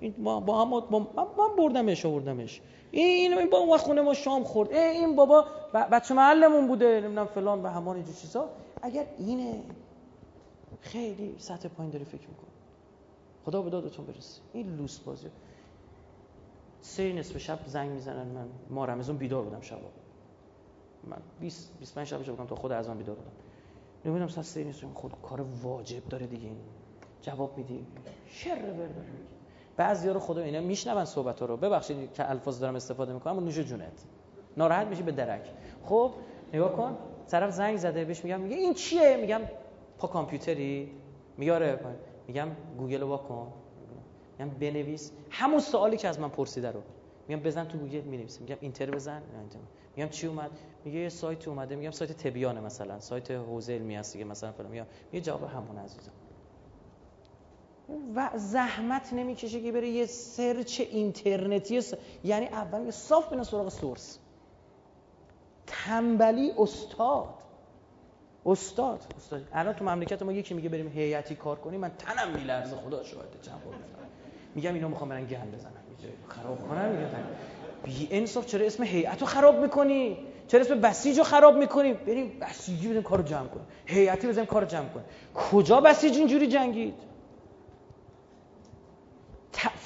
این 0.00 0.14
با, 0.18 0.40
با 0.40 0.64
هم 0.64 0.70
با 0.70 0.98
من 1.38 1.56
بردمش 1.58 2.06
آوردمش. 2.06 2.60
این 2.90 3.38
این 3.38 3.50
با 3.50 3.58
اون 3.58 3.78
خونه 3.78 4.00
ما 4.00 4.14
شام 4.14 4.44
خورد. 4.44 4.72
این 4.72 5.16
بابا 5.16 5.44
بچه 5.72 6.14
محلمون 6.14 6.68
بوده 6.68 7.00
نمی‌دونم 7.00 7.26
فلان 7.26 7.62
و 7.62 7.68
همان 7.68 7.96
اینجور 7.96 8.14
چیزا. 8.14 8.50
اگر 8.82 9.06
اینه 9.18 9.62
خیلی 10.80 11.34
سطح 11.38 11.68
پایین 11.68 11.92
داری 11.92 12.04
فکر 12.04 12.28
می‌کنه 12.28 12.50
خدا 13.44 13.62
به 13.62 13.70
دادتون 13.70 14.06
برسه. 14.06 14.40
این 14.52 14.76
لوس 14.76 14.98
بازی. 14.98 15.28
سه 16.80 17.12
نصف 17.12 17.38
شب 17.38 17.58
زنگ 17.66 17.90
می‌زنن 17.90 18.26
من. 18.26 18.48
ما 18.70 18.84
رمزون 18.84 19.16
بیدار 19.16 19.42
بودم 19.42 19.60
شب 19.60 19.78
من 21.04 21.16
20 21.40 21.78
25 21.78 22.06
شب 22.06 22.18
بودم 22.18 22.46
تا 22.46 22.54
خود 22.54 22.72
از 22.72 22.88
آن 22.88 22.98
بیدار 22.98 23.16
بودم. 23.16 23.30
نمی‌دونم 24.04 24.28
ساعت 24.28 24.46
سه 24.46 24.64
نصف 24.64 24.84
خود 24.94 25.12
کار 25.22 25.46
واجب 25.62 26.08
داره 26.08 26.26
دیگه. 26.26 26.44
این 26.44 26.56
جواب 27.22 27.58
میدی. 27.58 27.86
شر 28.26 28.74
ور 28.78 28.88
بعضیا 29.80 30.12
رو 30.12 30.20
خدا 30.20 30.40
اینا 30.40 30.60
میشنون 30.60 31.04
صحبت 31.04 31.42
رو. 31.42 31.56
ببخشید 31.56 32.12
که 32.12 32.30
الفاظ 32.30 32.60
دارم 32.60 32.74
استفاده 32.74 33.12
می‌کنم 33.12 33.38
و 33.38 33.40
نوش 33.40 33.58
جونت. 33.58 34.04
ناراحت 34.56 34.86
میشی 34.86 35.02
به 35.02 35.12
درک. 35.12 35.50
خب 35.84 36.12
نگاه 36.52 36.72
کن. 36.72 36.96
طرف 37.28 37.50
زنگ 37.50 37.76
زده 37.76 38.04
بهش 38.04 38.24
میگم 38.24 38.40
میگه 38.40 38.56
این 38.56 38.74
چیه؟ 38.74 39.16
میگم 39.16 39.40
پا 39.98 40.08
کامپیوتری. 40.08 40.92
میگه 41.38 41.52
آره 41.52 41.80
میگم 42.26 42.48
گوگل 42.78 43.00
رو 43.00 43.08
واکن 43.08 43.52
میگم 44.38 44.50
بنویس. 44.50 45.12
همون 45.30 45.60
سوالی 45.60 45.96
که 45.96 46.08
از 46.08 46.20
من 46.20 46.28
پرسیده 46.28 46.70
رو. 46.70 46.80
میگم 47.28 47.40
بزن 47.40 47.64
تو 47.64 47.78
گوگل 47.78 48.00
می‌نویسم 48.00 48.42
میگم 48.42 48.56
enter 48.60 48.90
بزن. 48.90 49.22
میگم 49.96 50.08
چی 50.08 50.26
اومد؟ 50.26 50.50
میگه 50.84 50.98
یه 50.98 51.08
سایت 51.08 51.48
اومده. 51.48 51.76
میگم 51.76 51.90
سایت 51.90 52.12
تبیانه 52.12 52.60
مثلا. 52.60 53.00
سایت 53.00 53.30
حوزه 53.30 53.72
علمیه‌ست 53.72 54.12
دیگه 54.12 54.24
مثلا 54.24 54.52
فلان. 54.52 54.70
میگم 54.70 54.86
یه 55.12 55.20
جواب 55.20 55.44
همون 55.44 55.78
عزیزم. 55.78 56.12
و 58.14 58.30
زحمت 58.34 59.12
نمی‌کشه 59.12 59.60
که 59.60 59.72
بره 59.72 59.88
یه 59.88 60.06
search 60.06 60.80
اینترنتی 60.80 61.82
یعنی 62.24 62.46
اول 62.46 62.84
یه 62.84 62.90
صاف 62.90 63.28
بنا 63.28 63.44
سراغ 63.44 63.68
سورس. 63.68 64.18
تنبلی 65.66 66.52
استاد. 66.58 67.34
استاد. 68.46 69.14
استاد. 69.16 69.42
الان 69.52 69.74
تو 69.74 69.84
مملکت 69.84 70.22
ما 70.22 70.32
یکی 70.32 70.54
میگه 70.54 70.68
بریم 70.68 70.88
هیئتی 70.88 71.34
کار 71.34 71.56
کنیم 71.56 71.80
من 71.80 71.90
تنم 71.98 72.30
میلرزه. 72.34 72.76
خدا 72.76 73.02
شاهده 73.02 73.38
چند 73.42 73.60
میگم 74.54 74.74
اینا 74.74 74.88
می‌خوام 74.88 75.08
برن 75.08 75.24
گند 75.24 75.54
بزنن. 75.54 75.72
خراب 76.28 76.68
کنن 76.68 76.88
میگم 76.88 77.08
بی 77.84 78.08
انصاف 78.10 78.46
چرا 78.46 78.66
اسم 78.66 78.82
هیئت 78.82 79.20
رو 79.20 79.26
خراب 79.26 79.60
می‌کنی؟ 79.60 80.18
چرا 80.48 80.60
اسم 80.60 80.80
بسیج 80.80 81.18
رو 81.18 81.24
خراب 81.24 81.56
می‌کنی؟ 81.56 81.92
بریم 81.92 82.38
بسیجی 82.40 82.88
بزنیم 82.88 83.02
کارو 83.02 83.22
جمع 83.22 83.46
کنیم. 83.46 83.66
هیئتی 83.86 84.28
بزنیم 84.28 84.46
کارو 84.46 84.66
جمع 84.66 84.88
کنیم. 84.88 85.06
کجا 85.34 85.80
بسیج 85.80 86.18
اینجوری 86.18 86.46
جنگید؟ 86.46 86.94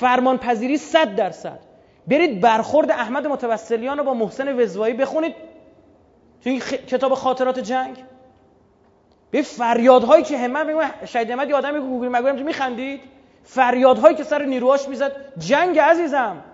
فرمان 0.05 0.39
پذیری 0.39 0.76
100 0.76 1.16
درصد. 1.16 1.58
برید 2.07 2.41
برخورد 2.41 2.91
احمد 2.91 3.26
متوسلیان 3.26 3.99
رو 3.99 4.05
با 4.05 4.15
محسن 4.15 4.60
وزوایی 4.60 4.94
بخونید. 4.94 5.34
تو 6.42 6.50
این 6.50 6.60
کتاب 6.60 7.15
خاطرات 7.15 7.58
جنگ. 7.58 8.05
به 9.31 9.42
فریادهایی 9.42 10.24
که 10.24 10.39
همت 10.39 10.66
میگم 10.66 10.91
شهید 11.05 11.28
یه 11.28 11.55
آدمی 11.55 11.81
گوگل 11.81 12.39
تو 12.39 12.44
میخندید. 12.44 13.00
فریادهایی 13.44 14.16
که 14.16 14.24
سر 14.24 14.44
نیروهاش 14.44 14.89
می‌زد. 14.89 15.12
جنگ 15.39 15.78
عزیزم. 15.78 16.44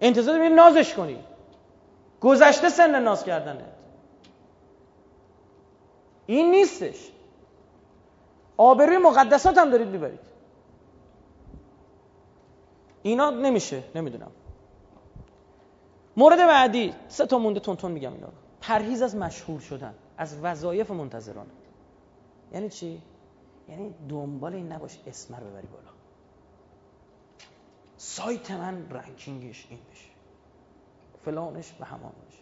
انتظار 0.00 0.36
داریم 0.38 0.54
نازش 0.54 0.94
کنی 0.94 1.18
گذشته 2.20 2.68
سن 2.68 3.02
ناز 3.02 3.24
کردنت. 3.24 3.64
این 6.26 6.50
نیستش. 6.50 7.10
آبروی 8.56 8.98
مقدسات 8.98 9.58
هم 9.58 9.70
دارید 9.70 9.88
می‌برید. 9.88 10.35
اینا 13.06 13.30
نمیشه 13.30 13.82
نمی‌دونم. 13.94 14.30
مورد 16.16 16.38
بعدی 16.38 16.94
سه 17.08 17.26
تا 17.26 17.38
مونده 17.38 17.60
تون 17.60 17.76
تون 17.76 17.92
میگم 17.92 18.12
اینا 18.12 18.28
پرهیز 18.60 19.02
از 19.02 19.16
مشهور 19.16 19.60
شدن 19.60 19.94
از 20.18 20.38
وظایف 20.42 20.90
منتظران. 20.90 21.46
یعنی 22.52 22.68
چی؟ 22.68 23.02
یعنی 23.68 23.94
دنبال 24.08 24.54
این 24.54 24.72
نباش 24.72 24.98
اسم 25.06 25.34
رو 25.34 25.46
ببری 25.46 25.66
بالا. 25.66 25.90
سایت 27.96 28.50
من 28.50 28.90
رنکینگش 28.90 29.66
این 29.70 29.78
بشه. 29.92 30.10
فلانش 31.24 31.72
به 31.72 31.84
همان 31.84 32.12
بشه 32.28 32.38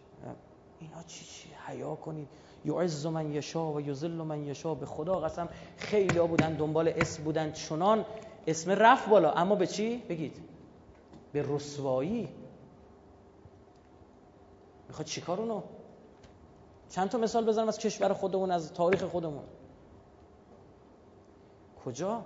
اینا 0.80 1.02
چی 1.02 1.24
چی؟ 1.24 1.48
حیا 1.66 1.94
کنید. 1.94 2.28
یعز 2.64 3.06
من 3.06 3.32
یشا 3.32 3.72
و 3.72 3.80
یذل 3.80 4.10
من 4.10 4.46
یشا. 4.46 4.74
به 4.74 4.86
خدا 4.86 5.20
قسم 5.20 5.48
خیلی 5.76 6.18
ها 6.18 6.26
بودن 6.26 6.54
دنبال 6.54 6.88
اسم 6.88 7.24
بودن. 7.24 7.52
چنان 7.52 8.04
اسم 8.46 8.70
رفت 8.70 9.08
بالا. 9.08 9.32
اما 9.32 9.54
به 9.54 9.66
چی؟ 9.66 9.96
بگید. 9.96 10.53
به 11.34 11.44
رسوایی. 11.48 12.28
می‌خواد 14.88 15.06
چیکار 15.06 15.40
اونو؟ 15.40 15.62
چند 16.88 17.08
تا 17.08 17.18
مثال 17.18 17.44
بزنم 17.44 17.68
از 17.68 17.78
کشور 17.78 18.12
خودمون 18.12 18.50
از 18.50 18.72
تاریخ 18.72 19.04
خودمون. 19.04 19.42
کجا؟ 21.84 22.24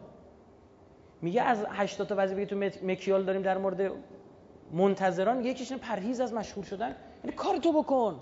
میگه 1.23 1.43
از 1.43 1.65
80 1.69 2.07
تا 2.09 2.15
وظیفه 2.19 2.47
تو 2.47 2.57
مکیال 2.87 3.25
داریم 3.25 3.43
در 3.43 3.59
مورد 3.59 3.93
منتظران 4.73 5.45
یکیش 5.45 5.73
پرهیز 5.73 6.21
از 6.21 6.33
مشهور 6.33 6.65
شدن. 6.65 6.97
یعنی 7.25 7.37
کار 7.37 7.57
تو 7.57 7.73
بکن. 7.83 8.21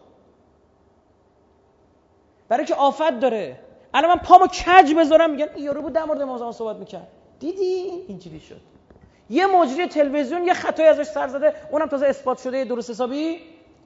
برای 2.49 2.65
که 2.65 2.75
آفت 2.75 3.21
داره. 3.21 3.61
الان 3.95 4.11
من 4.11 4.23
پامو 4.23 4.47
کج 4.47 4.95
بذارم 4.95 5.31
میگن 5.31 5.47
یارو 5.59 5.83
بود 5.83 5.93
در 5.93 6.05
مورد 6.05 6.23
ما 6.23 6.53
صحبت 6.53 6.77
می‌کرد. 6.77 7.09
دیدی؟ 7.39 8.05
اینجوری 8.09 8.41
شد. 8.41 8.76
یه 9.31 9.47
مجری 9.47 9.87
تلویزیون 9.87 10.47
یه 10.47 10.55
خطایی 10.55 10.89
ازش 10.89 11.03
سر 11.03 11.29
زده 11.29 11.55
اونم 11.71 11.87
تازه 11.87 12.07
اثبات 12.07 12.39
شده 12.39 12.65
درست 12.65 12.91
حسابی 12.91 13.41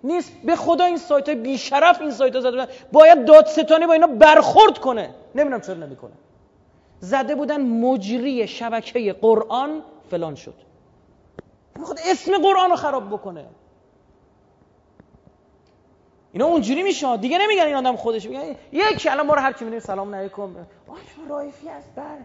نیست. 0.04 0.32
به 0.44 0.56
خدا 0.56 0.84
این 0.84 0.96
سایت 0.96 1.28
های 1.28 1.38
بیشرف 1.38 2.00
این 2.00 2.10
سایت 2.10 2.34
ها 2.34 2.40
زده 2.40 2.50
بودن. 2.50 2.68
باید 2.92 3.24
دادستانی 3.24 3.86
با 3.86 3.92
اینا 3.92 4.06
برخورد 4.06 4.78
کنه. 4.78 5.14
نمی‌دونم 5.34 5.60
چرا 5.60 5.74
نمی‌کنه. 5.74 6.12
زده 7.00 7.34
بودن 7.34 7.60
مجری 7.60 8.48
شبکه 8.48 9.12
قرآن 9.12 9.82
فلان 10.10 10.34
شد. 10.34 10.54
می‌خواد 11.76 11.98
اسم 12.10 12.38
قرآن 12.38 12.70
رو 12.70 12.76
خراب 12.76 13.08
بکنه. 13.08 13.44
اینا 16.32 16.46
اونجوری 16.46 16.82
میشه. 16.82 17.16
دیگه 17.16 17.38
نمیگن 17.38 17.62
این 17.62 17.74
آدم 17.74 17.96
خودش. 17.96 18.26
میگن 18.26 18.56
یک 18.72 19.08
الان 19.10 19.26
ما 19.26 19.34
رو 19.34 19.40
هر 19.40 19.52
کی 19.52 19.80
سلام 19.80 20.14
علیکم. 20.14 20.42
آ 20.42 20.46
شما 20.86 21.26
رایفی 21.28 21.68
از 21.68 21.82
بر 21.96 22.16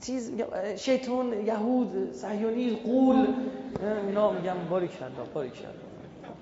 چیز 0.00 0.32
شیطون 0.76 1.46
یهود 1.46 2.12
صهیونی 2.12 2.76
قول. 2.76 3.26
اینا 4.06 4.32
میگم 4.32 4.54
باری 4.70 4.88
کرد 4.88 5.12
باری 5.34 5.50
کرد 5.50 5.74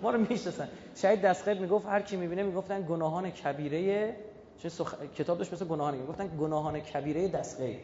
ما 0.03 0.11
رو 0.11 0.19
می‌شناسن. 0.31 0.69
شهید 0.97 1.23
دستخیل 1.23 1.59
می‌گفت 1.59 1.87
هر 1.87 2.01
کی 2.03 2.17
می‌بینه 2.17 2.43
می‌گفتن 2.43 2.87
گناهان 2.89 3.31
کبیره 3.31 4.17
چه 4.59 4.69
سخ... 4.69 4.95
کتاب 5.19 5.39
داشت 5.39 5.53
مثل 5.53 5.65
گناهان 5.65 5.95
می‌گفتن 5.95 6.31
گناهان 6.41 6.81
کبیره 6.81 7.29
دستخیل. 7.29 7.77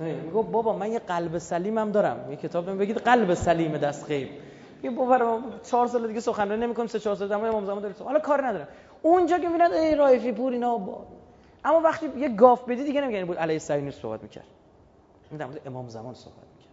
می‌گفت 0.00 0.50
بابا 0.50 0.76
من 0.76 0.92
یه 0.92 0.98
قلب 0.98 1.38
سلیمم 1.38 1.92
دارم. 1.92 2.30
یه 2.30 2.36
کتاب 2.36 2.78
بگید 2.78 2.98
قلب 2.98 3.34
سلیم 3.34 3.78
دستخیل. 3.78 4.28
یه 4.82 4.90
بابا 4.90 5.40
چهار 5.62 5.86
سال 5.86 6.06
دیگه 6.08 6.20
سخنرانی 6.20 6.62
نمی‌کنم 6.62 6.86
سه 6.86 7.00
چهار 7.00 7.16
سال 7.16 7.28
دیگه 7.28 7.44
امام 7.44 7.64
زمان 7.64 7.82
داره 7.82 7.94
حالا 8.04 8.18
کار 8.18 8.46
ندارم. 8.46 8.68
اونجا 9.02 9.38
که 9.38 9.48
می‌بینن 9.48 9.72
ای 9.72 9.94
رایفی 9.94 10.32
پور 10.32 10.52
اینا 10.52 10.78
با 10.78 11.06
اما 11.64 11.80
وقتی 11.80 12.06
یه 12.16 12.28
گاف 12.28 12.64
بدی 12.64 12.84
دیگه 12.84 13.00
نمیگن 13.00 13.24
بود 13.24 13.38
علی 13.38 13.58
سعید 13.58 13.90
صحبت 13.90 14.22
می‌کرد. 14.22 14.46
این 15.30 15.38
در 15.38 15.60
امام 15.66 15.88
زمان 15.88 16.14
صحبت 16.14 16.36
می‌کرد. 16.36 16.72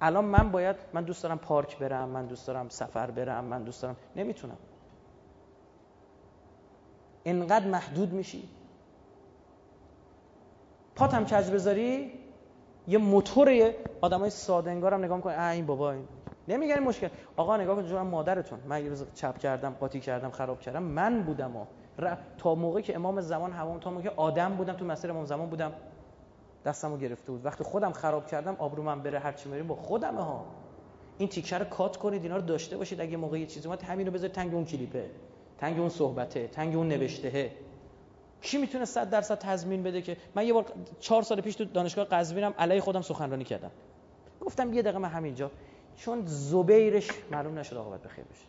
الان 0.00 0.24
من 0.24 0.50
باید 0.50 0.76
من 0.92 1.04
دوست 1.04 1.22
دارم 1.22 1.38
پارک 1.38 1.78
برم 1.78 2.08
من 2.08 2.26
دوست 2.26 2.46
دارم 2.46 2.68
سفر 2.68 3.10
برم 3.10 3.44
من 3.44 3.62
دوست 3.62 3.82
دارم 3.82 3.96
نمی‌تونم. 4.16 4.58
انقدر 7.24 7.66
محدود 7.66 8.12
میشی. 8.12 8.48
پاتم 10.96 11.24
کج 11.24 11.50
بذاری 11.50 12.12
یه 12.88 12.98
موتور 12.98 13.74
آدمای 14.00 14.30
ساده 14.30 14.70
انگارم 14.70 15.04
نگاه 15.04 15.16
می‌کنه 15.16 15.42
این 15.42 15.66
بابا 15.66 15.92
این 15.92 16.08
نمیگن 16.48 16.78
مشکل. 16.78 17.08
آقا 17.36 17.56
نگاه 17.56 17.82
کن 17.82 17.98
مادرتون 17.98 18.58
من 18.68 18.82
یه 18.82 18.88
روز 18.88 19.04
چپ 19.14 19.38
کردم 19.38 19.70
قاطی 19.70 20.00
کردم 20.00 20.30
خراب 20.30 20.60
کردم 20.60 20.82
من 20.82 21.22
بودم 21.22 21.56
و 21.56 21.66
تا 22.38 22.54
موقعی 22.54 22.82
که 22.82 22.94
امام 22.94 23.20
زمان 23.20 23.52
هوام 23.52 23.78
تا 23.78 23.90
موقعی 23.90 24.08
آدم 24.08 24.56
بودم 24.56 24.72
تو 24.72 24.84
مسیر 24.84 25.10
امام 25.10 25.24
زمان 25.24 25.50
بودم 25.50 25.72
دستمو 26.64 26.96
گرفته 26.96 27.32
بود. 27.32 27.46
وقتی 27.46 27.64
خودم 27.64 27.92
خراب 27.92 28.26
کردم 28.26 28.56
آبرو 28.58 28.82
من 28.82 29.02
بره 29.02 29.18
هر 29.18 29.32
چی 29.32 29.62
با 29.62 29.74
خودمه 29.74 30.24
ها. 30.24 30.46
این 31.18 31.28
تیکه 31.28 31.58
رو 31.58 31.64
کات 31.64 31.96
کنید 31.96 32.22
اینا 32.22 32.36
رو 32.36 32.42
داشته 32.42 32.76
باشید. 32.76 33.00
اگه 33.00 33.16
موقعی 33.16 33.46
چیزی 33.46 33.68
اومد 33.68 33.82
همین 33.82 34.06
رو 34.06 34.12
بذارید 34.12 34.34
تنگ 34.34 34.54
اون 34.54 34.64
کلیپه. 34.64 35.10
تنگ 35.58 35.78
اون 35.78 35.88
صحبته 35.88 36.48
تنگ 36.48 36.76
اون 36.76 36.88
نوشتهه. 36.88 37.50
کی 38.42 38.58
می‌تونه 38.58 38.84
100 38.84 39.10
درصد 39.10 39.38
تضمین 39.38 39.82
بده 39.82 40.02
که 40.02 40.16
من 40.34 40.46
یه 40.46 40.52
بار 40.52 40.64
چهار 41.00 41.22
سال 41.22 41.40
پیش 41.40 41.54
تو 41.54 41.64
دانشگاه 41.64 42.04
قزوینم 42.04 42.54
علی 42.58 42.80
خودم 42.80 43.02
سخنرانی 43.02 43.44
کردم. 43.44 43.70
گفتم 44.40 44.72
یه 44.72 44.82
دقیقه 44.82 44.98
من 44.98 45.08
همینجا. 45.08 45.50
چون 45.96 46.22
زبیرش 46.26 47.10
معلوم 47.30 47.58
نشد 47.58 47.76
عاقبت 47.76 48.02
بخیر 48.02 48.24
بشه. 48.24 48.46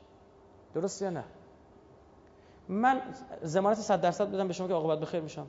درست 0.74 1.02
یا 1.02 1.10
نه؟ 1.10 1.24
من 2.70 3.02
ضمانت 3.44 3.78
100 3.78 4.02
درصد 4.02 4.32
بدم 4.32 4.48
به 4.48 4.54
شما 4.54 4.68
که 4.68 4.74
عاقبت 4.74 5.00
بخیر 5.00 5.22
میشم. 5.22 5.48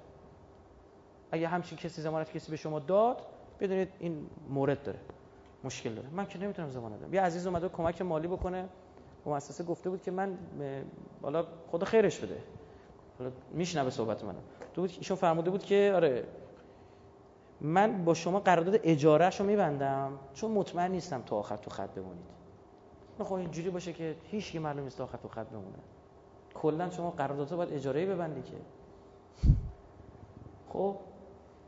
اگه 1.31 1.49
همچین 1.49 1.79
کسی 1.79 2.03
ضمانت 2.03 2.33
کسی 2.33 2.51
به 2.51 2.57
شما 2.57 2.79
داد 2.79 3.23
بدونید 3.61 3.89
این 3.99 4.27
مورد 4.49 4.83
داره 4.83 4.99
مشکل 5.65 5.95
داره. 5.95 6.09
من 6.09 6.27
که 6.27 6.39
نمی‌تونم 6.39 6.71
ضمانت 6.71 6.99
بدم. 6.99 7.15
یه 7.15 7.21
عزیز 7.21 7.47
اومده 7.47 7.69
کمک 7.69 8.03
مالی 8.03 8.29
بکنه. 8.29 8.69
مؤسسه 9.27 9.65
گفته 9.65 9.91
بود 9.91 10.03
که 10.03 10.11
من 10.11 10.39
حالا 11.23 11.47
خدا 11.71 11.87
خیرش 11.87 12.19
بده. 12.19 12.43
حالا 13.19 13.31
میشنوه 13.53 13.91
صحبت 13.91 14.25
منو. 14.25 14.39
تو 14.75 14.81
بود 14.81 14.91
ایشون 14.99 15.17
فرموده 15.17 15.51
بود 15.51 15.65
که 15.65 15.93
آره 15.95 16.25
من 17.61 18.05
با 18.05 18.15
شما 18.15 18.41
قرارداد 18.41 18.81
اجارهشو 18.83 19.45
میبندم 19.45 20.19
چون 20.35 20.51
مطمئن 20.51 20.91
نیستم 20.91 21.23
تا 21.23 21.37
آخر 21.37 21.57
تو 21.57 21.71
خط 21.71 21.91
بمونید. 21.91 22.25
خب 23.19 23.33
اینجوری 23.33 23.71
باشه 23.71 23.93
که 23.93 24.17
هیچ 24.25 24.57
معلوم 24.57 24.85
نیست 24.85 24.99
تا 24.99 25.05
آخر 25.05 25.19
تو 25.19 25.29
خط 25.29 25.47
بمونه. 25.47 25.79
کلا 26.55 26.91
شما 26.91 27.11
قراردادها 27.11 27.57
باید 27.57 27.73
اجاره 27.73 28.07
ببندی 28.07 28.43
که. 28.43 28.57
خب 30.69 30.97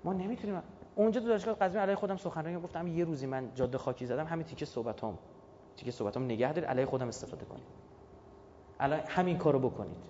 ما 0.04 0.12
نمی‌تونیم. 0.12 0.62
اونجا 0.94 1.20
تو 1.20 1.28
دانشگاه 1.28 1.54
قزوین 1.54 1.82
علیه 1.82 1.94
خودم 1.94 2.16
سخنرانی 2.16 2.60
گفتم 2.60 2.86
یه 2.86 3.04
روزی 3.04 3.26
من 3.26 3.54
جاده 3.54 3.78
خاکی 3.78 4.06
زدم 4.06 4.26
همین 4.26 4.46
تیکه 4.46 4.64
صحبتام. 4.64 5.18
تیکه 5.76 5.90
صحبتام 5.90 6.24
نگه 6.24 6.52
دارید 6.52 6.70
علیه 6.70 6.86
خودم 6.86 7.08
استفاده 7.08 7.44
کنید. 7.44 7.64
الان 8.80 9.00
همین 9.00 9.38
کارو 9.38 9.58
بکنید. 9.58 10.04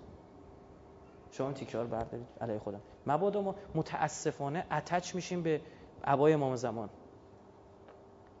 شما 1.31 1.51
تیکه 1.51 1.77
رو 1.77 1.87
بردارید 1.87 2.27
علیه 2.41 2.59
خودم. 2.59 2.81
مبادا 3.07 3.41
ما 3.41 3.55
متاسفانه 3.75 4.65
اتچ 4.71 5.15
میشیم 5.15 5.43
به 5.43 5.61
عبای 6.03 6.33
امام 6.33 6.55
زمان. 6.55 6.89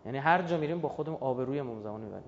یعنی 0.05 0.17
هر 0.17 0.41
جا 0.41 0.57
میریم 0.57 0.81
با 0.81 0.89
خودمون 0.89 1.17
آبروی 1.21 1.59
امام 1.59 1.81
زمان 1.81 2.01
می‌بریم 2.01 2.23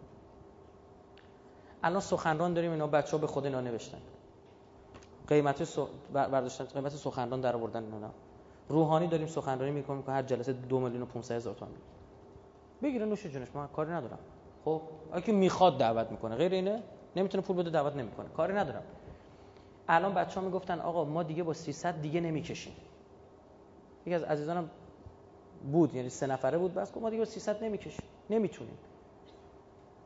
الان 1.85 2.01
سخنران 2.01 2.53
داریم 2.53 2.71
اینا 2.71 2.87
بچه‌ها 2.87 3.17
به 3.17 3.27
خود 3.27 3.45
اینا 3.45 3.61
نوشتن 3.61 3.97
قیمت. 5.27 5.79
برداشتن 6.13 6.65
قیمت 6.65 6.91
سخنران 6.91 7.41
در 7.41 7.55
آوردن 7.55 7.83
اینا. 7.93 8.09
روحانی 8.69 9.07
داریم 9.07 9.27
سخنرانی 9.27 9.71
می‌کنیم 9.71 10.03
که 10.03 10.11
هر 10.11 10.21
جلسه 10.21 10.53
دو 10.53 10.79
میلیون 10.79 11.01
و 11.01 11.05
500 11.05 11.35
هزار 11.35 11.53
تومان. 11.53 11.73
بگیره 12.83 13.05
نوش 13.05 13.25
جونش 13.25 13.47
من 13.53 13.67
کاری 13.67 13.91
ندارم. 13.91 14.19
خب 14.65 14.81
اگه 15.13 15.33
می‌خواد 15.33 15.77
دعوت 15.77 16.11
می‌کنه. 16.11 16.35
غیر 16.35 16.51
اینه 16.51 16.83
نمی‌تونه 17.15 17.43
پول 17.43 17.55
بده 17.55 17.69
دعوت 17.69 17.95
نمی‌کنه. 17.95 18.29
کاری 18.29 18.53
ندارم. 18.53 18.83
الان 19.87 20.13
بچه 20.13 20.39
ها 20.39 20.45
می‌گفتن 20.45 20.79
آقا 20.79 21.05
ما 21.05 21.23
دیگه 21.23 21.43
با 21.43 21.53
300 21.53 22.01
دیگه 22.01 22.21
نمی‌کشیم. 22.21 22.73
یکی 24.05 24.15
از 24.15 24.23
عزیزانم 24.23 24.69
بود 25.71 25.95
یعنی 25.95 26.09
سه 26.09 26.27
نفره 26.27 26.57
بود 26.57 26.73
بس 26.73 26.97
ما 26.97 27.09
دیگه 27.09 27.21
با 27.21 27.25
300 27.25 27.63
نمی‌کشیم. 27.63 28.05
نمی‌تونیم. 28.29 28.77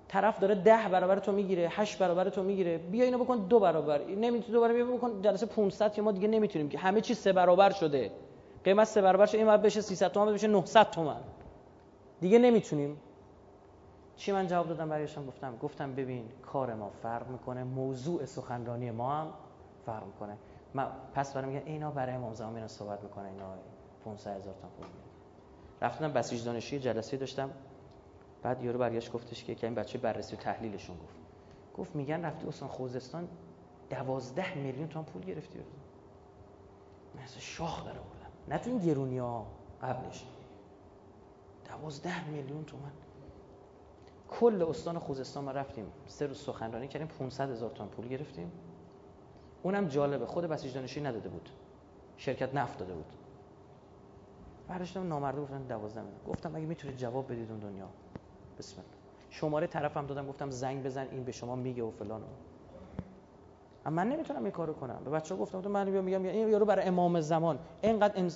طرف 0.10 0.40
داره 0.40 0.56
ده 0.56 0.90
برابر 0.92 1.20
تو 1.20 1.32
می‌گیره 1.32 1.68
هشت 1.72 2.00
برابر 2.00 2.30
تو 2.30 2.44
می‌گیره. 2.44 2.78
بیا 2.78 3.06
اینو 3.06 3.18
بکن 3.18 3.38
دو 3.38 3.60
برابر. 3.60 4.04
نمی‌تونی 4.04 4.54
دو 4.54 4.62
برابر 4.62 4.84
بکن 4.84 5.22
جلسه 5.22 5.46
500 5.46 5.94
که 5.94 6.02
ما 6.02 6.12
دیگه 6.12 6.28
نمی‌تونیم 6.28 6.70
که 6.70 6.78
همه 6.78 7.02
چیز 7.02 7.18
سه 7.18 7.34
برابر 7.34 7.70
شده. 7.70 8.12
قیمت 8.64 8.88
سه 8.88 9.02
برابر 9.02 9.26
شده 9.26 9.38
این 9.38 9.48
بعد 9.48 9.62
بشه 9.62 9.82
300 9.82 10.12
تومن 10.12 10.34
بشه 10.34 10.48
900 10.48 10.90
تومن. 10.90 11.22
دیگه 12.22 12.40
نمی‌تونیم. 12.40 12.98
چی 14.16 14.32
من 14.32 14.48
جواب 14.48 14.68
دادم 14.68 14.90
برایشون 14.90 15.26
گفتم 15.26 15.58
گفتم 15.58 15.96
ببین 15.96 16.24
کار 16.42 16.74
ما 16.74 16.90
فرق 17.04 17.28
می‌کنه 17.28 17.64
موضوع 17.64 18.26
سخنرانی 18.26 18.92
ما 18.92 19.12
هم 19.14 19.28
فرق 19.86 20.06
می‌کنه. 20.06 20.38
من 20.74 20.88
پس 21.14 21.34
برام 21.34 21.48
میگن 21.48 21.66
اینا 21.66 21.92
برای 21.92 22.16
امام 22.16 22.34
زمان 22.34 22.68
صحبت 22.68 23.04
می‌کنه 23.04 23.28
اینا 23.28 23.46
500 24.06 24.38
هزار 24.38 24.54
پول 24.54 24.88
رفتم 25.82 26.14
بسیج 26.14 26.46
دانشجوی 26.46 26.80
جلسه 26.80 27.18
داشتم. 27.18 27.50
بعد 28.42 28.64
یارو 28.64 28.80
برگشت 28.80 29.12
گفتش 29.12 29.44
که 29.44 29.58
این 29.64 29.76
بچه 29.76 29.98
بررسی 29.98 30.36
و 30.36 30.40
تحلیلشون 30.40 30.98
گفت. 30.98 31.16
گفت 31.78 31.96
میگن 31.96 32.26
رفتی 32.26 32.48
استان 32.48 32.70
خوزستان 32.70 33.28
دوازده 33.90 34.58
میلیون 34.58 34.88
تومان 34.88 35.06
پول 35.06 35.22
گرفتی. 35.22 35.60
مثل 37.24 37.40
شاخ 37.40 37.86
داره 37.86 38.00
بودم. 38.00 38.56
نه 38.56 38.58
تو 38.58 38.70
این 38.70 38.80
گرونی 38.80 39.18
ها 39.18 39.48
قبلش. 39.82 40.26
دوازده 41.66 42.30
میلیون 42.30 42.66
تومن 42.66 42.92
کل 44.30 44.66
استان 44.70 45.00
خوزستان 45.00 45.44
ما 45.44 45.52
رفتیم. 45.52 45.86
سه 46.08 46.28
روز 46.28 46.38
سخنرانی 46.38 46.88
کردیم 46.88 47.08
500 47.08 47.50
هزار 47.50 47.70
تومان 47.70 47.90
پول 47.90 48.08
گرفتیم. 48.08 48.52
اونم 49.64 49.88
جالبه 49.88 50.26
خود 50.26 50.46
بسیج 50.46 50.74
دانشجویی 50.74 51.06
نداده 51.06 51.30
بود. 51.30 51.50
شرکت 52.18 52.56
نفت 52.56 52.78
داده 52.78 52.94
بود. 52.94 53.14
برشتم 54.68 55.08
نامرده 55.08 55.42
گفتن 55.42 55.64
12 55.64 56.02
میلیون. 56.02 56.22
گفتم 56.28 56.56
اگه 56.56 56.66
می‌تونید 56.66 56.98
جواب 56.98 57.32
بدید 57.32 57.52
اون 57.52 57.60
دنیا. 57.60 57.90
بسم 58.60 58.76
الله. 58.78 58.92
شماره 59.30 59.68
طرفم 59.68 60.06
دادم 60.06 60.28
گفتم 60.28 60.50
زنگ 60.50 60.84
بزن 60.84 61.08
این 61.12 61.24
به 61.24 61.32
شما 61.32 61.56
میگه 61.56 61.84
و 61.84 61.92
فلان 61.92 62.22
اما 63.86 63.96
من 63.96 64.10
نمی‌تونم 64.10 64.44
این 64.44 64.52
کارو 64.52 64.74
کنم. 64.74 65.02
به 65.06 65.12
بچه‌ها 65.12 65.42
گفتم 65.42 65.62
تو 65.62 65.70
من 65.70 65.90
میگم 65.90 66.24
این 66.24 66.50
یارو 66.50 66.66
برای 66.66 66.86
امام 66.86 67.22
زمان. 67.22 67.60
اینقدر. 67.82 68.30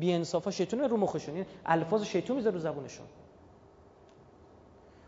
بی 0.00 0.12
انصافا 0.12 0.50
شیطون 0.50 0.80
رو 0.80 0.96
مخشون. 0.96 1.34
این 1.34 1.46
الفاظ 1.66 2.02
شیطون 2.02 2.36
می‌ذاره 2.36 2.54
رو 2.54 2.60
زبونشون. 2.60 3.06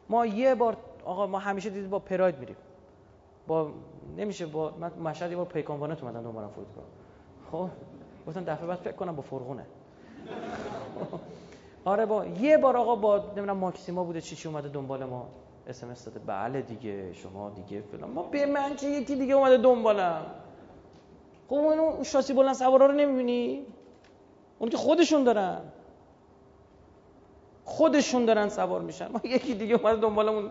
ما 0.09 0.27
یه 0.27 0.55
بار 0.55 0.77
آقا 1.05 1.27
ما 1.27 1.39
همیشه 1.39 1.71
دیدید 1.71 1.91
با 1.91 1.99
پراید 1.99 2.39
میریم. 2.39 2.57
با 3.47 3.71
نمیشه 4.17 4.47
با 4.47 4.75
من 4.81 4.93
مشهد 4.93 5.31
یه 5.31 5.37
بار 5.37 5.47
پیکانوانت 5.47 6.03
اومدن 6.03 6.23
دنبالم 6.23 6.49
فرودگاه. 6.49 6.85
خب 7.53 7.69
گفتم 8.27 8.45
دفعه 8.45 8.67
بعد 8.67 8.79
فکر 8.79 8.93
کنم 8.93 9.17
با 9.17 9.23
فرغونه. 9.23 9.67
آره 11.85 12.07
با 12.07 12.27
یه 12.27 12.59
بار 12.59 12.77
آقا 12.77 12.97
با 12.97 13.19
نمی‌دونم 13.19 13.57
ماکسیما 13.57 14.05
بوده 14.05 14.21
چی 14.21 14.37
چی 14.37 14.49
اومده 14.49 14.69
دنبال 14.69 15.05
ما. 15.05 15.29
اس 15.67 15.85
ام 15.85 15.93
داده. 15.93 16.21
بله 16.27 16.63
دیگه 16.63 17.13
شما 17.13 17.51
دیگه 17.51 17.81
فلان. 17.81 18.11
ما 18.11 18.23
به 18.23 18.47
من 18.47 18.77
چه 18.77 18.91
یکی 18.91 19.17
دیگه 19.17 19.35
اومده 19.35 19.57
دنبالم. 19.57 20.27
خب 21.49 21.55
اون 21.55 22.03
شاسی 22.03 22.33
بلند 22.33 22.55
سوارا 22.55 22.87
رو 22.87 22.93
نمی‌بینی؟ 22.93 23.67
اون 24.59 24.71
که 24.71 24.77
خودشون 24.77 25.25
دارن. 25.25 25.61
خودشون 27.65 28.25
دارن 28.25 28.49
سوار 28.49 28.81
میشن. 28.81 29.13
ما 29.13 29.21
یکی 29.25 29.55
دیگه 29.55 29.75
اومده 29.75 30.01
دنبالمون. 30.01 30.51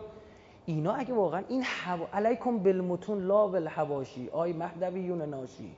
اینا 0.66 0.94
اگه 0.94 1.14
واقعا 1.14 1.44
این 1.48 1.64
حوا 1.64 2.08
علیکم 2.14 2.58
بالمتون 2.58 3.28
لا 3.28 3.48
بالحواشی. 3.48 4.30
آی 4.30 4.54
مهدویون 4.54 5.22
ناشی. 5.22 5.76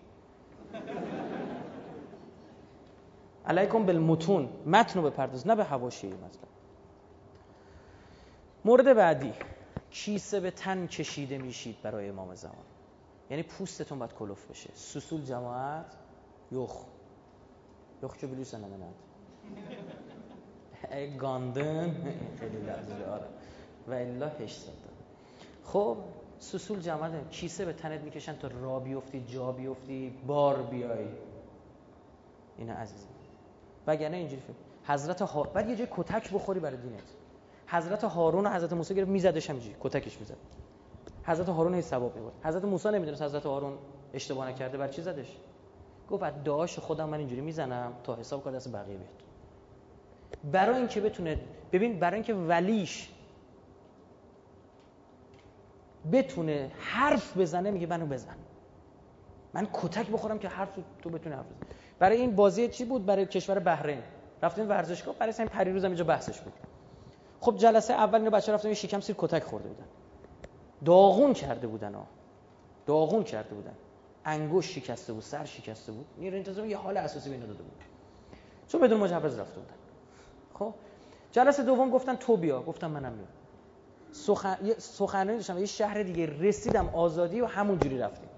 علیکم 3.46 3.86
بالمتون 3.86 4.50
متن 4.66 5.00
رو 5.00 5.10
بپرداز 5.10 5.48
نه 5.48 5.56
به 5.56 5.64
حواشی 5.64 6.08
مثلا 6.08 6.50
مورد 8.66 8.96
بعدی 8.96 9.34
کیسه 9.92 10.40
به 10.40 10.52
تن 10.52 10.88
کشیده 10.88 11.38
میشید 11.38 11.82
برای 11.82 12.10
امام 12.10 12.36
زمان. 12.36 12.66
یعنی 13.30 13.44
پوستتون 13.44 14.00
باید 14.00 14.14
کلوف 14.14 14.48
بشه. 14.52 14.70
سسول 14.74 15.22
جماعت 15.22 15.86
یخ. 16.52 16.76
یخ 18.04 18.18
که 18.18 18.28
بلیوس 18.28 18.56
نمند 18.56 18.94
گاندن. 21.20 22.14
خیلی 22.40 22.58
لحظه 22.58 22.94
آره. 23.12 23.28
و 23.88 23.94
الا 23.94 24.30
هشت 24.30 24.70
خب 25.64 25.98
سسول 26.40 26.80
جمعه 26.80 27.24
کیسه 27.30 27.66
به 27.66 27.74
تنت 27.74 28.02
می‌کشن 28.02 28.36
تا 28.36 28.48
را 28.48 28.80
بیفتی 28.80 29.26
جا 29.28 29.52
بیفتی 29.52 30.14
بار 30.28 30.62
بیای. 30.62 31.08
اینا 32.58 32.74
عزیز 32.74 33.08
وگرنه 33.88 34.18
اینجوری 34.18 34.42
فکر 34.42 34.54
حضرت 34.94 35.22
ها... 35.22 35.44
بعد 35.44 35.70
یه 35.70 35.76
جای 35.76 35.88
کتک 35.92 36.34
بخوری 36.34 36.60
برای 36.60 36.78
دینت. 36.78 37.04
حضرت 37.68 38.04
هارون 38.04 38.48
و 38.48 38.50
حضرت 38.50 38.74
موسی 38.74 38.96
گرفت 38.96 39.10
میزدش 39.10 39.50
همینجوری 39.50 39.76
کتکش 39.80 40.20
می‌زد. 40.20 40.38
حضرت 41.24 41.50
هارون 41.50 41.74
هی 41.74 41.82
ثواب 41.82 42.16
می‌برد 42.16 42.34
حضرت 42.44 42.66
موسی 42.66 42.90
نمی‌دونست 42.90 43.22
حضرت 43.22 43.46
هارون 43.46 43.78
اشتباه 44.14 44.50
نکرده 44.50 44.78
بر 44.78 44.88
چی 44.88 45.02
زدش؟ 45.02 45.38
گفت 46.10 46.44
دعاش 46.44 46.80
خودم 46.80 47.10
من 47.10 47.18
اینجوری 47.18 47.42
می‌زنم 47.42 47.94
تا 48.04 48.16
حساب 48.16 48.44
کنه 48.44 48.56
دست 48.56 48.72
بقیه 48.72 48.98
بیاد. 48.98 49.24
برای 50.52 50.78
اینکه 50.78 51.02
بتونه 51.02 51.40
ببین 51.72 52.00
برای 52.00 52.16
اینکه 52.16 52.34
ولیش 52.34 53.10
بتونه 56.12 56.72
حرف 56.80 57.38
بزنه 57.38 57.72
میگه 57.72 57.88
منو 57.88 58.06
بزن. 58.06 58.36
من 59.54 59.68
کتک 59.74 60.10
بخورم 60.10 60.40
که 60.40 60.48
حرف 60.48 60.70
تو 61.02 61.10
بتونه 61.10 61.36
حرف 61.36 61.46
بزنه 61.46 61.68
برای 62.04 62.18
این 62.18 62.36
بازی 62.36 62.68
چی 62.68 62.86
بود؟ 62.86 63.06
برای 63.06 63.26
کشور 63.26 63.60
بحرین. 63.60 64.02
رفتیم 64.42 64.70
ورزشگاه 64.70 65.16
برای 65.16 65.34
همین 65.34 65.48
پریروز 65.48 65.84
اینجا 65.84 66.04
بحثش 66.04 66.42
بود. 66.42 66.54
خب 67.40 67.56
جلسه 67.58 67.94
اول 67.94 68.20
اینو 68.20 68.32
بچه 68.32 68.54
رفتن 68.54 68.74
شکم 68.74 69.00
سیر 69.00 69.16
کتک 69.20 69.44
خورده 69.44 69.70
بودن. 69.70 69.86
داغون 70.86 71.34
کرده 71.34 71.68
بودن 71.68 71.96
ها. 71.96 72.08
داغون 72.86 73.24
کرده 73.24 73.56
بودن. 73.56 73.74
انگوش 74.26 74.76
شکسته 74.76 75.14
بود 75.14 75.24
سر 75.24 75.46
شکسته 75.46 75.92
بود. 75.92 76.06
نیرو 76.18 76.38
انتظامی 76.38 76.70
یه 76.70 76.78
حال 76.78 76.98
اساسی 76.98 77.30
به 77.30 77.38
داده 77.38 77.54
بود. 77.54 77.84
چون 78.68 78.82
بدون 78.82 79.00
مجوز 79.00 79.40
رفته 79.40 79.60
بودن. 79.60 79.76
خب؟ 80.54 80.74
جلسه 81.32 81.64
دوم 81.64 81.90
گفتن 81.90 82.16
تو 82.16 82.38
بیا. 82.38 82.62
گفتم 82.62 82.92
منم 82.92 83.14
میام. 83.14 83.28
سخن... 84.12 84.58
سخنرانی 84.78 85.38
داشتم. 85.38 85.58
یه 85.58 85.66
شهر 85.66 86.04
دیگه 86.04 86.26
رسیدم 86.26 86.90
آزادی 86.94 87.42
و 87.42 87.46
همون 87.46 87.80
جوری 87.80 87.98
رفتیم. 88.00 88.30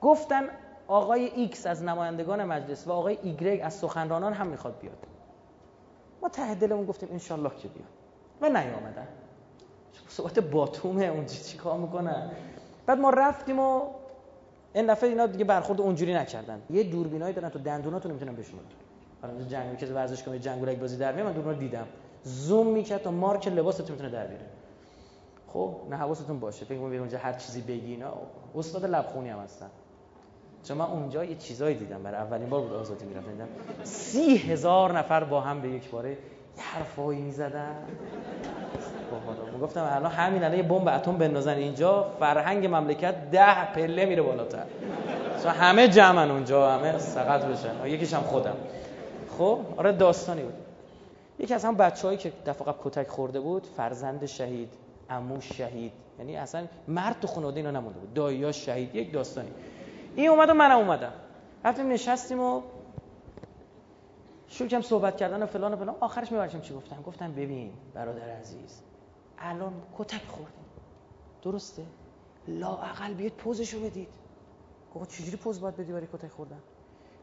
گفتن 0.00 0.48
آقای 0.88 1.24
ایکس 1.24 1.66
از 1.66 1.82
نمایندگان 1.82 2.44
مجلس 2.44 2.86
و 2.86 2.92
آقای 2.92 3.18
ایگرگ 3.22 3.60
از 3.62 3.74
سخنرانان 3.74 4.32
هم 4.32 4.46
می‌خواد 4.46 4.78
بیاد. 4.80 4.98
ما 6.22 6.28
ته 6.28 6.54
دلمون 6.54 6.86
گفتیم 6.86 7.08
انشالله 7.12 7.50
که 7.50 7.68
بیاد. 7.68 7.88
و 8.40 8.48
نیامدن 8.48 9.08
صحبت 10.08 10.38
باتومه 10.38 11.04
اونجا 11.04 11.34
چی 11.34 11.58
کار 11.58 11.78
می‌کنن 11.78 12.30
بعد 12.86 12.98
ما 12.98 13.10
رفتیم 13.10 13.60
و 13.60 13.82
این 14.74 14.86
دفعه 14.86 15.10
اینا 15.10 15.26
دیگه 15.26 15.44
برخورد 15.44 15.80
اونجوری 15.80 16.14
نکردن. 16.14 16.62
یه 16.70 16.82
دوربینایی 16.82 17.34
دارن 17.34 17.48
تو 17.48 17.58
دندوناتون 17.58 18.10
نمی‌تونن 18.10 18.36
بشونن 18.36 18.62
حالا 19.22 19.44
جنگ 19.44 19.78
که 19.78 19.86
ورزش 19.86 20.22
کنه 20.22 20.38
جنگولک 20.38 20.78
بازی 20.78 20.96
در 20.96 21.12
میاد 21.12 21.36
من 21.36 21.44
رو 21.44 21.54
دیدم. 21.54 21.86
زوم 22.24 22.66
می‌کرد 22.66 23.02
تا 23.02 23.10
مارک 23.10 23.48
لباستون 23.48 23.90
می‌تونه 23.90 24.10
در 24.10 24.26
بیاره. 24.26 24.46
خب 25.52 25.76
نه 25.90 25.96
حواستون 25.96 26.40
باشه. 26.40 26.64
فکر 26.64 26.78
کنم 26.78 26.92
اونجا 26.92 27.18
هر 27.18 27.32
چیزی 27.32 27.60
بگی 27.60 27.90
اینا. 27.90 28.12
استاد 28.54 28.84
لبخونی 28.84 29.28
هم 29.28 29.38
هستن. 29.38 29.70
چون 30.68 30.76
من 30.76 30.84
اونجا 30.84 31.24
یه 31.24 31.34
چیزایی 31.34 31.76
دیدم. 31.76 32.02
برای 32.02 32.16
اولین 32.16 32.48
بار 32.48 32.60
بود 32.60 32.72
آزادی 32.72 33.04
می‌رفتم. 33.04 33.30
دیدم 33.32 33.48
سی 33.84 34.36
هزار 34.36 34.98
نفر 34.98 35.24
با 35.24 35.40
هم 35.40 35.60
به 35.60 35.68
یک 35.68 35.90
باره 35.90 36.18
حرفایی 36.56 37.20
می‌زدن. 37.20 37.74
با 39.60 39.66
گفتم 39.66 39.90
الان 39.92 40.10
همین 40.10 40.44
الان 40.44 40.56
یه 40.56 40.62
بمب 40.62 40.88
اتم 40.88 41.18
بندازن 41.18 41.56
اینجا. 41.56 42.12
فرهنگ 42.20 42.66
مملکت 42.66 43.30
ده 43.30 43.72
پله 43.72 44.06
میره 44.06 44.22
بالاتر. 44.22 44.64
چون 45.42 45.52
همه 45.52 45.88
جمعن 45.88 46.30
اونجا 46.30 46.70
همه 46.72 46.98
سقط 46.98 47.44
بشن. 47.44 47.86
یکیش 47.86 48.14
هم 48.14 48.22
خودم. 48.22 48.56
خب 49.38 49.58
آره 49.76 49.92
داستانی 49.92 50.42
بود. 50.42 50.54
یکی 51.38 51.54
از 51.54 51.64
هم 51.64 51.76
بچه‌هایی 51.76 52.18
که 52.18 52.32
دفعه 52.46 52.66
قبل 52.66 52.78
کتک 52.84 53.08
خورده 53.08 53.40
بود 53.40 53.66
فرزند 53.76 54.26
شهید 54.26 54.68
عموش 55.10 55.52
شهید. 55.52 55.92
یعنی 56.18 56.36
اصلا 56.36 56.64
مرد 56.88 57.20
تو 57.20 57.26
خانواده 57.26 57.56
اینا 57.56 57.70
نمونده 57.70 57.98
بود. 57.98 58.14
داییا 58.14 58.52
شهید. 58.52 58.94
یک 58.94 59.12
داستانی. 59.12 59.50
این 60.16 60.28
اومد 60.28 60.48
و 60.50 60.54
منم 60.54 60.78
اومدم. 60.78 61.12
رفتیم 61.64 61.88
نشستیم 61.88 62.40
و 62.40 62.62
شروع 64.48 64.68
کردم 64.68 64.82
صحبت 64.82 65.16
کردن 65.16 65.42
و 65.42 65.46
فلان 65.46 65.74
و 65.74 65.76
فلان. 65.76 65.96
آخرش 66.00 66.32
میبرشم 66.32 66.60
چی 66.60 66.74
گفتم 66.74 67.02
گفتم 67.06 67.32
ببین 67.32 67.72
برادر 67.94 68.28
عزیز 68.30 68.82
الان 69.38 69.72
کتک 69.98 70.22
خوردیم. 70.28 70.64
درسته؟ 71.42 71.82
لااقل 72.48 73.14
بیاید 73.14 73.32
پوزشو 73.32 73.80
بدید. 73.80 74.08
گفت 74.94 75.10
چجوری 75.10 75.36
پوز 75.36 75.60
باید 75.60 75.76
بدی 75.76 75.92
برای 75.92 76.06
کتک 76.06 76.30
خوردن؟ 76.30 76.58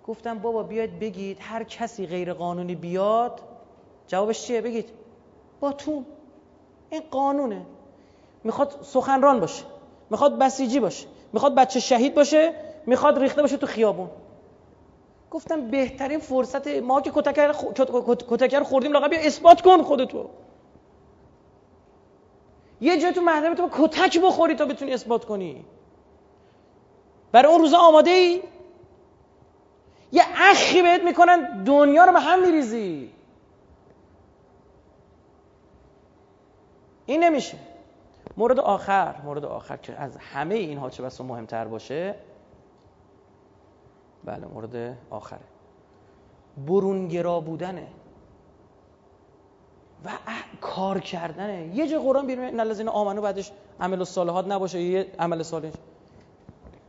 گفتم 0.08 0.40
بابا 0.40 0.64
بیاید 0.64 1.00
بگید 1.00 1.38
هر 1.42 1.64
کسی 1.64 2.08
غیر 2.08 2.34
قانونی 2.34 2.76
بیاد 2.76 3.42
جوابش 4.08 4.42
چیه؟ 4.42 4.62
بگید 4.62 4.90
با 5.60 5.72
تو 5.72 6.04
این 6.90 7.02
قانونه. 7.12 7.66
می‌خواد 8.44 8.80
سخنران 8.82 9.40
باشه. 9.40 9.64
می‌خواد 10.10 10.40
بسیجی 10.40 10.80
باشه. 10.80 11.08
می‌خواد 11.34 11.56
بچه 11.56 11.80
شهید 11.80 12.16
باشه. 12.16 12.73
می‌خواد 12.86 13.20
ریخته 13.20 13.42
باشه 13.42 13.58
تو 13.58 13.66
خیابون. 13.66 14.10
گفتم 15.32 15.72
بهترین 15.72 16.20
فرصت 16.20 16.68
ما 16.68 17.02
که 17.02 17.12
کتکر 17.12 18.64
خوردیم 18.64 18.92
لاغا 18.92 19.08
بیا 19.08 19.20
اثبات 19.20 19.62
کن 19.62 19.82
خودتو. 19.82 20.30
یه 22.82 23.02
جای 23.02 23.14
تو 23.14 23.22
محکمه 23.22 23.56
تو 23.56 23.70
کتک 23.72 24.22
بخوری 24.22 24.56
تا 24.56 24.66
بتونی 24.66 24.94
اثبات 24.94 25.26
کنی. 25.26 25.66
برای 27.32 27.52
اون 27.52 27.62
روزا 27.62 27.78
آماده 27.78 28.12
ای 28.12 28.42
یه 30.12 30.24
اخی 30.36 30.82
بهت 30.82 31.04
می‌کنن 31.04 31.64
دنیا 31.64 32.06
رو 32.06 32.14
به 32.14 32.20
هم 32.20 32.46
میریزی. 32.46 33.10
این 37.06 37.24
نمیشه. 37.24 37.58
مورد 38.38 38.60
آخر 38.60 39.16
مورد 39.24 39.46
آخر 39.46 39.78
که 39.78 40.02
از 40.02 40.18
همه 40.18 40.56
اینها 40.56 40.90
چه 40.90 41.04
بسا 41.04 41.24
مهمتر 41.24 41.66
باشه 41.66 42.16
بله 44.26 44.46
مورد 44.54 44.98
آخره. 45.10 45.40
برونگرا 46.68 47.40
بودنه. 47.40 47.88
و 50.06 50.10
کار 50.62 51.00
کردنه. 51.00 51.76
یه 51.76 51.88
جای 51.88 52.00
قرآن 52.00 52.28
بیرون 52.28 52.46
نلزین 52.46 52.88
آمنو 52.88 53.22
بعدش 53.22 53.52
عمل 53.80 54.00
الصالحات 54.00 54.48
نباشه 54.48 54.82
یه 54.82 55.08
عمل 55.20 55.44
صالح. 55.44 55.72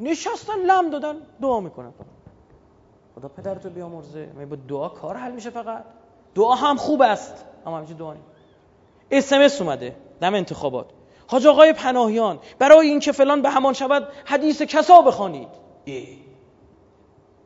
نشستن 0.00 0.58
لم 0.66 0.90
دادن 0.90 1.16
دعا 1.42 1.60
می‌کنن. 1.60 1.92
خدا 3.14 3.28
پدرتو 3.28 3.70
بیامرزه. 3.70 4.26
با 4.26 4.56
دعا 4.56 4.88
کار 4.88 5.16
حل 5.16 5.32
میشه 5.32 5.50
فقط. 5.50 5.84
دعا 6.34 6.54
هم 6.54 6.76
خوب 6.76 7.02
است 7.02 7.44
اما 7.66 7.78
همیشه 7.78 7.94
دعا 7.94 8.14
اس 9.10 9.60
اومده 9.60 9.96
دم 10.20 10.34
انتخابات. 10.34 10.86
حاج 11.26 11.46
آقای 11.46 11.72
پناهیان 11.72 12.38
برای 12.58 12.88
اینکه 12.88 13.12
فلان 13.12 13.42
به 13.42 13.50
همان 13.50 13.72
شود 13.72 14.08
حدیث 14.24 14.62
کسا 14.62 15.02
بخوانید؟ 15.02 15.48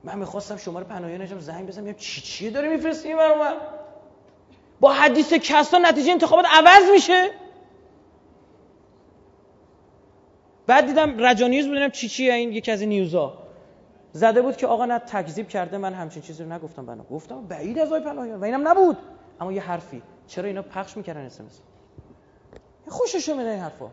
من 0.05 0.19
می‌خواستم 0.19 0.57
شماره 0.57 0.85
پناهیانشم 0.85 1.39
زنگ 1.39 1.67
بزنم 1.67 1.95
چی 1.95 2.21
چیه 2.21 2.51
داره 2.51 2.69
میفرستی 2.69 3.15
برای 3.15 3.39
من 3.39 3.55
با 4.81 4.93
حدیث 4.93 5.33
کسا 5.33 5.79
نتیجه 5.79 6.13
انتخابات 6.13 6.45
عوض 6.53 6.91
میشه؟ 6.93 7.31
بعد 10.67 10.87
دیدم 10.87 11.25
رجانیوز 11.25 11.67
بودم 11.67 11.89
چی 11.89 12.09
چیه 12.09 12.35
این 12.35 12.53
یکی 12.53 12.71
از 12.71 12.81
این 12.81 12.89
نیوزا. 12.89 13.39
زده 14.13 14.43
بود 14.43 14.57
که 14.57 14.67
آقا 14.67 14.87
نه 14.87 14.99
تکذیب 14.99 15.49
کرده 15.49 15.79
من 15.79 15.95
همچین 15.95 16.23
چیزی 16.23 16.43
رو 16.45 16.53
نگفتم. 16.53 16.87
بنا 16.87 17.03
گفتم 17.03 17.47
بعید 17.47 17.79
از 17.79 17.89
آقای 17.89 18.01
پناهیان 18.01 18.41
و 18.41 18.45
اینم 18.45 18.69
نبود. 18.69 18.97
اما 19.41 19.53
یه 19.53 19.63
حرفی. 19.63 20.03
چرا 20.29 20.45
اینا 20.45 20.63
پخش 20.63 20.97
می‌کردن 20.97 21.21
اسمس 21.21 21.61
خوششون 22.89 23.37
میاد 23.37 23.49
این 23.49 23.61
حرفا. 23.61 23.91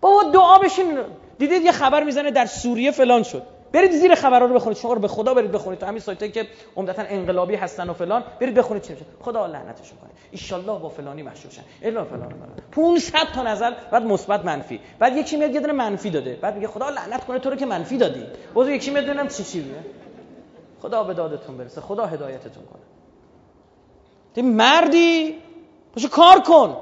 بابا 0.00 0.30
دعا 0.30 0.58
بشین. 0.58 0.98
دیدید 1.38 1.62
یه 1.62 1.72
خبر 1.72 2.04
می‌زنه 2.04 2.30
در 2.30 2.46
سوریه 2.46 2.90
فلان 2.90 3.22
شد. 3.22 3.42
برید 3.72 3.92
زیر 3.92 4.14
خبرها 4.14 4.46
رو 4.46 4.54
بخونید 4.54 4.78
شما 4.78 4.92
رو 4.92 5.00
به 5.00 5.08
خدا 5.08 5.34
برید 5.34 5.52
بخونید. 5.52 5.78
تو 5.78 5.86
همین 5.86 6.00
سایتایی 6.00 6.32
که 6.32 6.46
عمدتا 6.76 7.02
انقلابی 7.02 7.54
هستن 7.54 7.90
و 7.90 7.92
فلان 7.92 8.24
برید 8.40 8.54
بخونید 8.54 8.82
چی 8.82 8.92
میشه. 8.92 9.04
خدا 9.20 9.46
لعنتشون 9.46 9.98
کنه. 9.98 10.10
ان 10.52 10.78
با 10.78 10.88
فلانی 10.88 11.22
مشهور 11.22 11.52
شن. 11.52 11.62
الا 11.82 12.04
فلان 12.04 12.28
فلان. 12.28 12.48
500 12.72 13.18
تا 13.34 13.42
نظر 13.42 13.72
بعد 13.90 14.02
مثبت 14.02 14.44
منفی. 14.44 14.80
بعد 14.98 15.16
یکی 15.16 15.36
میاد 15.36 15.54
یه 15.54 15.60
دونه 15.60 15.72
منفی 15.72 16.10
داده. 16.10 16.38
بعد 16.42 16.54
میگه 16.54 16.68
خدا 16.68 16.88
لعنت 16.88 17.24
کنه 17.24 17.38
تو 17.38 17.50
رو 17.50 17.56
که 17.56 17.66
منفی 17.66 17.98
دادی. 17.98 18.26
باز 18.54 18.68
یکی 18.68 18.90
میاد 18.90 19.04
ببینم 19.04 19.28
چی 19.28 19.44
چی 19.44 19.60
میگه. 19.60 19.78
خدا 20.82 21.04
به 21.04 21.14
دادتون 21.14 21.56
برسه. 21.56 21.80
خدا 21.80 22.06
هدایتتون 22.06 22.64
کنه. 22.64 22.82
تو 24.34 24.42
مردی 24.42 25.34
باشه 25.94 26.08
کار 26.08 26.40
کن. 26.40 26.76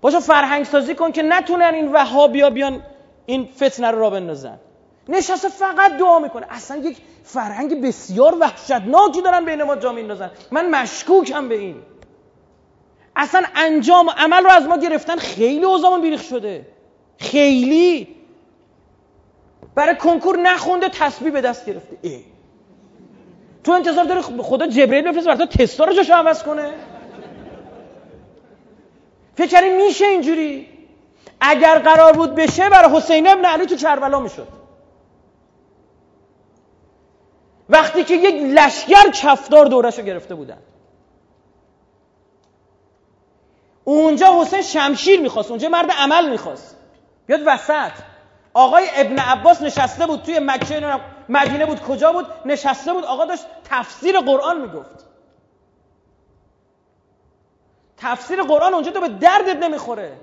باشه 0.00 0.20
فرهنگ 0.20 0.64
سازی 0.64 0.94
کن 0.94 1.12
که 1.12 1.22
نتونن 1.22 1.74
این 1.74 1.92
وهابیا 1.92 2.50
بیان 2.50 2.82
این 3.26 3.48
فتنه 3.56 3.90
رو 3.90 3.98
را 3.98 4.10
بندازن. 4.10 4.58
نشسته 5.08 5.48
فقط 5.48 5.96
دعا 5.96 6.18
می‌کنه. 6.18 6.46
اصلا 6.50 6.76
یک 6.76 6.96
فرهنگ 7.24 7.82
بسیار 7.82 8.36
وحشتناکی 8.40 9.22
دارن 9.22 9.44
بین 9.44 9.62
ما 9.62 9.76
جا 9.76 9.92
میندازن. 9.92 10.30
من 10.50 10.70
مشکوکم 10.70 11.48
به 11.48 11.54
این. 11.54 11.76
اصلا 13.16 13.42
انجام 13.54 14.10
عمل 14.10 14.44
رو 14.44 14.50
از 14.50 14.66
ما 14.66 14.76
گرفتن 14.76 15.16
خیلی 15.16 15.64
اوزامون 15.64 16.00
بیریخ 16.00 16.22
شده. 16.22 16.66
خیلی. 17.18 18.08
برای 19.74 19.96
کنکور 19.96 20.38
نخونده 20.38 20.88
تسبیح 20.88 21.32
به 21.32 21.40
دست 21.40 21.66
گرفته. 21.66 21.96
ای. 22.02 22.20
تو 23.64 23.72
انتظار 23.72 24.04
داری 24.04 24.20
خدا 24.20 24.66
جبرئیل 24.66 25.10
بفرست 25.10 25.26
برای 25.26 25.38
تو 25.38 25.46
تستا 25.46 25.84
رو 25.84 25.92
جاشو 25.92 26.14
عوض 26.14 26.42
کنه؟ 26.42 26.70
فکر 29.36 29.76
میشه 29.76 30.06
اینجوری؟ 30.06 30.68
اگر 31.40 31.78
قرار 31.78 32.12
بود 32.12 32.34
بشه 32.34 32.68
برای 32.68 32.96
حسین 32.96 33.28
ابن 33.28 33.44
علی 33.44 33.66
تو 33.66 33.76
کربلا 33.76 34.20
می‌شد. 34.20 34.63
وقتی 37.68 38.04
که 38.04 38.14
یک 38.14 38.34
لشگر 38.34 39.10
کفدار 39.10 39.66
دورش 39.66 39.98
رو 39.98 40.04
گرفته 40.04 40.34
بودن. 40.34 40.58
اونجا 43.84 44.40
حسین 44.40 44.62
شمشیر 44.62 45.20
می‌خواست 45.20 45.50
اونجا 45.50 45.68
مرد 45.68 45.90
عمل 45.90 46.30
می‌خواست. 46.30 46.76
بیاد 47.26 47.40
وسط. 47.46 47.92
آقای 48.54 48.88
ابن 48.94 49.18
عباس 49.18 49.62
نشسته 49.62 50.06
بود 50.06 50.22
توی 50.22 50.38
مکه 50.38 51.00
مدینه 51.28 51.66
بود 51.66 51.80
کجا 51.80 52.12
بود؟ 52.12 52.26
نشسته 52.44 52.92
بود 52.92 53.04
آقا 53.04 53.24
داشت 53.24 53.46
تفسیر 53.64 54.20
قرآن 54.20 54.60
می‌گفت. 54.60 55.06
تفسیر 57.96 58.42
قرآن 58.42 58.74
اونجا 58.74 58.90
تو 58.90 59.00
به 59.00 59.08
دردت 59.08 59.56
نمی‌خوره. 59.56 60.16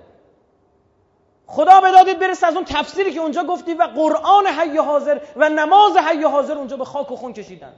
خدا 1.52 1.82
بدادید 1.82 2.20
برس 2.20 2.44
از 2.44 2.56
اون 2.56 2.66
تفسیری 2.66 3.14
که 3.14 3.20
اونجا 3.20 3.44
گفتی 3.44 3.74
و 3.74 3.84
قرآن 3.84 4.48
حی 4.48 4.78
حاضر 4.78 5.20
و 5.36 5.50
نماز 5.50 5.98
حی 5.98 6.24
حاضر 6.24 6.58
اونجا 6.58 6.78
به 6.78 6.86
خاک 6.86 7.12
و 7.12 7.16
خون 7.16 7.34
کشیدن. 7.34 7.74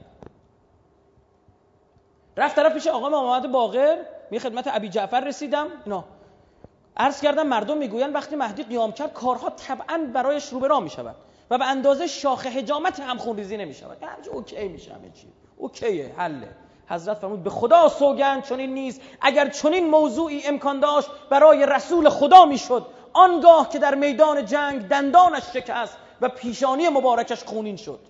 رفت 2.36 2.56
طرف 2.56 2.72
پیش 2.72 2.86
آقا 2.86 3.08
محمد 3.08 3.52
باقر 3.52 3.96
می 4.30 4.38
خدمت 4.38 4.68
ابی 4.72 4.88
جعفر 4.88 5.20
رسیدم. 5.20 5.66
نه 5.86 6.04
عرض 6.96 7.20
کردم 7.20 7.46
مردم 7.46 7.76
می‌گوین 7.76 8.12
وقتی 8.12 8.36
مهدی 8.36 8.62
قیام 8.62 8.92
کرد 8.92 9.12
کارها 9.12 9.50
طبعا 9.50 10.10
برایش 10.12 10.48
رو 10.48 10.60
به 10.60 10.68
راه 10.68 10.82
می‌شود 10.82 11.16
و 11.50 11.58
به 11.58 11.66
اندازه 11.66 12.06
شاخ 12.06 12.46
حجامت 12.46 13.00
هم 13.00 13.18
خونریزی 13.18 13.56
نمی‌شود. 13.56 14.02
همچه 14.02 14.30
اوکی 14.30 14.68
میشه 14.68 14.94
همه 14.94 15.10
چی. 15.10 15.32
اوکیه 15.56 16.14
حله. 16.18 16.48
حضرت 16.88 17.18
فرمود 17.18 17.42
به 17.42 17.50
خدا 17.50 17.88
سوگند 17.88 18.44
چنین 18.44 18.74
نیست. 18.74 19.00
اگر 19.20 19.48
چنین 19.48 19.90
موضوعی 19.90 20.46
امکان 20.46 20.80
داشت 20.80 21.08
برای 21.30 21.66
رسول 21.66 22.08
خدا 22.08 22.44
می‌شد 22.44 22.86
آنگاه 23.14 23.68
که 23.68 23.78
در 23.78 23.94
میدان 23.94 24.44
جنگ 24.44 24.88
دندانش 24.88 25.42
شکست 25.52 25.96
و 26.20 26.28
پیشانی 26.28 26.88
مبارکش 26.88 27.44
خونین 27.44 27.76
شد. 27.76 28.00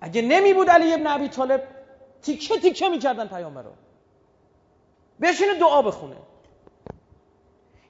اگه 0.00 0.22
نمی 0.22 0.54
بود 0.54 0.70
علی 0.70 0.94
ابن 0.94 1.06
ابی 1.06 1.28
طالب 1.28 1.62
تیکه 2.22 2.58
تیکه 2.58 2.88
می‌کردن 2.88 3.26
پیامبر 3.28 3.62
رو 3.62 3.70
بشینه 5.20 5.54
دعا 5.54 5.82
بخونه. 5.82 6.16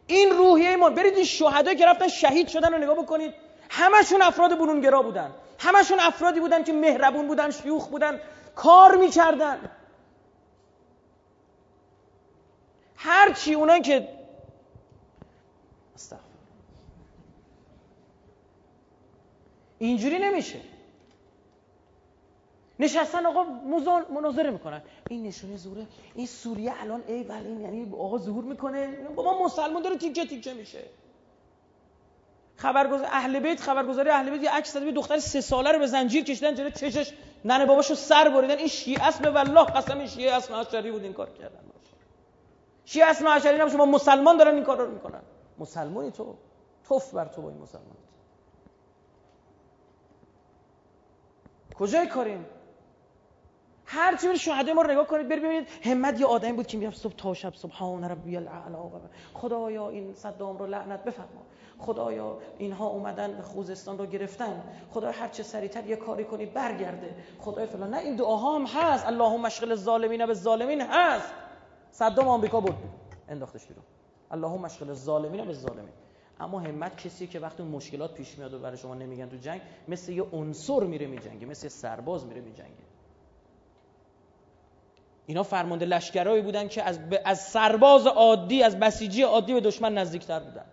این 0.07 0.31
روحیه 0.31 0.69
ایمان 0.69 0.95
برید 0.95 1.15
این 1.15 1.25
شهدایی 1.25 1.77
که 1.77 1.87
رفتن 1.87 2.09
شهید 2.09 2.49
شدن 2.49 2.73
رو 2.73 2.79
نگاه 2.79 2.97
بکنید. 2.97 3.35
همشون 3.71 4.23
افراد 4.23 4.59
برونگرا 4.59 5.03
بودن. 5.03 5.31
همشون 5.59 6.01
افرادی 6.01 6.41
بودن 6.41 6.65
که 6.65 6.73
مهربون 6.73 7.27
بودن 7.27 7.51
شیوخ 7.51 7.87
بودن. 7.89 8.21
کار 8.57 8.97
می‌کردن. 8.97 9.71
هرچی 12.97 13.55
اونایی 13.55 13.83
که 13.83 14.09
اینجوری 19.81 20.19
نمیشه. 20.19 20.61
نشستن 22.79 23.27
آقا 23.27 23.45
مناظره 24.11 24.51
می‌کنن. 24.51 24.83
این 25.11 25.23
نشونه 25.23 25.57
زوره. 25.57 25.87
این 26.15 26.27
سوریه 26.27 26.73
الان 26.83 27.03
ای 27.07 27.23
ولی 27.23 27.63
یعنی 27.63 27.93
آقا 27.93 28.19
ظهور 28.19 28.45
می‌کنه. 28.45 28.87
بابا 29.17 29.45
مسلمان 29.45 29.83
داره 29.83 29.97
تیکه 29.97 30.27
تیکه 30.27 30.55
میشه. 30.55 30.85
خبرگزار 32.57 33.07
اهل 33.07 33.41
بیت 33.41 33.61
خبرگزاری 33.61 34.11
اهل 34.11 34.31
بیت 34.31 34.43
یه 34.43 34.51
عکس 34.51 34.77
دختر 34.77 35.19
سه 35.19 35.41
ساله 35.41 35.73
رو 35.73 35.79
به 35.79 35.87
زنجیر 35.87 36.25
کشیدن 36.25 36.55
جلوی 36.55 36.71
چشش. 36.71 37.13
ننه 37.45 37.67
باباشو 37.67 37.95
سر 37.95 38.29
بریدن. 38.29 38.59
این 38.59 38.69
شیعه 38.69 39.03
اسم 39.03 39.35
والله 39.35 39.65
قسم 39.65 39.99
این 39.99 40.07
شیعه 40.07 40.35
اسم 40.35 40.55
عشری 40.55 40.91
بود 40.91 41.03
این 41.03 41.13
کار 41.13 41.31
کردن. 41.31 41.61
شیعه 42.85 43.07
اسم 43.07 43.29
عشری 43.29 43.59
نباشه. 43.59 43.77
شما 43.77 43.87
مسلمان 43.87 44.37
دارن 44.37 44.55
این 44.55 44.65
کار 44.65 44.79
رو 44.79 44.91
می‌کنن. 44.91 45.23
مسلمانی 45.59 46.11
تو. 46.11 46.35
توف 46.85 47.15
بر 47.15 47.25
تو 47.25 47.43
با 47.43 47.49
این 47.49 47.59
مسلمان 47.59 47.97
کجای 51.81 52.07
کاریم؟ 52.07 52.47
هر 53.85 54.17
چی 54.17 54.39
شهدای 54.39 54.75
ما 54.75 54.83
رو 54.83 54.91
نگاه 54.91 55.07
کنید 55.07 55.29
برید 55.29 55.43
ببینید 55.43 55.69
همت 55.85 56.21
یه 56.21 56.27
آدمی 56.27 56.53
بود 56.53 56.67
که 56.67 56.79
می‌رفت 56.79 56.99
صبح 56.99 57.13
تا 57.13 57.35
شب 57.35 57.55
سبحان 57.55 58.05
ربی 58.05 58.37
الاعلا 58.37 58.91
خدایا 59.35 59.89
این 59.89 60.15
صدام 60.15 60.59
رو 60.59 60.67
لعنت 60.67 61.05
بفرما. 61.05 61.43
خدایا 61.79 62.39
اینها 62.59 62.87
اومدن 62.87 63.41
خوزستان 63.41 63.99
رو 63.99 64.07
گرفتن. 64.07 64.63
خدا 64.91 65.11
هر 65.11 65.29
چه 65.29 65.43
سریعتر 65.43 65.87
یه 65.87 65.97
کاری 65.97 66.25
کنی 66.25 66.47
برگرده. 66.47 67.15
خدای 67.39 67.67
فلان. 67.67 67.91
نه 67.91 67.99
این 67.99 68.17
دعاها 68.17 68.59
هم 68.59 68.65
هست. 68.67 69.07
اللهم 69.07 69.41
مشغل 69.41 69.71
الظالمین 69.71 70.27
به 70.27 70.35
ظالمین 70.35 70.81
هست. 70.81 71.33
صدام 71.91 72.29
آمریکا 72.29 72.61
بود 72.61 72.77
انداختش 73.29 73.67
بیرون. 73.67 73.85
اللهم 74.31 74.61
مشغل 74.61 74.89
الظالمین 74.89 75.45
به 75.45 75.53
ظالمین 75.53 75.93
اما 76.41 76.61
همت 76.61 76.97
کسی 76.97 77.27
که 77.27 77.41
وقتی 77.41 77.63
مشکلات 77.63 78.15
پیش 78.15 78.39
میاد 78.39 78.55
و 78.55 78.59
برای 78.59 78.77
شما 78.77 78.95
نمیگن 78.95 79.29
تو 79.29 79.37
جنگ 79.37 79.61
مثل 79.89 80.13
یه 80.13 80.23
عنصر 80.23 80.81
میره 80.81 81.07
میجنگه 81.07 81.47
مثل 81.47 81.69
سرباز 81.69 82.27
میره 82.27 82.41
میجنگه. 82.41 82.91
اینا 85.27 85.43
فرمانده 85.43 85.87
لشکرایی 85.87 86.43
بودن 86.43 86.69
که 86.69 86.83
از, 86.83 87.01
از 87.25 87.41
سرباز 87.41 88.07
عادی 88.07 88.63
از 88.63 88.79
بسیجی 88.79 89.23
عادی 89.23 89.53
به 89.53 89.61
دشمن 89.61 89.95
نزدیکتر 89.95 90.41
بودن. 90.41 90.67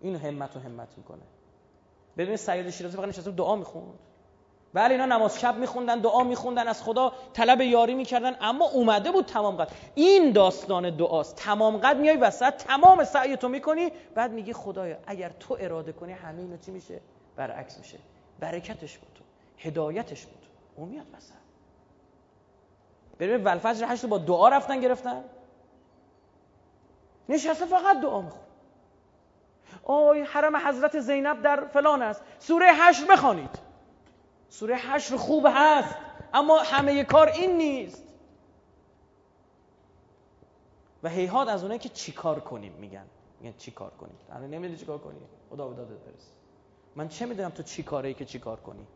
این 0.00 0.16
همت 0.16 0.56
و 0.56 0.60
همت 0.60 0.88
می‌کنه. 0.96 1.22
ببینید 2.16 2.36
سید 2.36 2.70
شیرازی 2.70 2.96
فقط 2.96 3.08
نشسته 3.08 3.30
دعا 3.30 3.56
می‌خوند. 3.56 3.98
بله 4.74 4.90
اینا 4.90 5.06
نماز 5.06 5.40
شب 5.40 5.56
میخوندن 5.56 5.98
دعا 5.98 6.24
میخوندن 6.24 6.68
از 6.68 6.82
خدا 6.82 7.12
طلب 7.32 7.60
یاری 7.60 7.94
می‌کردن 7.94 8.36
اما 8.40 8.64
اومده 8.64 9.10
بود 9.10 9.26
تمام 9.26 9.56
قد. 9.56 9.68
این 9.94 10.32
داستان 10.32 10.96
دعاست. 10.96 11.36
تمام 11.36 11.76
قد 11.76 11.96
میای 11.96 12.16
وسط 12.16 12.54
تمام 12.54 13.04
سعی 13.04 13.36
تو 13.36 13.48
می‌کنی 13.48 13.92
بعد 14.14 14.32
میگی 14.32 14.52
خدایا 14.52 14.96
اگر 15.06 15.28
تو 15.40 15.56
اراده 15.60 15.92
کنی 15.92 16.12
همه 16.12 16.38
اینا 16.38 16.56
چی 16.56 16.70
میشه؟ 16.70 17.00
برعکس 17.36 17.78
میشه. 17.78 17.98
برکتش 18.40 18.98
بود 18.98 19.18
هدایتش 19.58 20.26
بود 20.26 20.42
اون 20.76 20.88
میاد 20.88 21.06
وسط. 21.16 21.32
بریم 23.18 23.44
ولفجر 23.44 23.86
هشت 23.88 24.06
با 24.06 24.18
دعا 24.18 24.48
رفتن 24.48 24.80
گرفتن. 24.80 25.24
نشسته 27.28 27.66
فقط 27.66 28.00
دعا 28.00 28.20
میخون 28.20 28.40
آی 29.84 30.20
حرم 30.20 30.56
حضرت 30.56 31.00
زینب 31.00 31.42
در 31.42 31.66
فلان 31.66 32.02
است. 32.02 32.22
سوره 32.38 32.66
هشت 32.72 33.06
بخوانید. 33.06 33.67
سوره 34.48 34.76
حشر 34.76 35.16
خوب 35.16 35.46
هست 35.48 35.94
اما 36.34 36.58
همه 36.58 37.04
کار 37.04 37.28
این 37.28 37.56
نیست. 37.56 38.04
و 41.02 41.08
هیهات 41.08 41.48
از 41.48 41.62
اونایی 41.62 41.80
که 41.80 41.88
چیکار 41.88 42.40
کنیم 42.40 42.72
میگن. 42.72 43.04
میگن 43.40 43.54
چیکار 43.58 43.90
کنیم؟ 43.90 44.16
الان 44.30 44.50
نمی‌دونی 44.50 44.80
چیکار 44.80 44.98
کنی؟ 44.98 45.18
خدا 45.50 45.68
به 45.68 45.84
برس 45.84 46.32
من 46.96 47.08
چه 47.08 47.26
می‌دونم 47.26 47.50
تو 47.50 47.62
چی 47.62 47.82
کاره 47.82 48.08
ای 48.08 48.14
که 48.14 48.24
چیکار 48.24 48.60
کنی؟ 48.60 48.86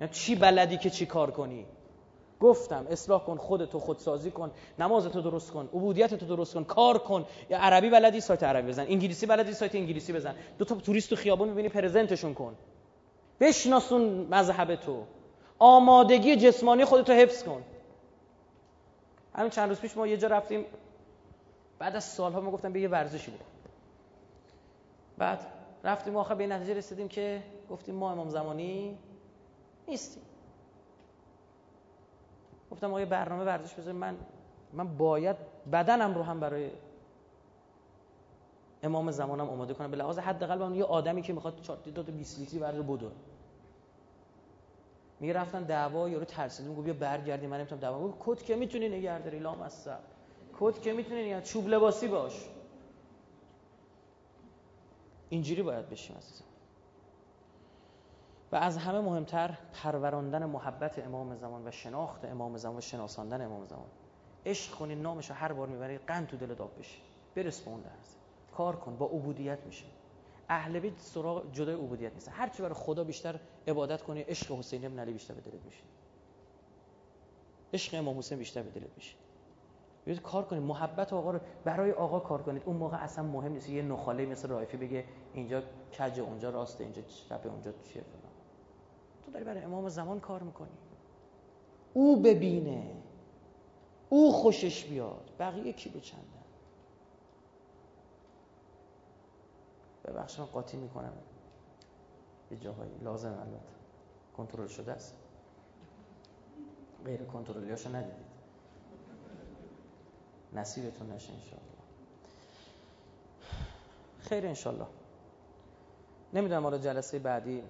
نه 0.00 0.08
چی 0.08 0.34
بلدی 0.34 0.78
که 0.78 0.90
چیکار 0.90 1.30
کنی؟ 1.30 1.66
گفتم 2.40 2.86
اصلاح 2.90 3.24
کن 3.24 3.36
خودتو 3.36 3.78
خودسازی 3.78 4.30
کن 4.30 4.50
نمازتو 4.78 5.20
درست 5.20 5.50
کن 5.50 5.68
عبودیتتو 5.72 6.26
درست 6.26 6.54
کن 6.54 6.64
کار 6.64 6.98
کن. 6.98 7.26
یا 7.50 7.58
عربی 7.58 7.90
بلدی 7.90 8.20
سایت 8.20 8.42
عربی 8.42 8.68
بزن. 8.68 8.82
انگلیسی 8.82 9.26
بلدی 9.26 9.52
سایت 9.52 9.74
انگلیسی 9.74 10.12
بزن. 10.12 10.34
دو 10.58 10.64
تا 10.64 10.74
توریست 10.74 11.10
تو 11.10 11.16
خیابون 11.16 11.48
می‌بینی 11.48 11.68
پرزنتشون 11.68 12.34
کن. 12.34 12.56
بشناسون 13.40 14.02
مذهب 14.30 14.74
تو. 14.76 15.04
آمادگی 15.58 16.36
جسمانی 16.36 16.84
خودتو 16.84 17.12
حفظ 17.12 17.42
کن. 17.42 17.62
همین 19.34 19.50
چند 19.50 19.68
روز 19.68 19.80
پیش 19.80 19.96
ما 19.96 20.06
یه 20.06 20.16
جا 20.16 20.28
رفتیم. 20.28 20.64
بعد 21.78 21.96
از 21.96 22.04
سالها 22.04 22.40
ما 22.40 22.50
گفتم 22.50 22.72
به 22.72 22.80
یه 22.80 22.88
ورزشی 22.88 23.30
بود 23.30 23.40
بعد 25.18 25.46
رفتیم 25.84 26.16
آخر 26.16 26.34
به 26.34 26.46
نتیجه 26.46 26.74
رسیدیم 26.74 27.08
که 27.08 27.42
گفتیم 27.70 27.94
ما 27.94 28.12
امام 28.12 28.28
زمانی 28.28 28.98
نیستیم. 29.88 30.22
گفتم 32.70 32.94
آقا 32.94 33.04
برنامه 33.04 33.44
ورزش 33.44 33.74
بذاریم. 33.74 34.00
من 34.00 34.16
من 34.72 34.96
باید 34.96 35.36
بدنم 35.72 36.14
رو 36.14 36.22
هم 36.22 36.40
برای 36.40 36.70
امام 38.82 39.10
زمانم 39.10 39.50
آماده 39.50 39.74
کنم 39.74 39.90
به 39.90 39.96
لحاظ 39.96 40.18
حداقل 40.18 40.58
من 40.58 40.74
یه 40.74 40.84
آدمی 40.84 41.22
که 41.22 41.32
می‌خواد 41.32 41.60
4 41.60 41.78
تا 41.94 42.02
20 42.02 42.38
لیتری 42.38 42.58
ورده 42.58 42.82
بدو 42.82 43.10
میگه 45.20 45.32
رفتن 45.32 45.62
دعوا 45.62 46.08
یارو 46.08 46.24
ترسیدیم 46.24 46.74
گفت 46.74 46.84
بیا 46.84 46.94
برگردی 46.94 47.46
من 47.46 47.58
نمی‌تونم 47.58 47.80
دعوا 47.80 48.14
کد 48.20 48.42
که 48.42 48.56
می‌تونی 48.56 48.88
نگه 48.88 49.18
داری؟ 49.18 49.38
لام 49.38 49.62
اصلا 49.62 49.98
کد 50.60 50.80
که 50.80 50.92
می‌تونی 50.92 51.24
نگه 51.24 51.40
چوب 51.42 51.68
لباسی 51.68 52.08
باش. 52.08 52.48
اینجوری 55.28 55.62
باید 55.62 55.88
بشیم 55.88 56.16
عزیزم. 56.16 56.44
و 58.52 58.56
از 58.56 58.76
همه 58.76 59.00
مهمتر 59.00 59.58
پروراندن 59.72 60.44
محبت 60.44 60.98
امام 60.98 61.36
زمان 61.36 61.68
و 61.68 61.70
شناخت 61.70 62.24
امام 62.24 62.56
زمان 62.56 62.76
و 62.76 62.80
شناساندن 62.80 63.42
امام 63.42 63.66
زمان. 63.66 63.88
عشق 64.46 64.74
کنی 64.74 64.94
نامش 64.94 65.30
هر 65.30 65.52
بار 65.52 65.68
می‌بری 65.68 65.98
قند 65.98 66.26
تو 66.26 66.36
دل 66.36 66.54
داب 66.54 66.78
بشی. 66.78 67.02
برس 67.34 67.60
به 67.60 67.70
اون 67.70 67.80
درس. 67.80 68.17
کار 68.58 68.76
کن 68.76 68.96
با 68.96 69.06
عبودیت 69.06 69.58
میشه. 69.66 69.84
اهل 70.48 70.78
بیت 70.78 70.98
سراغ 71.00 71.52
جدای 71.52 71.74
عبودیت 71.74 72.14
نیست 72.14 72.28
هر 72.32 72.48
چی 72.48 72.62
برای 72.62 72.74
خدا 72.74 73.04
بیشتر 73.04 73.40
عبادت 73.68 74.02
کنی 74.02 74.20
عشق 74.20 74.58
حسین 74.58 74.84
ابن 74.84 74.98
علی 74.98 75.12
بیشتر 75.12 75.34
به 75.34 75.40
دلت 75.40 75.64
میشه. 75.64 75.82
عشق 77.74 77.98
امام 77.98 78.18
حسین 78.18 78.38
بیشتر 78.38 78.62
به 78.62 78.80
دلت 78.80 78.90
میشه. 78.96 79.14
بیاید 80.04 80.22
کار 80.22 80.44
کنید. 80.44 80.62
محبت 80.62 81.12
آقا 81.12 81.30
رو 81.30 81.40
برای 81.64 81.92
آقا 81.92 82.20
کار 82.20 82.42
کنید. 82.42 82.62
اون 82.66 82.76
موقع 82.76 82.96
اصلا 82.96 83.24
مهم 83.24 83.52
نیست. 83.52 83.68
یه 83.68 83.82
نخاله 83.82 84.26
مثل 84.26 84.48
رایفی 84.48 84.76
بگه 84.76 85.04
اینجا 85.34 85.62
کج 85.98 86.20
اونجا 86.20 86.50
راسته 86.50 86.84
اینجا 86.84 87.02
چپ 87.02 87.46
اونجا 87.46 87.72
چیه 87.72 88.02
فلان. 88.02 88.32
تو 89.24 89.32
داری 89.32 89.44
برای 89.44 89.62
امام 89.62 89.88
زمان 89.88 90.20
کار 90.20 90.42
می‌کنی. 90.42 90.78
او 91.94 92.22
ببینه. 92.22 92.82
او 94.08 94.32
خوشش 94.32 94.84
بیاد. 94.84 95.30
بقیه 95.38 95.72
کی 95.72 95.88
به 95.88 96.00
چندن 96.00 96.37
ببخش 100.08 100.38
من 100.38 100.46
قاطی 100.46 100.76
می‌کنم. 100.76 101.12
یه 102.50 102.56
جاهایی. 102.56 102.98
لازم 103.02 103.32
البته. 103.32 103.72
کنترل 104.36 104.66
شده 104.66 104.92
است؟ 104.92 105.14
غیر 107.04 107.24
کنترلیاشو 107.24 107.96
ندیدید. 107.96 108.28
نصیبتون 110.52 111.12
نشه 111.12 111.32
انشاءالله. 111.32 111.68
خیر 114.20 114.46
انشاءالله. 114.46 114.86
نمی‌دونم 116.32 116.62
حالا 116.62 116.78
جلسه 116.78 117.18
بعدی 117.18 117.62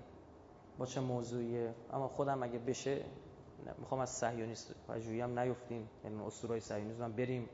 با 0.79 0.87
چه 0.87 1.01
موضوعیه 1.01 1.75
اما 1.93 2.09
خودم 2.09 2.43
اگه 2.43 2.59
بشه 2.59 3.05
می‌خوام 3.79 4.01
از 4.01 4.11
صهیونیست 4.11 4.75
پژوهی 4.89 5.21
هم 5.21 5.39
نیفتیم. 5.39 5.89
یعنی 6.05 6.23
اسطورهای 6.23 6.61
صهیونیسم 6.61 7.13
بریم. 7.13 7.49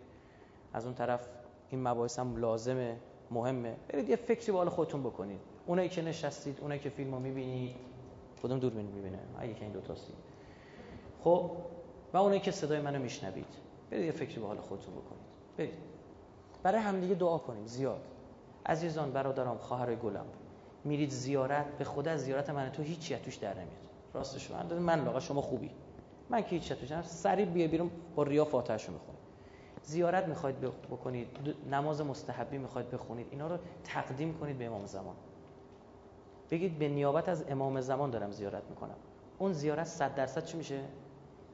از 0.72 0.84
اون 0.84 0.94
طرف 0.94 1.28
این 1.70 1.88
مباحث 1.88 2.18
هم 2.18 2.36
لازمه. 2.36 3.00
مهمه. 3.34 3.76
برید 3.88 4.08
یه 4.08 4.16
فکری 4.16 4.52
با 4.52 4.70
خودتون 4.70 5.02
بکنید. 5.02 5.40
اونایی 5.66 5.88
که 5.88 6.02
نشستید 6.02 6.58
اونایی 6.60 6.80
که 6.80 6.90
فیلمو 6.90 7.18
می‌بینید 7.18 7.76
کدوم 8.42 8.58
دوربین 8.58 8.86
می‌بینه؟ 8.86 9.18
اگه 9.38 9.54
که 9.54 9.62
این 9.62 9.72
دو 9.72 9.80
تاستی 9.80 10.12
خب 11.24 11.50
و 12.12 12.16
اونایی 12.16 12.40
که 12.40 12.50
صدای 12.50 12.80
منو 12.80 12.98
میشنوید 12.98 13.46
برید 13.90 14.04
یه 14.04 14.12
فکری 14.12 14.40
به 14.40 14.46
حال 14.46 14.60
خودتون 14.60 14.94
بکنید. 14.94 15.24
برید. 15.56 15.74
برای 16.62 16.80
همدیگه 16.80 17.14
دعا 17.14 17.38
کنیم. 17.38 17.66
زیاد. 17.66 18.00
عزیزان 18.66 19.12
برادرام 19.12 19.58
خواهر 19.58 19.94
گلم 19.94 20.26
میرید 20.84 21.10
زیارت 21.10 21.78
به 21.78 21.84
خدا 21.84 22.10
از 22.10 22.20
زیارت 22.20 22.50
من 22.50 22.70
تو 22.70 22.82
هیچی 22.82 23.16
توش 23.16 23.36
در 23.36 23.54
نمیاد. 23.54 23.68
راستش 24.14 24.50
من 24.50 24.78
من 24.78 25.20
شما 25.20 25.40
خوبی. 25.40 25.70
من 26.30 26.42
که 26.42 26.48
هیچ 26.48 26.72
توش 26.72 27.02
سریع 27.02 27.44
بیا 27.44 27.68
بیرون 27.68 27.90
با 28.14 28.22
ریا 28.22 28.44
فاتحهشو 28.44 28.92
می‌خونید 28.92 29.23
زیارت 29.84 30.28
می‌خواید 30.28 30.60
بکنید 30.60 31.28
نماز 31.70 32.00
مستحبی 32.00 32.58
می‌خواید 32.58 32.90
بخونید 32.90 33.26
اینا 33.30 33.46
رو 33.46 33.58
تقدیم 33.84 34.38
کنید 34.38 34.58
به 34.58 34.66
امام 34.66 34.86
زمان. 34.86 35.16
بگید 36.50 36.78
به 36.78 36.88
نیابت 36.88 37.28
از 37.28 37.44
امام 37.48 37.80
زمان 37.80 38.10
دارم 38.10 38.30
زیارت 38.30 38.62
می‌کنم. 38.70 38.96
اون 39.38 39.52
زیارت 39.52 39.86
صد 39.86 40.14
درصد 40.14 40.44
چی 40.44 40.56
میشه؟ 40.56 40.80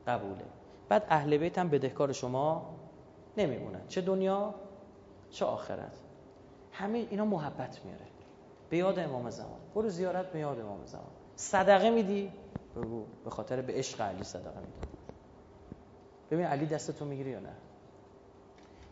قبوله. 0.07 0.45
بعد 0.89 1.07
اهل 1.09 1.37
بیت 1.37 1.59
هم 1.59 1.69
بدهکار 1.69 2.13
شما 2.13 2.75
نمیمونن. 3.37 3.81
چه 3.89 4.01
دنیا 4.01 4.55
چه 5.31 5.45
آخرت. 5.45 5.97
همه 6.73 6.99
اینا 6.99 7.25
محبت 7.25 7.85
میاره. 7.85 8.07
به 8.71 8.77
یاد 8.77 8.99
امام 8.99 9.31
زمان. 9.31 9.61
برو 9.75 9.89
زیارت 9.89 10.33
به 10.33 10.39
یاد 10.39 10.61
امام 10.61 10.87
زمان. 10.87 11.11
صدقه 11.37 11.91
میدی؟ 11.91 12.33
بگو. 12.77 13.05
به 13.25 13.31
خاطر 13.31 13.61
به 13.61 13.73
عشق 13.73 14.01
علی 14.01 14.25
صدقه 14.25 14.61
میدی. 14.61 14.89
ببین 16.31 16.47
علی 16.47 16.67
دستتو 16.67 17.05
می‌گیری 17.05 17.31
یا 17.31 17.41
نه؟ 17.41 17.53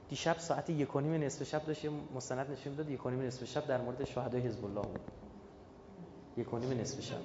دیشب 0.08 0.38
ساعت 0.38 0.70
یک 0.70 0.96
و 0.96 1.00
نیم 1.00 1.22
نصف 1.24 1.42
شب 1.42 1.66
داشت 1.66 1.86
مستند 2.14 2.50
نشون 2.50 2.74
داد 2.74 2.90
یک 2.90 3.06
و 3.06 3.10
نیم 3.10 3.22
نصف 3.22 3.44
شب 3.44 3.66
در 3.66 3.80
مورد 3.80 4.04
شهدای 4.04 4.40
حزب 4.40 4.64
الله 4.64 4.80
بود. 4.80 5.00
یک 6.36 6.54
و 6.54 6.58
نیم 6.58 6.80
نصف 6.80 7.00
شب. 7.00 7.16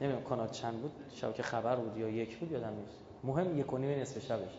نمی‌دونم 0.00 0.24
کانال 0.24 0.48
چند 0.48 0.80
بود 0.80 0.92
شبکه 1.14 1.42
خبر 1.42 1.76
بود 1.76 1.96
یا 1.96 2.08
یک 2.08 2.38
بود 2.38 2.52
یادم 2.52 2.72
نیست. 2.80 2.98
مهم 3.24 3.58
یک 3.58 3.72
و 3.72 3.78
نیم 3.78 4.00
نصف 4.00 4.18
شبشه 4.18 4.58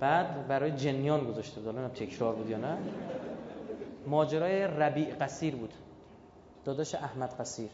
بعد 0.00 0.48
برای 0.48 0.70
جنیان 0.70 1.24
گذاشته 1.24 1.60
بود 1.60 1.68
الان 1.68 1.90
تکرار 1.90 2.34
بود 2.34 2.50
یا 2.50 2.58
نه. 2.58 2.78
ماجرای 4.06 4.62
ربیع 4.62 5.14
قصیر 5.14 5.56
بود. 5.56 5.72
داداش 6.64 6.94
احمد 6.94 7.34
قصیر. 7.40 7.70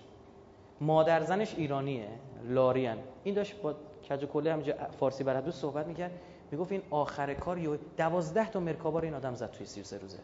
مادر 0.80 1.20
زنش 1.24 1.54
ایرانیه 1.54 2.08
لاریان. 2.48 2.98
این 3.24 3.34
داشت 3.34 3.62
با 3.62 3.74
کج 4.10 4.24
کله 4.24 4.52
همینجا 4.52 4.74
فارسی 5.00 5.24
بلد 5.24 5.50
صحبت 5.50 5.86
می‌کرد. 5.86 6.10
می‌گفت 6.52 6.72
این 6.72 6.82
آخر 6.90 7.34
کار 7.34 7.58
یه 7.58 7.78
دوازده 7.96 8.50
تا 8.50 8.60
مرکابار 8.60 9.04
این 9.04 9.14
آدم 9.14 9.34
زد 9.34 9.50
توی 9.50 9.66
سیر 9.66 9.84
سه 9.84 9.98
روزه. 9.98 10.18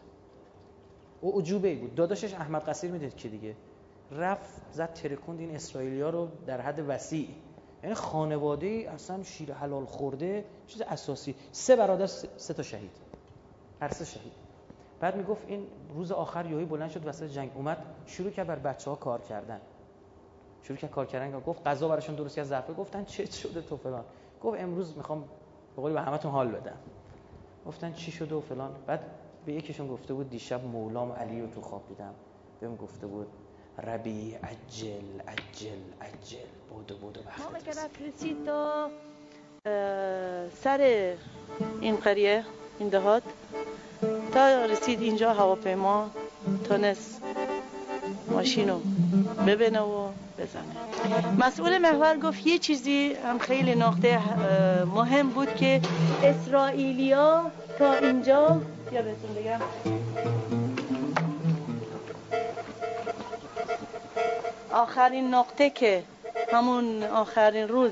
او 1.21 1.39
عجوبه 1.39 1.75
بود. 1.75 1.95
داداشش 1.95 2.33
احمد 2.33 2.61
قصیر 2.61 2.91
می‌دید 2.91 3.15
که 3.15 3.29
دیگه؟ 3.29 3.55
رفت 4.11 4.61
زد 4.71 4.93
ترکوند 4.93 5.39
این 5.39 5.55
اسرائیلیا 5.55 6.09
رو 6.09 6.27
در 6.45 6.61
حد 6.61 6.83
وسیع. 6.87 7.27
یعنی 7.83 7.95
خانواده 7.95 8.67
اصلا 8.93 9.23
شیر 9.23 9.53
حلال 9.53 9.85
خورده 9.85 10.45
چیز 10.67 10.81
اساسی. 10.81 11.35
سه 11.51 11.75
برادر 11.75 12.05
سه 12.07 12.53
تا 12.53 12.63
شهید. 12.63 12.91
هر 13.81 13.89
سه 13.89 14.05
شهید. 14.05 14.33
بعد 14.99 15.15
می‌گفت 15.15 15.43
این 15.47 15.67
روز 15.95 16.11
آخر 16.11 16.45
یوهی 16.45 16.65
بلند 16.65 16.89
شد 16.89 17.07
وسط 17.07 17.25
جنگ 17.25 17.51
اومد 17.55 17.77
شروع 18.05 18.29
کرد 18.29 18.47
بر 18.47 18.59
بچه 18.59 18.89
ها 18.89 18.95
کار 18.95 19.21
کردن. 19.21 19.61
شروع 20.61 20.77
کرد 20.77 20.91
کار 20.91 21.05
کردن 21.05 21.39
گفت 21.39 21.67
غذا 21.67 21.87
براشون 21.87 22.15
درست 22.15 22.35
کرد 22.35 22.45
ظرفه 22.45 22.73
گفتن 22.73 23.05
چه 23.05 23.25
شده 23.25 23.61
تو 23.61 23.77
فلان 23.77 24.03
گفت 24.43 24.59
امروز 24.59 24.97
می‌خوام 24.97 25.23
به 25.75 25.81
قولی 25.81 25.93
به 25.93 26.01
همتون 26.01 26.31
حال 26.31 26.47
بدم. 26.47 26.77
گفتن 27.67 27.93
چی 27.93 28.11
شده 28.11 28.35
و 28.35 28.41
فلان. 28.41 28.71
بعد 28.87 28.99
به 29.45 29.53
یکیشون 29.53 29.87
گفته 29.87 30.13
بود 30.13 30.29
دیشب 30.29 30.65
مولام 30.65 31.11
علی 31.11 31.41
رو 31.41 31.47
تو 31.47 31.61
خواب 31.61 31.87
دیدم. 31.89 32.13
بهم 32.61 32.75
گفته 32.75 33.07
بود 33.07 33.27
ربی 33.83 34.33
عجل 34.33 35.19
عجل 35.27 35.79
عجل. 36.01 36.47
بودو 36.69 36.97
بودو 36.97 37.19
که 37.65 37.71
رسید 38.07 38.45
تا 38.45 38.89
سر 40.61 41.13
این 41.81 41.95
قریه 41.95 42.43
این 42.79 42.89
دهات. 42.89 43.23
تا 44.33 44.65
رسید 44.65 45.01
اینجا 45.01 45.33
هواپیما 45.33 46.09
تونست 46.63 47.21
ماشینو 48.31 48.79
ببینه 49.47 49.79
و 49.79 50.09
بزنه. 50.39 51.35
مسئول 51.39 51.77
محور 51.77 52.17
گفت 52.17 52.47
یه 52.47 52.57
چیزی 52.59 53.13
هم 53.13 53.39
خیلی 53.39 53.75
نقطه 53.75 54.19
مهم 54.85 55.29
بود 55.29 55.55
که 55.55 55.81
اسرائیلیا 56.23 57.51
تا 57.79 57.93
اینجا 57.93 58.61
یا 58.91 59.01
بهتون 59.01 59.35
بگم. 59.35 59.61
آخرین 64.71 65.33
نقطه 65.33 65.69
که 65.69 66.03
همون 66.51 67.03
آخرین 67.03 67.67
روز 67.67 67.91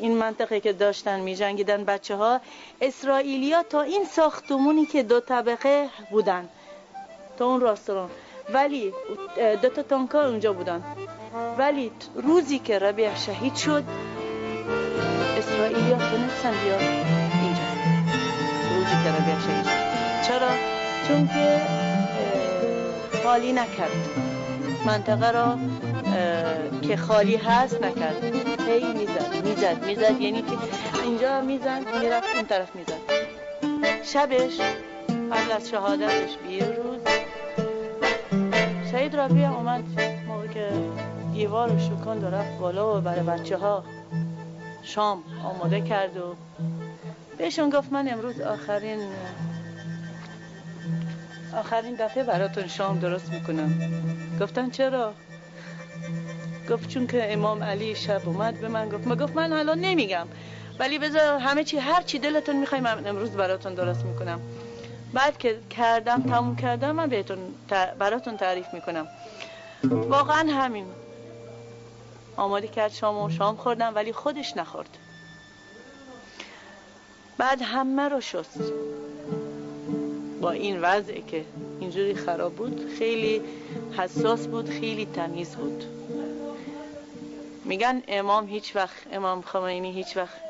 این 0.00 0.16
منطقه 0.16 0.60
که 0.60 0.72
داشتن 0.72 1.20
می 1.20 1.36
جنگیدن 1.36 1.84
بچه 1.84 2.16
ها 2.16 2.40
اسرائیلیا 2.80 3.62
تا 3.62 3.82
این 3.82 4.04
ساختمونی 4.04 4.86
که 4.86 5.02
دو 5.02 5.20
طبقه 5.20 5.88
بودن. 6.10 6.48
تا 7.38 7.46
اون 7.46 7.60
راستران 7.60 8.10
ولی 8.54 8.92
دو 9.62 9.68
تا 9.68 9.82
تانکا 9.82 10.26
اونجا 10.28 10.52
بودن. 10.52 10.82
ولی 11.58 11.90
روزی 12.14 12.58
که 12.58 12.78
ربیع 12.78 13.14
شهید 13.14 13.54
شد 13.54 13.84
اسرائیلیا 15.38 15.96
تونستن 15.96 16.54
بیاد 16.64 16.80
اینجا. 17.42 17.62
روزی 18.74 18.96
که 19.04 19.10
ربیع 19.10 19.38
شهید 19.46 19.64
شد. 19.64 20.28
چرا؟ 20.28 20.48
چون 21.08 21.28
که 21.28 21.60
خالی 23.24 23.52
نکرد. 23.52 24.08
منطقه 24.86 25.30
را 25.30 25.58
که 26.82 26.96
خالی 26.96 27.36
هست 27.36 27.82
نکرد. 27.82 28.24
هی 28.68 28.92
می‌زد 28.92 29.44
می‌زد 29.44 29.84
می‌زد. 29.84 30.20
یعنی 30.20 30.42
که 30.42 30.52
اینجا 31.04 31.40
می‌زد 31.40 31.82
می‌رفت 32.02 32.36
اون 32.36 32.44
طرف 32.44 32.74
می‌زد. 32.74 33.00
شبش 34.04 34.60
قبل 35.32 35.52
از 35.56 35.70
شهادتش 35.70 36.36
بیر 36.48 36.64
سعید 38.92 39.16
رابی 39.16 39.44
اومد. 39.44 39.84
موقع 40.28 40.46
که 40.46 40.68
دیوار 41.32 41.72
و 41.72 41.78
شکن 41.78 42.24
رفت 42.24 42.58
بالا 42.58 42.98
و 42.98 43.00
برای 43.00 43.20
بچه 43.20 43.56
ها 43.56 43.84
شام 44.82 45.22
آماده 45.44 45.80
کرد 45.80 46.16
و 46.16 46.34
بهشون 47.38 47.70
گفت 47.70 47.92
من 47.92 48.08
امروز 48.08 48.40
آخرین 48.40 49.00
آخرین 51.56 51.94
دفعه 51.94 52.24
براتون 52.24 52.66
شام 52.66 52.98
درست 52.98 53.32
می‌کنم. 53.32 53.74
گفتن 54.40 54.70
چرا؟ 54.70 55.12
گفت 56.70 56.88
چون 56.88 57.06
که 57.06 57.32
امام 57.32 57.62
علی 57.62 57.94
شب 57.94 58.28
اومد 58.28 58.60
به 58.60 58.68
من 58.68 58.88
گفت 58.88 59.06
ما 59.06 59.16
گفت 59.16 59.36
من 59.36 59.52
حالا 59.52 59.74
نمیگم. 59.74 60.26
ولی 60.78 60.98
بذار 60.98 61.38
همه 61.38 61.64
چی 61.64 61.78
هر 61.78 62.02
چی 62.02 62.18
دلتون 62.18 62.56
می‌خوای 62.56 62.80
من 62.80 63.06
امروز 63.06 63.30
براتون 63.30 63.74
درست 63.74 64.04
می‌کنم. 64.04 64.40
بعد 65.12 65.38
که 65.38 65.58
کردم 65.70 66.22
تموم 66.22 66.56
کردم 66.56 66.90
من 66.90 67.08
بهتون 67.08 67.38
براتون 67.98 68.36
تعریف 68.36 68.74
می‌کنم. 68.74 69.08
واقعا 69.84 70.52
همین. 70.52 70.86
آماده 72.36 72.68
کرد 72.68 72.92
شام 72.92 73.24
و 73.24 73.30
شام 73.30 73.56
خوردم 73.56 73.94
ولی 73.94 74.12
خودش 74.12 74.56
نخورد. 74.56 74.98
بعد 77.38 77.62
همه 77.62 78.08
رو 78.08 78.20
شست. 78.20 78.72
با 80.40 80.50
این 80.50 80.80
وضعی 80.82 81.22
که 81.22 81.44
اینجوری 81.80 82.14
خراب 82.14 82.54
بود 82.54 82.90
خیلی 82.98 83.42
حساس 83.98 84.46
بود 84.46 84.68
خیلی 84.68 85.06
تمیز 85.06 85.56
بود. 85.56 85.84
میگن 87.64 88.02
امام 88.08 88.46
هیچ 88.46 88.76
وقت 88.76 88.96
امام 89.12 89.42
خمینی 89.42 89.92
هیچ 89.92 90.16
وقت 90.16 90.40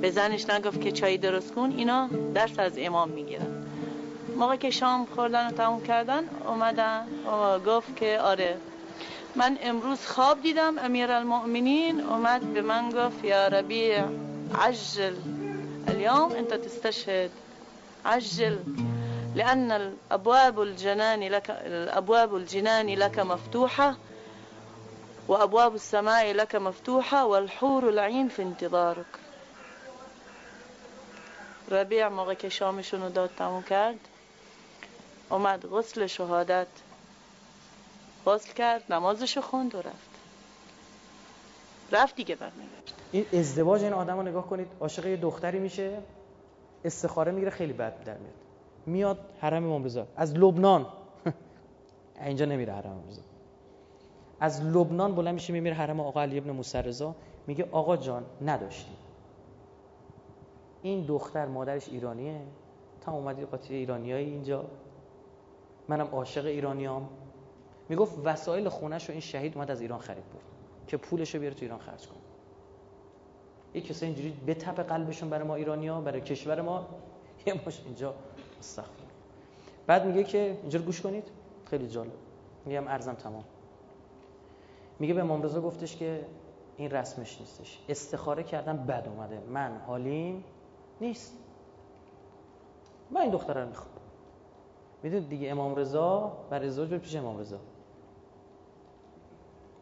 به 0.00 0.10
زنش 0.10 0.50
نگفت 0.50 0.80
که 0.80 0.92
چای 0.92 1.18
درست 1.18 1.54
کن 1.54 1.74
اینا 1.76 2.08
درس 2.34 2.58
از 2.58 2.72
امام 2.78 3.08
می‌گیرن. 3.08 3.57
موقع 4.38 4.56
که 4.56 4.70
شام 4.70 5.06
خوردن 5.14 5.46
و 5.46 5.50
تموم 5.50 5.82
کردن 5.82 6.28
اومدن 6.46 7.06
و 7.26 7.58
گفت 7.58 7.96
که 7.96 8.20
آره. 8.20 8.56
من 9.36 9.58
امروز 9.62 10.06
خواب 10.06 10.42
دیدم 10.42 10.78
امیر 10.78 11.12
المؤمنین 11.12 12.00
اومد 12.00 12.52
به 12.52 12.62
من 12.62 12.90
گفت 12.90 13.24
یا 13.24 13.48
ربیع 13.48 14.04
عجل 14.54 15.16
اليوم 15.88 16.32
انت 16.32 16.54
تستشهد. 16.54 17.30
عجل 18.04 18.58
لأن 19.34 19.70
الأبواب 19.70 20.60
الجنان 20.60 21.20
لك 21.20 21.50
الأبواب 21.50 22.36
الجنان 22.36 22.86
لك 22.86 23.18
مفتوحة 23.18 23.96
وأبواب 25.28 25.74
السماء 25.74 26.32
لك 26.32 26.54
مفتوحة 26.54 27.26
والحور 27.26 27.88
العين 27.88 28.28
في 28.28 28.42
انتظارك. 28.42 29.18
ربیع 31.70 32.08
موقع 32.08 32.34
که 32.34 32.48
شامشون 32.48 33.08
داد 33.08 33.30
تموم 33.38 33.62
اومد 35.30 35.66
غسل 35.66 36.06
شهادت. 36.06 36.66
غسل 38.26 38.52
کرد 38.52 38.92
نمازشو 38.92 39.40
خوند 39.40 39.74
و 39.74 39.78
رفت. 39.78 40.10
رفت 41.92 42.16
دیگه 42.16 42.34
برنگشت. 42.34 42.94
این 43.12 43.26
ازدواج 43.32 43.82
این 43.82 43.92
آدم 43.92 44.16
رو 44.16 44.22
نگاه 44.22 44.46
کنید 44.46 44.66
عاشق 44.80 45.06
یه 45.06 45.16
دختری 45.16 45.58
میشه 45.58 45.98
استخاره 46.84 47.32
می‌گیره 47.32 47.50
خیلی 47.50 47.72
بد 47.72 48.04
در 48.04 48.16
میاد. 48.18 48.34
میاد 48.86 49.18
حرم 49.40 49.64
امام 49.64 49.84
رضا. 49.84 50.06
از 50.16 50.34
لبنان. 50.34 50.86
اینجا 52.26 52.44
نمیره 52.44 52.72
حرم 52.72 52.90
امام 52.90 53.08
رضا. 53.08 53.22
از 54.40 54.62
لبنان 54.62 55.14
بلند 55.14 55.34
میشه 55.34 55.52
میمیره 55.52 55.74
حرم 55.74 56.00
آقا 56.00 56.22
علی 56.22 56.38
ابن 56.38 56.50
موسی 56.50 56.78
رضا 56.78 57.14
میگه 57.46 57.68
آقا 57.72 57.96
جان 57.96 58.24
نداشتیم 58.42 58.96
این 60.82 61.06
دختر 61.06 61.46
مادرش 61.46 61.88
ایرانیه. 61.88 62.40
تا 63.00 63.12
اومدی 63.12 63.44
قاطی 63.44 63.74
ایرانیایی 63.74 64.30
اینجا. 64.30 64.64
منم 65.88 66.06
عاشق 66.06 66.46
ایرانیام. 66.46 67.08
می‌گفت 67.88 68.18
وسایل 68.24 68.68
خونش 68.68 69.04
رو 69.04 69.12
این 69.12 69.20
شهید 69.20 69.54
اومد 69.54 69.70
از 69.70 69.80
ایران 69.80 69.98
خرید 69.98 70.24
بود 70.24 70.42
که 70.86 70.96
پولش 70.96 71.34
رو 71.34 71.40
بیاره 71.40 71.54
تو 71.54 71.64
ایران 71.64 71.78
خرج 71.78 72.06
کن 72.06 72.16
یه 73.74 73.80
کسی 73.80 74.06
اینجوری 74.06 74.30
به 74.46 74.54
تپ 74.54 74.80
قلبشون 74.80 75.30
برای 75.30 75.46
ما 75.46 75.54
ایرانیا 75.54 76.00
برای 76.00 76.20
کشور 76.20 76.60
ما. 76.60 76.86
یه 77.46 77.54
ماش 77.64 77.80
اینجا 77.84 78.14
استخدام 78.60 79.08
بعد 79.86 80.06
میگه 80.06 80.24
که 80.24 80.58
اینجا 80.60 80.78
گوش 80.78 81.00
کنید. 81.00 81.24
خیلی 81.70 81.88
جالب. 81.88 82.12
میگم 82.64 82.88
ارزم 82.88 83.14
تمام. 83.14 83.44
میگه 84.98 85.14
به 85.14 85.20
امام 85.20 85.40
گفتش 85.42 85.96
که 85.96 86.24
این 86.76 86.90
رسمش 86.90 87.40
نیستش. 87.40 87.78
استخاره 87.88 88.42
کردم 88.42 88.76
بد 88.76 89.08
اومده. 89.08 89.40
من 89.40 89.80
حالیم 89.86 90.44
نیست. 91.00 91.32
من 93.10 93.20
این 93.20 93.30
دختره 93.30 93.60
رو 93.60 93.68
می‌خوام. 93.68 93.97
می‌دونید 95.02 95.28
دیگه 95.28 95.50
امام 95.50 95.76
رضا 95.76 96.32
بر 96.50 96.64
ازدواج 96.64 97.00
پیش 97.00 97.16
امام 97.16 97.38
رضا. 97.38 97.58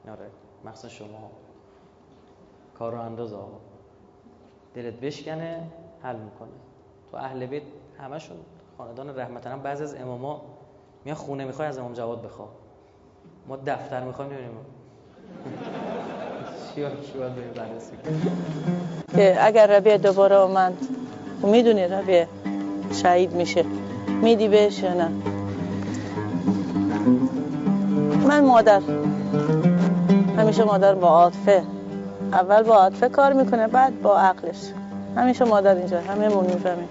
آره 0.09 0.27
مخصوصا 0.65 0.89
شما. 0.89 1.31
کار 2.79 2.93
رو 2.93 3.01
انداز 3.01 3.33
آقا. 3.33 3.61
دلت 4.75 4.95
بشکنه 4.95 5.63
حل 6.03 6.17
می‌کنه. 6.17 6.49
تو 7.11 7.17
اهل 7.17 7.47
بیت 7.47 7.63
همشون 7.99 8.37
خاندان 8.79 9.19
رحمت 9.19 9.47
هم 9.47 9.63
بعضی 9.63 9.83
از 9.83 9.95
اماما 9.95 10.43
میان 11.05 11.17
خونه 11.17 11.45
می‌خوای 11.45 11.69
از 11.69 11.79
امام 11.79 11.93
جواد 11.93 12.23
بخوا. 12.23 12.49
ما 13.49 13.57
دفتر 13.57 14.05
می‌خوایم 14.05 14.33
نمی‌دونیم 14.33 14.67
که 19.17 19.37
اگر 19.47 19.67
ربیع 19.67 19.97
دوباره 19.97 20.37
اومد 20.37 20.87
و 21.43 21.47
می‌دونی 21.47 21.85
ربیع 21.85 22.27
شهید 22.93 23.33
میشه. 23.33 23.65
میدی 24.23 24.49
بهش 24.49 24.83
یا 24.83 24.95
نه؟ 24.95 25.09
من 28.29 28.45
مادر. 28.45 28.81
همیشه 30.39 30.65
مادر 30.65 30.95
با 30.95 31.09
عاطفه. 31.09 31.63
اول 32.33 32.63
با 32.63 32.75
عاطفه 32.75 33.09
کار 33.09 33.33
می‌کنه 33.33 33.67
بعد 33.67 34.03
با 34.03 34.19
عقلش. 34.19 34.73
همیشه 35.17 35.45
مادر 35.45 35.75
اینجا 35.75 36.01
همه 36.01 36.29
مون 36.29 36.45
می‌فهمیم. 36.45 36.89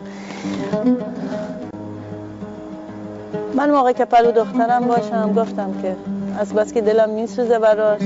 من 3.55 3.71
موقع 3.71 3.91
که 3.91 4.05
پلو 4.05 4.31
دخترم 4.31 4.87
باشم 4.87 5.33
گفتم 5.33 5.73
که 5.81 5.95
از 6.39 6.53
بس 6.53 6.73
که 6.73 6.81
دلم 6.81 7.09
میسوزه 7.09 7.59
براش 7.59 8.01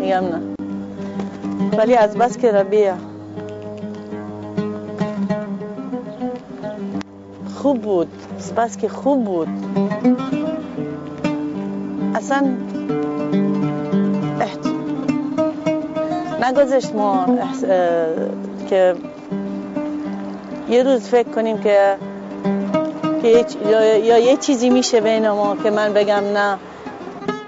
میگم 0.00 0.24
نه. 0.24 0.40
ولی 1.78 1.94
از 1.94 2.16
بس 2.16 2.38
که 2.38 2.52
ربیه 2.52 2.94
خوب 7.62 7.82
بود. 7.82 8.08
بس 8.56 8.76
که 8.76 8.88
خوب 8.88 9.24
بود. 9.24 9.48
اصلا 12.14 12.44
احت... 14.40 14.58
نگذشت 16.42 16.94
ما 16.94 17.24
احس... 17.24 17.64
که 18.70 18.94
یه 20.70 20.82
روز 20.82 21.00
فکر 21.00 21.28
کنیم 21.28 21.58
که 21.58 21.96
یا... 23.70 24.18
یه 24.18 24.36
چیزی 24.36 24.70
میشه 24.70 25.00
بین 25.00 25.28
ما 25.28 25.56
که 25.62 25.70
من 25.70 25.92
بگم 25.92 26.22
نه. 26.34 26.58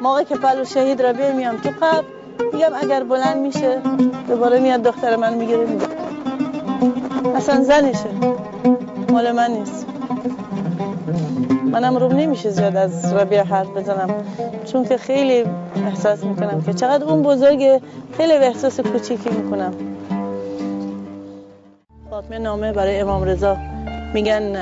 موقع 0.03 0.23
که 0.23 0.35
پلو 0.35 0.65
شهید 0.65 1.03
را 1.03 1.13
میام 1.37 1.57
تو 1.57 1.71
قبل 1.83 2.05
میگم 2.53 2.71
اگر 2.83 3.05
بلند 3.05 3.37
میشه 3.37 3.79
دوباره 4.29 4.61
میاد 4.61 4.83
دختر 4.83 5.17
من 5.17 5.35
می‌گیره 5.35 5.67
اصلا 7.37 7.63
زنشه. 7.63 8.11
مال 9.11 9.33
من 9.33 9.51
نیست. 9.51 9.90
منم 11.71 11.97
روم 11.97 12.13
نمیشه 12.13 12.51
زیاد 12.51 12.77
از 12.77 13.13
ربیع 13.13 13.43
حرف 13.43 13.69
بزنم. 13.69 14.15
چون 14.73 14.85
که 14.85 14.97
خیلی 14.97 15.45
احساس 15.87 16.25
می‌کنم 16.25 16.63
که 16.63 16.73
چقدر 16.73 17.05
اون 17.05 17.23
بزرگ 17.23 17.81
خیلی 18.17 18.39
به 18.39 18.47
احساس 18.47 18.81
کوچیکی 18.81 19.31
می‌کنم. 19.31 19.73
فاطمه 22.11 22.39
نامه 22.39 22.73
برای 22.73 23.01
امام 23.01 23.23
رضا. 23.23 23.57
میگن 24.15 24.53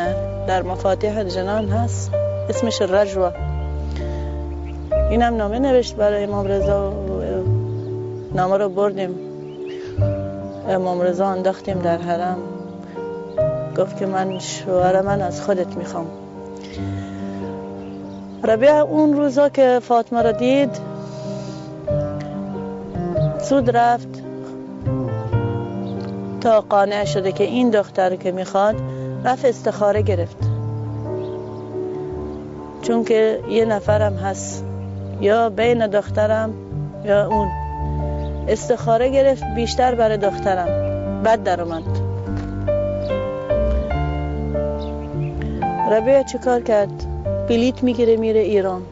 در 0.47 0.63
مفاتیح 0.63 1.23
جنان 1.23 1.69
هست. 1.69 2.11
اسمش 2.49 2.83
رجوه 2.83 3.33
اینم 5.11 5.37
نامه 5.37 5.59
نوشت 5.59 5.97
برای 5.97 6.25
امام 6.25 6.47
رضا 6.47 6.93
نامه 8.35 8.57
رو 8.57 8.69
بردیم. 8.69 9.15
امام 10.69 11.01
رضا 11.01 11.27
انداختیم 11.27 11.79
در 11.79 11.99
حرم. 11.99 12.39
گفت 13.79 13.97
که 13.97 14.07
من 14.07 14.39
شوهر 14.39 15.03
من 15.03 15.23
از 15.23 15.43
خودت 15.43 15.77
می‌خوام. 15.77 16.07
ربیع 18.45 18.75
اون 18.75 19.13
روزا 19.13 19.49
که 19.49 19.81
فاطمه 19.83 20.23
را 20.23 20.33
دید 20.33 20.71
سود 23.41 23.77
رفت 23.77 24.23
تا 26.41 26.61
قانع 26.61 27.05
شده 27.05 27.33
که 27.33 27.45
این 27.45 27.71
دختر 27.71 28.17
که 28.17 28.33
می‌خواد 28.33 28.77
رفت 29.25 29.45
استخاره 29.45 30.03
گرفت. 30.03 30.37
چون 32.83 33.05
که 33.05 33.41
یه 33.51 33.65
نفرم 33.65 34.15
هست 34.15 34.65
یا 35.21 35.51
بین 35.51 35.87
دخترم 35.87 36.55
یا 37.05 37.27
اون. 37.27 37.49
استخاره 38.49 39.09
گرفت 39.09 39.45
بیشتر 39.57 39.95
برای 39.95 40.17
دخترم. 40.17 40.69
بد 41.23 41.43
در 41.43 41.63
اومد 41.63 41.83
ربیع 45.91 46.23
چیکار 46.23 46.61
کرد؟ 46.61 47.08
بلیت 47.49 47.83
می‌گیره 47.83 48.17
میره 48.17 48.41
ایران. 48.41 48.83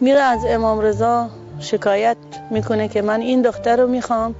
میره 0.00 0.20
از 0.20 0.40
امام 0.46 0.80
رضا 0.80 1.30
شکایت 1.60 2.16
می‌کنه 2.50 2.88
که 2.88 3.02
من 3.02 3.20
این 3.20 3.42
دختر 3.42 3.76
رو 3.76 3.86
می‌خوام 3.86 4.34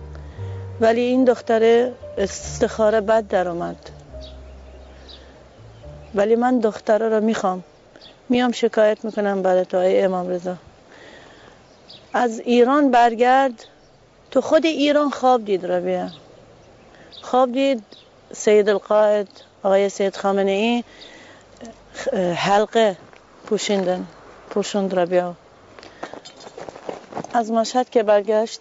ولی 0.80 1.00
این 1.00 1.24
دختر 1.24 1.90
استخاره 2.18 3.00
بد 3.00 3.28
در 3.28 3.48
اومد. 3.48 3.76
ولی 6.14 6.36
من 6.36 6.58
دختر 6.58 7.08
رو 7.08 7.24
می‌خوام. 7.24 7.64
میام 8.28 8.52
شکایت 8.52 9.04
می‌کنم 9.04 9.42
برای 9.42 9.64
تو 9.64 9.78
امام 9.84 10.28
رضا. 10.28 10.56
از 12.12 12.40
ایران 12.40 12.90
برگرد 12.90 13.64
تو 14.30 14.40
خود 14.40 14.66
ایران 14.66 15.10
خواب 15.10 15.44
دید 15.44 15.66
ربیع. 15.66 16.06
خواب 17.22 17.52
دید 17.52 17.82
سید 18.32 18.68
القائد 18.68 19.28
آقای 19.62 19.88
سید 19.88 20.16
خامنه 20.16 20.50
ای 20.50 20.84
حلقه 22.36 22.96
پوشیندن 23.46 24.06
پوشند 24.50 24.98
ربیع 24.98 25.32
از 27.32 27.50
مشهد 27.50 27.90
که 27.90 28.02
برگشت 28.02 28.60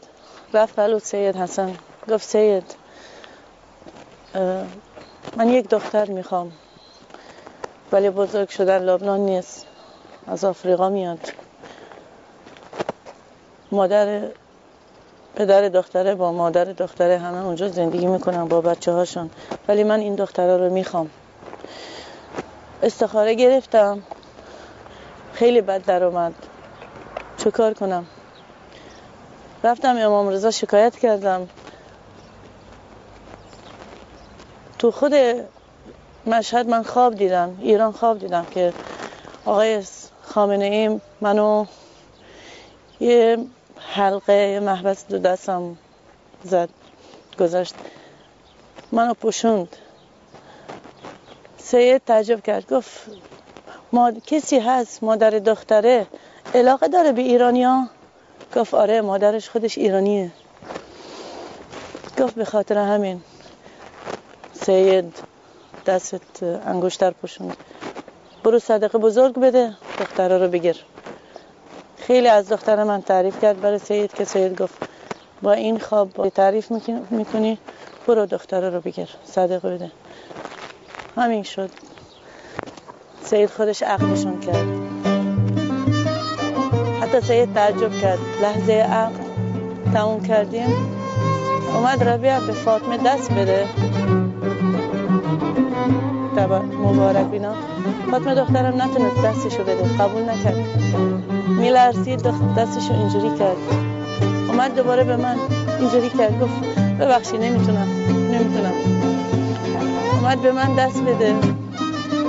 رفت 0.54 0.76
پلو 0.76 1.00
سید 1.00 1.36
حسن. 1.36 1.76
گفت 2.10 2.24
سید 2.24 2.76
من 5.36 5.50
یک 5.50 5.70
دختر 5.70 6.06
می‌خوام 6.06 6.52
ولی 7.92 8.10
بزرگ 8.10 8.50
شدن 8.50 8.84
لبنان 8.84 9.20
نیست 9.20 9.66
از 10.28 10.44
آفریقا 10.44 10.90
میاد. 10.90 11.32
مادر 13.72 14.22
پدر 15.36 15.70
دختره 15.70 16.16
با 16.16 16.32
مادر 16.32 16.66
دختره 16.66 17.18
همه 17.18 17.46
اونجا 17.46 17.68
زندگی 17.70 18.08
می‌کنن 18.08 18.46
با 18.46 18.62
بچه 18.62 18.92
هاشون 18.92 19.30
ولی 19.68 19.84
من 19.84 20.00
این 20.00 20.16
دختره 20.16 20.58
رو 20.58 20.70
می‌خوام. 20.74 21.10
استخاره 22.84 23.36
گرفتم. 23.36 24.04
خیلی 25.34 25.62
بد 25.62 25.86
در 25.86 26.04
اومد. 26.04 26.34
چه 27.38 27.52
کار 27.52 27.74
کنم؟ 27.74 28.06
رفتم 29.64 29.98
امام 29.98 30.30
رضا 30.30 30.52
شکایت 30.52 30.96
کردم. 31.00 31.50
تو 34.80 34.92
خود 34.92 35.14
مشهد 36.26 36.70
من 36.70 36.84
خواب 36.84 37.16
دیدم 37.16 37.58
ایران 37.62 37.92
خواب 37.92 38.20
دیدم 38.20 38.46
که 38.46 38.74
آقای 39.46 39.84
خامنه 40.22 40.66
ای 40.66 41.00
منو 41.22 41.66
یه 43.00 43.38
حلقه 43.78 44.60
محبس 44.60 45.06
دو 45.08 45.18
دستم 45.18 45.78
زد 46.44 46.70
گذاشت. 47.40 47.76
منو 48.92 49.14
پوشوند. 49.14 49.76
سید 51.72 52.02
تعجب 52.06 52.42
کرد. 52.42 52.74
گفت 52.74 52.90
ما 53.92 54.12
کسی 54.12 54.60
هست 54.60 55.04
مادر 55.04 55.30
دختره 55.30 56.08
علاقه 56.56 56.88
داره 56.88 57.12
به 57.12 57.22
ایرانیا 57.22 57.88
گفت 58.56 58.74
آره 58.74 59.02
مادرش 59.02 59.50
خودش 59.50 59.78
ایرانیه. 59.78 60.32
گفت 62.20 62.36
به 62.36 62.46
خاطر 62.46 62.78
همین. 62.78 63.22
سید 64.54 65.14
دستت 65.86 66.44
انگشتر 66.44 67.12
پوشوند. 67.12 67.58
برو 68.44 68.60
صدقه 68.60 68.98
بزرگ 68.98 69.40
بده 69.40 69.74
دختره 70.00 70.38
رو 70.38 70.48
بگیر. 70.48 70.86
خیلی 71.98 72.28
از 72.28 72.50
دختر 72.50 72.84
من 72.84 73.02
تعریف 73.02 73.42
کرد 73.42 73.62
برای 73.62 73.80
سید 73.80 74.14
که 74.14 74.26
سید 74.26 74.62
گفت 74.62 74.76
با 75.42 75.52
این 75.52 75.80
خواب 75.80 76.30
تعریف 76.30 76.72
می‌کنی 77.12 77.58
برو 78.08 78.26
دختره 78.26 78.70
رو 78.70 78.82
بگیر 78.82 79.10
صدقه 79.26 79.70
بده. 79.70 79.92
همین 81.18 81.44
شد. 81.44 81.70
سید 83.24 83.50
خودش 83.50 83.84
عقلشون 83.84 84.40
کرد. 84.40 84.68
حتی 87.02 87.22
سید 87.22 87.54
تعجب 87.54 88.00
کرد. 88.02 88.20
لحظه 88.42 88.74
عقل 88.74 89.24
تموم 89.94 90.22
کردیم. 90.22 90.70
اومد 91.76 92.04
ربیع 92.04 92.40
به 92.40 92.54
فاطمه 92.54 92.98
دست 92.98 93.32
بده. 93.32 93.68
مبارک 96.84 97.26
بینا. 97.26 97.54
فاطمه 98.12 98.36
دخترم 98.36 98.82
نتونست 98.82 99.22
دستشو 99.26 99.64
بده. 99.64 99.98
قبول 100.00 100.22
نکرد. 100.30 100.56
میلرزید 101.48 102.22
دستشو 102.58 102.94
اینجوری 102.94 103.38
کرد. 103.40 103.58
اومد 104.50 104.76
دوباره 104.76 105.04
به 105.04 105.16
من 105.16 105.36
اینجوری 105.80 106.10
کرد. 106.10 106.42
گفت 106.42 106.80
ببخشی 107.00 107.38
نمی‌تونم. 107.38 107.88
نمی‌تونم. 108.32 109.11
اومد 110.22 110.42
به 110.42 110.52
من 110.52 110.76
دست 110.76 111.04
بده. 111.04 111.36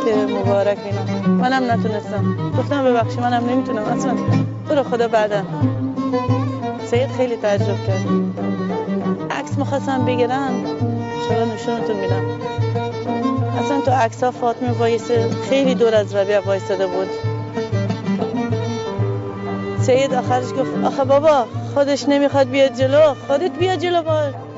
که 0.04 0.34
مبارک 0.34 0.78
بینا 0.78 1.26
منم 1.26 1.70
نتونستم. 1.70 2.52
گفتم 2.58 2.84
ببخشی 2.84 3.20
منم 3.20 3.48
نمی‌تونم. 3.50 3.82
اصلا 3.84 4.14
تو 4.68 4.82
خدا 4.82 5.08
بعدم 5.08 5.46
سید 6.86 7.10
خیلی 7.16 7.36
تعجب 7.36 7.86
کرد. 7.86 8.06
عکس 9.30 9.58
مخواستم 9.58 10.04
بگیرن. 10.04 10.50
چرا 11.28 11.44
نشونتون 11.44 11.96
میدم؟ 11.96 12.24
اصلا 13.64 13.80
تو 13.80 13.90
عکس 13.90 14.24
فاطمه 14.24 14.70
وایسه 14.70 15.30
خیلی 15.50 15.74
دور 15.74 15.94
از 15.94 16.14
ربیع 16.14 16.38
وایساده 16.38 16.86
بود. 16.86 17.08
سید 19.80 20.14
آخرش 20.14 20.44
گفت 20.44 20.84
آخه 20.84 21.04
بابا 21.04 21.46
خودش 21.74 22.08
نمی‌خواد 22.08 22.48
بیاد 22.48 22.74
جلو. 22.74 23.14
خودت 23.28 23.58
بیا 23.58 23.76
جلو 23.76 24.02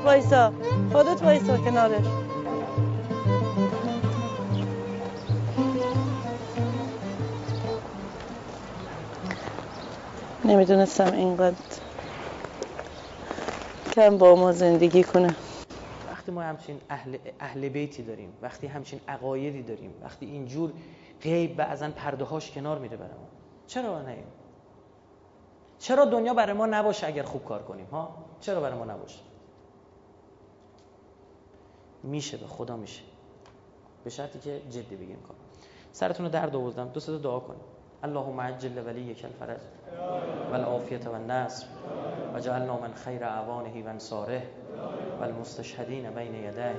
وایسا. 0.04 0.52
خودت 0.92 1.22
وایسا 1.22 1.56
کنارش. 1.56 2.23
نمی‌دونستم 10.44 11.12
اینقدر 11.12 11.56
کم 13.92 14.18
با 14.18 14.34
ما 14.34 14.52
زندگی 14.52 15.04
کنه. 15.04 15.36
وقتی 16.10 16.32
ما 16.32 16.42
همچین 16.42 16.80
اهل, 16.90 17.16
اهل 17.40 17.68
بیتی 17.68 18.02
داریم 18.02 18.32
وقتی 18.42 18.66
همچین 18.66 19.00
عقایدی 19.08 19.62
داریم 19.62 19.94
وقتی 20.02 20.26
اینجور 20.26 20.72
غیب 21.22 21.56
بعضا 21.56 21.90
پرده 21.90 22.24
هاش 22.24 22.50
کنار 22.50 22.78
میره 22.78 22.96
برامون 22.96 23.28
چرا 23.66 24.02
نهیم 24.02 24.26
چرا 25.78 26.04
دنیا 26.04 26.34
برای 26.34 26.52
ما 26.52 26.66
نباشه 26.66 27.06
اگر 27.06 27.22
خوب 27.22 27.44
کار 27.44 27.62
کنیم 27.62 27.86
ها؟ 27.86 28.16
چرا 28.40 28.60
برای 28.60 28.78
ما 28.78 28.84
نباشه؟ 28.84 29.20
میشه 32.02 32.36
به 32.36 32.46
خدا 32.46 32.76
میشه. 32.76 33.02
به 34.04 34.10
شرطی 34.10 34.38
که 34.38 34.60
جدی 34.70 34.96
بگیم 34.96 35.18
کار. 35.28 35.36
سرتون 35.92 36.26
رو 36.26 36.32
درد 36.32 36.56
آوردم. 36.56 36.88
دو 36.88 37.00
سه 37.00 37.18
دعا 37.18 37.40
کنیم. 37.40 37.60
اللهم 38.02 38.40
عجل 38.40 38.86
ولیک 38.86 39.24
الفرج. 39.24 39.60
والعافیت 40.52 41.06
والنصر. 41.06 41.66
وجعلنا 42.34 42.76
من 42.80 42.94
خیر 43.04 43.24
اعوانه 43.24 43.84
و 43.86 43.88
انصاره 43.88 44.42
والمستشهدین 45.20 46.10
بین 46.10 46.34
یديه 46.34 46.74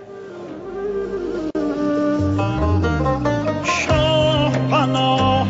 شاه 3.64 4.52
پناه 4.72 5.48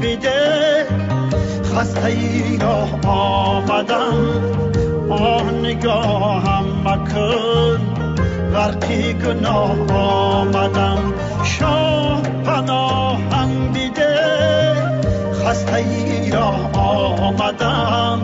بیده 0.00 0.86
خسته 1.64 2.04
ای 2.04 2.58
را 2.58 3.08
آمدم 3.10 4.14
آه 5.10 5.50
نگاهم 5.50 6.64
مکن 6.84 7.80
غرقی 8.52 9.14
گناه 9.14 9.92
آمدم 9.92 11.14
شاه 11.44 12.22
پناهم 12.22 13.72
بیده 13.72 14.13
خسته 15.44 16.30
را 16.32 16.46
آمدم. 16.80 18.20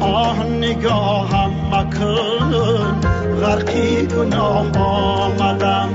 آه 0.00 0.44
نگاهم 0.44 1.50
مکن. 1.72 3.00
غرقی 3.40 4.06
گناه 4.06 4.78
آمدم. 4.78 5.88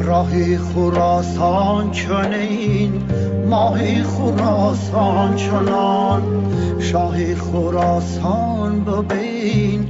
راهی 0.00 0.58
خراسان 0.58 1.90
چنین 1.90 3.02
ماهی 3.50 4.02
خراسان 4.02 5.36
چنان. 5.36 6.22
شاهی 6.78 7.34
خراسان 7.34 8.84
ببین 8.84 9.86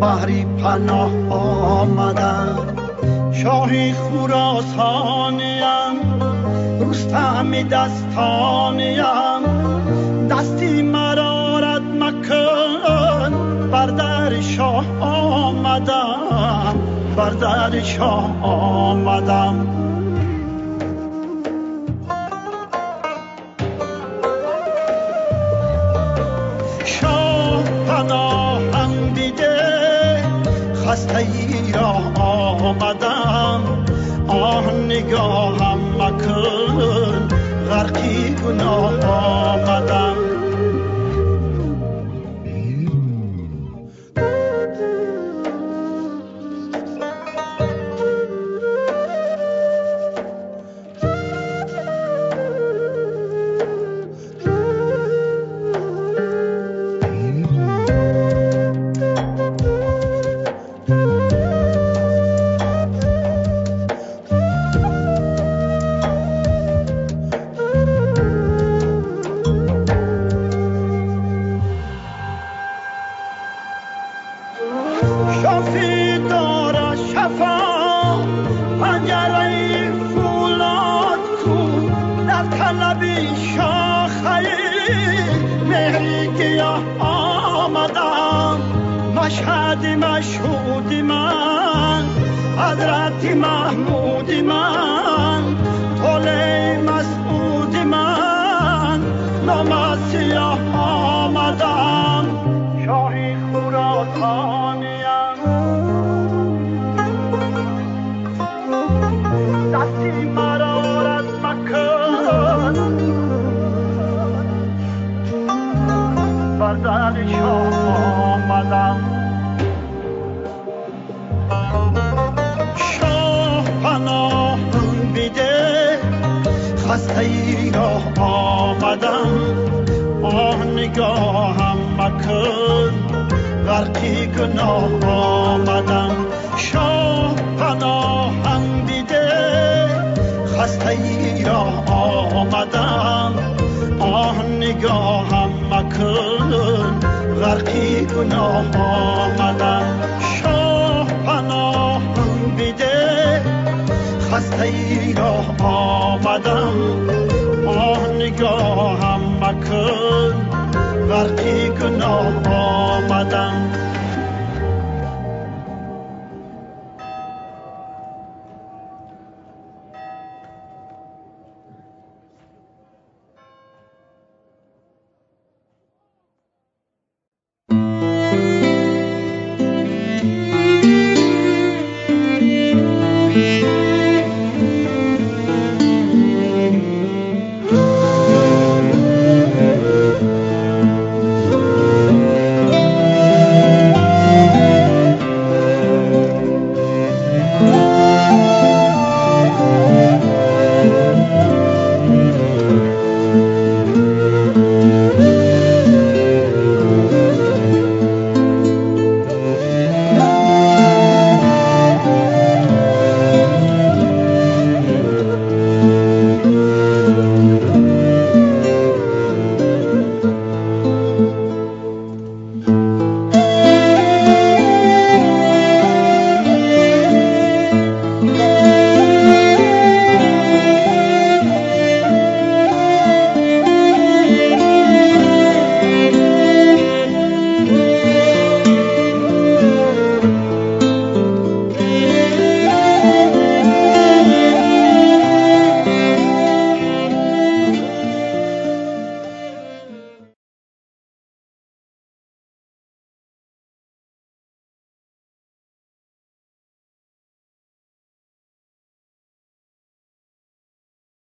بحری 0.00 0.44
پناه 0.44 1.10
آمدم. 1.30 2.79
شاهی 3.42 3.92
خراسانیم 3.92 5.60
رستم 6.80 7.62
دستانیم. 7.62 9.04
دستی 10.30 10.82
مرارت 10.82 11.82
مکن 11.82 13.32
بر 13.72 13.86
در 13.86 14.40
شاه 14.40 14.84
آمدم 15.00 16.74
بر 17.16 17.30
در 17.30 17.82
شاه 17.82 18.42
آمدم. 18.42 19.66
شاه 26.84 27.62
پناهم 27.88 29.12
دیده 29.14 30.22
خسته 30.74 31.16
ای 31.16 31.49
نگاهم 34.90 35.78
مکن. 36.02 37.28
غرقی 37.68 38.34
گناه 38.34 39.06
آمدم 39.06 40.09